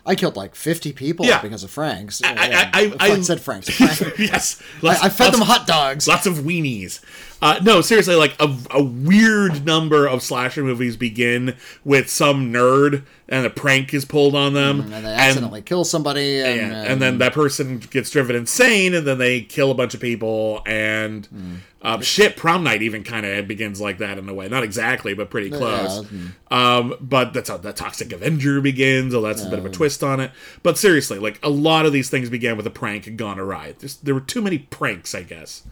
I 0.06 0.14
killed 0.14 0.36
like 0.36 0.54
fifty 0.54 0.92
people 0.92 1.26
Yeah. 1.26 1.42
because 1.42 1.64
of 1.64 1.70
Franks. 1.72 2.22
I- 2.22 2.32
Yeah, 2.48 2.70
I- 2.72 2.94
I- 3.00 3.06
I, 3.14 3.20
said 3.22 3.40
Franks. 3.40 3.68
Frank. 3.68 4.16
yes. 4.18 4.62
I, 4.82 5.06
I 5.06 5.08
fed 5.08 5.32
them 5.32 5.40
hot 5.40 5.66
dogs. 5.66 6.06
Lots 6.06 6.26
of 6.26 6.34
weenies. 6.40 7.00
Uh, 7.42 7.58
no, 7.62 7.80
seriously, 7.80 8.14
like 8.16 8.34
a, 8.40 8.54
a 8.70 8.82
weird 8.82 9.64
number 9.64 10.06
of 10.06 10.22
slasher 10.22 10.62
movies 10.62 10.96
begin 10.96 11.56
with 11.84 12.10
some 12.10 12.52
nerd 12.52 13.04
and 13.28 13.46
a 13.46 13.50
prank 13.50 13.94
is 13.94 14.04
pulled 14.04 14.34
on 14.34 14.52
them. 14.52 14.80
and 14.92 15.06
they 15.06 15.08
accidentally 15.10 15.62
kill 15.62 15.84
somebody, 15.84 16.40
and, 16.40 16.60
and, 16.60 16.86
and 16.86 17.02
then 17.02 17.18
that 17.18 17.32
person 17.32 17.78
gets 17.78 18.10
driven 18.10 18.36
insane, 18.36 18.92
and 18.92 19.06
then 19.06 19.16
they 19.18 19.40
kill 19.40 19.70
a 19.70 19.74
bunch 19.74 19.94
of 19.94 20.00
people. 20.00 20.60
And 20.66 21.24
Hmm. 21.26 21.54
uh, 21.80 22.00
shit, 22.00 22.36
prom 22.36 22.62
night 22.64 22.82
even 22.82 23.04
kind 23.04 23.24
of 23.24 23.46
begins 23.48 23.80
like 23.80 23.98
that 23.98 24.18
in 24.18 24.28
a 24.28 24.34
way. 24.34 24.48
Not 24.48 24.62
exactly, 24.64 25.14
but 25.14 25.30
pretty 25.30 25.48
close. 25.50 26.04
Um, 26.50 26.94
but 27.00 27.32
that's 27.32 27.48
how 27.48 27.56
the 27.56 27.72
Toxic 27.72 28.12
Avenger 28.12 28.60
begins. 28.60 29.14
Oh, 29.14 29.22
that's 29.22 29.42
a 29.44 29.48
bit 29.48 29.60
of 29.60 29.64
a 29.64 29.70
twist 29.70 30.02
on 30.02 30.20
it. 30.20 30.30
But 30.62 30.76
seriously, 30.76 31.18
like 31.18 31.38
a 31.42 31.48
lot 31.50 31.86
of 31.86 31.92
these 31.92 32.10
things 32.10 32.28
began 32.28 32.56
with 32.56 32.66
a 32.66 32.70
prank 32.70 33.16
gone 33.16 33.38
awry. 33.38 33.76
There's, 33.78 33.96
there 33.96 34.14
were 34.14 34.20
too 34.20 34.42
many 34.42 34.58
pranks, 34.58 35.14
I 35.14 35.22
guess. 35.22 35.62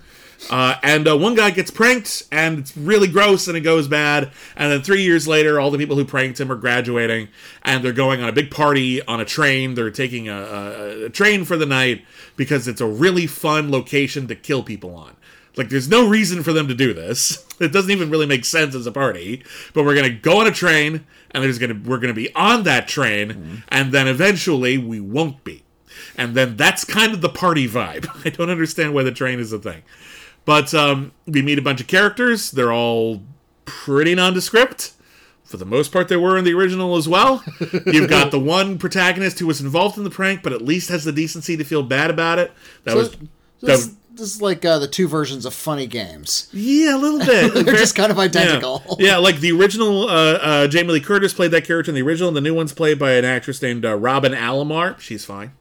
Uh, 0.51 0.77
and 0.83 1.09
uh, 1.09 1.17
one 1.17 1.35
guy 1.35 1.51
gets 1.51 1.71
pranked, 1.71 2.25
and 2.31 2.59
it's 2.59 2.77
really 2.77 3.09
gross, 3.09 3.49
and 3.49 3.57
it 3.57 3.61
goes 3.63 3.89
bad. 3.89 4.31
And 4.57 4.73
then 4.73 4.83
three 4.83 5.03
years 5.03 5.27
later, 5.27 5.61
all 5.61 5.71
the 5.71 5.79
people 5.79 5.97
who 5.97 6.05
pranked 6.05 6.41
him 6.41 6.51
are 6.51 6.57
graduating, 6.57 7.29
and 7.63 7.85
they're 7.85 7.93
going 7.93 8.23
on 8.23 8.29
a 8.29 8.33
big 8.33 8.51
party 8.51 9.03
on 9.03 9.21
a 9.21 9.25
train. 9.25 9.75
They're 9.75 9.91
taking 9.91 10.29
a, 10.29 10.37
a, 10.37 11.05
a 11.07 11.11
train 11.11 11.45
for 11.45 11.57
the 11.57 11.67
night 11.67 12.05
because 12.37 12.69
it's 12.69 12.81
a 12.81 12.87
really 12.87 13.27
fun 13.27 13.71
location 13.71 14.29
to 14.29 14.35
kill 14.35 14.63
people 14.63 14.95
on. 14.95 15.17
Like, 15.57 15.71
there's 15.71 15.89
no 15.89 16.09
reason 16.09 16.45
for 16.45 16.53
them 16.53 16.69
to 16.69 16.75
do 16.75 16.95
this. 16.95 17.45
It 17.59 17.73
doesn't 17.73 17.91
even 17.91 18.09
really 18.09 18.27
make 18.27 18.45
sense 18.45 18.77
as 18.77 18.87
a 18.87 18.93
party. 18.93 19.43
But 19.75 19.85
we're 19.85 19.97
gonna 19.97 20.11
go 20.11 20.39
on 20.39 20.47
a 20.47 20.53
train, 20.53 21.05
and 21.33 21.43
there's 21.43 21.59
gonna 21.59 21.81
we're 21.85 21.99
gonna 21.99 22.15
be 22.15 22.33
on 22.37 22.63
that 22.63 22.87
train, 22.87 23.65
and 23.67 23.91
then 23.91 24.07
eventually 24.07 24.79
we 24.79 25.01
won't 25.01 25.43
be. 25.43 25.65
And 26.17 26.37
then 26.37 26.57
that's 26.57 26.85
kind 26.85 27.15
of 27.15 27.21
the 27.21 27.29
party 27.29 27.69
vibe. 27.69 28.07
I 28.25 28.31
don't 28.31 28.49
understand 28.49 28.95
why 28.95 29.03
the 29.03 29.11
train 29.11 29.41
is 29.41 29.53
a 29.53 29.59
thing. 29.59 29.83
But 30.49 30.73
um, 30.73 31.13
we 31.27 31.43
meet 31.43 31.59
a 31.59 31.63
bunch 31.63 31.83
of 31.83 31.89
characters. 31.89 32.53
They're 32.53 32.73
all 32.73 33.21
pretty 33.67 34.15
nondescript. 34.15 34.93
For 35.45 35.59
the 35.59 35.67
most 35.67 35.93
part, 35.93 36.09
they 36.09 36.17
were 36.17 36.39
in 36.39 36.47
the 36.47 36.55
original 36.55 36.97
as 36.97 37.07
well. 37.07 37.45
You've 37.85 38.09
got 38.09 38.31
the 38.31 38.41
one 38.41 38.79
protagonist 38.79 39.41
who 39.41 39.47
was 39.47 39.61
involved 39.61 39.99
in 39.99 40.05
the 40.05 40.11
prank, 40.11 40.43
but 40.43 40.55
at 40.55 40.63
least 40.63 40.89
has 40.89 41.05
the 41.05 41.13
decency 41.13 41.59
to 41.59 41.65
feel 41.65 41.83
bad 41.83 42.09
about 42.09 42.39
it. 42.39 42.51
That 42.85 42.97
was, 42.97 43.11
this, 43.11 43.19
was 43.61 43.95
this 44.13 44.37
is 44.37 44.41
like 44.41 44.65
uh, 44.65 44.79
the 44.79 44.89
two 44.89 45.07
versions 45.07 45.45
of 45.45 45.53
funny 45.53 45.87
games. 45.87 46.49
yeah, 46.55 46.97
a 46.97 46.97
little 46.97 47.21
bit. 47.21 47.53
They're 47.67 47.77
just 47.77 47.95
kind 47.95 48.11
of 48.11 48.19
identical. 48.19 48.83
Yeah, 48.99 49.09
yeah 49.09 49.17
like 49.19 49.41
the 49.41 49.53
original, 49.53 50.09
uh, 50.09 50.39
uh, 50.41 50.67
Jamie 50.67 50.95
Lee 50.95 51.01
Curtis 51.01 51.35
played 51.35 51.51
that 51.51 51.67
character 51.67 51.91
in 51.91 51.95
the 51.95 52.01
original. 52.01 52.29
And 52.29 52.37
the 52.39 52.41
new 52.41 52.55
one's 52.55 52.73
played 52.73 52.99
by 52.99 53.13
an 53.13 53.27
actress 53.27 53.61
named 53.61 53.85
uh, 53.85 53.95
Robyn 53.97 54.33
Alomar. 54.33 54.99
She's 54.99 55.27
fine. 55.27 55.53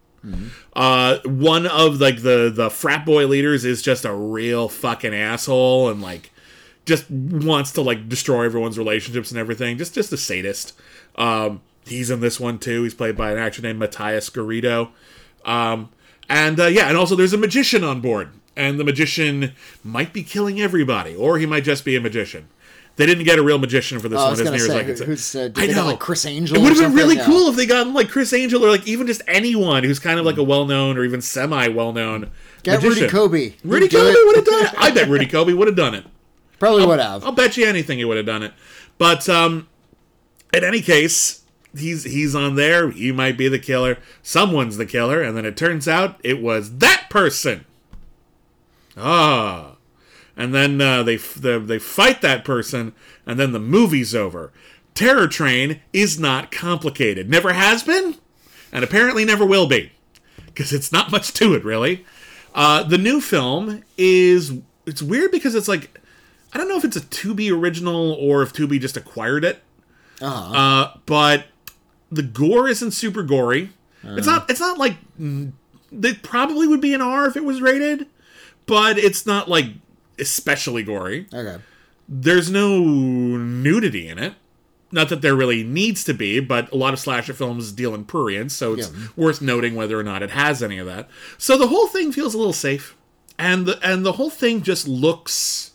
Uh, 0.74 1.20
one 1.26 1.66
of 1.66 2.00
like 2.00 2.22
the 2.22 2.52
the 2.54 2.70
frat 2.70 3.06
boy 3.06 3.28
leaders 3.28 3.66
is 3.66 3.82
just 3.82 4.06
a 4.06 4.14
real 4.14 4.70
fucking 4.70 5.14
asshole 5.14 5.90
and 5.90 6.02
like 6.02 6.32
just 6.86 7.10
wants 7.10 7.72
to 7.74 7.82
like 7.82 8.08
destroy 8.08 8.46
everyone's 8.46 8.78
relationships 8.78 9.32
and 9.32 9.40
everything. 9.40 9.78
Just 9.78 9.94
just 9.94 10.12
a 10.14 10.18
sadist. 10.18 10.74
Um, 11.16 11.62
he's 11.86 12.10
in 12.10 12.22
this 12.22 12.40
one 12.40 12.60
too. 12.60 12.84
He's 12.84 12.94
played 12.94 13.18
by 13.18 13.32
an 13.32 13.38
actor 13.38 13.62
named 13.62 13.80
Matthias 13.80 14.30
Garrido. 14.30 14.90
Um, 15.46 15.90
and 16.30 16.60
uh, 16.60 16.66
yeah, 16.66 16.88
and 16.88 16.98
also 16.98 17.16
there's 17.16 17.34
a 17.34 17.38
magician 17.38 17.84
on 17.84 18.02
board, 18.02 18.30
and 18.56 18.80
the 18.80 18.84
magician 18.84 19.54
might 19.84 20.14
be 20.14 20.24
killing 20.24 20.60
everybody, 20.60 21.16
or 21.16 21.38
he 21.38 21.46
might 21.46 21.64
just 21.64 21.86
be 21.86 21.96
a 21.96 22.02
magician. 22.02 22.48
They 22.98 23.06
didn't 23.06 23.24
get 23.26 23.40
a 23.40 23.44
real 23.44 23.60
magician 23.60 24.00
for 24.00 24.10
this 24.10 24.20
Oh, 24.20 24.26
one, 24.26 24.34
as 24.34 24.40
near 24.44 24.54
as 24.56 24.70
I 24.70 24.80
can 24.80 24.88
who- 24.90 24.96
say. 24.98 25.06
who's, 25.06 25.36
uh, 25.36 25.50
I 25.56 25.68
know, 25.68 25.86
like, 25.86 26.00
Criss 26.00 26.26
Angel 26.26 26.58
It 26.58 26.62
would 26.62 26.70
have 26.74 26.80
been 26.82 26.94
really 26.94 27.16
cool 27.18 27.48
if 27.50 27.56
they 27.56 27.66
got 27.68 27.88
like 27.88 28.10
Criss 28.10 28.34
Angel 28.34 28.64
or 28.66 28.70
like 28.72 28.88
even 28.88 29.06
just 29.08 29.22
anyone 29.28 29.84
who's 29.84 30.00
kind 30.00 30.20
of 30.20 30.26
like 30.26 30.38
a 30.38 30.44
well-known 30.44 30.98
or 30.98 31.06
even 31.06 31.22
semi-well-known. 31.22 32.32
Get 32.64 32.82
magician. 32.82 33.04
Rudy 33.04 33.14
Coby. 33.14 33.54
Rudy 33.64 33.88
Coby 33.88 34.26
would 34.26 34.36
have 34.36 34.46
done 34.46 34.66
it. 34.66 34.74
I 34.78 34.92
bet 34.92 35.08
Rudy 35.08 35.26
Coby 35.28 35.56
would 35.56 35.68
have 35.68 35.78
done 35.78 35.94
it. 35.96 36.06
Probably 36.60 36.86
would 36.88 37.00
have. 37.00 37.24
I'll 37.24 37.32
bet 37.32 37.56
you 37.56 37.66
anything 37.68 38.00
he 38.00 38.06
would 38.06 38.18
have 38.18 38.26
done 38.26 38.42
it. 38.42 38.52
But 38.98 39.30
um, 39.30 39.68
in 40.52 40.64
any 40.64 40.82
case, 40.82 41.44
he's 41.78 42.04
he's 42.04 42.34
on 42.34 42.56
there. 42.56 42.90
He 42.90 43.12
might 43.12 43.38
be 43.38 43.48
the 43.48 43.60
killer. 43.60 44.00
Someone's 44.24 44.78
the 44.78 44.88
killer, 44.88 45.22
and 45.22 45.38
then 45.38 45.46
it 45.46 45.56
turns 45.56 45.88
out 45.88 46.20
it 46.24 46.42
was 46.42 46.78
that 46.80 47.12
person. 47.12 47.66
Ah, 48.98 49.76
and 50.38 50.54
then 50.54 50.80
uh, 50.80 51.04
they 51.04 51.18
they 51.18 51.58
they 51.58 51.80
fight 51.80 52.22
that 52.22 52.46
person, 52.46 52.94
and 53.26 53.40
then 53.40 53.52
the 53.52 53.60
movie's 53.60 54.16
over. 54.16 54.54
Terror 54.94 55.28
Train 55.28 55.82
is 55.92 56.20
not 56.20 56.52
complicated. 56.52 57.30
Never 57.30 57.54
has 57.54 57.84
been, 57.84 58.16
and 58.72 58.84
apparently 58.84 59.26
never 59.26 59.46
will 59.46 59.68
be, 59.68 59.92
because 60.46 60.72
it's 60.72 60.92
not 60.92 61.12
much 61.12 61.34
to 61.34 61.54
it 61.54 61.66
really. 61.66 62.06
Uh, 62.54 62.84
the 62.84 62.98
new 62.98 63.20
film 63.20 63.84
is 63.98 64.54
it's 64.86 65.02
weird 65.02 65.32
because 65.32 65.56
it's 65.56 65.68
like 65.68 66.00
I 66.54 66.58
don't 66.58 66.70
know 66.70 66.78
if 66.78 66.86
it's 66.86 66.96
a 66.96 67.02
Tubi 67.02 67.52
original 67.52 68.14
or 68.14 68.42
if 68.44 68.54
Tubi 68.54 68.80
just 68.80 68.96
acquired 68.96 69.44
it. 69.44 69.62
Uh-huh. 70.22 70.54
Uh, 70.54 70.98
but 71.06 71.46
the 72.12 72.24
gore 72.24 72.68
isn't 72.68 72.92
super 72.92 73.24
gory. 73.24 73.72
It's 74.04 74.28
not. 74.28 74.50
It's 74.50 74.60
not 74.60 74.78
like 74.78 74.96
mm, 75.20 75.52
it 75.92 76.24
probably 76.24 76.68
would 76.68 76.80
be 76.80 76.94
an 76.94 77.02
R 77.02 77.28
if 77.28 77.36
it 77.36 77.44
was 77.44 77.62
rated, 77.62 78.08
but 78.66 78.98
it's 78.98 79.26
not 79.26 79.50
like 79.50 79.66
especially 80.20 80.84
gory. 80.84 81.28
Okay. 81.34 81.58
there's 82.10 82.50
no 82.50 82.80
nudity 82.86 84.08
in 84.08 84.18
it. 84.18 84.34
Not 84.94 85.10
that 85.10 85.22
there 85.22 85.36
really 85.36 85.64
needs 85.66 86.06
to 86.06 86.14
be, 86.14 86.40
but 86.40 86.72
a 86.72 86.78
lot 86.78 86.94
of 86.94 87.00
slasher 87.00 87.34
films 87.34 87.74
deal 87.74 87.94
in 87.94 88.06
prurience, 88.06 88.52
so 88.52 88.74
it's 88.76 88.88
Yeah. 88.90 89.08
worth 89.18 89.42
noting 89.42 89.76
whether 89.76 90.00
or 90.00 90.04
not 90.04 90.24
it 90.24 90.30
has 90.32 90.64
any 90.64 90.78
of 90.78 90.86
that. 90.88 91.10
So 91.38 91.58
the 91.58 91.68
whole 91.68 91.88
thing 91.88 92.14
feels 92.14 92.34
a 92.34 92.38
little 92.38 92.54
safe, 92.54 92.96
and 93.38 93.66
the 93.66 93.78
and 93.86 94.06
the 94.06 94.14
whole 94.14 94.30
thing 94.30 94.62
just 94.62 94.88
looks 94.88 95.72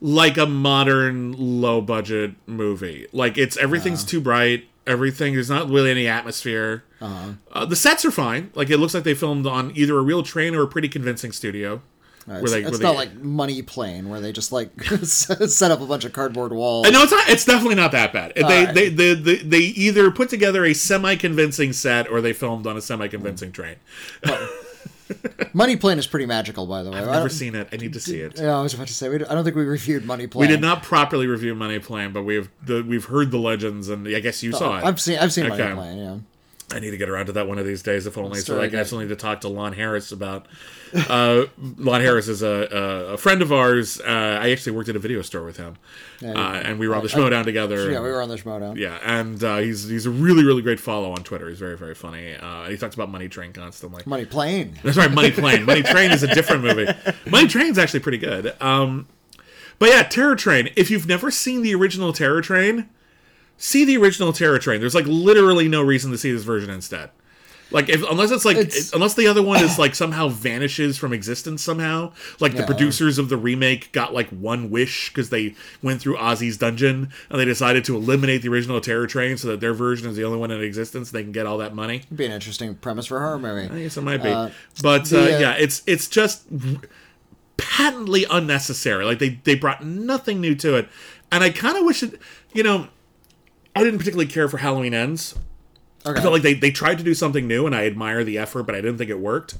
like 0.00 0.36
a 0.36 0.46
modern 0.46 1.32
low 1.38 1.80
budget 1.80 2.32
movie. 2.46 3.06
Like 3.12 3.38
it's 3.38 3.56
everything's 3.56 4.02
too 4.04 4.20
bright. 4.20 4.64
Everything 4.86 5.34
there's 5.34 5.48
not 5.50 5.68
really 5.70 5.90
any 5.92 6.06
atmosphere. 6.08 6.82
Uh, 7.00 7.64
the 7.66 7.76
sets 7.76 8.04
are 8.04 8.10
fine. 8.10 8.50
Like 8.54 8.70
it 8.70 8.78
looks 8.78 8.94
like 8.94 9.04
they 9.04 9.14
filmed 9.14 9.46
on 9.46 9.70
either 9.76 9.96
a 9.96 10.02
real 10.02 10.22
train 10.24 10.54
or 10.56 10.62
a 10.62 10.66
pretty 10.68 10.88
convincing 10.88 11.30
studio. 11.32 11.80
Where 12.26 12.40
It's, 12.42 12.52
they- 12.52 12.62
it's 12.64 12.78
not 12.80 12.92
they- 12.92 12.96
like 12.96 13.14
Money 13.22 13.62
Plane 13.62 14.08
where 14.08 14.20
they 14.20 14.32
just 14.32 14.50
like 14.52 14.70
set 15.04 15.70
up 15.70 15.80
a 15.80 15.86
bunch 15.86 16.04
of 16.04 16.12
cardboard 16.12 16.52
walls. 16.52 16.86
Uh, 16.86 16.90
No, 16.90 17.02
it's 17.02 17.12
not. 17.12 17.28
It's 17.28 17.44
definitely 17.44 17.76
not 17.76 17.92
that 17.92 18.12
bad. 18.12 18.32
They, 18.34 18.42
right. 18.42 18.74
they, 18.74 18.88
they, 18.88 19.14
they, 19.14 19.36
they 19.36 19.58
either 19.58 20.10
put 20.10 20.28
together 20.28 20.64
a 20.64 20.74
semi-convincing 20.74 21.72
set 21.72 22.10
or 22.10 22.20
they 22.20 22.32
filmed 22.32 22.66
on 22.66 22.76
a 22.76 22.80
semi-convincing 22.80 23.52
train. 23.52 23.76
Money 25.52 25.76
Plane 25.76 25.98
is 26.00 26.06
pretty 26.08 26.26
magical, 26.26 26.66
by 26.66 26.82
the 26.82 26.90
way. 26.90 26.98
I've 26.98 27.06
never 27.06 27.28
seen 27.28 27.54
it. 27.54 27.68
I 27.72 27.76
need 27.76 27.92
to 27.92 28.00
see 28.00 28.18
it. 28.18 28.38
Yeah, 28.40 28.58
I 28.58 28.62
was 28.62 28.74
about 28.74 28.88
to 28.88 28.92
say. 28.94 29.08
We, 29.08 29.24
I 29.24 29.34
don't 29.34 29.44
think 29.44 29.54
we 29.54 29.62
reviewed 29.64 30.04
Money 30.04 30.26
Plane. 30.26 30.40
We 30.40 30.48
did 30.48 30.60
not 30.60 30.82
properly 30.82 31.28
review 31.28 31.54
Money 31.54 31.78
Plane, 31.78 32.12
but 32.12 32.24
we've 32.24 32.50
we've 32.66 33.04
heard 33.04 33.30
the 33.30 33.38
legends, 33.38 33.88
and 33.88 34.06
I 34.08 34.18
guess 34.18 34.42
you 34.42 34.50
saw 34.50 34.78
it. 34.78 34.84
I've 34.84 35.00
seen. 35.00 35.18
I've 35.18 35.32
seen 35.32 35.46
Okay. 35.46 35.58
Money 35.62 35.74
Plane. 35.74 35.98
Yeah. 35.98 36.16
I 36.72 36.80
need 36.80 36.90
to 36.90 36.96
get 36.96 37.08
around 37.08 37.26
to 37.26 37.32
that 37.32 37.46
one 37.46 37.58
of 37.58 37.66
these 37.66 37.80
days, 37.82 38.06
if 38.06 38.18
only 38.18 38.40
so 38.40 38.56
very 38.56 38.76
I 38.76 38.80
actually 38.80 39.04
need 39.04 39.10
to 39.10 39.16
talk 39.16 39.42
to 39.42 39.48
Lon 39.48 39.72
Harris 39.72 40.10
about. 40.10 40.46
Uh, 41.08 41.44
Lon 41.58 42.00
Harris 42.00 42.26
is 42.26 42.42
a, 42.42 42.68
a, 42.72 43.12
a 43.14 43.16
friend 43.16 43.40
of 43.40 43.52
ours. 43.52 44.00
Uh, 44.00 44.38
I 44.40 44.50
actually 44.50 44.72
worked 44.72 44.88
at 44.88 44.96
a 44.96 44.98
video 44.98 45.22
store 45.22 45.44
with 45.44 45.58
him, 45.58 45.76
uh, 46.24 46.26
and 46.36 46.80
we 46.80 46.88
were 46.88 46.96
on 46.96 47.04
the 47.04 47.08
Schmoedown 47.08 47.44
together. 47.44 47.90
Yeah, 47.90 48.00
we 48.00 48.10
were 48.10 48.20
on 48.20 48.28
the 48.28 48.36
Schmoedown. 48.36 48.76
Yeah, 48.76 48.98
and 49.04 49.42
uh, 49.44 49.58
he's 49.58 49.88
he's 49.88 50.06
a 50.06 50.10
really 50.10 50.44
really 50.44 50.62
great 50.62 50.80
follow 50.80 51.12
on 51.12 51.22
Twitter. 51.22 51.48
He's 51.48 51.58
very 51.58 51.76
very 51.76 51.94
funny. 51.94 52.34
Uh, 52.34 52.68
he 52.68 52.76
talks 52.76 52.96
about 52.96 53.10
Money 53.10 53.28
Train 53.28 53.52
constantly. 53.52 54.02
Money 54.04 54.24
Plane. 54.24 54.76
That's 54.82 54.96
right, 54.96 55.10
Money 55.10 55.30
Plane. 55.30 55.64
Money 55.64 55.82
Train 55.82 56.10
is 56.10 56.24
a 56.24 56.34
different 56.34 56.64
movie. 56.64 56.88
Money 57.30 57.46
Train's 57.46 57.78
actually 57.78 58.00
pretty 58.00 58.18
good. 58.18 58.60
Um, 58.60 59.06
but 59.78 59.90
yeah, 59.90 60.02
Terror 60.02 60.34
Train. 60.34 60.70
If 60.74 60.90
you've 60.90 61.06
never 61.06 61.30
seen 61.30 61.62
the 61.62 61.74
original 61.76 62.12
Terror 62.12 62.40
Train, 62.40 62.88
see 63.56 63.84
the 63.84 63.96
original 63.96 64.32
Terror 64.32 64.58
Train. 64.58 64.80
There's 64.80 64.94
like 64.94 65.06
literally 65.06 65.68
no 65.68 65.82
reason 65.82 66.10
to 66.12 66.18
see 66.18 66.32
this 66.32 66.42
version 66.44 66.70
instead. 66.70 67.10
Like 67.72 67.88
if 67.88 68.08
unless 68.08 68.30
it's 68.30 68.44
like 68.44 68.56
It's- 68.58 68.92
unless 68.92 69.14
the 69.14 69.26
other 69.26 69.42
one 69.42 69.60
is 69.64 69.76
like 69.76 69.96
somehow 69.96 70.28
vanishes 70.28 70.96
from 70.96 71.12
existence 71.12 71.62
somehow. 71.62 72.12
Like 72.38 72.54
the 72.54 72.62
producers 72.62 73.18
of 73.18 73.28
the 73.28 73.36
remake 73.36 73.90
got 73.90 74.14
like 74.14 74.28
one 74.28 74.70
wish 74.70 75.08
because 75.08 75.30
they 75.30 75.56
went 75.82 76.00
through 76.00 76.16
Ozzy's 76.16 76.56
dungeon 76.56 77.08
and 77.28 77.40
they 77.40 77.44
decided 77.44 77.84
to 77.86 77.96
eliminate 77.96 78.42
the 78.42 78.50
original 78.50 78.80
Terror 78.80 79.08
Train 79.08 79.36
so 79.36 79.48
that 79.48 79.58
their 79.60 79.74
version 79.74 80.08
is 80.08 80.14
the 80.16 80.22
only 80.22 80.38
one 80.38 80.52
in 80.52 80.60
existence. 80.62 81.10
They 81.10 81.24
can 81.24 81.32
get 81.32 81.44
all 81.44 81.58
that 81.58 81.74
money. 81.74 82.02
Would 82.08 82.16
be 82.16 82.24
an 82.26 82.30
interesting 82.30 82.76
premise 82.76 83.06
for 83.06 83.16
a 83.16 83.20
horror 83.20 83.38
movie. 83.40 83.68
I 83.74 83.82
guess 83.82 83.96
it 83.96 84.02
might 84.02 84.22
be, 84.22 84.28
Uh, 84.30 84.50
but 84.80 85.06
the, 85.06 85.22
uh, 85.22 85.36
uh, 85.36 85.38
yeah, 85.40 85.52
it's 85.58 85.82
it's 85.88 86.06
just 86.06 86.44
patently 87.56 88.26
unnecessary. 88.30 89.04
Like 89.04 89.18
they 89.18 89.40
they 89.44 89.54
brought 89.54 89.84
nothing 89.84 90.40
new 90.40 90.54
to 90.56 90.76
it, 90.76 90.88
and 91.32 91.42
I 91.42 91.50
kind 91.50 91.76
of 91.76 91.84
wish 91.84 92.02
it. 92.02 92.20
You 92.52 92.62
know, 92.62 92.88
I 93.76 93.84
didn't 93.84 93.98
particularly 93.98 94.30
care 94.30 94.48
for 94.48 94.58
Halloween 94.58 94.94
Ends. 94.94 95.34
Okay. 96.04 96.18
I 96.18 96.22
felt 96.22 96.32
like 96.32 96.42
they 96.42 96.54
they 96.54 96.70
tried 96.70 96.98
to 96.98 97.04
do 97.04 97.14
something 97.14 97.46
new, 97.46 97.66
and 97.66 97.74
I 97.74 97.86
admire 97.86 98.24
the 98.24 98.38
effort, 98.38 98.62
but 98.64 98.74
I 98.74 98.80
didn't 98.80 98.98
think 98.98 99.10
it 99.10 99.18
worked. 99.18 99.58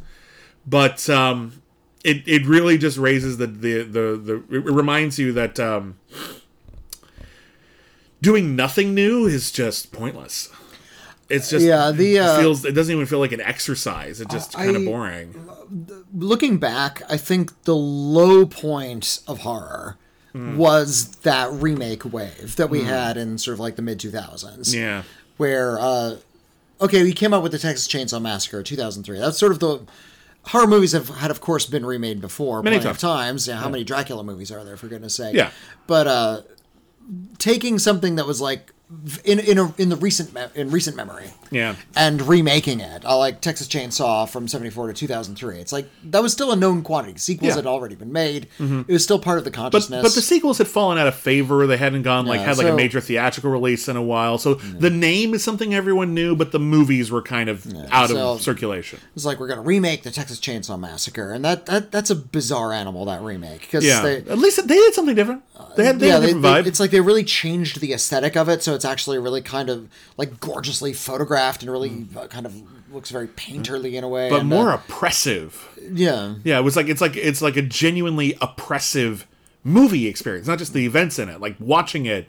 But 0.66 1.08
um, 1.10 1.62
it 2.04 2.22
it 2.26 2.46
really 2.46 2.78
just 2.78 2.98
raises 2.98 3.38
the 3.38 3.46
the 3.46 3.82
the, 3.82 4.16
the 4.16 4.56
it 4.56 4.64
reminds 4.64 5.18
you 5.18 5.32
that 5.32 5.58
um, 5.58 5.98
doing 8.22 8.54
nothing 8.54 8.94
new 8.94 9.26
is 9.26 9.50
just 9.50 9.92
pointless. 9.92 10.50
It's 11.28 11.50
just 11.50 11.64
Yeah, 11.64 11.90
the, 11.90 12.16
it 12.16 12.20
uh, 12.20 12.38
feels 12.38 12.64
it 12.64 12.72
doesn't 12.72 12.94
even 12.94 13.06
feel 13.06 13.18
like 13.18 13.32
an 13.32 13.40
exercise. 13.40 14.20
It's 14.20 14.32
just 14.32 14.52
kind 14.52 14.76
of 14.76 14.84
boring. 14.84 15.48
Looking 16.14 16.58
back, 16.58 17.02
I 17.08 17.16
think 17.16 17.64
the 17.64 17.74
low 17.74 18.46
point 18.46 19.18
of 19.26 19.38
horror 19.38 19.98
Hmm. 20.36 20.56
was 20.58 21.08
that 21.22 21.50
remake 21.52 22.04
wave 22.12 22.56
that 22.56 22.68
we 22.68 22.82
had 22.82 23.16
in 23.16 23.38
sort 23.38 23.54
of 23.54 23.60
like 23.60 23.76
the 23.76 23.82
mid 23.82 23.98
2000s. 23.98 24.74
Yeah. 24.74 25.02
where 25.38 25.78
uh 25.80 26.16
okay 26.80 27.02
we 27.02 27.12
came 27.14 27.32
out 27.32 27.42
with 27.42 27.52
the 27.52 27.58
texas 27.58 27.88
chainsaw 27.88 28.20
massacre 28.20 28.62
2003 28.62 29.18
that's 29.18 29.38
sort 29.38 29.50
of 29.52 29.60
the 29.60 29.80
horror 30.48 30.66
movies 30.66 30.92
have 30.92 31.08
had 31.08 31.30
of 31.30 31.40
course 31.40 31.64
been 31.64 31.86
remade 31.86 32.20
before 32.20 32.62
Many 32.62 32.76
plenty 32.76 32.90
of 32.90 32.98
times. 32.98 33.44
times 33.46 33.48
yeah 33.48 33.56
how 33.56 33.68
many 33.70 33.82
dracula 33.82 34.22
movies 34.22 34.50
are 34.52 34.62
there 34.62 34.76
for 34.76 34.88
goodness 34.88 35.14
sake 35.14 35.34
Yeah. 35.34 35.50
but 35.86 36.06
uh 36.06 36.42
taking 37.38 37.78
something 37.78 38.16
that 38.16 38.26
was 38.26 38.40
like 38.40 38.72
in 39.24 39.40
in 39.40 39.58
a, 39.58 39.74
in 39.78 39.88
the 39.88 39.96
recent 39.96 40.32
me- 40.32 40.44
in 40.54 40.70
recent 40.70 40.96
memory 40.96 41.26
Yeah. 41.50 41.74
and 41.96 42.22
remaking 42.22 42.78
it 42.78 43.04
uh, 43.04 43.18
like 43.18 43.40
texas 43.40 43.66
chainsaw 43.66 44.28
from 44.28 44.46
74 44.46 44.86
to 44.88 44.92
2003 44.92 45.58
it's 45.58 45.72
like 45.72 45.86
that 46.04 46.22
was 46.22 46.32
still 46.32 46.52
a 46.52 46.56
known 46.56 46.82
quantity 46.82 47.18
sequels 47.18 47.46
Yeah. 47.46 47.50
Mm-hmm. 47.52 47.58
had 47.58 47.66
already 47.66 47.96
been 47.96 48.12
made 48.12 48.46
it 48.60 48.86
was 48.88 49.02
still 49.02 49.18
part 49.18 49.38
of 49.38 49.44
the 49.44 49.50
consciousness 49.50 50.02
but 50.02 50.14
the 50.14 50.22
sequels 50.22 50.58
had 50.58 50.68
fallen 50.68 50.98
out 50.98 51.08
of 51.08 51.16
favor. 51.16 51.66
They 51.66 51.76
hadn't 51.78 52.02
gone 52.02 52.26
like 52.26 52.38
Yeah, 52.40 52.46
had 52.46 52.58
like 52.58 52.68
a 52.68 52.76
major 52.76 53.00
theatrical 53.00 53.50
release 53.50 53.88
in 53.88 53.96
a 53.96 54.02
while. 54.02 54.38
So 54.38 54.54
the 54.54 54.90
name 54.90 55.34
is 55.34 55.42
something 55.42 55.74
everyone 55.74 56.14
knew, 56.14 56.36
but 56.36 56.52
the 56.52 56.58
movies 56.60 57.10
were 57.10 57.22
kind 57.22 57.48
of 57.48 57.66
out 57.90 58.10
so- 58.10 58.32
of 58.34 58.42
circulation. 58.42 59.00
It's 59.16 59.24
like 59.24 59.40
we're 59.40 59.48
gonna 59.48 59.62
remake 59.62 60.02
the 60.04 60.10
Texas 60.12 60.38
Chainsaw 60.38 60.78
Massacre, 60.78 61.32
and 61.32 61.44
that, 61.44 61.66
that 61.66 61.90
that's 61.90 62.10
a 62.10 62.14
bizarre 62.14 62.72
animal 62.72 63.04
that 63.06 63.20
remake 63.22 63.62
because 63.62 63.84
Yeah. 63.84 64.02
they 64.02 64.16
At 64.18 64.38
least 64.38 64.56
they 64.66 64.74
did 64.74 64.94
something 64.94 65.14
different. 65.16 65.42
They 65.76 65.84
had, 65.84 65.98
they 65.98 66.06
yeah 66.08 66.14
had 66.14 66.22
a 66.22 66.26
different 66.26 66.42
they- 66.42 66.48
vibe. 66.62 66.66
it's 66.66 66.78
like 66.80 66.90
they 66.92 67.00
really 67.00 67.24
changed 67.24 67.80
the 67.80 67.92
aesthetic 67.92 68.36
of 68.36 68.48
it, 68.48 68.62
so 68.62 68.74
it's 68.76 68.84
actually 68.84 69.18
really 69.18 69.42
kind 69.42 69.68
of 69.68 69.88
like 70.16 70.38
gorgeously 70.38 70.92
photographed 70.92 71.62
and 71.62 71.70
really 71.72 72.06
uh, 72.16 72.28
kind 72.28 72.46
of 72.46 72.54
looks 72.92 73.10
very 73.10 73.26
painterly 73.26 73.94
in 73.94 74.04
a 74.04 74.08
way, 74.08 74.28
Mm. 74.28 74.30
but 74.30 74.40
and, 74.40 74.48
more 74.48 74.70
uh, 74.70 74.76
oppressive. 74.76 75.68
yeah. 75.92 76.34
Yeah, 76.44 76.58
it 76.58 76.62
was 76.62 76.76
like 76.76 76.88
it's 76.88 77.00
like 77.00 77.16
it's 77.16 77.42
like 77.42 77.56
a 77.56 77.62
genuinely 77.62 78.36
oppressive 78.40 79.26
movie 79.64 80.06
experience, 80.06 80.46
not 80.46 80.58
just 80.60 80.72
the 80.72 80.86
events 80.86 81.18
in 81.18 81.28
it. 81.28 81.40
Like 81.40 81.56
watching 81.58 82.06
it 82.06 82.28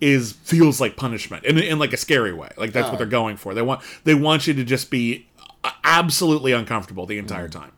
is 0.00 0.32
Hmm. 0.32 0.38
feels 0.44 0.80
like 0.80 0.96
punishment 0.96 1.44
in, 1.44 1.58
in 1.58 1.80
like 1.80 1.92
a 1.92 1.96
scary 1.96 2.32
way. 2.32 2.50
Like 2.56 2.72
that's 2.72 2.86
Oh. 2.86 2.90
what 2.92 2.98
they're 2.98 3.06
going 3.08 3.36
for. 3.36 3.54
They 3.54 3.62
want 3.62 3.80
they 4.04 4.14
want 4.14 4.46
you 4.46 4.54
to 4.54 4.62
just 4.62 4.88
be 4.90 5.26
uh, 5.64 5.70
absolutely 5.82 6.52
uncomfortable 6.52 7.06
the 7.06 7.18
entire 7.18 7.46
Hmm. 7.46 7.58
time. 7.60 7.72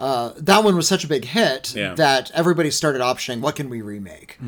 That 0.00 0.64
one 0.64 0.76
was 0.76 0.88
such 0.88 1.04
a 1.04 1.08
big 1.08 1.24
hit 1.24 1.74
Yeah. 1.74 1.94
that 1.94 2.30
everybody 2.34 2.70
started 2.70 3.00
optioning 3.02 3.40
what 3.40 3.56
can 3.56 3.68
we 3.68 3.82
remake, 3.82 4.38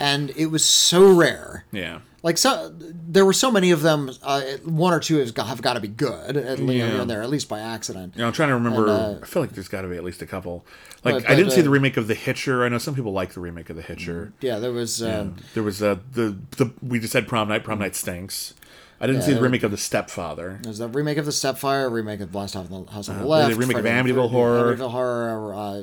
and 0.00 0.30
it 0.36 0.46
was 0.46 0.64
so 0.64 1.12
rare. 1.12 1.64
Yeah. 1.72 2.00
Like 2.22 2.38
so, 2.38 2.74
there 2.76 3.24
were 3.24 3.32
so 3.32 3.52
many 3.52 3.70
of 3.70 3.82
them. 3.82 4.10
Uh, 4.20 4.40
one 4.64 4.92
or 4.92 4.98
two 4.98 5.18
have 5.18 5.32
got, 5.32 5.46
have 5.46 5.62
got 5.62 5.74
to 5.74 5.80
be 5.80 5.86
good, 5.86 6.36
at 6.36 6.58
least 6.58 6.84
Yeah. 6.84 7.04
there, 7.04 7.22
at 7.22 7.30
least 7.30 7.48
by 7.48 7.60
accident. 7.60 8.14
You 8.16 8.22
know, 8.22 8.26
I'm 8.26 8.32
trying 8.32 8.48
to 8.48 8.54
remember. 8.54 8.88
And, 8.88 9.18
uh, 9.18 9.18
I 9.22 9.26
feel 9.26 9.42
like 9.42 9.52
there's 9.52 9.68
got 9.68 9.82
to 9.82 9.88
be 9.88 9.96
at 9.96 10.02
least 10.02 10.22
a 10.22 10.26
couple. 10.26 10.66
Like 11.04 11.14
But- 11.22 11.30
I 11.30 11.36
didn't 11.36 11.48
but, 11.50 11.54
see 11.54 11.60
uh, 11.60 11.64
the 11.64 11.70
remake 11.70 11.96
of 11.96 12.08
The 12.08 12.14
Hitcher. 12.16 12.64
I 12.64 12.68
know 12.68 12.78
some 12.78 12.96
people 12.96 13.12
like 13.12 13.34
the 13.34 13.40
remake 13.40 13.70
of 13.70 13.76
The 13.76 13.82
Hitcher. 13.82 14.32
Yeah, 14.40 14.58
there 14.58 14.72
was. 14.72 15.00
Um, 15.04 15.36
There 15.54 15.62
was 15.62 15.80
uh, 15.80 15.96
the 16.14 16.36
the 16.56 16.72
we 16.82 16.98
just 16.98 17.12
had 17.12 17.28
Prom 17.28 17.46
Night. 17.48 17.62
Prom 17.62 17.78
Night 17.78 17.94
stinks. 17.94 18.54
I 19.00 19.06
didn't 19.06 19.22
see 19.22 19.34
the 19.34 19.40
remake 19.42 19.62
of 19.62 19.70
The 19.70 19.76
Stepfather. 19.76 20.58
There's 20.62 20.78
the 20.78 20.88
remake 20.88 21.18
of 21.18 21.26
the 21.26 21.30
Stepfire, 21.30 21.90
remake 21.92 22.20
of 22.20 22.32
Blast 22.32 22.56
Off 22.56 22.68
the 22.68 22.84
House 22.84 23.08
on 23.08 23.16
the 23.16 23.22
the 23.22 23.28
Left, 23.28 23.56
remake 23.56 23.76
of 23.76 23.82
the 23.82 23.88
Amityville 23.90 24.28
13th, 24.28 24.30
Horror. 24.30 24.76
Amityville 24.76 24.90
Horror, 24.90 25.54
uh, 25.54 25.82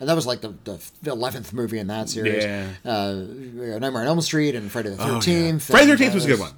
and 0.00 0.08
that 0.08 0.14
was 0.14 0.26
like 0.26 0.40
the 0.40 0.54
the 1.02 1.10
eleventh 1.10 1.52
movie 1.52 1.78
in 1.78 1.86
that 1.88 2.08
series. 2.08 2.44
Yeah. 2.44 2.68
Uh, 2.84 3.12
Nightmare 3.78 4.02
on 4.02 4.06
Elm 4.06 4.20
Street 4.20 4.54
and 4.54 4.70
Friday 4.70 4.90
the 4.90 5.02
Oh, 5.02 5.06
yeah. 5.06 5.12
Thirteenth. 5.14 5.62
Friday 5.64 5.86
the 5.86 5.92
Thirteenth 5.92 6.14
was 6.14 6.24
a 6.24 6.28
good 6.28 6.40
one. 6.40 6.52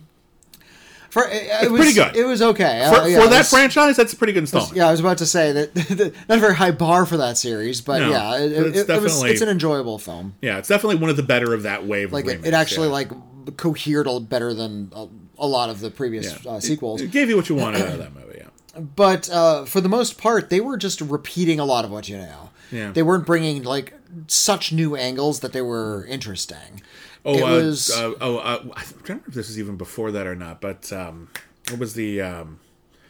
For, 1.10 1.28
it, 1.28 1.46
it 1.62 1.70
was, 1.70 1.80
pretty 1.80 1.94
good. 1.94 2.16
It 2.16 2.24
was 2.24 2.42
okay 2.42 2.88
For, 2.92 3.00
Uh, 3.02 3.06
yeah, 3.06 3.22
for 3.22 3.28
that 3.28 3.38
was- 3.38 3.50
franchise, 3.50 3.96
that's 3.96 4.12
a 4.12 4.16
pretty 4.16 4.32
good 4.32 4.40
installment. 4.42 4.74
Yeah, 4.76 4.88
I 4.88 4.90
was 4.90 4.98
about 4.98 5.18
to 5.18 5.26
say 5.26 5.52
that 5.52 6.12
not 6.28 6.38
a 6.38 6.40
very 6.40 6.56
high 6.56 6.72
bar 6.72 7.06
for 7.06 7.16
that 7.18 7.38
series, 7.38 7.80
but 7.80 8.00
No, 8.00 8.10
yeah, 8.10 8.36
it, 8.38 8.56
but 8.56 8.66
it's 8.66 8.78
it, 8.78 8.90
it 8.90 9.00
was 9.00 9.12
definitely- 9.12 9.30
it's 9.30 9.40
an 9.40 9.48
enjoyable 9.48 9.98
film. 10.00 10.34
Yeah, 10.42 10.58
it's 10.58 10.68
definitely 10.68 10.96
one 10.96 11.10
of 11.10 11.16
the 11.16 11.22
better 11.22 11.54
of 11.54 11.62
that 11.62 11.86
wave. 11.86 12.12
Like 12.12 12.24
of 12.24 12.30
it, 12.30 12.32
remakes, 12.32 12.48
it 12.48 12.54
actually 12.54 12.88
yeah. 12.88 12.94
like 12.94 13.56
cohered 13.56 14.08
a- 14.08 14.18
better 14.20 14.52
than 14.54 14.90
a, 15.38 15.46
lot 15.46 15.70
of 15.70 15.80
the 15.80 15.90
previous 15.90 16.42
Yeah. 16.44 16.52
uh, 16.52 16.60
sequels. 16.60 17.00
It 17.00 17.10
gave 17.10 17.28
you 17.28 17.36
what 17.36 17.48
you 17.48 17.54
wanted 17.54 17.82
out 17.82 17.92
of 17.94 17.98
that 17.98 18.14
movie. 18.14 18.38
Yeah. 18.38 18.80
but 18.96 19.30
uh, 19.30 19.64
for 19.64 19.80
the 19.80 19.88
most 19.88 20.18
part, 20.18 20.50
they 20.50 20.60
were 20.60 20.76
just 20.76 21.00
repeating 21.00 21.58
a 21.60 21.64
lot 21.64 21.84
of 21.84 21.90
what 21.90 22.08
you 22.08 22.16
know. 22.18 22.50
Yeah. 22.72 22.92
They 22.92 23.02
weren't 23.02 23.26
bringing 23.26 23.62
like 23.62 23.94
such 24.26 24.72
new 24.72 24.96
angles 24.96 25.40
that 25.40 25.52
they 25.52 25.62
were 25.62 26.04
interesting. 26.06 26.82
Oh, 27.24 27.34
It 27.38 27.42
uh, 27.42 27.46
was- 27.46 27.90
uh, 27.90 28.12
oh, 28.20 28.38
uh, 28.38 28.58
I'm 28.62 28.68
trying 28.70 28.84
to 28.84 29.02
remember 29.04 29.24
if 29.28 29.34
this 29.34 29.48
is 29.50 29.58
even 29.58 29.76
before 29.76 30.10
that 30.12 30.26
or 30.26 30.34
not. 30.34 30.60
But 30.60 30.92
um, 30.92 31.28
what 31.70 31.78
was 31.78 31.94
the? 31.94 32.20
Um, 32.20 32.60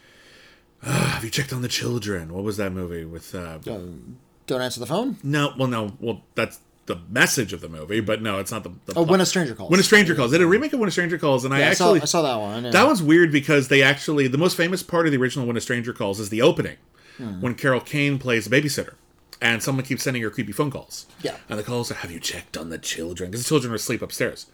have 0.81 1.23
you 1.23 1.29
checked 1.29 1.51
on 1.53 1.61
the 1.61 1.67
children? 1.67 2.33
What 2.33 2.43
was 2.43 2.57
that 2.57 2.71
movie 2.71 3.05
with? 3.05 3.33
Uh, 3.33 3.57
Don't 3.57 4.61
answer 4.61 4.79
the 4.79 4.85
phone. 4.85 5.17
no, 5.23 5.53
well, 5.57 5.67
no, 5.67 5.93
well, 5.99 6.21
that's 6.35 6.59
the 6.87 6.97
message 7.09 7.51
of 7.53 7.61
the 7.61 7.69
movie, 7.69 7.99
but 7.99 8.21
no, 8.21 8.39
it's 8.39 8.51
not 8.51 8.63
the. 8.63 8.71
the 8.85 8.93
Oh, 8.95 9.03
when 9.03 9.19
a 9.21 9.25
stranger 9.25 9.55
calls. 9.55 9.71
When 9.71 9.79
a 9.79 9.83
Stranger 9.83 10.13
Calls. 10.15 10.31
They 10.31 10.37
did 10.37 10.43
a 10.43 10.47
remake 10.47 10.71
of 10.73 10.79
When 10.79 10.87
a 10.87 10.91
Stranger 10.91 11.17
Calls, 11.17 11.43
and 11.45 11.53
I 11.53 11.61
actually 11.61 11.99
I, 12.01 12.05
saw, 12.05 12.19
I 12.19 12.21
saw 12.21 12.21
that 12.21 12.35
one. 12.39 12.65
yeah. 12.65 12.71
That 12.71 12.85
one's 12.85 13.01
weird 13.01 13.31
because 13.31 13.67
they 13.69 13.81
actually 13.81 14.27
the 14.27 14.37
most 14.37 14.55
famous 14.55 14.83
part 14.83 15.05
of 15.07 15.11
the 15.11 15.17
original 15.17 15.47
When 15.47 15.57
a 15.57 15.61
Stranger 15.61 15.93
Calls 15.93 16.19
is 16.19 16.29
the 16.29 16.41
opening 16.41 16.77
Hmm. 17.17 17.39
when 17.41 17.55
Carol 17.55 17.79
Kane 17.79 18.19
plays 18.19 18.45
a 18.45 18.49
babysitter. 18.49 18.95
and 19.41 19.61
someone 19.63 19.83
keeps 19.85 20.03
sending 20.03 20.21
her 20.23 20.29
creepy 20.29 20.51
phone 20.53 20.69
calls. 20.71 21.05
Yeah. 21.21 21.35
And 21.49 21.57
the 21.59 21.63
calls 21.63 21.89
are, 21.91 21.95
"Have 21.95 22.11
you 22.11 22.19
checked 22.19 22.55
on 22.57 22.69
the 22.69 22.77
children?" 22.77 23.31
Because 23.31 23.43
the 23.45 23.47
children 23.49 23.71
are 23.71 23.75
asleep 23.75 24.01
upstairs, 24.01 24.45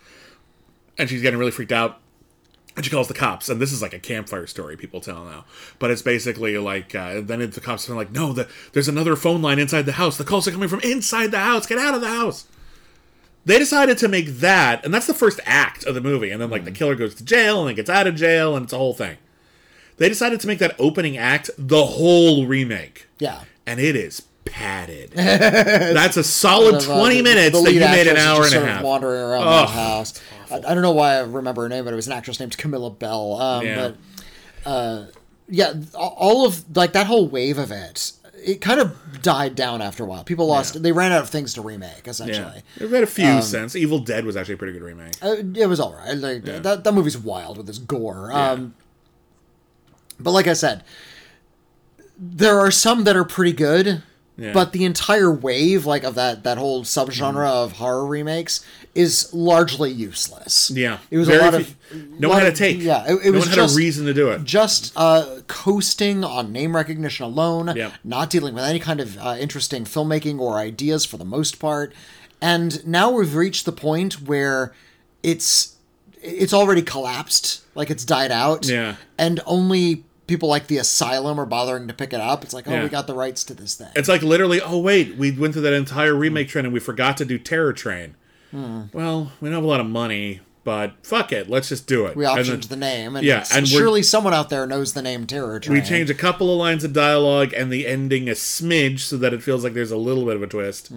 and 0.98 1.10
she's 1.10 1.22
getting 1.22 1.38
really 1.40 1.52
freaked 1.52 1.72
out. 1.72 2.00
And 2.76 2.86
she 2.86 2.92
calls 2.92 3.10
the 3.10 3.14
cops, 3.14 3.50
and 3.50 3.60
this 3.62 3.74
is 3.74 3.82
like 3.82 3.94
a 3.94 4.00
campfire 4.00 4.48
story 4.48 4.78
people 4.78 5.02
tell 5.02 5.26
now. 5.26 5.44
But 5.78 5.92
it's 5.92 6.02
basically 6.02 6.58
like 6.58 6.96
uh, 6.96 7.20
then 7.22 7.40
the 7.50 7.60
cops 7.62 7.90
are 7.90 7.96
like, 7.96 8.12
"No, 8.12 8.32
the, 8.32 8.48
there's 8.72 8.88
another 8.88 9.16
phone 9.18 9.42
line 9.42 9.60
inside 9.60 9.82
the 9.86 9.92
house. 9.94 10.18
The 10.18 10.24
calls 10.24 10.48
are 10.48 10.52
coming 10.52 10.70
from 10.70 10.80
inside 10.80 11.32
the 11.32 11.40
house. 11.40 11.68
Get 11.68 11.78
out 11.78 11.96
of 11.96 12.02
the 12.02 12.08
house." 12.08 12.46
They 13.44 13.58
decided 13.58 13.98
to 13.98 14.08
make 14.08 14.28
that, 14.40 14.86
and 14.86 14.94
that's 14.94 15.08
the 15.08 15.14
first 15.16 15.40
act 15.46 15.84
of 15.84 15.96
the 15.96 16.02
movie. 16.02 16.30
And 16.32 16.42
then 16.42 16.50
like 16.50 16.64
the 16.64 16.72
killer 16.72 16.96
goes 16.96 17.16
to 17.16 17.26
jail 17.26 17.60
and 17.60 17.68
then 17.70 17.76
gets 17.76 17.90
out 17.90 18.08
of 18.08 18.16
jail, 18.16 18.56
and 18.56 18.64
it's 18.66 18.74
a 18.74 18.78
whole 18.78 18.94
thing. 18.94 19.18
They 19.98 20.08
decided 20.08 20.40
to 20.42 20.48
make 20.48 20.60
that 20.60 20.76
opening 20.80 21.18
act 21.18 21.50
the 21.58 21.86
whole 21.86 22.46
remake, 22.46 23.08
Yeah. 23.20 23.42
and 23.68 23.80
it 23.80 23.96
is 23.96 24.22
padded. 24.46 25.12
that's 25.16 26.18
a 26.18 26.24
solid 26.24 26.76
Uh, 26.76 26.80
twenty 26.82 27.22
minutes 27.22 27.58
the 27.58 27.64
that 27.66 27.74
you 27.74 27.80
made 27.82 28.08
an 28.08 28.18
hour 28.18 28.46
and 28.46 28.54
a 28.54 28.66
half. 28.66 28.84
wandering 28.84 29.22
around 29.22 29.44
Oh, 29.44 29.52
that 29.52 29.70
house. 29.70 30.22
I, 30.52 30.58
I 30.58 30.74
don't 30.74 30.82
know 30.82 30.92
why 30.92 31.16
I 31.16 31.22
remember 31.22 31.64
her 31.64 31.70
name, 31.70 31.84
but 31.86 31.94
it 31.94 31.96
was 31.96 32.08
an 32.08 32.14
actress 32.14 32.40
named 32.40 32.58
Camilla 32.58 32.90
Belle. 32.90 33.40
Um, 33.42 33.66
Yeah. 33.66 33.92
But 34.64 34.70
uh, 34.70 35.06
yeah, 35.50 35.74
all 35.96 36.46
of 36.46 36.76
like 36.78 36.94
that 36.94 37.08
whole 37.08 37.28
wave 37.28 37.58
of 37.58 37.72
it, 37.72 38.14
it 38.44 38.62
kind 38.62 38.80
of 38.80 39.22
died 39.22 39.56
down 39.56 39.82
after 39.82 40.04
a 40.04 40.08
while. 40.08 40.24
People 40.24 40.48
lost. 40.48 40.76
Yeah. 40.76 40.82
They 40.82 40.92
ran 40.92 41.12
out 41.12 41.22
of 41.24 41.30
things 41.30 41.54
to 41.56 41.62
remake. 41.62 42.04
Yeah, 42.06 42.12
Essentially, 42.12 42.62
they've 42.78 42.90
had 42.92 43.04
a 43.04 43.08
few 43.08 43.26
Um, 43.28 43.42
since. 43.42 43.76
Evil 43.76 44.00
Dead 44.00 44.26
was 44.26 44.36
actually 44.38 44.56
a 44.56 44.58
pretty 44.58 44.74
good 44.74 44.84
remake. 44.84 45.14
uh, 45.22 45.36
it 45.56 45.68
was 45.68 45.80
all 45.80 45.94
right. 45.94 46.16
Like, 46.18 46.44
that 46.46 46.84
that 46.84 46.94
movie's 46.94 47.18
wild 47.18 47.58
with 47.58 47.68
its 47.70 47.78
gore. 47.80 48.32
Um, 48.32 48.74
but 50.20 50.32
like 50.32 50.48
I 50.48 50.54
said, 50.54 50.84
there 52.18 52.60
are 52.60 52.72
some 52.72 53.04
that 53.06 53.16
are 53.16 53.24
pretty 53.26 53.54
good. 53.54 54.04
Yeah. 54.38 54.54
But 54.54 54.72
the 54.72 54.86
entire 54.86 55.32
wave, 55.32 55.86
like 55.86 56.04
of 56.04 56.16
that 56.16 56.44
that 56.44 56.58
whole 56.58 56.84
subgenre 56.84 57.46
of 57.48 57.74
horror 57.74 58.06
remakes, 58.06 58.66
is 58.96 59.32
largely 59.34 59.92
useless. 59.92 60.72
Yeah, 60.74 61.00
it 61.12 61.18
was 61.18 61.28
Very 61.28 61.40
a 61.42 61.44
lot 61.44 61.54
of 61.54 61.76
no 62.20 62.30
lot 62.30 62.36
one 62.36 62.44
had 62.46 62.54
a 62.54 62.56
take. 62.56 62.80
Yeah, 62.82 63.04
it, 63.08 63.14
it 63.24 63.26
no 63.26 63.32
was 63.34 63.42
one 63.42 63.50
had 63.50 63.56
just 63.56 63.76
a 63.76 63.78
reason 63.78 64.06
to 64.08 64.14
do 64.14 64.30
it. 64.32 64.44
just 64.44 64.94
uh, 64.96 65.42
coasting 65.48 66.24
on 66.24 66.52
name 66.52 66.76
recognition 66.76 67.26
alone, 67.26 67.74
Yeah. 67.76 67.92
not 68.04 68.30
dealing 68.30 68.56
with 68.56 68.64
any 68.64 68.80
kind 68.80 69.00
of 69.00 69.18
uh, 69.20 69.36
interesting 69.40 69.84
filmmaking 69.84 70.40
or 70.40 70.58
ideas 70.58 71.06
for 71.06 71.18
the 71.18 71.26
most 71.26 71.60
part. 71.60 71.94
And 72.42 72.86
now 72.88 73.12
we've 73.12 73.36
reached 73.36 73.66
the 73.66 73.72
point 73.72 74.22
where 74.24 74.74
it's 75.22 75.76
it's 76.24 76.54
already 76.54 76.82
collapsed, 76.82 77.62
like 77.76 77.90
it's 77.92 78.06
died 78.06 78.32
out. 78.32 78.66
Yeah. 78.68 78.96
And 79.18 79.40
only 79.46 80.04
people 80.32 80.48
like 80.48 80.68
the 80.68 80.78
Asylum 80.78 81.38
are 81.42 81.46
bothering 81.46 81.90
to 81.90 81.94
pick 81.94 82.14
it 82.14 82.22
up. 82.22 82.46
It's 82.46 82.54
like, 82.54 82.66
oh, 82.66 82.72
Yeah. 82.72 82.84
we 82.84 82.90
got 82.90 83.06
the 83.06 83.14
rights 83.14 83.44
to 83.44 83.54
this 83.54 83.76
thing. 83.76 83.90
It's 83.98 84.08
like 84.08 84.22
literally, 84.24 84.62
oh 84.62 84.80
wait, 84.80 85.18
we 85.18 85.30
went 85.30 85.52
through 85.54 85.64
that 85.64 85.74
entire 85.74 86.16
remake 86.16 86.48
trend 86.48 86.66
and 86.66 86.74
we 86.74 86.80
forgot 86.80 87.18
to 87.18 87.26
do 87.26 87.38
Terror 87.38 87.74
Train. 87.74 88.16
Hmm. 88.52 88.84
Well, 88.94 89.34
we 89.42 89.50
don't 89.50 89.56
have 89.56 89.64
a 89.66 89.68
lot 89.68 89.82
of 89.82 89.88
money, 89.88 90.40
but 90.64 90.94
fuck 91.04 91.34
it, 91.34 91.50
let's 91.50 91.68
just 91.68 91.86
do 91.86 92.06
it. 92.06 92.16
we 92.16 92.24
optioned 92.24 92.46
then 92.46 92.60
the 92.70 92.76
name, 92.78 93.16
and, 93.18 93.26
Yeah, 93.26 93.46
and 93.54 93.68
surely 93.68 94.04
someone 94.04 94.34
out 94.34 94.50
there 94.50 94.66
knows 94.66 94.94
the 94.94 95.02
name 95.02 95.28
Terror 95.28 95.60
Train. 95.60 95.78
we 95.78 95.86
change 95.86 96.10
a 96.10 96.14
couple 96.14 96.50
of 96.50 96.58
lines 96.58 96.86
of 96.86 96.94
dialogue 96.94 97.52
and 97.54 97.70
the 97.70 97.86
ending 97.86 98.30
a 98.30 98.34
smidge 98.34 99.00
so 99.00 99.18
that 99.18 99.34
it 99.34 99.44
feels 99.44 99.66
like 99.66 99.74
there's 99.74 99.92
a 99.92 99.98
little 99.98 100.26
bit 100.26 100.38
of 100.38 100.44
a 100.44 100.48
twist, 100.48 100.92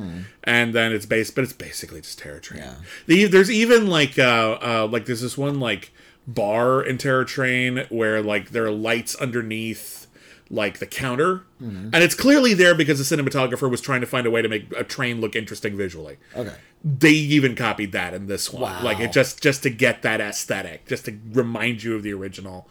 and 0.44 0.72
then 0.72 0.92
it's 0.92 1.06
based, 1.06 1.34
but 1.34 1.42
it's 1.42 1.52
basically 1.52 2.00
just 2.00 2.20
Terror 2.20 2.38
Train. 2.38 2.62
Yeah. 2.62 2.74
The, 3.06 3.24
there's 3.24 3.50
even 3.50 3.88
like 3.88 4.16
uh, 4.16 4.58
uh 4.62 4.88
like 4.88 5.06
there's 5.06 5.22
this 5.22 5.36
one 5.36 5.58
like 5.58 5.92
bar 6.26 6.82
in 6.82 6.98
Terror 6.98 7.24
Train 7.24 7.86
where 7.90 8.22
like 8.22 8.50
there 8.50 8.64
are 8.64 8.70
lights 8.70 9.14
underneath 9.16 10.06
like 10.50 10.78
the 10.78 10.86
counter. 10.86 11.42
Mm-hmm. 11.60 11.90
and 11.92 11.96
it's 11.96 12.14
clearly 12.14 12.52
there 12.54 12.74
because 12.74 12.98
the 12.98 13.16
cinematographer 13.16 13.70
was 13.70 13.80
trying 13.80 14.02
to 14.02 14.06
find 14.06 14.26
a 14.26 14.30
way 14.30 14.42
to 14.42 14.48
make 14.48 14.70
a 14.76 14.84
train 14.84 15.20
look 15.20 15.34
interesting 15.34 15.76
visually. 15.76 16.18
Okay. 16.36 16.54
they 16.84 17.10
even 17.10 17.54
copied 17.56 17.92
that 17.92 18.12
in 18.14 18.26
this 18.26 18.52
one. 18.52 18.62
Wow. 18.62 18.82
like 18.82 19.00
it 19.00 19.10
just 19.12 19.42
just 19.42 19.62
to 19.62 19.70
get 19.70 20.02
that 20.02 20.20
aesthetic 20.20 20.86
just 20.86 21.06
to 21.06 21.18
remind 21.32 21.82
you 21.82 21.94
of 21.96 22.02
the 22.02 22.12
original. 22.12 22.68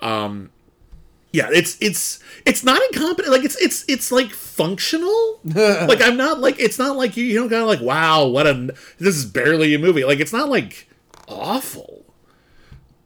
Um 0.00 0.50
yeah 1.32 1.48
it's 1.50 1.76
it's 1.80 2.20
it's 2.46 2.62
not 2.62 2.80
incompetent. 2.92 3.32
Like 3.32 3.44
it's 3.44 3.56
it's 3.56 3.84
it's 3.88 4.12
like 4.12 4.30
functional. 4.30 5.40
Like 5.44 6.02
i'm 6.02 6.16
not 6.16 6.40
like 6.40 6.60
it's 6.60 6.78
not 6.78 6.96
like 6.96 7.16
you 7.16 7.24
you 7.24 7.38
don't 7.38 7.48
gotta 7.48 7.66
like 7.66 7.80
wow 7.80 8.26
what 8.26 8.46
a 8.46 8.74
this 8.98 9.16
is 9.16 9.24
barely 9.24 9.74
a 9.74 9.78
movie. 9.78 10.04
Like 10.04 10.20
it's 10.20 10.32
not 10.32 10.48
like 10.50 10.88
awful 11.26 12.03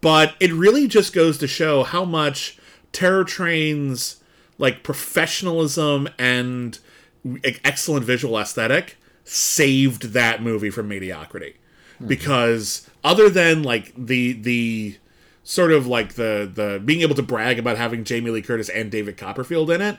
but 0.00 0.34
it 0.40 0.52
really 0.52 0.86
just 0.86 1.12
goes 1.12 1.38
to 1.38 1.46
show 1.46 1.82
how 1.82 2.04
much 2.04 2.58
terror 2.92 3.24
trains 3.24 4.22
like 4.58 4.82
professionalism 4.82 6.08
and 6.18 6.78
excellent 7.64 8.04
visual 8.04 8.38
aesthetic 8.38 8.96
saved 9.24 10.12
that 10.12 10.42
movie 10.42 10.70
from 10.70 10.88
mediocrity. 10.88 11.56
Hmm. 11.98 12.06
Because 12.06 12.88
other 13.04 13.28
than 13.28 13.62
like 13.62 13.92
the 13.96 14.32
the 14.32 14.98
sort 15.44 15.72
of 15.72 15.86
like 15.86 16.14
the 16.14 16.50
the 16.52 16.80
being 16.84 17.00
able 17.00 17.14
to 17.14 17.22
brag 17.22 17.58
about 17.58 17.76
having 17.76 18.04
Jamie 18.04 18.30
Lee 18.30 18.42
Curtis 18.42 18.68
and 18.68 18.90
David 18.90 19.16
Copperfield 19.16 19.70
in 19.70 19.80
it 19.80 19.98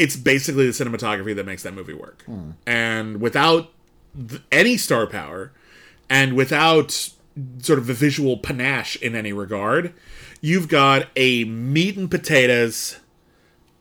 it's 0.00 0.16
basically 0.16 0.64
the 0.64 0.72
cinematography 0.72 1.36
that 1.36 1.44
makes 1.44 1.62
that 1.62 1.74
movie 1.74 1.92
work. 1.92 2.22
Hmm. 2.24 2.52
And 2.66 3.20
without 3.20 3.70
th- 4.16 4.40
any 4.50 4.78
star 4.78 5.06
power 5.06 5.52
and 6.08 6.34
without 6.34 7.10
sort 7.58 7.78
of 7.78 7.86
the 7.86 7.94
visual 7.94 8.36
panache 8.36 8.96
in 8.96 9.14
any 9.14 9.32
regard 9.32 9.92
you've 10.40 10.68
got 10.68 11.08
a 11.16 11.44
meat 11.44 11.96
and 11.96 12.10
potatoes 12.10 12.98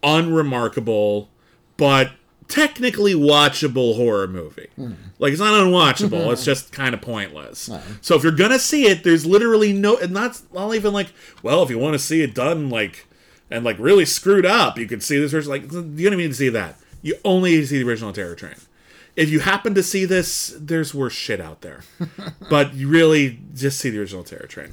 unremarkable 0.03 1.29
but 1.77 2.11
technically 2.49 3.13
watchable 3.13 3.95
horror 3.95 4.27
movie. 4.27 4.67
Hmm. 4.75 4.93
Like 5.19 5.31
it's 5.31 5.39
not 5.39 5.53
unwatchable, 5.53 6.29
it's 6.33 6.43
just 6.43 6.73
kind 6.73 6.93
of 6.93 7.01
pointless. 7.01 7.69
So 8.01 8.15
if 8.15 8.23
you're 8.23 8.33
going 8.33 8.51
to 8.51 8.59
see 8.59 8.87
it, 8.87 9.03
there's 9.03 9.25
literally 9.25 9.71
no 9.71 9.97
and 9.97 10.11
not 10.11 10.41
not 10.53 10.73
even 10.75 10.91
like, 10.91 11.13
well, 11.41 11.63
if 11.63 11.69
you 11.69 11.77
want 11.77 11.93
to 11.93 11.99
see 11.99 12.21
it 12.21 12.33
done 12.35 12.69
like 12.69 13.07
and 13.49 13.63
like 13.63 13.79
really 13.79 14.05
screwed 14.05 14.45
up, 14.45 14.77
you 14.77 14.87
could 14.87 15.03
see 15.03 15.17
this 15.17 15.31
version 15.31 15.49
like 15.49 15.63
you 15.63 15.69
don't 15.69 15.97
even 15.97 16.17
need 16.17 16.27
to 16.27 16.33
see 16.33 16.49
that. 16.49 16.77
You 17.01 17.15
only 17.23 17.51
need 17.51 17.61
to 17.61 17.67
see 17.67 17.81
the 17.81 17.87
original 17.87 18.11
Terror 18.11 18.35
Train. 18.35 18.55
If 19.19 19.29
you 19.29 19.41
happen 19.41 19.75
to 19.75 19.83
see 19.83 20.05
this, 20.05 20.55
there's 20.57 20.95
worse 20.95 21.13
shit 21.13 21.41
out 21.41 21.59
there. 21.59 21.81
but 22.49 22.73
you 22.73 22.87
really 22.87 23.39
just 23.53 23.77
see 23.77 23.89
the 23.89 23.99
original 23.99 24.23
Terror 24.23 24.47
Train. 24.47 24.69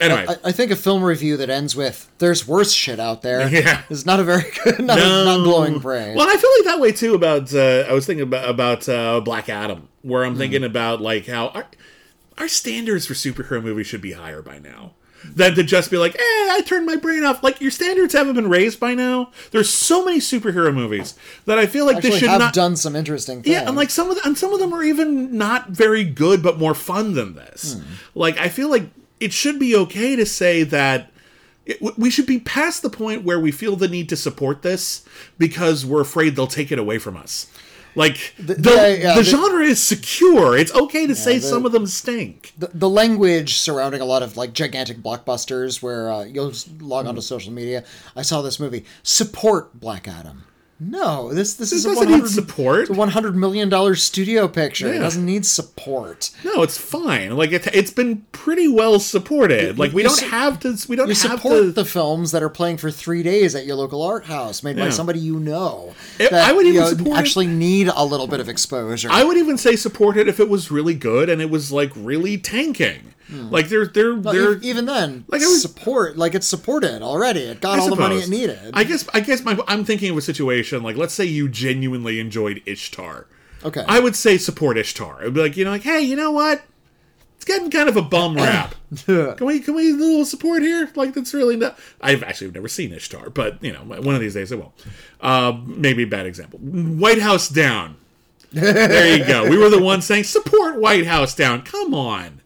Anyway, 0.00 0.24
I, 0.26 0.48
I 0.48 0.52
think 0.52 0.70
a 0.70 0.76
film 0.76 1.04
review 1.04 1.36
that 1.36 1.50
ends 1.50 1.76
with 1.76 2.10
"There's 2.16 2.48
worse 2.48 2.72
shit 2.72 2.98
out 2.98 3.20
there" 3.20 3.46
Yeah. 3.52 3.82
is 3.90 4.06
not 4.06 4.18
a 4.18 4.24
very 4.24 4.50
good, 4.64 4.78
not, 4.78 4.96
not 4.98 5.44
glowing 5.44 5.80
praise. 5.80 6.16
Well, 6.16 6.26
I 6.26 6.36
feel 6.38 6.50
like 6.58 6.64
that 6.64 6.80
way 6.80 6.92
too 6.92 7.14
about. 7.14 7.52
Uh, 7.54 7.84
I 7.86 7.92
was 7.92 8.06
thinking 8.06 8.22
about 8.22 8.48
about 8.48 8.88
uh, 8.88 9.20
Black 9.20 9.50
Adam, 9.50 9.88
where. 10.00 10.24
I'm 10.24 10.36
thinking 10.36 10.64
about 10.64 11.02
like 11.02 11.26
how 11.26 11.48
our, 11.48 11.66
our 12.38 12.48
standards 12.48 13.04
for 13.04 13.12
superhero 13.12 13.62
movies 13.62 13.86
should 13.86 14.00
be 14.00 14.12
higher 14.12 14.40
by 14.40 14.58
now 14.58 14.94
than 15.34 15.54
to 15.54 15.62
just 15.62 15.90
be 15.90 15.96
like, 15.96 16.14
"Eh, 16.14 16.18
I 16.18 16.62
turned 16.66 16.86
my 16.86 16.96
brain 16.96 17.24
off." 17.24 17.42
Like 17.42 17.60
your 17.60 17.70
standards 17.70 18.12
haven't 18.14 18.34
been 18.34 18.48
raised 18.48 18.78
by 18.80 18.94
now. 18.94 19.30
There's 19.50 19.68
so 19.70 20.04
many 20.04 20.18
superhero 20.18 20.72
movies 20.74 21.14
that 21.46 21.58
I 21.58 21.66
feel 21.66 21.86
like 21.86 21.96
Actually, 21.96 22.10
this 22.10 22.18
should 22.20 22.28
have 22.30 22.40
not. 22.40 22.54
done 22.54 22.76
some 22.76 22.94
interesting 22.96 23.42
things. 23.42 23.52
yeah, 23.52 23.66
and 23.66 23.76
like 23.76 23.90
some 23.90 24.10
of 24.10 24.16
the, 24.16 24.26
and 24.26 24.36
some 24.36 24.52
of 24.52 24.58
them 24.60 24.72
are 24.72 24.82
even 24.82 25.36
not 25.36 25.70
very 25.70 26.04
good, 26.04 26.42
but 26.42 26.58
more 26.58 26.74
fun 26.74 27.14
than 27.14 27.34
this. 27.34 27.74
Hmm. 27.74 27.82
Like 28.14 28.38
I 28.38 28.48
feel 28.48 28.70
like 28.70 28.84
it 29.20 29.32
should 29.32 29.58
be 29.58 29.74
okay 29.76 30.16
to 30.16 30.26
say 30.26 30.62
that 30.64 31.10
it, 31.64 31.80
we 31.98 32.10
should 32.10 32.26
be 32.26 32.38
past 32.38 32.82
the 32.82 32.90
point 32.90 33.24
where 33.24 33.40
we 33.40 33.50
feel 33.50 33.76
the 33.76 33.88
need 33.88 34.08
to 34.10 34.16
support 34.16 34.62
this 34.62 35.04
because 35.38 35.84
we're 35.84 36.00
afraid 36.00 36.36
they'll 36.36 36.46
take 36.46 36.70
it 36.70 36.78
away 36.78 36.98
from 36.98 37.16
us. 37.16 37.46
Like 37.96 38.34
the, 38.38 38.54
yeah, 38.60 38.86
yeah, 38.88 39.14
the 39.14 39.22
the- 39.22 39.24
genre 39.24 39.64
is 39.64 39.82
secure. 39.82 40.56
It's 40.56 40.72
okay 40.72 41.06
to 41.06 41.14
say 41.14 41.38
the- 41.38 41.46
some 41.46 41.64
of 41.66 41.72
them 41.72 41.86
stink. 41.86 42.52
the, 42.58 42.68
the 42.74 42.88
language 42.88 43.58
surrounding 43.58 44.00
a 44.00 44.04
lot 44.04 44.22
of 44.22 44.36
like 44.36 44.52
gigantic 44.52 44.98
blockbusters 44.98 45.82
where 45.82 46.12
uh, 46.12 46.24
you'll 46.24 46.52
log 46.80 47.06
onto 47.06 47.20
social 47.20 47.52
media. 47.52 47.84
I 48.14 48.22
saw 48.22 48.42
this 48.42 48.60
movie. 48.60 48.84
Support 49.02 49.80
Black 49.80 50.06
Adam. 50.06 50.44
No, 50.78 51.32
this 51.32 51.54
this, 51.54 51.72
is 51.72 51.86
a 51.86 51.94
doesn't 51.94 52.10
need 52.10 52.26
support. 52.28 52.90
One 52.90 53.08
hundred 53.08 53.34
million 53.34 53.70
dollar 53.70 53.94
studio 53.94 54.46
picture. 54.46 54.92
It 54.92 54.98
doesn't 54.98 55.24
need 55.24 55.46
support. 55.46 56.30
No, 56.44 56.62
it's 56.62 56.76
fine. 56.76 57.34
Like 57.34 57.52
it, 57.52 57.66
it's 57.74 57.90
been 57.90 58.26
pretty 58.32 58.68
well 58.68 58.98
supported. 59.00 59.78
Like 59.78 59.92
we 59.92 60.02
don't 60.02 60.12
su- 60.16 60.26
have 60.28 60.60
to. 60.60 60.76
We 60.86 60.96
don't 60.96 61.08
You 61.08 61.14
support 61.14 61.54
to. 61.62 61.72
the 61.72 61.86
films 61.86 62.30
that 62.32 62.42
are 62.42 62.50
playing 62.50 62.76
for 62.76 62.90
three 62.90 63.22
days 63.22 63.54
at 63.54 63.64
your 63.64 63.76
local 63.76 64.02
art 64.02 64.26
house, 64.26 64.62
made 64.62 64.76
by 64.76 64.90
somebody 64.90 65.18
you 65.18 65.40
know. 65.40 65.94
It- 66.18 66.30
that, 66.30 66.46
I 66.46 66.52
would 66.52 66.66
you 66.66 66.72
even 66.72 66.82
know, 66.82 66.88
support 66.90 67.16
it- 67.16 67.20
actually 67.20 67.46
need 67.46 67.88
a 67.88 68.04
little 68.04 68.26
bit 68.26 68.40
of 68.40 68.48
exposure. 68.50 69.08
I 69.10 69.24
would 69.24 69.38
even 69.38 69.56
say 69.56 69.76
support 69.76 70.18
it 70.18 70.28
if 70.28 70.38
it 70.40 70.50
was 70.50 70.70
really 70.70 70.94
good 70.94 71.30
and 71.30 71.40
it 71.40 71.48
was 71.48 71.72
like 71.72 71.90
really 71.96 72.36
tanking. 72.36 73.14
Like 73.28 73.68
they're 73.68 73.86
they're 73.86 74.14
But 74.14 74.32
they're 74.32 74.58
even 74.58 74.84
then, 74.86 75.24
Like, 75.28 75.42
I 75.42 75.46
was- 75.46 75.60
support 75.62 76.16
like 76.16 76.34
it's 76.34 76.46
supported 76.46 77.02
already. 77.02 77.40
It 77.40 77.60
got 77.60 77.78
I 77.78 77.82
all 77.82 77.90
the 77.90 77.96
money 77.96 78.16
it 78.18 78.28
needed. 78.28 78.70
I 78.72 78.84
guess 78.84 79.08
I 79.12 79.20
guess 79.20 79.42
my 79.42 79.58
I'm 79.66 79.84
thinking 79.84 80.10
of 80.10 80.16
a 80.16 80.22
situation 80.22 80.82
like 80.82 80.96
let's 80.96 81.14
say 81.14 81.24
you 81.24 81.48
genuinely 81.48 82.20
enjoyed 82.20 82.62
Ishtar. 82.66 83.26
Okay. 83.64 83.84
I 83.88 83.98
would 83.98 84.14
say 84.14 84.38
support 84.38 84.78
Ishtar. 84.78 85.22
It'd 85.22 85.34
be 85.34 85.40
like 85.40 85.56
you 85.56 85.64
know 85.64 85.72
like 85.72 85.82
hey 85.82 86.00
you 86.02 86.14
know 86.14 86.30
what 86.30 86.62
it's 87.34 87.44
getting 87.44 87.68
kind 87.70 87.88
of 87.88 87.96
a 87.96 88.02
bum 88.02 88.36
rap. 88.36 88.76
can 89.04 89.36
we 89.44 89.58
can 89.58 89.74
we 89.74 89.88
do 89.90 89.96
a 89.98 90.06
little 90.06 90.24
support 90.24 90.62
here? 90.62 90.88
Like 90.94 91.12
that's 91.14 91.34
really 91.34 91.56
not. 91.56 91.76
I've 92.00 92.22
actually 92.22 92.52
never 92.52 92.68
seen 92.68 92.92
Ishtar, 92.92 93.30
but 93.30 93.60
you 93.62 93.72
know, 93.72 93.80
one 93.80 94.14
of 94.14 94.20
these 94.20 94.34
days 94.34 94.52
I 94.52 94.56
will. 94.56 94.72
Uh, 95.20 95.58
maybe 95.66 96.04
a 96.04 96.06
bad 96.06 96.26
example. 96.26 96.60
White 96.60 97.20
House 97.20 97.48
down. 97.48 97.96
there 98.52 99.16
you 99.18 99.24
go. 99.26 99.48
We 99.50 99.58
were 99.58 99.68
the 99.68 99.82
ones 99.82 100.04
saying 100.06 100.24
support 100.24 100.76
White 100.80 101.06
House 101.06 101.34
down. 101.34 101.62
Come 101.62 101.92
on, 101.92 102.40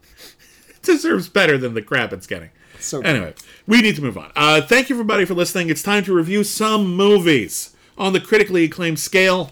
deserves 0.83 1.29
better 1.29 1.57
than 1.57 1.73
the 1.73 1.81
crap 1.81 2.13
it's 2.13 2.27
getting. 2.27 2.49
So 2.79 3.01
Anyway, 3.01 3.35
we 3.67 3.81
need 3.81 3.95
to 3.97 4.01
move 4.01 4.17
on. 4.17 4.31
Uh, 4.35 4.61
thank 4.61 4.89
you, 4.89 4.95
everybody, 4.95 5.25
for 5.25 5.35
listening. 5.35 5.69
It's 5.69 5.83
time 5.83 6.03
to 6.05 6.13
review 6.13 6.43
some 6.43 6.95
movies 6.95 7.75
on 7.97 8.13
the 8.13 8.19
critically 8.19 8.63
acclaimed 8.63 8.99
scale. 8.99 9.51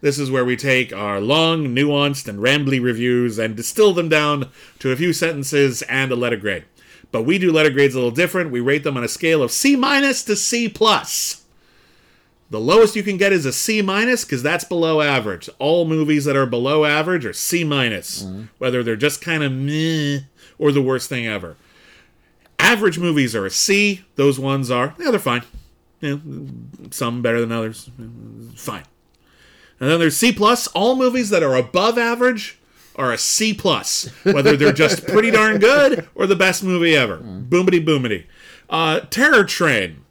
This 0.00 0.18
is 0.18 0.30
where 0.30 0.44
we 0.44 0.56
take 0.56 0.92
our 0.92 1.20
long, 1.20 1.68
nuanced, 1.68 2.28
and 2.28 2.40
rambly 2.40 2.82
reviews 2.82 3.38
and 3.38 3.56
distill 3.56 3.94
them 3.94 4.08
down 4.08 4.50
to 4.80 4.90
a 4.90 4.96
few 4.96 5.12
sentences 5.12 5.82
and 5.82 6.10
a 6.10 6.16
letter 6.16 6.36
grade. 6.36 6.64
But 7.12 7.22
we 7.22 7.38
do 7.38 7.52
letter 7.52 7.70
grades 7.70 7.94
a 7.94 7.98
little 7.98 8.10
different. 8.10 8.50
We 8.50 8.60
rate 8.60 8.82
them 8.82 8.96
on 8.96 9.04
a 9.04 9.08
scale 9.08 9.42
of 9.42 9.52
C 9.52 9.76
minus 9.76 10.24
to 10.24 10.34
C 10.34 10.68
plus. 10.68 11.43
The 12.54 12.60
lowest 12.60 12.94
you 12.94 13.02
can 13.02 13.16
get 13.16 13.32
is 13.32 13.46
a 13.46 13.52
C 13.52 13.82
minus 13.82 14.24
because 14.24 14.40
that's 14.40 14.62
below 14.62 15.00
average. 15.00 15.50
All 15.58 15.86
movies 15.86 16.24
that 16.24 16.36
are 16.36 16.46
below 16.46 16.84
average 16.84 17.26
are 17.26 17.32
C 17.32 17.64
minus, 17.64 18.24
whether 18.58 18.84
they're 18.84 18.94
just 18.94 19.20
kind 19.20 19.42
of 19.42 19.50
meh 19.50 20.20
or 20.56 20.70
the 20.70 20.80
worst 20.80 21.08
thing 21.08 21.26
ever. 21.26 21.56
Average 22.60 22.96
movies 22.96 23.34
are 23.34 23.44
a 23.44 23.50
C. 23.50 24.04
Those 24.14 24.38
ones 24.38 24.70
are 24.70 24.94
yeah, 25.00 25.10
they're 25.10 25.18
fine. 25.18 25.42
Yeah, 26.00 26.18
some 26.92 27.22
better 27.22 27.40
than 27.40 27.50
others. 27.50 27.90
Fine. 28.54 28.84
And 29.80 29.90
then 29.90 29.98
there's 29.98 30.16
C 30.16 30.30
plus. 30.30 30.68
All 30.68 30.94
movies 30.94 31.30
that 31.30 31.42
are 31.42 31.56
above 31.56 31.98
average 31.98 32.60
are 32.94 33.10
a 33.10 33.18
C 33.18 33.52
plus, 33.52 34.06
whether 34.22 34.56
they're 34.56 34.72
just 34.72 35.08
pretty 35.08 35.32
darn 35.32 35.58
good 35.58 36.08
or 36.14 36.28
the 36.28 36.36
best 36.36 36.62
movie 36.62 36.94
ever. 36.94 37.18
Boomity 37.18 37.84
boomity. 37.84 38.26
Uh, 38.70 39.00
Terror 39.00 39.42
Train. 39.42 40.03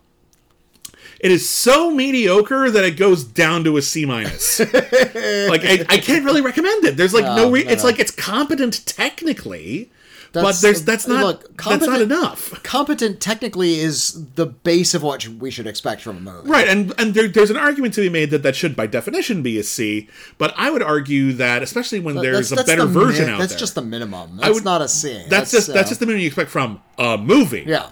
It 1.24 1.32
is 1.32 1.50
so 1.50 1.90
mediocre 1.90 2.70
that 2.70 2.84
it 2.84 2.98
goes 2.98 3.24
down 3.24 3.64
to 3.64 3.78
a 3.78 3.82
C 3.82 4.06
minus. 4.06 4.60
like 4.60 5.64
I, 5.66 5.86
I 5.90 5.98
can't 5.98 6.26
really 6.26 6.41
recommend 6.41 6.84
it. 6.84 6.98
There's 6.98 7.14
like 7.14 7.24
no, 7.24 7.36
No, 7.38 7.52
re- 7.52 7.64
no, 7.64 7.72
it's 7.72 7.84
no. 7.84 7.90
like 7.90 8.00
it's 8.00 8.12
competent 8.12 8.86
technically, 8.86 9.90
but 10.34 10.56
there's 10.62 10.84
that's 10.84 11.08
not 11.08 11.24
look, 11.24 11.41
that's 11.56 11.56
not 11.56 11.80
competent- 11.80 12.02
enough. 12.12 12.64
competent 12.64 13.22
technically 13.22 13.80
is 13.80 14.26
the 14.36 14.45
base 14.48 14.94
of 14.94 15.02
what 15.04 15.26
we 15.28 15.50
should 15.50 15.66
expect 15.68 16.02
from 16.02 16.18
a 16.18 16.20
movie. 16.20 16.50
Right, 16.50 16.68
and 16.68 16.94
and 17.00 17.14
there, 17.14 17.28
there's 17.30 17.50
an 17.52 17.58
argument 17.58 17.94
to 17.94 18.02
be 18.02 18.10
made 18.10 18.30
that 18.32 18.44
that 18.44 18.56
should 18.56 18.76
by 18.76 18.88
definition 18.88 19.41
be 19.44 19.58
a 19.58 19.64
C, 19.64 20.10
but 20.38 20.54
I 20.58 20.72
would 20.72 20.84
argue 20.84 21.32
that 21.34 21.64
especially 21.64 22.00
when 22.02 22.16
there's 22.18 22.52
a 22.52 22.58
better 22.58 22.82
the 22.86 22.88
version 22.88 23.28
mi- 23.28 23.32
out 23.32 23.38
That's 23.40 23.52
there, 23.54 23.56
that's 23.56 23.60
just 23.60 23.76
the 23.76 23.82
minimum. 23.82 24.38
That's 24.38 24.56
would- 24.56 24.66
not 24.66 24.82
a 24.82 24.90
C. 24.90 25.24
that's 25.30 25.52
just 25.52 25.68
that's 25.72 25.88
uh, 25.88 25.91
just 25.91 26.00
the 26.02 26.06
minimum 26.06 26.22
you 26.22 26.28
expect 26.28 26.50
from 26.50 26.82
a 26.98 27.18
movie. 27.18 27.64
yeah. 27.66 27.91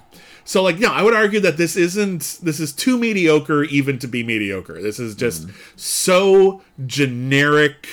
So 0.52 0.62
like, 0.62 0.80
yeah, 0.82 0.92
I 0.92 1.02
would 1.02 1.14
argue 1.14 1.40
that 1.40 1.56
this 1.56 1.78
isn't 1.78 2.40
this 2.44 2.60
is 2.60 2.74
too 2.74 2.98
mediocre 2.98 3.64
even 3.64 3.98
to 4.00 4.08
be 4.08 4.22
mediocre. 4.22 4.82
This 4.82 5.00
is 5.00 5.16
just 5.16 5.48
Mm. 5.48 5.54
so 5.78 6.62
generic, 6.86 7.88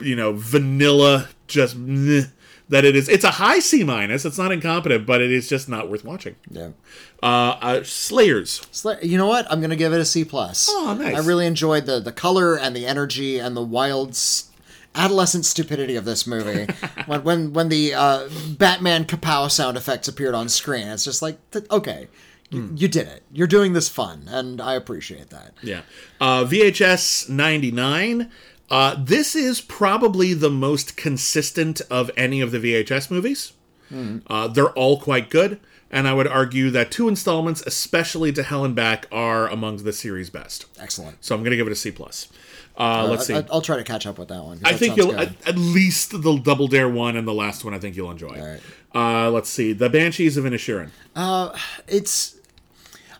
you 0.00 0.14
know, 0.14 0.32
vanilla, 0.32 1.28
just 1.48 1.74
meh, 1.76 2.26
that 2.68 2.84
it 2.84 2.94
is. 2.94 3.08
It's 3.08 3.24
a 3.24 3.32
high 3.32 3.58
C 3.58 3.82
minus. 3.82 4.24
It's 4.24 4.38
not 4.38 4.52
incompetent, 4.52 5.06
but 5.06 5.20
it 5.20 5.32
is 5.32 5.48
just 5.48 5.68
not 5.68 5.90
worth 5.90 6.04
watching. 6.04 6.36
Yeah. 6.50 6.68
Uh, 7.20 7.26
uh 7.60 7.82
Slayers. 7.82 8.60
Sla- 8.72 9.02
You 9.02 9.18
know 9.18 9.26
what? 9.26 9.44
I'm 9.50 9.60
gonna 9.60 9.74
give 9.74 9.92
it 9.92 9.98
a 10.00 10.04
C 10.04 10.24
plus. 10.24 10.68
Oh, 10.70 10.94
nice. 10.96 11.16
I 11.16 11.26
really 11.26 11.46
enjoyed 11.46 11.86
the 11.86 11.98
the 11.98 12.12
color 12.12 12.56
and 12.56 12.76
the 12.76 12.86
energy 12.86 13.40
and 13.40 13.56
the 13.56 13.62
wild 13.64 14.14
adolescent 14.94 15.44
stupidity 15.46 15.96
of 15.96 16.04
this 16.04 16.26
movie. 16.26 16.66
when 17.06 17.22
when 17.24 17.52
when 17.52 17.68
the 17.68 17.94
uh, 17.94 18.28
Batman 18.58 19.04
kapow 19.04 19.50
sound 19.50 19.76
effects 19.76 20.08
appeared 20.08 20.34
on 20.34 20.48
screen, 20.48 20.86
it's 20.88 21.04
just 21.04 21.22
like 21.22 21.38
okay, 21.70 22.08
you, 22.50 22.60
Hmm. 22.62 22.76
you 22.76 22.88
did 22.88 23.08
it. 23.08 23.22
You're 23.32 23.46
doing 23.46 23.72
this 23.72 23.88
fun, 23.88 24.24
and 24.28 24.60
I 24.60 24.74
appreciate 24.74 25.30
that. 25.30 25.54
Yeah. 25.62 25.82
Uh, 26.20 26.44
VHS 26.44 27.28
99. 27.28 28.30
Uh, 28.70 28.96
this 28.98 29.34
is 29.36 29.60
probably 29.60 30.32
the 30.34 30.50
most 30.50 30.96
consistent 30.96 31.80
of 31.90 32.10
any 32.16 32.40
of 32.40 32.50
the 32.50 32.58
VHS 32.58 33.10
movies. 33.10 33.52
Uh, 34.26 34.48
they're 34.48 34.70
all 34.72 34.98
quite 35.00 35.30
good. 35.30 35.60
And 35.90 36.08
I 36.08 36.14
would 36.14 36.26
argue 36.26 36.70
that 36.70 36.90
two 36.90 37.06
installments, 37.06 37.62
especially 37.66 38.32
to 38.32 38.42
Hell 38.42 38.64
and 38.64 38.74
Back, 38.74 39.06
are 39.12 39.46
among 39.48 39.76
the 39.76 39.92
series 39.92 40.28
best. 40.30 40.66
Excellent. 40.80 41.24
So 41.24 41.36
I'm 41.36 41.42
going 41.42 41.52
to 41.52 41.56
give 41.56 41.68
it 41.68 41.72
a 41.72 41.76
C 41.76 41.92
plus. 41.92 42.26
Uh, 42.76 43.06
let's 43.08 43.26
see. 43.26 43.34
I, 43.34 43.40
will 43.40 43.60
try 43.60 43.76
to 43.76 43.84
catch 43.84 44.06
up 44.06 44.18
with 44.18 44.28
that 44.28 44.42
one. 44.42 44.60
I 44.64 44.72
that 44.72 44.78
think 44.78 44.96
you'll 44.96 45.16
at, 45.16 45.32
at 45.46 45.56
least 45.56 46.22
the 46.22 46.36
Double 46.38 46.66
Dare 46.66 46.88
one 46.88 47.16
and 47.16 47.26
the 47.26 47.34
last 47.34 47.64
one. 47.64 47.72
I 47.72 47.78
think 47.78 47.96
you'll 47.96 48.10
enjoy. 48.10 48.40
right. 48.40 48.60
Uh, 48.94 49.30
let's 49.30 49.48
see. 49.48 49.72
The 49.72 49.88
Banshees 49.88 50.36
of 50.36 50.44
Inisherin. 50.44 50.90
it's 51.86 52.36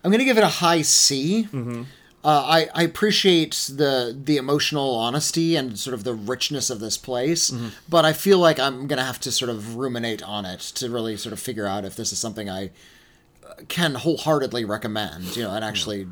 I'm 0.02 0.10
gonna 0.10 0.24
give 0.24 0.39
it 0.39 0.44
a 0.44 0.48
high 0.48 0.82
C. 0.82 1.48
Uh, 1.52 1.76
I 2.24 2.68
I 2.74 2.82
appreciate 2.85 3.70
the 3.72 4.16
the 4.18 4.39
emotional 4.39 4.94
honesty 4.94 5.56
and 5.56 5.78
sort 5.78 5.94
of 5.94 6.05
the 6.05 6.14
richness 6.14 6.70
of 6.70 6.81
this 6.81 6.97
place, 6.97 7.52
but 7.89 8.05
I 8.05 8.12
feel 8.12 8.39
like 8.39 8.59
I'm 8.59 8.86
gonna 8.86 9.05
have 9.05 9.20
to 9.20 9.32
sort 9.32 9.51
of 9.51 9.76
ruminate 9.76 10.22
on 10.22 10.44
it 10.44 10.60
to 10.60 10.90
really 10.90 11.16
sort 11.16 11.32
of 11.32 11.40
figure 11.40 11.66
out 11.66 11.85
if 11.85 11.97
this 11.97 12.12
is 12.12 12.18
something 12.18 12.48
I 12.48 12.70
uh, 13.47 13.55
can 13.68 13.94
wholeheartedly 13.94 14.64
recommend. 14.64 15.36
You 15.36 15.44
know, 15.44 15.51
and 15.51 15.64
actually 15.64 16.06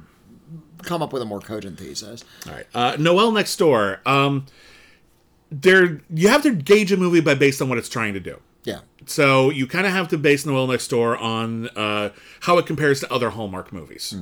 come 0.85 1.03
up 1.03 1.13
with 1.13 1.23
a 1.23 1.25
more 1.25 1.41
cogent 1.41 1.79
thesis. 1.79 2.25
All 2.47 2.53
right. 2.53 2.67
Uh, 2.75 2.97
Noel 2.99 3.33
Next 3.33 3.57
Door. 3.57 4.01
Um, 4.07 4.47
there, 5.51 6.01
you 6.11 6.29
have 6.29 6.43
to 6.43 6.55
gauge 6.55 6.93
a 6.93 6.97
movie 6.97 7.21
by 7.21 7.35
based 7.35 7.61
on 7.61 7.69
what 7.69 7.79
it's 7.79 7.89
trying 7.89 8.15
to 8.15 8.21
do. 8.21 8.41
Yeah. 8.65 8.81
So 9.07 9.51
you 9.51 9.67
kind 9.67 9.87
of 9.87 9.93
have 9.93 10.09
to 10.09 10.19
base 10.19 10.47
Noel 10.47 10.67
Next 10.67 10.89
Door 10.89 11.19
on 11.19 11.69
uh, 11.71 12.11
how 12.41 12.59
it 12.59 12.67
compares 12.67 13.01
to 13.01 13.13
other 13.13 13.31
Hallmark 13.31 13.73
movies. 13.73 14.15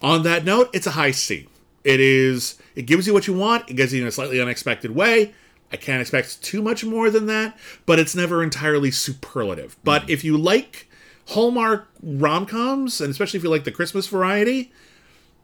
On 0.00 0.22
that 0.22 0.44
note, 0.44 0.70
it's 0.72 0.86
a 0.86 0.92
high 0.92 1.10
C. 1.10 1.48
It 1.84 2.00
is. 2.00 2.56
It 2.74 2.82
gives 2.82 3.06
you 3.06 3.12
what 3.14 3.26
you 3.26 3.34
want. 3.34 3.68
It 3.68 3.74
gives 3.74 3.92
you 3.92 4.02
in 4.02 4.08
a 4.08 4.12
slightly 4.12 4.40
unexpected 4.40 4.94
way. 4.94 5.34
I 5.72 5.76
can't 5.76 6.00
expect 6.00 6.42
too 6.42 6.62
much 6.62 6.84
more 6.84 7.10
than 7.10 7.26
that, 7.26 7.58
but 7.86 7.98
it's 7.98 8.14
never 8.14 8.42
entirely 8.42 8.90
superlative. 8.90 9.76
But 9.84 10.08
if 10.08 10.24
you 10.24 10.38
like 10.38 10.88
Hallmark 11.28 11.88
rom 12.02 12.46
coms, 12.46 13.00
and 13.00 13.10
especially 13.10 13.38
if 13.38 13.44
you 13.44 13.50
like 13.50 13.64
the 13.64 13.72
Christmas 13.72 14.06
variety, 14.06 14.72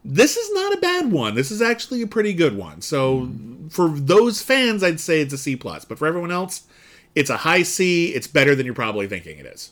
this 0.07 0.37
is 0.37 0.53
not 0.53 0.73
a 0.73 0.77
bad 0.77 1.11
one. 1.11 1.33
This 1.35 1.49
is 1.51 1.61
actually 1.61 2.01
a 2.03 2.07
pretty 2.07 2.33
good 2.33 2.55
one. 2.55 2.81
So 2.81 3.29
for 3.69 3.89
those 3.89 4.41
fans, 4.41 4.83
I'd 4.83 4.99
say 4.99 5.19
it's 5.21 5.33
a 5.33 5.37
C 5.37 5.55
plus. 5.55 5.83
But 5.83 5.97
for 5.97 6.05
everyone 6.07 6.31
else, 6.31 6.63
it's 7.15 7.29
a 7.31 7.37
high 7.37 7.63
C. 7.63 8.09
It's 8.13 8.27
better 8.27 8.53
than 8.55 8.65
you're 8.65 8.75
probably 8.75 9.07
thinking 9.07 9.39
it 9.39 9.45
is. 9.47 9.71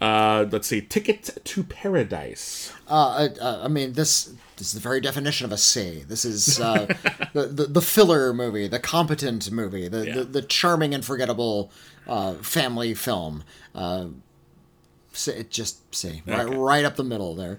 Uh, 0.00 0.46
let's 0.52 0.68
see, 0.68 0.80
Ticket 0.80 1.38
to 1.44 1.64
Paradise. 1.64 2.72
Uh, 2.88 3.28
uh, 3.40 3.60
I 3.64 3.68
mean, 3.68 3.94
this 3.94 4.32
this 4.56 4.68
is 4.68 4.74
the 4.74 4.80
very 4.80 5.00
definition 5.00 5.44
of 5.44 5.50
a 5.50 5.58
C. 5.58 6.04
This 6.06 6.24
is 6.24 6.60
uh, 6.60 6.86
the, 7.32 7.46
the 7.46 7.66
the 7.66 7.82
filler 7.82 8.32
movie, 8.32 8.68
the 8.68 8.78
competent 8.78 9.50
movie, 9.50 9.88
the 9.88 10.06
Yeah. 10.06 10.14
the, 10.18 10.24
the 10.24 10.42
charming 10.42 10.94
and 10.94 11.04
forgettable 11.04 11.72
uh, 12.06 12.34
family 12.34 12.94
film. 12.94 13.42
Uh, 13.74 14.06
it 15.26 15.50
just 15.50 15.92
C, 15.92 16.22
right, 16.28 16.44
right 16.48 16.84
up 16.84 16.94
the 16.94 17.02
middle 17.02 17.34
there. 17.34 17.58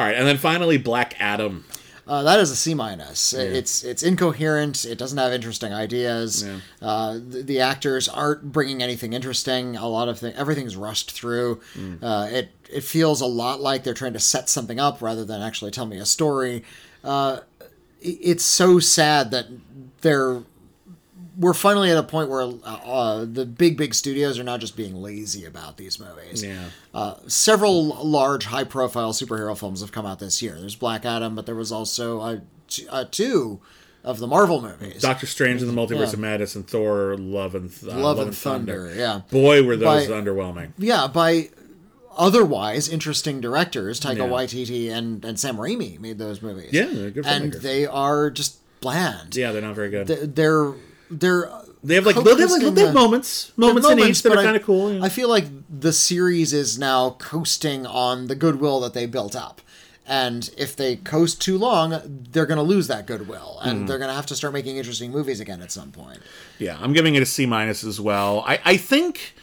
All 0.00 0.06
right, 0.06 0.16
and 0.16 0.26
then 0.26 0.38
finally 0.38 0.78
Black 0.78 1.14
Adam. 1.20 1.66
Uh, 2.06 2.22
that 2.22 2.40
is 2.40 2.50
a 2.50 2.56
C 2.56 2.72
minus. 2.72 3.34
It's 3.34 3.84
it's 3.84 4.02
incoherent. 4.02 4.86
It 4.86 4.96
doesn't 4.96 5.18
have 5.18 5.30
interesting 5.30 5.74
ideas. 5.74 6.42
Yeah. 6.42 6.56
Uh, 6.80 7.12
the, 7.22 7.42
the 7.42 7.60
actors 7.60 8.08
aren't 8.08 8.50
bringing 8.50 8.82
anything 8.82 9.12
interesting. 9.12 9.76
A 9.76 9.86
lot 9.86 10.08
of 10.08 10.18
things, 10.18 10.34
everything's 10.38 10.74
rushed 10.74 11.10
through. 11.10 11.60
Uh, 12.00 12.28
it 12.32 12.48
it 12.72 12.82
feels 12.82 13.20
a 13.20 13.26
lot 13.26 13.60
like 13.60 13.84
they're 13.84 13.92
trying 13.92 14.14
to 14.14 14.20
set 14.20 14.48
something 14.48 14.80
up 14.80 15.02
rather 15.02 15.22
than 15.22 15.42
actually 15.42 15.70
tell 15.70 15.84
me 15.84 15.98
a 15.98 16.06
story. 16.06 16.64
Uh, 17.04 17.40
it's 18.00 18.44
so 18.44 18.78
sad 18.78 19.30
that 19.32 19.48
they're 20.00 20.40
we're 21.40 21.54
finally 21.54 21.90
at 21.90 21.96
a 21.96 22.02
point 22.02 22.28
where 22.28 22.42
uh, 22.42 22.52
uh, 22.64 23.24
the 23.24 23.44
big 23.46 23.76
big 23.76 23.94
studios 23.94 24.38
are 24.38 24.44
not 24.44 24.60
just 24.60 24.76
being 24.76 24.94
lazy 24.94 25.44
about 25.46 25.78
these 25.78 25.98
movies. 25.98 26.44
Yeah. 26.44 26.66
Uh, 26.94 27.14
several 27.26 27.86
large, 28.06 28.44
high-profile 28.44 29.12
superhero 29.12 29.58
films 29.58 29.80
have 29.80 29.90
come 29.90 30.04
out 30.06 30.18
this 30.20 30.42
year. 30.42 30.56
There's 30.60 30.76
Black 30.76 31.04
Adam, 31.06 31.34
but 31.34 31.46
there 31.46 31.54
was 31.56 31.72
also 31.72 32.20
uh, 32.20 32.40
t- 32.68 32.86
uh, 32.90 33.06
two 33.10 33.60
of 34.04 34.18
the 34.18 34.26
Marvel 34.26 34.60
movies. 34.62 35.00
Doctor 35.02 35.26
Strange 35.26 35.62
and 35.62 35.70
the 35.70 35.74
Multiverse 35.74 35.98
Yeah. 36.08 36.12
of 36.12 36.18
Madness 36.18 36.54
and 36.54 36.66
Thor: 36.68 37.16
Love 37.16 37.54
and 37.54 37.70
Th- 37.74 37.92
uh, 37.92 37.96
Love 37.98 38.18
and 38.18 38.36
Thunder, 38.36 38.92
yeah. 38.94 39.22
Boy, 39.30 39.62
were 39.62 39.76
those 39.76 40.08
By- 40.08 40.12
underwhelming. 40.14 40.72
yeah, 40.78 41.06
by 41.06 41.48
otherwise 42.16 42.88
interesting 42.88 43.40
directors, 43.40 44.00
Taika 44.00 44.18
Yeah. 44.18 44.28
Waititi 44.28 44.90
and, 44.90 45.24
and 45.24 45.38
Sam 45.38 45.56
Raimi 45.56 45.98
made 46.00 46.18
those 46.18 46.42
movies. 46.42 46.70
Yeah, 46.72 46.88
they're 46.92 47.10
good 47.10 47.26
and 47.26 47.52
they 47.54 47.86
are 47.86 48.30
just 48.30 48.56
bland. 48.80 49.36
Yeah, 49.36 49.52
they're 49.52 49.62
not 49.62 49.74
very 49.74 49.90
good. 49.90 50.06
Th- 50.06 50.20
They're 50.34 50.72
they're 51.10 51.50
uh, 51.50 51.64
they 51.82 51.94
have 51.94 52.06
like 52.06 52.16
they 52.16 52.30
have, 52.30 52.38
like, 52.38 52.38
coasting 52.38 52.68
uh, 52.68 52.70
they 52.70 52.80
have 52.82 52.94
moments, 52.94 53.52
moments, 53.56 53.88
in 53.88 53.98
each 54.00 54.22
that 54.22 54.32
are 54.32 54.42
kind 54.42 54.56
of 54.56 54.62
cool. 54.62 54.92
yeah. 54.92 55.02
I 55.02 55.08
feel 55.08 55.28
like 55.28 55.46
the 55.68 55.92
series 55.92 56.52
is 56.52 56.78
now 56.78 57.10
coasting 57.18 57.86
on 57.86 58.26
the 58.26 58.34
goodwill 58.34 58.80
that 58.80 58.92
they 58.94 59.06
built 59.06 59.34
up, 59.34 59.62
And 60.06 60.50
if 60.58 60.76
they 60.76 60.96
coast 60.96 61.40
too 61.40 61.56
long, 61.56 62.00
they're 62.32 62.46
going 62.46 62.58
to 62.58 62.62
lose 62.62 62.88
that 62.88 63.06
goodwill, 63.06 63.58
Mm. 63.60 63.66
and 63.66 63.78
mm-hmm. 63.78 63.86
they're 63.86 63.98
going 63.98 64.10
to 64.10 64.14
have 64.14 64.26
to 64.26 64.36
start 64.36 64.52
making 64.52 64.76
interesting 64.76 65.10
movies 65.10 65.40
again 65.40 65.62
at 65.62 65.72
some 65.72 65.90
point. 65.90 66.18
Yeah, 66.58 66.76
I'm 66.80 66.92
giving 66.92 67.14
it 67.14 67.22
a 67.22 67.26
C 67.26 67.46
minus 67.46 67.84
as 67.84 68.00
well. 68.00 68.44
I, 68.46 68.60
I 68.64 68.76
think 68.76 69.34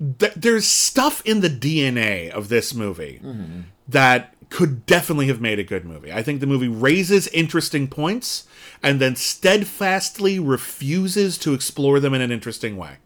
that 0.00 0.40
there's 0.40 0.66
stuff 0.66 1.22
in 1.24 1.40
the 1.40 1.50
DNA 1.50 2.30
of 2.30 2.48
this 2.48 2.74
movie 2.74 3.20
mm-hmm. 3.22 3.60
that 3.88 4.34
could 4.48 4.84
definitely 4.86 5.26
have 5.28 5.40
made 5.40 5.58
a 5.58 5.64
good 5.64 5.84
movie. 5.84 6.12
I 6.12 6.22
think 6.22 6.40
the 6.40 6.46
movie 6.46 6.68
raises 6.68 7.26
interesting 7.28 7.88
points 7.88 8.46
and 8.82 9.00
then 9.00 9.14
steadfastly 9.16 10.38
refuses 10.38 11.38
to 11.38 11.54
explore 11.54 12.00
them 12.00 12.14
in 12.14 12.20
an 12.20 12.32
interesting 12.32 12.76
way. 12.76 12.96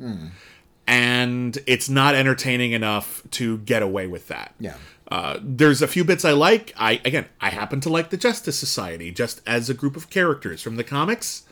And 0.89 1.59
it's 1.67 1.89
not 1.89 2.15
entertaining 2.15 2.73
enough 2.73 3.23
to 3.33 3.59
get 3.59 3.83
away 3.83 4.07
with 4.07 4.29
that. 4.29 4.55
Yeah. 4.61 4.77
Uh, 5.11 5.39
there's 5.43 5.83
a 5.83 5.89
few 5.89 6.05
bits 6.05 6.25
I 6.25 6.31
like. 6.33 6.73
I 6.77 7.01
again, 7.05 7.27
I 7.41 7.51
happen 7.51 7.81
to 7.83 7.89
like 7.89 8.11
the 8.11 8.17
Justice 8.17 8.59
Society 8.59 9.11
just 9.11 9.41
as 9.47 9.69
a 9.69 9.75
group 9.75 9.97
of 9.97 10.11
characters 10.11 10.63
from 10.63 10.77
the 10.77 10.85
comics. 10.85 11.43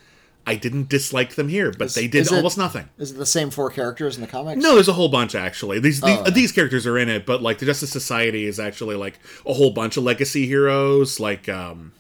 I 0.47 0.57
didn't 0.57 0.89
dislike 0.91 1.37
them 1.37 1.49
here, 1.49 1.73
but 1.73 1.95
they 1.95 2.07
did 2.07 2.21
is 2.23 2.33
it- 2.33 2.37
almost 2.37 2.59
nothing. 2.59 2.91
Is 2.99 3.13
it 3.13 3.15
the 3.17 3.25
same 3.27 3.51
four 3.51 3.71
characters 3.71 4.17
in 4.17 4.21
the 4.21 4.27
comics? 4.29 4.63
No, 4.63 4.75
there's 4.75 4.89
a 4.89 4.93
whole 4.93 5.09
bunch 5.09 5.35
actually. 5.35 5.79
These 5.81 6.01
these, 6.01 6.19
Oh. 6.19 6.31
these 6.31 6.53
characters 6.53 6.87
are 6.87 6.99
in 6.99 7.09
it, 7.09 7.25
but 7.27 7.43
like 7.43 7.59
the 7.59 7.67
Justice 7.67 7.91
Society 7.91 8.45
is 8.45 8.61
actually 8.61 8.95
like 8.97 9.19
a 9.47 9.55
whole 9.55 9.71
bunch 9.71 9.97
of 9.97 10.05
legacy 10.05 10.47
heroes, 10.47 11.19
like 11.19 11.49
um, 11.49 11.93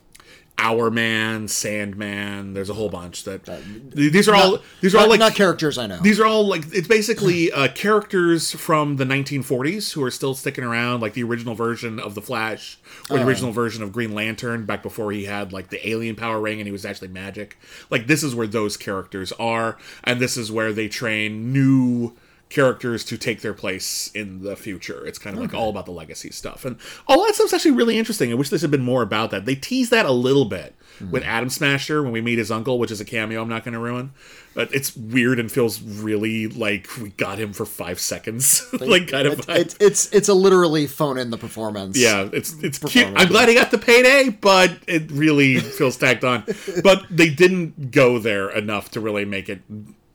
Hourman, 0.58 1.48
Sandman. 1.48 2.54
There's 2.54 2.70
a 2.70 2.74
whole 2.74 2.88
bunch 2.88 3.24
that 3.24 3.44
these 3.92 4.28
are 4.28 4.34
all 4.34 4.58
these 4.80 4.94
are 4.94 4.98
all 4.98 5.04
not, 5.04 5.10
like 5.10 5.20
not 5.20 5.34
characters 5.34 5.76
I 5.78 5.86
know. 5.86 5.98
these 5.98 6.20
are 6.20 6.26
all 6.26 6.46
like 6.46 6.62
it's 6.72 6.88
basically 6.88 7.50
uh, 7.50 7.68
characters 7.68 8.52
from 8.52 8.96
the 8.96 9.04
1940s 9.04 9.92
who 9.92 10.02
are 10.02 10.10
still 10.10 10.34
sticking 10.34 10.64
around, 10.64 11.00
like 11.00 11.14
the 11.14 11.24
original 11.24 11.54
version 11.54 11.98
of 11.98 12.14
the 12.14 12.22
Flash 12.22 12.78
or 13.10 13.18
the 13.18 13.26
original 13.26 13.52
version 13.52 13.82
of 13.82 13.92
Green 13.92 14.14
Lantern 14.14 14.64
back 14.64 14.82
before 14.82 15.10
he 15.12 15.24
had 15.24 15.52
like 15.52 15.70
the 15.70 15.86
alien 15.88 16.14
power 16.16 16.40
ring 16.40 16.60
and 16.60 16.66
he 16.66 16.72
was 16.72 16.84
actually 16.84 17.08
magic. 17.08 17.58
Like 17.90 18.06
this 18.06 18.22
is 18.22 18.34
where 18.34 18.46
those 18.46 18.76
characters 18.76 19.32
are, 19.32 19.76
and 20.04 20.20
this 20.20 20.36
is 20.36 20.52
where 20.52 20.72
they 20.72 20.88
train 20.88 21.52
new 21.52 22.12
characters 22.48 23.04
to 23.04 23.18
take 23.18 23.40
their 23.40 23.54
place 23.54 24.10
in 24.14 24.42
the 24.42 24.56
future. 24.56 25.04
It's 25.06 25.18
kind 25.18 25.36
of 25.36 25.42
like 25.42 25.54
all 25.54 25.70
about 25.70 25.86
the 25.86 25.92
legacy 25.92 26.30
stuff, 26.30 26.64
and 26.64 26.76
all 27.06 27.24
that 27.24 27.34
stuff's 27.34 27.52
actually 27.52 27.72
really 27.72 27.98
interesting. 27.98 28.30
I 28.30 28.34
wish 28.34 28.50
this 28.50 28.62
had 28.62 28.70
been 28.70 28.84
more 28.84 29.02
about 29.02 29.30
that. 29.30 29.44
They 29.44 29.54
tease 29.54 29.90
that 29.90 30.06
a 30.06 30.12
little 30.12 30.44
bit 30.44 30.74
with 31.10 31.22
hmm. 31.22 31.28
Atom 31.28 31.50
Smasher 31.50 32.02
when 32.02 32.12
we 32.12 32.20
meet 32.20 32.38
his 32.38 32.50
uncle, 32.50 32.78
which 32.78 32.90
is 32.90 33.00
a 33.00 33.04
cameo. 33.04 33.42
I'm 33.42 33.48
not 33.48 33.64
going 33.64 33.72
to 33.72 33.80
ruin, 33.80 34.12
but 34.54 34.72
it's 34.72 34.96
weird 34.96 35.40
and 35.40 35.50
feels 35.50 35.82
really 35.82 36.46
like 36.46 36.88
we 36.98 37.10
got 37.10 37.38
him 37.38 37.52
for 37.52 37.66
five 37.66 37.98
seconds, 37.98 38.64
like 38.80 39.08
kind 39.08 39.26
of. 39.26 39.40
It- 39.48 39.64
it's 39.64 39.76
it's 39.80 40.12
it's 40.12 40.28
a 40.28 40.34
literally 40.34 40.86
phone 40.86 41.18
in 41.18 41.30
the 41.30 41.38
performance. 41.38 41.98
yeah, 41.98 42.28
it's 42.32 42.54
it's 42.62 42.78
cute. 42.78 43.12
I'm 43.16 43.28
glad 43.28 43.48
he 43.48 43.54
got 43.54 43.70
the 43.70 43.78
payday, 43.78 44.28
but 44.28 44.70
it 44.86 45.10
really 45.10 45.58
feels 45.58 45.96
tacked 45.96 46.24
on. 46.24 46.44
But 46.82 47.04
they 47.10 47.30
didn't 47.30 47.90
go 47.90 48.18
there 48.18 48.50
enough 48.50 48.90
to 48.92 49.00
really 49.00 49.24
make 49.24 49.48
it 49.48 49.62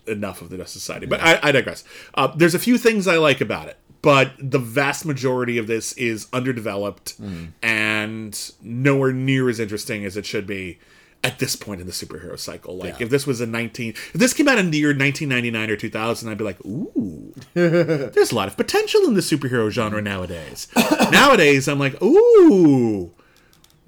enough 0.10 0.42
of 0.42 0.50
the 0.50 0.58
Justice 0.58 0.82
Society. 0.82 1.06
But 1.06 1.22
I, 1.22 1.40
I 1.42 1.52
digress. 1.52 1.84
Uh, 2.14 2.28
there's 2.36 2.56
a 2.56 2.60
few 2.60 2.78
things 2.78 3.08
I 3.08 3.18
like 3.18 3.40
about 3.42 3.68
it, 3.68 3.78
but 4.02 4.32
the 4.40 4.60
vast 4.60 5.06
majority 5.06 5.58
of 5.58 5.68
this 5.68 5.94
is 5.94 6.28
underdeveloped 6.34 7.16
and 7.64 8.52
nowhere 8.62 9.12
near 9.14 9.50
as 9.50 9.60
interesting 9.60 10.06
as 10.06 10.18
it 10.18 10.26
should 10.26 10.48
be 10.48 10.80
at 11.22 11.38
this 11.40 11.56
point 11.58 11.82
in 11.82 11.88
the 11.88 11.92
superhero 11.94 12.40
cycle. 12.40 12.78
Like 12.78 12.98
Yeah. 13.00 13.04
if 13.06 13.10
this 13.10 13.28
was 13.28 13.42
a 13.42 13.46
19, 13.46 13.90
if 13.90 14.14
this 14.14 14.34
came 14.34 14.48
out 14.48 14.58
in 14.58 14.72
the 14.72 14.78
year 14.78 14.90
1999 14.90 15.70
or 15.70 15.76
2000, 15.76 16.30
I'd 16.30 16.38
be 16.38 16.44
like, 16.46 16.64
ooh, 16.66 17.34
there's 17.54 18.32
a 18.32 18.36
lot 18.36 18.48
of 18.48 18.56
potential 18.56 19.02
in 19.06 19.16
the 19.16 19.22
superhero 19.22 19.70
genre 19.70 20.02
nowadays. 20.02 20.70
nowadays, 21.12 21.68
I'm 21.68 21.78
like, 21.80 22.02
ooh, 22.02 23.12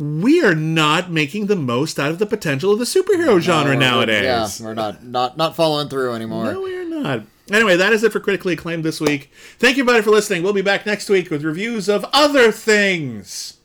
we 0.01 0.43
are 0.43 0.55
not 0.55 1.11
making 1.11 1.45
the 1.45 1.55
most 1.55 1.99
out 1.99 2.09
of 2.11 2.19
the 2.19 2.25
potential 2.25 2.71
of 2.73 2.79
the 2.79 2.85
superhero 2.85 3.39
genre 3.39 3.75
nowadays. 3.75 4.23
Yeah, 4.23 4.65
we're 4.65 4.73
not 4.73 5.03
not 5.03 5.37
not 5.37 5.55
following 5.55 5.89
through 5.89 6.13
anymore. 6.13 6.51
No, 6.51 6.61
we 6.61 6.75
are 6.75 6.85
not. 6.85 7.21
Anyway, 7.51 7.75
that 7.77 7.93
is 7.93 8.03
it 8.03 8.11
for 8.11 8.19
critically 8.19 8.53
acclaimed 8.53 8.83
this 8.83 8.99
week. 9.01 9.29
Thank 9.59 9.77
you, 9.77 9.83
everybody, 9.83 10.03
for 10.03 10.09
listening. 10.11 10.41
We'll 10.43 10.53
be 10.53 10.61
back 10.61 10.85
next 10.85 11.09
week 11.09 11.29
with 11.29 11.43
reviews 11.43 11.87
of 11.89 12.05
other 12.13 12.51
things. 12.51 13.57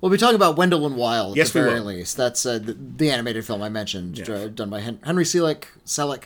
We'll 0.00 0.10
be 0.12 0.18
talking 0.18 0.36
about 0.36 0.56
Wendell 0.56 0.86
and 0.86 0.96
Wild 0.96 1.32
at 1.32 1.36
Yes, 1.36 1.52
the 1.52 1.60
we 1.60 1.64
very 1.64 1.80
will. 1.80 1.86
least. 1.86 2.16
That's 2.16 2.44
uh, 2.46 2.58
the, 2.58 2.74
the 2.74 3.10
animated 3.10 3.44
film 3.44 3.62
I 3.62 3.68
mentioned, 3.68 4.14
dr- 4.16 4.54
done 4.54 4.70
by 4.70 4.80
Henry 4.80 5.24
Selick, 5.24 5.64
Selick, 5.86 6.24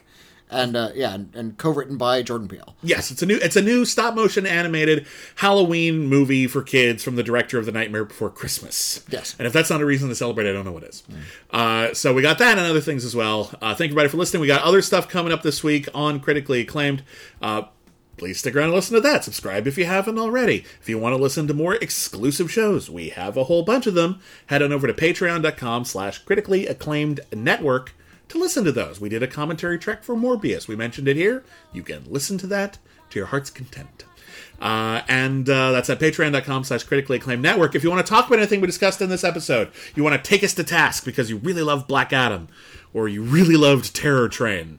and 0.50 0.76
uh, 0.76 0.90
yeah, 0.94 1.14
and, 1.14 1.34
and 1.34 1.58
co-written 1.58 1.96
by 1.96 2.22
Jordan 2.22 2.48
Peele. 2.48 2.76
Yes, 2.82 3.10
it's 3.10 3.22
a 3.22 3.26
new 3.26 3.36
it's 3.36 3.56
a 3.56 3.62
new 3.62 3.84
stop 3.84 4.14
motion 4.14 4.46
animated 4.46 5.06
Halloween 5.36 6.06
movie 6.06 6.46
for 6.46 6.62
kids 6.62 7.02
from 7.02 7.16
the 7.16 7.22
director 7.22 7.58
of 7.58 7.66
The 7.66 7.72
Nightmare 7.72 8.04
Before 8.04 8.30
Christmas. 8.30 9.04
Yes. 9.08 9.34
And 9.38 9.46
if 9.46 9.52
that's 9.52 9.70
not 9.70 9.80
a 9.80 9.86
reason 9.86 10.08
to 10.08 10.14
celebrate, 10.14 10.48
I 10.48 10.52
don't 10.52 10.64
know 10.64 10.72
what 10.72 10.84
is. 10.84 11.02
Uh, 11.50 11.92
so 11.94 12.14
we 12.14 12.22
got 12.22 12.38
that 12.38 12.58
and 12.58 12.66
other 12.66 12.80
things 12.80 13.04
as 13.04 13.16
well. 13.16 13.50
Uh, 13.60 13.74
thank 13.74 13.90
you 13.90 13.96
everybody 13.96 14.08
for 14.08 14.18
listening. 14.18 14.40
We 14.40 14.46
got 14.46 14.62
other 14.62 14.82
stuff 14.82 15.08
coming 15.08 15.32
up 15.32 15.42
this 15.42 15.64
week 15.64 15.88
on 15.94 16.20
critically 16.20 16.60
acclaimed. 16.60 17.02
Uh, 17.42 17.62
please 18.16 18.38
stick 18.38 18.54
around 18.54 18.66
and 18.66 18.74
listen 18.74 18.94
to 18.94 19.00
that. 19.00 19.24
Subscribe 19.24 19.66
if 19.66 19.76
you 19.76 19.84
haven't 19.84 20.18
already. 20.18 20.64
If 20.80 20.88
you 20.88 20.98
want 20.98 21.14
to 21.14 21.22
listen 21.22 21.46
to 21.48 21.54
more 21.54 21.74
exclusive 21.74 22.50
shows, 22.50 22.88
we 22.88 23.10
have 23.10 23.36
a 23.36 23.44
whole 23.44 23.62
bunch 23.62 23.86
of 23.86 23.94
them. 23.94 24.20
Head 24.46 24.62
on 24.62 24.72
over 24.72 24.86
to 24.86 24.94
patreon.com 24.94 25.84
slash 25.84 26.18
critically 26.20 26.66
acclaimed 26.66 27.20
network 27.32 27.94
to 28.28 28.38
listen 28.38 28.64
to 28.64 28.72
those. 28.72 29.00
We 29.00 29.08
did 29.08 29.22
a 29.22 29.26
commentary 29.26 29.78
track 29.78 30.02
for 30.02 30.14
Morbius. 30.14 30.68
We 30.68 30.76
mentioned 30.76 31.08
it 31.08 31.16
here. 31.16 31.44
You 31.72 31.82
can 31.82 32.04
listen 32.08 32.38
to 32.38 32.46
that 32.48 32.78
to 33.10 33.18
your 33.18 33.26
heart's 33.26 33.50
content. 33.50 34.04
Uh, 34.60 35.02
and 35.08 35.48
uh, 35.48 35.72
that's 35.72 35.90
at 35.90 36.00
patreon.com 36.00 36.64
slash 36.64 36.84
critically 36.84 37.16
acclaimed 37.18 37.42
network. 37.42 37.74
If 37.74 37.84
you 37.84 37.90
want 37.90 38.04
to 38.06 38.10
talk 38.10 38.26
about 38.26 38.38
anything 38.38 38.60
we 38.60 38.66
discussed 38.66 39.02
in 39.02 39.10
this 39.10 39.24
episode, 39.24 39.70
you 39.94 40.02
want 40.02 40.22
to 40.22 40.28
take 40.28 40.42
us 40.42 40.54
to 40.54 40.64
task 40.64 41.04
because 41.04 41.28
you 41.28 41.36
really 41.36 41.62
love 41.62 41.86
Black 41.86 42.12
Adam 42.12 42.48
or 42.94 43.08
you 43.08 43.22
really 43.22 43.56
loved 43.56 43.94
Terror 43.94 44.28
Train. 44.28 44.78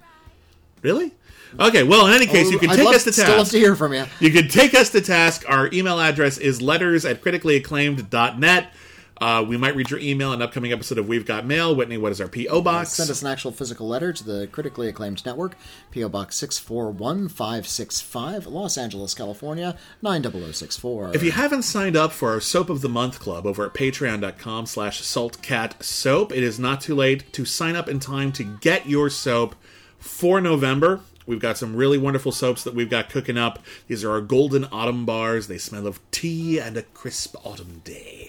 Really? 0.81 1.13
Okay, 1.59 1.83
well, 1.83 2.07
in 2.07 2.13
any 2.13 2.25
case, 2.25 2.51
you 2.51 2.59
can 2.59 2.69
I'd 2.71 2.75
take 2.75 2.85
love, 2.85 2.95
us 2.95 3.03
to 3.05 3.11
task. 3.11 3.23
Still 3.23 3.37
love 3.37 3.49
to 3.49 3.59
hear 3.59 3.75
from 3.75 3.93
you. 3.93 4.05
You 4.19 4.31
can 4.31 4.47
take 4.47 4.73
us 4.73 4.89
to 4.91 5.01
task. 5.01 5.45
Our 5.47 5.69
email 5.71 5.99
address 5.99 6.37
is 6.37 6.61
letters 6.61 7.05
at 7.05 7.21
criticallyacclaimed.net. 7.21 8.73
Uh, 9.19 9.43
we 9.47 9.57
might 9.57 9.75
read 9.75 9.89
your 9.89 9.99
email 9.99 10.31
in 10.31 10.41
an 10.41 10.47
upcoming 10.47 10.71
episode 10.71 10.97
of 10.97 11.07
We've 11.07 11.25
Got 11.25 11.45
Mail. 11.45 11.75
Witney, 11.75 11.97
what 11.97 12.11
is 12.11 12.21
our 12.21 12.27
P.O. 12.27 12.61
box? 12.61 12.93
Send 12.93 13.09
us 13.09 13.21
an 13.21 13.27
actual 13.27 13.51
physical 13.51 13.87
letter 13.87 14.13
to 14.13 14.23
the 14.23 14.47
critically 14.47 14.87
acclaimed 14.87 15.25
network, 15.25 15.55
P.O. 15.91 16.09
Box 16.09 16.35
641565, 16.35 18.47
Los 18.47 18.77
Angeles, 18.77 19.13
California, 19.13 19.75
90064. 20.01 21.15
If 21.15 21.23
you 21.23 21.31
haven't 21.31 21.63
signed 21.63 21.95
up 21.95 22.11
for 22.11 22.31
our 22.31 22.39
Soap 22.39 22.69
of 22.69 22.81
the 22.81 22.89
Month 22.89 23.19
Club 23.19 23.47
over 23.47 23.65
at 23.65 23.73
patreon.com 23.73 24.65
slash 24.67 25.01
saltcatsoap, 25.01 26.31
it 26.31 26.43
is 26.43 26.59
not 26.59 26.81
too 26.81 26.95
late 26.95 27.31
to 27.33 27.45
sign 27.45 27.75
up 27.75 27.89
in 27.89 27.99
time 27.99 28.31
to 28.33 28.43
get 28.43 28.87
your 28.87 29.09
soap 29.09 29.55
for 29.97 30.39
November. 30.39 31.01
We've 31.25 31.39
got 31.39 31.57
some 31.57 31.75
really 31.75 31.97
wonderful 31.97 32.31
soaps 32.31 32.63
that 32.63 32.73
we've 32.73 32.89
got 32.89 33.09
cooking 33.09 33.37
up. 33.37 33.59
These 33.87 34.03
are 34.03 34.11
our 34.11 34.21
golden 34.21 34.65
autumn 34.71 35.05
bars. 35.05 35.47
They 35.47 35.57
smell 35.57 35.85
of 35.85 35.99
tea 36.11 36.59
and 36.59 36.77
a 36.77 36.83
crisp 36.83 37.35
autumn 37.43 37.81
day. 37.83 38.26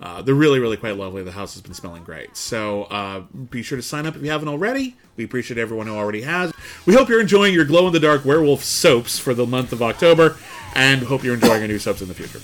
Uh, 0.00 0.20
they're 0.20 0.34
really, 0.34 0.58
really 0.58 0.76
quite 0.76 0.96
lovely. 0.96 1.22
The 1.22 1.32
house 1.32 1.54
has 1.54 1.62
been 1.62 1.72
smelling 1.72 2.04
great. 2.04 2.36
So 2.36 2.84
uh, 2.84 3.20
be 3.50 3.62
sure 3.62 3.76
to 3.76 3.82
sign 3.82 4.04
up 4.06 4.14
if 4.14 4.22
you 4.22 4.30
haven't 4.30 4.48
already. 4.48 4.94
We 5.16 5.24
appreciate 5.24 5.56
everyone 5.58 5.86
who 5.86 5.94
already 5.96 6.20
has. 6.22 6.52
We 6.84 6.92
hope 6.94 7.08
you're 7.08 7.20
enjoying 7.20 7.54
your 7.54 7.64
glow 7.64 7.86
in 7.86 7.94
the 7.94 8.00
dark 8.00 8.24
werewolf 8.24 8.62
soaps 8.62 9.18
for 9.18 9.32
the 9.32 9.46
month 9.46 9.72
of 9.72 9.80
October, 9.82 10.36
and 10.74 11.02
hope 11.02 11.24
you're 11.24 11.34
enjoying 11.34 11.62
our 11.62 11.68
new 11.68 11.78
soaps 11.78 12.02
in 12.02 12.08
the 12.08 12.14
future. 12.14 12.40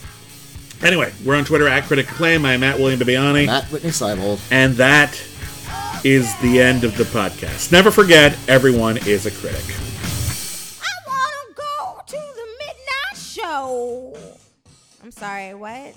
Anyway, 0.86 1.12
we're 1.24 1.36
on 1.36 1.44
Twitter 1.44 1.68
at 1.68 1.84
Critic 1.84 2.08
Acclaim. 2.10 2.44
I'm 2.46 2.60
Matt 2.60 2.78
William 2.78 2.98
Bibbiani, 2.98 3.46
Matt 3.46 3.64
Witney 3.70 3.90
Seibold. 3.90 4.40
and 4.50 4.74
that 4.76 5.12
is 6.04 6.34
the 6.40 6.58
end 6.60 6.82
of 6.84 6.96
the 6.96 7.04
podcast. 7.04 7.70
Never 7.70 7.90
forget, 7.90 8.36
everyone 8.48 8.96
is 9.06 9.26
a 9.26 9.30
critic. 9.30 9.62
I 10.80 10.92
want 11.06 11.48
to 11.48 11.54
go 11.54 12.00
to 12.06 12.12
the 12.34 12.46
midnight 12.58 13.16
show. 13.16 14.16
I'm 15.04 15.12
sorry, 15.12 15.54
what? 15.54 15.94